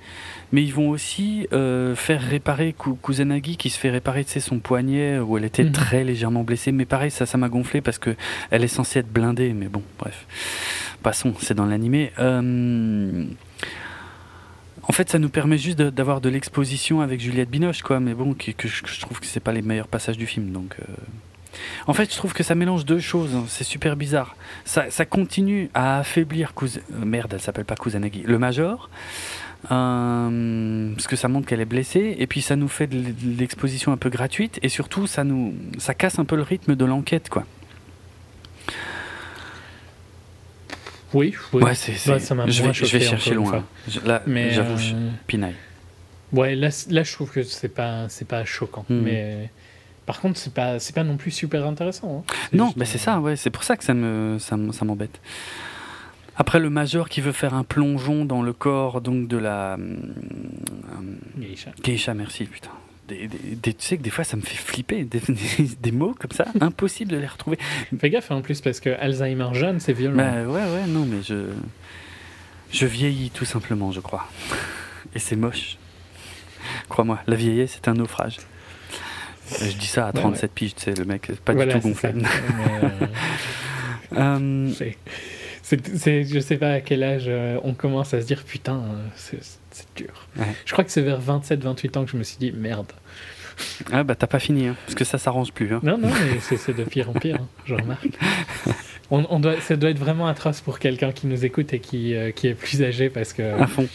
mais 0.53 0.63
ils 0.63 0.73
vont 0.73 0.91
aussi 0.91 1.49
faire 1.51 2.21
réparer 2.21 2.77
Kusanagi 3.03 3.57
qui 3.57 3.71
se 3.71 3.79
fait 3.79 3.91
réparer 3.91 4.23
de 4.23 4.39
son 4.39 4.61
poignet 4.61 5.19
où 5.19 5.37
elle 5.37 5.45
était 5.45 5.65
mhm. 5.65 5.73
très 5.73 6.05
légèrement 6.05 6.45
blessée. 6.45 6.71
Mais 6.71 6.85
pareil, 6.85 7.11
ça, 7.11 7.27
ça 7.27 7.37
m'a 7.39 7.49
gonflé 7.49 7.81
parce 7.81 7.99
que 7.99 8.15
elle 8.53 8.63
est 8.63 8.69
censée 8.69 9.01
être 9.01 9.13
blindée, 9.13 9.53
mais 9.53 9.67
bon, 9.67 9.83
bref 9.99 10.25
passons, 11.07 11.35
c'est 11.39 11.55
dans 11.55 11.67
l'animé. 11.67 12.11
Euh, 12.19 13.25
en 14.83 14.93
fait, 14.93 15.09
ça 15.09 15.21
nous 15.21 15.29
permet 15.29 15.57
juste 15.57 15.79
d'avoir 15.81 16.21
de, 16.21 16.29
l'exposition 16.29 17.01
avec 17.01 17.21
Juliette 17.21 17.49
Binoche, 17.49 17.83
quoi. 17.83 18.01
Mais 18.01 18.13
bon, 18.13 18.35
que, 18.35 18.67
je, 18.67 19.01
trouve 19.01 19.21
que 19.21 19.27
c'est 19.27 19.39
pas 19.39 19.53
les 19.53 19.63
meilleurs 19.63 19.87
passages 19.87 20.19
du 20.19 20.27
film, 20.27 20.51
donc. 20.51 20.75
Euh. 20.81 20.85
En 21.87 21.95
fait, 21.95 22.11
je 22.13 22.17
trouve 22.17 22.33
que 22.33 22.43
ça 22.43 22.57
mélange 22.57 22.85
deux 22.85 22.99
choses. 22.99 23.37
Hein. 23.37 23.45
C'est 23.47 23.63
super 23.63 23.95
bizarre. 23.95 24.35
Ça, 24.65 25.05
continue 25.05 25.71
à 25.75 26.01
affaiblir. 26.01 26.53
Euh, 26.61 27.05
merde, 27.05 27.33
elle 27.35 27.41
s'appelle 27.41 27.65
pas. 27.65 27.77
Le 27.85 28.39
Major. 28.39 28.91
parce 29.69 31.07
que 31.07 31.15
ça 31.15 31.29
montre 31.29 31.47
qu'elle 31.47 31.61
est 31.61 31.73
blessée 31.77 32.17
et 32.19 32.27
puis 32.27 32.43
ça 32.43 32.57
nous 32.57 32.69
fait 32.69 32.89
de 32.89 33.01
l'exposition 33.39 33.93
un 33.93 33.97
peu 33.97 34.11
gratuite 34.11 34.59
et 34.65 34.69
surtout 34.69 35.07
ça 35.07 35.23
nous 35.23 35.55
ça 35.79 35.95
casse 35.95 36.19
un 36.19 36.25
peu 36.25 36.35
le 36.35 36.43
rythme 36.43 36.75
de 36.75 36.85
l'enquête 36.85 37.29
quoi. 37.29 37.45
Oui, 41.15 41.35
oui. 41.53 41.63
Ouais, 41.63 41.75
c'est, 41.75 41.93
je, 41.93 42.13
vais, 42.63 42.73
je 42.73 42.97
vais 42.99 43.01
chercher 43.01 43.35
loin. 43.35 43.65
là, 44.05 44.23
mais 44.27 44.51
j'avoue, 44.51 44.79
euh... 44.95 45.11
pinaille. 45.27 45.55
Ouais, 46.33 46.57
là, 46.57 46.69
là, 46.91 47.03
je 47.03 47.13
trouve 47.13 47.31
que 47.31 47.43
c'est 47.43 47.69
pas, 47.69 48.09
c'est 48.09 48.27
pas 48.27 48.45
choquant. 48.45 48.85
Hmm. 48.89 49.01
Mais 49.03 49.51
par 50.05 50.21
contre, 50.21 50.39
c'est 50.39 50.53
pas, 50.53 50.79
c'est 50.79 50.95
pas 50.95 51.05
non 51.05 51.17
plus 51.17 51.31
super 51.31 51.65
intéressant. 51.67 52.25
Hein. 52.29 52.35
Non, 52.53 52.73
mais 52.77 52.85
c'est 52.85 52.99
ça, 52.99 53.21
ouais. 53.21 53.37
C'est 53.37 53.51
pour 53.51 53.63
ça 53.63 53.77
que 53.77 53.85
ça 53.85 53.95
me, 53.95 54.39
ça, 54.39 54.57
ça 54.73 54.85
m'embête. 54.85 55.21
Après, 56.37 56.59
le 56.59 56.69
major 56.69 57.09
qui 57.09 57.21
veut 57.21 57.33
faire 57.33 57.55
un 57.55 57.65
plongeon 57.65 58.25
dans 58.25 58.43
le 58.43 58.53
corps 58.53 59.01
donc 59.01 59.29
de 59.29 59.39
la. 59.39 59.75
Euh, 59.75 59.97
Geisha. 61.39 61.71
Geisha, 61.83 62.15
merci, 62.15 62.45
putain 62.45 62.71
des, 63.09 63.29
tu 63.75 63.75
sais 63.79 63.97
que 63.97 64.03
des 64.03 64.11
fois 64.11 64.25
ça 64.25 64.37
me 64.37 64.43
fait 64.43 64.57
flipper, 64.57 65.05
des, 65.05 65.93
mots 65.93 66.15
comme 66.19 66.33
ça, 66.33 66.47
impossible 66.61 67.13
de 67.13 67.17
les 67.17 67.27
retrouver. 67.27 67.59
Fais 67.99 68.11
gaffe 68.11 68.31
en 68.31 68.43
plus 68.43 68.61
parce 68.61 68.81
que 68.81 68.91
Alzheimer 68.91 69.49
jeune 69.53 69.81
c'est 69.81 69.93
violent. 69.93 70.17
Bah, 70.17 70.43
ouais, 70.45 70.63
ouais, 70.63 70.87
non, 70.87 71.05
mais 71.07 71.23
je. 71.23 71.47
Je 72.73 72.85
vieillis 72.85 73.31
tout 73.31 73.45
simplement, 73.45 73.93
je 73.93 74.01
crois. 74.01 74.29
Et 75.15 75.21
c'est 75.21 75.37
moche. 75.37 75.79
Crois-moi, 76.89 77.21
la 77.27 77.37
vieillesse 77.37 77.75
c'est 77.75 77.89
un 77.89 77.95
naufrage. 77.95 78.39
Je 79.61 79.77
dis 79.77 79.87
ça 79.87 80.09
à 80.09 80.13
37 80.13 80.51
piges, 80.53 80.75
tu 80.75 80.83
sais, 80.83 80.95
le 80.95 81.05
mec, 81.05 81.31
pas 81.45 81.55
du 81.55 81.69
tout 81.69 81.79
gonflé. 81.79 82.15
euh... 84.17 84.73
c'est, 85.63 86.25
je 86.25 86.41
sais 86.41 86.57
pas 86.57 86.73
à 86.73 86.81
quel 86.81 87.05
âge 87.05 87.27
euh, 87.29 87.61
on 87.63 87.73
commence 87.73 88.13
à 88.13 88.21
se 88.21 88.27
dire 88.27 88.43
putain, 88.43 88.79
euh, 88.79 89.07
c'est 89.15 89.39
c'est 89.77 90.05
dur. 90.05 90.27
Je 90.65 90.73
crois 90.73 90.85
que 90.85 90.91
c'est 90.91 91.03
vers 91.03 91.21
27-28 91.21 91.99
ans 91.99 92.05
que 92.05 92.11
je 92.11 92.17
me 92.17 92.23
suis 92.23 92.39
dit 92.39 92.53
merde. 92.53 92.93
Ah 93.93 94.05
bah 94.05 94.15
t'as 94.15 94.27
pas 94.27 94.39
fini, 94.39 94.69
hein, 94.69 94.77
parce 94.85 94.95
que 94.95 95.05
ça 95.05 95.19
s'arrange 95.19 95.53
plus. 95.53 95.73
Hein. 95.73 95.81
Non, 95.83 95.99
non, 95.99 96.09
mais 96.09 96.41
c'est 96.41 96.77
de 96.77 96.85
pire 96.85 97.11
en 97.11 97.15
pire, 97.15 97.37
hein, 97.37 97.49
je 97.65 97.75
remarque. 97.75 98.09
On, 99.11 99.39
doit, 99.39 99.61
ça 99.61 99.77
doit 99.77 99.91
être 99.91 99.99
vraiment 99.99 100.27
atroce 100.27 100.61
pour 100.61 100.81
quelqu'un 100.81 101.13
qui 101.13 101.29
nous 101.29 101.45
écoute 101.45 101.73
et 101.73 101.79
qui, 101.79 102.15
euh, 102.15 102.33
qui 102.33 102.49
est 102.49 102.55
plus 102.55 102.83
âgé, 102.83 103.09
parce 103.09 103.33
que... 103.33 103.43
À 103.43 103.69
fond. 103.69 103.89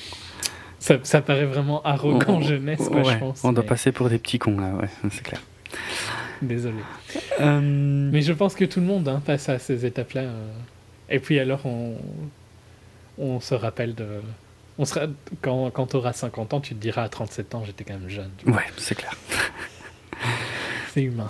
Ça, 0.80 0.96
ça 1.04 1.22
paraît 1.22 1.46
vraiment 1.46 1.84
arrogant 1.84 2.40
jeunesse, 2.42 2.88
quoi, 2.88 3.04
je 3.04 3.18
pense. 3.18 3.44
On 3.44 3.52
doit 3.52 3.66
passer 3.66 3.92
pour 3.92 4.10
des 4.10 4.18
petits 4.18 4.40
cons, 4.40 4.58
là, 4.58 4.74
ouais, 4.74 4.88
c'est 5.12 5.22
clair. 5.22 5.42
Désolé. 6.42 6.78
Euh, 7.42 7.60
mais 7.62 8.22
je 8.22 8.32
pense 8.34 8.56
que 8.56 8.66
tout 8.66 8.80
le 8.80 8.86
monde 8.86 9.08
hein, 9.10 9.22
passe 9.24 9.50
à 9.50 9.60
ces 9.60 9.86
étapes-là. 9.86 10.22
Euh. 10.22 10.48
Et 11.10 11.20
puis 11.20 11.40
alors, 11.40 11.66
on, 11.66 11.98
on 13.18 13.40
se 13.42 13.54
rappelle 13.54 13.94
de 13.94 14.08
on 14.82 14.86
sera, 14.86 15.06
quand, 15.42 15.70
quand 15.70 15.86
tu 15.86 15.96
auras 15.96 16.12
50 16.12 16.56
ans, 16.56 16.60
tu 16.60 16.74
te 16.74 16.82
diras 16.82 17.04
à 17.04 17.10
37 17.10 17.54
ans, 17.54 17.64
j'étais 17.64 17.84
quand 17.84 17.94
même 17.94 18.10
jeune. 18.10 18.32
Ouais, 18.48 18.66
c'est 18.78 18.96
clair. 18.96 19.16
c'est 20.94 21.04
humain. 21.04 21.30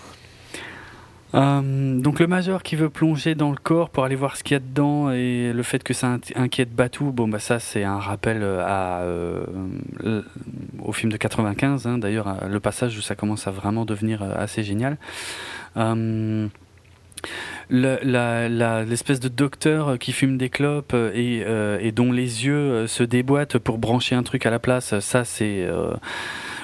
Euh, 1.34 2.00
donc 2.00 2.20
le 2.20 2.28
major 2.28 2.64
qui 2.64 2.78
veut 2.78 2.90
plonger 2.90 3.36
dans 3.36 3.52
le 3.52 3.58
corps 3.58 3.90
pour 3.90 4.06
aller 4.06 4.16
voir 4.16 4.38
ce 4.38 4.44
qu'il 4.44 4.54
y 4.54 4.56
a 4.56 4.60
dedans 4.60 5.12
et 5.12 5.52
le 5.54 5.64
fait 5.64 5.82
que 5.82 5.94
ça 5.94 6.18
inquiète 6.36 6.74
Batou, 6.74 7.12
bon 7.12 7.30
bah 7.30 7.40
ça 7.40 7.60
c'est 7.60 7.86
un 7.86 8.00
rappel 8.00 8.44
à, 8.44 9.00
euh, 9.04 9.46
au 10.84 10.92
film 10.92 11.10
de 11.10 11.16
95, 11.16 11.88
hein. 11.88 11.98
d'ailleurs 11.98 12.46
le 12.46 12.60
passage 12.60 12.98
où 12.98 13.02
ça 13.02 13.16
commence 13.16 13.48
à 13.48 13.52
vraiment 13.52 13.86
devenir 13.86 14.24
euh, 14.24 14.34
assez 14.36 14.64
génial. 14.64 14.98
Euh, 15.78 16.48
l'espèce 17.70 19.20
de 19.20 19.28
docteur 19.28 19.98
qui 20.00 20.12
fume 20.12 20.38
des 20.38 20.50
clopes 20.50 20.94
et, 20.94 21.44
euh, 21.46 21.80
et 21.82 21.92
dont 21.92 22.12
les 22.12 22.46
yeux 22.46 22.54
euh, 22.56 22.88
se 22.88 23.04
déboîtent 23.04 23.58
pour 23.58 23.78
brancher 23.78 24.16
un 24.16 24.24
truc 24.24 24.46
à 24.46 24.50
la 24.50 24.60
place, 24.60 25.00
ça 25.00 25.24
c'est 25.24 25.64
euh, 25.64 25.94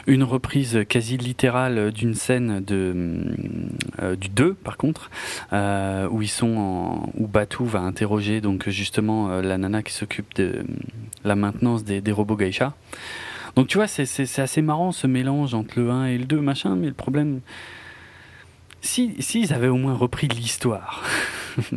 une 0.05 0.23
reprise 0.23 0.79
quasi 0.87 1.17
littérale 1.17 1.91
d'une 1.91 2.13
scène 2.13 2.63
de, 2.63 3.35
du 4.15 4.29
2 4.29 4.53
par 4.53 4.77
contre, 4.77 5.09
où 5.51 6.21
ils 6.21 6.29
sont 6.29 7.09
où 7.15 7.27
Batou 7.27 7.65
va 7.65 7.79
interroger 7.79 8.39
donc 8.39 8.69
justement 8.69 9.41
la 9.41 9.57
nana 9.57 9.83
qui 9.83 9.91
s'occupe 9.93 10.33
de 10.35 10.65
la 11.25 11.35
maintenance 11.35 11.83
des, 11.83 11.99
des 11.99 12.11
robots 12.13 12.37
geisha. 12.37 12.73
Donc 13.57 13.65
tu 13.65 13.79
vois, 13.79 13.87
c'est 13.87 14.39
assez 14.39 14.61
marrant 14.61 14.91
ce 14.91 15.07
mélange 15.07 15.55
entre 15.55 15.79
le 15.79 15.89
1 15.89 16.05
et 16.05 16.17
le 16.19 16.25
2, 16.25 16.39
machin, 16.39 16.75
mais 16.75 16.85
le 16.85 16.93
problème, 16.93 17.41
si, 18.87 19.15
s'ils 19.19 19.53
avaient 19.53 19.67
au 19.67 19.75
moins 19.75 19.93
repris 19.93 20.27
l'histoire, 20.27 21.03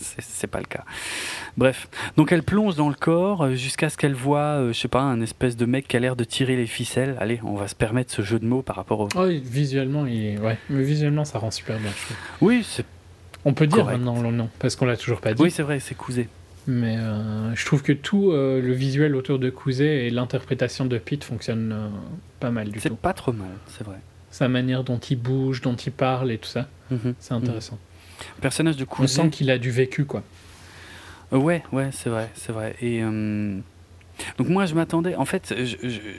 c'est 0.00 0.46
pas 0.46 0.58
le 0.58 0.64
cas. 0.64 0.84
Bref, 1.56 1.88
donc 2.16 2.32
elle 2.32 2.42
plonge 2.42 2.76
dans 2.76 2.88
le 2.88 2.94
corps 2.94 3.42
euh, 3.42 3.54
jusqu'à 3.54 3.90
ce 3.90 3.96
qu'elle 3.96 4.14
voit, 4.14 4.58
euh, 4.58 4.72
je 4.72 4.78
sais 4.78 4.88
pas, 4.88 5.02
un 5.02 5.20
espèce 5.20 5.56
de 5.56 5.66
mec 5.66 5.86
qui 5.86 5.96
a 5.96 6.00
l'air 6.00 6.16
de 6.16 6.24
tirer 6.24 6.56
les 6.56 6.66
ficelles. 6.66 7.16
Allez, 7.20 7.40
on 7.44 7.54
va 7.54 7.68
se 7.68 7.74
permettre 7.74 8.12
ce 8.12 8.22
jeu 8.22 8.38
de 8.38 8.46
mots 8.46 8.62
par 8.62 8.76
rapport 8.76 9.00
au. 9.00 9.08
Oh, 9.16 9.26
visuellement, 9.26 10.06
il 10.06 10.38
ouais, 10.40 10.58
mais 10.70 10.82
visuellement 10.82 11.24
ça 11.24 11.38
rend 11.38 11.50
super 11.50 11.78
bien. 11.78 11.90
Oui, 12.40 12.64
c'est. 12.66 12.86
On 13.44 13.54
peut 13.54 13.66
dire 13.66 13.86
maintenant 13.86 14.20
le 14.20 14.30
nom 14.30 14.50
parce 14.58 14.76
qu'on 14.76 14.86
l'a 14.86 14.96
toujours 14.96 15.20
pas 15.20 15.34
dit. 15.34 15.42
Oui, 15.42 15.50
c'est 15.50 15.62
vrai, 15.62 15.80
c'est 15.80 15.94
Cousé. 15.94 16.28
Mais 16.66 16.96
euh, 16.98 17.54
je 17.54 17.64
trouve 17.64 17.82
que 17.82 17.92
tout 17.92 18.32
le 18.32 18.72
visuel 18.72 19.16
autour 19.16 19.38
de 19.38 19.50
Cousé 19.50 20.06
et 20.06 20.10
l'interprétation 20.10 20.84
de 20.84 20.98
Pete 20.98 21.24
fonctionne 21.24 21.90
pas 22.38 22.50
mal 22.50 22.66
du 22.66 22.74
tout. 22.74 22.80
C'est 22.80 22.96
pas 22.96 23.14
trop 23.14 23.32
mal, 23.32 23.48
c'est 23.66 23.84
vrai. 23.84 23.96
Sa 24.30 24.48
manière 24.48 24.84
dont 24.84 24.98
il 24.98 25.16
bouge, 25.16 25.60
dont 25.60 25.74
il 25.74 25.92
parle 25.92 26.30
et 26.30 26.38
tout 26.38 26.48
ça, 26.48 26.68
mhm. 26.90 27.14
c'est 27.18 27.34
intéressant. 27.34 27.78
personnage 28.40 28.76
de 28.76 28.84
Cousé. 28.84 29.20
On 29.20 29.24
sent 29.24 29.30
qu'il 29.30 29.50
a 29.50 29.58
du 29.58 29.70
vécu, 29.70 30.04
quoi. 30.04 30.22
Euh, 31.32 31.38
ouais, 31.38 31.62
ouais, 31.72 31.90
c'est 31.92 32.10
vrai, 32.10 32.30
c'est 32.34 32.52
vrai. 32.52 32.76
Et 32.80 33.02
euh, 33.02 33.58
donc 34.38 34.48
moi, 34.48 34.66
je 34.66 34.74
m'attendais. 34.74 35.14
En 35.16 35.24
fait, 35.24 35.54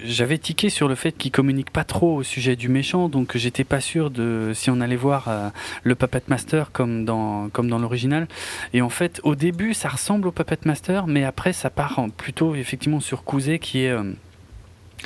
j'avais 0.03 0.38
tiqué 0.38 0.69
sur 0.69 0.88
le 0.88 0.95
fait 0.95 1.11
qu'il 1.11 1.31
communique 1.31 1.71
pas 1.71 1.83
trop 1.83 2.17
au 2.17 2.23
sujet 2.23 2.55
du 2.55 2.69
méchant, 2.69 3.09
donc 3.09 3.38
j'étais 3.38 3.63
pas 3.63 3.81
sûr 3.81 4.09
de 4.09 4.51
si 4.53 4.69
on 4.69 4.81
allait 4.81 4.95
voir 4.95 5.27
euh, 5.27 5.49
le 5.83 5.95
Puppet 5.95 6.23
Master 6.27 6.71
comme 6.71 7.05
dans 7.05 7.49
comme 7.49 7.69
dans 7.69 7.79
l'original. 7.79 8.27
Et 8.73 8.81
en 8.81 8.89
fait, 8.89 9.19
au 9.23 9.35
début, 9.35 9.73
ça 9.73 9.89
ressemble 9.89 10.27
au 10.27 10.31
Puppet 10.31 10.59
Master, 10.65 11.07
mais 11.07 11.23
après, 11.23 11.53
ça 11.53 11.69
part 11.69 12.05
plutôt 12.17 12.55
effectivement 12.55 12.99
sur 12.99 13.23
Kouzé, 13.23 13.59
qui 13.59 13.79
est 13.79 13.91
un 13.91 14.15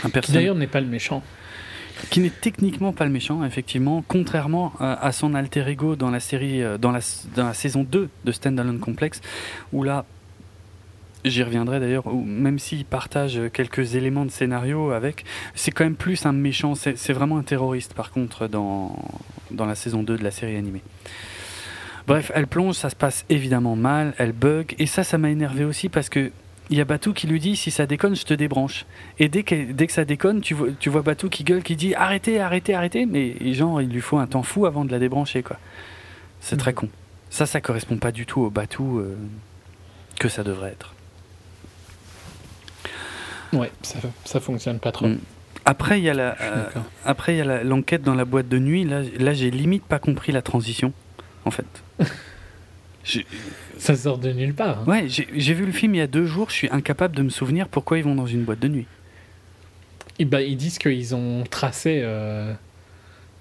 personnage. 0.03 0.25
Qui 0.25 0.31
d'ailleurs 0.33 0.55
n'est 0.55 0.67
pas 0.67 0.81
le 0.81 0.87
méchant 0.87 1.23
qui 2.09 2.19
n'est 2.19 2.29
techniquement 2.29 2.93
pas 2.93 3.05
le 3.05 3.11
méchant, 3.11 3.43
effectivement, 3.43 4.03
contrairement 4.07 4.73
à, 4.79 5.11
son 5.11 5.33
alter 5.33 5.67
ego 5.67 5.95
dans 5.95 6.11
la 6.11 6.19
série, 6.19 6.61
euh, 6.61 6.77
dans 6.77 6.91
la, 6.91 7.01
saison 7.53 7.83
2 7.83 8.09
de 8.25 8.31
Standalone 8.31 8.79
Complex, 8.79 9.21
où 9.73 9.83
là, 9.83 10.05
j'y 11.23 11.43
reviendrai 11.43 11.79
d'ailleurs, 11.79 12.13
même 12.13 12.59
s'il 12.59 12.85
partage 12.85 13.39
quelques 13.53 13.95
éléments 13.95 14.25
de 14.25 14.31
scénario 14.31 14.91
avec, 14.91 15.25
c'est 15.55 15.71
quand 15.71 15.83
même 15.83 15.95
plus 15.95 16.25
un 16.25 16.33
méchant, 16.33 16.75
c'est 16.75 17.13
vraiment 17.13 17.37
un 17.37 17.43
terroriste 17.43 17.93
par 17.93 18.11
contre 18.11 18.47
dans, 18.47 18.95
dans 19.51 19.65
la 19.65 19.75
saison 19.75 20.03
2 20.03 20.17
de 20.17 20.23
la 20.23 20.31
série 20.31 20.55
animée. 20.55 20.81
Bref, 22.07 22.31
elle 22.35 22.45
plonge, 22.45 22.75
ça 22.75 22.91
se 22.91 22.95
passe 22.95 23.25
évidemment 23.29 23.75
mal, 23.75 24.13
elle 24.19 24.31
bug, 24.31 24.75
et 24.77 24.85
ça, 24.85 25.03
ça 25.03 25.17
m'a 25.17 25.31
énervé 25.31 25.65
aussi 25.65 25.89
parce 25.89 26.09
que 26.09 26.31
il 26.69 26.77
y 26.77 26.81
a 26.81 26.85
Batou 26.85 27.13
qui 27.13 27.27
lui 27.27 27.39
dit 27.39 27.55
si 27.55 27.71
ça 27.71 27.85
déconne, 27.85 28.15
je 28.15 28.25
te 28.25 28.33
débranche. 28.33 28.85
Et 29.19 29.29
dès 29.29 29.43
que, 29.43 29.71
dès 29.71 29.87
que 29.87 29.93
ça 29.93 30.05
déconne, 30.05 30.41
tu 30.41 30.53
vois, 30.53 30.67
tu 30.79 30.89
vois 30.89 31.01
Batou 31.01 31.29
qui 31.29 31.43
gueule, 31.43 31.63
qui 31.63 31.75
dit 31.75 31.93
arrêtez, 31.95 32.39
arrêtez, 32.39 32.73
arrêtez. 32.73 33.05
Mais 33.05 33.53
genre, 33.53 33.81
il 33.81 33.89
lui 33.89 34.01
faut 34.01 34.17
un 34.17 34.27
temps 34.27 34.43
fou 34.43 34.65
avant 34.65 34.85
de 34.85 34.91
la 34.91 34.99
débrancher, 34.99 35.43
quoi. 35.43 35.57
C'est 36.39 36.57
très 36.57 36.71
mm. 36.71 36.75
con. 36.75 36.89
Ça, 37.29 37.45
ça 37.45 37.61
correspond 37.61 37.97
pas 37.97 38.11
du 38.11 38.25
tout 38.25 38.41
au 38.41 38.49
Batou 38.49 38.99
euh, 38.99 39.15
que 40.19 40.29
ça 40.29 40.43
devrait 40.43 40.71
être. 40.71 40.93
Ouais, 43.53 43.71
ça, 43.81 43.99
ça 44.25 44.39
fonctionne 44.39 44.79
pas 44.79 44.91
trop. 44.91 45.07
Mm. 45.07 45.19
Après, 45.65 45.99
il 45.99 46.03
y 46.03 46.09
a 46.09 46.13
la, 46.13 46.35
euh, 46.41 46.65
après, 47.05 47.35
il 47.35 47.37
y 47.39 47.41
a 47.41 47.63
l'enquête 47.63 48.03
dans 48.03 48.13
la 48.13 48.25
boîte 48.25 48.47
de 48.47 48.59
nuit. 48.59 48.85
Là, 48.85 49.01
là 49.17 49.33
j'ai 49.33 49.49
limite 49.49 49.83
pas 49.83 49.97
compris 49.97 50.31
la 50.31 50.43
transition, 50.43 50.93
en 51.43 51.51
fait. 51.51 51.65
Ça 53.77 53.95
sort 53.95 54.17
de 54.17 54.31
nulle 54.31 54.53
part. 54.53 54.79
Hein. 54.79 54.85
Ouais, 54.87 55.05
j'ai 55.07 55.53
vu 55.53 55.65
le 55.65 55.71
film 55.71 55.95
il 55.95 55.99
y 55.99 56.01
a 56.01 56.07
deux 56.07 56.25
jours, 56.25 56.49
je 56.49 56.55
suis 56.55 56.69
incapable 56.71 57.15
de 57.15 57.23
me 57.23 57.29
souvenir 57.29 57.67
pourquoi 57.67 57.97
ils 57.97 58.03
vont 58.03 58.15
dans 58.15 58.25
une 58.25 58.43
boîte 58.43 58.59
de 58.59 58.67
nuit. 58.67 58.87
Et 60.17 60.25
bah, 60.25 60.41
ils 60.41 60.57
disent 60.57 60.77
qu'ils 60.77 61.13
ont 61.13 61.43
tracé 61.49 62.01
euh, 62.03 62.53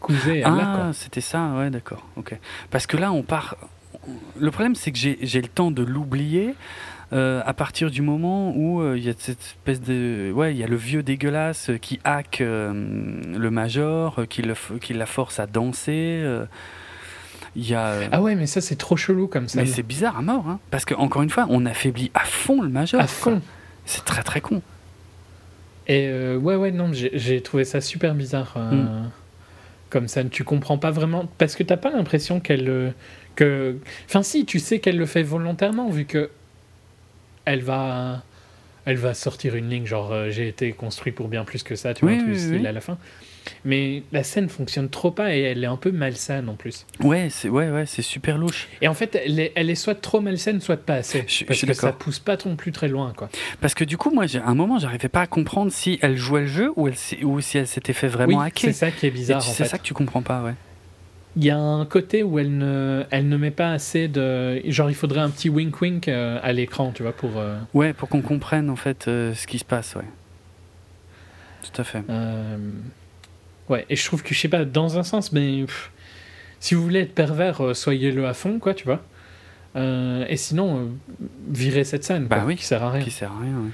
Cousé 0.01 0.43
Ah, 0.45 0.91
c'était 0.93 1.21
ça, 1.21 1.55
ouais, 1.57 1.71
d'accord. 1.71 2.07
ok. 2.17 2.39
Parce 2.71 2.87
que 2.87 2.97
là, 2.97 3.11
on 3.13 3.23
part. 3.23 3.57
Le 4.39 4.51
problème, 4.51 4.75
c'est 4.75 4.93
que 4.93 4.99
j'ai 4.99 5.41
le 5.41 5.49
temps 5.49 5.71
de 5.71 5.83
l'oublier. 5.83 6.55
Euh, 7.13 7.43
à 7.47 7.55
partir 7.55 7.91
du 7.91 8.03
moment 8.03 8.53
où 8.57 8.81
euh, 8.81 8.99
il 8.99 9.05
y 9.05 9.09
a 9.09 9.13
cette 9.17 9.41
espèce 9.41 9.81
de 9.81 10.33
ouais 10.35 10.53
il 10.53 10.57
y 10.57 10.65
a 10.65 10.67
le 10.67 10.75
vieux 10.75 11.03
dégueulasse 11.03 11.71
qui 11.83 12.01
hack 12.03 12.41
euh, 12.41 12.73
le 12.73 13.51
major 13.51 14.23
qui, 14.29 14.41
le, 14.41 14.55
qui 14.81 14.95
la 14.95 15.05
force 15.05 15.39
à 15.39 15.47
danser 15.47 16.25
euh, 17.57 18.09
ah 18.11 18.21
ouais, 18.21 18.35
mais 18.35 18.47
ça 18.47 18.61
c'est 18.61 18.77
trop 18.77 18.97
chelou 18.97 19.29
comme 19.29 19.49
ça. 19.49 19.61
Mais 19.61 19.67
c'est 19.67 19.83
bizarre 19.83 20.19
à 20.19 20.23
mort, 20.23 20.49
hein, 20.49 20.59
parce 20.71 20.85
que 20.85 20.95
encore 20.95 21.23
une 21.23 21.31
fois, 21.31 21.47
on 21.49 21.67
affaiblit 21.67 22.11
à 22.15 22.25
fond 22.25 22.63
le 22.63 22.69
majeur. 22.69 23.01
À 23.01 23.07
fond. 23.07 23.41
C'est 23.87 24.05
très 24.05 24.23
très 24.23 24.41
con. 24.41 24.63
Et 25.87 26.09
euh, 26.09 26.37
ouais, 26.37 26.57
ouais, 26.57 26.73
non, 26.73 26.91
j'ai 26.93 27.41
trouvé 27.43 27.65
ça 27.65 27.81
super 27.81 28.15
bizarre. 28.15 28.55
Euh, 28.57 28.73
mm. 28.73 29.11
Comme 29.91 30.09
ça, 30.09 30.25
tu 30.25 30.43
comprends 30.43 30.79
pas 30.79 30.91
vraiment. 30.91 31.27
Parce 31.39 31.55
que 31.55 31.63
t'as 31.63 31.77
pas 31.77 31.91
l'impression 31.91 32.41
qu'elle. 32.41 32.95
que... 33.37 33.77
Enfin, 34.07 34.23
si, 34.23 34.47
tu 34.47 34.59
sais 34.59 34.81
qu'elle 34.81 34.97
le 34.97 35.07
fait 35.07 35.23
volontairement, 35.23 35.91
vu 35.91 36.07
que. 36.07 36.31
Elle 37.45 37.63
va. 37.63 38.23
Elle 38.87 38.97
va 38.97 39.15
sortir 39.15 39.55
une 39.55 39.71
ligne, 39.71 39.87
genre 39.87 40.29
j'ai 40.29 40.47
été 40.47 40.73
construit 40.73 41.11
pour 41.11 41.29
bien 41.29 41.45
plus 41.45 41.63
que 41.63 41.75
ça, 41.75 41.95
tu 41.95 42.05
vois, 42.05 42.15
oui, 42.15 42.67
à 42.67 42.73
la 42.73 42.83
fin. 42.83 42.99
Mais 43.65 44.03
la 44.13 44.23
scène 44.23 44.49
fonctionne 44.49 44.89
trop 44.89 45.11
pas 45.11 45.35
et 45.35 45.41
elle 45.41 45.63
est 45.63 45.69
un 45.69 45.77
peu 45.77 45.91
malsaine 45.91 46.49
en 46.49 46.55
plus. 46.55 46.87
Ouais, 47.01 47.29
c'est 47.31 47.49
ouais, 47.49 47.71
ouais, 47.71 47.87
c'est 47.87 48.03
super 48.03 48.39
louche. 48.39 48.69
Et 48.81 48.89
en 48.89 48.95
fait, 48.95 49.21
elle 49.25 49.41
est, 49.41 49.53
elle 49.55 49.71
est 49.71 49.75
soit 49.75 49.95
trop 49.95 50.21
malsaine, 50.21 50.61
soit 50.61 50.77
pas 50.77 50.95
assez. 50.95 51.25
Je, 51.27 51.45
parce 51.45 51.61
que 51.61 51.73
ça 51.73 51.93
pousse 51.93 52.19
pas 52.19 52.37
non 52.45 52.57
plus 52.57 52.73
très 52.73 52.89
loin, 52.89 53.13
quoi. 53.17 53.29
Parce 53.61 53.75
que 53.75 53.85
du 53.85 53.97
coup, 53.97 54.11
moi, 54.11 54.25
à 54.35 54.49
un 54.49 54.55
moment, 54.55 54.79
j'arrivais 54.79 55.09
pas 55.09 55.23
à 55.23 55.27
comprendre 55.27 55.73
si 55.73 55.99
elle 56.03 56.17
jouait 56.17 56.43
le 56.43 56.47
jeu 56.47 56.73
ou, 56.77 56.89
elle, 56.89 56.95
ou 57.25 57.41
si 57.41 57.59
elle 57.59 57.67
s'était 57.67 57.93
fait 57.93 58.09
vraiment 58.09 58.39
oui, 58.39 58.47
hacker. 58.47 58.71
C'est 58.71 58.79
ça 58.79 58.91
qui 58.91 59.07
est 59.07 59.11
bizarre. 59.11 59.43
C'est 59.43 59.65
ça 59.65 59.79
que 59.79 59.83
tu 59.83 59.95
comprends 59.95 60.23
pas, 60.23 60.43
ouais. 60.43 60.55
Il 61.37 61.45
y 61.45 61.51
a 61.51 61.59
un 61.59 61.85
côté 61.85 62.23
où 62.23 62.39
elle 62.39 62.57
ne, 62.57 63.05
elle 63.11 63.29
ne 63.29 63.37
met 63.37 63.51
pas 63.51 63.73
assez 63.73 64.07
de. 64.07 64.63
Genre, 64.71 64.89
il 64.89 64.95
faudrait 64.95 65.21
un 65.21 65.31
petit 65.31 65.51
wink-wink 65.51 66.07
euh, 66.07 66.39
à 66.43 66.53
l'écran, 66.53 66.93
tu 66.95 67.03
vois, 67.03 67.13
pour. 67.13 67.39
Euh, 67.39 67.59
ouais, 67.75 67.93
pour 67.93 68.09
qu'on 68.09 68.23
comprenne 68.23 68.71
en 68.71 68.77
fait 68.77 69.09
euh, 69.09 69.35
ce 69.35 69.49
qui 69.49 69.59
se 69.59 69.65
passe, 69.65 69.97
ouais. 69.97 70.05
Tout 71.63 71.81
à 71.81 71.85
fait. 71.85 72.03
Ouais, 73.69 73.87
et 73.89 73.97
je 73.97 74.05
trouve 74.05 74.23
que, 74.23 74.35
je 74.35 74.41
sais 74.41 74.49
pas, 74.49 74.65
dans 74.65 74.99
un 74.99 75.03
sens, 75.03 75.33
mais 75.33 75.65
si 76.61 76.75
vous 76.75 76.83
voulez 76.83 77.01
être 77.01 77.15
pervers, 77.15 77.63
euh, 77.63 77.75
soyez-le 77.75 78.27
à 78.27 78.35
fond, 78.35 78.59
quoi, 78.59 78.73
tu 78.75 78.85
vois. 78.85 79.03
Euh, 79.77 80.25
et 80.29 80.37
sinon, 80.37 80.79
euh, 80.79 80.87
virez 81.51 81.85
cette 81.85 82.05
scène, 82.05 82.27
bah 82.27 82.45
oui, 82.47 82.57
qui 82.57 82.65
sert 82.65 82.83
à 82.83 82.91
rien. 82.91 83.03
Qui 83.03 83.11
sert 83.11 83.31
à 83.33 83.39
rien, 83.39 83.55
oui. 83.63 83.71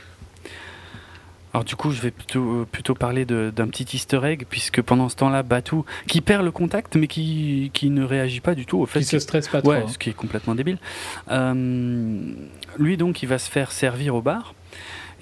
Alors 1.52 1.64
du 1.64 1.74
coup, 1.76 1.90
je 1.90 2.00
vais 2.00 2.10
plutôt, 2.12 2.66
plutôt 2.70 2.94
parler 2.94 3.24
d'un 3.24 3.68
petit 3.68 3.96
easter 3.96 4.20
egg, 4.24 4.44
puisque 4.48 4.82
pendant 4.82 5.08
ce 5.08 5.16
temps-là, 5.16 5.42
Batou, 5.42 5.84
qui 6.06 6.20
perd 6.20 6.44
le 6.44 6.52
contact, 6.52 6.96
mais 6.96 7.08
qui, 7.08 7.70
qui 7.74 7.90
ne 7.90 8.04
réagit 8.04 8.40
pas 8.40 8.54
du 8.54 8.66
tout 8.66 8.78
au 8.78 8.86
fait... 8.86 9.00
Qui 9.00 9.06
se 9.06 9.18
stresse 9.18 9.48
pas 9.48 9.60
ouais, 9.60 9.80
trop. 9.80 9.88
ce 9.88 9.98
qui 9.98 10.10
est 10.10 10.14
complètement 10.14 10.54
débile. 10.54 10.78
lui, 11.28 12.96
donc, 12.96 13.22
il 13.22 13.28
va 13.28 13.38
se 13.38 13.50
faire 13.50 13.72
servir 13.72 14.14
au 14.14 14.22
bar, 14.22 14.54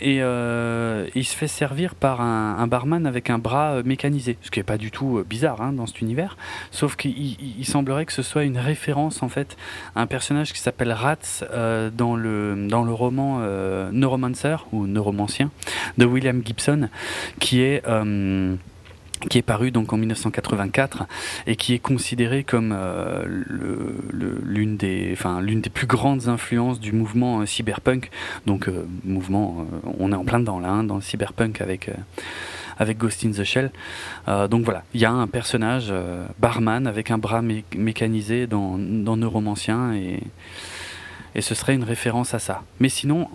et 0.01 0.23
euh, 0.23 1.07
il 1.15 1.25
se 1.25 1.37
fait 1.37 1.49
servir 1.49 1.95
par 1.95 2.21
un, 2.21 2.67
barman 2.67 3.07
avec 3.07 3.31
un 3.31 3.39
bras 3.39 3.73
euh, 3.73 3.83
mécanisé, 3.85 4.37
ce 4.43 4.51
qui 4.51 4.59
n'est 4.59 4.65
pas 4.65 4.79
du 4.79 4.91
tout 4.91 5.19
euh, 5.19 5.25
bizarre 5.29 5.61
hein, 5.61 5.73
dans 5.73 5.87
cet 5.87 6.01
univers, 6.01 6.37
sauf 6.71 6.97
qu'il 6.97 7.37
semblerait 7.65 8.07
que 8.07 8.13
ce 8.13 8.23
soit 8.23 8.45
une 8.45 8.59
référence 8.59 9.23
en 9.23 9.29
fait 9.29 9.57
à 9.95 10.03
un 10.03 10.07
personnage 10.07 10.53
qui 10.53 10.61
s'appelle 10.61 10.93
Rats 10.93 11.45
dans, 11.97 12.17
le, 12.17 12.67
dans 12.69 12.85
le 12.85 12.93
roman 12.93 13.41
Neuromancer 13.93 14.57
ou 14.73 14.87
Neuromancien 14.87 15.51
de 15.97 16.05
William 16.05 16.43
Gibson, 16.45 16.89
qui 17.41 17.61
est 17.61 17.83
qui 19.29 19.39
est 19.39 19.43
paru 19.43 19.71
donc 19.71 19.93
en 19.93 19.97
1984 19.97 21.05
et 21.47 21.57
qui 21.57 21.75
est 21.75 21.79
considéré 21.79 22.45
comme 22.45 22.75
euh, 22.77 23.25
l'une 23.27 24.77
des, 24.77 25.11
enfin, 25.13 25.41
l'une 25.41 25.61
des 25.61 25.71
plus 25.71 25.87
grandes 25.87 26.29
influences 26.29 26.81
du 26.81 26.93
mouvement 26.93 27.41
euh, 27.41 27.47
cyberpunk. 27.47 28.11
Donc 28.47 28.69
euh, 28.69 28.87
mouvement, 29.05 29.67
on 29.99 30.13
est 30.13 30.17
en 30.17 30.25
plein 30.25 30.41
dedans 30.41 30.61
là, 30.61 30.71
hein, 30.71 30.85
dans 30.85 30.97
le 30.97 31.03
cyberpunk 31.03 31.61
avec 31.61 31.91
avec 32.81 32.97
Ghost 32.97 33.25
in 33.25 33.33
the 33.33 33.43
Shell. 33.43 33.73
donc 34.51 34.65
voilà, 34.65 34.85
il 34.95 35.01
y 35.01 35.05
a 35.05 35.11
un 35.11 35.27
personnage 35.27 35.93
barman 36.39 36.87
avec 36.87 37.11
un 37.11 37.19
bras 37.19 37.43
mécanisé 37.75 38.47
dans, 38.47 38.79
dans 38.79 39.17
Neuromancien 39.17 39.95
et 39.95 40.21
et 41.35 41.41
ce 41.41 41.55
serait 41.55 41.75
une 41.75 41.85
référence 41.85 42.35
à 42.35 42.39
ça. 42.39 42.63
Mais 42.81 42.89
sinon, 42.89 43.29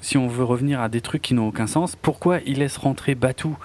si 0.00 0.18
on 0.18 0.28
veut 0.28 0.44
revenir 0.44 0.80
à 0.80 0.88
des 0.88 1.00
trucs 1.00 1.22
qui 1.22 1.34
n'ont 1.34 1.48
aucun 1.48 1.66
sens, 1.66 1.96
pourquoi 1.96 2.40
il 2.46 2.58
laisse 2.58 2.76
rentrer 2.76 3.14
Batou? 3.14 3.56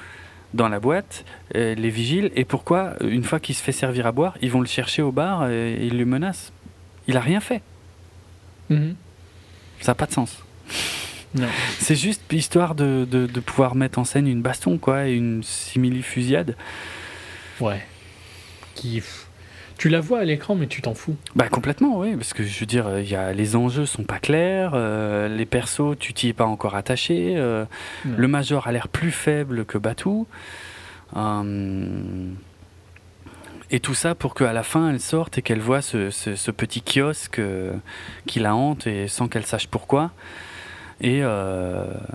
Dans 0.53 0.67
la 0.67 0.79
boîte, 0.79 1.25
euh, 1.55 1.75
les 1.75 1.89
vigiles, 1.89 2.31
et 2.35 2.45
pourquoi, 2.45 2.95
une 3.01 3.23
fois 3.23 3.39
qu'il 3.39 3.55
se 3.55 3.61
fait 3.61 3.71
servir 3.71 4.07
à 4.07 4.11
boire, 4.11 4.37
ils 4.41 4.51
vont 4.51 4.61
le 4.61 4.67
chercher 4.67 5.01
au 5.01 5.11
bar 5.11 5.49
et, 5.49 5.85
ils 5.85 5.97
le 5.97 6.05
menacent 6.05 6.51
Il 7.07 7.17
a 7.17 7.21
rien 7.21 7.39
fait. 7.39 7.61
Mhm. 8.69 8.95
Ça 9.81 9.91
n'a 9.91 9.95
pas 9.95 10.05
de 10.05 10.13
sens. 10.13 10.43
C'est 11.79 11.95
juste 11.95 12.21
histoire 12.31 12.73
de, 12.73 13.05
de, 13.09 13.39
pouvoir 13.39 13.75
mettre 13.75 13.99
en 13.99 14.03
scène 14.03 14.27
une 14.27 14.41
baston, 14.41 14.77
quoi, 14.79 15.07
et 15.07 15.13
une 15.13 15.43
simili-fusillade. 15.43 16.55
Ouais. 17.59 17.85
Qui 18.73 19.03
tu 19.79 19.87
la 19.87 20.01
vois 20.01 20.19
à 20.19 20.23
l'écran, 20.25 20.55
mais 20.55 20.67
tu 20.67 20.81
t'en 20.81 20.93
fous. 20.93 21.15
Bah 21.37 21.47
complètement, 21.47 21.99
oui, 21.99 22.13
parce 22.17 22.33
que 22.33 22.43
je 22.43 22.59
veux 22.59 22.65
dire, 22.65 22.99
y 22.99 23.15
a, 23.15 23.31
les 23.31 23.55
enjeux 23.55 23.85
sont 23.85 24.03
pas 24.03 24.19
clairs, 24.19 24.73
euh, 24.73 25.29
les 25.29 25.45
persos, 25.45 25.97
tu 25.97 26.13
t'y 26.13 26.27
es 26.27 26.33
pas 26.33 26.45
encore 26.45 26.75
attaché, 26.75 27.35
euh, 27.37 27.63
le 28.05 28.27
major 28.27 28.67
a 28.67 28.73
l'air 28.73 28.89
plus 28.89 29.11
faible 29.11 29.63
que 29.63 29.77
Batou. 29.77 30.27
Euh, 31.15 32.29
Et 33.71 33.79
tout 33.79 33.93
ça 33.93 34.15
pour 34.15 34.35
qu'à 34.35 34.51
la 34.51 34.63
fin, 34.63 34.89
elle 34.89 34.99
sorte 34.99 35.37
et 35.37 35.41
qu'elle 35.41 35.61
voit 35.61 35.81
ce, 35.81 36.51
petit 36.51 36.81
kiosque 36.81 37.39
qui 38.27 38.39
la 38.41 38.55
hante 38.55 38.85
et 38.85 39.07
sans 39.07 39.29
qu'elle 39.29 39.45
sache 39.45 39.67
pourquoi. 39.67 40.11
Et 40.99 41.21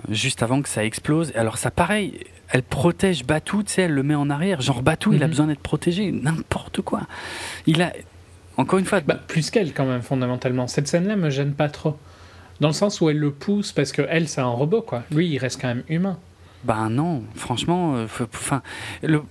juste 0.09 0.43
avant 0.43 0.61
que 0.61 0.69
ça 0.69 0.85
explose. 0.85 1.31
Alors 1.35 1.57
ça, 1.57 1.71
pareil, 1.71 2.19
elle 2.55 2.63
protège 2.63 3.25
Batou, 3.25 3.63
tu 3.63 3.73
sais, 3.73 3.81
elle 3.81 3.91
le 3.91 4.01
met 4.01 4.15
en 4.15 4.29
arrière. 4.29 4.61
Genre 4.61 4.81
Batou, 4.81 5.11
il 5.11 5.21
a 5.21 5.25
mhm. 5.25 5.31
besoin 5.31 5.47
d'être 5.47 5.59
protégé, 5.59 6.13
n'importe 6.13 6.81
quoi. 6.81 7.01
Il 7.67 7.81
a, 7.81 7.91
encore 8.55 8.79
une 8.79 8.85
fois, 8.85 9.01
bah, 9.01 9.19
plus 9.27 9.49
qu'elle 9.49 9.73
quand 9.73 9.85
même 9.85 10.01
fondamentalement. 10.01 10.65
Cette 10.67 10.87
scène-là 10.87 11.17
me 11.17 11.29
gêne 11.29 11.53
pas 11.53 11.67
trop, 11.67 11.97
dans 12.61 12.69
le 12.69 12.73
sens 12.73 13.01
où 13.01 13.09
elle 13.09 13.19
le 13.19 13.31
pousse 13.31 13.73
parce 13.73 13.91
que 13.91 14.03
elle, 14.09 14.29
c'est 14.29 14.39
un 14.39 14.47
robot 14.47 14.81
quoi. 14.81 15.03
Lui, 15.11 15.27
il 15.27 15.37
reste 15.37 15.59
quand 15.59 15.67
même 15.67 15.83
humain. 15.89 16.17
Ben 16.63 16.89
non, 16.89 17.23
franchement, 17.35 17.97
euh, 17.97 18.07
enfin, 18.21 18.63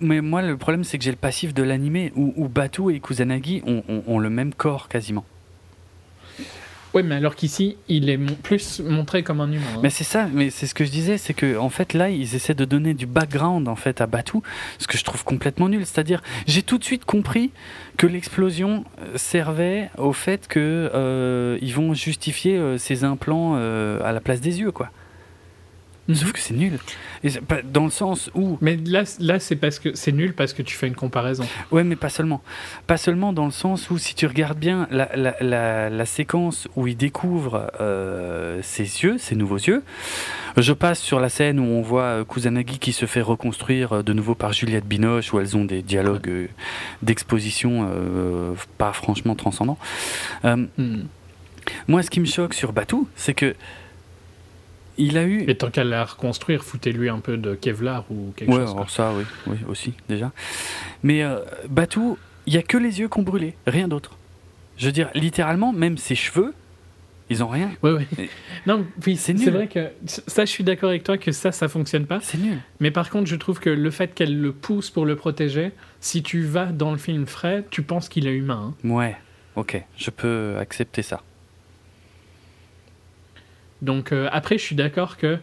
mais 0.01 0.21
moi 0.21 0.43
le 0.43 0.57
problème 0.59 0.85
c'est 0.85 0.99
que 0.99 1.05
j'ai 1.05 1.11
le 1.11 1.17
passif 1.17 1.55
de 1.55 1.63
l'animé 1.63 2.13
où, 2.15 2.35
où, 2.37 2.49
Batu 2.49 2.95
et 2.95 3.01
Kusanagi 3.01 3.63
ont, 3.67 4.19
le 4.19 4.31
même 4.31 4.53
corps 4.53 4.89
quasiment. 4.89 5.25
Oui, 6.95 7.03
mais 7.03 7.17
alors 7.17 7.35
qu'ici, 7.35 7.77
il 7.89 8.09
est 8.09 8.19
plus 8.19 8.81
montré 8.81 9.25
comme 9.25 9.41
un 9.41 9.51
humain. 9.51 9.63
Hein. 9.77 9.81
Mais 9.83 9.91
c'est 9.91 10.05
ça, 10.05 10.29
mais 10.33 10.51
c'est 10.51 10.67
ce 10.67 10.75
que 10.75 10.85
je 10.85 10.91
disais, 10.91 11.19
c'est 11.19 11.35
que 11.35 11.59
en 11.59 11.69
fait 11.69 11.93
là, 11.93 12.09
ils 12.09 12.37
essaient 12.37 12.55
de 12.55 12.65
donner 12.65 12.95
du 12.95 13.07
background 13.07 13.67
en 13.67 13.75
fait 13.75 14.01
à 14.01 14.07
Batu, 14.07 14.39
ce 14.79 14.87
que 14.87 14.97
je 14.97 15.03
trouve 15.03 15.25
complètement 15.25 15.69
nul. 15.69 15.85
C'est-à-dire, 15.85 16.23
j'ai 16.47 16.63
tout 16.63 16.79
de 16.79 16.85
suite 16.85 17.05
compris 17.05 17.51
que 17.97 18.07
l'explosion 18.07 18.85
euh, 19.01 19.17
servait 19.17 19.91
au 19.99 20.13
fait 20.13 20.47
que 20.47 20.91
euh, 20.95 21.59
ils 21.61 21.75
vont 21.75 21.95
justifier 21.95 22.61
ces 22.79 23.03
implants 23.05 23.55
à 23.55 24.13
la 24.13 24.21
place 24.21 24.41
des 24.41 24.61
yeux, 24.61 24.71
quoi. 24.71 24.91
Sauf 26.13 26.33
que 26.33 26.39
c'est 26.39 26.55
nul. 26.55 26.79
dans 27.73 27.85
le 27.85 27.91
sens 27.91 28.31
où. 28.35 28.59
Mais 28.61 28.77
là, 28.77 29.05
là 29.21 29.39
c'est 29.39 29.57
parce 29.57 29.79
que 29.79 29.95
c'est 29.95 30.13
nul 30.13 30.35
parce 30.35 30.53
que 30.53 30.61
tu 30.61 30.77
fais 30.77 30.87
une 30.87 30.95
comparaison. 30.95 31.45
Ouais, 31.71 31.83
mais 31.83 31.97
pas 31.97 32.11
seulement. 32.11 32.43
Pas 32.87 32.99
seulement 32.99 33.33
dans 33.33 33.47
le 33.47 33.51
sens 33.51 33.91
où, 33.91 33.97
si 33.97 34.15
tu 34.15 34.27
regardes 34.27 34.59
bien 34.59 34.87
la, 34.91 35.09
la, 35.17 35.89
la, 35.89 36.07
séquence 36.07 36.69
où 36.77 36.87
il 36.87 36.97
découvre 36.97 37.71
euh, 37.81 38.61
ses 38.63 38.83
yeux, 38.83 39.17
ses 39.17 39.35
nouveaux 39.35 39.57
yeux, 39.57 39.83
je 40.59 40.73
passe 40.75 41.01
sur 41.01 41.21
la 41.21 41.31
scène 41.31 41.59
où 41.59 41.65
on 41.65 41.81
voit 41.81 42.03
euh, 42.03 42.25
Kusanagi 42.25 42.79
qui 42.79 42.93
se 42.93 43.07
fait 43.07 43.23
reconstruire 43.23 43.95
euh, 43.95 44.03
de 44.03 44.13
nouveau 44.13 44.35
par 44.35 44.53
Juliette 44.53 44.87
Binoche, 44.87 45.33
où 45.33 45.41
elles 45.41 45.57
ont 45.57 45.65
des 45.65 45.81
dialogues 45.81 46.51
d'exposition 47.03 47.89
pas 48.79 48.93
franchement 48.93 49.35
transcendants. 49.35 49.79
Hmm. 50.43 50.67
Moi, 51.89 52.03
ce 52.03 52.11
qui 52.11 52.21
me 52.21 52.27
choque 52.27 52.53
sur 52.53 52.73
Batou, 52.73 53.09
c'est 53.17 53.35
que 53.35 53.55
il 54.99 55.19
a 55.19 55.25
eu. 55.25 55.45
Et 55.49 55.57
tant 55.57 55.71
qu'à 55.71 55.85
la 55.85 56.05
reconstruire, 56.05 56.65
foutez-lui 56.65 57.09
un 57.09 57.21
peu 57.21 57.37
de 57.37 57.55
Kevlar 57.55 58.05
ou 58.11 58.33
quelque 58.37 58.53
chose. 58.53 58.75
Ouais, 58.75 58.85
ça, 58.89 59.13
oui, 59.17 59.25
oui, 59.47 59.57
aussi, 59.69 59.95
déjà. 60.09 60.33
Mais 61.03 61.23
euh, 61.23 61.39
Batou, 61.69 62.19
il 62.47 62.53
n'y 62.53 62.59
a 62.59 62.63
que 62.63 62.77
les 62.77 63.01
yeux 63.01 63.09
qui 63.09 63.19
ont 63.19 63.23
brûlé, 63.23 63.55
rien 63.67 63.89
d'autre. 63.89 64.17
Je 64.77 64.87
veux 64.87 64.93
dire, 64.93 65.11
littéralement, 65.15 65.73
même 65.73 65.99
ses 65.99 66.15
cheveux, 66.15 66.53
ils 67.31 67.43
ont 67.43 67.49
rien. 67.49 67.71
Oui, 67.83 68.07
oui. 68.19 68.29
Non, 68.67 68.85
oui, 69.07 69.17
c'est 69.17 69.33
vrai 69.33 69.69
que 69.69 69.91
ça, 70.05 70.45
je 70.45 70.51
suis 70.51 70.65
d'accord 70.65 70.91
avec 70.91 71.05
toi 71.05 71.17
que 71.17 71.33
ça, 71.33 71.53
ça 71.53 71.69
fonctionne 71.69 72.07
pas. 72.07 72.21
C'est 72.23 72.39
nul. 72.39 72.59
Mais 72.81 72.91
par 72.91 73.09
contre, 73.09 73.27
je 73.27 73.37
trouve 73.37 73.61
que 73.61 73.71
le 73.71 73.91
fait 73.91 74.15
qu'elle 74.15 74.39
le 74.39 74.53
pousse 74.53 74.91
pour 74.91 75.07
le 75.07 75.17
protéger, 75.17 75.73
si 76.01 76.23
tu 76.23 76.43
vas 76.43 76.67
dans 76.67 76.93
le 76.93 76.99
film 76.99 77.27
frais, 77.27 77.65
tu 77.71 77.83
penses 77.83 78.09
qu'il 78.09 78.27
est 78.27 78.35
humain. 78.35 78.75
Hein. 78.85 78.89
Ouais, 78.89 79.17
ok, 79.57 79.83
je 79.97 80.11
peux 80.11 80.57
accepter 80.59 81.03
ça. 81.03 81.23
Donc 83.85 84.13
euh, 84.13 84.29
après, 84.33 84.59
je 84.59 84.65
suis 84.65 84.77
d'accord 84.77 85.17
que 85.17 85.39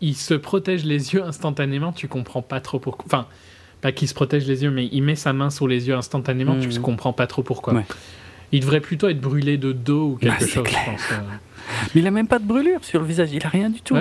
il 0.00 0.14
se 0.14 0.34
protège 0.34 0.84
les 0.84 1.14
yeux 1.14 1.22
instantanément. 1.22 1.92
Tu 1.92 2.08
comprends 2.08 2.42
pas 2.42 2.60
trop 2.60 2.78
pourquoi. 2.78 3.06
Enfin, 3.06 3.26
pas 3.80 3.92
qu'il 3.92 4.08
se 4.08 4.14
protège 4.14 4.46
les 4.46 4.62
yeux, 4.64 4.70
mais 4.70 4.88
il 4.92 5.02
met 5.02 5.14
sa 5.14 5.32
main 5.32 5.50
sur 5.50 5.68
les 5.68 5.88
yeux 5.88 5.94
instantanément. 5.94 6.58
Tu 6.58 6.68
Tu 6.68 6.80
comprends 6.80 7.12
pas 7.12 7.26
trop 7.26 7.42
pourquoi. 7.42 7.82
Il 8.52 8.60
devrait 8.60 8.80
plutôt 8.80 9.08
être 9.08 9.20
brûlé 9.20 9.56
de 9.56 9.72
dos 9.72 10.10
ou 10.10 10.16
quelque 10.16 10.46
chose, 10.46 10.66
je 10.68 10.90
pense. 10.90 11.02
Euh. 11.12 11.16
Mais 11.94 12.02
il 12.02 12.06
a 12.06 12.10
même 12.10 12.28
pas 12.28 12.38
de 12.38 12.44
brûlure 12.44 12.84
sur 12.84 13.00
le 13.00 13.06
visage. 13.06 13.30
Il 13.32 13.44
a 13.44 13.48
rien 13.48 13.70
du 13.70 13.80
tout. 13.80 13.96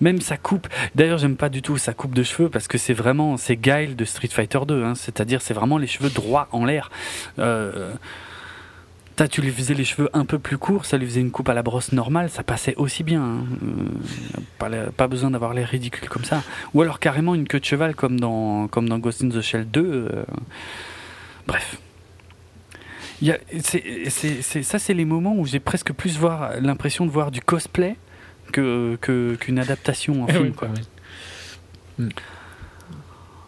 même 0.00 0.20
sa 0.20 0.36
coupe. 0.36 0.68
D'ailleurs, 0.94 1.18
j'aime 1.18 1.36
pas 1.36 1.48
du 1.48 1.62
tout 1.62 1.76
sa 1.76 1.92
coupe 1.92 2.14
de 2.14 2.22
cheveux 2.22 2.48
parce 2.48 2.66
que 2.66 2.78
c'est 2.78 2.94
vraiment 2.94 3.36
c'est 3.36 3.56
Guile 3.56 3.94
de 3.94 4.04
Street 4.04 4.28
Fighter 4.28 4.60
2. 4.66 4.82
Hein. 4.82 4.94
C'est-à-dire, 4.94 5.42
c'est 5.42 5.54
vraiment 5.54 5.78
les 5.78 5.86
cheveux 5.86 6.10
droits 6.10 6.48
en 6.52 6.64
l'air. 6.64 6.90
Euh, 7.38 7.92
tu 9.24 9.40
lui 9.40 9.50
faisais 9.50 9.72
les 9.72 9.84
cheveux 9.84 10.10
un 10.12 10.26
peu 10.26 10.38
plus 10.38 10.58
courts, 10.58 10.84
ça 10.84 10.98
lui 10.98 11.06
faisait 11.06 11.20
une 11.20 11.30
coupe 11.30 11.48
à 11.48 11.54
la 11.54 11.62
brosse 11.62 11.92
normale, 11.92 12.28
ça 12.28 12.42
passait 12.42 12.74
aussi 12.76 13.02
bien. 13.02 13.22
Hein. 13.22 13.44
Euh, 14.62 14.90
pas, 14.90 15.08
besoin 15.08 15.30
d'avoir 15.30 15.54
l'air 15.54 15.68
ridicule 15.68 16.08
comme 16.08 16.24
ça. 16.24 16.42
Ou 16.74 16.82
alors 16.82 17.00
carrément 17.00 17.34
une 17.34 17.48
queue 17.48 17.60
de 17.60 17.64
cheval 17.64 17.94
comme 17.94 18.20
dans, 18.20 18.68
comme 18.68 18.88
dans 18.88 18.98
Ghost 18.98 19.24
in 19.24 19.30
the 19.30 19.40
Shell 19.40 19.66
2. 19.70 19.80
Euh. 19.82 20.24
Bref. 21.46 21.78
Y 23.22 23.30
a, 23.30 23.38
ça, 24.62 24.78
c'est 24.78 24.94
les 24.94 25.06
moments 25.06 25.34
où 25.34 25.46
j'ai 25.46 25.60
presque 25.60 25.92
plus 25.92 26.18
l'impression 26.60 27.06
de 27.06 27.10
voir 27.10 27.30
du 27.30 27.40
cosplay 27.40 27.96
qu'une 28.52 28.98
que, 29.00 29.36
qu'une 29.40 29.58
adaptation 29.58 30.24
en 30.24 30.26
eh 30.28 30.32
film. 30.32 30.52
quoi. 30.52 30.68
Hmm. 31.98 32.08
Euh, 32.08 32.08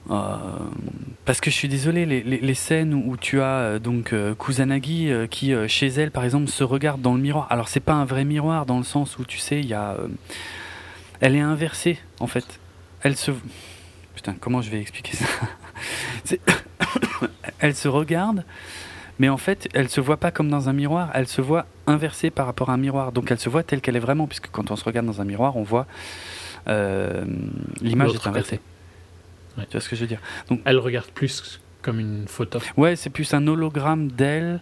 parce 0.09 1.41
que 1.41 1.51
je 1.51 1.57
suis 1.57 1.69
désolé, 1.69 2.07
les, 2.07 2.55
scènes 2.55 2.95
où, 2.95 3.17
tu 3.17 3.41
as 3.41 3.59
euh, 3.59 3.79
donc 3.79 4.13
euh, 4.13 4.35
Kusanagi 4.35 5.11
qui, 5.31 5.53
chez 5.69 5.89
elle, 5.89 6.11
par 6.11 6.25
exemple, 6.25 6.49
se 6.49 6.65
regarde 6.65 7.01
dans 7.03 7.15
le 7.15 7.21
miroir. 7.21 7.47
Alors, 7.51 7.69
c'est 7.69 7.81
pas 7.81 7.93
un 7.93 8.05
vrai 8.05 8.25
miroir 8.25 8.65
dans 8.65 8.79
le 8.79 8.85
sens 8.85 9.19
où, 9.19 9.25
tu 9.25 9.39
sais, 9.39 9.61
il 9.61 9.67
y 9.67 9.75
a. 9.75 9.97
elle 11.21 11.37
est 11.37 11.41
inversée, 11.41 11.99
en 12.21 12.27
fait. 12.27 12.47
Elle 13.03 13.17
se. 13.17 13.33
Putain, 14.15 14.35
comment 14.41 14.63
je 14.63 14.71
vais 14.71 14.81
expliquer 14.81 15.17
ça? 15.17 15.27
Elle 17.61 17.75
se 17.75 17.89
regarde, 17.89 18.45
mais 19.19 19.29
en 19.29 19.37
fait, 19.37 19.69
elle 19.75 19.89
se 19.89 20.01
voit 20.01 20.17
pas 20.17 20.31
comme 20.31 20.49
dans 20.49 20.69
un 20.69 20.73
miroir, 20.73 21.11
elle 21.13 21.27
se 21.27 21.41
voit 21.41 21.67
inversée 21.89 22.31
par 22.31 22.47
rapport 22.47 22.71
à 22.71 22.75
un 22.75 22.77
miroir. 22.77 23.11
Donc, 23.11 23.33
elle 23.33 23.39
se 23.39 23.49
voit 23.49 23.65
telle 23.65 23.81
qu'elle 23.81 23.97
est 23.97 24.01
vraiment, 24.01 24.29
puisque 24.29 24.49
quand 24.51 24.71
on 24.71 24.77
se 24.77 24.85
regarde 24.85 25.07
dans 25.07 25.21
un 25.21 25.25
miroir, 25.25 25.57
on 25.57 25.65
voit. 25.65 25.87
L'image 26.67 28.15
est 28.15 28.27
inversée. 28.27 28.61
Tu 29.65 29.73
vois 29.73 29.81
ce 29.81 29.89
que 29.89 29.97
je 29.97 30.03
veux 30.03 30.07
dire? 30.07 30.21
Donc, 30.49 30.61
Elle 30.65 30.79
regarde 30.79 31.11
plus 31.11 31.61
comme 31.83 32.01
une 32.01 32.27
photo. 32.27 32.59
Ouais, 32.77 32.97
c'est 32.97 33.11
plus 33.11 33.33
un 33.35 33.47
hologramme 33.47 34.11
d'elle 34.11 34.61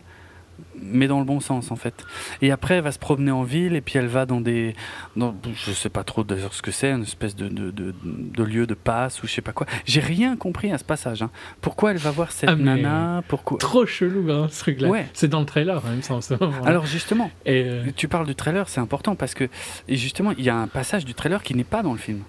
mais 0.81 1.09
dans 1.09 1.19
le 1.19 1.25
bon 1.25 1.41
sens 1.41 1.71
en 1.71 1.77
fait. 1.77 2.05
Et 2.43 2.51
après, 2.51 2.75
elle 2.75 2.83
va 2.83 2.93
se 2.93 2.99
promener 2.99 3.31
en 3.31 3.43
ville 3.43 3.75
et 3.75 3.81
puis 3.81 3.99
elle 3.99 4.07
va 4.07 4.27
dans 4.27 4.41
des, 4.41 4.75
dans, 5.17 5.35
je 5.55 5.73
sais 5.73 5.89
pas 5.89 6.05
trop 6.05 6.25
d'ailleurs 6.25 6.55
ce 6.55 6.63
que 6.63 6.71
c'est, 6.71 6.91
une 6.91 7.03
espèce 7.03 7.35
de, 7.35 7.49
de, 7.49 7.71
de, 7.73 8.43
lieu 8.43 8.67
de 8.67 8.75
passe 8.75 9.23
ou 9.23 9.27
je 9.27 9.33
sais 9.33 9.43
pas 9.43 9.53
quoi. 9.53 9.67
J'ai 9.85 10.01
rien 10.01 10.37
compris 10.37 10.73
à 10.73 10.79
ce 10.79 10.85
passage. 10.85 11.23
Hein. 11.23 11.31
Pourquoi 11.61 11.93
elle 11.93 11.99
va 11.99 12.11
voir 12.11 12.33
cette 12.33 12.51
ah, 12.51 12.57
nana? 12.57 13.23
Pourquoi? 13.29 13.59
Trop 13.59 13.87
chelou 13.87 14.31
hein, 14.31 14.49
ce 14.51 14.61
truc-là. 14.61 14.89
Ouais. 14.89 15.07
C'est 15.13 15.29
dans 15.29 15.41
le 15.41 15.47
trailer 15.47 15.83
même 15.85 16.01
hein, 16.09 16.21
sans 16.21 16.33
Alors 16.65 16.87
justement, 16.87 17.31
et 17.45 17.65
euh, 17.65 17.85
tu 17.95 18.09
parles 18.09 18.27
du 18.27 18.35
trailer, 18.35 18.69
c'est 18.69 18.81
important 18.81 19.15
parce 19.15 19.35
que 19.35 19.49
et 19.89 19.97
justement 19.97 20.33
il 20.37 20.45
y 20.45 20.51
a 20.51 20.57
un 20.57 20.69
passage 20.69 21.05
du 21.05 21.15
trailer 21.15 21.43
qui 21.43 21.55
n'est 21.55 21.65
pas 21.65 21.83
dans 21.83 21.93
le 21.93 21.99
film. 21.99 22.23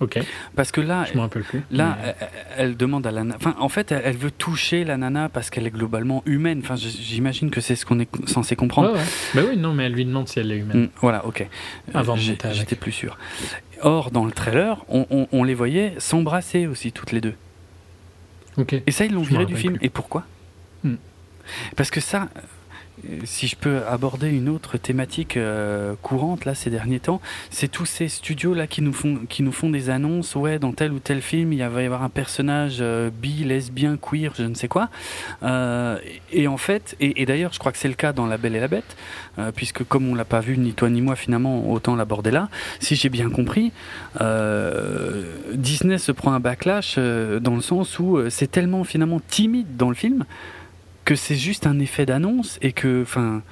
Ok. 0.00 0.18
Parce 0.56 0.72
que 0.72 0.80
là, 0.80 1.04
je 1.12 1.18
rappelle 1.18 1.44
plus. 1.44 1.62
Là, 1.70 1.96
elle, 2.56 2.76
demande 2.76 3.06
à 3.06 3.10
la 3.10 3.22
nana. 3.22 3.36
Enfin, 3.36 3.54
en 3.58 3.68
fait, 3.68 3.92
elle, 3.92 4.16
veut 4.16 4.30
toucher 4.30 4.84
la 4.84 4.96
nana 4.96 5.28
parce 5.28 5.50
qu'elle 5.50 5.66
est 5.66 5.70
globalement 5.70 6.22
humaine. 6.26 6.60
Enfin, 6.62 6.74
j'imagine 6.76 7.50
que 7.50 7.60
c'est 7.60 7.76
ce 7.76 7.86
qu'on 7.86 8.00
est 8.00 8.08
censé 8.26 8.56
comprendre. 8.56 8.92
Ouais, 8.92 9.00
Bah 9.34 9.42
oui, 9.48 9.56
non, 9.56 9.72
mais 9.72 9.84
elle 9.84 9.92
lui 9.92 10.04
demande 10.04 10.28
si 10.28 10.40
elle 10.40 10.50
est 10.50 10.58
humaine. 10.58 10.84
Mm, 10.84 10.88
voilà, 11.00 11.24
ok. 11.26 11.46
Avant 11.94 12.16
J'étais 12.16 12.76
plus 12.76 12.92
sûr. 12.92 13.16
Or, 13.82 14.10
dans 14.10 14.24
le 14.24 14.32
trailer, 14.32 14.84
on, 14.88 15.44
les 15.44 15.54
voyait 15.54 15.94
s'embrasser 15.98 16.66
aussi 16.66 16.90
toutes 16.92 17.12
les 17.12 17.20
deux. 17.20 17.34
Ok. 18.56 18.74
Et 18.86 18.90
ça, 18.90 19.04
ils 19.04 19.12
l'ont 19.12 19.22
viré 19.22 19.46
du 19.46 19.56
film. 19.56 19.78
Et 19.80 19.90
pourquoi? 19.90 20.24
Mm. 20.82 20.94
Parce 21.76 21.90
que 21.90 22.00
ça, 22.00 22.28
si 23.24 23.46
je 23.46 23.56
peux 23.56 23.82
aborder 23.86 24.28
une 24.28 24.48
autre 24.48 24.78
thématique 24.78 25.36
euh, 25.36 25.94
courante 26.02 26.44
là 26.44 26.54
ces 26.54 26.70
derniers 26.70 27.00
temps, 27.00 27.20
c'est 27.50 27.68
tous 27.68 27.86
ces 27.86 28.08
studios 28.08 28.54
là 28.54 28.66
qui 28.66 28.82
nous 28.82 28.92
font 28.92 29.20
qui 29.28 29.42
nous 29.42 29.52
font 29.52 29.70
des 29.70 29.90
annonces. 29.90 30.34
Ouais, 30.34 30.58
dans 30.58 30.72
tel 30.72 30.92
ou 30.92 30.98
tel 30.98 31.20
film, 31.20 31.52
il 31.52 31.64
va 31.64 31.82
y 31.82 31.86
avoir 31.86 32.02
un 32.02 32.08
personnage 32.08 32.78
euh, 32.80 33.10
bi, 33.10 33.44
lesbien, 33.44 33.96
queer, 33.96 34.32
je 34.36 34.44
ne 34.44 34.54
sais 34.54 34.68
quoi. 34.68 34.88
Euh, 35.42 35.98
et 36.32 36.48
en 36.48 36.56
fait, 36.56 36.96
et, 37.00 37.24
d'ailleurs, 37.26 37.52
je 37.52 37.58
crois 37.58 37.72
que 37.72 37.78
c'est 37.78 37.88
le 37.88 37.94
cas 37.94 38.12
dans 38.12 38.26
La 38.26 38.36
Belle 38.36 38.56
et 38.56 38.60
la 38.60 38.68
Bête, 38.68 38.96
puisque 39.54 39.84
comme 39.84 40.08
on 40.08 40.14
l'a 40.14 40.24
pas 40.24 40.40
vu 40.40 40.58
ni 40.58 40.72
toi 40.72 40.90
ni 40.90 41.00
moi 41.00 41.16
finalement, 41.16 41.70
autant 41.70 41.96
l'aborder 41.96 42.30
là. 42.30 42.48
Si 42.80 42.96
j'ai 42.96 43.08
bien 43.08 43.30
compris, 43.30 43.72
Disney 45.54 45.98
se 45.98 46.12
prend 46.12 46.32
un 46.32 46.40
backlash 46.40 46.98
dans 46.98 47.54
le 47.54 47.60
sens 47.60 47.98
où 47.98 48.18
c'est 48.30 48.50
tellement 48.50 48.84
finalement 48.84 49.20
timide 49.20 49.76
dans 49.76 49.88
le 49.88 49.94
film 49.94 50.24
que 51.04 51.14
c'est 51.14 51.36
juste 51.36 51.66
un 51.66 51.78
effet 51.78 52.06
d'annonce 52.06 52.58
et 52.62 52.72
que, 52.72 53.02
enfin, 53.02 53.42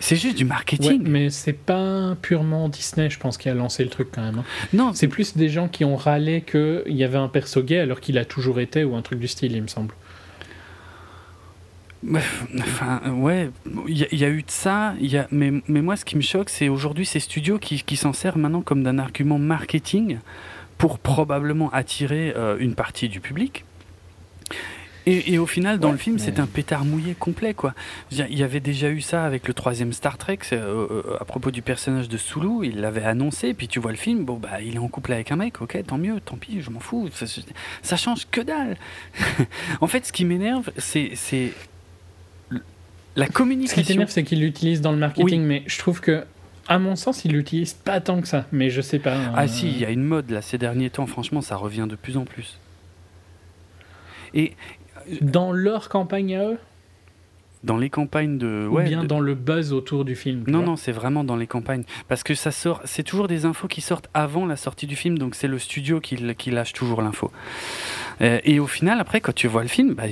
c'est 0.00 0.16
juste 0.16 0.36
du 0.36 0.44
marketing. 0.44 1.02
mais 1.04 1.30
c'est 1.30 1.52
pas 1.52 2.16
purement 2.20 2.68
Disney, 2.68 3.10
je 3.10 3.18
pense, 3.18 3.36
qui 3.36 3.48
a 3.48 3.54
lancé 3.54 3.84
le 3.84 3.90
truc 3.90 4.08
quand 4.12 4.22
même. 4.22 4.38
Hein. 4.38 4.44
Non, 4.72 4.92
c'est 4.94 5.08
plus 5.08 5.36
des 5.36 5.48
gens 5.48 5.68
qui 5.68 5.84
ont 5.84 5.96
râlé 5.96 6.42
qu'il 6.42 6.96
y 6.96 7.04
avait 7.04 7.18
un 7.18 7.28
perso 7.28 7.62
gay 7.62 7.78
alors 7.78 8.00
qu'il 8.00 8.18
a 8.18 8.24
toujours 8.24 8.60
été 8.60 8.82
ou 8.84 8.96
un 8.96 9.02
truc 9.02 9.18
du 9.18 9.28
style, 9.28 9.52
il 9.52 9.62
me 9.62 9.68
semble. 9.68 9.94
Enfin, 12.58 13.02
ouais, 13.12 13.50
il 13.86 13.98
y, 13.98 14.24
a 14.24 14.28
eu 14.30 14.40
de 14.40 14.50
ça, 14.50 14.94
y 15.00 15.18
a, 15.18 15.28
mais, 15.30 15.52
mais 15.68 15.82
moi 15.82 15.96
ce 15.96 16.06
qui 16.06 16.16
me 16.16 16.22
choque, 16.22 16.48
c'est 16.48 16.70
aujourd'hui 16.70 17.04
ces 17.04 17.20
studios 17.20 17.58
qui, 17.58 17.82
qui 17.82 17.96
s'en 17.96 18.14
servent 18.14 18.38
maintenant 18.38 18.62
comme 18.62 18.82
d'un 18.82 18.98
argument 18.98 19.38
marketing 19.38 20.18
pour 20.78 20.98
probablement 20.98 21.68
attirer 21.72 22.32
euh, 22.34 22.56
une 22.58 22.74
partie 22.74 23.10
du 23.10 23.20
public 23.20 23.66
Et, 25.06 25.38
au 25.38 25.46
final, 25.46 25.78
dans 25.78 25.92
le 25.92 25.98
film, 25.98 26.18
c'est 26.18 26.38
un 26.38 26.46
pétard 26.46 26.84
mouillé 26.84 27.14
complet, 27.14 27.54
quoi. 27.54 27.74
Il 28.10 28.38
y 28.38 28.42
avait 28.42 28.60
déjà 28.60 28.90
eu 28.90 29.00
ça 29.00 29.24
avec 29.24 29.48
le 29.48 29.54
troisième 29.54 29.92
Star 29.92 30.18
Trek, 30.18 30.38
euh, 30.52 30.86
euh, 30.90 31.16
à 31.18 31.24
propos 31.24 31.50
du 31.50 31.62
personnage 31.62 32.08
de 32.08 32.16
Sulu, 32.16 32.64
il 32.66 32.80
l'avait 32.80 33.04
annoncé, 33.04 33.54
puis 33.54 33.66
tu 33.66 33.80
vois 33.80 33.92
le 33.92 33.96
film, 33.96 34.24
bon, 34.24 34.36
bah, 34.36 34.60
il 34.60 34.74
est 34.74 34.78
en 34.78 34.88
couple 34.88 35.12
avec 35.12 35.32
un 35.32 35.36
mec, 35.36 35.62
ok, 35.62 35.78
tant 35.86 35.98
mieux, 35.98 36.20
tant 36.20 36.36
pis, 36.36 36.60
je 36.60 36.70
m'en 36.70 36.80
fous, 36.80 37.08
ça, 37.82 37.96
change 37.96 38.26
que 38.30 38.40
dalle. 38.40 38.76
en 39.80 39.86
fait, 39.86 40.06
ce 40.06 40.12
qui 40.12 40.24
m'énerve, 40.24 40.70
c'est 40.76 41.14
la 43.16 43.26
communication. 43.26 43.76
Ce 43.76 43.86
qui 43.86 43.92
t'énerve, 43.92 44.10
c'est 44.10 44.22
qu'il 44.22 44.40
l'utilise 44.40 44.80
dans 44.80 44.92
le 44.92 44.98
marketing, 44.98 45.42
mais 45.42 45.62
je 45.66 45.78
trouve 45.78 46.00
que 46.00 46.24
à 46.68 46.78
mon 46.78 46.94
sens, 46.94 47.24
il 47.24 47.32
l'utilise 47.32 47.72
pas 47.72 48.00
tant 48.00 48.20
que 48.20 48.28
ça, 48.28 48.46
mais 48.52 48.70
je 48.70 48.80
sais 48.80 49.00
pas. 49.00 49.16
Ah 49.34 49.48
si, 49.48 49.68
il 49.68 49.78
y 49.78 49.84
a 49.84 49.90
une 49.90 50.04
mode 50.04 50.30
là 50.30 50.40
ces 50.40 50.56
derniers 50.56 50.90
temps, 50.90 51.06
franchement, 51.06 51.40
ça 51.40 51.56
revient 51.56 51.86
de 51.88 51.96
plus 51.96 52.16
en 52.16 52.24
plus. 52.24 52.58
Et 54.34 54.54
dans 55.20 55.52
leur 55.52 55.88
campagne 55.88 56.36
à 56.36 56.44
eux 56.44 56.58
dans 57.62 57.76
les 57.76 57.90
campagnes 57.90 58.38
de 58.38 58.66
ou 58.70 58.80
bien 58.80 59.04
dans 59.04 59.20
le 59.20 59.34
buzz 59.34 59.74
autour 59.74 60.06
du 60.06 60.16
film 60.16 60.44
non 60.46 60.62
non 60.62 60.76
c'est 60.76 60.92
vraiment 60.92 61.24
dans 61.24 61.36
les 61.36 61.46
campagnes. 61.46 61.84
Parce 62.08 62.22
que 62.22 62.34
ça 62.34 62.52
sort 62.52 62.80
c'est 62.84 63.02
toujours 63.02 63.28
des 63.28 63.44
infos 63.44 63.68
qui 63.68 63.82
sortent 63.82 64.08
avant 64.14 64.46
la 64.46 64.56
sortie 64.56 64.86
du 64.86 64.96
film 64.96 65.18
donc 65.18 65.34
c'est 65.34 65.48
le 65.48 65.58
studio 65.58 66.00
qui, 66.00 66.16
qui 66.36 66.50
lâche 66.50 66.72
toujours 66.72 67.02
l'info. 67.02 67.30
Euh, 68.22 68.40
et 68.44 68.60
au 68.60 68.66
final 68.66 68.98
après 68.98 69.20
quand 69.20 69.34
tu 69.34 69.46
vois 69.46 69.62
le 69.62 69.68
film 69.68 69.94
bah, 69.94 70.04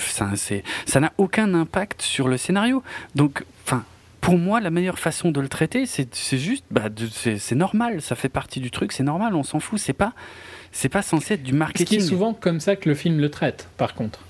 ça 0.00 0.30
ça 0.34 1.00
n'a 1.00 1.12
aucun 1.18 1.54
impact 1.54 2.02
sur 2.02 2.26
le 2.26 2.36
scénario. 2.36 2.82
Donc 3.14 3.44
enfin 3.64 3.84
pour 4.20 4.36
moi, 4.36 4.60
la 4.60 4.70
meilleure 4.70 4.98
façon 4.98 5.30
de 5.30 5.40
le 5.40 5.48
traiter, 5.48 5.86
c'est 5.86 6.38
juste, 6.38 6.64
bah, 6.70 6.88
c'est 6.98 7.54
normal, 7.54 8.02
ça 8.02 8.14
fait 8.14 8.28
partie 8.28 8.60
du 8.60 8.70
truc, 8.70 8.92
c'est 8.92 9.02
normal, 9.02 9.34
on 9.34 9.42
s'en 9.42 9.60
fout, 9.60 9.78
c'est 9.78 9.94
pas, 9.94 10.12
c'est 10.72 10.88
pas 10.88 11.02
censé 11.02 11.34
être 11.34 11.42
du 11.42 11.52
marketing. 11.52 12.00
C'est 12.00 12.06
souvent 12.06 12.34
comme 12.34 12.60
ça 12.60 12.76
que 12.76 12.88
le 12.88 12.94
film 12.94 13.18
le 13.18 13.30
traite, 13.30 13.68
par 13.76 13.94
contre. 13.94 14.20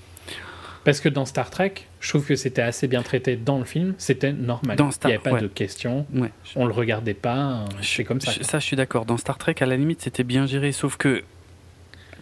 Parce 0.83 0.99
que 0.99 1.09
dans 1.09 1.25
Star 1.25 1.51
Trek, 1.51 1.73
je 1.99 2.09
trouve 2.09 2.25
que 2.25 2.35
c'était 2.35 2.63
assez 2.63 2.87
bien 2.87 3.03
traité 3.03 3.35
dans 3.35 3.59
le 3.59 3.65
film, 3.65 3.93
c'était 3.99 4.33
normal. 4.33 4.77
Dans 4.77 4.89
Il 4.89 5.07
n'y 5.07 5.13
avait 5.13 5.29
pas 5.29 5.39
de 5.39 5.47
questions, 5.47 6.07
ouais. 6.13 6.31
on 6.55 6.65
le 6.65 6.73
regardait 6.73 7.13
pas, 7.13 7.65
c'est 7.81 8.03
comme 8.03 8.19
ça. 8.19 8.31
ça, 8.41 8.57
je 8.57 8.65
suis 8.65 8.75
d'accord. 8.75 9.05
Dans 9.05 9.17
Star 9.17 9.37
Trek, 9.37 9.55
à 9.59 9.67
la 9.67 9.77
limite, 9.77 10.01
c'était 10.01 10.23
bien 10.23 10.47
géré, 10.47 10.71
sauf 10.71 10.97
que 10.97 11.23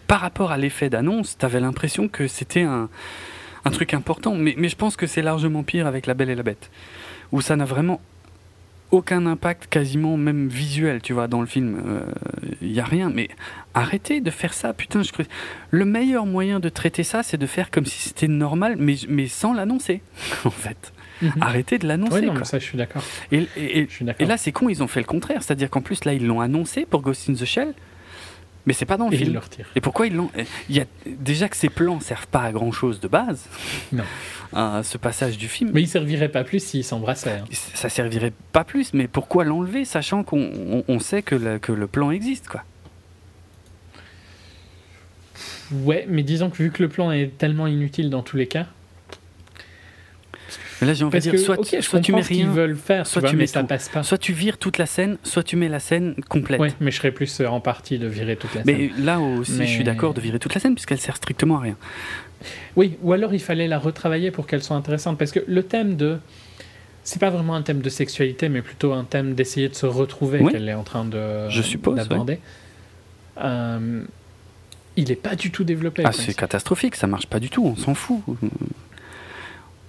par 0.06 0.20
rapport 0.20 0.50
à 0.50 0.58
l'effet 0.58 0.90
d'annonce, 0.90 1.38
tu 1.38 1.46
avais 1.46 1.60
l'impression 1.60 2.08
que 2.08 2.26
c'était 2.26 2.62
un, 2.62 2.90
un, 3.64 3.70
truc 3.70 3.94
important. 3.94 4.34
Mais, 4.34 4.54
mais 4.58 4.68
je 4.68 4.76
pense 4.76 4.96
que 4.96 5.06
c'est 5.06 5.22
largement 5.22 5.62
pire 5.62 5.86
avec 5.86 6.06
La 6.06 6.12
Belle 6.12 6.30
et 6.30 6.34
la 6.34 6.42
Bête, 6.42 6.70
où 7.32 7.40
ça 7.40 7.56
n'a 7.56 7.64
vraiment 7.64 8.00
aucun 8.90 9.26
impact 9.26 9.66
quasiment 9.68 10.16
même 10.16 10.48
visuel, 10.48 11.00
tu 11.00 11.12
vois, 11.12 11.28
dans 11.28 11.40
le 11.40 11.46
film. 11.46 11.82
Il 12.60 12.68
euh, 12.68 12.72
n'y 12.72 12.80
a 12.80 12.84
rien. 12.84 13.10
Mais 13.10 13.28
arrêtez 13.74 14.20
de 14.20 14.30
faire 14.30 14.52
ça, 14.52 14.72
putain. 14.72 15.02
Je... 15.02 15.10
Le 15.70 15.84
meilleur 15.84 16.26
moyen 16.26 16.60
de 16.60 16.68
traiter 16.68 17.02
ça, 17.02 17.22
c'est 17.22 17.38
de 17.38 17.46
faire 17.46 17.70
comme 17.70 17.86
si 17.86 18.08
c'était 18.08 18.28
normal, 18.28 18.76
mais, 18.78 18.96
mais 19.08 19.26
sans 19.26 19.52
l'annoncer, 19.54 20.02
en 20.44 20.50
fait. 20.50 20.92
Mhm. 21.22 21.32
Arrêtez 21.40 21.78
de 21.78 21.86
l'annoncer. 21.86 22.28
Oui, 22.28 22.44
ça, 22.44 22.58
je 22.58 22.64
suis 22.64 22.78
d'accord. 22.78 23.02
Et, 23.30 23.46
et, 23.56 23.88
et, 24.18 24.24
là, 24.24 24.36
c'est 24.36 24.52
con, 24.52 24.68
ils 24.68 24.82
ont 24.82 24.88
fait 24.88 25.00
le 25.00 25.06
contraire. 25.06 25.42
C'est-à-dire 25.42 25.68
qu'en 25.68 25.82
plus, 25.82 26.04
là, 26.04 26.14
ils 26.14 26.26
l'ont 26.26 26.40
annoncé 26.40 26.86
pour 26.86 27.02
Ghost 27.02 27.28
in 27.28 27.34
the 27.34 27.44
Shell. 27.44 27.74
Mais 28.66 28.72
c'est 28.72 28.84
pas 28.84 28.96
dans 28.96 29.08
le 29.08 29.16
film. 29.16 29.40
Et 29.74 29.80
pourquoi 29.80 30.06
ils 30.06 30.14
l'ont 30.14 30.30
Il 30.68 30.76
y 30.76 30.80
a 30.80 30.84
déjà 31.06 31.48
que 31.48 31.56
ces 31.56 31.70
plans 31.70 31.98
servent 32.00 32.26
pas 32.26 32.42
à 32.42 32.52
grand 32.52 32.72
chose 32.72 33.00
de 33.00 33.08
base. 33.08 33.46
Non. 33.92 34.04
Ce 34.82 34.98
passage 34.98 35.38
du 35.38 35.48
film. 35.48 35.70
Mais 35.72 35.82
il 35.82 35.88
servirait 35.88 36.28
pas 36.28 36.44
plus 36.44 36.62
s'ils 36.62 36.84
s'embrassaient. 36.84 37.40
Hein. 37.42 37.44
Ça 37.74 37.88
servirait 37.88 38.32
pas 38.52 38.64
plus, 38.64 38.92
mais 38.92 39.08
pourquoi 39.08 39.44
l'enlever, 39.44 39.84
sachant 39.84 40.24
qu'on 40.24 41.00
sait 41.00 41.22
que 41.22 41.34
le, 41.34 41.58
que 41.58 41.72
le 41.72 41.86
plan 41.86 42.10
existe, 42.10 42.48
quoi? 42.48 42.64
Ouais, 45.72 46.04
mais 46.08 46.22
disons 46.24 46.50
que 46.50 46.56
vu 46.56 46.72
que 46.72 46.82
le 46.82 46.88
plan 46.88 47.12
est 47.12 47.38
tellement 47.38 47.68
inutile 47.68 48.10
dans 48.10 48.22
tous 48.22 48.36
les 48.36 48.48
cas, 48.48 48.66
là, 50.86 50.94
j'ai 50.94 51.04
envie 51.04 51.18
de 51.18 51.22
dire, 51.22 51.38
soit, 51.38 51.56
soit 51.82 52.00
tu 52.00 52.12
mets 52.12 52.20
rien, 52.20 52.48
veulent 52.50 52.76
faire, 52.76 53.06
soit 53.06 53.22
tu, 53.22 53.36
mets 53.36 53.46
ça 53.46 53.62
passe 53.64 53.88
pas. 53.88 54.02
Soit 54.02 54.18
tu 54.18 54.32
vires 54.32 54.58
toute 54.58 54.78
la 54.78 54.86
scène, 54.86 55.18
soit 55.22 55.42
tu 55.42 55.56
mets 55.56 55.68
la 55.68 55.80
scène 55.80 56.14
complète. 56.28 56.60
Oui, 56.60 56.68
mais 56.80 56.90
je 56.90 56.96
serais 56.96 57.10
plus 57.10 57.40
euh, 57.40 57.46
en 57.46 57.60
partie 57.60 57.98
de 57.98 58.06
virer 58.06 58.36
toute 58.36 58.54
la 58.54 58.64
scène. 58.64 58.76
Mais 58.76 58.90
là 59.02 59.20
aussi, 59.20 59.58
je 59.58 59.70
suis 59.70 59.84
d'accord 59.84 60.14
de 60.14 60.20
virer 60.20 60.38
toute 60.38 60.54
la 60.54 60.60
scène 60.60 60.74
puisqu'elle 60.74 61.00
sert 61.00 61.16
strictement 61.16 61.58
à 61.58 61.60
rien. 61.60 61.76
Oui, 62.76 62.96
ou 63.02 63.12
alors 63.12 63.34
il 63.34 63.40
fallait 63.40 63.68
la 63.68 63.78
retravailler 63.78 64.30
pour 64.30 64.46
qu'elle 64.46 64.62
soit 64.62 64.76
intéressante 64.76 65.18
parce 65.18 65.30
que 65.30 65.40
le 65.46 65.62
thème 65.62 65.96
de 65.96 66.18
c'est 67.02 67.18
pas 67.18 67.30
vraiment 67.30 67.54
un 67.54 67.62
thème 67.62 67.80
de 67.80 67.88
sexualité, 67.88 68.48
mais 68.48 68.62
plutôt 68.62 68.92
un 68.92 69.04
thème 69.04 69.34
d'essayer 69.34 69.68
de 69.68 69.74
se 69.74 69.86
retrouver 69.86 70.44
qu'elle 70.50 70.68
est 70.68 70.74
en 70.74 70.82
train 70.82 71.04
de 71.04 71.48
je 71.48 71.62
suppose 71.62 71.96
d'aborder. 71.96 72.38
Euh, 73.38 74.02
il 74.96 75.08
n'est 75.08 75.16
pas 75.16 75.34
du 75.34 75.50
tout 75.50 75.64
développé. 75.64 76.02
Ah, 76.04 76.12
c'est 76.12 76.34
catastrophique, 76.34 76.96
ça 76.96 77.06
marche 77.06 77.26
pas 77.26 77.40
du 77.40 77.48
tout, 77.48 77.64
on 77.64 77.76
s'en 77.76 77.94
fout. 77.94 78.22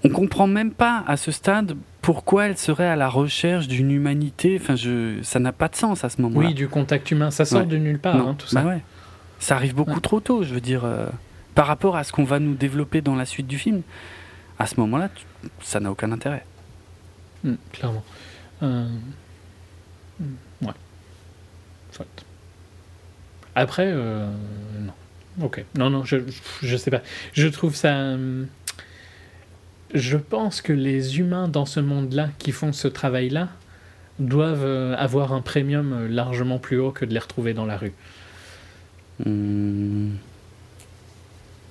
On 0.03 0.10
comprend 0.10 0.48
même 0.48 0.72
pas 0.72 1.03
à 1.07 1.15
ce 1.15 1.32
stade 1.32 1.76
pourquoi 2.02 2.48
elle 2.48 2.57
serait 2.57 2.88
à 2.88 2.95
la 2.95 3.07
recherche 3.07 3.68
d'une 3.68 3.91
humanité. 3.91 4.57
Enfin, 4.60 4.76
je, 4.76 5.22
ça 5.22 5.40
n'a 5.40 5.52
pas 5.52 5.68
de 5.68 5.76
sens 5.76 6.03
à 6.03 6.10
ce 6.10 6.22
moment-là. 6.22 6.48
Oui, 6.48 6.53
du 6.53 6.68
contact 6.68 7.11
humain, 7.11 7.30
ça 7.30 7.45
sort 7.45 7.65
de 7.65 7.78
nulle 7.78 7.99
part, 7.99 8.15
hein, 8.15 8.36
tout 8.38 8.48
ça. 8.48 8.61
Bah 8.61 8.69
ouais. 8.69 8.84
Ça 9.40 9.56
arrive 9.56 9.76
beaucoup 9.76 9.99
trop 9.99 10.19
tôt, 10.19 10.44
je 10.44 10.53
veux 10.53 10.61
dire, 10.61 10.86
euh, 10.86 11.07
par 11.56 11.68
rapport 11.68 11.95
à 11.95 12.03
ce 12.03 12.11
qu'on 12.11 12.23
va 12.23 12.40
nous 12.40 12.53
développer 12.56 13.02
dans 13.02 13.15
la 13.15 13.26
suite 13.26 13.48
du 13.48 13.57
film. 13.57 13.82
À 14.60 14.68
ce 14.68 14.80
moment-là, 14.80 15.10
ça 15.61 15.80
n'a 15.80 15.91
aucun 15.91 16.11
intérêt. 16.11 16.45
Hmm, 17.44 17.56
clairement. 17.72 18.03
Euh... 18.61 18.88
Hmm, 20.19 20.65
ouais. 20.65 20.73
Soit. 21.91 22.06
Après, 23.56 23.88
euh, 23.88 24.32
non. 24.80 24.94
Ok. 25.41 25.65
Non, 25.76 25.90
non, 25.90 26.03
je, 26.06 26.18
je 26.61 26.78
sais 26.78 26.91
pas. 26.91 27.02
Je 27.34 27.48
trouve 27.48 27.76
ça. 27.76 28.15
Je 29.93 30.18
pense 30.18 30.61
que 30.61 30.73
les 30.73 31.19
humains 31.19 31.47
dans 31.47 31.65
ce 31.65 31.80
monde-là 31.80 32.30
qui 32.38 32.51
font 32.51 32.72
ce 32.72 32.88
travail-là 32.88 33.49
doivent 34.19 34.65
euh, 34.65 34.95
avoir 34.95 35.34
un 35.34 35.41
premium 35.41 35.93
euh, 35.93 36.07
largement 36.07 36.59
plus 36.59 36.80
haut 36.80 36.91
que 36.91 37.05
de 37.05 37.13
les 37.13 37.19
retrouver 37.19 37.53
dans 37.53 37.65
la 37.65 37.77
rue. 37.77 37.93
Hmm. 39.26 40.11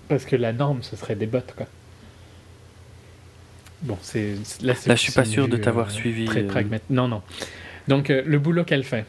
Parce 0.09 0.25
que 0.25 0.37
la 0.37 0.53
norme, 0.53 0.83
ce 0.83 0.97
serait 0.97 1.15
des 1.15 1.27
bottes, 1.27 1.55
quoi. 1.57 1.67
Bon, 3.83 3.97
c'est 4.03 4.35
là, 4.61 4.75
là 4.87 4.95
je 4.95 5.01
suis 5.01 5.13
pas 5.13 5.25
sûr 5.25 5.49
de 5.49 5.57
t'avoir 5.57 5.87
euh, 5.87 5.91
suivi. 5.91 6.27
Très 6.27 6.43
pragmatique. 6.43 6.91
Non, 6.91 7.09
non. 7.09 7.23
Donc 7.89 8.09
le 8.09 8.39
boulot 8.39 8.65
qu'elle 8.65 8.85
fait, 8.85 9.07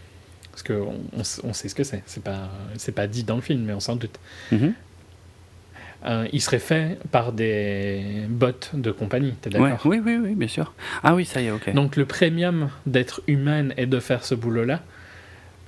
parce 0.49 0.63
qu'on 0.63 0.95
on, 1.13 1.53
sait 1.53 1.67
ce 1.67 1.75
que 1.75 1.83
c'est. 1.83 2.03
C'est 2.05 2.23
pas 2.23 2.49
c'est 2.77 2.93
pas 2.93 3.07
dit 3.07 3.23
dans 3.23 3.35
le 3.35 3.41
film, 3.41 3.63
mais 3.65 3.73
on 3.73 3.81
s'en 3.81 3.97
doute. 3.97 4.17
Mm-hmm. 4.53 4.71
Euh, 6.05 6.27
il 6.33 6.41
serait 6.41 6.59
fait 6.59 6.97
par 7.11 7.31
des 7.31 8.25
bots 8.27 8.47
de 8.73 8.91
compagnie, 8.91 9.33
t'es 9.33 9.49
d'accord 9.49 9.79
Oui, 9.85 10.01
oui, 10.03 10.17
oui, 10.17 10.35
bien 10.35 10.47
sûr. 10.47 10.73
Ah 11.03 11.13
oui, 11.13 11.25
ça 11.25 11.41
y 11.41 11.47
est, 11.47 11.51
ok. 11.51 11.73
Donc 11.73 11.95
le 11.95 12.05
premium 12.05 12.69
d'être 12.85 13.21
humaine 13.27 13.73
et 13.77 13.85
de 13.85 13.99
faire 13.99 14.25
ce 14.25 14.33
boulot-là 14.33 14.81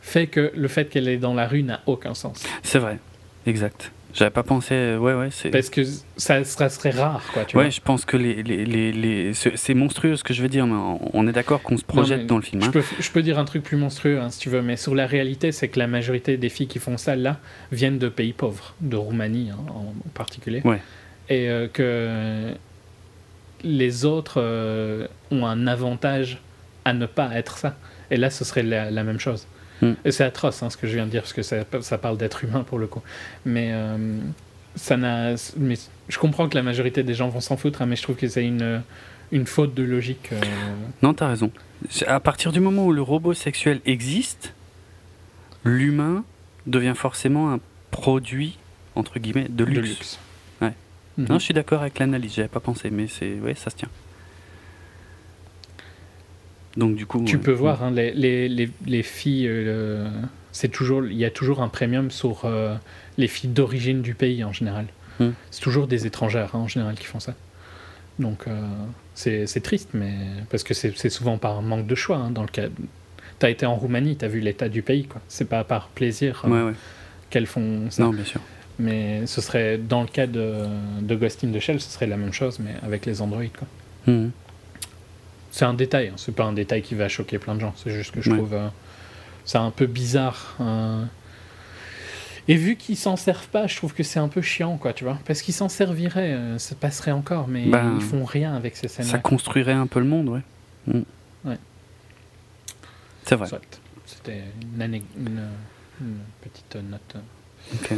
fait 0.02 0.28
que 0.28 0.52
le 0.56 0.68
fait 0.68 0.86
qu'elle 0.90 1.08
est 1.08 1.18
dans 1.18 1.34
la 1.34 1.48
rue 1.48 1.64
n'a 1.64 1.82
aucun 1.86 2.14
sens. 2.14 2.44
C'est 2.64 2.80
vrai, 2.80 2.98
exact. 3.46 3.92
J'avais 4.14 4.32
pas 4.32 4.44
pensé. 4.44 4.96
Ouais, 4.96 5.14
ouais. 5.14 5.30
C'est... 5.32 5.50
Parce 5.50 5.70
que 5.70 5.82
ça, 6.18 6.44
serait 6.44 6.92
rare, 6.92 7.24
quoi. 7.34 7.46
Tu 7.46 7.58
ouais, 7.58 7.72
je 7.72 7.82
pense 7.82 8.06
que 8.06 8.16
les, 8.16 8.44
les, 8.44 8.92
les, 8.92 9.34
c'est 9.34 9.74
monstrueux 9.74 10.16
ce 10.16 10.24
que 10.24 10.34
je 10.34 10.42
veux 10.42 10.50
dire, 10.50 10.68
mais 10.68 10.98
on 11.14 11.28
est 11.28 11.32
d'accord 11.32 11.62
qu'on 11.64 11.78
se 11.78 11.84
projette 11.84 12.28
dans 12.28 12.36
le 12.36 12.44
film. 12.44 12.62
Je, 12.62 12.68
hein. 12.68 12.72
peux, 12.72 12.84
je, 13.00 13.12
peux, 13.12 13.24
dire 13.24 13.40
un 13.40 13.46
truc 13.46 13.64
plus 13.64 13.78
monstrueux, 13.78 14.20
hein, 14.20 14.30
si 14.30 14.40
tu 14.40 14.50
veux, 14.50 14.62
mais 14.62 14.78
sur 14.78 14.94
la 14.94 15.08
réalité, 15.08 15.52
c'est 15.52 15.68
que 15.68 15.80
la 15.80 15.88
majorité 15.88 16.38
des 16.38 16.50
filles 16.50 16.68
qui 16.68 16.80
font 16.80 16.98
ça 16.98 17.16
là 17.16 17.40
viennent 17.72 17.98
de 17.98 18.10
pays 18.10 18.34
pauvres, 18.34 18.76
de 18.82 18.96
Roumanie 18.96 19.50
hein, 19.52 19.60
en 19.70 19.94
particulier. 20.14 20.62
Ouais. 20.64 20.82
Et 21.30 21.50
euh, 21.50 21.68
que 21.68 22.54
les 23.64 24.06
autres 24.06 24.36
euh, 24.38 25.08
ont 25.32 25.46
un 25.46 25.66
avantage 25.66 26.40
à 26.86 26.94
ne 26.94 27.08
pas 27.08 27.32
être 27.34 27.58
ça. 27.58 27.76
Et 28.12 28.18
là, 28.18 28.30
ce 28.30 28.46
serait 28.46 28.64
la 28.64 29.04
même 29.04 29.20
chose. 29.20 29.48
Mm. 29.82 29.94
Et 30.06 30.12
c'est 30.12 30.24
atroce 30.24 30.64
hein, 30.64 30.70
ce 30.70 30.78
que 30.78 30.88
je 30.88 30.96
viens 30.96 31.06
de 31.06 31.12
dire, 31.12 31.22
parce 31.22 31.34
que 31.34 31.42
ça, 31.42 31.58
ça 31.82 31.98
parle 31.98 32.18
d'être 32.18 32.44
humain 32.44 32.64
pour 32.64 32.80
le 32.80 32.88
coup. 32.88 33.02
Mais 33.46 33.72
euh, 33.74 34.18
ça 34.76 34.98
n'a. 34.98 35.36
Mais 35.58 35.76
je 36.10 36.18
comprends 36.18 36.48
que 36.50 36.56
la 36.56 36.64
majorité 36.64 37.04
des 37.04 37.14
gens 37.14 37.30
vont 37.30 37.42
s'en 37.42 37.58
foutre, 37.58 37.82
hein, 37.82 37.86
mais 37.86 37.96
je 37.96 38.04
trouve 38.04 38.16
que 38.16 38.28
c'est 38.28 38.46
une, 38.46 38.82
une 39.32 39.46
faute 39.46 39.74
de 39.74 39.84
logique. 39.84 40.30
Euh. 40.32 40.42
Non, 41.02 41.14
t'as 41.14 41.28
raison. 41.28 41.52
À 42.08 42.20
partir 42.20 42.52
du 42.52 42.60
moment 42.60 42.86
où 42.86 42.94
le 42.94 43.02
robot 43.02 43.34
sexuel 43.34 43.82
existe, 43.86 44.54
l'humain 45.64 46.24
devient 46.66 46.94
forcément 46.96 47.52
un 47.52 47.60
produit 47.92 48.58
entre 48.96 49.20
guillemets 49.20 49.48
de 49.50 49.64
luxe. 49.64 50.20
Ouais. 50.62 50.74
Mm-hmm. 51.20 51.30
Non, 51.30 51.40
je 51.40 51.44
suis 51.44 51.54
d'accord 51.54 51.82
avec 51.82 52.00
l'analyse. 52.00 52.36
J'avais 52.36 52.48
pas 52.48 52.60
pensé, 52.60 52.90
mais 52.90 53.08
c'est 53.08 53.40
ouais, 53.40 53.56
ça 53.56 53.70
se 53.70 53.76
tient. 53.76 53.90
Donc 56.78 56.96
du 56.96 57.06
coup, 57.06 57.24
tu 57.24 57.38
peux 57.38 57.52
voir 57.52 57.84
hein, 57.84 57.92
les, 57.92 58.12
les, 58.14 58.70
les, 58.86 59.04
filles. 59.04 59.48
Euh, 59.48 60.10
c'est 60.52 60.70
toujours, 60.70 61.06
il 61.06 61.18
y 61.18 61.26
a 61.26 61.30
toujours 61.30 61.62
un 61.62 61.68
premium 61.68 62.10
sur 62.10 62.46
euh, 62.46 62.76
les 63.18 63.28
filles 63.28 63.52
d'origine 63.52 64.02
du 64.02 64.16
pays 64.16 64.44
en 64.44 64.52
général. 64.52 64.86
Hmm. 65.20 65.32
C'est 65.52 65.62
toujours 65.62 65.88
des 65.88 66.08
étrangères 66.08 66.56
hein, 66.56 66.60
en 66.60 66.68
général 66.68 66.96
qui 66.96 67.06
font 67.06 67.20
ça. 67.20 67.36
Donc 68.20 68.48
euh, 68.48 68.68
c'est 69.14 69.64
triste, 69.64 69.90
mais 69.94 70.14
parce 70.50 70.64
que 70.64 70.74
c'est 70.74 71.10
souvent 71.10 71.38
par 71.38 71.62
manque 71.62 71.86
de 71.86 71.96
choix. 71.96 72.18
Hein, 72.18 72.32
dans 72.32 72.44
le 72.44 72.48
cas, 72.48 72.68
t'as 73.38 73.50
été 73.50 73.66
en 73.66 73.76
Roumanie, 73.76 74.16
t'as 74.16 74.28
vu 74.28 74.40
l'état 74.40 74.70
du 74.70 74.82
pays, 74.82 75.06
quoi. 75.06 75.22
C'est 75.28 75.50
pas 75.50 75.64
par 75.64 75.90
plaisir 75.90 76.44
qu'elles 77.30 77.48
font 77.48 77.90
ça. 77.92 78.04
Non, 78.04 78.10
bien 78.10 78.26
sûr. 78.26 78.42
Mais 78.80 79.28
ce 79.28 79.40
serait, 79.42 79.78
dans 79.78 80.02
le 80.02 80.08
cas 80.08 80.26
de, 80.26 80.66
de 81.02 81.16
Ghost 81.16 81.44
in 81.44 81.52
the 81.52 81.60
Shell, 81.60 81.80
ce 81.80 81.92
serait 81.92 82.08
la 82.08 82.18
même 82.18 82.34
chose, 82.34 82.58
mais 82.58 82.74
avec 82.82 83.06
les 83.06 83.22
androïdes. 83.22 83.52
Quoi. 83.56 83.68
Hmm. 84.08 84.30
C'est 85.54 85.66
un 85.66 85.76
détail, 85.76 86.08
hein. 86.08 86.14
c'est 86.18 86.34
pas 86.34 86.46
un 86.46 86.54
détail 86.54 86.82
qui 86.82 86.96
va 86.96 87.08
choquer 87.08 87.38
plein 87.38 87.54
de 87.54 87.60
gens, 87.60 87.76
c'est 87.78 87.92
juste 87.92 88.10
que 88.10 88.22
je 88.22 88.32
trouve 88.32 88.56
euh, 88.56 88.70
ça 89.46 89.62
un 89.62 89.70
peu 89.70 89.86
bizarre. 89.86 90.56
Hein. 90.60 91.08
Et 92.48 92.56
vu 92.56 92.76
qu'ils 92.76 92.98
s'en 92.98 93.16
servent 93.18 93.48
pas, 93.50 93.68
je 93.68 93.76
trouve 93.76 93.94
que 93.94 94.02
c'est 94.02 94.18
un 94.18 94.30
peu 94.30 94.42
chiant, 94.42 94.78
quoi, 94.78 94.94
tu 94.94 95.04
vois. 95.04 95.20
Parce 95.26 95.44
qu'ils 95.44 95.54
s'en 95.54 95.70
serviraient, 95.70 96.34
euh, 96.34 96.58
ça 96.58 96.74
passerait 96.74 97.12
encore, 97.12 97.48
mais 97.48 97.68
ben, 97.68 97.98
ils 98.00 98.02
font 98.02 98.26
rien 98.26 98.56
avec 98.56 98.76
ces 98.76 98.88
scènes. 98.88 99.06
Ça 99.06 99.20
construirait 99.20 99.74
un 99.74 99.86
peu 99.86 100.00
le 100.00 100.08
monde, 100.08 100.30
ouais. 100.30 100.42
Hmm. 100.88 101.04
Ouais. 101.46 101.60
C'est 103.24 103.36
vrai. 103.36 103.48
C'était 104.08 104.42
une, 104.76 105.02
une, 105.20 105.50
petite 106.42 106.78
note. 106.78 107.16
Ok. 107.76 107.94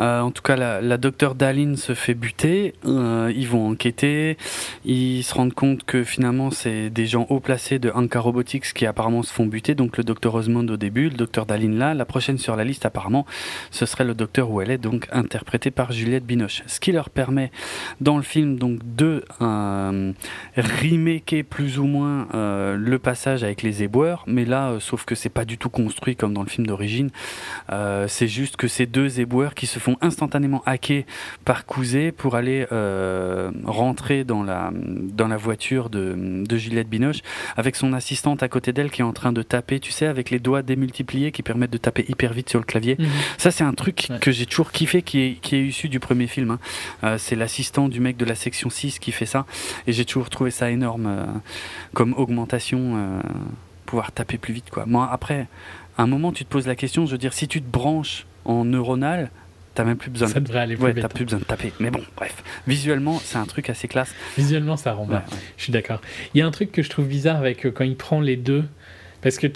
Euh, 0.00 0.20
en 0.20 0.30
tout 0.30 0.42
cas, 0.42 0.56
la, 0.56 0.80
la 0.80 0.96
docteur 0.96 1.34
Daline 1.34 1.76
se 1.76 1.94
fait 1.94 2.14
buter. 2.14 2.74
Euh, 2.86 3.32
ils 3.34 3.48
vont 3.48 3.70
enquêter. 3.70 4.36
Ils 4.84 5.22
se 5.22 5.34
rendent 5.34 5.54
compte 5.54 5.84
que 5.84 6.04
finalement, 6.04 6.50
c'est 6.50 6.90
des 6.90 7.06
gens 7.06 7.26
haut 7.28 7.40
placés 7.40 7.78
de 7.78 7.90
Anka 7.90 8.20
Robotics 8.20 8.72
qui 8.72 8.86
apparemment 8.86 9.22
se 9.22 9.32
font 9.32 9.46
buter. 9.46 9.74
Donc 9.74 9.96
le 9.96 10.04
docteur 10.04 10.34
Osmond 10.34 10.66
au 10.68 10.76
début, 10.76 11.08
le 11.08 11.16
docteur 11.16 11.46
Daline 11.46 11.78
là. 11.78 11.94
La 11.94 12.04
prochaine 12.04 12.38
sur 12.38 12.56
la 12.56 12.64
liste, 12.64 12.86
apparemment, 12.86 13.26
ce 13.70 13.86
serait 13.86 14.04
le 14.04 14.14
docteur 14.14 14.50
où 14.50 14.60
elle 14.60 14.70
est 14.70 14.78
donc 14.78 15.08
interprétée 15.12 15.70
par 15.70 15.92
Juliette 15.92 16.24
Binoche. 16.24 16.62
Ce 16.66 16.80
qui 16.80 16.92
leur 16.92 17.10
permet 17.10 17.50
dans 18.00 18.16
le 18.16 18.22
film 18.22 18.56
donc 18.58 18.80
de 18.96 19.24
euh, 19.40 20.12
plus 21.48 21.78
ou 21.78 21.84
moins 21.84 22.28
euh, 22.34 22.76
le 22.76 22.98
passage 22.98 23.44
avec 23.44 23.62
les 23.62 23.82
éboueurs. 23.82 24.24
Mais 24.26 24.44
là, 24.44 24.76
sauf 24.80 25.04
que 25.04 25.14
c'est 25.14 25.28
pas 25.28 25.44
du 25.44 25.58
tout 25.58 25.70
construit 25.70 26.16
comme 26.16 26.34
dans 26.34 26.42
le 26.42 26.48
film 26.48 26.66
d'origine. 26.66 27.10
c'est 28.08 28.28
juste 28.28 28.56
que 28.56 28.68
ces 28.68 28.86
deux 28.86 29.20
éboueurs 29.20 29.54
qui 29.54 29.66
se 29.66 29.78
font 29.82 29.96
instantanément 30.00 30.62
hacker 30.64 31.04
par 31.44 31.66
Couzet 31.66 32.12
pour 32.12 32.36
aller 32.36 32.66
euh, 32.72 33.50
rentrer 33.64 34.24
dans 34.24 34.42
la, 34.42 34.70
dans 34.72 35.28
la 35.28 35.36
voiture 35.36 35.90
de, 35.90 36.14
de 36.16 36.56
Juliette 36.56 36.88
Binoche 36.88 37.20
avec 37.56 37.76
son 37.76 37.92
assistante 37.92 38.42
à 38.42 38.48
côté 38.48 38.72
d'elle 38.72 38.90
qui 38.90 39.02
est 39.02 39.04
en 39.04 39.12
train 39.12 39.32
de 39.32 39.42
taper, 39.42 39.80
tu 39.80 39.92
sais, 39.92 40.06
avec 40.06 40.30
les 40.30 40.38
doigts 40.38 40.62
démultipliés 40.62 41.32
qui 41.32 41.42
permettent 41.42 41.72
de 41.72 41.78
taper 41.78 42.04
hyper 42.08 42.32
vite 42.32 42.48
sur 42.48 42.58
le 42.58 42.64
clavier. 42.64 42.96
Mhm. 42.98 43.08
Ça, 43.38 43.50
c'est 43.50 43.64
un 43.64 43.74
truc 43.74 44.08
que 44.20 44.30
j'ai 44.30 44.46
toujours 44.46 44.72
kiffé 44.72 45.02
qui 45.02 45.20
est, 45.20 45.34
qui 45.40 45.56
est 45.56 45.66
issu 45.66 45.88
du 45.88 46.00
premier 46.00 46.26
film. 46.26 46.52
Hein. 46.52 46.58
Euh, 47.04 47.18
c'est 47.18 47.36
l'assistant 47.36 47.88
du 47.88 48.00
mec 48.00 48.16
de 48.16 48.24
la 48.24 48.34
section 48.34 48.70
6 48.70 48.98
qui 48.98 49.12
fait 49.12 49.26
ça. 49.26 49.46
Et 49.86 49.92
j'ai 49.92 50.04
toujours 50.04 50.30
trouvé 50.30 50.50
ça 50.50 50.70
énorme 50.70 51.06
euh, 51.06 51.26
comme 51.92 52.14
augmentation, 52.16 53.20
pouvoir 53.86 54.12
taper 54.12 54.38
plus 54.38 54.54
vite. 54.54 54.70
Quoi. 54.70 54.84
Moi, 54.86 55.08
après, 55.10 55.48
à 55.98 56.02
un 56.02 56.06
moment, 56.06 56.32
tu 56.32 56.44
te 56.44 56.50
poses 56.50 56.66
la 56.66 56.76
question, 56.76 57.06
je 57.06 57.12
veux 57.12 57.18
dire, 57.18 57.32
si 57.32 57.48
tu 57.48 57.60
te 57.60 57.70
branches 57.70 58.26
en 58.44 58.64
neuronal, 58.64 59.30
T'as 59.74 59.84
même 59.84 59.96
plus 59.96 60.10
besoin. 60.10 60.28
Ça 60.28 60.40
devrait 60.40 60.60
aller 60.60 60.76
plus 60.76 60.84
ouais, 60.84 60.94
T'as 60.94 61.08
plus 61.08 61.24
besoin 61.24 61.38
de 61.38 61.44
taper. 61.44 61.72
Mais 61.80 61.90
bon, 61.90 62.02
bref. 62.16 62.42
Visuellement, 62.66 63.18
c'est 63.24 63.38
un 63.38 63.46
truc 63.46 63.70
assez 63.70 63.88
classe. 63.88 64.14
Visuellement, 64.36 64.76
ça 64.76 64.92
rend 64.92 65.06
bien. 65.06 65.22
Je 65.56 65.62
suis 65.62 65.72
d'accord. 65.72 66.00
Il 66.34 66.38
y 66.38 66.42
a 66.42 66.46
un 66.46 66.50
truc 66.50 66.72
que 66.72 66.82
je 66.82 66.90
trouve 66.90 67.06
bizarre 67.06 67.36
avec 67.36 67.64
euh, 67.64 67.70
quand 67.70 67.84
il 67.84 67.96
prend 67.96 68.20
les 68.20 68.36
deux, 68.36 68.64
parce 69.22 69.38
que 69.38 69.46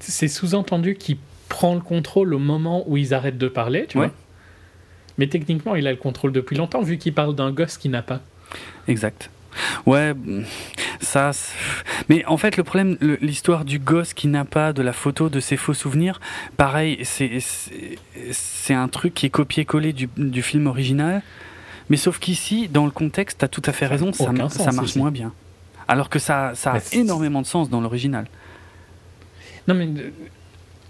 c'est 0.00 0.28
sous-entendu 0.28 0.94
qu'il 0.94 1.16
prend 1.48 1.74
le 1.74 1.80
contrôle 1.80 2.34
au 2.34 2.38
moment 2.38 2.84
où 2.88 2.96
ils 2.96 3.14
arrêtent 3.14 3.38
de 3.38 3.48
parler, 3.48 3.86
tu 3.88 3.98
vois. 3.98 4.12
Mais 5.18 5.26
techniquement, 5.26 5.74
il 5.74 5.86
a 5.86 5.90
le 5.90 5.96
contrôle 5.96 6.32
depuis 6.32 6.56
longtemps, 6.56 6.82
vu 6.82 6.98
qu'il 6.98 7.14
parle 7.14 7.34
d'un 7.34 7.50
gosse 7.50 7.78
qui 7.78 7.88
n'a 7.88 8.02
pas. 8.02 8.20
Exact. 8.88 9.30
Ouais, 9.86 10.14
ça. 11.00 11.30
Mais 12.08 12.24
en 12.26 12.36
fait, 12.36 12.56
le 12.56 12.64
problème, 12.64 12.96
l'histoire 13.20 13.64
du 13.64 13.78
gosse 13.78 14.14
qui 14.14 14.28
n'a 14.28 14.44
pas 14.44 14.72
de 14.72 14.82
la 14.82 14.92
photo 14.92 15.28
de 15.28 15.40
ses 15.40 15.56
faux 15.56 15.74
souvenirs, 15.74 16.20
pareil, 16.56 17.04
c'est 17.04 18.74
un 18.74 18.88
truc 18.88 19.14
qui 19.14 19.26
est 19.26 19.30
copié-collé 19.30 19.92
du, 19.92 20.08
du, 20.16 20.42
film 20.42 20.66
original. 20.66 21.22
Mais 21.90 21.96
sauf 21.96 22.18
qu'ici, 22.18 22.68
dans 22.68 22.84
le 22.84 22.90
contexte, 22.90 23.38
tu 23.40 23.44
as 23.44 23.48
tout 23.48 23.62
à 23.66 23.72
fait 23.72 23.86
raison, 23.86 24.12
ça, 24.12 24.32
ça 24.48 24.72
marche 24.72 24.96
moins 24.96 25.10
bien. 25.10 25.32
Alors 25.86 26.08
que 26.08 26.18
ça, 26.18 26.52
ça 26.54 26.72
a 26.72 26.80
énormément 26.92 27.42
de 27.42 27.46
sens 27.46 27.68
dans 27.68 27.80
l'original. 27.80 28.26
Non, 29.68 29.74
mais 29.74 29.88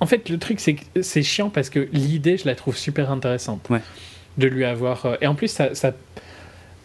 en 0.01 0.07
fait, 0.07 0.29
le 0.29 0.39
truc, 0.39 0.61
c'est 0.61 0.77
c'est 1.03 1.23
chiant 1.23 1.51
parce 1.51 1.71
que 1.71 1.89
l'idée, 1.93 2.37
je 2.37 2.47
la 2.47 2.55
trouve 2.55 2.77
super 2.77 3.11
intéressante. 3.11 3.69
Ouais. 3.71 3.81
De 4.39 4.47
lui 4.47 4.65
avoir. 4.65 5.07
Euh, 5.07 5.17
et 5.21 5.27
en 5.27 5.35
plus, 5.35 5.49
ça, 5.49 5.75
ça 5.75 5.93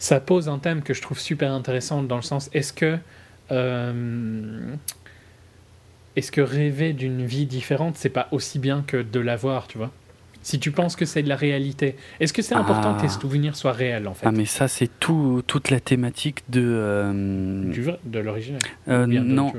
ça 0.00 0.18
pose 0.18 0.48
un 0.48 0.58
thème 0.58 0.82
que 0.82 0.94
je 0.94 1.02
trouve 1.02 1.20
super 1.20 1.52
intéressant 1.52 2.02
dans 2.02 2.16
le 2.16 2.22
sens 2.22 2.50
est-ce 2.52 2.72
que 2.72 2.96
euh, 3.52 4.74
est-ce 6.16 6.32
que 6.32 6.40
rêver 6.40 6.92
d'une 6.94 7.24
vie 7.24 7.46
différente 7.46 7.96
c'est 7.96 8.08
pas 8.08 8.26
aussi 8.32 8.58
bien 8.58 8.82
que 8.84 8.96
de 8.96 9.20
l'avoir 9.20 9.68
tu 9.68 9.78
vois? 9.78 9.92
Si 10.42 10.58
tu 10.58 10.70
penses 10.70 10.96
que 10.96 11.04
c'est 11.04 11.22
de 11.22 11.28
la 11.28 11.36
réalité 11.36 11.96
est-ce 12.18 12.32
que 12.32 12.40
c'est 12.40 12.54
important 12.54 12.94
que 12.94 13.02
tes 13.02 13.08
ah. 13.08 13.20
souvenirs 13.20 13.56
soient 13.56 13.74
réels 13.74 14.08
en 14.08 14.14
fait? 14.14 14.26
Ah 14.26 14.32
mais 14.32 14.46
ça 14.46 14.68
c'est 14.68 14.88
tout 15.00 15.42
toute 15.46 15.68
la 15.68 15.80
thématique 15.80 16.44
de 16.48 16.62
euh, 16.64 17.70
du, 17.70 17.84
de 18.02 18.18
l'original. 18.20 18.62
Euh, 18.88 19.06
non 19.06 19.52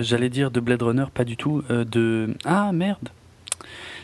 j'allais 0.00 0.30
dire 0.30 0.52
de 0.52 0.60
Blade 0.60 0.82
Runner 0.82 1.06
pas 1.12 1.24
du 1.24 1.36
tout 1.36 1.64
de 1.68 2.32
ah 2.44 2.70
merde. 2.72 3.08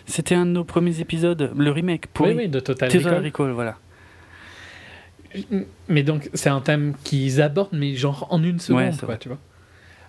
C'était 0.07 0.35
un 0.35 0.45
de 0.45 0.51
nos 0.51 0.65
premiers 0.65 1.01
épisodes 1.01 1.53
le 1.57 1.71
remake 1.71 2.09
pour 2.09 2.27
oui, 2.27 2.35
oui, 2.37 2.49
de 2.49 2.59
Total, 2.59 2.91
Total 2.91 3.25
Recall 3.25 3.53
voilà 3.53 3.79
mais 5.89 6.03
donc, 6.03 6.31
c'est 6.35 6.51
un 6.51 6.61
thème 6.61 6.95
qu'ils 7.05 7.41
abordent, 7.43 7.73
mais 7.73 7.95
genre 7.95 8.27
en 8.31 8.43
une 8.43 8.59
seconde, 8.59 8.99
quoi, 9.01 9.17
tu 9.17 9.29
vois. 9.29 9.39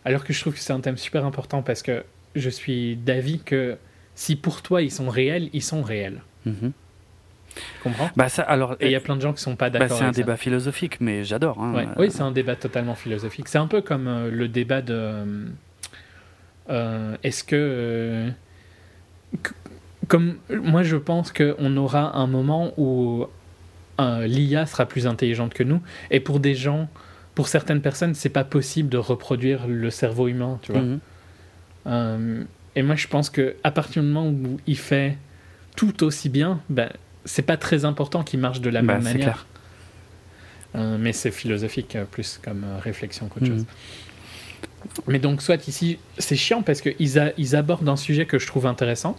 Alors 0.06 0.24
que 0.24 0.34
je 0.34 0.40
trouve 0.40 0.54
que 0.54 0.60
c'est 0.60 0.74
un 0.74 0.80
thème 0.80 0.98
super 0.98 1.26
important 1.26 1.64
parce 1.64 1.82
que 1.82 2.04
je 2.36 2.50
suis 2.50 2.96
d'avis 2.96 3.40
que 3.40 3.78
si 4.14 4.36
pour 4.36 4.62
toi 4.62 4.82
ils 4.82 4.92
sont 4.92 5.10
réels, 5.10 5.50
ils 5.52 5.64
sont 5.64 5.82
réels. 5.82 6.22
Mm 6.46 6.70
Tu 7.56 7.62
comprends? 7.84 8.10
Bah 8.16 8.30
ça, 8.30 8.44
alors, 8.44 8.76
Et 8.80 8.86
il 8.86 8.92
y 8.92 8.96
a 8.96 9.00
plein 9.00 9.16
de 9.16 9.22
gens 9.22 9.34
qui 9.34 9.42
sont 9.42 9.56
pas 9.56 9.70
bah, 9.70 9.80
d'accord. 9.80 9.98
c'est 9.98 10.04
un 10.04 10.12
débat 10.12 10.38
philosophique, 10.38 11.02
mais 11.02 11.24
j'adore. 11.24 11.62
Hein. 11.62 11.94
Oui, 11.98 12.12
c'est 12.12 12.22
un 12.22 12.32
débat 12.32 12.56
totalement 12.56 12.96
philosophique. 12.96 13.48
C'est 13.48 13.58
un 13.58 13.68
peu 13.68 13.82
comme 13.82 14.08
euh, 14.08 14.30
le 14.30 14.48
débat 14.48 14.82
de. 14.82 15.50
Euh, 16.70 17.18
est-ce 17.24 17.44
que. 17.44 17.56
Euh, 17.56 18.30
comme 20.08 20.38
moi, 20.50 20.84
je 20.84 20.98
pense 20.98 21.32
qu'on 21.32 21.78
aura 21.78 22.16
un 22.16 22.28
moment 22.28 22.74
où 22.78 23.26
l'IA 24.00 24.66
sera 24.66 24.86
plus 24.86 25.08
intelligente 25.08 25.54
que 25.54 25.64
nous. 25.64 25.82
Et 26.12 26.20
pour 26.20 26.40
des 26.40 26.56
gens, 26.56 26.90
pour 27.36 27.50
certaines 27.50 27.82
personnes, 27.82 28.16
c'est 28.16 28.30
pas 28.30 28.46
possible 28.46 28.90
de 28.90 28.98
reproduire 28.98 29.68
le 29.68 29.90
cerveau 29.92 30.28
humain, 30.28 30.58
tu 30.62 30.72
vois. 30.72 30.82
Mhm. 30.82 31.00
Euh, 31.88 32.44
et 32.76 32.82
moi, 32.82 32.96
je 32.96 33.08
pense 33.08 33.30
que 33.30 33.56
à 33.64 33.72
partir 33.72 34.02
du 34.02 34.08
moment 34.08 34.30
où 34.30 34.58
il 34.66 34.78
fait 34.78 35.18
tout 35.76 36.04
aussi 36.04 36.30
bien, 36.30 36.62
ben, 36.70 36.90
c'est 37.26 37.42
pas 37.42 37.58
très 37.58 37.86
important 37.86 38.24
qu'il 38.24 38.40
marche 38.40 38.62
de 38.62 38.70
la 38.70 38.82
bah, 38.82 38.96
même 38.96 39.04
manière. 39.04 39.46
Euh, 40.76 40.98
mais 41.00 41.14
c'est 41.14 41.32
philosophique 41.32 41.96
euh, 41.96 42.06
plus 42.06 42.40
comme 42.44 42.66
réflexion 42.82 43.28
qu'autre 43.28 43.48
mhm. 43.48 43.58
chose. 43.58 43.66
Mais 45.08 45.20
donc, 45.20 45.42
soit 45.42 45.68
ici, 45.68 46.00
c'est 46.18 46.36
chiant 46.36 46.62
parce 46.62 46.82
qu'ils 46.82 47.34
ils 47.38 47.56
abordent 47.56 47.90
un 47.90 47.96
sujet 47.96 48.26
que 48.26 48.40
je 48.40 48.48
trouve 48.48 48.66
intéressant, 48.66 49.18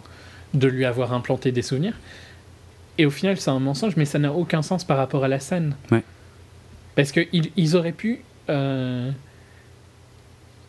de 0.53 0.67
lui 0.67 0.85
avoir 0.85 1.13
implanté 1.13 1.51
des 1.51 1.61
souvenirs, 1.61 1.93
et 2.97 3.05
au 3.05 3.09
final, 3.09 3.37
c'est 3.37 3.51
un 3.51 3.59
mensonge, 3.59 3.95
mais 3.95 4.05
ça 4.05 4.19
n'a 4.19 4.31
aucun 4.31 4.61
sens 4.61 4.83
par 4.83 4.97
rapport 4.97 5.23
à 5.23 5.27
la 5.27 5.39
scène. 5.39 5.75
Ouais. 5.91 6.03
Parce 6.95 7.11
qu'ils 7.11 7.51
ils 7.55 7.75
auraient 7.75 7.91
pu 7.91 8.21
euh, 8.49 9.11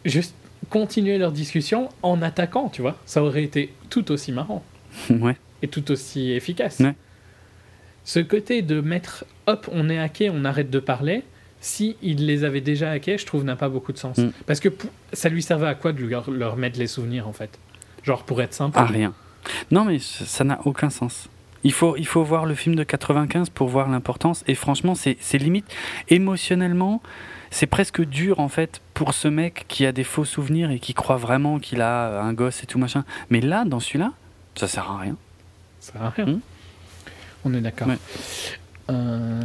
juste 0.05 0.35
continuer 0.69 1.19
leur 1.19 1.33
discussion 1.33 1.89
en 2.03 2.21
attaquant, 2.21 2.69
tu 2.69 2.83
vois. 2.83 2.97
Ça 3.07 3.23
aurait 3.23 3.45
été 3.45 3.73
tout 3.91 4.11
aussi 4.13 4.33
marrant. 4.33 4.63
Ouais. 5.11 5.37
Et 5.63 5.69
tout 5.69 5.91
aussi 5.91 6.31
efficace. 6.33 6.79
Ouais. 6.81 6.95
Ce 8.05 8.21
côté 8.21 8.63
de 8.63 8.81
mettre, 8.81 9.25
hop, 9.47 9.69
on 9.73 9.89
est 9.89 9.99
hacké, 9.99 10.31
on 10.31 10.45
arrête 10.45 10.71
de 10.71 10.79
parler, 10.79 11.25
si 11.61 11.97
il 12.01 12.27
les 12.27 12.45
avait 12.45 12.61
déjà 12.61 12.91
hackés, 12.91 13.19
je 13.19 13.27
trouve 13.27 13.45
n'a 13.45 13.57
pas 13.57 13.69
beaucoup 13.69 13.93
de 13.93 13.99
sens. 13.99 14.19
Mm. 14.19 14.31
Parce 14.47 14.61
que 14.61 14.69
ça 15.13 15.29
lui 15.29 15.43
servait 15.43 15.67
à 15.67 15.75
quoi 15.75 15.93
de 15.93 16.05
leur, 16.05 16.31
leur, 16.31 16.57
mettre 16.57 16.79
les 16.79 16.87
souvenirs, 16.87 17.27
en 17.27 17.33
fait? 17.33 17.59
Genre 18.05 18.25
pour 18.25 18.41
être 18.41 18.55
simple 18.55 18.79
À 18.79 18.85
rien. 18.85 19.13
Non, 19.71 19.85
mais 19.85 19.99
ça 19.99 20.45
n'a 20.45 20.61
aucun 20.65 20.91
sens. 20.91 21.29
Il 21.65 21.73
faut, 21.73 21.97
il 21.97 22.07
faut 22.07 22.23
voir 22.23 22.47
le 22.47 22.55
film 22.55 22.75
de 22.75 22.85
95 22.85 23.51
pour 23.51 23.69
voir 23.69 23.89
l'importance. 23.89 24.45
Et 24.47 24.55
franchement, 24.55 24.95
c'est 24.95 25.39
limite 25.39 25.67
émotionnellement, 26.09 27.03
c'est 27.51 27.67
presque 27.67 28.05
dur 28.05 28.41
en 28.41 28.49
fait 28.49 28.81
pour 28.95 29.15
ce 29.15 29.29
mec 29.29 29.65
qui 29.69 29.87
a 29.87 29.93
des 29.93 30.05
faux 30.05 30.25
souvenirs 30.25 30.71
et 30.71 30.79
qui 30.79 30.95
croit 30.95 31.17
vraiment 31.17 31.59
qu'il 31.59 31.81
a 31.81 32.21
un 32.21 32.33
gosse 32.33 32.63
et 32.63 32.67
tout 32.67 32.79
machin. 32.79 33.05
Mais 33.31 33.41
là, 33.41 33.65
dans 33.65 33.81
celui-là, 33.81 34.13
ça 34.55 34.69
sert 34.69 34.91
à 34.91 34.99
rien. 34.99 35.17
Ça 35.81 35.93
sert 35.93 36.03
à 36.03 36.11
rien. 36.11 36.27
Hmm 36.27 36.41
On 37.45 37.55
est 37.55 37.61
d'accord. 37.61 37.89
Euh, 38.91 39.43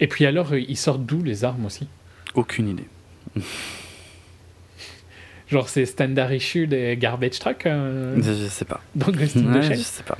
et 0.00 0.06
puis 0.06 0.26
alors, 0.26 0.54
ils 0.54 0.76
sortent 0.76 1.04
d'où 1.04 1.22
les 1.22 1.44
armes 1.44 1.66
aussi? 1.66 1.88
Aucune 2.34 2.68
idée. 2.68 2.86
Genre, 5.48 5.68
c'est 5.68 5.86
standard 5.86 6.32
issue 6.32 6.66
des 6.66 6.96
garbage 6.98 7.38
trucks 7.38 7.64
euh, 7.64 8.20
je, 8.20 8.48
sais 8.48 8.66
pas. 8.66 8.80
Donc, 8.94 9.16
ouais, 9.16 9.26
Je 9.26 9.74
sais 9.74 10.02
pas. 10.02 10.18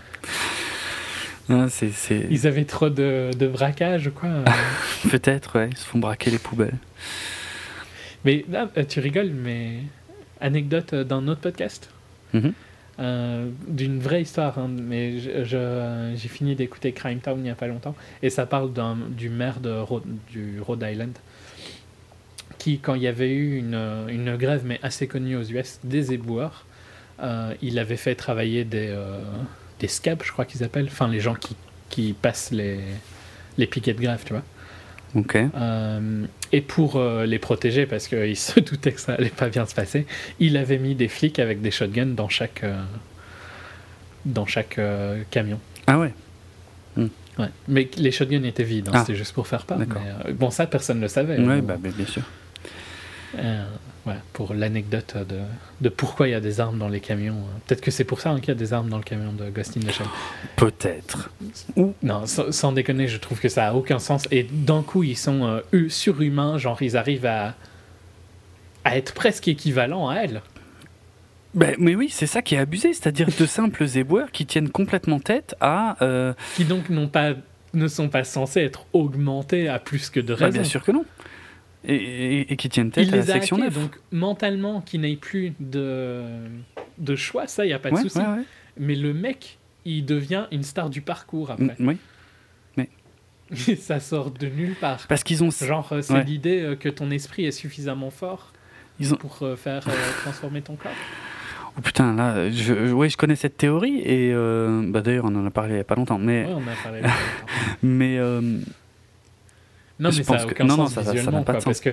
Ils 2.30 2.46
avaient 2.46 2.64
trop 2.64 2.90
de, 2.90 3.30
de 3.36 3.46
braquage, 3.46 4.10
quoi. 4.14 4.28
Peut-être, 5.10 5.58
ouais. 5.58 5.68
Ils 5.70 5.76
se 5.76 5.84
font 5.84 5.98
braquer 5.98 6.30
les 6.30 6.38
poubelles. 6.38 6.78
Mais 8.24 8.44
là, 8.50 8.70
euh, 8.76 8.84
tu 8.86 9.00
rigoles, 9.00 9.30
mais 9.30 9.78
anecdote 10.40 10.94
d'un 10.94 11.26
autre 11.28 11.40
podcast. 11.40 11.90
Mm-hmm. 12.34 13.52
d'une 13.68 14.00
vraie 14.00 14.20
histoire, 14.20 14.58
hein, 14.58 14.68
mais 14.68 15.18
j'ai 15.18 16.28
fini 16.28 16.54
d'écouter 16.54 16.92
Crime 16.92 17.20
Town 17.20 17.38
il 17.38 17.42
n'y 17.44 17.48
a 17.48 17.54
pas 17.54 17.66
longtemps, 17.66 17.94
et 18.22 18.28
ça 18.28 18.44
parle 18.44 18.70
du 19.16 19.30
maire 19.30 19.60
de 19.60 19.82
du 20.30 20.60
Rhode 20.60 20.84
Island, 20.86 21.16
qui, 22.58 22.80
quand 22.80 22.94
il 22.94 23.02
y 23.02 23.06
avait 23.06 23.32
eu 23.32 23.56
une, 23.56 23.80
une 24.08 24.36
grève, 24.36 24.62
mais 24.66 24.78
assez 24.82 25.06
connue 25.06 25.36
aux 25.36 25.42
US, 25.42 25.78
des 25.84 26.12
éboueurs, 26.12 26.66
euh, 27.20 27.54
il 27.62 27.78
avait 27.78 27.96
fait 27.96 28.14
travailler 28.14 28.64
des, 28.64 28.88
euh, 28.90 29.20
des 29.80 29.88
scabs, 29.88 30.22
je 30.24 30.32
crois 30.32 30.44
qu'ils 30.44 30.64
appellent, 30.64 30.86
enfin 30.86 31.08
les 31.08 31.20
gens 31.20 31.34
qui, 31.34 31.56
qui 31.88 32.12
passent 32.12 32.50
les, 32.50 32.80
les 33.56 33.66
piquets 33.66 33.94
de 33.94 34.00
grève, 34.00 34.22
tu 34.24 34.32
vois. 34.32 34.42
Ok. 35.14 35.36
Euh, 35.36 36.26
et 36.52 36.60
pour 36.60 37.00
les 37.00 37.38
protéger, 37.38 37.86
parce 37.86 38.08
qu'il 38.08 38.36
se 38.36 38.60
doutait 38.60 38.92
que 38.92 39.00
ça 39.00 39.14
allait 39.14 39.28
pas 39.30 39.48
bien 39.48 39.66
se 39.66 39.74
passer, 39.74 40.06
il 40.38 40.56
avait 40.56 40.78
mis 40.78 40.94
des 40.94 41.08
flics 41.08 41.38
avec 41.38 41.60
des 41.62 41.70
shotguns 41.70 42.14
dans 42.14 42.28
chaque, 42.28 42.64
dans 44.24 44.46
chaque 44.46 44.78
camion. 45.30 45.60
Ah 45.86 45.98
ouais. 45.98 46.12
Hmm. 46.96 47.06
ouais. 47.38 47.48
Mais 47.68 47.88
les 47.96 48.10
shotguns 48.10 48.42
étaient 48.42 48.64
vides, 48.64 48.88
hein, 48.88 48.92
ah. 48.94 49.00
c'était 49.00 49.16
juste 49.16 49.32
pour 49.32 49.46
faire 49.46 49.64
part. 49.64 49.78
bon, 50.34 50.50
ça, 50.50 50.66
personne 50.66 50.98
ne 50.98 51.02
le 51.02 51.08
savait. 51.08 51.38
Ouais, 51.38 51.62
bah, 51.62 51.76
bien 51.80 52.06
sûr. 52.06 52.22
Voilà, 54.08 54.22
pour 54.32 54.54
l'anecdote 54.54 55.18
de, 55.28 55.36
de, 55.82 55.90
pourquoi 55.90 56.28
il 56.28 56.30
y 56.30 56.34
a 56.34 56.40
des 56.40 56.60
armes 56.60 56.78
dans 56.78 56.88
les 56.88 57.00
camions. 57.00 57.42
Peut-être 57.66 57.82
que 57.82 57.90
c'est 57.90 58.04
pour 58.04 58.22
ça 58.22 58.30
hein, 58.30 58.40
qu'il 58.40 58.48
y 58.48 58.52
a 58.52 58.54
des 58.54 58.72
armes 58.72 58.88
dans 58.88 58.96
le 58.96 59.02
camion 59.02 59.34
de 59.34 59.50
Ghost 59.50 59.76
in 59.76 59.80
the 59.80 59.92
Shell. 59.92 60.06
Peut-être. 60.56 61.30
Ou 61.76 61.92
non, 62.02 62.24
sans, 62.24 62.72
déconner, 62.72 63.06
je 63.06 63.18
trouve 63.18 63.38
que 63.38 63.50
ça 63.50 63.68
a 63.68 63.74
aucun 63.74 63.98
sens. 63.98 64.26
Et 64.30 64.44
d'un 64.44 64.82
coup, 64.82 65.02
ils 65.02 65.18
sont 65.18 65.60
euh, 65.74 65.88
surhumains, 65.90 66.56
genre 66.56 66.80
ils 66.80 66.96
arrivent 66.96 67.26
à, 67.26 67.54
à 68.82 68.96
être 68.96 69.12
presque 69.12 69.46
équivalents 69.46 70.08
à 70.08 70.14
elle. 70.14 70.40
Ben, 71.52 71.76
mais 71.78 71.94
oui, 71.94 72.08
c'est 72.10 72.26
ça 72.26 72.40
qui 72.40 72.54
est 72.54 72.58
abusé, 72.58 72.94
c'est-à-dire 72.94 73.28
de 73.38 73.44
simples 73.46 73.84
éboueurs 73.94 74.30
qui 74.30 74.46
tiennent 74.46 74.70
complètement 74.70 75.20
tête 75.20 75.54
à. 75.60 76.02
Euh, 76.02 76.32
qui 76.56 76.64
donc 76.64 76.88
n'ont 76.88 77.08
pas, 77.08 77.34
ne 77.74 77.88
sont 77.88 78.08
pas 78.08 78.24
censés 78.24 78.62
être 78.62 78.86
augmentés 78.94 79.68
à 79.68 79.78
plus 79.78 80.08
que 80.08 80.18
de 80.18 80.34
bah, 80.34 80.46
raison. 80.46 80.60
bien 80.60 80.64
sûr 80.64 80.82
que 80.82 80.92
non 80.92 81.04
et, 81.84 82.56
qui 82.56 82.68
tiennent 82.68 82.90
tête 82.90 83.12
à 83.12 83.16
la 83.16 83.22
section 83.22 83.58
9. 83.58 83.74
Donc 83.74 84.00
mentalement, 84.12 84.80
qui 84.80 84.98
n'ait 84.98 85.16
plus 85.16 85.52
de, 85.60 86.22
de 86.98 87.16
choix, 87.16 87.46
ça, 87.46 87.64
il 87.64 87.68
n'y 87.68 87.74
a 87.74 87.78
pas 87.78 87.90
de 87.90 87.96
souci. 87.96 88.20
Mais 88.76 88.94
le 88.94 89.12
mec, 89.12 89.58
il 89.84 90.04
devient 90.04 90.46
une 90.52 90.62
star 90.62 90.90
du 90.90 91.00
parcours 91.00 91.50
après. 91.50 91.76
oui. 91.80 91.96
Mais... 92.76 92.88
ça 93.76 94.00
sort 94.00 94.30
de 94.30 94.46
nulle 94.46 94.74
part. 94.74 95.06
Parce 95.08 95.24
qu'ils 95.24 95.42
ont. 95.42 95.50
Genre, 95.50 95.88
euh, 95.92 96.02
c'est 96.02 96.22
l'idée 96.24 96.60
euh, 96.60 96.76
que 96.76 96.88
ton 96.88 97.10
esprit 97.10 97.44
est 97.44 97.50
suffisamment 97.50 98.10
fort 98.10 98.52
Ils 99.00 99.14
ont... 99.14 99.16
pour 99.16 99.38
euh, 99.42 99.56
faire 99.56 99.84
transformer 100.22 100.62
ton 100.62 100.76
corps. 100.76 100.92
Oh 101.76 101.80
putain, 101.80 102.14
là, 102.14 102.50
je, 102.50 102.92
ouais, 102.92 103.08
je 103.08 103.16
connais 103.16 103.36
cette 103.36 103.56
théorie 103.56 104.00
et 104.00 104.32
bah, 104.32 105.00
d'ailleurs 105.00 105.26
on 105.26 105.34
en 105.36 105.46
a 105.46 105.50
parlé 105.50 105.70
il 105.70 105.74
n'y 105.76 105.80
a 105.80 105.84
pas 105.84 105.94
longtemps. 105.94 106.18
Mais, 106.18 106.44
on 106.48 106.56
en 106.56 106.62
a 106.62 106.82
parlé 106.82 106.98
il 106.98 107.02
y 107.02 107.06
a 107.06 107.08
pas 107.08 107.14
longtemps. 107.14 107.78
mais 107.82 108.18
non, 109.98 110.10
mais 110.16 110.22
ça 110.22 110.36
n'a 110.36 110.46
aucun 110.46 110.68
sens 110.68 110.98
visuellement, 110.98 111.42
parce 111.42 111.80
que 111.80 111.90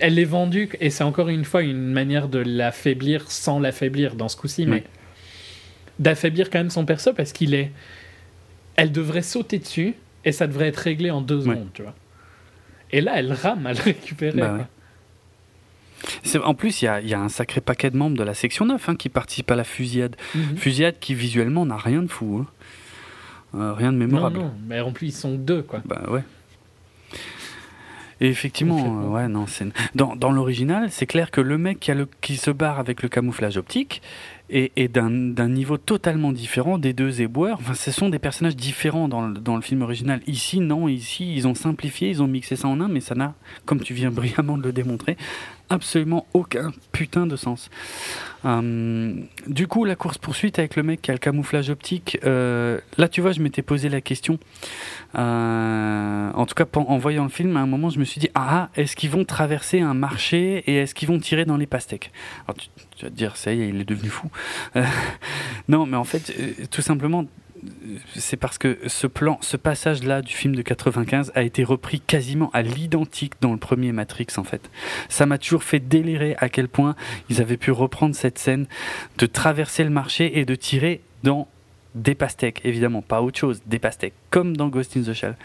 elle 0.00 0.18
est 0.18 0.24
vendue, 0.24 0.68
et 0.80 0.90
c'est 0.90 1.04
encore 1.04 1.28
une 1.28 1.44
fois 1.44 1.62
une 1.62 1.92
manière 1.92 2.28
de 2.28 2.38
l'affaiblir 2.38 3.30
sans 3.30 3.58
l'affaiblir 3.58 4.14
dans 4.14 4.28
ce 4.28 4.36
coup-ci, 4.36 4.66
mais 4.66 4.84
d'affaiblir 5.98 6.50
quand 6.50 6.58
même 6.58 6.70
son 6.70 6.84
perso 6.84 7.12
parce 7.12 7.32
qu'il 7.32 7.54
est. 7.54 7.70
Elle 8.76 8.92
devrait 8.92 9.22
sauter 9.22 9.58
dessus 9.58 9.94
et 10.24 10.32
ça 10.32 10.46
devrait 10.46 10.68
être 10.68 10.78
réglé 10.78 11.10
en 11.10 11.20
deux 11.20 11.42
secondes, 11.42 11.68
tu 11.74 11.82
vois. 11.82 11.94
Et 12.92 13.00
là, 13.00 13.12
elle 13.16 13.32
rame 13.32 13.66
à 13.66 13.72
le 13.72 13.80
récupérer. 13.80 14.40
Bah 14.40 14.68
en 16.42 16.54
plus, 16.54 16.82
il 16.82 16.86
y 16.86 17.14
a, 17.14 17.20
un 17.20 17.28
sacré 17.28 17.60
paquet 17.60 17.90
de 17.90 17.96
membres 17.96 18.16
de 18.16 18.22
la 18.22 18.34
section 18.34 18.64
9 18.64 18.88
hein, 18.88 18.96
qui 18.96 19.10
participent 19.10 19.50
à 19.50 19.56
la 19.56 19.64
fusillade. 19.64 20.16
Mhm. 20.34 20.56
Fusillade 20.56 20.98
qui 20.98 21.14
visuellement 21.14 21.66
n'a 21.66 21.76
rien 21.76 22.02
de 22.02 22.08
fou. 22.08 22.42
Hein. 22.42 22.46
Euh, 23.54 23.74
rien 23.74 23.92
de 23.92 23.98
mémorable. 23.98 24.38
Non, 24.38 24.44
non, 24.44 24.54
mais 24.66 24.80
en 24.80 24.92
plus, 24.92 25.08
ils 25.08 25.12
sont 25.12 25.34
deux, 25.34 25.62
quoi. 25.62 25.82
Bah 25.84 26.02
ouais. 26.08 26.22
Et 28.20 28.28
effectivement, 28.28 29.02
euh, 29.02 29.08
ouais, 29.08 29.28
non, 29.28 29.46
c'est 29.46 29.66
dans, 29.94 30.14
dans 30.14 30.30
l'original, 30.30 30.90
c'est 30.90 31.06
clair 31.06 31.30
que 31.30 31.40
le 31.40 31.56
mec 31.56 31.80
qui, 31.80 31.90
a 31.90 31.94
le, 31.94 32.08
qui 32.20 32.36
se 32.36 32.50
barre 32.50 32.78
avec 32.78 33.02
le 33.02 33.08
camouflage 33.08 33.56
optique 33.56 34.02
est 34.50 34.88
d'un 34.88 35.48
niveau 35.48 35.78
totalement 35.78 36.32
différent 36.32 36.78
des 36.78 36.92
deux 36.92 37.22
éboueurs. 37.22 37.58
Enfin, 37.60 37.74
ce 37.74 37.90
sont 37.90 38.08
des 38.08 38.18
personnages 38.18 38.56
différents 38.56 39.08
dans 39.08 39.56
le, 39.56 39.60
film 39.62 39.82
original. 39.82 40.20
Ici, 40.26 40.60
non, 40.60 40.88
ici, 40.88 41.34
ils 41.34 41.46
ont 41.46 41.54
simplifié, 41.54 42.10
ils 42.10 42.22
ont 42.22 42.26
mixé 42.26 42.56
ça 42.56 42.68
en 42.68 42.80
un, 42.80 42.88
mais 42.88 43.00
ça 43.00 43.14
n'a, 43.14 43.34
comme 43.64 43.80
tu 43.80 43.94
viens 43.94 44.10
brillamment 44.10 44.58
de 44.58 44.64
le 44.64 44.72
démontrer, 44.72 45.16
absolument 45.68 46.26
aucun 46.34 46.72
putain 46.92 47.26
de 47.26 47.36
sens. 47.36 47.70
Euh, 48.44 49.14
du 49.46 49.66
coup, 49.66 49.84
la 49.84 49.96
course-poursuite 49.96 50.58
avec 50.58 50.76
le 50.76 50.82
mec 50.82 51.02
qui 51.02 51.10
a 51.10 51.14
le 51.14 51.18
camouflage 51.18 51.70
optique, 51.70 52.18
euh, 52.24 52.80
là, 52.98 53.08
tu 53.08 53.20
vois, 53.20 53.32
je 53.32 53.40
m'étais 53.40 53.62
posé 53.62 53.88
la 53.88 54.00
question. 54.00 54.38
Euh, 55.16 56.30
en 56.32 56.46
tout 56.46 56.54
cas, 56.54 56.66
en 56.74 56.98
voyant 56.98 57.24
le 57.24 57.30
film, 57.30 57.56
à 57.56 57.60
un 57.60 57.66
moment, 57.66 57.90
je 57.90 57.98
me 57.98 58.04
suis 58.04 58.20
dit 58.20 58.30
Ah, 58.34 58.70
est-ce 58.76 58.96
qu'ils 58.96 59.10
vont 59.10 59.24
traverser 59.24 59.80
un 59.80 59.94
marché 59.94 60.64
et 60.66 60.76
est-ce 60.78 60.94
qu'ils 60.94 61.08
vont 61.08 61.18
tirer 61.18 61.44
dans 61.44 61.56
les 61.56 61.66
pastèques? 61.66 62.10
Tu, 63.00 63.06
vas 63.06 63.10
te 63.10 63.16
dire, 63.16 63.36
ça 63.36 63.52
y 63.52 63.62
est, 63.62 63.68
il 63.68 63.80
est 63.80 63.84
devenu 63.84 64.10
fou. 64.10 64.28
non, 65.68 65.86
mais 65.86 65.96
en 65.96 66.04
fait, 66.04 66.32
tout 66.70 66.82
simplement, 66.82 67.26
c'est 68.16 68.36
parce 68.36 68.58
que 68.58 68.78
ce 68.86 69.06
plan, 69.06 69.38
ce 69.40 69.56
passage-là 69.56 70.22
du 70.22 70.32
film 70.32 70.54
de 70.54 70.62
95 70.62 71.32
a 71.34 71.42
été 71.42 71.64
repris 71.64 72.00
quasiment 72.00 72.50
à 72.52 72.62
l'identique 72.62 73.34
dans 73.40 73.52
le 73.52 73.58
premier 73.58 73.92
Matrix 73.92 74.28
en 74.36 74.44
fait. 74.44 74.70
Ça 75.08 75.26
m'a 75.26 75.38
toujours 75.38 75.62
fait 75.62 75.80
délirer 75.80 76.36
à 76.38 76.48
quel 76.48 76.68
point 76.68 76.94
ils 77.28 77.40
avaient 77.40 77.56
pu 77.56 77.70
reprendre 77.70 78.14
cette 78.14 78.38
scène 78.38 78.66
de 79.18 79.26
traverser 79.26 79.84
le 79.84 79.90
marché 79.90 80.38
et 80.38 80.44
de 80.44 80.54
tirer 80.54 81.00
dans 81.22 81.48
des 81.94 82.14
pastèques, 82.14 82.60
évidemment, 82.64 83.02
pas 83.02 83.20
autre 83.20 83.38
chose, 83.38 83.62
des 83.66 83.80
pastèques, 83.80 84.14
comme 84.30 84.56
dans 84.56 84.68
Ghost 84.68 84.96
in 84.96 85.02
the 85.02 85.12
Shell. 85.12 85.36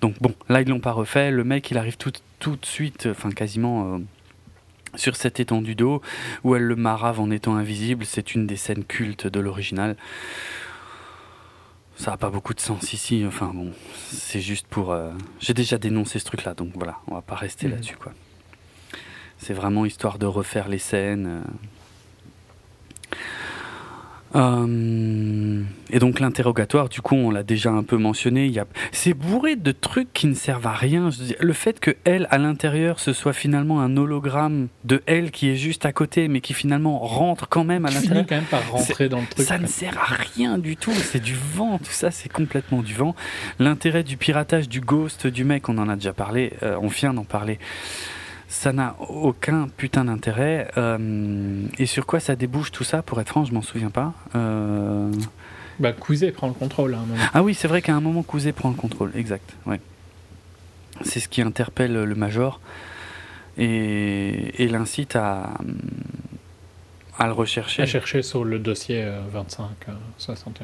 Donc 0.00 0.16
bon, 0.20 0.34
là 0.48 0.60
ils 0.60 0.68
l'ont 0.68 0.80
pas 0.80 0.92
refait, 0.92 1.30
le 1.30 1.44
mec 1.44 1.70
il 1.70 1.78
arrive 1.78 1.96
tout, 1.96 2.12
tout 2.38 2.56
de 2.56 2.66
suite, 2.66 3.08
enfin 3.10 3.30
quasiment... 3.30 3.94
Euh, 3.94 3.98
sur 4.94 5.16
cette 5.16 5.40
étendue 5.40 5.74
d'eau 5.74 6.02
où 6.44 6.54
elle 6.54 6.62
le 6.62 6.76
marave 6.76 7.20
en 7.20 7.30
étant 7.30 7.56
invisible, 7.56 8.04
c'est 8.04 8.34
une 8.34 8.46
des 8.46 8.56
scènes 8.56 8.84
cultes 8.84 9.26
de 9.26 9.40
l'original. 9.40 9.96
Ça 11.96 12.10
n'a 12.12 12.16
pas 12.16 12.30
beaucoup 12.30 12.54
de 12.54 12.60
sens 12.60 12.92
ici. 12.92 13.24
Enfin 13.26 13.52
bon, 13.54 13.72
c'est 14.10 14.40
juste 14.40 14.66
pour. 14.66 14.92
Euh, 14.92 15.10
j'ai 15.40 15.54
déjà 15.54 15.78
dénoncé 15.78 16.18
ce 16.18 16.24
truc-là, 16.24 16.54
donc 16.54 16.72
voilà, 16.74 16.98
on 17.06 17.14
va 17.14 17.22
pas 17.22 17.36
rester 17.36 17.66
mhm. 17.66 17.74
là-dessus 17.74 17.96
quoi. 17.96 18.12
C'est 19.38 19.54
vraiment 19.54 19.84
histoire 19.84 20.18
de 20.18 20.26
refaire 20.26 20.68
les 20.68 20.78
scènes. 20.78 21.26
Euh. 21.26 21.40
Euh, 24.34 25.62
et 25.90 25.98
donc 25.98 26.20
l'interrogatoire, 26.20 26.88
du 26.88 27.00
coup, 27.00 27.14
on 27.14 27.30
l'a 27.30 27.42
déjà 27.42 27.70
un 27.70 27.82
peu 27.82 27.96
mentionné. 27.96 28.46
Il 28.46 28.52
y 28.52 28.58
a... 28.58 28.66
C'est 28.90 29.14
bourré 29.14 29.56
de 29.56 29.72
trucs 29.72 30.12
qui 30.12 30.26
ne 30.26 30.34
servent 30.34 30.66
à 30.66 30.72
rien. 30.72 31.10
Le 31.38 31.52
fait 31.52 31.80
que 31.80 31.96
elle, 32.04 32.26
à 32.30 32.38
l'intérieur, 32.38 33.00
ce 33.00 33.12
soit 33.12 33.32
finalement 33.32 33.80
un 33.80 33.96
hologramme 33.96 34.68
de 34.84 35.02
elle 35.06 35.30
qui 35.30 35.50
est 35.50 35.56
juste 35.56 35.86
à 35.86 35.92
côté, 35.92 36.28
mais 36.28 36.40
qui 36.40 36.54
finalement 36.54 36.98
rentre 36.98 37.48
quand 37.48 37.64
même 37.64 37.84
à 37.84 37.90
l'intérieur. 37.90 38.26
quand 38.28 38.36
même 38.36 38.44
par 38.44 38.70
rentrer 38.70 39.08
dans 39.08 39.20
le 39.20 39.26
truc. 39.26 39.46
Ça 39.46 39.58
ne 39.58 39.66
sert 39.66 39.98
à 39.98 40.14
rien 40.34 40.58
du 40.58 40.76
tout. 40.76 40.92
C'est 40.92 41.22
du 41.22 41.34
vent. 41.34 41.78
Tout 41.78 41.92
ça, 41.92 42.10
c'est 42.10 42.30
complètement 42.30 42.82
du 42.82 42.94
vent. 42.94 43.14
L'intérêt 43.58 44.02
du 44.02 44.16
piratage 44.16 44.68
du 44.68 44.80
ghost 44.80 45.26
du 45.26 45.44
mec, 45.44 45.68
on 45.68 45.78
en 45.78 45.88
a 45.88 45.96
déjà 45.96 46.12
parlé. 46.12 46.52
Euh, 46.62 46.76
on 46.80 46.88
vient 46.88 47.14
d'en 47.14 47.24
parler 47.24 47.58
ça 48.52 48.74
n'a 48.74 48.96
aucun 49.00 49.66
putain 49.66 50.04
d'intérêt. 50.04 50.70
Euh, 50.76 51.64
et 51.78 51.86
sur 51.86 52.04
quoi 52.04 52.20
ça 52.20 52.36
débouche 52.36 52.70
tout 52.70 52.84
ça 52.84 53.00
Pour 53.02 53.18
être 53.18 53.30
franc, 53.30 53.46
je 53.46 53.54
m'en 53.54 53.62
souviens 53.62 53.88
pas. 53.88 54.12
Euh... 54.34 55.10
Bah, 55.80 55.92
Kouzé 55.92 56.32
prend 56.32 56.48
le 56.48 56.52
contrôle 56.52 56.94
à 56.94 56.98
un 56.98 57.06
moment. 57.06 57.24
Ah 57.32 57.42
oui, 57.42 57.54
c'est 57.54 57.66
vrai 57.66 57.80
qu'à 57.80 57.94
un 57.94 58.00
moment, 58.02 58.22
Kouzé 58.22 58.52
prend 58.52 58.68
le 58.68 58.74
contrôle, 58.74 59.10
exact. 59.16 59.56
Ouais. 59.64 59.80
C'est 61.00 61.18
ce 61.18 61.28
qui 61.28 61.40
interpelle 61.40 61.94
le 61.94 62.14
Major 62.14 62.60
et, 63.56 64.62
et 64.62 64.68
l'incite 64.68 65.16
à, 65.16 65.54
à 67.18 67.26
le 67.26 67.32
rechercher. 67.32 67.82
À 67.82 67.86
chercher 67.86 68.20
sur 68.20 68.44
le 68.44 68.58
dossier 68.58 69.10
25-61. 69.34 69.62
Euh, 70.20 70.60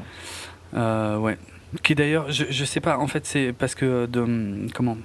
euh, 0.74 1.16
ouais. 1.16 1.38
Qui 1.82 1.94
d'ailleurs, 1.94 2.32
je, 2.32 2.44
je 2.48 2.64
sais 2.64 2.80
pas, 2.80 2.96
en 2.96 3.06
fait, 3.06 3.26
c'est 3.26 3.52
parce 3.52 3.74
que 3.74 4.06
de, 4.06 4.66
comment, 4.74 4.96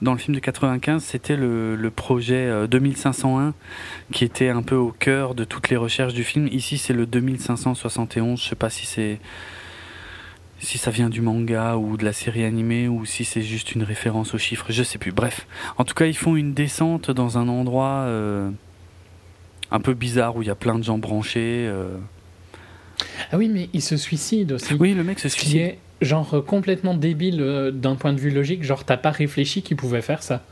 dans 0.00 0.12
le 0.12 0.18
film 0.18 0.34
de 0.34 0.40
95, 0.40 1.02
c'était 1.02 1.36
le, 1.36 1.76
le, 1.76 1.90
projet 1.90 2.66
2501 2.68 3.48
euh, 3.48 3.52
qui 4.12 4.24
était 4.24 4.48
un 4.48 4.62
peu 4.62 4.76
au 4.76 4.92
cœur 4.92 5.34
de 5.34 5.44
toutes 5.44 5.68
les 5.68 5.76
recherches 5.76 6.14
du 6.14 6.24
film. 6.24 6.48
Ici, 6.50 6.78
c'est 6.78 6.94
le 6.94 7.04
2571. 7.04 8.40
Je 8.42 8.48
sais 8.48 8.54
pas 8.54 8.70
si 8.70 8.86
c'est 8.86 9.18
si 10.58 10.78
ça 10.78 10.90
vient 10.90 11.10
du 11.10 11.20
manga 11.20 11.76
ou 11.76 11.96
de 11.96 12.04
la 12.04 12.12
série 12.12 12.44
animée 12.44 12.88
ou 12.88 13.04
si 13.04 13.24
c'est 13.24 13.42
juste 13.42 13.72
une 13.72 13.82
référence 13.82 14.34
aux 14.34 14.38
chiffres, 14.38 14.66
je 14.70 14.82
sais 14.82 14.98
plus. 14.98 15.12
Bref, 15.12 15.46
en 15.76 15.84
tout 15.84 15.94
cas, 15.94 16.06
ils 16.06 16.16
font 16.16 16.36
une 16.36 16.54
descente 16.54 17.10
dans 17.10 17.38
un 17.38 17.48
endroit 17.48 18.04
euh, 18.06 18.50
un 19.70 19.80
peu 19.80 19.94
bizarre 19.94 20.36
où 20.36 20.42
il 20.42 20.48
y 20.48 20.50
a 20.50 20.54
plein 20.54 20.78
de 20.78 20.84
gens 20.84 20.98
branchés. 20.98 21.66
Euh. 21.68 21.98
Ah 23.30 23.36
oui, 23.36 23.48
mais 23.48 23.68
il 23.72 23.82
se 23.82 23.96
suicide 23.96 24.52
aussi. 24.52 24.74
Oui, 24.74 24.94
le 24.94 25.04
mec 25.04 25.18
se 25.18 25.28
genre 26.00 26.44
complètement 26.44 26.94
débile 26.94 27.40
euh, 27.40 27.70
d'un 27.70 27.96
point 27.96 28.12
de 28.12 28.20
vue 28.20 28.30
logique, 28.30 28.62
genre 28.62 28.84
t'as 28.84 28.96
pas 28.96 29.10
réfléchi 29.10 29.62
qu'il 29.62 29.76
pouvait 29.76 30.02
faire 30.02 30.22
ça. 30.22 30.42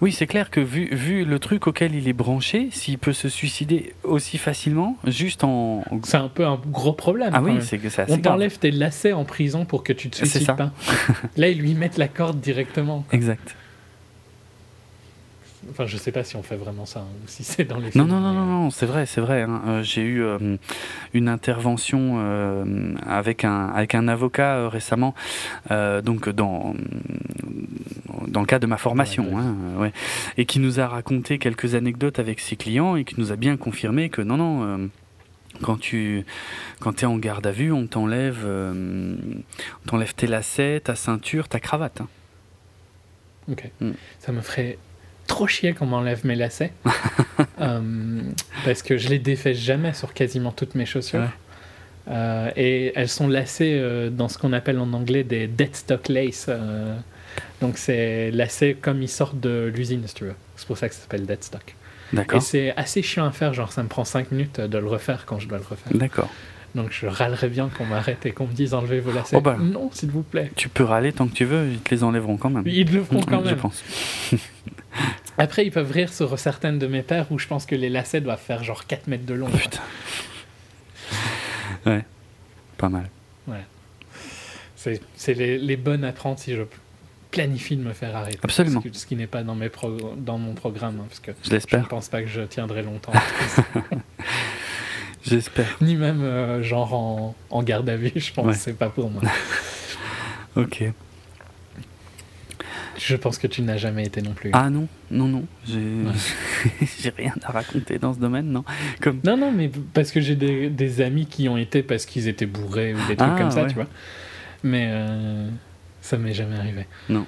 Oui, 0.00 0.10
c'est 0.10 0.26
clair 0.26 0.50
que 0.50 0.60
vu, 0.60 0.88
vu 0.92 1.24
le 1.24 1.38
truc 1.38 1.66
auquel 1.66 1.94
il 1.94 2.08
est 2.08 2.12
branché, 2.12 2.68
s'il 2.72 2.98
peut 2.98 3.12
se 3.12 3.28
suicider 3.28 3.94
aussi 4.02 4.36
facilement, 4.36 4.96
juste 5.06 5.44
en. 5.44 5.84
C'est 6.02 6.16
un 6.16 6.28
peu 6.28 6.44
un 6.44 6.60
gros 6.66 6.92
problème. 6.92 7.30
Ah 7.32 7.40
oui, 7.42 7.58
c'est 7.60 7.78
que 7.78 7.88
ça. 7.88 8.04
On 8.08 8.18
t'enlève 8.18 8.58
tes 8.58 8.72
lacets 8.72 9.12
en 9.12 9.24
prison 9.24 9.64
pour 9.64 9.84
que 9.84 9.92
tu 9.92 10.10
te 10.10 10.16
suicides 10.16 10.46
pas. 10.46 10.72
Là, 11.36 11.48
ils 11.48 11.58
lui 11.58 11.74
mettent 11.74 11.98
la 11.98 12.08
corde 12.08 12.40
directement. 12.40 13.04
Exact. 13.12 13.54
Enfin, 15.68 15.86
je 15.86 15.96
sais 15.98 16.10
pas 16.10 16.24
si 16.24 16.36
on 16.36 16.42
fait 16.42 16.56
vraiment 16.56 16.86
ça, 16.86 17.00
ou 17.00 17.28
si 17.28 17.44
c'est 17.44 17.64
dans 17.64 17.78
les. 17.78 17.90
Non, 17.94 18.06
non, 18.06 18.18
non, 18.18 18.32
non, 18.32 18.46
non, 18.46 18.70
c'est 18.70 18.86
vrai, 18.86 19.04
c'est 19.04 19.20
vrai. 19.20 19.42
Hein. 19.42 19.60
Euh, 19.66 19.82
j'ai 19.82 20.00
eu 20.00 20.22
euh, 20.22 20.56
une 21.12 21.28
intervention 21.28 22.16
euh, 22.18 22.94
avec, 23.06 23.44
un, 23.44 23.66
avec 23.66 23.94
un 23.94 24.08
avocat 24.08 24.68
récemment, 24.70 25.14
donc 25.68 26.30
dans, 26.30 26.74
dans 28.26 28.40
le 28.40 28.46
cadre 28.46 28.62
de 28.62 28.66
ma 28.66 28.78
formation, 28.78 29.38
hein, 29.38 29.54
ouais, 29.78 29.92
et 30.38 30.46
qui 30.46 30.60
nous 30.60 30.80
a 30.80 30.86
raconté 30.86 31.38
quelques 31.38 31.74
anecdotes 31.74 32.18
avec 32.18 32.40
ses 32.40 32.56
clients 32.56 32.96
et 32.96 33.04
qui 33.04 33.16
nous 33.18 33.30
a 33.30 33.36
bien 33.36 33.56
confirmé 33.58 34.08
que 34.08 34.22
non, 34.22 34.36
non 34.38 34.88
quand 35.62 35.78
tu 35.78 36.24
quand 36.78 37.02
es 37.02 37.06
en 37.06 37.18
garde 37.18 37.46
à 37.46 37.52
vue, 37.52 37.70
on 37.70 37.86
t'enlève 37.86 38.46
tes 40.16 40.26
lacets, 40.26 40.80
ta 40.80 40.94
ceinture, 40.94 41.48
ta 41.48 41.60
cravate. 41.60 42.00
Hein. 42.00 42.08
Ok. 43.50 43.70
Mm. 43.80 43.90
Ça 44.18 44.32
me 44.32 44.40
ferait 44.40 44.78
trop 45.30 45.46
chier 45.46 45.72
qu'on 45.74 45.86
m'enlève 45.86 46.26
mes 46.26 46.36
lacets. 46.36 46.72
Euh, 47.58 48.22
parce 48.64 48.82
que 48.82 48.96
je 48.96 49.08
les 49.10 49.18
défais 49.18 49.52
jamais 49.52 49.92
sur 49.92 50.14
quasiment 50.14 50.50
toutes 50.50 50.74
mes 50.74 50.86
chaussures. 50.86 51.28
Euh, 52.08 52.50
et 52.56 52.92
elles 52.96 53.08
sont 53.10 53.28
lacées 53.28 53.78
euh, 53.78 54.08
dans 54.08 54.28
ce 54.28 54.38
qu'on 54.38 54.54
appelle 54.54 54.78
en 54.78 54.90
anglais 54.94 55.24
des 55.24 55.46
dead 55.46 55.76
stock 55.76 56.08
lace. 56.08 56.48
donc 57.60 57.76
c'est 57.76 58.30
lacé 58.30 58.76
comme 58.80 59.02
ils 59.02 59.10
sortent 59.10 59.40
de 59.40 59.70
l'usine, 59.74 60.02
si 60.06 60.14
tu 60.14 60.24
veux. 60.24 60.34
C'est 60.56 60.66
pour 60.66 60.78
ça 60.78 60.88
que 60.88 60.94
ça 60.94 61.02
s'appelle 61.02 61.26
dead 61.26 61.44
stock. 61.44 61.74
D'accord. 62.14 62.38
Et 62.38 62.40
c'est 62.40 62.74
assez 62.76 63.02
chiant 63.02 63.26
à 63.26 63.30
faire, 63.30 63.52
genre 63.52 63.72
ça 63.72 63.82
me 63.82 63.88
prend 63.88 64.04
5 64.04 64.32
minutes 64.32 64.60
de 64.60 64.78
le 64.78 64.86
refaire 64.86 65.26
quand 65.26 65.38
je 65.38 65.46
dois 65.46 65.58
le 65.58 65.64
refaire. 65.64 65.92
D'accord. 65.92 66.30
Donc 66.74 66.92
je 66.92 67.06
râlerais 67.06 67.48
bien 67.48 67.68
qu'on 67.76 67.84
m'arrête 67.84 68.24
et 68.24 68.32
qu'on 68.32 68.46
me 68.46 68.52
dise 68.52 68.72
enlevez 68.72 69.00
vos 69.00 69.12
lacets. 69.12 69.36
Oh 69.36 69.42
bah, 69.42 69.56
non, 69.60 69.90
s'il 69.92 70.10
vous 70.10 70.22
plaît. 70.22 70.50
Tu 70.56 70.70
peux 70.70 70.84
râler 70.84 71.12
tant 71.12 71.26
que 71.26 71.34
tu 71.34 71.44
veux, 71.44 71.68
ils 71.68 71.80
te 71.80 71.94
les 71.94 72.04
enlèveront 72.04 72.38
quand 72.38 72.50
même. 72.50 72.62
Ils 72.66 72.90
le 72.90 73.02
feront 73.02 73.20
quand 73.28 73.42
même. 73.42 73.50
Je 73.50 73.54
pense. 73.54 73.82
Après, 75.38 75.64
ils 75.64 75.70
peuvent 75.70 75.90
rire 75.90 76.12
sur 76.12 76.38
certaines 76.38 76.78
de 76.78 76.86
mes 76.86 77.02
paires 77.02 77.26
où 77.30 77.38
je 77.38 77.46
pense 77.46 77.66
que 77.66 77.74
les 77.74 77.88
lacets 77.88 78.20
doivent 78.20 78.40
faire 78.40 78.62
genre 78.62 78.86
4 78.86 79.06
mètres 79.06 79.24
de 79.24 79.34
long. 79.34 79.48
putain. 79.48 79.80
ouais, 81.86 82.04
pas 82.76 82.88
mal. 82.88 83.08
Ouais. 83.46 83.64
C'est 84.76 85.34
les, 85.34 85.58
les, 85.58 85.76
bonnes 85.76 86.10
si 86.36 86.54
je 86.54 86.62
planifie 87.30 87.76
de 87.76 87.82
me 87.82 87.92
faire 87.92 88.16
arrêter. 88.16 88.38
Absolument. 88.42 88.82
ce 88.92 89.06
qui 89.06 89.16
n'est 89.16 89.26
pas 89.26 89.42
dans, 89.42 89.54
mes 89.54 89.70
dans 90.16 90.38
mon 90.38 90.54
programme. 90.54 91.00
Hein, 91.00 91.06
parce 91.08 91.20
que 91.20 91.32
je 91.42 91.50
l'espère. 91.50 91.80
Je 91.80 91.84
ne 91.84 91.90
pense 91.90 92.08
pas 92.08 92.22
que 92.22 92.28
je 92.28 92.42
tiendrai 92.42 92.82
longtemps. 92.82 93.12
J'espère. 95.22 95.76
Ni 95.82 95.96
même 95.96 96.22
euh, 96.22 96.62
genre 96.62 96.94
en, 96.94 97.34
en, 97.50 97.62
garde 97.62 97.88
à 97.90 97.96
vue, 97.96 98.10
je 98.16 98.32
pense 98.32 98.56
que 98.56 98.62
c'est 98.62 98.72
pas 98.72 98.88
pour 98.88 99.10
moi. 99.10 99.20
ok. 100.56 100.84
Je 103.02 103.16
pense 103.16 103.38
que 103.38 103.46
tu 103.46 103.62
n'as 103.62 103.78
jamais 103.78 104.04
été 104.04 104.20
non 104.20 104.32
plus. 104.32 104.50
Ah 104.52 104.68
non, 104.68 104.86
non, 105.10 105.26
non. 105.26 105.44
J'ai 105.66 107.10
rien 107.16 107.34
à 107.42 107.52
raconter 107.52 107.98
dans 107.98 108.12
ce 108.12 108.18
domaine, 108.18 108.46
non. 108.46 108.62
Comme... 109.00 109.20
Non, 109.24 109.38
non, 109.38 109.50
mais 109.52 109.70
parce 109.94 110.10
que 110.10 110.20
j'ai 110.20 110.36
des, 110.36 110.68
des, 110.68 111.00
amis 111.00 111.26
qui 111.26 111.48
ont 111.48 111.56
été 111.56 111.82
parce 111.82 112.04
qu'ils 112.04 112.28
étaient 112.28 112.46
bourrés 112.46 112.92
ou 112.92 112.98
des 113.08 113.16
trucs 113.16 113.30
ah, 113.32 113.38
comme 113.38 113.50
ça, 113.50 113.64
tu 113.64 113.74
vois. 113.74 113.86
Mais 114.62 114.88
euh, 114.90 115.48
ça 116.02 116.18
m'est 116.18 116.34
jamais 116.34 116.56
arrivé. 116.56 116.86
Non. 117.08 117.26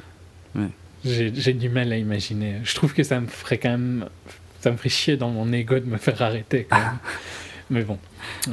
J'ai 1.05 1.55
du 1.55 1.69
mal 1.71 1.91
à 1.93 1.97
imaginer. 1.97 2.61
Je 2.65 2.75
trouve 2.75 2.93
que 2.93 3.03
ça 3.03 3.19
me 3.19 3.27
ferait 3.27 3.59
quand 3.59 3.71
même. 3.71 4.09
Ça 4.61 4.71
me 4.71 4.77
ferait 4.77 4.91
chier 4.91 5.17
dans 5.17 5.31
mon 5.31 5.53
ego 5.53 5.79
de 5.79 5.87
me 5.87 5.97
faire 5.97 6.21
arrêter. 6.21 6.67
Quand 6.69 6.79
même. 6.79 6.99
Mais 7.71 7.83
bon, 7.83 7.99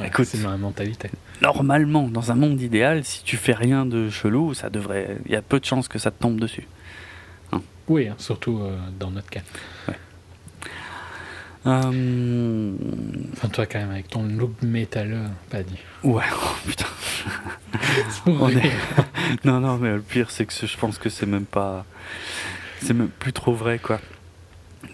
écoute, 0.02 0.24
c'est 0.24 0.38
ma 0.38 0.56
mentalité. 0.56 1.10
Normalement, 1.42 2.08
dans 2.08 2.32
un 2.32 2.34
monde 2.34 2.60
idéal, 2.62 3.04
si 3.04 3.22
tu 3.22 3.36
fais 3.36 3.52
rien 3.52 3.84
de 3.84 4.08
chelou, 4.08 4.54
ça 4.54 4.70
devrait. 4.70 5.18
Il 5.26 5.32
y 5.32 5.36
a 5.36 5.42
peu 5.42 5.60
de 5.60 5.66
chances 5.66 5.88
que 5.88 5.98
ça 5.98 6.10
te 6.10 6.22
tombe 6.22 6.40
dessus. 6.40 6.66
Oui, 7.90 8.06
hein, 8.06 8.14
surtout 8.18 8.60
euh, 8.60 8.78
dans 9.00 9.10
notre 9.10 9.28
cas. 9.28 9.40
Ouais. 9.88 9.94
Euh, 11.66 12.72
enfin, 13.32 13.48
toi, 13.48 13.66
quand 13.66 13.80
même, 13.80 13.90
avec 13.90 14.06
ton 14.08 14.22
look 14.22 14.62
métalleux, 14.62 15.24
pas 15.50 15.64
dit. 15.64 15.76
Ouais, 16.04 16.22
oh, 16.32 16.56
putain. 16.64 16.86
non, 19.44 19.58
non, 19.58 19.76
mais 19.76 19.94
le 19.94 20.00
pire, 20.00 20.30
c'est 20.30 20.46
que 20.46 20.52
je 20.52 20.76
pense 20.78 20.98
que 20.98 21.08
c'est 21.08 21.26
même 21.26 21.46
pas. 21.46 21.84
C'est 22.80 22.94
même 22.94 23.08
plus 23.08 23.32
trop 23.32 23.52
vrai, 23.52 23.80
quoi. 23.80 24.00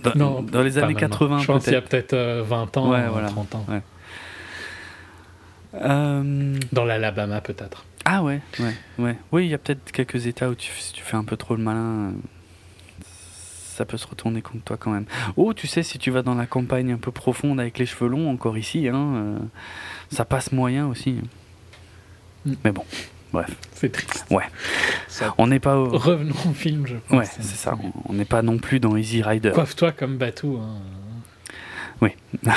Dans, 0.03 0.15
non, 0.15 0.43
dans 0.43 0.63
les 0.63 0.79
années 0.79 0.95
80, 0.95 1.41
Je 1.41 1.47
pense 1.47 1.65
qu'il 1.65 1.75
y 1.75 1.77
a 1.77 1.83
peut-être 1.83 2.15
20 2.15 2.17
euh, 2.17 2.81
ans, 2.81 2.91
ouais, 2.91 3.09
voilà. 3.09 3.29
30 3.29 3.55
ans. 3.57 3.67
Dans 6.73 6.85
l'Alabama, 6.87 7.43
peut-être. 7.43 7.85
Ah 8.07 8.23
ouais, 8.23 8.41
ouais, 8.59 8.75
ouais. 8.99 9.19
Oui, 9.33 9.45
il 9.45 9.51
y 9.51 9.55
a 9.55 9.59
peut-être 9.59 9.93
quelques 9.93 10.27
États 10.27 10.49
où 10.49 10.55
tu, 10.55 10.71
tu 10.95 11.03
fais 11.03 11.17
un 11.17 11.25
peu 11.25 11.37
trop 11.37 11.57
le 11.57 11.63
malin 11.63 12.15
ça 13.77 13.85
peut 13.85 13.99
se 13.99 14.07
retourner 14.07 14.41
contre 14.41 14.65
toi 14.65 14.77
quand 14.79 14.91
même. 14.91 15.05
Oh, 15.37 15.53
tu 15.53 15.67
sais, 15.67 15.83
si 15.83 15.99
tu 15.99 16.11
vas 16.11 16.23
dans 16.23 16.35
la 16.35 16.47
campagne 16.47 16.93
un 16.93 16.97
peu 16.97 17.11
profonde 17.11 17.61
avec 17.61 17.79
les 17.79 17.85
cheveux 17.85 18.09
longs, 18.09 18.31
encore 18.31 18.57
ici, 18.57 18.89
hein, 18.89 19.15
euh, 19.15 19.39
ça 20.11 20.25
passe 20.25 20.51
moyen 20.51 20.87
aussi. 20.87 21.21
Mm. 22.47 22.55
Mais 22.65 22.73
bon, 22.73 22.85
bref. 23.33 23.55
C'est 23.73 23.93
triste. 23.93 24.25
Ouais. 24.31 24.45
on 25.37 25.49
n'est 25.49 25.61
pas. 25.61 25.77
Au... 25.77 25.91
Revenons 25.91 26.35
au 26.49 26.55
film, 26.55 26.87
je 26.87 26.97
pense. 26.97 27.19
Ouais, 27.19 27.27
c'est 27.27 27.43
ça. 27.43 27.75
On 28.09 28.15
n'est 28.15 28.25
pas 28.25 28.41
non 28.41 28.57
plus 28.57 28.81
dans 28.81 28.97
Easy 28.97 29.23
Rider. 29.23 29.53
Coiffe-toi 29.55 29.93
comme 29.93 30.17
Batou. 30.17 30.59
Hein. 30.59 30.79
Oui. 32.01 32.11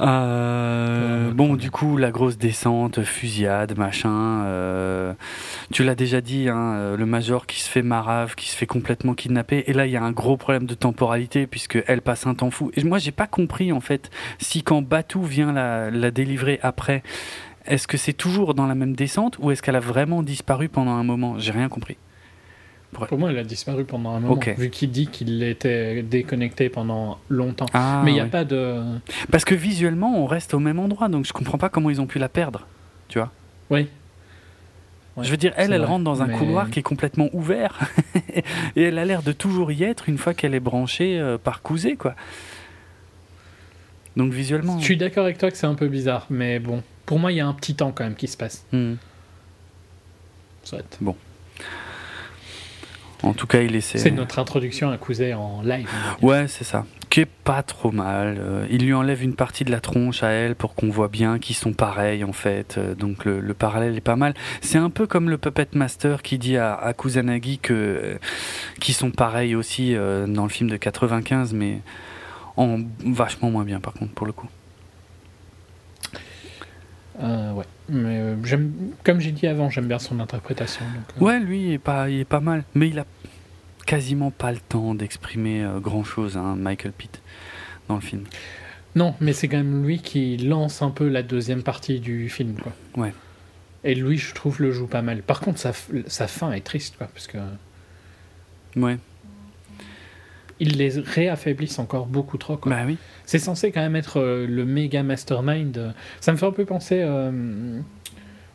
Euh, 0.00 1.30
bon, 1.32 1.56
du 1.56 1.70
coup, 1.70 1.96
la 1.96 2.10
grosse 2.10 2.38
descente, 2.38 3.02
fusillade, 3.02 3.76
machin. 3.76 4.44
Euh, 4.44 5.14
tu 5.72 5.82
l'as 5.84 5.94
déjà 5.94 6.20
dit, 6.20 6.48
hein, 6.48 6.74
euh, 6.74 6.96
le 6.96 7.06
major 7.06 7.46
qui 7.46 7.60
se 7.60 7.68
fait 7.68 7.82
marave, 7.82 8.34
qui 8.34 8.48
se 8.48 8.56
fait 8.56 8.66
complètement 8.66 9.14
kidnapper. 9.14 9.64
Et 9.66 9.72
là, 9.72 9.86
il 9.86 9.92
y 9.92 9.96
a 9.96 10.02
un 10.02 10.12
gros 10.12 10.36
problème 10.36 10.66
de 10.66 10.74
temporalité 10.74 11.46
puisque 11.46 11.82
elle 11.86 12.02
passe 12.02 12.26
un 12.26 12.34
temps 12.34 12.50
fou. 12.50 12.70
Et 12.76 12.84
moi, 12.84 12.98
j'ai 12.98 13.12
pas 13.12 13.26
compris 13.26 13.72
en 13.72 13.80
fait 13.80 14.10
si 14.38 14.62
quand 14.62 14.82
Batou 14.82 15.22
vient 15.22 15.52
la, 15.52 15.90
la 15.90 16.10
délivrer 16.10 16.60
après, 16.62 17.02
est-ce 17.66 17.86
que 17.86 17.96
c'est 17.96 18.12
toujours 18.12 18.54
dans 18.54 18.66
la 18.66 18.74
même 18.74 18.94
descente 18.94 19.36
ou 19.40 19.50
est-ce 19.50 19.62
qu'elle 19.62 19.76
a 19.76 19.80
vraiment 19.80 20.22
disparu 20.22 20.68
pendant 20.68 20.92
un 20.92 21.04
moment? 21.04 21.38
J'ai 21.38 21.52
rien 21.52 21.68
compris. 21.68 21.96
Pour 22.92 23.18
moi, 23.18 23.30
elle 23.30 23.38
a 23.38 23.44
disparu 23.44 23.84
pendant 23.84 24.14
un 24.14 24.20
moment, 24.20 24.40
vu 24.56 24.70
qu'il 24.70 24.90
dit 24.90 25.08
qu'il 25.08 25.42
était 25.42 26.02
déconnecté 26.02 26.68
pendant 26.70 27.18
longtemps. 27.28 27.66
Ah, 27.74 28.02
Mais 28.04 28.12
il 28.12 28.14
n'y 28.14 28.20
a 28.20 28.26
pas 28.26 28.44
de... 28.44 28.82
Parce 29.30 29.44
que 29.44 29.54
visuellement, 29.54 30.18
on 30.18 30.26
reste 30.26 30.54
au 30.54 30.58
même 30.58 30.78
endroit, 30.78 31.08
donc 31.08 31.26
je 31.26 31.32
comprends 31.32 31.58
pas 31.58 31.68
comment 31.68 31.90
ils 31.90 32.00
ont 32.00 32.06
pu 32.06 32.18
la 32.18 32.30
perdre, 32.30 32.66
tu 33.08 33.18
vois 33.18 33.30
Oui. 33.70 33.88
je 35.20 35.30
veux 35.30 35.36
dire, 35.36 35.52
elle, 35.56 35.72
elle 35.72 35.84
rentre 35.84 36.04
dans 36.04 36.22
un 36.22 36.28
couloir 36.28 36.70
qui 36.70 36.78
est 36.78 36.82
complètement 36.82 37.28
ouvert, 37.34 37.78
et 38.76 38.82
elle 38.82 38.98
a 38.98 39.04
l'air 39.04 39.22
de 39.22 39.32
toujours 39.32 39.70
y 39.70 39.84
être 39.84 40.08
une 40.08 40.18
fois 40.18 40.32
qu'elle 40.32 40.54
est 40.54 40.60
branchée 40.60 41.20
euh, 41.20 41.36
par 41.36 41.60
Cousé, 41.60 41.96
quoi. 41.96 42.14
Donc 44.16 44.32
visuellement... 44.32 44.78
Je 44.78 44.84
suis 44.84 44.96
d'accord 44.96 45.24
avec 45.24 45.36
toi 45.36 45.50
que 45.50 45.58
c'est 45.58 45.66
un 45.66 45.74
peu 45.74 45.88
bizarre, 45.88 46.26
mais 46.30 46.58
bon, 46.58 46.82
pour 47.04 47.18
moi, 47.18 47.32
il 47.32 47.36
y 47.36 47.40
a 47.40 47.46
un 47.46 47.54
petit 47.54 47.74
temps 47.74 47.92
quand 47.92 48.04
même 48.04 48.16
qui 48.16 48.28
se 48.28 48.36
passe. 48.36 48.64
Hmm. 48.72 48.94
Bon. 51.00 51.16
En 53.22 53.32
tout 53.32 53.46
cas, 53.46 53.62
il 53.62 53.74
essaie. 53.74 53.98
C'est 53.98 54.10
notre 54.10 54.38
introduction 54.38 54.90
à 54.90 54.96
Cousin 54.96 55.36
en 55.36 55.62
live. 55.62 55.88
Ouais, 56.22 56.46
c'est 56.46 56.64
ça. 56.64 56.86
Qui 57.10 57.20
est 57.20 57.26
pas 57.26 57.62
trop 57.62 57.90
mal. 57.90 58.36
Euh, 58.38 58.66
il 58.70 58.84
lui 58.84 58.94
enlève 58.94 59.22
une 59.22 59.34
partie 59.34 59.64
de 59.64 59.70
la 59.70 59.80
tronche 59.80 60.22
à 60.22 60.28
elle 60.28 60.54
pour 60.54 60.74
qu'on 60.74 60.90
voit 60.90 61.08
bien 61.08 61.38
qu'ils 61.38 61.56
sont 61.56 61.72
pareils 61.72 62.22
en 62.22 62.32
fait. 62.32 62.76
Euh, 62.78 62.94
donc 62.94 63.24
le, 63.24 63.54
parallèle 63.54 63.96
est 63.96 64.02
pas 64.02 64.14
mal. 64.14 64.34
C'est 64.60 64.78
un 64.78 64.90
peu 64.90 65.06
comme 65.06 65.30
le 65.30 65.38
Puppet 65.38 65.68
Master 65.72 66.22
qui 66.22 66.38
dit 66.38 66.56
à, 66.56 66.74
à 66.74 66.92
Kusanagi 66.92 67.58
que 67.58 67.72
euh, 67.72 68.18
qu'ils 68.80 68.94
sont 68.94 69.10
pareils 69.10 69.54
aussi 69.54 69.94
dans 69.94 70.44
le 70.44 70.48
film 70.48 70.70
de 70.70 70.76
95, 70.76 71.54
mais 71.54 71.80
en 72.56 72.78
vachement 73.04 73.50
moins 73.50 73.64
bien 73.64 73.80
par 73.80 73.94
contre 73.94 74.12
pour 74.12 74.26
le 74.26 74.32
coup. 74.32 74.48
ouais. 77.20 77.64
Mais 77.88 78.18
euh, 78.18 78.44
j'aime, 78.44 78.72
comme 79.04 79.20
j'ai 79.20 79.32
dit 79.32 79.46
avant, 79.46 79.70
j'aime 79.70 79.86
bien 79.86 79.98
son 79.98 80.20
interprétation. 80.20 80.84
Euh. 80.84 81.24
Ouais, 81.24 81.40
lui, 81.40 81.66
il 81.66 81.72
est, 81.72 81.78
pas, 81.78 82.10
il 82.10 82.20
est 82.20 82.24
pas 82.24 82.40
mal. 82.40 82.64
Mais 82.74 82.88
il 82.88 82.98
a 82.98 83.06
quasiment 83.86 84.30
pas 84.30 84.52
le 84.52 84.58
temps 84.58 84.94
d'exprimer 84.94 85.64
euh, 85.64 85.80
grand 85.80 86.04
chose, 86.04 86.36
hein, 86.36 86.56
Michael 86.56 86.92
Pitt, 86.92 87.22
dans 87.88 87.94
le 87.94 88.00
film. 88.00 88.24
Non, 88.94 89.14
mais 89.20 89.32
c'est 89.32 89.48
quand 89.48 89.58
même 89.58 89.84
lui 89.84 90.00
qui 90.00 90.36
lance 90.36 90.82
un 90.82 90.90
peu 90.90 91.08
la 91.08 91.22
deuxième 91.22 91.62
partie 91.62 92.00
du 92.00 92.28
film. 92.28 92.54
Quoi. 92.54 92.72
Ouais. 92.96 93.14
Et 93.84 93.94
lui, 93.94 94.18
je 94.18 94.34
trouve, 94.34 94.60
le 94.60 94.72
joue 94.72 94.86
pas 94.86 95.02
mal. 95.02 95.22
Par 95.22 95.40
contre, 95.40 95.58
sa, 95.58 95.72
sa 96.06 96.26
fin 96.26 96.52
est 96.52 96.60
triste, 96.60 96.96
quoi, 96.98 97.08
parce 97.12 97.26
que. 97.26 97.38
Ouais 98.76 98.98
ils 100.60 100.76
les 100.76 100.98
réaffaiblissent 101.00 101.78
encore 101.78 102.06
beaucoup 102.06 102.38
trop. 102.38 102.56
Quoi. 102.56 102.70
Bah 102.70 102.82
oui. 102.86 102.98
C'est 103.24 103.38
censé 103.38 103.70
quand 103.72 103.80
même 103.80 103.96
être 103.96 104.20
euh, 104.20 104.46
le 104.46 104.64
méga 104.64 105.02
mastermind. 105.02 105.94
Ça 106.20 106.32
me 106.32 106.36
fait 106.36 106.46
un 106.46 106.52
peu 106.52 106.64
penser 106.64 107.00
euh, 107.02 107.80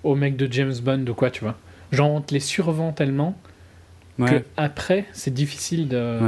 au 0.04 0.16
mec 0.16 0.36
de 0.36 0.52
James 0.52 0.74
Bond 0.82 1.06
ou 1.08 1.14
quoi, 1.14 1.32
tu 1.32 1.42
vois. 1.44 1.58
Genre, 1.92 2.10
on 2.10 2.22
te 2.22 2.34
les 2.34 2.40
survend 2.40 2.92
tellement 2.92 3.38
que 4.18 4.44
après, 4.58 5.06
c'est 5.14 5.34
difficile 5.34 5.88
de. 5.88 6.20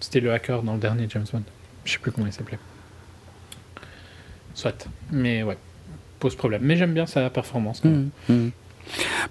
C'était 0.00 0.20
le 0.20 0.32
hacker 0.32 0.62
dans 0.62 0.74
le 0.74 0.80
dernier 0.80 1.06
James 1.08 1.26
Bond. 1.32 1.42
Je 1.84 1.92
sais 1.92 1.98
plus 1.98 2.10
comment 2.10 2.26
il 2.26 2.32
s'appelait. 2.32 2.58
Soit. 4.54 4.88
Mais 5.10 5.42
ouais, 5.42 5.56
pose 6.18 6.34
problème. 6.34 6.62
Mais 6.64 6.76
j'aime 6.76 6.92
bien 6.92 7.06
sa 7.06 7.30
performance. 7.30 7.82
Mmh, 7.84 8.08
mmh. 8.28 8.48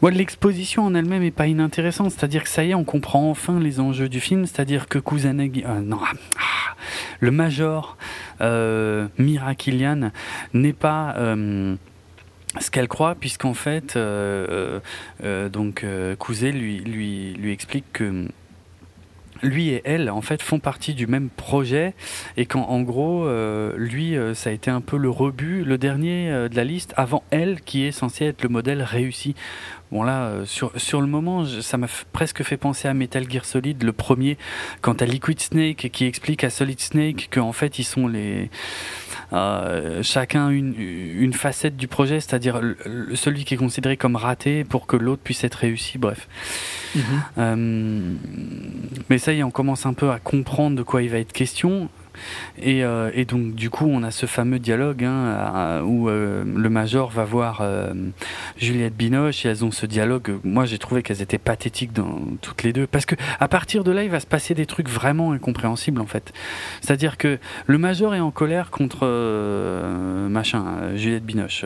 Moi, 0.01 0.11
l'exposition 0.11 0.85
en 0.85 0.95
elle-même 0.95 1.23
est 1.23 1.31
pas 1.31 1.47
inintéressante. 1.47 2.11
C'est-à-dire 2.11 2.43
que 2.43 2.49
ça 2.49 2.63
y 2.63 2.71
est, 2.71 2.75
on 2.75 2.83
comprend 2.83 3.29
enfin 3.29 3.59
les 3.59 3.79
enjeux 3.79 4.09
du 4.09 4.19
film. 4.19 4.45
C'est-à-dire 4.45 4.87
que 4.87 4.99
Kusanagi, 4.99 5.63
euh, 5.65 5.81
non, 5.81 5.99
ah, 6.01 6.75
le 7.19 7.31
Major 7.31 7.97
euh, 8.41 9.07
Mira 9.17 9.53
n'est 10.53 10.73
pas 10.73 11.15
euh, 11.17 11.75
ce 12.59 12.71
qu'elle 12.71 12.87
croit, 12.87 13.15
puisqu'en 13.15 13.53
fait, 13.53 13.95
euh, 13.95 14.79
donc 15.49 15.85
lui, 16.41 16.79
lui, 16.79 17.33
lui 17.33 17.51
explique 17.51 17.85
que 17.93 18.27
lui 19.41 19.69
et 19.69 19.81
elle, 19.85 20.09
en 20.09 20.21
fait, 20.21 20.41
font 20.41 20.59
partie 20.59 20.93
du 20.93 21.07
même 21.07 21.29
projet 21.29 21.93
et 22.37 22.45
qu'en 22.45 22.63
en 22.63 22.81
gros, 22.81 23.25
euh, 23.25 23.73
lui, 23.77 24.15
euh, 24.15 24.33
ça 24.33 24.49
a 24.49 24.53
été 24.53 24.71
un 24.71 24.81
peu 24.81 24.97
le 24.97 25.09
rebut, 25.09 25.63
le 25.63 25.77
dernier 25.77 26.31
euh, 26.31 26.49
de 26.49 26.55
la 26.55 26.63
liste, 26.63 26.93
avant 26.97 27.23
elle, 27.31 27.61
qui 27.61 27.85
est 27.85 27.91
censé 27.91 28.25
être 28.25 28.43
le 28.43 28.49
modèle 28.49 28.81
réussi. 28.81 29.35
Bon 29.91 30.03
là, 30.03 30.45
sur, 30.45 30.71
sur 30.77 31.01
le 31.01 31.07
moment, 31.07 31.45
ça 31.45 31.77
m'a 31.77 31.87
presque 32.13 32.43
fait 32.43 32.57
penser 32.57 32.87
à 32.87 32.93
Metal 32.93 33.29
Gear 33.29 33.45
Solid, 33.45 33.83
le 33.83 33.93
premier, 33.93 34.37
quant 34.81 34.93
à 34.93 35.05
Liquid 35.05 35.39
Snake, 35.39 35.89
qui 35.91 36.05
explique 36.05 36.43
à 36.43 36.49
Solid 36.49 36.79
Snake 36.79 37.29
qu'en 37.31 37.51
fait, 37.51 37.79
ils 37.79 37.83
sont 37.83 38.07
les 38.07 38.49
chacun 40.01 40.49
une, 40.49 40.75
une, 40.77 41.33
facette 41.33 41.77
du 41.77 41.87
projet, 41.87 42.19
c'est-à-dire 42.19 42.59
celui 43.15 43.45
qui 43.45 43.53
est 43.53 43.57
considéré 43.57 43.95
comme 43.95 44.15
raté 44.15 44.63
pour 44.63 44.87
que 44.87 44.97
l'autre 44.97 45.21
puisse 45.23 45.43
être 45.43 45.55
réussi, 45.55 45.97
bref. 45.97 46.27
Mhm. 46.95 47.03
Euh, 47.37 48.13
mais 49.09 49.17
ça 49.17 49.33
y 49.33 49.39
est, 49.39 49.43
on 49.43 49.51
commence 49.51 49.85
un 49.85 49.93
peu 49.93 50.11
à 50.11 50.19
comprendre 50.19 50.75
de 50.75 50.83
quoi 50.83 51.01
il 51.01 51.09
va 51.09 51.19
être 51.19 51.31
question. 51.31 51.89
Et, 52.61 52.83
euh, 52.83 53.11
et, 53.13 53.25
donc 53.25 53.55
du 53.55 53.69
coup 53.69 53.85
on 53.85 54.03
a 54.03 54.11
ce 54.11 54.25
fameux 54.25 54.59
dialogue 54.59 55.03
hein, 55.03 55.81
où 55.83 56.09
euh, 56.09 56.43
le 56.43 56.69
major 56.69 57.09
va 57.09 57.23
voir 57.23 57.63
Juliette 58.57 58.95
Binoche 58.95 59.45
et 59.45 59.49
elles 59.49 59.65
ont 59.65 59.71
ce 59.71 59.85
dialogue. 59.85 60.39
Moi 60.43 60.65
j'ai 60.65 60.77
trouvé 60.77 61.03
qu'elles 61.03 61.21
étaient 61.21 61.37
pathétiques 61.37 61.93
dans 61.93 62.19
toutes 62.41 62.63
les 62.63 62.73
deux 62.73 62.87
parce 62.87 63.05
que 63.05 63.15
à 63.39 63.47
partir 63.47 63.83
de 63.83 63.91
là 63.91 64.03
il 64.03 64.09
va 64.09 64.19
se 64.19 64.27
passer 64.27 64.53
des 64.53 64.65
trucs 64.65 64.89
vraiment 64.89 65.31
incompréhensibles 65.31 66.01
en 66.01 66.05
fait. 66.05 66.33
C'est-à-dire 66.81 67.17
que 67.17 67.39
le 67.67 67.77
major 67.77 68.15
est 68.15 68.19
en 68.19 68.31
colère 68.31 68.69
contre 68.71 69.07
machin 70.29 70.95
Juliette 70.95 71.25
Binoche 71.25 71.65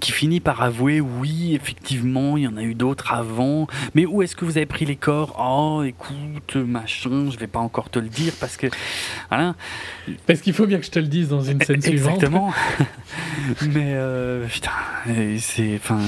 qui 0.00 0.12
finit 0.12 0.40
par 0.40 0.62
avouer 0.62 1.00
oui, 1.00 1.54
effectivement, 1.54 2.36
il 2.36 2.44
y 2.44 2.46
en 2.46 2.56
a 2.56 2.62
eu 2.62 2.74
d'autres 2.74 3.12
avant, 3.12 3.66
mais 3.94 4.06
où 4.06 4.22
est-ce 4.22 4.34
que 4.34 4.44
vous 4.44 4.56
avez 4.56 4.66
pris 4.66 4.84
les 4.84 4.96
corps? 4.96 5.36
Oh, 5.38 5.82
écoute, 5.82 6.56
machin, 6.56 7.30
je 7.30 7.36
vais 7.38 7.46
pas 7.46 7.58
encore 7.58 7.90
te 7.90 7.98
le 7.98 8.08
dire 8.08 8.32
parce 8.40 8.56
que 8.56 8.68
voilà. 9.28 9.54
Parce 10.26 10.40
qu'il 10.40 10.54
faut 10.54 10.66
bien 10.66 10.78
que 10.78 10.86
je 10.86 10.90
te 10.90 10.98
le 10.98 11.06
dise 11.06 11.28
dans 11.28 11.42
une 11.42 11.60
scène 11.60 11.82
suivante. 11.82 12.14
Exactement. 12.14 12.54
mais 13.68 13.92
euh, 13.94 14.46
putain, 14.46 14.70
c'est 15.38 15.74
enfin 15.76 16.00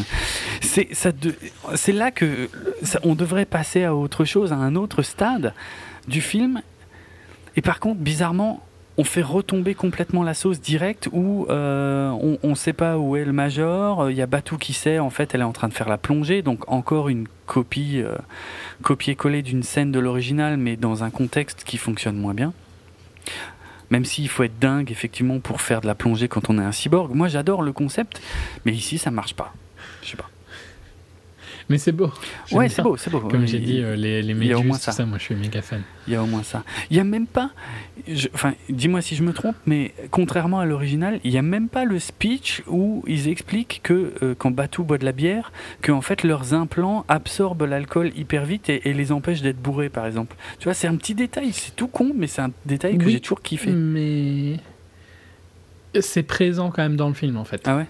c'est 0.60 0.94
ça 0.94 1.10
c'est 1.74 1.92
là 1.92 2.10
que 2.10 2.48
on 3.02 3.14
devrait 3.14 3.46
passer 3.46 3.84
à 3.84 3.94
autre 3.94 4.24
chose, 4.24 4.52
à 4.52 4.56
un 4.56 4.76
autre 4.76 5.02
stade 5.02 5.52
du 6.08 6.20
film. 6.20 6.62
Et 7.56 7.60
par 7.60 7.80
contre, 7.80 8.00
bizarrement, 8.00 8.64
on 8.96 9.04
fait 9.04 9.22
retomber 9.22 9.74
complètement 9.74 10.22
la 10.22 10.34
sauce 10.34 10.60
directe 10.60 11.08
où 11.12 11.46
euh, 11.50 12.10
on 12.10 12.48
ne 12.48 12.54
sait 12.54 12.72
pas 12.72 12.96
où 12.96 13.16
est 13.16 13.24
le 13.24 13.32
major. 13.32 14.10
Il 14.10 14.16
y 14.16 14.22
a 14.22 14.26
Batou 14.26 14.56
qui 14.56 14.72
sait, 14.72 14.98
en 14.98 15.10
fait, 15.10 15.34
elle 15.34 15.40
est 15.40 15.44
en 15.44 15.52
train 15.52 15.68
de 15.68 15.74
faire 15.74 15.88
la 15.88 15.98
plongée. 15.98 16.42
Donc, 16.42 16.70
encore 16.70 17.08
une 17.08 17.26
copie, 17.46 18.00
euh, 18.00 18.16
copier-coller 18.82 19.42
d'une 19.42 19.64
scène 19.64 19.90
de 19.90 19.98
l'original, 19.98 20.56
mais 20.56 20.76
dans 20.76 21.02
un 21.02 21.10
contexte 21.10 21.64
qui 21.64 21.76
fonctionne 21.76 22.16
moins 22.16 22.34
bien. 22.34 22.52
Même 23.90 24.04
s'il 24.04 24.28
faut 24.28 24.44
être 24.44 24.58
dingue, 24.58 24.90
effectivement, 24.90 25.40
pour 25.40 25.60
faire 25.60 25.80
de 25.80 25.86
la 25.86 25.94
plongée 25.94 26.28
quand 26.28 26.48
on 26.48 26.58
est 26.58 26.64
un 26.64 26.72
cyborg. 26.72 27.14
Moi, 27.14 27.28
j'adore 27.28 27.62
le 27.62 27.72
concept, 27.72 28.22
mais 28.64 28.72
ici, 28.72 28.98
ça 28.98 29.10
marche 29.10 29.34
pas. 29.34 29.52
Je 30.02 30.10
sais 30.10 30.16
pas. 30.16 30.30
Mais 31.68 31.78
c'est 31.78 31.92
beau. 31.92 32.10
Ouais, 32.52 32.68
c'est 32.68 32.82
beau, 32.82 32.96
c'est 32.96 33.10
beau. 33.10 33.20
Comme 33.20 33.46
j'ai 33.46 33.58
dit, 33.58 33.80
euh, 33.80 33.96
les, 33.96 34.22
les 34.22 34.34
méduses, 34.34 34.80
tout 34.80 34.90
ça. 34.92 35.06
moi 35.06 35.18
je 35.18 35.24
suis 35.24 35.34
méga 35.34 35.62
fan. 35.62 35.82
Il 36.06 36.12
y 36.12 36.16
a 36.16 36.22
au 36.22 36.26
moins 36.26 36.42
ça. 36.42 36.62
Il 36.90 36.96
y 36.96 37.00
a 37.00 37.04
même 37.04 37.26
pas. 37.26 37.50
Enfin, 38.34 38.54
dis-moi 38.68 39.00
si 39.00 39.16
je 39.16 39.22
me 39.22 39.32
trompe, 39.32 39.56
mais 39.66 39.94
contrairement 40.10 40.60
à 40.60 40.66
l'original, 40.66 41.20
il 41.24 41.32
y 41.32 41.38
a 41.38 41.42
même 41.42 41.68
pas 41.68 41.84
le 41.84 41.98
speech 41.98 42.62
où 42.66 43.02
ils 43.06 43.28
expliquent 43.28 43.80
que 43.82 44.12
euh, 44.22 44.34
quand 44.36 44.50
Batou 44.50 44.84
boit 44.84 44.98
de 44.98 45.04
la 45.04 45.12
bière, 45.12 45.52
que 45.80 45.92
en 45.92 46.02
fait 46.02 46.22
leurs 46.22 46.52
implants 46.52 47.04
absorbent 47.08 47.64
l'alcool 47.64 48.12
hyper 48.16 48.44
vite 48.44 48.68
et, 48.68 48.92
les 48.92 49.12
empêchent 49.12 49.42
d'être 49.42 49.60
bourrés, 49.60 49.88
par 49.88 50.06
exemple. 50.06 50.36
Tu 50.58 50.64
vois, 50.64 50.74
c'est 50.74 50.86
un 50.86 50.96
petit 50.96 51.14
détail, 51.14 51.52
c'est 51.52 51.74
tout 51.74 51.88
con, 51.88 52.12
mais 52.14 52.26
c'est 52.26 52.42
un 52.42 52.50
détail 52.66 52.98
que 52.98 53.08
j'ai 53.08 53.20
toujours 53.20 53.42
kiffé. 53.42 53.70
Mais 53.70 54.60
c'est 56.00 56.22
présent 56.22 56.70
quand 56.70 56.82
même 56.82 56.96
dans 56.96 57.08
le 57.08 57.14
film, 57.14 57.36
en 57.36 57.44
fait. 57.44 57.62
Ah 57.66 57.76
ouais? 57.76 57.86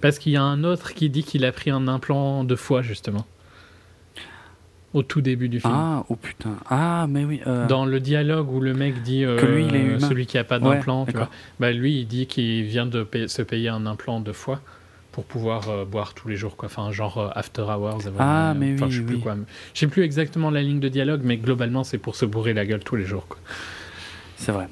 Parce 0.00 0.18
qu'il 0.18 0.32
y 0.32 0.36
a 0.36 0.42
un 0.42 0.64
autre 0.64 0.94
qui 0.94 1.10
dit 1.10 1.24
qu'il 1.24 1.44
a 1.44 1.52
pris 1.52 1.70
un 1.70 1.88
implant 1.88 2.44
deux 2.44 2.56
fois, 2.56 2.82
justement. 2.82 3.26
Au 4.92 5.02
tout 5.04 5.20
début 5.20 5.48
du 5.48 5.60
film. 5.60 5.72
Ah, 5.72 6.04
oh 6.08 6.16
putain. 6.16 6.56
Ah, 6.68 7.06
mais 7.08 7.24
oui. 7.24 7.40
Euh. 7.46 7.66
Dans 7.68 7.84
le 7.84 8.00
dialogue 8.00 8.50
où 8.52 8.60
le 8.60 8.74
mec 8.74 9.02
dit 9.02 9.22
que 9.22 9.46
lui, 9.46 9.66
il 9.66 9.76
est 9.76 9.88
euh, 9.90 9.98
celui 10.00 10.26
qui 10.26 10.36
a 10.36 10.42
pas 10.42 10.58
d'implant, 10.58 11.06
bah, 11.60 11.70
lui, 11.70 12.00
il 12.00 12.06
dit 12.06 12.26
qu'il 12.26 12.64
vient 12.64 12.86
de 12.86 13.06
se 13.28 13.42
payer 13.42 13.68
un 13.68 13.86
implant 13.86 14.18
deux 14.18 14.32
fois 14.32 14.60
pour 15.12 15.24
pouvoir 15.24 15.68
euh, 15.68 15.84
boire 15.84 16.14
tous 16.14 16.28
les 16.28 16.36
jours, 16.36 16.56
quoi. 16.56 16.66
Enfin, 16.66 16.90
genre 16.90 17.30
after 17.36 17.62
hours. 17.62 18.00
ah, 18.18 18.54
mais 18.56 18.72
oui. 18.72 18.90
Je 18.90 19.00
sais 19.00 19.06
plus 19.06 19.18
quoi. 19.18 19.36
Je 19.74 19.80
sais 19.80 19.86
plus 19.86 20.02
exactement 20.02 20.50
la 20.50 20.62
ligne 20.62 20.80
de 20.80 20.88
dialogue, 20.88 21.20
mais 21.22 21.36
globalement, 21.36 21.84
c'est 21.84 21.98
pour 21.98 22.16
se 22.16 22.24
bourrer 22.24 22.54
la 22.54 22.66
gueule 22.66 22.82
tous 22.82 22.96
les 22.96 23.04
jours, 23.04 23.28
quoi. 23.28 23.38
C'est 24.36 24.52
vrai. 24.52 24.68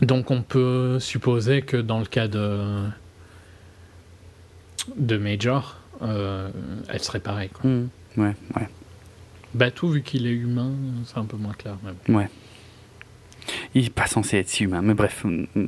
Donc, 0.00 0.32
on 0.32 0.42
peut 0.42 0.98
supposer 0.98 1.62
que 1.62 1.76
dans 1.76 2.00
le 2.00 2.06
cas 2.06 2.26
de 2.26 2.88
de 4.96 5.16
Major, 5.16 5.76
euh, 6.02 6.50
elle 6.88 7.02
serait 7.02 7.20
pareille. 7.20 7.50
Quoi. 7.50 7.68
Mmh. 7.68 7.88
Ouais, 8.16 8.34
ouais. 8.56 8.68
Batou, 9.54 9.88
vu 9.88 10.02
qu'il 10.02 10.26
est 10.26 10.32
humain, 10.32 10.72
c'est 11.04 11.18
un 11.18 11.24
peu 11.24 11.36
moins 11.36 11.52
clair. 11.52 11.76
Ouais. 12.08 12.28
Il 13.74 13.84
n'est 13.84 13.90
pas 13.90 14.06
censé 14.06 14.38
être 14.38 14.48
si 14.48 14.64
humain, 14.64 14.82
mais 14.82 14.94
bref, 14.94 15.24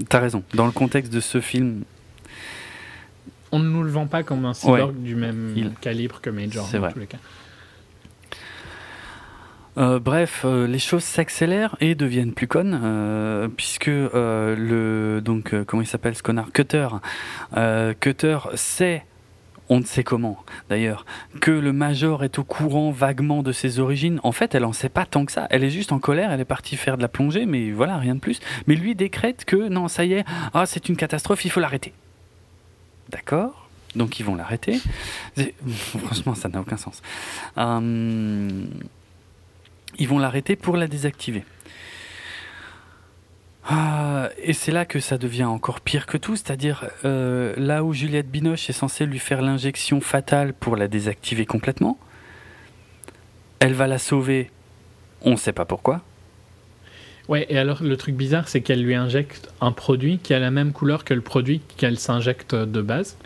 t'as 0.09 0.21
raison. 0.21 0.43
Dans 0.55 0.67
le 0.67 0.73
contexte 0.73 1.13
de 1.13 1.21
ce 1.21 1.41
film. 1.41 1.83
On 3.53 3.59
ne 3.59 3.69
nous 3.69 3.83
le 3.83 3.91
vend 3.91 4.07
pas 4.07 4.23
comme 4.23 4.45
un 4.47 4.55
cyborg 4.55 4.95
du 4.97 5.15
même 5.15 5.75
calibre 5.81 6.21
que 6.21 6.31
Major, 6.31 6.67
c'est 6.67 6.79
vrai. 6.79 6.93
tous 6.93 6.99
les 6.99 7.07
cas. 7.07 7.19
Euh, 9.77 9.99
bref, 9.99 10.43
euh, 10.45 10.67
les 10.67 10.79
choses 10.79 11.03
s'accélèrent 11.03 11.77
et 11.81 11.95
deviennent 11.95 12.33
plus 12.33 12.47
connes 12.47 12.81
euh, 12.83 13.49
puisque 13.49 13.87
le 13.87 15.21
donc 15.21 15.55
comment 15.65 15.83
il 15.83 15.87
s'appelle 15.87 16.15
ce 16.15 16.23
connard 16.23 16.53
Cutter 16.53 16.89
Cutter 18.01 18.39
sait 18.55 19.05
on 19.71 19.81
ne 19.81 19.85
sait 19.85 20.05
comment 20.05 20.45
d'ailleurs 20.69 21.07
que 21.41 21.51
le 21.51 21.73
major 21.73 22.23
est 22.23 22.39
au 22.39 22.45
courant 22.45 22.91
vaguement 22.91 23.43
de 23.43 23.51
ses 23.51 23.81
origines. 23.81 24.21
En 24.23 24.31
fait, 24.31 24.55
elle 24.55 24.65
en 24.67 24.75
sait 24.75 24.91
pas 24.91 25.07
tant 25.07 25.25
que 25.25 25.33
ça. 25.33 25.47
Elle 25.49 25.65
est 25.65 25.71
juste 25.71 25.91
en 25.91 25.99
colère. 25.99 26.31
Elle 26.33 26.41
est 26.41 26.45
partie 26.45 26.77
faire 26.77 26.99
de 26.99 27.03
la 27.03 27.09
plongée, 27.09 27.47
mais 27.47 27.71
voilà, 27.71 27.97
rien 27.97 28.15
de 28.15 28.21
plus. 28.21 28.41
Mais 28.67 28.75
lui 28.75 28.95
décrète 28.95 29.47
que 29.47 29.69
non, 29.69 29.89
ça 29.89 30.05
y 30.05 30.13
est, 30.13 30.25
ah 30.53 30.67
c'est 30.67 30.91
une 30.91 30.97
catastrophe, 30.97 31.47
il 31.47 31.51
faut 31.51 31.61
l'arrêter. 31.61 31.95
D'accord? 33.09 33.69
Donc 33.97 34.21
ils 34.21 34.23
vont 34.23 34.35
l'arrêter. 34.35 34.81
Franchement, 36.05 36.35
ça 36.35 36.49
n'a 36.51 36.61
aucun 36.61 36.77
sens. 36.77 37.01
Hum, 37.57 38.67
ils 39.99 40.09
vont 40.09 40.19
l'arrêter 40.19 40.57
pour 40.57 40.77
la 40.77 40.87
désactiver. 40.87 41.45
Ah, 43.67 44.29
et 44.43 44.53
c'est 44.53 44.73
là 44.73 44.85
que 44.85 45.01
ça 45.01 45.17
devient 45.17 45.45
encore 45.45 45.81
pire 45.81 46.07
que 46.07 46.19
tout, 46.19 46.37
c'est-à-dire 46.37 46.85
euh, 47.05 47.55
là 47.57 47.83
où 47.83 47.95
Juliette 47.95 48.31
Binoche 48.31 48.69
est 48.69 48.75
censée 48.75 49.07
lui 49.07 49.19
faire 49.19 49.41
l'injection 49.41 50.03
fatale 50.03 50.53
pour 50.53 50.77
la 50.77 50.87
désactiver 50.87 51.47
complètement, 51.47 51.99
elle 53.61 53.73
va 53.73 53.87
la 53.87 53.99
sauver, 53.99 54.51
on 55.23 55.33
ne 55.33 55.37
sait 55.37 55.55
pas 55.55 55.65
pourquoi. 55.65 56.03
Ouais, 57.29 57.47
et 57.49 57.57
alors 57.57 57.83
le 57.83 57.97
truc 57.97 58.15
bizarre, 58.15 58.49
c'est 58.49 58.61
qu'elle 58.61 58.83
lui 58.83 58.95
injecte 58.95 59.51
un 59.63 59.73
produit 59.73 60.19
qui 60.19 60.35
a 60.35 60.39
la 60.39 60.51
même 60.51 60.73
couleur 60.73 61.05
que 61.05 61.15
le 61.15 61.23
produit 61.23 61.63
qu'elle 61.79 61.99
s'injecte 61.99 62.55
de 62.55 62.83
base. 62.83 63.17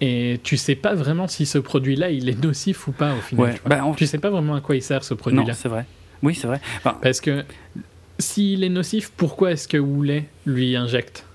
Et 0.00 0.40
tu 0.42 0.56
sais 0.56 0.74
pas 0.74 0.94
vraiment 0.94 1.28
si 1.28 1.46
ce 1.46 1.58
produit-là, 1.58 2.10
il 2.10 2.28
est 2.28 2.42
nocif 2.42 2.88
ou 2.88 2.92
pas 2.92 3.14
au 3.14 3.20
final. 3.20 3.44
Ouais, 3.46 3.60
bah, 3.66 3.82
Tu 3.96 4.06
sais 4.06 4.18
pas 4.18 4.30
vraiment 4.30 4.54
à 4.54 4.60
quoi 4.60 4.76
il 4.76 4.82
sert 4.82 5.04
ce 5.04 5.14
produit-là. 5.14 5.44
Non, 5.44 5.52
c'est 5.54 5.68
vrai. 5.68 5.86
Oui, 6.22 6.34
c'est 6.34 6.46
vrai. 6.46 6.60
Parce 7.02 7.20
que 7.20 7.44
s'il 8.18 8.64
est 8.64 8.68
nocif, 8.68 9.10
pourquoi 9.16 9.52
est-ce 9.52 9.68
que 9.68 9.76
Woolley 9.76 10.24
lui 10.46 10.76
injecte? 10.76 11.26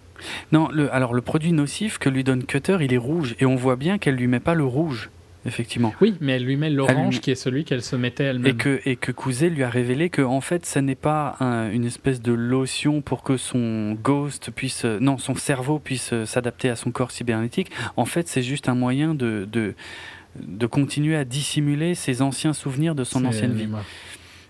Non, 0.51 0.67
le, 0.71 0.93
alors 0.93 1.13
le 1.13 1.21
produit 1.21 1.53
nocif 1.53 1.97
que 1.97 2.09
lui 2.09 2.23
donne 2.23 2.43
Cutter, 2.43 2.77
il 2.81 2.93
est 2.93 2.97
rouge. 2.97 3.35
Et 3.39 3.45
on 3.45 3.55
voit 3.55 3.75
bien 3.75 3.97
qu'elle 3.97 4.15
lui 4.15 4.27
met 4.27 4.39
pas 4.39 4.53
le 4.53 4.65
rouge 4.65 5.09
effectivement. 5.45 5.93
Oui, 6.01 6.15
mais 6.21 6.33
elle 6.33 6.43
lui 6.43 6.57
met 6.57 6.69
l'orange 6.69 7.21
qui 7.21 7.31
est 7.31 7.35
celui 7.35 7.63
qu'elle 7.63 7.81
se 7.81 7.95
mettait 7.95 8.25
elle-même. 8.25 8.51
Et 8.51 8.55
que, 8.55 8.81
et 8.85 8.95
que 8.95 9.11
lui 9.45 9.63
a 9.63 9.69
révélé 9.69 10.09
que 10.09 10.21
en 10.21 10.41
fait, 10.41 10.65
ça 10.65 10.81
n'est 10.81 10.95
pas 10.95 11.37
une 11.71 11.85
espèce 11.85 12.21
de 12.21 12.33
lotion 12.33 13.01
pour 13.01 13.23
que 13.23 13.37
son 13.37 13.93
ghost 13.93 14.51
puisse, 14.51 14.85
non, 14.85 15.17
son 15.17 15.35
cerveau 15.35 15.79
puisse 15.79 16.13
s'adapter 16.25 16.69
à 16.69 16.75
son 16.75 16.91
corps 16.91 17.11
cybernétique. 17.11 17.71
En 17.97 18.05
fait, 18.05 18.27
c'est 18.27 18.43
juste 18.43 18.69
un 18.69 18.75
moyen 18.75 19.15
de, 19.15 19.47
de 19.51 19.75
de 20.35 20.67
continuer 20.67 21.15
à 21.15 21.25
dissimuler 21.25 21.95
ses 21.95 22.21
anciens 22.21 22.53
souvenirs 22.53 22.95
de 22.95 23.03
son 23.03 23.25
ancienne 23.25 23.53
vie. 23.53 23.67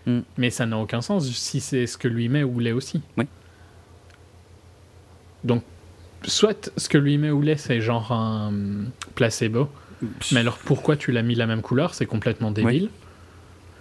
Mm. 0.06 0.20
Mais 0.38 0.50
ça 0.50 0.66
n'a 0.66 0.78
aucun 0.78 1.02
sens 1.02 1.30
si 1.32 1.60
c'est 1.60 1.88
ce 1.88 1.98
que 1.98 2.08
lui 2.08 2.30
met 2.30 2.44
Oulet 2.44 2.72
aussi. 2.72 3.02
Oui. 3.18 3.26
Donc, 5.44 5.64
soit 6.24 6.72
ce 6.78 6.90
que 6.90 6.98
lui 6.98 7.18
met 7.18 7.32
Oulet, 7.32 7.58
c'est 7.58 7.82
genre 7.82 8.12
un 8.12 8.52
placebo. 9.16 9.70
Mais 10.32 10.40
alors 10.40 10.58
pourquoi 10.58 10.96
tu 10.96 11.12
l'as 11.12 11.22
mis 11.22 11.36
la 11.36 11.46
même 11.46 11.62
couleur? 11.62 11.94
C'est 11.94 12.06
complètement 12.06 12.52
débile. 12.52 12.90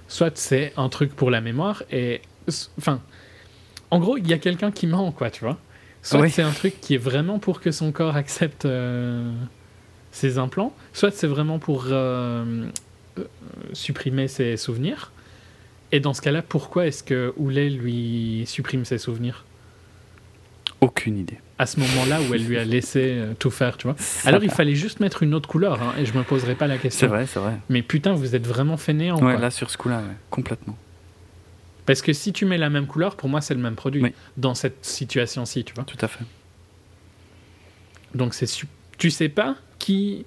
Soit 0.08 0.36
c'est 0.36 0.72
un 0.76 0.88
truc 0.88 1.14
pour 1.14 1.30
la 1.30 1.40
mémoire 1.40 1.82
et. 1.90 2.22
Enfin. 2.78 3.00
En 3.90 4.00
gros, 4.00 4.18
il 4.18 4.28
y 4.28 4.34
a 4.34 4.38
quelqu'un 4.38 4.70
qui 4.70 4.86
ment, 4.86 5.12
quoi, 5.12 5.30
tu 5.30 5.44
vois. 5.44 5.56
Soit 6.02 6.28
c'est 6.28 6.42
un 6.42 6.52
truc 6.52 6.80
qui 6.80 6.94
est 6.94 6.98
vraiment 6.98 7.38
pour 7.38 7.60
que 7.60 7.70
son 7.70 7.90
corps 7.92 8.16
accepte 8.16 8.66
euh, 8.66 9.32
ses 10.12 10.38
implants, 10.38 10.74
soit 10.92 11.10
c'est 11.10 11.26
vraiment 11.26 11.58
pour 11.58 11.86
euh, 11.86 12.66
euh, 13.18 13.24
supprimer 13.72 14.28
ses 14.28 14.56
souvenirs. 14.56 15.12
Et 15.90 16.00
dans 16.00 16.12
ce 16.12 16.20
cas-là, 16.20 16.42
pourquoi 16.42 16.86
est-ce 16.86 17.02
que 17.02 17.32
Houlet 17.36 17.70
lui 17.70 18.44
supprime 18.46 18.84
ses 18.84 18.98
souvenirs? 18.98 19.44
Aucune 20.80 21.18
idée. 21.18 21.38
À 21.58 21.66
ce 21.66 21.80
moment-là 21.80 22.20
où 22.22 22.34
elle 22.34 22.44
lui 22.44 22.56
a 22.56 22.64
laissé 22.64 23.20
tout 23.38 23.50
faire, 23.50 23.76
tu 23.76 23.88
vois. 23.88 23.96
Alors 24.24 24.44
il 24.44 24.50
fallait 24.50 24.76
juste 24.76 25.00
mettre 25.00 25.24
une 25.24 25.34
autre 25.34 25.48
couleur, 25.48 25.82
hein, 25.82 25.94
et 25.98 26.06
je 26.06 26.12
me 26.12 26.22
poserai 26.22 26.54
pas 26.54 26.68
la 26.68 26.78
question. 26.78 27.00
C'est 27.00 27.06
vrai, 27.08 27.26
c'est 27.26 27.40
vrai. 27.40 27.54
Mais 27.68 27.82
putain, 27.82 28.12
vous 28.12 28.36
êtes 28.36 28.46
vraiment 28.46 28.76
fainéant. 28.76 29.20
Ouais, 29.20 29.38
là 29.38 29.50
sur 29.50 29.70
ce 29.70 29.76
coup-là, 29.76 30.02
complètement. 30.30 30.76
Parce 31.84 32.02
que 32.02 32.12
si 32.12 32.32
tu 32.32 32.44
mets 32.44 32.58
la 32.58 32.70
même 32.70 32.86
couleur, 32.86 33.16
pour 33.16 33.28
moi, 33.28 33.40
c'est 33.40 33.54
le 33.54 33.60
même 33.60 33.74
produit 33.74 34.04
dans 34.36 34.54
cette 34.54 34.84
situation-ci, 34.84 35.64
tu 35.64 35.74
vois. 35.74 35.84
Tout 35.84 35.96
à 36.00 36.08
fait. 36.08 36.24
Donc 38.14 38.34
c'est 38.34 38.46
tu 38.98 39.10
sais 39.10 39.28
pas 39.28 39.56
qui 39.78 40.26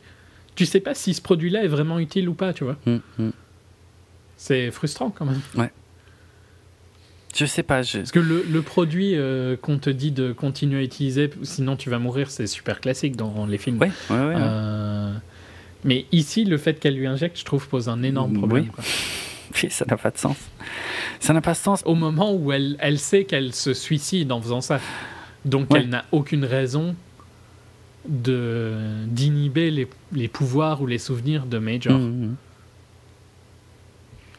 tu 0.56 0.66
sais 0.66 0.80
pas 0.80 0.94
si 0.94 1.14
ce 1.14 1.22
produit-là 1.22 1.64
est 1.64 1.68
vraiment 1.68 2.00
utile 2.00 2.30
ou 2.30 2.34
pas, 2.34 2.54
tu 2.54 2.64
vois. 2.64 2.78
Hum, 2.86 3.02
hum. 3.20 3.32
C'est 4.38 4.72
frustrant 4.72 5.12
quand 5.12 5.26
même. 5.26 5.42
Ouais. 5.56 5.72
Je 7.36 7.46
sais 7.46 7.64
pas. 7.64 7.82
Je... 7.82 8.00
Parce 8.00 8.12
que 8.12 8.20
le, 8.20 8.46
le 8.50 8.62
produit 8.62 9.16
euh, 9.16 9.56
qu'on 9.56 9.78
te 9.78 9.90
dit 9.90 10.12
de 10.12 10.34
continuer 10.34 10.80
à 10.80 10.84
utiliser, 10.84 11.30
sinon 11.44 11.76
tu 11.76 11.90
vas 11.90 12.00
mourir, 12.00 12.30
c'est 12.30 12.48
super 12.48 12.82
classique 12.82 13.16
dans 13.16 13.46
les 13.46 13.58
films. 13.58 13.80
Ouais, 13.80 13.92
ouais, 14.10 14.16
ouais, 14.16 14.36
euh, 14.38 15.14
mais 15.84 16.06
ici, 16.12 16.46
le 16.46 16.58
fait 16.58 16.80
qu'elle 16.80 16.96
lui 16.96 17.08
injecte, 17.08 17.40
je 17.40 17.46
trouve, 17.46 17.68
pose 17.68 17.90
un 17.90 18.04
énorme 18.04 18.34
problème. 18.34 18.68
Oui. 19.62 19.70
ça 19.70 19.84
n'a 19.86 19.98
pas 19.98 20.12
de 20.12 20.18
sens. 20.18 20.38
Ça 21.20 21.34
n'a 21.34 21.42
pas 21.42 21.52
de 21.52 21.58
sens. 21.58 21.82
Au 21.86 21.94
moment 21.94 22.34
où 22.34 22.54
elle, 22.54 22.78
elle 22.80 22.98
sait 22.98 23.26
qu'elle 23.26 23.54
se 23.54 23.74
suicide 23.74 24.32
en 24.32 24.42
faisant 24.42 24.62
ça. 24.62 24.80
Donc 25.44 25.68
elle 25.76 25.90
n'a 25.90 26.06
aucune 26.14 26.46
raison 26.46 26.96
de 28.08 28.78
d'inhiber 29.08 29.70
les, 29.70 29.90
les, 30.14 30.30
pouvoirs 30.30 30.82
ou 30.82 30.88
les 30.88 31.00
souvenirs 31.00 31.46
de 31.48 31.58
Major. 31.58 32.00
Mmh, 32.00 32.28
mmh. 32.28 32.36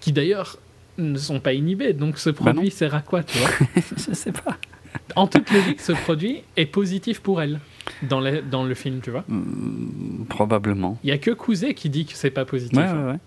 Qui 0.00 0.12
d'ailleurs 0.12 0.56
ne 1.02 1.18
sont 1.18 1.40
pas 1.40 1.52
inhibés. 1.52 1.92
Donc 1.92 2.18
ce 2.18 2.30
bah 2.30 2.36
produit 2.36 2.70
sert 2.70 2.94
à 2.94 3.00
quoi, 3.00 3.22
tu 3.22 3.38
vois 3.38 3.50
Je 3.96 4.14
sais 4.14 4.32
pas. 4.32 4.56
En 5.16 5.26
toute 5.26 5.50
logique, 5.50 5.80
ce 5.80 5.92
produit 5.92 6.42
est 6.56 6.66
positif 6.66 7.20
pour 7.20 7.42
elle 7.42 7.60
dans, 8.02 8.20
le, 8.20 8.42
dans 8.42 8.64
le 8.64 8.74
film, 8.74 9.00
tu 9.02 9.10
vois 9.10 9.24
mmh, 9.28 10.26
Probablement. 10.28 10.98
Il 11.02 11.10
y 11.10 11.12
a 11.12 11.18
que 11.18 11.30
Couzet 11.30 11.74
qui 11.74 11.90
dit 11.90 12.06
que 12.06 12.14
c'est 12.14 12.30
pas 12.30 12.44
positif. 12.44 12.78
Ouais, 12.78 12.90
ouais, 12.90 13.12
ouais 13.12 13.18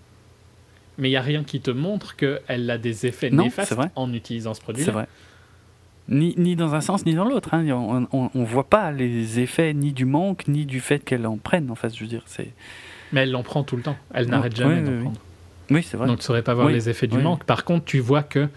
mais 0.98 1.08
il 1.08 1.12
n'y 1.12 1.16
a 1.16 1.22
rien 1.22 1.44
qui 1.44 1.60
te 1.60 1.70
montre 1.70 2.16
qu'elle 2.16 2.70
a 2.70 2.78
des 2.78 3.06
effets 3.06 3.30
néfastes 3.30 3.74
en 3.94 4.12
utilisant 4.12 4.54
ce 4.54 4.60
produit. 4.60 4.84
C'est 4.84 4.90
vrai. 4.90 5.06
Ni, 6.08 6.34
ni, 6.36 6.54
dans 6.54 6.74
un 6.74 6.80
sens 6.80 7.04
ni 7.04 7.14
dans 7.14 7.24
l'autre. 7.24 7.52
Hein. 7.52 7.66
On 8.12 8.30
ne 8.34 8.44
voit 8.44 8.68
pas 8.68 8.92
les 8.92 9.40
effets 9.40 9.74
ni 9.74 9.92
du 9.92 10.04
manque 10.04 10.46
ni 10.46 10.64
du 10.64 10.80
fait 10.80 11.00
qu'elle 11.00 11.26
en 11.26 11.36
prenne. 11.36 11.70
En 11.70 11.74
fait, 11.74 11.94
je 11.94 12.00
veux 12.00 12.06
dire, 12.06 12.22
c'est. 12.26 12.52
Mais 13.12 13.22
elle 13.22 13.34
en 13.36 13.42
prend 13.42 13.64
tout 13.64 13.76
le 13.76 13.82
temps. 13.82 13.96
Elle 14.14 14.28
n'arrête 14.28 14.54
jamais 14.54 14.82
d'en 14.82 15.02
prendre. 15.02 15.20
Oui, 15.70 15.82
c'est 15.82 15.96
vrai. 15.96 16.06
Donc 16.06 16.18
tu 16.18 16.22
ne 16.22 16.24
saurais 16.24 16.42
pas 16.42 16.54
voir 16.54 16.68
les 16.68 16.88
effets 16.88 17.06
du 17.06 17.18
manque. 17.18 17.44
Par 17.44 17.64
contre, 17.64 17.84
tu 17.84 18.00
vois 18.00 18.22
que 18.22 18.48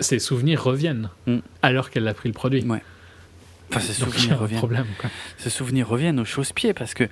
ses 0.00 0.18
souvenirs 0.18 0.62
reviennent 0.62 1.10
mm. 1.26 1.38
alors 1.62 1.90
qu'elle 1.90 2.08
a 2.08 2.14
pris 2.14 2.28
le 2.28 2.34
produit. 2.34 2.64
Ouais. 2.64 2.82
Enfin, 3.70 3.80
ces 3.80 3.94
souvenirs 3.94 4.38
reviennent. 4.38 4.58
Problème, 4.58 4.84
Ces 5.38 5.48
souvenirs 5.48 5.88
reviennent 5.88 6.20
aux 6.20 6.26
chausse-pieds 6.26 6.74
parce 6.74 6.92
que 6.92 7.08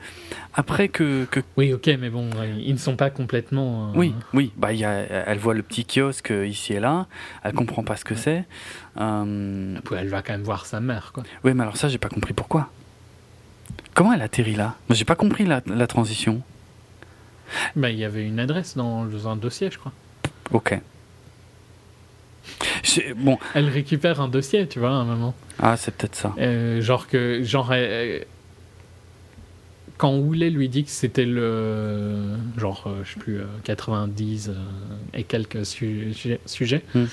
après 0.53 0.89
que, 0.89 1.25
que, 1.31 1.41
Oui, 1.57 1.73
ok, 1.73 1.87
mais 1.99 2.11
bon, 2.11 2.29
ils 2.59 2.73
ne 2.75 2.79
sont 2.79 2.97
pas 2.97 3.09
complètement. 3.09 3.89
Euh, 3.89 3.93
oui, 3.95 4.15
oui. 4.35 4.53
Bah, 4.57 4.73
y 4.75 4.85
a, 4.85 4.91
elle 4.91 5.39
voit 5.39 5.55
le 5.55 5.63
petit 5.63 5.87
kiosque 5.87 6.33
ici 6.47 6.75
et 6.75 6.81
là. 6.81 7.07
Elle 7.45 7.55
comprend 7.55 7.83
pas 7.83 7.97
ce 7.97 8.05
que 8.05 8.15
c'est. 8.15 8.45
Euh... 8.99 9.79
Elle 9.97 10.09
va 10.09 10.21
quand 10.21 10.35
même 10.35 10.43
voir 10.43 10.67
sa 10.67 10.81
mère, 10.81 11.13
quoi. 11.15 11.23
Oui, 11.45 11.55
mais 11.55 11.63
alors 11.63 11.79
ça, 11.79 11.89
j'ai 11.89 11.99
pas 11.99 12.11
compris 12.11 12.35
pourquoi. 12.35 12.69
Comment 13.95 14.13
elle 14.13 14.23
atterrit 14.23 14.57
là? 14.57 14.77
J'ai 14.91 15.07
pas 15.07 15.17
compris 15.17 15.47
la, 15.47 15.63
la 15.67 15.87
transition. 15.87 16.43
Bah, 17.77 17.91
il 17.91 17.99
y 17.99 18.05
avait 18.05 18.25
une 18.25 18.41
adresse 18.41 18.77
dans 18.77 19.29
un 19.29 19.37
dossier, 19.37 19.71
je 19.71 19.79
crois. 19.79 19.93
Ok. 20.53 20.81
Bon. 23.17 23.39
Elle 23.55 23.69
récupère 23.69 24.21
un 24.21 24.29
dossier, 24.29 24.67
tu 24.67 24.79
vois, 24.79 24.91
à 24.91 24.95
un 24.95 25.05
moment. 25.05 25.35
Ah, 25.59 25.77
c'est 25.77 25.95
peut-être 25.95 26.17
ça. 26.17 26.35
Euh, 26.39 26.81
genre 26.81 27.07
que, 27.07 27.43
genre, 27.43 27.71
euh, 27.73 28.21
quand 29.99 30.15
Woolley 30.15 30.51
lui 30.51 30.69
dit 30.69 30.85
que 30.85 30.91
c'était 30.91 31.27
le, 31.27 32.37
genre, 32.57 32.85
euh, 32.87 33.03
je 33.05 33.15
sais 33.15 33.21
plus, 33.21 33.41
90 33.65 34.53
et 35.15 35.25
quelques 35.25 35.67
sujets, 35.67 36.83
hmm. 36.95 37.05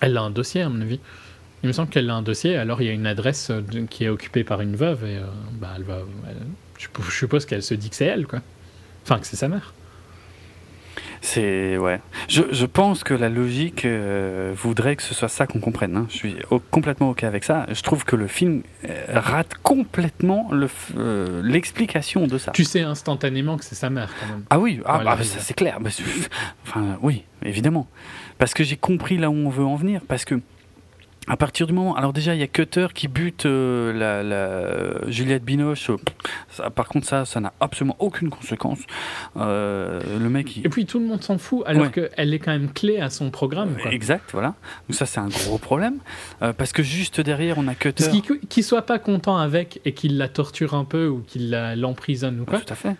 elle 0.00 0.16
a 0.16 0.22
un 0.22 0.30
dossier, 0.30 0.62
à 0.62 0.68
mon 0.68 0.80
avis. 0.80 1.00
Il 1.62 1.68
me 1.68 1.72
semble 1.72 1.88
qu'elle 1.88 2.10
a 2.10 2.14
un 2.14 2.22
dossier, 2.22 2.56
alors 2.56 2.82
il 2.82 2.86
y 2.86 2.90
a 2.90 2.92
une 2.92 3.06
adresse 3.06 3.50
qui 3.90 4.04
est 4.04 4.08
occupée 4.08 4.44
par 4.44 4.60
une 4.60 4.76
veuve, 4.76 5.04
et 5.04 5.18
bah, 5.52 5.72
elle 5.76 5.84
va. 5.84 6.00
Je 6.78 7.10
suppose 7.10 7.46
qu'elle 7.46 7.62
se 7.62 7.74
dit 7.74 7.90
que 7.90 7.96
c'est 7.96 8.06
elle, 8.06 8.26
quoi. 8.26 8.40
Enfin, 9.04 9.18
que 9.18 9.26
c'est 9.26 9.36
sa 9.36 9.48
mère. 9.48 9.72
C'est 11.20 11.76
ouais. 11.76 12.00
Je, 12.28 12.42
je, 12.50 12.66
pense 12.66 13.04
que 13.04 13.14
la 13.14 13.28
logique 13.28 13.84
euh, 13.84 14.52
voudrait 14.54 14.96
que 14.96 15.02
ce 15.02 15.14
soit 15.14 15.28
ça 15.28 15.46
qu'on 15.46 15.60
comprenne. 15.60 15.96
Hein. 15.96 16.06
Je 16.08 16.16
suis 16.16 16.36
complètement 16.70 17.10
ok 17.10 17.24
avec 17.24 17.44
ça. 17.44 17.66
Je 17.70 17.82
trouve 17.82 18.04
que 18.04 18.16
le 18.16 18.26
film 18.26 18.62
euh, 18.88 19.04
rate 19.08 19.54
complètement 19.62 20.48
le, 20.52 20.68
euh, 20.96 21.42
l'explication 21.42 22.26
de 22.26 22.38
ça. 22.38 22.52
Tu 22.52 22.64
sais 22.64 22.82
instantanément 22.82 23.56
que 23.56 23.64
c'est 23.64 23.74
sa 23.74 23.90
mère 23.90 24.10
quand 24.20 24.26
même. 24.28 24.44
Ah 24.50 24.58
oui, 24.58 24.80
ah, 24.84 25.02
bah, 25.04 25.16
ça 25.22 25.40
c'est 25.40 25.54
clair. 25.54 25.78
enfin 26.66 26.98
oui, 27.02 27.24
évidemment. 27.42 27.88
Parce 28.38 28.54
que 28.54 28.64
j'ai 28.64 28.76
compris 28.76 29.18
là 29.18 29.30
où 29.30 29.34
on 29.34 29.50
veut 29.50 29.64
en 29.64 29.76
venir. 29.76 30.02
Parce 30.06 30.24
que 30.24 30.40
à 31.28 31.36
partir 31.36 31.66
du 31.66 31.72
moment, 31.72 31.96
alors 31.96 32.12
déjà 32.12 32.34
il 32.34 32.40
y 32.40 32.42
a 32.42 32.46
Cutter 32.46 32.88
qui 32.94 33.08
bute 33.08 33.46
euh, 33.46 33.92
la, 33.92 34.22
la, 34.22 35.10
Juliette 35.10 35.44
Binoche. 35.44 35.90
Ça, 36.50 36.70
par 36.70 36.88
contre 36.88 37.06
ça, 37.06 37.24
ça 37.24 37.40
n'a 37.40 37.52
absolument 37.60 37.96
aucune 37.98 38.30
conséquence. 38.30 38.78
Euh, 39.36 40.00
le 40.20 40.28
mec. 40.28 40.58
Et 40.64 40.68
puis 40.68 40.86
tout 40.86 40.98
le 40.98 41.06
monde 41.06 41.22
s'en 41.22 41.38
fout, 41.38 41.62
alors 41.66 41.90
qu'elle 41.90 42.32
est 42.32 42.38
quand 42.38 42.52
même 42.52 42.72
clé 42.72 43.00
à 43.00 43.10
son 43.10 43.30
programme. 43.30 43.76
Quoi. 43.80 43.92
Exact, 43.92 44.30
voilà. 44.32 44.54
Donc 44.88 44.96
ça 44.96 45.06
c'est 45.06 45.20
un 45.20 45.28
gros 45.28 45.58
problème 45.58 45.98
euh, 46.42 46.52
parce 46.52 46.72
que 46.72 46.82
juste 46.82 47.20
derrière 47.20 47.58
on 47.58 47.66
a 47.66 47.74
Cutter. 47.74 48.04
Qu'il 48.48 48.64
soit 48.64 48.82
pas 48.82 48.98
content 48.98 49.36
avec 49.36 49.80
et 49.84 49.92
qu'il 49.92 50.18
la 50.18 50.28
torture 50.28 50.74
un 50.74 50.84
peu 50.84 51.08
ou 51.08 51.22
qu'il 51.26 51.50
l'emprisonne 51.76 52.40
ou 52.40 52.44
quoi. 52.44 52.60
Tout 52.60 52.72
à 52.72 52.76
fait 52.76 52.96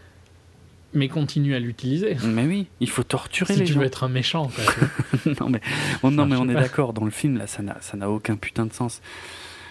mais 0.95 1.09
continue 1.09 1.55
à 1.55 1.59
l'utiliser. 1.59 2.17
Mais 2.25 2.45
oui, 2.47 2.69
il 2.81 2.89
faut 2.89 3.03
torturer 3.03 3.55
les 3.55 3.61
gens. 3.61 3.67
Si 3.67 3.73
tu 3.73 3.79
veux 3.79 3.85
être 3.85 4.05
un 4.05 4.09
méchant. 4.09 4.51
non 5.41 5.51
mais, 5.51 5.61
on, 6.03 6.11
non, 6.11 6.27
mais 6.27 6.37
on 6.37 6.49
est 6.49 6.55
d'accord, 6.55 6.93
dans 6.93 7.05
le 7.05 7.11
film, 7.11 7.37
là, 7.39 7.47
ça 7.47 7.63
n'a 7.63 8.11
aucun 8.11 8.37
putain 8.37 8.67
de 8.67 8.73
sens. 8.73 9.01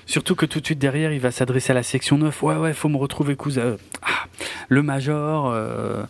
Surtout 0.06 0.35
que 0.35 0.45
tout 0.45 0.60
de 0.60 0.66
suite 0.66 0.80
derrière, 0.80 1.11
il 1.11 1.19
va 1.19 1.32
s'adresser 1.32 1.72
à 1.72 1.74
la 1.74 1.84
section 1.84 2.18
9. 2.18 2.44
Ouais, 2.44 2.56
ouais, 2.56 2.74
faut 2.74 2.90
me 2.90 2.98
retrouver, 2.98 3.35
cousin. 3.35 3.77
Ah, 4.03 4.27
le 4.69 4.84
Major. 4.84 5.50
Euh, 5.52 6.03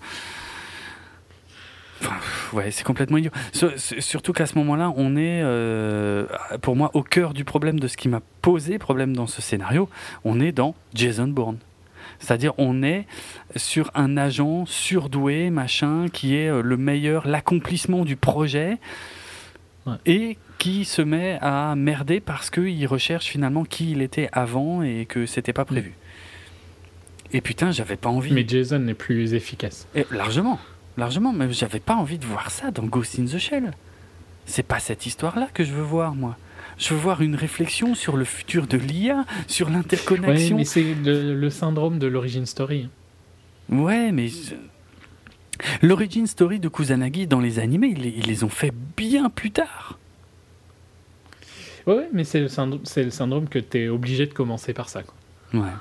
ouais, 2.54 2.72
c'est 2.72 2.84
complètement 2.84 3.18
idiot. 3.18 3.32
Surtout 3.54 4.34
qu'à 4.34 4.48
ce 4.48 4.58
moment-là, 4.58 4.92
on 4.98 5.16
est, 5.16 5.42
euh, 5.44 6.26
pour 6.62 6.76
moi, 6.76 6.92
au 6.94 7.04
cœur 7.04 7.34
du 7.34 7.46
problème 7.46 7.80
de 7.80 7.88
ce 7.88 7.96
qui 7.96 8.10
m'a 8.10 8.22
posé 8.42 8.78
problème 8.80 9.16
dans 9.16 9.28
ce 9.28 9.42
scénario. 9.42 9.90
On 10.26 10.42
est 10.42 10.52
dans 10.52 10.76
Jason 10.94 11.28
Bourne. 11.28 11.58
C'est-à-dire, 12.26 12.54
on 12.58 12.82
est 12.82 13.06
sur 13.56 13.92
un 13.94 14.18
agent 14.18 14.66
surdoué, 14.66 15.52
machin, 15.52 16.08
qui 16.12 16.36
est 16.36 16.50
euh, 16.50 16.64
le 16.64 16.76
meilleur, 16.76 17.28
l'accomplissement 17.28 18.04
du 18.04 18.16
projet, 18.16 18.80
et 20.08 20.38
qui 20.58 20.86
se 20.86 21.04
met 21.04 21.38
à 21.42 21.76
merder 21.76 22.20
parce 22.20 22.50
qu'il 22.50 22.88
recherche 22.88 23.28
finalement 23.28 23.64
qui 23.64 23.92
il 23.92 24.02
était 24.02 24.30
avant 24.32 24.82
et 24.82 25.06
que 25.06 25.28
c'était 25.28 25.54
pas 25.54 25.66
prévu. 25.66 25.94
Et 27.32 27.42
putain, 27.42 27.70
j'avais 27.70 27.98
pas 27.98 28.10
envie. 28.10 28.34
Mais 28.34 28.46
Jason 28.48 28.80
n'est 28.80 28.96
plus 28.96 29.36
efficace. 29.36 29.88
Et 29.94 30.08
largement, 30.10 30.60
largement, 30.98 31.32
mais 31.32 31.54
j'avais 31.54 31.80
pas 31.80 31.94
envie 31.94 32.18
de 32.18 32.26
voir 32.26 32.50
ça 32.50 32.72
dans 32.72 32.84
Ghost 32.84 33.20
in 33.20 33.26
the 33.26 33.38
Shell. 33.38 33.72
C'est 34.48 34.66
pas 34.66 34.80
cette 34.80 35.06
histoire-là 35.06 35.50
que 35.54 35.64
je 35.64 35.74
veux 35.74 35.84
voir, 35.84 36.16
moi 36.16 36.36
je 36.78 36.94
veux 36.94 37.00
voir 37.00 37.22
une 37.22 37.36
réflexion 37.36 37.96
sur 37.96 38.18
le 38.18 38.26
futur 38.26 38.68
de 38.68 38.78
l'IA, 38.78 39.26
sur 39.48 39.70
l'interconnexion. 39.70 40.56
Oui, 40.56 40.62
mais 40.62 40.66
c'est 40.66 40.96
le, 41.04 41.50
syndrome 41.50 42.00
de 42.00 42.08
l'origin 42.08 42.46
story. 42.46 42.90
Ouais, 43.70 44.12
mais 44.12 44.28
l'origin 45.82 46.26
story 46.26 46.60
de 46.60 46.70
Kusanagi 46.70 47.28
dans 47.28 47.40
les 47.40 47.60
animés, 47.60 47.94
ils, 47.96 48.26
les 48.26 48.44
ont 48.44 48.50
fait 48.50 48.74
bien 48.98 49.30
plus 49.30 49.52
tard. 49.52 49.98
Ouais, 51.88 52.10
mais 52.14 52.24
c'est 52.24 52.42
le, 52.42 52.48
syndrome, 52.48 52.82
le 52.96 53.10
syndrome 53.10 53.48
que 53.48 53.60
tu 53.60 53.80
es 53.80 53.88
obligé 53.88 54.26
de 54.26 54.34
commencer 54.34 54.74
par 54.74 54.90
ça. 54.90 55.04
Quoi. 55.04 55.62
Ouais. 55.62 55.72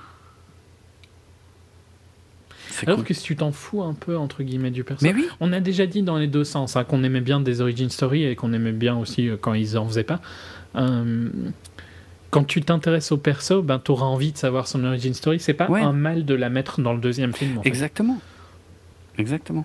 Alors 2.82 2.96
cool. 2.98 3.06
que 3.06 3.14
si 3.14 3.22
tu 3.22 3.36
t'en 3.36 3.52
fous 3.52 3.82
un 3.82 3.94
peu, 3.94 4.16
entre 4.16 4.42
guillemets, 4.42 4.70
du 4.70 4.84
perso. 4.84 5.04
Mais 5.04 5.14
oui. 5.14 5.26
On 5.40 5.52
a 5.52 5.60
déjà 5.60 5.86
dit 5.86 6.02
dans 6.02 6.18
les 6.18 6.26
deux 6.26 6.44
sens 6.44 6.76
hein, 6.76 6.84
qu'on 6.84 7.04
aimait 7.04 7.20
bien 7.20 7.40
des 7.40 7.60
origin 7.60 7.88
story 7.88 8.24
et 8.24 8.36
qu'on 8.36 8.52
aimait 8.52 8.72
bien 8.72 8.96
aussi 8.96 9.28
euh, 9.28 9.36
quand 9.40 9.54
ils 9.54 9.78
en 9.78 9.86
faisaient 9.86 10.04
pas. 10.04 10.20
Euh, 10.76 11.28
quand 12.30 12.44
tu 12.44 12.60
t'intéresses 12.62 13.12
au 13.12 13.16
perso, 13.16 13.62
ben, 13.62 13.78
tu 13.78 13.90
auras 13.92 14.06
envie 14.06 14.32
de 14.32 14.38
savoir 14.38 14.66
son 14.66 14.84
origin 14.84 15.14
story. 15.14 15.38
C'est 15.40 15.54
pas 15.54 15.68
Ouais. 15.70 15.80
un 15.82 15.92
mal 15.92 16.24
de 16.24 16.34
la 16.34 16.48
mettre 16.50 16.80
dans 16.80 16.92
le 16.92 17.00
deuxième 17.00 17.32
film. 17.32 17.58
en 17.58 17.62
fait. 17.62 17.68
Exactement. 17.68 18.18
Exactement. 19.18 19.64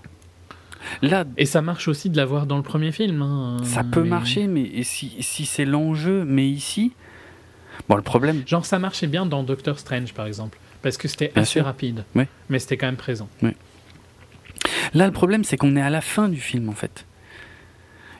Là, 1.02 1.26
Et 1.38 1.46
ça 1.46 1.62
marche 1.62 1.88
aussi 1.88 2.10
de 2.10 2.18
la 2.18 2.26
voir 2.26 2.46
dans 2.46 2.58
le 2.58 2.64
premier 2.64 2.92
film. 2.92 3.22
hein, 3.22 3.58
ça 3.64 3.84
peut 3.84 4.04
mais- 4.04 4.10
marcher, 4.10 4.48
mais 4.48 4.84
si, 4.84 5.18
si 5.20 5.46
c'est 5.46 5.66
l'enjeu, 5.66 6.24
mais 6.26 6.48
ici. 6.50 6.94
Bon, 7.90 7.96
le 7.96 8.02
problème. 8.02 8.44
Genre, 8.46 8.66
ça 8.66 8.78
marchait 8.80 9.08
bien 9.08 9.26
dans 9.26 9.44
Doctor 9.44 9.80
Strange, 9.80 10.14
par 10.14 10.26
exemple. 10.28 10.58
Parce 10.82 10.98
que 10.98 11.08
c'était 11.08 11.32
assez 11.36 11.54
sûr. 11.54 11.66
rapide. 11.66 12.04
Mais 12.50 12.60
c'était 12.60 12.78
quand 12.78 12.86
même 12.86 12.96
présent. 12.98 13.28
Là, 14.94 15.06
le 15.06 15.12
problème, 15.12 15.44
c'est 15.44 15.58
qu'on 15.58 15.76
est 15.76 15.82
à 15.82 15.90
la 15.90 16.02
fin 16.02 16.30
du 16.30 16.40
film, 16.40 16.70
en 16.70 16.74
fait. 16.74 17.06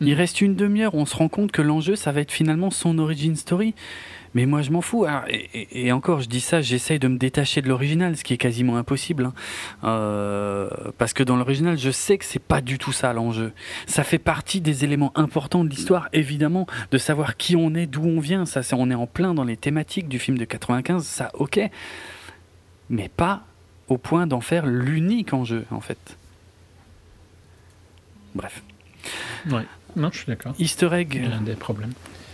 Il 0.02 0.14
reste 0.14 0.42
une 0.42 0.56
demi-heure 0.56 0.96
on 0.96 1.06
se 1.06 1.16
rend 1.16 1.30
compte 1.30 1.52
que 1.52 1.62
l'enjeu, 1.62 1.96
ça 1.96 2.12
va 2.12 2.22
être 2.22 2.32
finalement 2.32 2.72
son 2.72 2.98
origin 3.00 3.36
story. 3.36 3.74
Mais 4.36 4.46
moi, 4.46 4.62
je 4.62 4.70
m'en 4.70 4.82
fous. 4.82 5.06
Alors, 5.06 5.24
et, 5.28 5.92
encore, 5.92 6.22
je 6.22 6.30
dis 6.30 6.40
ça, 6.40 6.62
j'essaye 6.62 7.00
de 7.00 7.08
me 7.08 7.18
détacher 7.18 7.62
de 7.62 7.68
l'original, 7.68 8.16
ce 8.16 8.24
qui 8.24 8.34
est 8.34 8.38
quasiment 8.38 8.78
impossible. 8.78 9.26
hein. 9.26 9.34
Euh, 9.84 10.70
parce 11.00 11.14
que 11.14 11.24
dans 11.24 11.36
l'original, 11.36 11.80
je 11.80 11.90
sais 11.90 12.18
que 12.18 12.26
c'est 12.26 12.38
pas 12.38 12.62
du 12.62 12.78
tout 12.78 12.92
ça 12.92 13.12
l'enjeu. 13.12 13.54
Ça 13.88 14.04
fait 14.04 14.20
partie 14.20 14.62
des 14.62 14.84
éléments 14.84 15.12
importants 15.16 15.64
de 15.64 15.70
l'histoire, 15.70 16.10
évidemment, 16.14 16.68
de 16.92 16.98
savoir 17.00 17.38
qui 17.38 17.56
on 17.56 17.74
est, 17.74 17.88
d'où 17.88 18.04
on 18.06 18.20
vient. 18.20 18.46
Ça, 18.46 18.62
on 18.74 18.92
est 18.92 18.96
en 18.96 19.08
plein 19.08 19.34
dans 19.34 19.44
les 19.44 19.58
thématiques 19.58 20.08
du 20.08 20.20
film 20.20 20.38
de 20.38 20.46
95. 20.46 21.04
Ça, 21.04 21.32
ok. 21.34 21.60
Mais 22.92 23.10
pas 23.10 23.44
au 23.88 23.98
point 23.98 24.28
d'en 24.28 24.42
faire 24.42 24.68
l'unique 24.68 25.34
enjeu, 25.34 25.66
en 25.72 25.82
fait. 25.82 26.18
Bref. 28.36 28.62
Ouais. 29.50 29.66
Non, 29.96 30.10
je 30.12 30.18
suis 30.20 30.28
d'accord. 30.28 30.54
Easter 30.60 30.90
egg, 30.94 31.22
des 31.46 31.56
problèmes. 31.56 31.92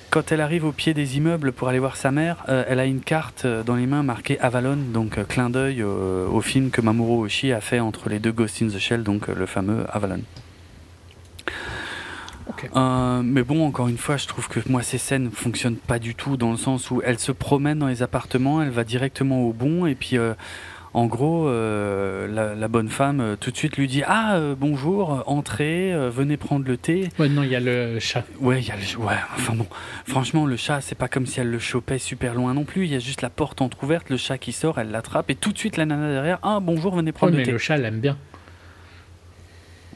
quand 0.10 0.32
elle 0.32 0.42
arrive 0.42 0.66
au 0.66 0.72
pied 0.72 0.94
des 0.94 1.18
immeubles 1.18 1.52
pour 1.52 1.68
aller 1.68 1.80
voir 1.80 1.98
sa 1.98 2.12
mère, 2.12 2.44
euh, 2.50 2.64
elle 2.68 2.80
a 2.80 2.86
une 2.86 3.02
carte 3.02 3.44
euh, 3.46 3.64
dans 3.64 3.76
les 3.76 3.86
mains 3.86 4.04
marquée 4.04 4.40
Avalon, 4.40 4.78
donc 4.94 5.18
euh, 5.18 5.24
clin 5.24 5.50
d'œil 5.50 5.82
euh, 5.82 6.28
au 6.28 6.42
film 6.42 6.70
que 6.70 6.82
Mamoru 6.82 7.26
Oshii 7.26 7.52
a 7.54 7.62
fait 7.62 7.80
entre 7.80 8.10
les 8.10 8.20
deux 8.20 8.32
Ghost 8.32 8.62
in 8.62 8.68
the 8.68 8.78
Shell, 8.80 9.04
donc 9.04 9.28
le 9.28 9.46
fameux 9.46 9.86
Avalon. 9.92 10.22
Euh, 12.76 13.22
mais 13.24 13.44
bon, 13.44 13.66
encore 13.68 13.88
une 13.88 13.98
fois, 13.98 14.18
je 14.18 14.28
trouve 14.28 14.48
que 14.48 14.60
moi 14.70 14.82
ces 14.82 14.98
scènes 14.98 15.30
fonctionnent 15.32 15.76
pas 15.76 16.00
du 16.00 16.16
tout 16.16 16.38
dans 16.38 16.52
le 16.52 16.58
sens 16.58 16.90
où 16.90 17.02
elle 17.04 17.20
se 17.20 17.32
promène 17.32 17.80
dans 17.80 17.88
les 17.88 18.02
appartements, 18.02 18.62
elle 18.62 18.70
va 18.70 18.84
directement 18.84 19.42
au 19.44 19.52
bon 19.54 19.86
et 19.86 19.96
puis 19.96 20.18
euh, 20.18 20.34
en 20.98 21.08
gros, 21.08 21.48
euh, 21.50 22.26
la, 22.28 22.56
la 22.56 22.68
bonne 22.70 22.88
femme 22.90 23.20
euh, 23.20 23.36
tout 23.36 23.52
de 23.52 23.58
suite 23.58 23.76
lui 23.78 23.88
dit 23.88 24.02
ah 24.08 24.36
euh, 24.36 24.56
bonjour, 24.58 25.24
entrez, 25.28 25.92
venez 26.10 26.38
prendre 26.38 26.66
le 26.66 26.78
thé. 26.78 27.10
Ouais, 27.20 27.28
non, 27.28 27.44
il 27.44 27.50
y 27.50 27.56
a 27.56 27.60
le 27.60 28.00
chat. 28.00 28.24
Ouais, 28.40 28.62
il 28.62 28.68
y 28.68 28.72
a 28.72 28.76
le- 28.76 28.98
ouais, 29.04 29.16
enfin 29.36 29.54
bon, 29.56 29.68
franchement, 30.08 30.46
le 30.46 30.56
chat, 30.56 30.80
c'est 30.82 30.96
pas 30.96 31.08
comme 31.10 31.26
si 31.26 31.40
elle 31.42 31.52
le 31.52 31.60
chopait 31.60 32.00
super 32.00 32.34
loin 32.34 32.54
non 32.54 32.64
plus. 32.64 32.86
Il 32.86 32.92
y 32.92 32.96
a 32.96 33.00
juste 33.00 33.22
la 33.22 33.30
porte 33.30 33.62
entrouverte, 33.62 34.10
le 34.10 34.18
chat 34.18 34.38
qui 34.38 34.52
sort, 34.54 34.80
elle 34.80 34.90
l'attrape 34.92 35.30
et 35.30 35.36
tout 35.36 35.52
de 35.52 35.58
suite 35.58 35.78
la 35.78 35.86
nana 35.86 36.10
derrière. 36.10 36.40
Ah 36.44 36.60
bonjour, 36.62 36.96
venez 36.96 37.10
Ouais, 37.10 37.12
prendre 37.12 37.34
mais 37.34 37.40
le 37.40 37.46
thé. 37.46 37.52
le 37.52 37.58
chat 37.58 37.78
l'aime 37.78 38.00
bien. 38.00 38.18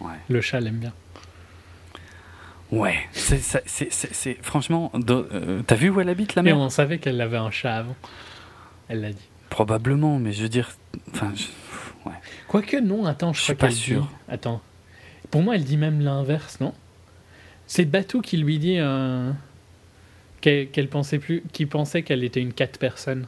Ouais, 0.01 0.15
Le 0.29 0.41
chat 0.41 0.59
l'aime 0.59 0.77
bien. 0.79 0.93
ouais, 2.71 2.95
c'est, 3.13 4.37
franchement, 4.43 4.91
euh, 5.09 5.61
t'as 5.65 5.75
vu 5.75 5.89
où 5.89 5.99
elle 6.01 6.09
habite 6.09 6.35
la 6.35 6.41
Et 6.41 6.45
mère? 6.45 6.57
on 6.57 6.69
savait 6.69 6.99
qu'elle 6.99 7.19
avait 7.21 7.37
un 7.37 7.51
chat 7.51 7.75
avant. 7.75 7.95
Elle 8.89 9.01
l'a 9.01 9.11
dit. 9.11 9.27
Probablement, 9.49 10.19
mais 10.19 10.31
je 10.31 10.43
veux 10.43 10.49
dire, 10.49 10.69
enfin, 11.13 11.31
je- 11.35 12.09
ouais. 12.09 12.15
Quoique, 12.47 12.77
non, 12.77 13.05
attends, 13.05 13.33
je, 13.33 13.39
Je 13.39 13.43
suis 13.45 13.55
crois 13.55 13.69
pas 13.69 13.73
sûr. 13.73 14.01
dit- 14.01 14.07
Attends. 14.33 14.61
Pour 15.31 15.41
moi, 15.41 15.55
elle 15.55 15.63
dit 15.63 15.77
même 15.77 16.01
l'inverse, 16.01 16.59
non? 16.59 16.73
C'est 17.67 17.85
Batou 17.85 18.21
qui 18.21 18.37
lui 18.37 18.57
dit 18.59 18.77
euh, 18.79 19.31
qu'elle 20.41 20.87
pensait 20.89 21.19
plus, 21.19 21.43
qui 21.51 21.65
pensait 21.65 22.01
qu'elle 22.03 22.23
était 22.23 22.41
une 22.41 22.53
quatre 22.53 22.79
personnes. 22.79 23.27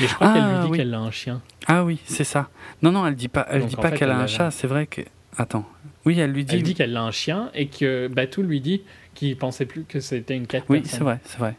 Et 0.00 0.06
je 0.06 0.14
crois 0.14 0.28
Ah, 0.28 0.32
qu'elle 0.34 0.42
lui 0.54 0.60
dit 0.64 0.70
oui. 0.72 0.78
qu'elle 0.78 0.94
a 0.94 0.98
un 0.98 1.10
chien. 1.10 1.40
Ah 1.68 1.84
oui, 1.84 2.00
c'est 2.04 2.24
ça. 2.24 2.48
Non, 2.82 2.90
non, 2.92 3.06
elle 3.06 3.14
dit 3.14 3.28
pas, 3.28 3.46
elle 3.50 3.60
Donc, 3.60 3.70
dit 3.70 3.76
pas 3.76 3.90
qu'elle 3.92 4.10
a 4.10 4.18
un 4.18 4.26
chat. 4.26 4.50
C'est 4.50 4.66
vrai 4.66 4.86
que, 4.86 5.02
attends, 5.36 5.64
oui, 6.04 6.18
elle 6.18 6.32
lui 6.32 6.44
dit. 6.44 6.54
Elle 6.56 6.62
dit 6.62 6.74
qu'elle 6.74 6.96
a 6.96 7.02
un 7.02 7.10
chien 7.12 7.50
et 7.54 7.68
que 7.68 8.08
Batou 8.08 8.42
lui 8.42 8.60
dit 8.60 8.82
qu'il 9.14 9.36
pensait 9.36 9.66
plus 9.66 9.84
que 9.84 10.00
c'était 10.00 10.36
une 10.36 10.46
quatre 10.46 10.66
oui, 10.68 10.82
c'est 10.84 11.00
vrai, 11.00 11.20
c'est 11.24 11.38
vrai. 11.38 11.54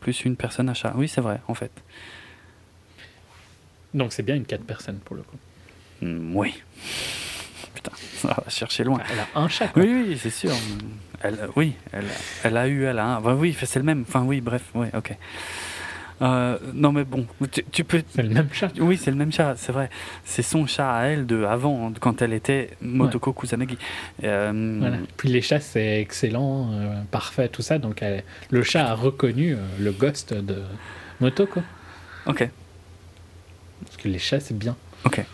Plus 0.00 0.24
une 0.24 0.36
personne 0.36 0.68
à 0.68 0.74
chat. 0.74 0.92
Oui, 0.96 1.08
c'est 1.08 1.20
vrai, 1.20 1.40
en 1.46 1.54
fait. 1.54 1.70
Donc 3.94 4.12
c'est 4.12 4.22
bien 4.22 4.36
une 4.36 4.44
quatre 4.44 4.64
personnes 4.64 4.98
pour 5.04 5.16
le 5.16 5.22
coup. 5.22 5.36
Hmm, 6.02 6.34
oui. 6.36 6.54
Putain, 7.74 7.92
ça 8.16 8.28
va 8.28 8.44
chercher 8.48 8.84
loin. 8.84 9.00
Elle 9.12 9.20
a 9.20 9.40
un 9.40 9.48
chat. 9.48 9.68
Quoi. 9.68 9.82
Oui, 9.82 10.04
oui, 10.08 10.18
c'est 10.20 10.30
sûr. 10.30 10.52
Elle, 11.22 11.38
oui, 11.56 11.74
elle, 11.92 12.04
elle 12.44 12.56
a 12.56 12.66
eu, 12.68 12.84
elle 12.84 12.98
a 12.98 13.06
un. 13.06 13.16
Enfin, 13.18 13.34
oui, 13.34 13.56
c'est 13.58 13.78
le 13.78 13.84
même. 13.84 14.04
Enfin, 14.08 14.22
oui, 14.22 14.40
bref, 14.40 14.62
oui, 14.74 14.86
ok. 14.94 15.16
Euh, 16.22 16.58
non, 16.74 16.92
mais 16.92 17.04
bon, 17.04 17.26
tu, 17.50 17.64
tu 17.72 17.82
peux. 17.84 18.02
C'est 18.14 18.22
le 18.22 18.28
même 18.28 18.48
chat. 18.52 18.70
Oui, 18.78 18.98
c'est 18.98 19.10
le 19.10 19.16
même 19.16 19.32
chat, 19.32 19.54
c'est 19.56 19.72
vrai. 19.72 19.88
C'est 20.24 20.42
son 20.42 20.66
chat 20.66 20.94
à 20.94 21.04
elle 21.06 21.24
de 21.26 21.44
avant, 21.44 21.90
quand 21.98 22.20
elle 22.20 22.34
était 22.34 22.70
Motoko 22.82 23.32
Kusanagi. 23.32 23.78
Euh, 24.24 24.76
Voilà. 24.80 24.96
Puis 25.16 25.30
les 25.30 25.40
chats, 25.40 25.60
c'est 25.60 26.00
excellent, 26.02 26.70
euh, 26.72 27.00
parfait, 27.10 27.48
tout 27.48 27.62
ça. 27.62 27.78
Donc 27.78 28.02
elle- 28.02 28.22
le 28.50 28.62
chat 28.62 28.86
a 28.86 28.94
reconnu 28.94 29.56
le 29.78 29.92
ghost 29.92 30.34
de 30.34 30.62
Motoko. 31.20 31.62
Ok, 32.26 32.46
Parce 33.84 33.96
que 33.96 34.08
les 34.08 34.18
chats, 34.18 34.40
c'est 34.40 34.56
bien. 34.56 34.76
ok. 35.04 35.24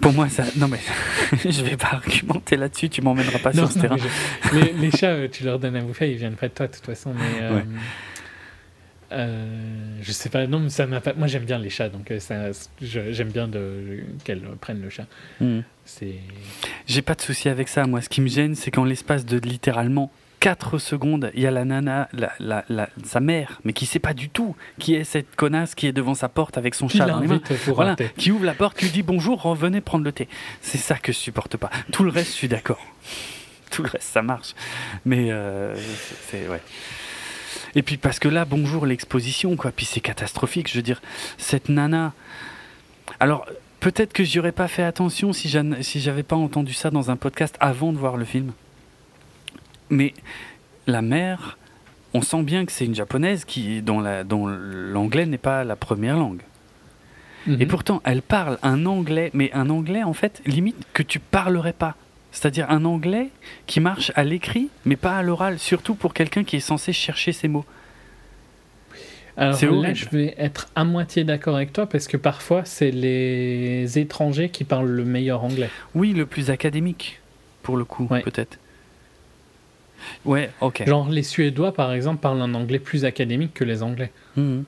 Pour 0.00 0.12
moi, 0.12 0.28
ça. 0.28 0.42
Non, 0.56 0.66
mais 0.66 0.80
je 1.48 1.62
vais 1.62 1.76
pas 1.76 1.90
argumenter 1.92 2.56
là-dessus, 2.56 2.88
tu 2.88 3.00
m'emmèneras 3.00 3.38
pas 3.38 3.52
Non, 3.52 3.68
sur 3.68 3.72
ce 3.72 3.76
non, 3.78 3.82
terrain. 3.82 3.96
mais 3.96 4.02
je- 4.50 4.56
les, 4.58 4.72
les 4.72 4.90
chats, 4.90 5.06
euh, 5.10 5.28
tu 5.30 5.44
leur 5.44 5.60
donnes 5.60 5.76
à 5.76 5.80
bouffer, 5.82 6.10
ils 6.10 6.16
viennent 6.18 6.34
pas 6.34 6.48
de 6.48 6.52
toi 6.54 6.66
de 6.66 6.72
toute 6.72 6.84
façon. 6.84 7.14
Mais 7.14 7.42
euh, 7.42 7.54
Ouais. 7.56 7.64
euh, 9.12 9.98
je 10.02 10.12
sais 10.12 10.28
pas, 10.28 10.46
non, 10.46 10.58
mais 10.60 10.68
ça 10.70 10.86
m'a 10.86 11.00
pas. 11.00 11.14
Moi, 11.14 11.28
j'aime 11.28 11.44
bien 11.44 11.58
les 11.58 11.70
chats, 11.70 11.88
donc 11.88 12.10
euh, 12.10 12.18
ça, 12.20 12.50
j'aime 12.80 13.30
bien 13.30 13.48
de 13.48 14.00
qu'elles 14.24 14.42
prennent 14.60 14.82
le 14.82 14.90
chat. 14.90 15.06
Hmm. 15.40 15.60
C'est 15.84 16.16
J'ai 16.86 17.00
pas 17.02 17.14
de 17.14 17.22
souci 17.22 17.48
avec 17.48 17.68
ça. 17.68 17.86
Moi, 17.86 18.02
ce 18.02 18.08
qui 18.08 18.20
me 18.20 18.28
gêne, 18.28 18.54
c'est 18.54 18.70
qu'en 18.70 18.84
l'espace 18.84 19.24
de 19.24 19.38
littéralement 19.38 20.10
4 20.40 20.78
secondes, 20.78 21.30
il 21.34 21.40
y 21.42 21.46
a 21.46 21.50
la 21.50 21.64
nana, 21.64 22.08
la, 22.12 22.32
la- 22.38 22.64
la- 22.68 22.88
sa 23.04 23.18
mère, 23.20 23.60
mais 23.64 23.72
qui 23.72 23.86
sait 23.86 23.98
pas 23.98 24.14
du 24.14 24.28
tout 24.28 24.54
qui 24.78 24.94
est 24.94 25.04
cette 25.04 25.34
connasse 25.36 25.74
qui 25.74 25.86
est 25.86 25.92
devant 25.92 26.14
sa 26.14 26.28
porte 26.28 26.56
avec 26.58 26.74
son 26.74 26.88
chat 26.88 27.06
dans 27.06 27.20
les 27.20 27.26
mains. 27.28 27.40
Voilà, 27.74 27.96
qui 28.16 28.30
ouvre 28.30 28.44
la 28.44 28.54
porte, 28.54 28.76
qui 28.78 28.84
lui 28.86 28.92
dit 28.92 29.02
bonjour, 29.02 29.42
revenez 29.42 29.80
prendre 29.80 30.04
le 30.04 30.12
thé. 30.12 30.28
C'est 30.62 30.78
ça 30.78 30.96
que 30.96 31.12
je 31.12 31.18
supporte 31.18 31.56
pas. 31.56 31.70
Tout 31.92 32.04
le 32.04 32.10
reste, 32.10 32.30
je 32.30 32.36
suis 32.36 32.48
d'accord. 32.48 32.78
Tout 33.70 33.82
le 33.82 33.88
reste, 33.90 34.08
ça 34.08 34.22
marche. 34.22 34.54
Mais 35.04 35.30
euh, 35.30 35.74
c'est 36.30 36.48
ouais. 36.48 36.62
Et 37.74 37.82
puis 37.82 37.96
parce 37.98 38.18
que 38.18 38.28
là, 38.28 38.44
bonjour 38.44 38.86
l'exposition, 38.86 39.56
quoi. 39.56 39.72
Puis 39.72 39.84
c'est 39.86 40.00
catastrophique. 40.00 40.70
Je 40.70 40.76
veux 40.76 40.82
dire, 40.82 41.02
cette 41.36 41.68
nana. 41.68 42.12
Alors 43.20 43.44
peut-être 43.80 44.12
que 44.12 44.24
j'y 44.24 44.38
aurais 44.38 44.52
pas 44.52 44.68
fait 44.68 44.82
attention 44.82 45.32
si 45.32 45.48
j'en- 45.48 45.82
si 45.82 46.00
j'avais 46.00 46.22
pas 46.22 46.36
entendu 46.36 46.72
ça 46.72 46.90
dans 46.90 47.10
un 47.10 47.16
podcast 47.16 47.56
avant 47.60 47.92
de 47.92 47.98
voir 47.98 48.16
le 48.16 48.24
film. 48.24 48.52
Mais 49.90 50.14
la 50.86 51.02
mère, 51.02 51.58
on 52.14 52.22
sent 52.22 52.42
bien 52.42 52.64
que 52.66 52.72
c'est 52.72 52.84
une 52.84 52.94
japonaise 52.94 53.44
qui 53.44 53.82
dont 53.82 54.00
la- 54.00 54.24
dont 54.24 54.46
l'anglais 54.46 55.26
n'est 55.26 55.38
pas 55.38 55.64
la 55.64 55.76
première 55.76 56.16
langue. 56.16 56.40
Et 57.46 57.50
Mhm. 57.64 57.66
pourtant, 57.68 58.02
elle 58.04 58.20
parle 58.22 58.58
un 58.62 58.84
anglais, 58.84 59.30
mais 59.32 59.50
un 59.54 59.70
anglais 59.70 60.02
en 60.02 60.12
fait, 60.12 60.42
limite 60.44 60.76
que 60.92 61.02
tu 61.02 61.18
parlerais 61.18 61.72
pas. 61.72 61.94
C'est-à-dire 62.30 62.66
un 62.70 62.84
anglais 62.84 63.28
qui 63.66 63.80
marche 63.80 64.12
à 64.14 64.22
l'écrit, 64.24 64.68
mais 64.84 64.96
pas 64.96 65.16
à 65.16 65.22
l'oral, 65.22 65.58
surtout 65.58 65.94
pour 65.94 66.12
quelqu'un 66.12 66.44
qui 66.44 66.56
est 66.56 66.60
censé 66.60 66.92
chercher 66.92 67.32
ses 67.32 67.48
mots. 67.48 67.64
Alors 69.36 69.56
là, 69.76 69.94
je 69.94 70.06
vais 70.10 70.34
être 70.36 70.68
à 70.74 70.82
moitié 70.84 71.22
d'accord 71.22 71.54
avec 71.56 71.72
toi 71.72 71.86
parce 71.88 72.08
que 72.08 72.16
parfois, 72.16 72.64
c'est 72.64 72.90
les 72.90 73.96
étrangers 73.98 74.48
qui 74.48 74.64
parlent 74.64 74.88
le 74.90 75.04
meilleur 75.04 75.44
anglais. 75.44 75.70
Oui, 75.94 76.12
le 76.12 76.26
plus 76.26 76.50
académique, 76.50 77.20
pour 77.62 77.76
le 77.76 77.84
coup, 77.84 78.08
Ouais. 78.10 78.20
peut-être. 78.22 78.58
Ouais, 80.24 80.50
ok. 80.60 80.84
Genre, 80.86 81.08
les 81.08 81.22
Suédois, 81.22 81.72
par 81.72 81.92
exemple, 81.92 82.20
parlent 82.20 82.40
un 82.42 82.54
anglais 82.54 82.78
plus 82.78 83.04
académique 83.04 83.54
que 83.54 83.64
les 83.64 83.82
Anglais. 83.82 84.10
Mhm. 84.36 84.64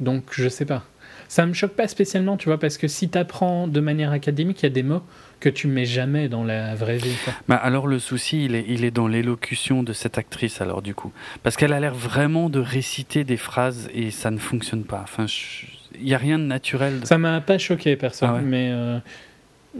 Donc, 0.00 0.24
je 0.32 0.48
sais 0.48 0.64
pas. 0.64 0.84
Ça 1.28 1.46
me 1.46 1.52
choque 1.54 1.72
pas 1.72 1.88
spécialement, 1.88 2.36
tu 2.36 2.48
vois, 2.48 2.58
parce 2.58 2.76
que 2.76 2.86
si 2.88 3.08
tu 3.08 3.16
apprends 3.16 3.66
de 3.66 3.80
manière 3.80 4.12
académique, 4.12 4.60
il 4.62 4.64
y 4.64 4.66
a 4.66 4.70
des 4.70 4.82
mots 4.82 5.02
que 5.40 5.48
tu 5.48 5.68
mets 5.68 5.84
jamais 5.86 6.28
dans 6.28 6.44
la 6.44 6.74
vraie 6.74 6.96
vie. 6.98 7.14
quoi. 7.24 7.32
Bah, 7.48 7.56
alors 7.56 7.86
le 7.86 7.98
souci, 7.98 8.44
il 8.44 8.54
est, 8.54 8.64
il 8.68 8.84
est 8.84 8.90
dans 8.90 9.08
l'élocution 9.08 9.82
de 9.82 9.92
cette 9.92 10.18
actrice, 10.18 10.60
alors 10.60 10.82
du 10.82 10.94
coup. 10.94 11.12
Parce 11.42 11.56
qu'elle 11.56 11.72
a 11.72 11.80
l'air 11.80 11.94
vraiment 11.94 12.50
de 12.50 12.60
réciter 12.60 13.24
des 13.24 13.36
phrases 13.36 13.88
et 13.94 14.10
ça 14.10 14.30
ne 14.30 14.38
fonctionne 14.38 14.84
pas. 14.84 15.00
Enfin, 15.02 15.26
je- 15.26 15.66
il 15.98 16.04
n'y 16.04 16.14
a 16.14 16.18
rien 16.18 16.38
de 16.38 16.44
naturel. 16.44 17.00
Ça 17.04 17.18
m'a 17.18 17.40
pas 17.40 17.56
choqué, 17.58 17.94
perso, 17.96 18.26
Ah 18.28 18.34
ouais 18.34 18.40
mais 18.42 18.70
euh, 18.72 18.98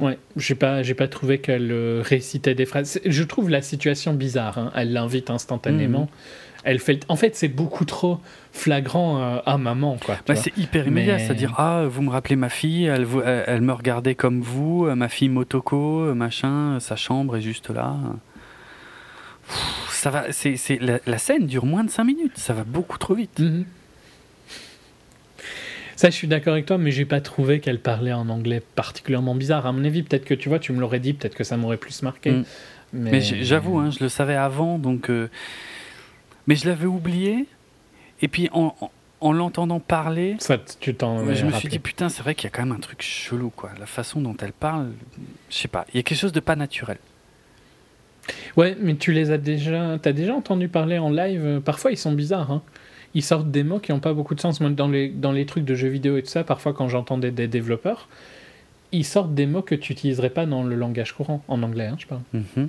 ouais, 0.00 0.18
j'ai 0.36 0.54
pas, 0.54 0.82
j'ai 0.82 0.94
pas 0.94 1.08
trouvé 1.08 1.38
qu'elle 1.38 1.70
euh, 1.72 2.02
récitait 2.04 2.54
des 2.54 2.66
phrases. 2.66 3.00
Je 3.04 3.22
trouve 3.22 3.50
la 3.50 3.62
situation 3.62 4.14
bizarre. 4.14 4.58
hein. 4.58 4.72
Elle 4.74 4.92
l'invite 4.92 5.30
instantanément. 5.30 6.08
Elle 6.66 6.78
fait, 6.78 7.04
en 7.08 7.16
fait, 7.16 7.36
c'est 7.36 7.48
beaucoup 7.48 7.84
trop 7.84 8.20
flagrant 8.52 9.20
euh, 9.20 9.38
à 9.44 9.58
maman, 9.58 9.98
quoi. 10.02 10.16
Bah, 10.26 10.34
c'est 10.34 10.56
hyper 10.56 10.86
immédiat, 10.86 11.18
c'est-à-dire 11.18 11.54
ah, 11.58 11.84
vous 11.86 12.00
me 12.00 12.08
rappelez 12.08 12.36
ma 12.36 12.48
fille, 12.48 12.86
elle, 12.86 13.06
elle, 13.46 13.60
me 13.60 13.72
regardait 13.72 14.14
comme 14.14 14.40
vous, 14.40 14.86
ma 14.94 15.08
fille 15.08 15.28
Motoko, 15.28 16.14
machin, 16.14 16.78
sa 16.80 16.96
chambre 16.96 17.36
est 17.36 17.42
juste 17.42 17.68
là. 17.68 17.96
ça 19.90 20.08
va, 20.08 20.32
c'est, 20.32 20.56
la, 20.80 21.18
scène 21.18 21.46
dure 21.46 21.66
moins 21.66 21.84
de 21.84 21.90
5 21.90 22.04
minutes, 22.04 22.38
ça 22.38 22.54
va 22.54 22.64
beaucoup 22.64 22.96
trop 22.96 23.14
vite. 23.14 23.38
Mhm. 23.40 23.66
Ça, 25.96 26.10
je 26.10 26.14
suis 26.14 26.28
d'accord 26.28 26.54
avec 26.54 26.66
toi, 26.66 26.78
mais 26.78 26.90
j'ai 26.90 27.04
pas 27.04 27.20
trouvé 27.20 27.60
qu'elle 27.60 27.78
parlait 27.78 28.12
en 28.12 28.28
anglais 28.28 28.62
particulièrement 28.74 29.34
bizarre. 29.34 29.66
À 29.66 29.72
mon 29.72 29.84
avis, 29.84 30.02
peut-être 30.02 30.24
que 30.24 30.34
tu 30.34 30.48
vois, 30.48 30.58
tu 30.58 30.72
me 30.72 30.80
l'aurais 30.80 31.00
dit, 31.00 31.12
peut-être 31.14 31.34
que 31.34 31.44
ça 31.44 31.56
m'aurait 31.56 31.76
plus 31.76 32.02
marqué. 32.02 32.32
Mm. 32.32 32.44
Mais, 32.92 33.20
j'avoue, 33.20 33.78
hein, 33.78 33.90
je 33.90 34.02
le 34.02 34.08
savais 34.08 34.36
avant, 34.36 34.78
donc. 34.78 35.10
Euh, 35.10 35.28
mais 36.46 36.54
je 36.54 36.68
l'avais 36.68 36.86
oublié. 36.86 37.46
Et 38.22 38.28
puis 38.28 38.48
en, 38.52 38.74
en 39.20 39.32
l'entendant 39.32 39.80
parler, 39.80 40.36
ça, 40.38 40.58
tu 40.80 40.94
t'en 40.94 41.34
je 41.34 41.46
me 41.46 41.52
suis 41.52 41.68
dit 41.68 41.78
putain, 41.78 42.08
c'est 42.08 42.22
vrai 42.22 42.34
qu'il 42.34 42.44
y 42.44 42.46
a 42.48 42.50
quand 42.50 42.62
même 42.62 42.76
un 42.76 42.80
truc 42.80 43.02
chelou, 43.02 43.50
quoi. 43.50 43.70
La 43.80 43.86
façon 43.86 44.20
dont 44.20 44.36
elle 44.40 44.52
parle, 44.52 44.90
je 45.50 45.56
sais 45.56 45.68
pas, 45.68 45.86
il 45.92 45.96
y 45.96 46.00
a 46.00 46.02
quelque 46.02 46.18
chose 46.18 46.32
de 46.32 46.40
pas 46.40 46.56
naturel. 46.56 46.98
Ouais, 48.56 48.76
mais 48.80 48.94
tu 48.94 49.12
les 49.12 49.30
as 49.30 49.38
déjà, 49.38 49.98
t'as 50.00 50.12
déjà 50.12 50.34
entendu 50.34 50.68
parler 50.68 50.98
en 50.98 51.10
live? 51.10 51.60
Parfois, 51.64 51.90
ils 51.90 51.98
sont 51.98 52.12
bizarres. 52.12 52.52
Hein 52.52 52.62
ils 53.14 53.22
sortent 53.22 53.50
des 53.50 53.62
mots 53.62 53.78
qui 53.78 53.92
n'ont 53.92 54.00
pas 54.00 54.12
beaucoup 54.12 54.34
de 54.34 54.40
sens. 54.40 54.60
dans 54.60 54.88
les, 54.88 55.08
dans 55.08 55.32
les 55.32 55.46
trucs 55.46 55.64
de 55.64 55.74
jeux 55.74 55.88
vidéo 55.88 56.16
et 56.16 56.22
tout 56.22 56.28
ça, 56.28 56.44
parfois 56.44 56.72
quand 56.72 56.88
j'entendais 56.88 57.30
des 57.30 57.48
développeurs, 57.48 58.08
ils 58.92 59.04
sortent 59.04 59.34
des 59.34 59.46
mots 59.46 59.62
que 59.62 59.74
tu 59.74 59.92
n'utiliserais 59.92 60.30
pas 60.30 60.46
dans 60.46 60.62
le 60.62 60.74
langage 60.76 61.12
courant, 61.12 61.42
en 61.48 61.62
anglais, 61.62 61.86
hein, 61.86 61.96
je 61.98 62.06
parle. 62.06 62.22
Mhm. 62.32 62.68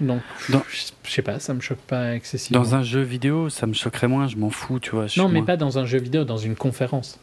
Donc, 0.00 0.22
je 0.70 1.10
sais 1.10 1.22
pas, 1.22 1.40
ça 1.40 1.52
me 1.52 1.60
choque 1.60 1.78
pas 1.78 2.14
excessivement. 2.14 2.62
Dans 2.62 2.74
un 2.74 2.82
jeu 2.82 3.00
vidéo, 3.00 3.48
ça 3.48 3.66
me 3.66 3.72
choquerait 3.72 4.08
moins, 4.08 4.28
je 4.28 4.36
m'en 4.36 4.50
fous, 4.50 4.78
tu 4.78 4.90
vois. 4.90 5.06
Non, 5.16 5.28
mais 5.28 5.42
pas 5.42 5.56
dans 5.56 5.78
un 5.78 5.84
jeu 5.84 5.98
vidéo, 5.98 6.24
dans 6.24 6.36
une 6.36 6.54
conférence. 6.54 7.18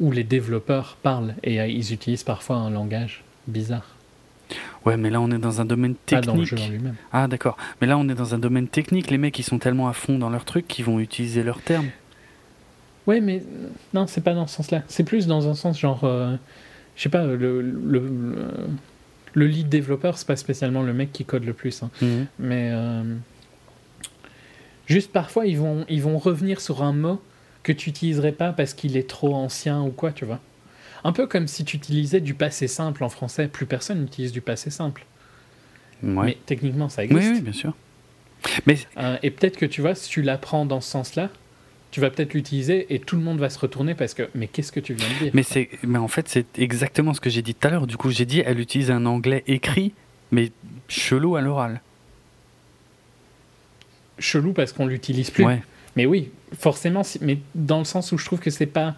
Où 0.00 0.12
les 0.12 0.24
développeurs 0.24 0.96
parlent 1.02 1.34
et 1.42 1.60
euh, 1.60 1.66
ils 1.66 1.92
utilisent 1.92 2.22
parfois 2.22 2.56
un 2.56 2.70
langage 2.70 3.24
bizarre. 3.48 3.97
Ouais, 4.84 4.96
mais 4.96 5.10
là 5.10 5.20
on 5.20 5.30
est 5.30 5.38
dans 5.38 5.60
un 5.60 5.64
domaine 5.64 5.94
technique. 5.94 6.46
Jeu 6.46 6.56
en 6.58 6.68
lui-même. 6.68 6.94
Ah 7.12 7.28
d'accord. 7.28 7.56
Mais 7.80 7.86
là 7.86 7.98
on 7.98 8.08
est 8.08 8.14
dans 8.14 8.34
un 8.34 8.38
domaine 8.38 8.68
technique. 8.68 9.10
Les 9.10 9.18
mecs 9.18 9.38
ils 9.38 9.44
sont 9.44 9.58
tellement 9.58 9.88
à 9.88 9.92
fond 9.92 10.18
dans 10.18 10.30
leur 10.30 10.44
truc 10.44 10.66
qu'ils 10.66 10.84
vont 10.84 11.00
utiliser 11.00 11.42
leurs 11.42 11.60
termes. 11.60 11.88
Ouais, 13.08 13.20
mais 13.20 13.42
non, 13.94 14.06
c'est 14.06 14.20
pas 14.20 14.34
dans 14.34 14.46
ce 14.46 14.56
sens-là. 14.56 14.82
C'est 14.86 15.02
plus 15.02 15.26
dans 15.26 15.48
un 15.48 15.54
sens 15.54 15.80
genre, 15.80 16.04
euh, 16.04 16.36
je 16.94 17.02
sais 17.02 17.08
pas, 17.08 17.24
le, 17.24 17.62
le, 17.62 18.02
le, 19.32 19.46
lead 19.46 19.70
développeur, 19.70 20.18
c'est 20.18 20.26
pas 20.26 20.36
spécialement 20.36 20.82
le 20.82 20.92
mec 20.92 21.10
qui 21.10 21.24
code 21.24 21.44
le 21.44 21.54
plus. 21.54 21.82
Hein. 21.82 21.90
Mhm. 22.02 22.26
Mais 22.38 22.70
euh, 22.70 23.02
juste 24.86 25.10
parfois 25.10 25.46
ils 25.46 25.56
vont, 25.56 25.86
ils 25.88 26.02
vont 26.02 26.18
revenir 26.18 26.60
sur 26.60 26.82
un 26.82 26.92
mot 26.92 27.22
que 27.62 27.72
tu 27.72 27.88
utiliserais 27.88 28.32
pas 28.32 28.52
parce 28.52 28.74
qu'il 28.74 28.94
est 28.98 29.08
trop 29.08 29.34
ancien 29.34 29.80
ou 29.80 29.90
quoi, 29.90 30.12
tu 30.12 30.26
vois. 30.26 30.40
Un 31.04 31.12
peu 31.12 31.26
comme 31.26 31.46
si 31.46 31.64
tu 31.64 31.76
utilisais 31.76 32.20
du 32.20 32.34
passé 32.34 32.68
simple 32.68 33.04
en 33.04 33.08
français. 33.08 33.48
Plus 33.48 33.66
personne 33.66 34.00
n'utilise 34.00 34.32
du 34.32 34.40
passé 34.40 34.70
simple. 34.70 35.04
Mais 36.02 36.38
techniquement, 36.46 36.88
ça 36.88 37.04
existe. 37.04 37.32
Oui, 37.34 37.40
bien 37.40 37.52
sûr. 37.52 37.74
Mais... 38.66 38.78
Euh, 38.98 39.16
et 39.22 39.30
peut-être 39.30 39.56
que 39.56 39.66
tu 39.66 39.80
vois, 39.80 39.94
si 39.94 40.08
tu 40.08 40.22
l'apprends 40.22 40.64
dans 40.64 40.80
ce 40.80 40.90
sens-là, 40.90 41.30
tu 41.90 42.00
vas 42.00 42.10
peut-être 42.10 42.34
l'utiliser 42.34 42.94
et 42.94 42.98
tout 42.98 43.16
le 43.16 43.22
monde 43.22 43.38
va 43.38 43.50
se 43.50 43.58
retourner 43.58 43.94
parce 43.94 44.14
que 44.14 44.28
mais 44.34 44.46
qu'est-ce 44.46 44.72
que 44.72 44.80
tu 44.80 44.94
viens 44.94 45.08
de 45.08 45.24
dire 45.24 45.30
Mais 45.34 45.42
c'est 45.42 45.70
mais 45.82 45.98
en 45.98 46.06
fait 46.06 46.28
c'est 46.28 46.58
exactement 46.58 47.14
ce 47.14 47.20
que 47.20 47.30
j'ai 47.30 47.40
dit 47.40 47.54
tout 47.54 47.66
à 47.66 47.70
l'heure. 47.70 47.86
Du 47.86 47.96
coup 47.96 48.10
j'ai 48.10 48.26
dit 48.26 48.42
elle 48.44 48.60
utilise 48.60 48.90
un 48.90 49.06
anglais 49.06 49.42
écrit 49.46 49.94
mais 50.30 50.52
chelou 50.88 51.36
à 51.36 51.40
l'oral. 51.40 51.80
Chelou 54.18 54.52
parce 54.52 54.72
qu'on 54.72 54.86
l'utilise 54.86 55.30
plus. 55.30 55.44
Ouais. 55.44 55.62
Mais 55.96 56.06
oui, 56.06 56.30
forcément, 56.58 57.02
mais 57.20 57.38
dans 57.54 57.78
le 57.78 57.84
sens 57.84 58.12
où 58.12 58.18
je 58.18 58.24
trouve 58.24 58.40
que 58.40 58.50
c'est 58.50 58.66
pas 58.66 58.94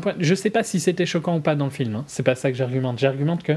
point, 0.00 0.14
je 0.18 0.34
sais 0.34 0.50
pas 0.50 0.62
si 0.62 0.80
c'était 0.80 1.06
choquant 1.06 1.36
ou 1.36 1.40
pas 1.40 1.54
dans 1.54 1.66
le 1.66 1.70
film. 1.70 1.96
Hein. 1.96 2.04
C'est 2.06 2.22
pas 2.22 2.34
ça 2.34 2.50
que 2.50 2.56
j'argumente. 2.56 2.98
J'argumente 2.98 3.42
que 3.42 3.54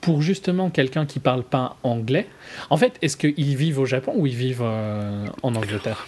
pour 0.00 0.20
justement 0.20 0.70
quelqu'un 0.70 1.06
qui 1.06 1.18
parle 1.18 1.44
pas 1.44 1.76
anglais, 1.82 2.26
en 2.70 2.76
fait, 2.76 2.98
est-ce 3.00 3.16
qu'ils 3.16 3.56
vivent 3.56 3.78
au 3.78 3.86
Japon 3.86 4.12
ou 4.16 4.26
ils 4.26 4.36
vivent 4.36 4.62
euh, 4.62 5.26
en 5.42 5.54
Angleterre? 5.54 6.06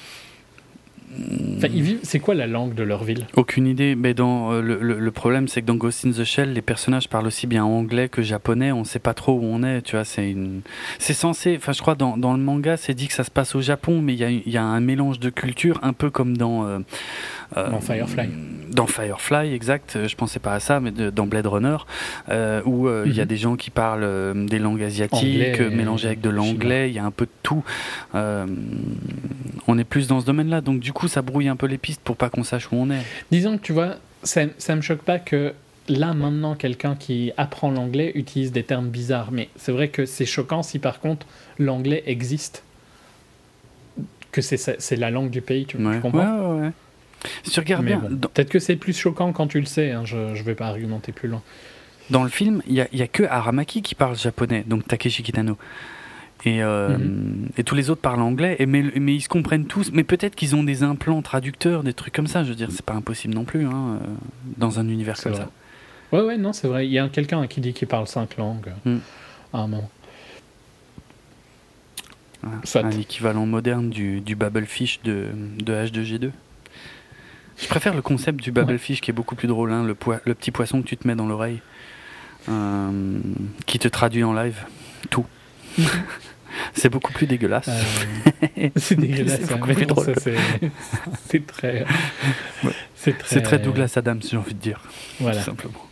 Enfin, 1.56 1.68
c'est 2.02 2.18
quoi 2.18 2.34
la 2.34 2.46
langue 2.46 2.74
de 2.74 2.82
leur 2.82 3.04
ville? 3.04 3.26
Aucune 3.36 3.66
idée. 3.66 3.94
Mais 3.94 4.12
dans 4.12 4.52
euh, 4.52 4.60
le, 4.60 5.10
problème, 5.10 5.48
c'est 5.48 5.62
que 5.62 5.66
dans 5.66 5.76
Ghost 5.76 6.04
in 6.04 6.10
the 6.10 6.24
Shell, 6.24 6.52
les 6.52 6.62
personnages 6.62 7.08
parlent 7.08 7.26
aussi 7.26 7.46
bien 7.46 7.64
anglais 7.64 8.08
que 8.08 8.22
japonais. 8.22 8.72
On 8.72 8.84
sait 8.84 8.98
pas 8.98 9.14
trop 9.14 9.32
où 9.32 9.44
on 9.44 9.62
est. 9.62 9.82
Tu 9.82 9.96
vois, 9.96 10.04
c'est 10.04 10.34
censé. 10.98 11.56
Enfin, 11.56 11.72
je 11.72 11.80
crois 11.80 11.94
dans, 11.94 12.16
dans 12.16 12.32
le 12.34 12.42
manga, 12.42 12.76
c'est 12.76 12.94
dit 12.94 13.06
que 13.08 13.14
ça 13.14 13.24
se 13.24 13.30
passe 13.30 13.54
au 13.54 13.62
Japon, 13.62 14.02
mais 14.02 14.14
il 14.14 14.50
y 14.50 14.56
a, 14.56 14.64
un 14.64 14.80
mélange 14.80 15.20
de 15.20 15.30
cultures, 15.30 15.78
un 15.82 15.92
peu 15.92 16.10
comme 16.10 16.36
dans. 16.36 16.66
Euh, 16.66 16.78
dans 17.54 17.80
Firefly. 17.80 18.28
Dans 18.70 18.86
Firefly, 18.86 19.54
exact. 19.54 20.06
Je 20.06 20.14
pensais 20.16 20.40
pas 20.40 20.54
à 20.54 20.60
ça, 20.60 20.80
mais 20.80 20.90
dans 20.90 21.26
Blade 21.26 21.46
Runner, 21.46 21.76
euh, 22.28 22.60
où 22.64 22.88
il 23.04 23.14
y 23.14 23.20
a 23.20 23.24
mhm. 23.24 23.28
des 23.28 23.36
gens 23.36 23.56
qui 23.56 23.70
parlent 23.70 24.46
des 24.46 24.58
langues 24.58 24.82
asiatiques 24.82 25.60
mélangées 25.60 26.08
avec 26.08 26.20
de 26.20 26.30
l'anglais. 26.30 26.90
Il 26.90 26.94
y 26.94 26.98
a 26.98 27.04
un 27.04 27.10
peu 27.10 27.26
de 27.26 27.30
tout. 27.42 27.62
on 28.14 29.78
est 29.78 29.84
plus 29.84 30.08
dans 30.08 30.20
ce 30.20 30.26
domaine-là, 30.26 30.60
donc 30.60 30.80
du 30.80 30.92
coup, 30.92 31.08
ça 31.08 31.22
brouille 31.22 31.48
un 31.48 31.56
peu 31.56 31.66
les 31.66 31.78
pistes 31.78 32.00
pour 32.02 32.16
pas 32.16 32.28
qu'on 32.30 32.44
sache 32.44 32.70
où 32.72 32.76
on 32.76 32.90
est. 32.90 33.02
Disons 33.30 33.56
que 33.56 33.62
tu 33.62 33.72
vois, 33.72 33.94
ça, 34.22 34.42
ça 34.58 34.74
me 34.74 34.80
choque 34.80 35.02
pas 35.02 35.18
que 35.18 35.54
là 35.88 36.14
maintenant 36.14 36.54
quelqu'un 36.54 36.96
qui 36.96 37.32
apprend 37.36 37.70
l'anglais 37.70 38.12
utilise 38.14 38.52
des 38.52 38.62
termes 38.62 38.88
bizarres, 38.88 39.32
mais 39.32 39.48
c'est 39.56 39.72
vrai 39.72 39.88
que 39.88 40.06
c'est 40.06 40.26
choquant 40.26 40.62
si 40.62 40.78
par 40.78 41.00
contre 41.00 41.26
l'anglais 41.58 42.02
existe, 42.06 42.64
que 44.32 44.40
c'est 44.42 44.96
la 44.96 45.10
langue 45.10 45.30
du 45.30 45.40
pays, 45.40 45.66
tu, 45.66 45.78
comprends? 45.78 46.56
Ouais, 46.56 46.60
ouais, 46.60 46.72
Si 47.42 47.50
tu 47.50 47.60
regardes 47.60 47.84
bien, 47.84 48.00
peut-être 48.00 48.50
que 48.50 48.58
c'est 48.58 48.76
plus 48.76 48.96
choquant 48.96 49.32
quand 49.32 49.46
tu 49.46 49.60
le 49.60 49.66
sais. 49.66 49.92
Hein, 49.92 50.04
je 50.04 50.16
ne 50.16 50.42
vais 50.42 50.54
pas 50.54 50.68
argumenter 50.68 51.12
plus 51.12 51.28
loin. 51.28 51.42
Dans 52.10 52.22
le 52.22 52.28
film, 52.28 52.62
il 52.66 52.74
n'y 52.74 52.80
a, 52.80 53.04
a, 53.04 53.06
que 53.08 53.24
Aramaki 53.24 53.82
qui 53.82 53.94
parle 53.94 54.16
japonais, 54.16 54.64
donc 54.66 54.86
Takeshi 54.86 55.22
Kitano. 55.22 55.56
Et, 56.44 56.62
euh, 56.62 56.96
mhm. 56.96 57.48
et, 57.56 57.64
tous 57.64 57.74
les 57.74 57.90
autres 57.90 58.02
parlent 58.02 58.20
anglais, 58.20 58.56
et 58.58 58.66
mais, 58.66 58.84
mais, 59.00 59.14
ils 59.14 59.20
se 59.20 59.28
comprennent 59.28 59.66
tous. 59.66 59.90
Mais 59.92 60.04
peut-être 60.04 60.36
qu'ils 60.36 60.54
ont 60.54 60.62
des 60.62 60.82
implants 60.82 61.22
traducteurs, 61.22 61.82
des 61.82 61.94
trucs 61.94 62.14
comme 62.14 62.26
ça. 62.26 62.44
Je 62.44 62.50
veux 62.50 62.54
dire, 62.54 62.68
c'est 62.70 62.84
pas 62.84 62.92
impossible 62.92 63.34
non 63.34 63.44
plus 63.44 63.66
hein, 63.66 63.98
euh, 64.00 64.06
dans 64.56 64.78
un 64.78 64.88
univers 64.88 65.20
comme 65.20 65.34
ça. 65.34 65.50
Ouais, 66.12 66.20
ouais, 66.20 66.36
non, 66.36 66.52
c'est 66.52 66.68
vrai. 66.68 66.86
Il 66.86 66.92
y 66.92 66.98
a 66.98 67.08
quelqu'un 67.08 67.46
qui 67.46 67.60
dit 67.60 67.72
qu'il 67.72 67.88
parle 67.88 68.06
cinq 68.06 68.36
langues 68.36 68.72
mm. 68.84 68.96
à 69.52 69.58
un 69.58 69.66
moment. 69.66 69.90
un 72.44 72.90
équivalent 72.92 73.46
moderne 73.46 73.90
du, 73.90 74.20
du 74.20 74.36
Babelfish 74.36 75.00
de, 75.02 75.28
de 75.58 75.72
H2G2. 75.72 76.30
Je 77.56 77.66
préfère 77.68 77.94
le 77.94 78.02
concept 78.02 78.42
du 78.42 78.52
Babelfish 78.52 79.00
qui 79.00 79.10
est 79.10 79.14
beaucoup 79.14 79.34
plus 79.34 79.48
drôle, 79.48 79.72
hein, 79.72 79.82
le, 79.84 79.96
le 80.24 80.34
petit 80.34 80.50
poisson 80.50 80.82
que 80.82 80.86
tu 80.86 80.96
te 80.96 81.06
mets 81.06 81.14
dans 81.14 81.26
l'oreille, 81.26 81.60
euh, 82.48 83.18
qui 83.66 83.78
te 83.78 83.88
traduit 83.88 84.24
en 84.24 84.34
live 84.34 84.58
tout. 85.10 85.26
c'est 86.74 86.88
beaucoup 86.88 87.12
plus 87.12 87.26
dégueulasse. 87.26 87.68
Euh, 87.68 88.68
c'est 88.76 88.96
dégueulasse, 88.96 89.40
c'est 91.28 91.46
très. 91.46 91.86
C'est 92.94 93.18
très... 93.18 93.42
très... 93.42 93.58
Douglas 93.58 93.92
Adams, 93.96 94.20
j'ai 94.22 94.36
envie 94.36 94.54
de 94.54 94.60
dire. 94.60 94.80
Voilà. 95.20 95.38
Tout 95.38 95.44
simplement. 95.44 95.86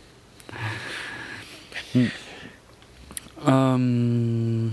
Hmm. 1.95 2.05
Euh, 3.47 4.69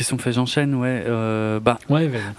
Question 0.00 0.16
fait, 0.16 0.32
j'enchaîne, 0.32 0.74
ouais. 0.76 1.04
Euh, 1.06 1.60
bah, 1.60 1.78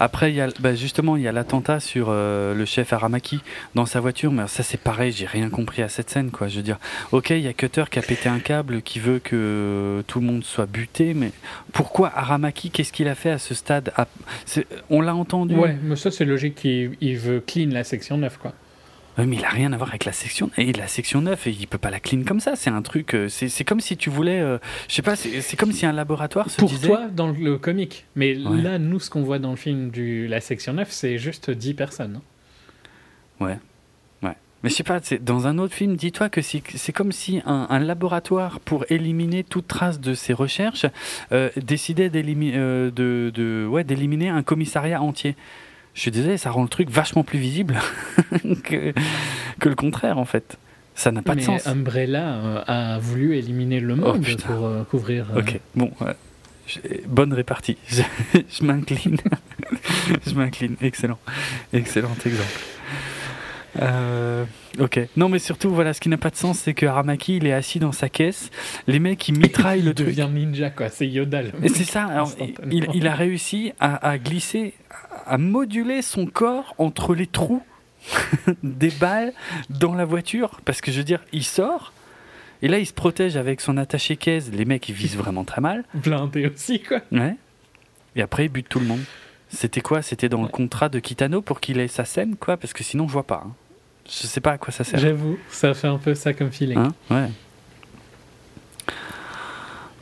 après, 0.00 0.32
il 0.32 0.34
y 0.34 0.40
a, 0.40 0.48
bah, 0.58 0.74
justement, 0.74 1.16
il 1.16 1.22
y 1.22 1.28
a 1.28 1.32
l'attentat 1.32 1.78
sur 1.78 2.08
euh, 2.08 2.54
le 2.54 2.64
chef 2.64 2.92
Aramaki 2.92 3.38
dans 3.76 3.86
sa 3.86 4.00
voiture, 4.00 4.32
mais 4.32 4.48
ça 4.48 4.64
c'est 4.64 4.80
pareil, 4.80 5.12
j'ai 5.12 5.26
rien 5.26 5.48
compris 5.48 5.80
à 5.80 5.88
cette 5.88 6.10
scène, 6.10 6.32
quoi. 6.32 6.48
Je 6.48 6.56
veux 6.56 6.64
dire, 6.64 6.80
ok, 7.12 7.30
il 7.30 7.38
y 7.38 7.46
a 7.46 7.52
Cutter 7.52 7.84
qui 7.88 8.00
a 8.00 8.02
pété 8.02 8.28
un 8.28 8.40
câble, 8.40 8.82
qui 8.82 8.98
veut 8.98 9.20
que 9.20 10.02
tout 10.08 10.18
le 10.18 10.26
monde 10.26 10.42
soit 10.42 10.66
buté, 10.66 11.14
mais 11.14 11.30
pourquoi 11.72 12.10
Aramaki 12.16 12.72
Qu'est-ce 12.72 12.92
qu'il 12.92 13.06
a 13.06 13.14
fait 13.14 13.30
à 13.30 13.38
ce 13.38 13.54
stade? 13.54 13.92
On 14.90 15.00
l'a 15.00 15.14
entendu. 15.14 15.54
Ouais, 15.54 15.76
mais 15.84 15.94
ça 15.94 16.10
c'est 16.10 16.24
logique, 16.24 16.64
il, 16.64 17.16
veut 17.16 17.44
clean 17.46 17.68
la 17.70 17.84
section 17.84 18.18
9, 18.18 18.38
quoi. 18.38 18.54
Oui, 19.18 19.26
mais 19.26 19.36
il 19.36 19.42
n'a 19.42 19.50
rien 19.50 19.72
à 19.72 19.76
voir 19.76 19.90
avec 19.90 20.06
la 20.06 20.12
section 20.12 20.50
et 20.56 20.72
la 20.72 20.86
section 20.86 21.20
9, 21.20 21.46
il 21.46 21.66
peut 21.66 21.76
pas 21.76 21.90
la 21.90 22.00
clean 22.00 22.22
comme 22.24 22.40
ça. 22.40 22.56
C'est 22.56 22.70
un 22.70 22.80
truc. 22.80 23.14
Euh, 23.14 23.28
c'est 23.28 23.64
comme 23.64 23.80
si 23.80 23.96
tu 23.98 24.08
voulais. 24.08 24.40
Euh, 24.40 24.58
je 24.88 24.94
sais 24.94 25.02
pas, 25.02 25.16
c'est 25.16 25.56
comme 25.56 25.72
si 25.72 25.84
un 25.84 25.92
laboratoire 25.92 26.48
se 26.48 26.56
Pour 26.56 26.70
disait. 26.70 26.88
toi, 26.88 27.08
dans 27.08 27.30
le 27.30 27.58
comique. 27.58 28.06
Mais 28.16 28.34
là, 28.34 28.78
nous, 28.78 29.00
ce 29.00 29.10
qu'on 29.10 29.22
voit 29.22 29.38
dans 29.38 29.50
le 29.50 29.56
film 29.56 29.90
de 29.90 30.26
la 30.28 30.40
section 30.40 30.72
9, 30.72 30.90
c'est 30.90 31.18
juste 31.18 31.50
10 31.50 31.74
personnes. 31.74 32.20
Hein. 33.40 33.44
Ouais. 33.44 33.58
Ouais. 34.22 34.36
Mais 34.62 34.70
je 34.70 34.76
sais 34.76 34.82
pas, 34.82 35.00
dans 35.20 35.46
un 35.46 35.58
autre 35.58 35.74
film, 35.74 35.94
dis-toi 35.96 36.30
que 36.30 36.40
c'est 36.40 36.92
comme 36.92 37.12
si 37.12 37.42
un, 37.44 37.78
laboratoire, 37.80 38.60
pour 38.60 38.86
éliminer 38.88 39.44
toute 39.44 39.68
trace 39.68 40.00
de 40.00 40.14
ses 40.14 40.32
recherches, 40.32 40.86
euh, 41.32 41.50
décidait 41.56 42.08
d'éliminer 42.08 42.56
de, 42.56 43.30
de, 43.34 43.66
ouais, 43.66 43.84
un 44.30 44.42
commissariat 44.42 45.02
entier. 45.02 45.36
Je 45.94 46.00
suis 46.00 46.10
désolé, 46.10 46.38
ça 46.38 46.50
rend 46.50 46.62
le 46.62 46.68
truc 46.68 46.90
vachement 46.90 47.22
plus 47.22 47.38
visible 47.38 47.78
que, 48.64 48.92
que, 49.58 49.68
le 49.68 49.74
contraire, 49.74 50.18
en 50.18 50.24
fait. 50.24 50.58
Ça 50.94 51.10
n'a 51.10 51.22
pas 51.22 51.34
de 51.34 51.40
sens. 51.40 51.66
Umbrella 51.66 52.34
euh, 52.34 52.62
a 52.66 52.98
voulu 52.98 53.36
éliminer 53.36 53.80
le 53.80 53.96
monde 53.96 54.24
oh, 54.28 54.42
pour 54.46 54.66
euh, 54.66 54.84
couvrir. 54.84 55.26
Euh, 55.34 55.40
ok, 55.40 55.60
bon, 55.74 55.90
bonne 57.06 57.32
répartie. 57.32 57.78
Je, 57.90 58.64
m'incline. 58.64 59.16
je 60.26 60.34
m'incline. 60.34 60.76
Excellent. 60.80 61.18
Excellent 61.72 62.14
exemple. 62.24 62.60
Ok. 64.78 65.00
Non, 65.16 65.28
mais 65.28 65.38
surtout, 65.38 65.70
voilà, 65.70 65.92
ce 65.92 66.00
qui 66.00 66.08
n'a 66.08 66.18
pas 66.18 66.30
de 66.30 66.36
sens, 66.36 66.58
c'est 66.58 66.74
que 66.74 66.86
Aramaki, 66.86 67.36
il 67.36 67.46
est 67.46 67.52
assis 67.52 67.78
dans 67.78 67.92
sa 67.92 68.08
caisse. 68.08 68.50
Les 68.86 68.98
mecs, 68.98 69.26
ils 69.28 69.38
mitraillent 69.38 69.82
le 69.82 69.94
truc. 69.94 70.08
Il 70.10 70.16
devient 70.16 70.30
ninja, 70.32 70.70
quoi. 70.70 70.88
C'est 70.88 71.08
Yoda. 71.08 71.42
C'est 71.74 71.84
ça. 71.84 72.24
il, 72.70 72.86
il, 72.94 73.06
a 73.06 73.14
réussi 73.14 73.72
à, 73.80 74.08
à, 74.08 74.18
glisser, 74.18 74.74
à 75.26 75.38
moduler 75.38 76.02
son 76.02 76.26
corps 76.26 76.74
entre 76.78 77.14
les 77.14 77.26
trous 77.26 77.62
des 78.62 78.90
balles 78.90 79.32
dans 79.70 79.94
la 79.94 80.04
voiture. 80.04 80.60
Parce 80.64 80.80
que 80.80 80.90
je 80.92 80.98
veux 80.98 81.04
dire, 81.04 81.20
il 81.32 81.44
sort. 81.44 81.92
Et 82.62 82.68
là, 82.68 82.78
il 82.78 82.86
se 82.86 82.92
protège 82.92 83.36
avec 83.36 83.60
son 83.60 83.76
attaché 83.76 84.16
caisse. 84.16 84.50
Les 84.52 84.64
mecs, 84.64 84.88
ils 84.88 84.94
visent 84.94 85.16
vraiment 85.16 85.44
très 85.44 85.60
mal. 85.60 85.84
Blindé 85.94 86.46
aussi, 86.46 86.80
quoi. 86.80 87.00
Ouais. 87.10 87.36
Et 88.14 88.22
après, 88.22 88.46
il 88.46 88.48
bute 88.48 88.68
tout 88.68 88.78
le 88.78 88.86
monde. 88.86 89.02
C'était 89.48 89.80
quoi? 89.80 90.00
C'était 90.00 90.28
dans 90.28 90.42
le 90.42 90.48
contrat 90.48 90.88
de 90.88 90.98
Kitano 90.98 91.42
pour 91.42 91.60
qu'il 91.60 91.78
ait 91.80 91.88
sa 91.88 92.04
scène, 92.04 92.36
quoi? 92.36 92.56
Parce 92.56 92.72
que 92.72 92.84
sinon, 92.84 93.08
je 93.08 93.12
vois 93.12 93.26
pas. 93.26 93.42
Hein. 93.46 93.52
Je 94.06 94.26
sais 94.26 94.40
pas 94.40 94.52
à 94.52 94.58
quoi 94.58 94.72
ça 94.72 94.84
sert. 94.84 94.98
J'avoue, 94.98 95.38
ça 95.50 95.74
fait 95.74 95.88
un 95.88 95.98
peu 95.98 96.14
ça 96.14 96.32
comme 96.32 96.50
feeling. 96.50 96.78
Hein? 96.78 96.94
Ouais. 97.10 97.28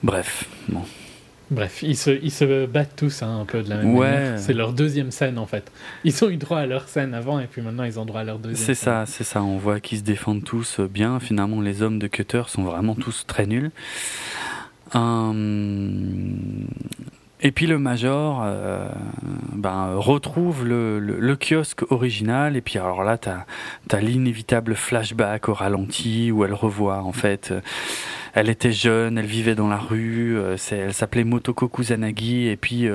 Bref, 0.03 0.45
bon. 0.69 0.83
Bref, 1.51 1.83
ils 1.83 1.97
se, 1.97 2.11
ils 2.11 2.31
se 2.31 2.67
battent 2.67 2.95
tous 2.97 3.23
hein, 3.23 3.41
un 3.41 3.45
peu 3.45 3.63
de 3.63 3.69
la 3.69 3.79
même 3.79 3.93
manière. 3.97 4.39
C'est 4.39 4.53
leur 4.53 4.73
deuxième 4.73 5.11
scène 5.11 5.37
en 5.39 5.47
fait. 5.47 5.71
Ils 6.05 6.25
ont 6.25 6.31
eu 6.31 6.37
droit 6.37 6.59
à 6.59 6.67
leur 6.67 6.89
scène 6.89 7.13
avant 7.13 7.41
et 7.41 7.47
puis 7.47 7.61
maintenant 7.61 7.85
ils 7.85 7.99
ont 7.99 8.05
droit 8.05 8.21
à 8.21 8.25
leur 8.25 8.39
deuxième. 8.39 8.65
C'est 8.65 8.75
ça, 8.75 9.05
c'est 9.07 9.25
ça. 9.25 9.43
On 9.43 9.59
voit 9.59 9.81
qu'ils 9.81 9.99
se 9.99 10.05
défendent 10.05 10.45
tous 10.45 10.79
bien. 10.79 11.19
Finalement, 11.19 11.61
les 11.61 11.83
hommes 11.83 11.99
de 11.99 12.07
Cutter 12.07 12.43
sont 12.47 12.63
vraiment 12.63 12.95
tous 12.95 13.25
très 13.27 13.47
nuls. 13.47 13.73
Hum, 14.95 16.67
et 17.43 17.53
puis 17.53 17.67
le 17.67 17.79
Major 17.79 18.43
euh, 18.45 18.87
ben, 19.55 19.95
retrouve 19.97 20.67
le, 20.67 21.37
kiosque 21.37 21.91
original, 21.91 22.57
et 22.57 22.61
puis 22.61 22.79
alors 22.79 23.03
là, 23.03 23.17
tu 23.19 23.29
as, 23.31 24.01
l'inévitable 24.01 24.75
flashback 24.75 25.49
au 25.49 25.55
ralenti 25.55 26.31
où 26.31 26.45
elle 26.45 26.53
revoit 26.55 26.99
en 26.99 27.13
fait. 27.13 27.51
Euh, 27.51 27.61
elle 28.33 28.49
était 28.49 28.73
jeune, 28.73 29.19
elle 29.19 29.27
vivait 29.27 29.57
dans 29.57 29.69
la 29.69 29.79
rue, 29.79 30.39
euh, 30.39 30.57
elle 30.71 30.95
s'appelait 30.95 31.25
Motoko 31.25 31.67
Kusanagi, 31.67 32.47
et 32.47 32.57
puis 32.57 32.87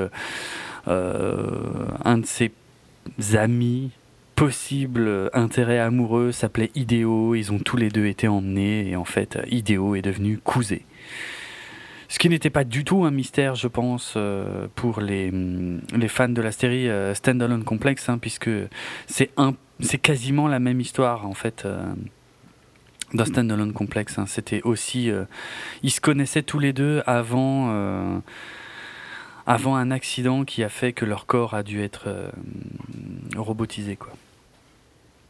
un 0.88 2.18
de 2.18 2.26
ses 2.26 2.52
amis 3.34 3.92
possible 4.36 5.30
intérêt 5.34 5.80
amoureux 5.80 6.32
s'appelait 6.32 6.72
Ideo, 6.76 7.36
ils 7.36 7.52
ont 7.52 7.60
tous 7.60 7.78
les 7.78 7.90
deux 7.90 8.06
été 8.06 8.28
emmenés, 8.28 8.90
et 8.90 8.96
en 8.96 9.06
fait, 9.06 9.40
Ideo 9.50 9.96
est 9.96 10.02
devenu 10.02 10.38
Kuzé. 10.38 10.86
Ce 12.08 12.20
qui 12.20 12.30
n'était 12.30 12.50
pas 12.50 12.64
du 12.64 12.84
tout 12.84 13.04
un 13.04 13.12
mystère, 13.12 13.56
je 13.56 13.68
pense, 13.68 14.14
euh, 14.16 14.68
pour 14.76 15.02
les, 15.02 15.32
mm, 15.32 15.82
les 15.96 16.08
fans 16.08 16.30
de 16.30 16.42
la 16.42 16.52
série 16.52 16.90
euh, 16.90 17.14
Standalone 17.14 17.64
Complex, 17.64 18.10
hein, 18.10 18.18
puisque 18.18 18.50
c'est 19.08 19.32
c'est 19.82 19.98
quasiment 19.98 20.48
la 20.48 20.60
même 20.60 20.80
histoire 20.80 21.28
en 21.28 21.34
fait. 21.34 21.66
Euh, 21.66 21.84
dans 23.14 23.26
Standalone 23.26 23.72
Complex, 23.72 24.18
hein. 24.18 24.26
c'était 24.28 24.62
aussi, 24.64 25.10
ils 25.84 25.92
se 25.92 26.02
connaissaient 26.02 26.42
tous 26.42 26.60
les 26.60 26.74
deux 26.74 27.02
avant, 27.06 28.22
avant 29.46 29.76
un 29.76 29.92
accident 29.92 30.44
qui 30.44 30.64
a 30.64 30.70
fait 30.70 30.92
que 30.92 31.06
leur 31.06 31.26
corps 31.26 31.54
a 31.54 31.64
dû 31.64 31.82
être 31.82 32.10
robotisé, 33.38 33.96
quoi. 33.96 34.12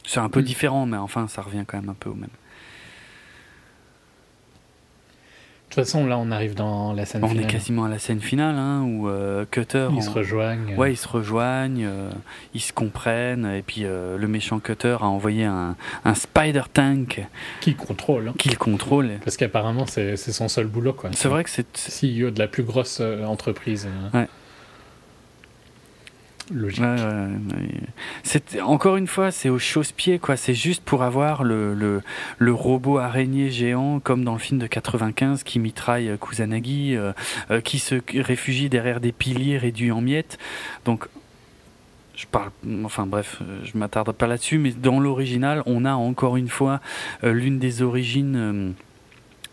C'est 0.05 0.19
un 0.19 0.29
peu 0.29 0.39
mm. 0.39 0.45
différent, 0.45 0.85
mais 0.85 0.97
enfin, 0.97 1.27
ça 1.27 1.41
revient 1.41 1.65
quand 1.67 1.79
même 1.79 1.89
un 1.89 1.95
peu 1.95 2.09
au 2.09 2.15
même. 2.15 2.29
De 2.29 2.35
toute 5.75 5.85
façon, 5.85 6.05
là, 6.05 6.17
on 6.17 6.31
arrive 6.31 6.55
dans 6.55 6.93
la 6.93 7.05
scène 7.05 7.23
on 7.23 7.27
finale. 7.27 7.45
On 7.45 7.47
est 7.47 7.51
quasiment 7.51 7.85
à 7.85 7.89
la 7.89 7.99
scène 7.99 8.21
finale, 8.21 8.55
hein, 8.55 8.83
où 8.83 9.09
euh, 9.09 9.45
Cutter. 9.49 9.89
Ils 9.93 10.03
se 10.03 10.09
rejoignent. 10.09 10.75
Ouais, 10.75 10.93
ils 10.93 10.97
se 10.97 11.07
rejoignent, 11.07 11.85
euh, 11.85 12.09
ils 12.53 12.61
se 12.61 12.71
comprennent, 12.71 13.45
et 13.45 13.61
puis 13.61 13.81
euh, 13.83 14.17
le 14.17 14.27
méchant 14.27 14.59
Cutter 14.59 14.97
a 15.01 15.05
envoyé 15.05 15.43
un, 15.43 15.75
un 16.05 16.13
Spider 16.13 16.63
Tank. 16.71 17.25
Qui 17.59 17.75
contrôle. 17.75 18.29
Hein. 18.29 18.33
Qu'il 18.37 18.57
contrôle. 18.57 19.11
Parce 19.23 19.37
qu'apparemment, 19.37 19.85
c'est 19.85 20.15
son 20.15 20.47
seul 20.47 20.67
boulot, 20.67 20.93
quoi. 20.93 21.09
C'est 21.13 21.27
vrai 21.27 21.43
que 21.43 21.49
c'est. 21.49 21.65
CEO 21.65 22.31
de 22.31 22.39
la 22.39 22.47
plus 22.47 22.63
grosse 22.63 23.01
entreprise. 23.25 23.87
Ouais. 24.13 24.27
Logique. 26.53 26.83
c'est 28.24 28.61
encore 28.61 28.98
une 28.98 29.07
fois, 29.07 29.32
c'est 29.32 29.49
au 29.49 29.57
chausse-pied, 29.57 30.19
quoi. 30.19 30.38
C'est 30.38 30.53
juste 30.53 30.83
pour 30.83 31.01
avoir 31.01 31.43
le, 31.43 31.74
le, 31.74 32.01
le, 32.38 32.53
robot 32.53 32.99
araignée 32.99 33.49
géant, 33.49 33.99
comme 33.99 34.24
dans 34.24 34.33
le 34.33 34.40
film 34.40 34.59
de 34.59 34.67
95, 34.67 35.41
qui 35.43 35.57
mitraille 35.57 36.09
euh, 36.09 36.17
Kusanagi, 36.17 36.95
euh, 36.95 37.14
euh, 37.49 37.61
qui 37.61 37.80
se 37.80 37.95
réfugie 38.22 38.69
derrière 38.69 38.99
des 38.99 39.11
piliers 39.11 39.57
réduits 39.57 39.91
en 39.91 40.01
miettes. 40.01 40.38
Donc, 40.85 41.07
je 42.15 42.27
parle, 42.27 42.51
enfin 42.83 43.07
bref, 43.07 43.41
je 43.64 43.77
m'attarde 43.77 44.11
pas 44.11 44.27
là-dessus, 44.27 44.59
mais 44.59 44.72
dans 44.72 44.99
l'original, 44.99 45.64
on 45.65 45.83
a 45.83 45.93
encore 45.93 46.38
une 46.38 46.48
fois 46.48 46.80
l'une 47.24 47.59
des 47.59 47.82
origines 47.82 48.74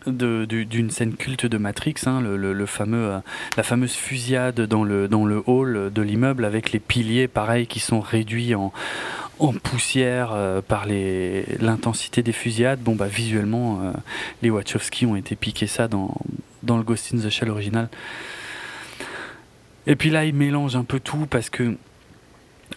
d'une 0.07 0.91
scène 0.91 1.15
culte 1.15 1.47
de 1.47 1.59
Matrix, 1.59 1.95
hein, 2.07 2.21
le, 2.21 2.67
fameux, 2.67 3.13
euh, 3.13 3.19
la 3.57 3.63
fameuse 3.63 3.93
fusillade 3.93 4.61
dans 4.61 4.85
le, 4.85 5.09
dans 5.09 5.25
le 5.25 5.43
hall 5.47 5.91
de 5.93 6.03
l'immeuble 6.03 6.45
avec 6.45 6.73
les 6.73 6.81
piliers, 6.81 7.29
pareil, 7.29 7.67
qui 7.67 7.81
sont 7.81 8.01
réduits 8.01 8.55
en, 8.55 8.73
en 9.39 9.53
poussière 9.53 10.31
euh, 10.33 10.61
par 10.61 10.87
l'intensité 10.87 12.23
des 12.23 12.33
fusillades. 12.33 12.81
Bon, 12.81 12.95
bah, 12.95 13.07
visuellement, 13.07 13.81
euh, 13.83 13.93
les 14.43 14.51
Wachowski 14.51 15.07
ont 15.07 15.17
été 15.17 15.37
piqués 15.37 15.67
ça 15.67 15.89
dans, 15.89 16.15
dans 16.63 16.77
le 16.77 16.83
Ghost 16.83 17.13
in 17.15 17.19
the 17.19 17.31
Shell 17.31 17.51
original. 17.51 17.89
Et 19.87 19.97
puis 19.97 20.11
là, 20.11 20.25
ils 20.25 20.35
mélangent 20.35 20.77
un 20.77 20.85
peu 20.85 21.01
tout 21.01 21.27
parce 21.27 21.51
que 21.51 21.77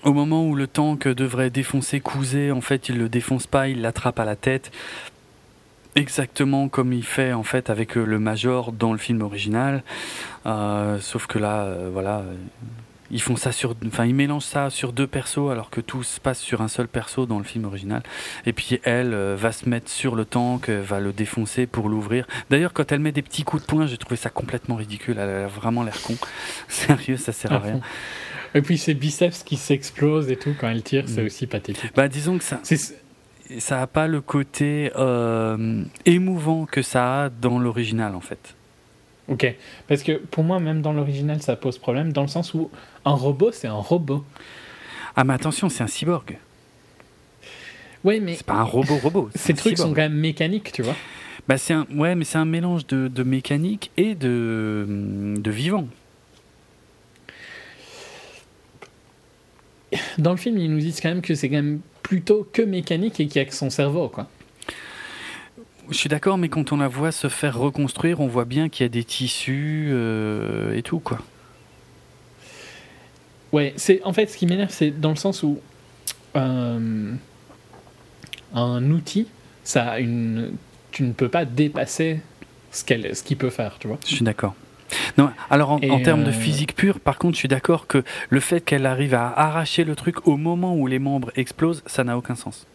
au 0.04 0.14
moment 0.14 0.48
où 0.48 0.56
le 0.56 0.68
tank 0.68 1.08
devrait 1.08 1.50
défoncer 1.50 2.00
Cousé, 2.00 2.52
en 2.52 2.62
fait, 2.62 2.90
il 2.90 2.98
le 2.98 3.10
défonce 3.10 3.48
pas, 3.48 3.68
il 3.68 3.82
l'attrape 3.82 4.20
à 4.20 4.26
la 4.26 4.36
tête 4.36 4.72
exactement 5.96 6.68
comme 6.68 6.94
il 6.94 7.06
fait 7.06 7.34
en 7.34 7.44
fait 7.44 7.70
avec 7.70 7.98
euh, 7.98 8.06
le 8.06 8.20
major 8.20 8.72
dans 8.72 8.92
le 8.92 8.98
film 8.98 9.22
original. 9.22 9.84
Euh, 10.46 11.00
sauf 11.00 11.26
que 11.26 11.40
là 11.40 11.64
euh, 11.64 11.90
voilà 11.92 12.24
ils 13.12 13.22
font 13.22 13.36
ça 13.36 13.52
sur 13.52 13.76
enfin 13.86 14.06
ils 14.06 14.16
mélangent 14.16 14.44
ça 14.44 14.70
sur 14.70 14.92
deux 14.92 15.08
persos 15.08 15.52
alors 15.52 15.70
que 15.70 15.80
tout 15.80 16.04
se 16.04 16.20
passe 16.20 16.40
sur 16.40 16.62
un 16.62 16.68
seul 16.68 16.88
perso 16.88 17.26
dans 17.26 17.38
le 17.38 17.44
film 17.44 17.66
original. 17.66 18.04
Et 18.46 18.54
puis 18.54 18.80
elle 18.84 19.16
va 19.16 19.52
se 19.52 19.70
mettre 19.70 19.90
sur 19.90 20.16
le 20.16 20.26
tank 20.26 20.70
va 20.70 21.00
le 21.00 21.14
défoncer 21.14 21.66
pour 21.68 21.88
l'ouvrir. 21.88 22.28
D'ailleurs 22.50 22.74
quand 22.74 22.92
elle 22.92 23.00
met 23.00 23.12
des 23.12 23.22
petits 23.22 23.44
coups 23.44 23.62
de 23.64 23.68
poing 23.68 23.88
j'ai 23.88 23.98
trouvé 23.98 24.16
ça 24.18 24.30
complètement 24.30 24.76
ridicule. 24.76 25.18
Elle 25.20 25.30
a 25.30 25.48
vraiment 25.48 25.84
l'air 25.84 26.02
con. 26.02 26.16
Sérieux 26.68 27.18
ça 27.18 27.32
sert 27.32 27.54
à 27.54 27.60
rien. 27.60 27.80
et 28.54 28.62
puis 28.62 28.78
ses 28.78 28.96
biceps 28.96 29.44
qui 29.44 29.56
s'explosent 29.56 30.30
et 30.30 30.36
tout 30.36 30.56
quand 30.60 30.68
elle 30.68 30.84
tire 30.84 31.06
c'est 31.08 31.22
mm. 31.22 31.28
aussi 31.28 31.48
pathétique. 31.48 31.92
Bah 31.96 32.08
disons 32.08 32.38
que 32.38 32.44
ça 32.44 32.60
ça 33.60 33.78
n'a 33.78 33.88
pas 33.88 34.08
le 34.08 34.22
côté 34.22 34.92
euh, 34.96 35.84
émouvant 36.06 36.66
que 36.66 36.82
ça 36.82 37.26
a 37.26 37.30
dans 37.30 37.60
l'original 37.60 38.16
en 38.16 38.22
fait. 38.22 38.56
Ok, 39.28 39.56
parce 39.88 40.04
que 40.04 40.14
pour 40.14 40.44
moi 40.44 40.60
même 40.60 40.82
dans 40.82 40.94
l'original 40.94 41.42
ça 41.42 41.56
pose 41.56 41.78
problème 41.78 42.14
dans 42.14 42.22
le 42.22 42.28
sens 42.28 42.54
où 42.54 42.70
un 43.06 43.14
robot 43.14 43.52
c'est 43.52 43.68
un 43.68 43.74
robot. 43.74 44.24
Ah 45.16 45.24
mais 45.24 45.34
attention 45.34 45.70
c'est 45.70 45.84
un 45.84 45.88
cyborg. 45.88 46.38
Oui 48.04 48.20
mais... 48.20 48.36
C'est 48.36 48.46
pas 48.46 48.54
un 48.56 48.64
robot 48.64 48.98
robot. 48.98 49.30
Ces 49.36 49.54
trucs 49.54 49.78
sont 49.78 49.90
quand 49.90 50.02
même 50.02 50.14
mécaniques 50.14 50.72
tu 50.72 50.82
vois. 50.82 50.96
Bah 51.48 51.58
c'est 51.58 51.74
un... 51.74 51.88
Ouais 51.96 52.16
mais 52.16 52.26
c'est 52.26 52.38
un 52.38 52.46
mélange 52.46 52.86
de, 52.88 53.08
de 53.08 53.24
mécanique 53.24 53.92
et 53.98 54.16
de, 54.16 55.36
de 55.38 55.52
vivant. 55.52 55.88
Dans 60.18 60.32
le 60.32 60.38
film 60.38 60.58
ils 60.58 60.72
nous 60.72 60.80
disent 60.80 61.00
quand 61.00 61.10
même 61.10 61.22
que 61.22 61.36
c'est 61.36 61.50
quand 61.50 61.56
même 61.56 61.82
plutôt 62.06 62.48
que 62.54 62.62
mécanique 62.62 63.20
et 63.20 63.26
qui 63.26 63.40
a 63.40 63.46
que 63.46 63.56
son 63.56 63.72
cerveau, 63.72 64.10
quoi. 64.10 64.28
Je 65.90 65.96
suis 65.96 66.08
d'accord, 66.08 66.38
mais 66.38 66.50
quand 66.50 66.72
on 66.72 66.78
la 66.78 66.88
voit 66.88 67.12
se 67.12 67.30
faire 67.30 67.58
reconstruire, 67.58 68.20
on 68.20 68.28
voit 68.28 68.46
bien 68.46 68.70
qu'il 68.70 68.84
y 68.84 68.86
a 68.86 68.90
des 68.90 69.04
tissus 69.04 69.90
euh, 69.90 70.76
et 70.76 70.84
tout, 70.84 71.00
quoi. 71.00 71.18
Ouais, 73.52 73.74
c'est 73.76 74.04
en 74.04 74.14
fait 74.14 74.28
ce 74.28 74.38
qui 74.38 74.46
m'énerve, 74.46 74.70
c'est 74.70 74.92
dans 74.92 75.10
le 75.10 75.16
sens 75.16 75.42
où 75.42 75.60
euh, 76.36 77.14
un 78.54 78.92
outil, 78.92 79.28
ça 79.64 79.98
une, 79.98 80.54
tu 80.92 81.04
ne 81.04 81.12
peux 81.12 81.30
pas 81.30 81.46
dépasser 81.46 82.22
ce 82.70 82.86
qu'elle, 82.86 83.16
ce 83.16 83.24
qu'il 83.24 83.38
peut 83.38 83.50
faire, 83.50 83.78
tu 83.80 83.88
vois. 83.88 83.98
Je 84.06 84.14
suis 84.14 84.26
d'accord. 84.26 84.54
Non, 85.18 85.32
alors 85.50 85.72
en, 85.72 86.00
termes 86.02 86.24
de 86.24 86.30
euh, 86.30 86.34
physique 86.34 86.76
pure, 86.76 87.00
par 87.00 87.18
contre, 87.18 87.34
je 87.36 87.40
suis 87.40 87.48
d'accord 87.48 87.88
que 87.88 88.04
le 88.30 88.40
fait 88.40 88.62
qu'elle 88.62 88.86
arrive 88.86 89.14
à 89.14 89.28
arracher 89.28 89.84
le 89.84 89.96
truc 89.96 90.28
au 90.28 90.38
moment 90.38 90.76
où 90.76 90.88
les 90.88 91.00
membres 91.00 91.32
explosent, 91.36 91.84
ça 91.86 92.04
n'a 92.04 92.18
aucun 92.18 92.36
sens. 92.36 92.68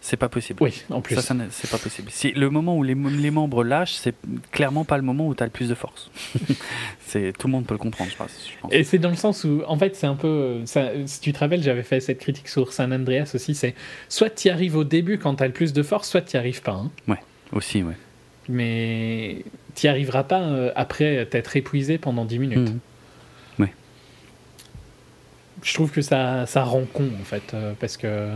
C'est 0.00 0.16
pas 0.16 0.28
possible. 0.28 0.62
Oui, 0.62 0.84
en 0.90 1.00
plus. 1.00 1.16
Ça, 1.16 1.34
c'est 1.50 1.70
pas 1.70 1.78
possible. 1.78 2.10
Si 2.12 2.30
le 2.30 2.50
moment 2.50 2.76
où 2.76 2.84
les, 2.84 2.94
les 2.94 3.30
membres 3.32 3.64
lâchent, 3.64 3.94
c'est 3.94 4.14
clairement 4.52 4.84
pas 4.84 4.96
le 4.96 5.02
moment 5.02 5.26
où 5.26 5.34
tu 5.34 5.42
as 5.42 5.46
le 5.46 5.52
plus 5.52 5.68
de 5.68 5.74
force. 5.74 6.10
c'est 7.00 7.32
tout 7.36 7.48
le 7.48 7.52
monde 7.52 7.66
peut 7.66 7.74
le 7.74 7.78
comprendre, 7.78 8.10
je 8.10 8.16
pense. 8.16 8.30
Et 8.70 8.84
c'est 8.84 8.98
dans 8.98 9.10
le 9.10 9.16
sens 9.16 9.42
où, 9.42 9.62
en 9.66 9.76
fait, 9.76 9.96
c'est 9.96 10.06
un 10.06 10.14
peu. 10.14 10.62
Ça, 10.66 10.90
si 11.06 11.20
tu 11.20 11.32
te 11.32 11.40
rappelles, 11.40 11.62
j'avais 11.62 11.82
fait 11.82 11.98
cette 11.98 12.20
critique 12.20 12.48
sur 12.48 12.72
San 12.72 12.92
Andreas 12.92 13.32
aussi. 13.34 13.56
C'est 13.56 13.74
soit 14.08 14.30
tu 14.30 14.48
y 14.48 14.50
arrives 14.50 14.76
au 14.76 14.84
début 14.84 15.18
quand 15.18 15.34
tu 15.34 15.42
as 15.42 15.48
le 15.48 15.52
plus 15.52 15.72
de 15.72 15.82
force, 15.82 16.08
soit 16.08 16.22
tu 16.22 16.36
n'y 16.36 16.38
arrives 16.38 16.62
pas. 16.62 16.72
Hein. 16.72 16.90
Ouais, 17.08 17.20
aussi, 17.52 17.82
ouais. 17.82 17.96
Mais 18.48 19.44
tu 19.74 19.86
n'y 19.86 19.90
arriveras 19.90 20.24
pas 20.24 20.40
euh, 20.40 20.72
après 20.74 21.26
t'être 21.26 21.56
épuisé 21.56 21.98
pendant 21.98 22.24
10 22.24 22.38
minutes. 22.38 22.72
Ouais. 23.58 23.72
Je 25.62 25.74
trouve 25.74 25.90
que 25.90 26.02
ça, 26.02 26.46
ça 26.46 26.64
rend 26.64 26.84
con, 26.92 27.08
en 27.20 27.24
fait, 27.24 27.54
euh, 27.54 27.72
parce 27.78 27.96
que 27.96 28.30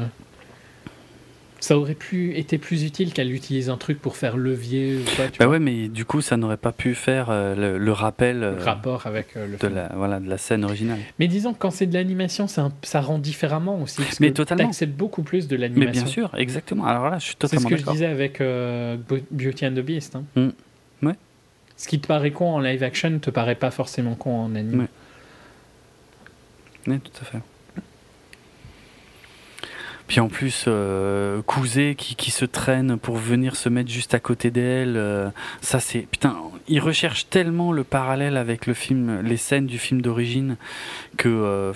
ça 1.62 1.78
aurait 1.78 1.94
pu 1.94 2.36
été 2.36 2.58
plus 2.58 2.82
utile 2.82 3.12
qu'elle 3.12 3.32
utilise 3.32 3.70
un 3.70 3.76
truc 3.76 4.00
pour 4.00 4.16
faire 4.16 4.36
levier 4.36 4.97
ou 4.97 5.05
quoi, 5.16 5.28
tu 5.28 5.39
bah 5.39 5.47
ouais, 5.47 5.60
mais 5.60 5.86
du 5.86 6.05
coup, 6.05 6.20
ça 6.20 6.36
n'aurait 6.36 6.57
pas 6.57 6.73
pu 6.73 6.97
faire 6.97 7.28
euh, 7.31 7.78
le, 7.78 7.92
rappel. 7.92 8.41
le 8.41 8.57
rapport 8.60 9.07
avec 9.07 9.36
le 9.36 9.57
de 9.57 9.73
la 9.73 9.92
voilà 9.94 10.18
de 10.18 10.28
la 10.28 10.39
scène 10.39 10.65
originale. 10.65 10.99
Mais 11.20 11.28
disons 11.28 11.52
que 11.52 11.58
quand 11.58 11.70
c'est 11.70 11.86
de 11.86 11.94
l'animation, 11.94 12.49
ça, 12.49 12.73
ça 12.82 13.00
rend 13.00 13.20
différemment 13.20 13.81
aussi. 13.81 14.02
Parce 14.02 14.18
mais 14.18 14.31
que 14.31 14.34
totalement. 14.34 14.73
C'est 14.73 14.86
beaucoup 14.86 15.23
plus 15.23 15.47
de 15.47 15.55
l'animation. 15.55 15.86
Mais 15.86 15.92
bien 15.92 16.07
sûr, 16.07 16.34
exactement. 16.36 16.84
Alors 16.84 17.08
là, 17.08 17.20
je 17.20 17.26
suis 17.26 17.36
totalement 17.36 17.68
C'est 17.68 17.76
ce 17.76 17.82
que 17.82 17.86
je 17.86 17.92
disais 17.92 18.07
avec 18.07 18.42
Beauty 19.31 19.66
and 19.66 19.74
the 19.74 19.84
Beast. 19.84 20.16
Hein. 20.16 20.24
Mm. 20.34 21.07
Ouais. 21.07 21.16
Ce 21.76 21.86
qui 21.86 22.00
te 22.00 22.08
paraît 22.08 22.32
con 22.32 22.55
en 22.55 22.58
live 22.58 22.82
action 22.82 23.20
te 23.20 23.31
paraît 23.31 23.55
pas 23.55 23.70
forcément 23.70 24.16
con 24.16 24.34
en 24.34 24.57
anime. 24.57 24.89
Oui, 26.89 26.99
tout 26.99 27.12
à 27.20 27.24
fait. 27.24 27.39
Puis 30.07 30.21
en 30.21 30.29
plus, 30.29 30.65
euh, 30.69 31.41
qui, 31.97 32.15
qui, 32.17 32.31
se 32.31 32.45
traîne 32.45 32.99
pour 32.99 33.17
venir 33.17 33.57
se 33.57 33.69
mettre 33.69 33.91
juste 33.91 34.15
à 34.15 34.21
côté 34.21 34.51
d'elle, 34.51 34.97
euh, 34.97 35.31
ça 35.61 35.81
c'est 35.81 36.01
putain. 36.01 36.37
Ils 36.69 36.81
recherchent 36.81 37.29
tellement 37.29 37.73
le 37.73 37.85
parallèle 37.85 38.37
avec 38.37 38.67
le 38.67 38.75
film, 38.75 39.21
les 39.23 39.37
scènes 39.37 39.67
du 39.67 39.79
film 39.79 40.03
d'origine, 40.03 40.57
que 41.17 41.29
euh, 41.29 41.73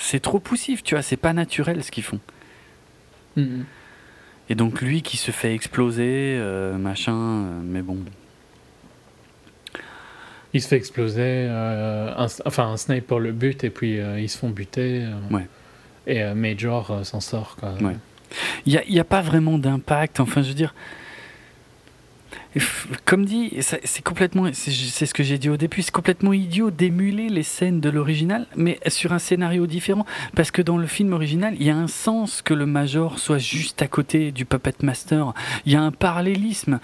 c'est 0.00 0.20
trop 0.20 0.38
poussif, 0.38 0.82
tu 0.82 0.94
vois. 0.94 1.02
C'est 1.02 1.16
pas 1.16 1.32
naturel 1.32 1.82
ce 1.82 1.90
qu'ils 1.90 2.04
font. 2.04 2.20
Mm-hmm. 3.36 3.64
Et 4.48 4.54
donc 4.54 4.80
lui 4.80 5.02
qui 5.02 5.16
se 5.16 5.30
fait 5.30 5.54
exploser, 5.54 6.36
euh, 6.38 6.76
machin, 6.78 7.44
mais 7.64 7.82
bon, 7.82 7.98
il 10.54 10.62
se 10.62 10.68
fait 10.68 10.76
exploser, 10.76 11.48
un, 11.48 12.26
enfin 12.46 12.68
un 12.68 12.76
sniper 12.76 13.18
le 13.18 13.32
but 13.32 13.64
et 13.64 13.70
puis 13.70 13.98
ils 13.98 14.28
se 14.28 14.38
font 14.38 14.50
buter. 14.50 15.04
Ouais. 15.30 15.46
Et 16.06 16.24
Major 16.34 17.04
s'en 17.04 17.20
sort. 17.20 17.56
Il 18.64 18.80
n'y 18.88 19.00
a, 19.00 19.04
pas 19.04 19.22
vraiment 19.22 19.58
d'impact. 19.58 20.20
Enfin, 20.20 20.42
je 20.42 20.48
veux 20.48 20.54
dire, 20.54 20.74
comme 23.04 23.24
dit, 23.24 23.52
c'est 23.60 24.02
complètement, 24.02 24.48
c'est 24.52 25.06
ce 25.06 25.14
que 25.14 25.22
j'ai 25.22 25.38
dit 25.38 25.50
au 25.50 25.56
début, 25.56 25.82
c'est 25.82 25.90
complètement 25.90 26.32
idiot 26.32 26.70
d'émuler 26.70 27.28
les 27.28 27.42
scènes 27.42 27.80
de 27.80 27.90
l'original, 27.90 28.46
mais 28.56 28.78
sur 28.86 29.12
un 29.12 29.18
scénario 29.18 29.66
différent, 29.66 30.06
parce 30.34 30.50
que 30.50 30.62
dans 30.62 30.78
le 30.78 30.86
film 30.86 31.12
original, 31.12 31.54
il 31.58 31.66
y 31.66 31.70
a 31.70 31.76
un 31.76 31.88
sens 31.88 32.42
que 32.42 32.54
le 32.54 32.66
Major 32.66 33.18
soit 33.18 33.38
juste 33.38 33.82
à 33.82 33.88
côté 33.88 34.32
du 34.32 34.44
Puppet 34.44 34.74
Master. 34.82 35.34
Il 35.66 35.72
y 35.72 35.76
a 35.76 35.82
un 35.82 35.92
parallélisme 35.92 36.80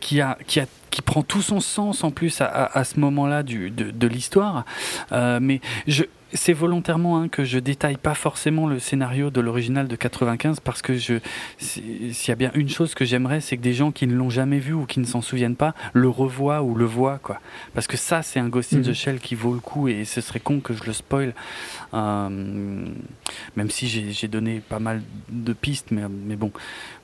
qui 0.00 0.20
a, 0.20 0.38
qui 0.90 1.02
prend 1.02 1.22
tout 1.22 1.42
son 1.42 1.60
sens 1.60 2.04
en 2.04 2.10
plus 2.10 2.40
à, 2.40 2.84
ce 2.84 2.98
moment-là 3.00 3.42
de, 3.42 4.06
l'histoire. 4.06 4.64
Euh, 5.12 5.38
mais 5.40 5.60
je, 5.86 6.04
c'est 6.32 6.52
volontairement 6.52 7.18
hein, 7.18 7.28
que 7.28 7.44
je 7.44 7.58
détaille 7.58 7.96
pas 7.96 8.14
forcément 8.14 8.66
le 8.66 8.78
scénario 8.78 9.30
de 9.30 9.40
l'original 9.40 9.88
de 9.88 9.96
95 9.96 10.60
parce 10.60 10.82
que 10.82 10.96
je 10.96 11.14
s'il 11.58 12.12
y 12.28 12.30
a 12.30 12.34
bien 12.34 12.50
une 12.54 12.68
chose 12.68 12.94
que 12.94 13.04
j'aimerais 13.04 13.40
c'est 13.40 13.56
que 13.56 13.62
des 13.62 13.72
gens 13.72 13.90
qui 13.90 14.06
ne 14.06 14.14
l'ont 14.14 14.30
jamais 14.30 14.58
vu 14.58 14.72
ou 14.72 14.86
qui 14.86 15.00
ne 15.00 15.04
s'en 15.04 15.22
souviennent 15.22 15.56
pas 15.56 15.74
le 15.92 16.08
revoient 16.08 16.62
ou 16.62 16.74
le 16.74 16.84
voient 16.84 17.18
quoi 17.22 17.40
parce 17.74 17.86
que 17.86 17.96
ça 17.96 18.22
c'est 18.22 18.40
un 18.40 18.48
Ghost 18.48 18.72
in 18.74 18.82
the 18.82 18.88
mhm. 18.88 18.94
Shell 18.94 19.20
qui 19.20 19.34
vaut 19.34 19.54
le 19.54 19.60
coup 19.60 19.88
et 19.88 20.04
ce 20.04 20.20
serait 20.20 20.40
con 20.40 20.60
que 20.60 20.74
je 20.74 20.84
le 20.84 20.92
spoil 20.92 21.34
même 21.92 23.70
si 23.70 23.88
j'ai 24.12 24.28
donné 24.28 24.60
pas 24.60 24.78
mal 24.78 25.02
de 25.28 25.52
pistes 25.52 25.90
mais, 25.90 26.36
bon 26.36 26.52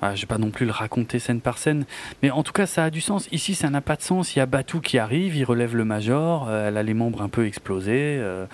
je 0.02 0.20
vais 0.20 0.26
pas 0.26 0.38
non 0.38 0.50
plus 0.50 0.66
le 0.66 0.72
raconter 0.72 1.18
scène 1.18 1.40
par 1.40 1.58
scène 1.58 1.84
mais 2.22 2.30
en 2.30 2.42
tout 2.42 2.52
cas 2.52 2.66
ça 2.66 2.84
a 2.84 2.90
du 2.90 3.00
sens 3.00 3.28
ici 3.32 3.54
ça 3.54 3.70
n'a 3.70 3.80
pas 3.80 3.96
de 3.96 4.02
sens 4.02 4.34
il 4.36 4.38
y 4.38 4.42
a 4.42 4.46
Batou 4.46 4.80
qui 4.80 4.98
arrive 4.98 5.36
il 5.36 5.44
relève 5.44 5.76
le 5.76 5.84
major 5.84 6.46
euh, 6.48 6.68
elle 6.68 6.76
a 6.76 6.82
les 6.82 6.94
membres 6.94 7.22
un 7.22 7.28
peu 7.28 7.46
explosés 7.46 8.18
euh, 8.20 8.46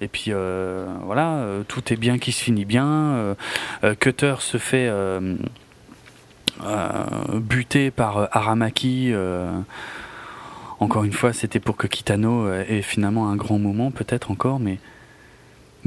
et 0.00 0.08
puis 0.08 0.28
euh, 0.28 0.86
voilà, 1.04 1.36
euh, 1.36 1.62
tout 1.66 1.92
est 1.92 1.96
bien 1.96 2.18
qui 2.18 2.32
se 2.32 2.42
finit 2.42 2.64
bien. 2.64 2.86
Euh, 2.86 3.94
Cutter 3.98 4.36
se 4.40 4.58
fait 4.58 4.90
buter 7.34 7.90
par 7.90 8.28
Aramaki. 8.36 9.12
encore 10.80 11.04
une 11.04 11.12
fois, 11.12 11.32
c'était 11.32 11.60
pour 11.60 11.76
que 11.76 11.86
Kitano 11.86 12.52
ait 12.52 12.82
finalement 12.82 13.28
un 13.28 13.36
grand 13.36 13.58
moment, 13.58 13.90
peut-être 13.90 14.30
encore, 14.30 14.60
mais. 14.60 14.78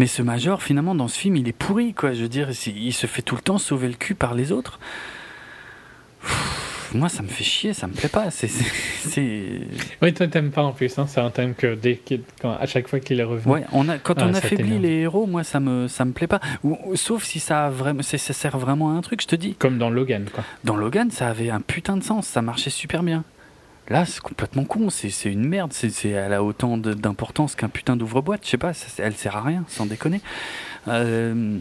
Mais 0.01 0.07
ce 0.07 0.23
major, 0.23 0.63
finalement, 0.63 0.95
dans 0.95 1.07
ce 1.07 1.15
film, 1.15 1.35
il 1.35 1.47
est 1.47 1.51
pourri, 1.51 1.93
quoi. 1.93 2.13
Je 2.13 2.23
veux 2.23 2.27
dire, 2.27 2.49
il 2.65 2.91
se 2.91 3.05
fait 3.05 3.21
tout 3.21 3.35
le 3.35 3.41
temps 3.41 3.59
sauver 3.59 3.87
le 3.87 3.93
cul 3.93 4.15
par 4.15 4.33
les 4.33 4.51
autres 4.51 4.79
moi, 6.93 7.07
ça 7.07 7.21
me 7.21 7.27
fait 7.27 7.43
chier, 7.43 7.73
ça 7.73 7.85
me 7.85 7.93
plaît 7.93 8.09
pas. 8.09 8.31
C'est, 8.31 8.49
Oui, 10.01 10.11
toi, 10.13 10.27
t'aimes 10.27 10.49
pas 10.49 10.63
en 10.63 10.73
plus. 10.73 10.97
Hein. 10.97 11.05
C'est 11.07 11.21
un 11.21 11.29
thème 11.29 11.53
que 11.53 11.75
dès 11.75 12.01
quand, 12.41 12.51
à 12.51 12.65
chaque 12.65 12.87
fois 12.87 12.99
qu'il 12.99 13.19
est 13.19 13.23
revenu. 13.23 13.53
Ouais, 13.53 13.63
on 13.71 13.87
a, 13.89 13.99
quand 13.99 14.15
ah, 14.17 14.25
on 14.27 14.33
affaiblit 14.33 14.79
les 14.79 15.01
héros, 15.01 15.27
moi, 15.27 15.43
ça 15.43 15.59
me, 15.59 15.87
ça 15.87 16.03
me 16.03 16.13
plaît 16.13 16.27
pas. 16.27 16.41
Ou, 16.63 16.77
sauf 16.95 17.23
si 17.23 17.39
ça, 17.39 17.69
vraiment, 17.69 18.01
ça 18.01 18.17
sert 18.17 18.57
vraiment 18.57 18.89
à 18.89 18.93
un 18.93 19.01
truc, 19.01 19.21
je 19.21 19.27
te 19.27 19.35
dis. 19.35 19.53
Comme 19.53 19.77
dans 19.77 19.91
Logan, 19.91 20.25
quoi. 20.33 20.43
Dans 20.63 20.75
Logan, 20.75 21.11
ça 21.11 21.27
avait 21.29 21.51
un 21.51 21.61
putain 21.61 21.95
de 21.95 22.03
sens, 22.03 22.27
ça 22.27 22.41
marchait 22.41 22.71
super 22.71 23.03
bien. 23.03 23.23
Là, 23.91 24.05
c'est 24.05 24.21
complètement 24.21 24.63
con, 24.63 24.89
c'est 24.89 25.29
une 25.29 25.45
merde. 25.45 25.73
Elle 26.05 26.31
a 26.31 26.41
autant 26.41 26.77
d'importance 26.77 27.55
qu'un 27.55 27.67
putain 27.67 27.97
d'ouvre-boîte, 27.97 28.39
je 28.45 28.51
sais 28.51 28.57
pas, 28.57 28.71
elle 28.99 29.15
sert 29.15 29.35
à 29.35 29.41
rien, 29.41 29.65
sans 29.67 29.85
déconner. 29.85 30.21
Euh, 30.87 31.57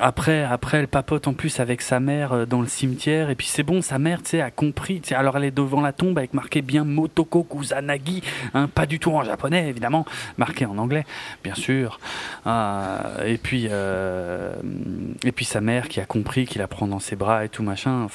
après, 0.00 0.44
après, 0.44 0.78
elle 0.78 0.88
papote 0.88 1.28
en 1.28 1.34
plus 1.34 1.60
avec 1.60 1.82
sa 1.82 2.00
mère 2.00 2.32
euh, 2.32 2.46
dans 2.46 2.62
le 2.62 2.66
cimetière. 2.68 3.28
Et 3.28 3.34
puis 3.34 3.46
c'est 3.48 3.64
bon, 3.64 3.82
sa 3.82 3.98
mère, 3.98 4.22
tu 4.22 4.30
sais, 4.30 4.40
a 4.40 4.50
compris. 4.50 5.02
alors 5.10 5.36
elle 5.36 5.44
est 5.44 5.50
devant 5.50 5.82
la 5.82 5.92
tombe 5.92 6.16
avec 6.16 6.32
marqué 6.32 6.62
bien 6.62 6.84
Motoko 6.84 7.44
Kusanagi, 7.44 8.22
hein, 8.54 8.66
pas 8.68 8.86
du 8.86 8.98
tout 8.98 9.10
en 9.10 9.22
japonais 9.22 9.68
évidemment, 9.68 10.06
marqué 10.38 10.64
en 10.64 10.78
anglais, 10.78 11.04
bien 11.44 11.54
sûr. 11.54 12.00
Euh, 12.46 13.26
et 13.26 13.36
puis, 13.36 13.66
et 13.66 15.32
puis 15.32 15.44
sa 15.44 15.60
mère 15.60 15.88
qui 15.88 16.00
a 16.00 16.06
compris 16.06 16.46
qu'il 16.46 16.62
la 16.62 16.66
prend 16.66 16.86
dans 16.86 16.98
ses 16.98 17.14
bras 17.14 17.44
et 17.44 17.50
tout 17.50 17.62
machin. 17.62 18.08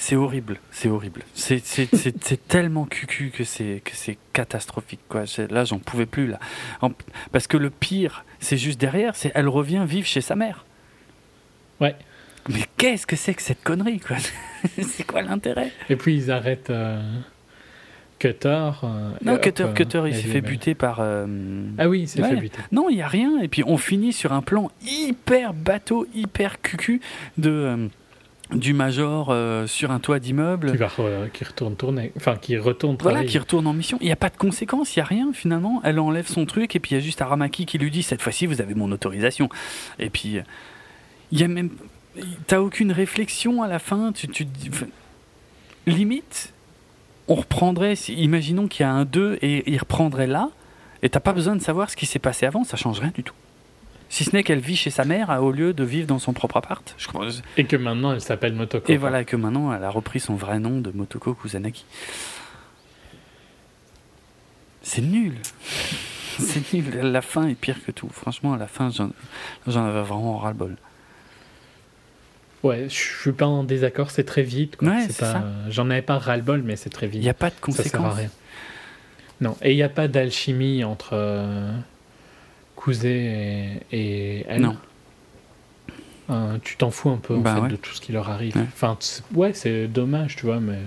C'est 0.00 0.14
horrible, 0.14 0.58
c'est 0.70 0.88
horrible. 0.88 1.22
C'est 1.34 2.48
tellement 2.48 2.86
cucu 2.86 3.30
que 3.30 3.42
c'est 3.42 3.82
que 3.84 3.90
c'est 3.94 4.16
catastrophique 4.32 5.00
quoi. 5.08 5.24
Là, 5.50 5.64
j'en 5.64 5.80
pouvais 5.80 6.06
plus 6.06 6.28
là. 6.28 6.38
parce 7.32 7.48
que 7.48 7.56
le 7.56 7.68
pire, 7.68 8.24
c'est 8.38 8.56
juste 8.56 8.80
derrière, 8.80 9.16
c'est 9.16 9.32
elle 9.34 9.48
revient 9.48 9.84
vivre 9.86 10.06
chez 10.06 10.20
sa 10.20 10.36
mère. 10.36 10.64
Ouais. 11.80 11.96
Mais 12.48 12.64
qu'est-ce 12.76 13.06
que 13.06 13.16
c'est 13.16 13.34
que 13.34 13.42
cette 13.42 13.62
connerie, 13.62 14.00
quoi? 14.00 14.16
C'est 14.82 15.04
quoi 15.04 15.20
l'intérêt? 15.22 15.70
Et 15.90 15.96
puis 15.96 16.16
ils 16.16 16.30
arrêtent 16.30 16.70
euh, 16.70 17.00
Cutter. 18.18 18.70
Euh, 18.82 19.10
non, 19.22 19.36
Cutter, 19.36 19.64
euh, 19.64 19.72
Cutter, 19.72 20.02
il 20.06 20.14
s'est 20.14 20.22
fait 20.22 20.40
buter 20.40 20.74
par. 20.74 21.00
Ah 21.00 21.88
oui, 21.88 22.02
il 22.02 22.08
s'est 22.08 22.22
fait 22.22 22.36
buter. 22.36 22.58
Non, 22.72 22.88
il 22.88 22.96
n'y 22.96 23.02
a 23.02 23.08
rien. 23.08 23.40
Et 23.40 23.48
puis 23.48 23.62
on 23.66 23.76
finit 23.76 24.12
sur 24.12 24.32
un 24.32 24.42
plan 24.42 24.70
hyper 24.86 25.52
bateau, 25.52 26.06
hyper 26.14 26.60
cucu 26.62 27.00
de 27.36 27.90
du 28.52 28.72
major 28.72 29.34
sur 29.66 29.90
un 29.90 29.98
toit 29.98 30.18
d'immeuble. 30.18 30.72
Qui, 30.72 30.78
va, 30.78 30.90
qui 31.32 31.44
retourne 31.44 31.76
tourner, 31.76 32.12
enfin 32.16 32.36
qui 32.36 32.56
retourne 32.56 32.96
travailler. 32.96 33.18
Voilà, 33.18 33.30
qui 33.30 33.38
retourne 33.38 33.66
en 33.66 33.72
mission. 33.72 33.98
Il 34.00 34.06
n'y 34.06 34.12
a 34.12 34.16
pas 34.16 34.30
de 34.30 34.36
conséquences, 34.36 34.96
il 34.96 35.00
n'y 35.00 35.02
a 35.02 35.06
rien 35.06 35.32
finalement. 35.32 35.80
Elle 35.84 36.00
enlève 36.00 36.26
son 36.26 36.46
truc 36.46 36.74
et 36.74 36.80
puis 36.80 36.92
il 36.92 36.94
y 36.94 36.96
a 36.96 37.00
juste 37.00 37.20
Aramaki 37.20 37.66
qui 37.66 37.78
lui 37.78 37.90
dit 37.90 38.02
cette 38.02 38.22
fois-ci 38.22 38.46
vous 38.46 38.60
avez 38.60 38.74
mon 38.74 38.90
autorisation. 38.92 39.48
Et 39.98 40.10
puis 40.10 40.40
il 41.32 41.40
y 41.40 41.44
a 41.44 41.48
même. 41.48 41.70
T'as 42.46 42.60
aucune 42.60 42.90
réflexion 42.90 43.62
à 43.62 43.68
la 43.68 43.78
fin. 43.78 44.12
Tu, 44.12 44.28
tu 44.28 44.46
limite, 45.86 46.52
on 47.28 47.34
reprendrait. 47.34 47.94
Imaginons 48.08 48.66
qu'il 48.68 48.84
y 48.84 48.86
a 48.86 48.92
un 48.92 49.04
2 49.04 49.38
et 49.42 49.70
il 49.70 49.78
reprendrait 49.78 50.26
là. 50.26 50.50
Et 51.02 51.08
t'as 51.08 51.20
pas 51.20 51.32
besoin 51.32 51.54
de 51.54 51.62
savoir 51.62 51.90
ce 51.90 51.96
qui 51.96 52.06
s'est 52.06 52.18
passé 52.18 52.46
avant. 52.46 52.64
Ça 52.64 52.76
change 52.76 52.98
rien 52.98 53.12
du 53.14 53.22
tout. 53.22 53.34
Si 54.08 54.24
ce 54.24 54.34
n'est 54.34 54.42
qu'elle 54.42 54.60
vit 54.60 54.76
chez 54.76 54.90
sa 54.90 55.04
mère 55.04 55.30
au 55.42 55.52
lieu 55.52 55.72
de 55.74 55.84
vivre 55.84 56.06
dans 56.06 56.18
son 56.18 56.32
propre 56.32 56.56
appart. 56.56 56.94
Je 56.96 57.08
crois. 57.08 57.28
Et 57.56 57.64
que 57.64 57.76
maintenant 57.76 58.12
elle 58.12 58.20
s'appelle 58.20 58.54
Motoko. 58.54 58.90
Et 58.90 58.96
voilà, 58.96 59.24
que 59.24 59.36
maintenant 59.36 59.72
elle 59.72 59.84
a 59.84 59.90
repris 59.90 60.20
son 60.20 60.34
vrai 60.34 60.58
nom 60.58 60.80
de 60.80 60.90
Motoko 60.90 61.34
Kusanagi. 61.34 61.84
C'est 64.82 65.02
nul. 65.02 65.34
C'est 66.38 66.72
nul. 66.72 67.00
La 67.02 67.20
fin 67.20 67.48
est 67.48 67.56
pire 67.56 67.84
que 67.84 67.90
tout. 67.90 68.08
Franchement, 68.10 68.54
à 68.54 68.58
la 68.58 68.68
fin, 68.68 68.90
j'en 68.90 69.84
avais 69.84 70.02
vraiment 70.02 70.38
ras-le-bol. 70.38 70.76
Ouais, 72.62 72.88
je 72.88 72.94
suis 72.94 73.32
pas 73.32 73.46
en 73.46 73.64
désaccord, 73.64 74.10
c'est 74.10 74.24
très 74.24 74.42
vite. 74.42 74.78
J'en 75.68 75.90
avais 75.90 76.02
pas 76.02 76.18
ras-le-bol, 76.18 76.62
mais 76.62 76.76
c'est 76.76 76.90
très 76.90 77.06
vite. 77.08 77.20
Il 77.20 77.24
n'y 77.24 77.28
a 77.28 77.34
pas 77.34 77.50
de 77.50 77.56
conséquences. 77.60 78.14
rien. 78.14 78.30
Non, 79.40 79.56
et 79.62 79.72
il 79.72 79.76
n'y 79.76 79.82
a 79.82 79.88
pas 79.88 80.08
d'alchimie 80.08 80.82
entre 80.82 81.10
euh, 81.12 81.72
et, 82.92 83.80
et, 83.92 84.44
elle. 84.48 84.62
Non. 84.62 84.76
Euh, 86.30 86.58
tu 86.62 86.76
t'en 86.76 86.90
fous 86.90 87.08
un 87.08 87.16
peu 87.16 87.36
en 87.36 87.40
bah 87.40 87.62
fait, 87.62 87.68
de 87.68 87.76
tout 87.76 87.94
ce 87.94 88.00
qui 88.00 88.12
leur 88.12 88.28
arrive. 88.28 88.54
Enfin, 88.56 88.98
ouais, 89.34 89.52
c'est 89.54 89.86
dommage, 89.88 90.36
tu 90.36 90.44
vois, 90.44 90.60
mais 90.60 90.78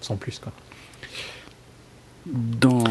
sans 0.00 0.16
plus 0.16 0.38
quoi. 0.38 0.52
Dans... 2.26 2.84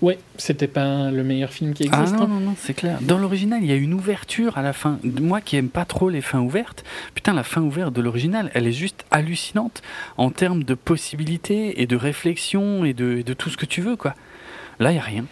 Ouais, 0.00 0.18
c'était 0.38 0.66
pas 0.66 1.10
le 1.10 1.22
meilleur 1.22 1.50
film 1.50 1.74
qui 1.74 1.84
existe. 1.84 2.14
Ah 2.16 2.20
non, 2.20 2.28
non, 2.28 2.40
non, 2.40 2.54
c'est 2.58 2.72
clair. 2.72 2.98
Dans 3.02 3.18
l'original, 3.18 3.62
il 3.62 3.68
y 3.68 3.72
a 3.72 3.76
une 3.76 3.92
ouverture 3.92 4.56
à 4.56 4.62
la 4.62 4.72
fin. 4.72 4.98
Moi 5.04 5.42
qui 5.42 5.56
aime 5.56 5.68
pas 5.68 5.84
trop 5.84 6.08
les 6.08 6.22
fins 6.22 6.40
ouvertes, 6.40 6.84
putain, 7.14 7.34
la 7.34 7.42
fin 7.42 7.60
ouverte 7.60 7.92
de 7.92 8.00
l'original, 8.00 8.50
elle 8.54 8.66
est 8.66 8.72
juste 8.72 9.04
hallucinante 9.10 9.82
en 10.16 10.30
termes 10.30 10.64
de 10.64 10.74
possibilités 10.74 11.82
et 11.82 11.86
de 11.86 11.96
réflexion 11.96 12.84
et 12.84 12.94
de, 12.94 13.20
de 13.20 13.34
tout 13.34 13.50
ce 13.50 13.58
que 13.58 13.66
tu 13.66 13.82
veux, 13.82 13.96
quoi. 13.96 14.14
Là, 14.80 14.92
il 14.92 14.96
y 14.96 14.98
a 14.98 15.02
rien. 15.02 15.24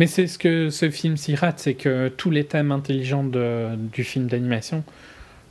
Mais 0.00 0.06
c'est 0.06 0.26
ce 0.28 0.38
que 0.38 0.70
ce 0.70 0.88
film 0.88 1.18
s'y 1.18 1.34
rate, 1.34 1.58
c'est 1.58 1.74
que 1.74 2.08
tous 2.08 2.30
les 2.30 2.44
thèmes 2.44 2.72
intelligents 2.72 3.22
de, 3.22 3.68
du 3.76 4.02
film 4.02 4.28
d'animation 4.28 4.82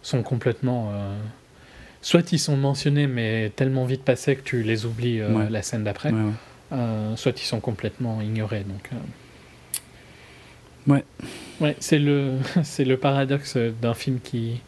sont 0.02 0.24
complètement. 0.24 0.90
Euh, 0.92 1.16
soit 2.02 2.32
ils 2.32 2.40
sont 2.40 2.58
mentionnés, 2.58 3.06
mais 3.06 3.52
tellement 3.56 3.86
vite 3.86 4.02
passés 4.02 4.36
que 4.36 4.42
tu 4.42 4.64
les 4.64 4.88
oublies 4.88 5.20
euh, 5.20 5.48
la 5.52 5.62
scène 5.62 5.84
d'après. 5.84 6.12
Euh, 6.72 7.16
soit 7.16 7.40
ils 7.40 7.46
sont 7.46 7.60
complètement 7.60 8.22
ignorés. 8.22 8.64
Donc, 8.64 8.90
Ouais. 10.88 11.04
Ouais, 11.62 11.76
c'est 11.80 12.00
le, 12.00 12.32
c'est 12.64 12.86
le 12.86 12.98
paradoxe 12.98 13.56
d'un 13.56 13.94
film 13.94 14.18
qui, 14.20 14.62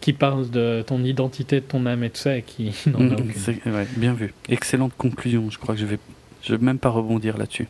qui 0.00 0.12
parle 0.12 0.50
de 0.50 0.84
ton 0.86 1.02
identité, 1.02 1.56
de 1.56 1.66
ton 1.66 1.84
âme 1.86 2.04
et 2.04 2.10
tout 2.10 2.18
ça, 2.20 2.36
et 2.36 2.42
qui 2.42 2.72
n'en 2.86 3.10
a 3.10 3.20
mm, 3.20 3.74
ouais, 3.74 3.86
bien 3.96 4.12
vu. 4.12 4.32
Excellente 4.48 4.92
conclusion. 4.96 5.50
Je 5.50 5.58
crois 5.58 5.74
que 5.74 5.80
je 5.80 5.86
vais, 5.86 5.98
je 6.44 6.54
vais 6.54 6.64
même 6.64 6.78
pas 6.78 6.90
rebondir 6.90 7.38
là-dessus. 7.38 7.66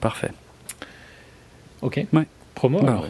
Parfait. 0.00 0.32
Ok. 1.82 2.06
Ouais. 2.12 2.26
Promo. 2.54 2.80
Bah 2.82 3.02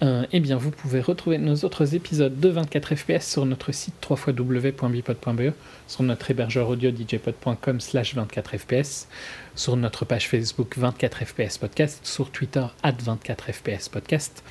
euh, 0.00 0.26
eh 0.30 0.38
bien, 0.38 0.56
vous 0.56 0.70
pouvez 0.70 1.00
retrouver 1.00 1.38
nos 1.38 1.56
autres 1.64 1.96
épisodes 1.96 2.38
de 2.38 2.48
24 2.48 2.94
FPS 2.94 3.22
sur 3.22 3.44
notre 3.44 3.72
site 3.72 3.94
www.bipod.be, 4.08 5.52
sur 5.88 6.02
notre 6.04 6.30
hébergeur 6.30 6.68
audio 6.68 6.90
djpod.com 6.90 7.80
slash 7.80 8.14
24 8.14 8.58
FPS, 8.58 9.08
sur 9.56 9.76
notre 9.76 10.04
page 10.04 10.28
Facebook 10.28 10.78
24 10.78 11.24
FPS 11.24 11.58
Podcast, 11.58 12.06
sur 12.06 12.30
Twitter 12.30 12.64
at 12.84 12.94
24 13.02 13.52
FPS 13.52 13.88
Podcast, 13.88 14.44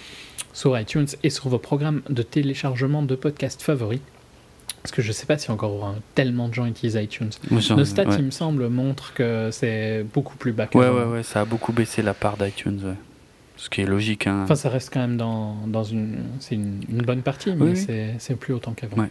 sur 0.52 0.78
iTunes 0.78 1.08
et 1.24 1.30
sur 1.30 1.48
vos 1.48 1.60
programmes 1.60 2.02
de 2.10 2.24
téléchargement 2.24 3.02
de 3.02 3.16
podcasts 3.16 3.62
favoris. 3.62 4.02
Parce 4.88 4.96
que 4.96 5.02
je 5.02 5.10
ne 5.10 5.14
sais 5.14 5.26
pas 5.26 5.38
si 5.38 5.52
encore 5.52 5.96
tellement 6.16 6.48
de 6.48 6.54
gens 6.54 6.66
utilisent 6.66 6.96
iTunes. 6.96 7.32
Nos 7.52 7.60
stats, 7.60 8.06
il 8.18 8.24
me 8.24 8.32
semble, 8.32 8.70
montrent 8.70 9.14
que 9.14 9.50
c'est 9.52 10.06
beaucoup 10.14 10.38
plus 10.38 10.54
bas. 10.54 10.70
Ouais, 10.74 10.88
ouais, 10.88 11.04
ouais, 11.04 11.24
ça 11.24 11.42
a 11.42 11.46
beaucoup 11.46 11.74
baissé 11.74 12.02
la 12.02 12.14
part 12.14 12.38
d'iTunes. 12.38 12.96
Ce 13.58 13.70
qui 13.70 13.82
est 13.82 13.86
logique. 13.86 14.28
Hein. 14.28 14.44
Enfin, 14.46 14.56
ça 14.56 14.70
reste 14.70 14.94
quand 14.94 15.02
même 15.02 15.18
dans, 15.18 15.58
dans 15.68 15.84
une. 15.84 16.20
C'est 16.40 16.56
une, 16.56 16.80
bonne 17.06 17.22
partie, 17.22 17.52
mais 17.52 17.76
c'est 17.76 18.36
plus 18.40 18.54
autant 18.54 18.72
qu'avant. 18.72 19.08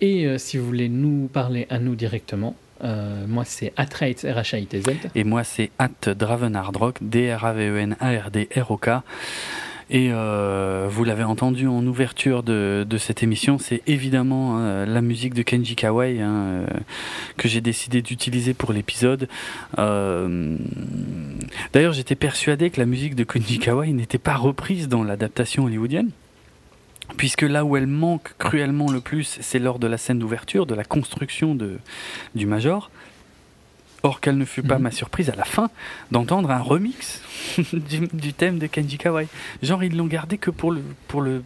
Et 0.00 0.26
euh, 0.26 0.38
si 0.38 0.56
vous 0.56 0.64
voulez 0.64 0.88
nous 0.88 1.28
parler 1.30 1.66
à 1.68 1.78
nous 1.78 1.94
directement, 1.94 2.56
euh, 2.82 3.26
moi 3.28 3.44
c'est 3.44 3.74
Atraitz, 3.76 4.24
r 4.24 4.38
h 4.38 4.54
a 4.54 4.58
i 4.58 4.64
t 4.66 4.80
z 4.80 4.86
Et 5.14 5.24
moi 5.24 5.44
c'est 5.44 5.70
At 5.78 6.14
Dravenardrock, 6.14 7.00
D-R-A-V-E-N-A-R-D-R-O-K. 7.02 8.88
Et 9.88 10.08
euh, 10.10 10.88
vous 10.90 11.04
l'avez 11.04 11.22
entendu 11.22 11.68
en 11.68 11.86
ouverture 11.86 12.42
de, 12.42 12.84
cette 12.98 13.22
émission, 13.22 13.58
c'est 13.58 13.82
évidemment 13.86 14.58
euh, 14.58 14.84
la 14.84 15.00
musique 15.00 15.32
de 15.32 15.42
Kenji 15.42 15.76
Kawai 15.76 16.20
hein, 16.20 16.34
euh, 16.34 16.66
que 17.36 17.46
j'ai 17.46 17.60
décidé 17.60 18.02
d'utiliser 18.02 18.52
pour 18.52 18.72
l'épisode. 18.72 19.28
Euh, 19.78 20.56
d'ailleurs, 21.72 21.92
j'étais 21.92 22.16
persuadé 22.16 22.70
que 22.70 22.80
la 22.80 22.86
musique 22.86 23.14
de 23.14 23.22
Kenji 23.22 23.60
Kawai 23.60 23.92
n'était 23.92 24.18
pas 24.18 24.34
reprise 24.34 24.88
dans 24.88 25.04
l'adaptation 25.04 25.64
hollywoodienne. 25.64 26.10
Puisque 27.16 27.42
là 27.42 27.64
où 27.64 27.76
elle 27.76 27.86
manque 27.86 28.34
cruellement 28.38 28.90
le 28.90 29.00
plus, 29.00 29.38
c'est 29.40 29.60
lors 29.60 29.78
de 29.78 29.86
la 29.86 29.98
scène 29.98 30.18
d'ouverture, 30.18 30.66
de 30.66 30.74
la 30.74 30.82
construction 30.82 31.54
de, 31.54 31.78
du 32.34 32.46
Major. 32.46 32.90
Or, 34.06 34.20
quelle 34.20 34.38
ne 34.38 34.44
fut 34.44 34.62
pas 34.62 34.76
mhm. 34.76 34.84
ma 34.84 34.90
surprise 34.92 35.30
à 35.30 35.34
la 35.34 35.42
fin 35.42 35.68
d'entendre 36.12 36.52
un 36.52 36.60
remix 36.60 37.20
du, 38.12 38.32
thème 38.32 38.60
de 38.60 38.68
Kenji 38.68 38.98
Kawai. 38.98 39.26
Genre, 39.64 39.82
ils 39.82 39.96
l'ont 39.96 40.06
gardé 40.06 40.38
que 40.38 40.52
pour 40.52 40.70
le, 40.70 40.80
pour 41.08 41.22
le 41.22 41.42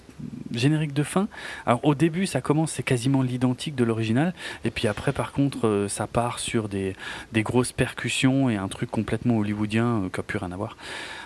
générique 0.53 0.93
de 0.93 1.03
fin. 1.03 1.29
Alors, 1.65 1.83
au 1.87 1.95
début, 1.95 2.27
ça 2.27 2.43
commence, 2.43 2.73
c'est 2.73 2.83
quasiment 2.83 3.23
l'identique 3.23 3.77
de 3.77 3.83
l'original. 3.83 4.35
Et 4.67 4.71
puis 4.71 4.89
après, 4.89 5.13
par 5.13 5.33
contre, 5.33 5.67
euh, 5.67 5.89
ça 5.89 6.07
part 6.07 6.39
sur 6.39 6.69
des, 6.69 6.95
des, 7.33 7.43
grosses 7.43 7.73
percussions 7.73 8.51
et 8.51 8.57
un 8.57 8.69
truc 8.69 8.91
complètement 8.91 9.39
hollywoodien 9.39 9.87
euh, 9.87 10.09
qui 10.11 10.21
n'a 10.21 10.23
plus 10.23 10.37
rien 10.37 10.53
à 10.53 10.57
voir. 10.57 10.77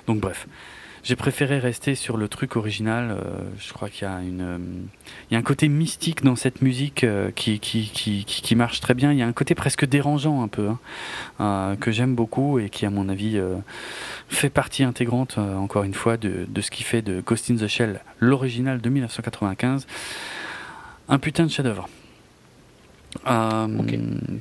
Donc, 0.06 0.20
bref 0.20 0.46
j'ai 1.04 1.16
préféré 1.16 1.58
rester 1.58 1.94
sur 1.94 2.16
le 2.16 2.28
truc 2.28 2.56
original. 2.56 3.10
Euh, 3.10 3.38
je 3.58 3.74
crois 3.74 3.90
qu'il 3.90 4.08
y 4.08 4.10
a 4.10 4.20
une, 4.20 4.40
euh, 4.40 4.58
il 5.30 5.34
y 5.34 5.36
a 5.36 5.38
un 5.38 5.42
côté 5.42 5.68
mystique 5.68 6.24
dans 6.24 6.34
cette 6.34 6.62
musique 6.62 7.04
euh, 7.04 7.30
qui, 7.30 7.60
qui, 7.60 7.90
qui, 7.92 8.24
qui, 8.24 8.56
marche 8.56 8.80
très 8.80 8.94
bien. 8.94 9.12
Il 9.12 9.18
y 9.18 9.22
a 9.22 9.26
un 9.26 9.34
côté 9.34 9.54
presque 9.54 9.84
dérangeant 9.84 10.42
un 10.42 10.48
peu 10.48 10.70
hein, 11.38 11.76
que 11.78 11.92
j'aime 11.92 12.14
beaucoup 12.14 12.58
et 12.58 12.70
qui, 12.70 12.86
à 12.86 12.90
mon 12.90 13.10
avis, 13.10 13.38
fait 14.28 14.48
partie 14.48 14.82
intégrante, 14.82 15.36
encore 15.36 15.84
une 15.84 15.92
fois, 15.92 16.16
de, 16.16 16.46
de 16.48 16.60
ce 16.62 16.70
qui 16.70 16.82
fait 16.82 17.02
de 17.02 17.20
Ghost 17.20 17.50
in 17.50 17.56
the 17.56 17.68
Shell 17.68 18.00
l'original 18.18 18.80
de 18.80 18.88
1995 18.88 19.86
un 21.10 21.18
putain 21.18 21.44
de 21.44 21.50
chef-d'œuvre. 21.50 21.86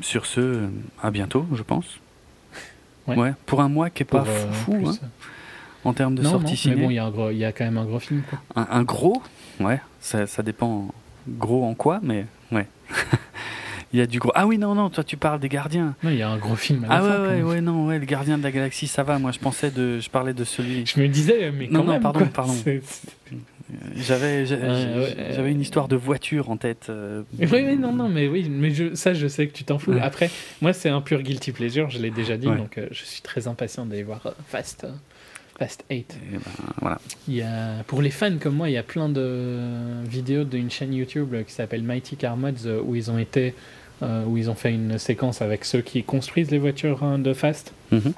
Sur 0.02 0.26
ce, 0.26 0.70
à 1.02 1.12
bientôt, 1.12 1.46
je 1.54 1.62
pense. 1.62 2.00
Ouais. 3.06 3.34
Pour 3.46 3.60
un 3.60 3.68
mois 3.68 3.90
qui 3.90 4.04
est 4.04 4.06
pas 4.06 4.24
fou. 4.24 4.78
Hein 4.88 5.10
en 5.84 5.94
termes 5.94 6.16
de 6.16 6.24
sortie 6.24 6.56
ciné. 6.56 6.76
Mais 6.76 6.82
bon, 6.84 6.90
il 6.90 7.36
y, 7.36 7.40
y, 7.40 7.46
a 7.46 7.52
quand 7.52 7.66
même 7.66 7.78
un 7.78 7.86
gros 7.86 8.00
film. 8.00 8.24
Quoi. 8.30 8.68
Un, 8.70 8.84
gros 8.84 9.22
Ouais, 9.60 9.80
ça, 10.00 10.28
ça, 10.28 10.44
dépend 10.44 10.88
gros 11.28 11.64
en 11.66 11.74
quoi, 11.74 12.00
mais 12.02 12.26
ouais. 12.52 12.68
il 13.94 14.00
y 14.00 14.02
a 14.02 14.08
du 14.08 14.20
gros. 14.20 14.32
Ah 14.36 14.48
oui, 14.48 14.58
non, 14.58 14.76
non, 14.76 14.90
toi 14.90 15.04
tu 15.04 15.18
parles 15.18 15.40
des 15.40 15.50
gardiens. 15.50 15.96
Non, 16.04 16.10
il 16.10 16.18
y 16.18 16.22
a 16.22 16.30
un 16.30 16.38
gros 16.38 16.56
film. 16.56 16.86
À 16.86 16.98
ah 16.98 17.04
ouais, 17.04 17.28
ouais, 17.28 17.44
ouais, 17.44 17.62
non, 17.62 17.88
ouais, 17.88 18.00
le 18.00 18.06
gardien 18.06 18.38
de 18.38 18.44
la 18.44 18.52
galaxie, 18.52 18.88
ça 18.88 19.04
va. 19.04 19.20
Moi, 19.20 19.32
je 19.32 19.40
pensais 19.40 19.72
de, 19.72 20.00
je 20.00 20.10
parlais 20.10 20.34
de 20.34 20.44
celui. 20.44 20.86
Je 20.86 21.00
me 21.00 21.08
disais, 21.08 21.52
mais 21.52 21.68
quand 21.68 21.84
non, 21.84 21.94
non, 21.94 22.00
pardon, 22.00 22.26
pardon. 22.28 22.56
J'avais, 23.96 24.46
j'avais 24.46 25.52
une 25.52 25.62
histoire 25.62 25.88
de 25.88 25.96
voiture 25.96 26.50
en 26.50 26.58
tête. 26.58 26.88
Euh. 26.90 27.24
Oui, 27.40 27.48
oui, 27.52 27.78
non, 27.78 27.94
non, 27.94 28.10
mais 28.10 28.28
oui, 28.28 28.48
mais 28.50 28.72
je, 28.72 28.94
ça, 28.94 29.14
je 29.14 29.28
sais 29.28 29.48
que 29.48 29.54
tu 29.54 29.64
t'en 29.64 29.80
fous. 29.80 29.94
Après, 30.02 30.30
moi, 30.62 30.74
c'est 30.74 30.90
un 30.90 31.02
pur 31.02 31.22
guilty 31.22 31.52
pleasure, 31.52 31.90
je 31.90 32.00
l'ai 32.00 32.12
déjà 32.12 32.38
dit, 32.38 32.46
donc 32.46 32.78
euh, 32.78 32.88
je 32.92 33.04
suis 33.04 33.22
très 33.22 33.48
impatient 33.48 33.86
d'aller 33.86 34.04
voir 34.04 34.26
euh, 34.26 34.32
Fast. 34.48 34.86
Fast 35.58 35.86
8. 35.90 36.18
Ben, 36.32 36.40
voilà. 36.82 37.00
Il 37.28 37.36
y 37.36 37.42
a, 37.42 37.84
pour 37.88 38.02
les 38.02 38.10
fans 38.10 38.38
comme 38.40 38.56
moi, 38.56 38.70
il 38.70 38.74
y 38.74 38.78
a 38.78 38.84
plein 38.84 39.10
de 39.10 39.60
vidéos 40.06 40.44
d'une 40.44 40.72
chaîne 40.72 40.94
YouTube 40.94 41.36
qui 41.46 41.54
s'appelle 41.54 41.84
Mighty 41.84 42.16
Car 42.16 42.38
Mods 42.38 42.66
euh, 42.66 42.82
où 42.82 42.96
ils 42.96 43.12
ont 43.12 43.18
été, 43.18 43.54
euh, 44.02 44.26
où 44.26 44.38
ils 44.38 44.50
ont 44.50 44.56
fait 44.56 44.74
une 44.74 44.98
séquence 44.98 45.42
avec 45.42 45.66
ceux 45.66 45.82
qui 45.82 46.04
construisent 46.04 46.52
les 46.52 46.60
voitures 46.60 47.04
hein, 47.04 47.20
de 47.20 47.34
Fast. 47.34 47.74
Mhm. 47.92 48.14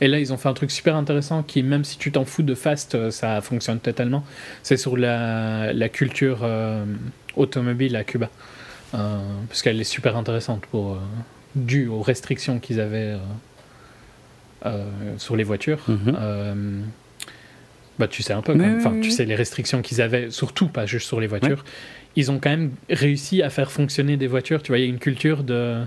Et 0.00 0.08
là, 0.08 0.18
ils 0.18 0.32
ont 0.32 0.36
fait 0.36 0.48
un 0.48 0.54
truc 0.54 0.70
super 0.70 0.96
intéressant 0.96 1.42
qui, 1.42 1.62
même 1.62 1.84
si 1.84 1.98
tu 1.98 2.12
t'en 2.12 2.24
fous 2.24 2.42
de 2.42 2.54
Fast, 2.54 2.94
euh, 2.94 3.10
ça 3.10 3.40
fonctionne 3.40 3.80
totalement. 3.80 4.24
C'est 4.62 4.76
sur 4.76 4.96
la, 4.96 5.72
la 5.72 5.88
culture 5.88 6.46
automobile 7.36 7.96
à 7.96 8.04
Cuba. 8.04 8.30
parce 8.92 9.62
qu'elle 9.62 9.80
est 9.80 9.84
super 9.84 10.16
intéressante 10.16 10.66
pour, 10.66 10.98
dû 11.54 11.88
aux 11.88 12.02
restrictions 12.02 12.58
qu'ils 12.58 12.80
avaient 12.80 13.12
euh, 13.12 13.18
sur 15.18 15.36
les 15.36 15.44
voitures. 15.44 15.80
Mhm. 15.88 16.16
Euh, 16.18 16.80
bah, 17.98 18.08
tu 18.08 18.22
sais 18.22 18.32
un 18.32 18.42
peu, 18.42 18.52
enfin, 18.76 18.94
tu 19.00 19.10
sais 19.10 19.24
les 19.24 19.36
restrictions 19.36 19.80
qu'ils 19.80 20.02
avaient, 20.02 20.30
surtout 20.30 20.68
pas 20.68 20.86
juste 20.86 21.06
sur 21.06 21.20
les 21.20 21.26
voitures. 21.26 21.64
Ils 22.16 22.30
ont 22.30 22.38
quand 22.38 22.50
même 22.50 22.72
réussi 22.90 23.42
à 23.42 23.50
faire 23.50 23.70
fonctionner 23.70 24.16
des 24.16 24.26
voitures. 24.26 24.62
Tu 24.62 24.68
vois, 24.68 24.78
il 24.78 24.82
y 24.82 24.86
a 24.86 24.88
une 24.88 24.98
culture 24.98 25.42
de 25.44 25.82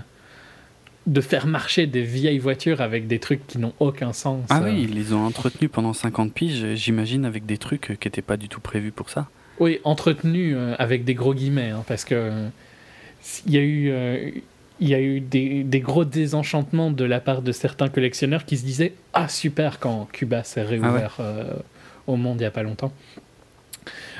de 1.06 1.22
faire 1.22 1.46
marcher 1.46 1.86
des 1.86 2.02
vieilles 2.02 2.38
voitures 2.38 2.82
avec 2.82 3.06
des 3.06 3.18
trucs 3.18 3.46
qui 3.46 3.56
n'ont 3.56 3.72
aucun 3.80 4.12
sens. 4.12 4.44
Ah 4.50 4.60
oui, 4.62 4.82
ils 4.82 4.94
les 4.94 5.14
ont 5.14 5.24
entretenus 5.24 5.70
pendant 5.72 5.94
50 5.94 6.34
piges, 6.34 6.74
j'imagine, 6.74 7.24
avec 7.24 7.46
des 7.46 7.56
trucs 7.56 7.96
qui 7.98 8.08
n'étaient 8.08 8.20
pas 8.20 8.36
du 8.36 8.50
tout 8.50 8.60
prévus 8.60 8.92
pour 8.92 9.08
ça. 9.08 9.26
Oui, 9.58 9.80
entretenus 9.84 10.54
euh, 10.54 10.74
avec 10.78 11.04
des 11.06 11.14
gros 11.14 11.32
guillemets, 11.32 11.70
hein, 11.70 11.82
parce 11.88 12.04
que 12.04 12.30
il 13.46 13.54
y 13.54 13.56
a 13.56 13.62
eu 13.62 14.42
il 14.80 14.88
y 14.88 14.94
a 14.94 15.00
eu 15.00 15.20
des, 15.20 15.80
gros 15.80 16.04
désenchantements 16.04 16.90
de 16.90 17.04
la 17.04 17.20
part 17.20 17.42
de 17.42 17.52
certains 17.52 17.88
collectionneurs 17.88 18.44
qui 18.44 18.56
se 18.56 18.64
disaient 18.64 18.94
Ah, 19.12 19.28
super, 19.28 19.78
quand 19.78 20.08
Cuba 20.12 20.44
s'est 20.44 20.62
réouvert 20.62 21.16
ah 21.18 21.22
euh, 21.22 21.54
au 22.06 22.16
monde 22.16 22.36
il 22.36 22.40
n'y 22.40 22.46
a 22.46 22.50
pas 22.50 22.62
longtemps. 22.62 22.92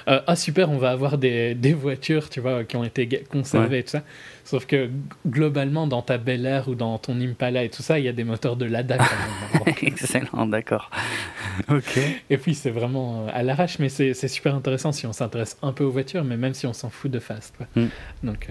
Euh, 0.08 0.20
ah, 0.26 0.36
super, 0.36 0.70
on 0.70 0.78
va 0.78 0.90
avoir 0.90 1.18
des, 1.18 1.54
voitures, 1.78 2.30
tu 2.30 2.40
vois, 2.40 2.64
qui 2.64 2.76
ont 2.76 2.84
été 2.84 3.06
conservées 3.30 3.80
et 3.80 3.82
tout 3.82 3.90
ça. 3.90 4.02
Sauf 4.44 4.64
que 4.64 4.88
globalement, 5.26 5.86
dans 5.86 6.00
ta 6.00 6.16
Bel 6.16 6.46
Air 6.46 6.68
ou 6.68 6.74
dans 6.74 6.96
ton 6.96 7.20
Impala 7.20 7.64
et 7.64 7.68
tout 7.68 7.82
ça, 7.82 7.98
il 7.98 8.06
y 8.06 8.08
a 8.08 8.12
des 8.12 8.24
moteurs 8.24 8.56
de 8.56 8.64
Lada. 8.64 8.96
Excellent, 9.82 10.46
d'accord. 10.46 10.90
ok. 11.68 11.98
Et 12.30 12.38
puis, 12.38 12.54
c'est 12.54 12.70
vraiment 12.70 13.26
euh, 13.26 13.30
à 13.34 13.42
l'arrache, 13.42 13.78
mais 13.78 13.90
c'est 13.90 14.14
super 14.28 14.54
intéressant 14.54 14.92
si 14.92 15.06
on 15.06 15.12
s'intéresse 15.12 15.58
un 15.60 15.72
peu 15.72 15.84
aux 15.84 15.90
voitures, 15.90 16.24
mais 16.24 16.38
même 16.38 16.54
si 16.54 16.66
on 16.66 16.72
s'en 16.72 16.88
fout 16.88 17.10
de 17.10 17.18
fast. 17.18 17.54
Mm. 17.76 17.86
Donc, 18.22 18.48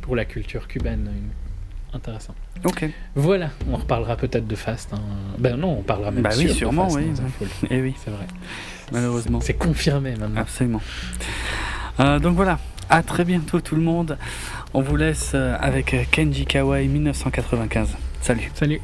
pour 0.00 0.16
la 0.16 0.24
culture 0.24 0.66
cubaine, 0.68 1.10
une 1.14 1.43
intéressant. 1.94 2.34
Ok. 2.64 2.88
Voilà, 3.14 3.50
on 3.70 3.76
reparlera 3.76 4.16
peut-être 4.16 4.46
de 4.46 4.56
Fast. 4.56 4.92
Hein. 4.92 5.00
Ben 5.38 5.56
non, 5.56 5.78
on 5.78 5.82
parlera 5.82 6.10
même 6.10 6.22
bah 6.22 6.30
oui, 6.36 6.52
sûrement, 6.52 6.88
oui. 6.90 7.04
Et 7.70 7.76
eh 7.76 7.80
oui, 7.82 7.94
c'est 8.02 8.10
vrai. 8.10 8.26
Malheureusement. 8.92 9.40
C'est 9.40 9.54
confirmé 9.54 10.14
maintenant. 10.16 10.40
Absolument. 10.40 10.80
Euh, 12.00 12.18
donc 12.18 12.34
voilà, 12.34 12.58
à 12.90 13.02
très 13.02 13.24
bientôt 13.24 13.60
tout 13.60 13.76
le 13.76 13.82
monde. 13.82 14.18
On 14.72 14.82
vous 14.82 14.96
laisse 14.96 15.32
euh, 15.34 15.56
avec 15.60 16.10
Kenji 16.10 16.44
Kawai 16.44 16.86
1995. 16.88 17.96
Salut. 18.20 18.50
Salut. 18.54 18.80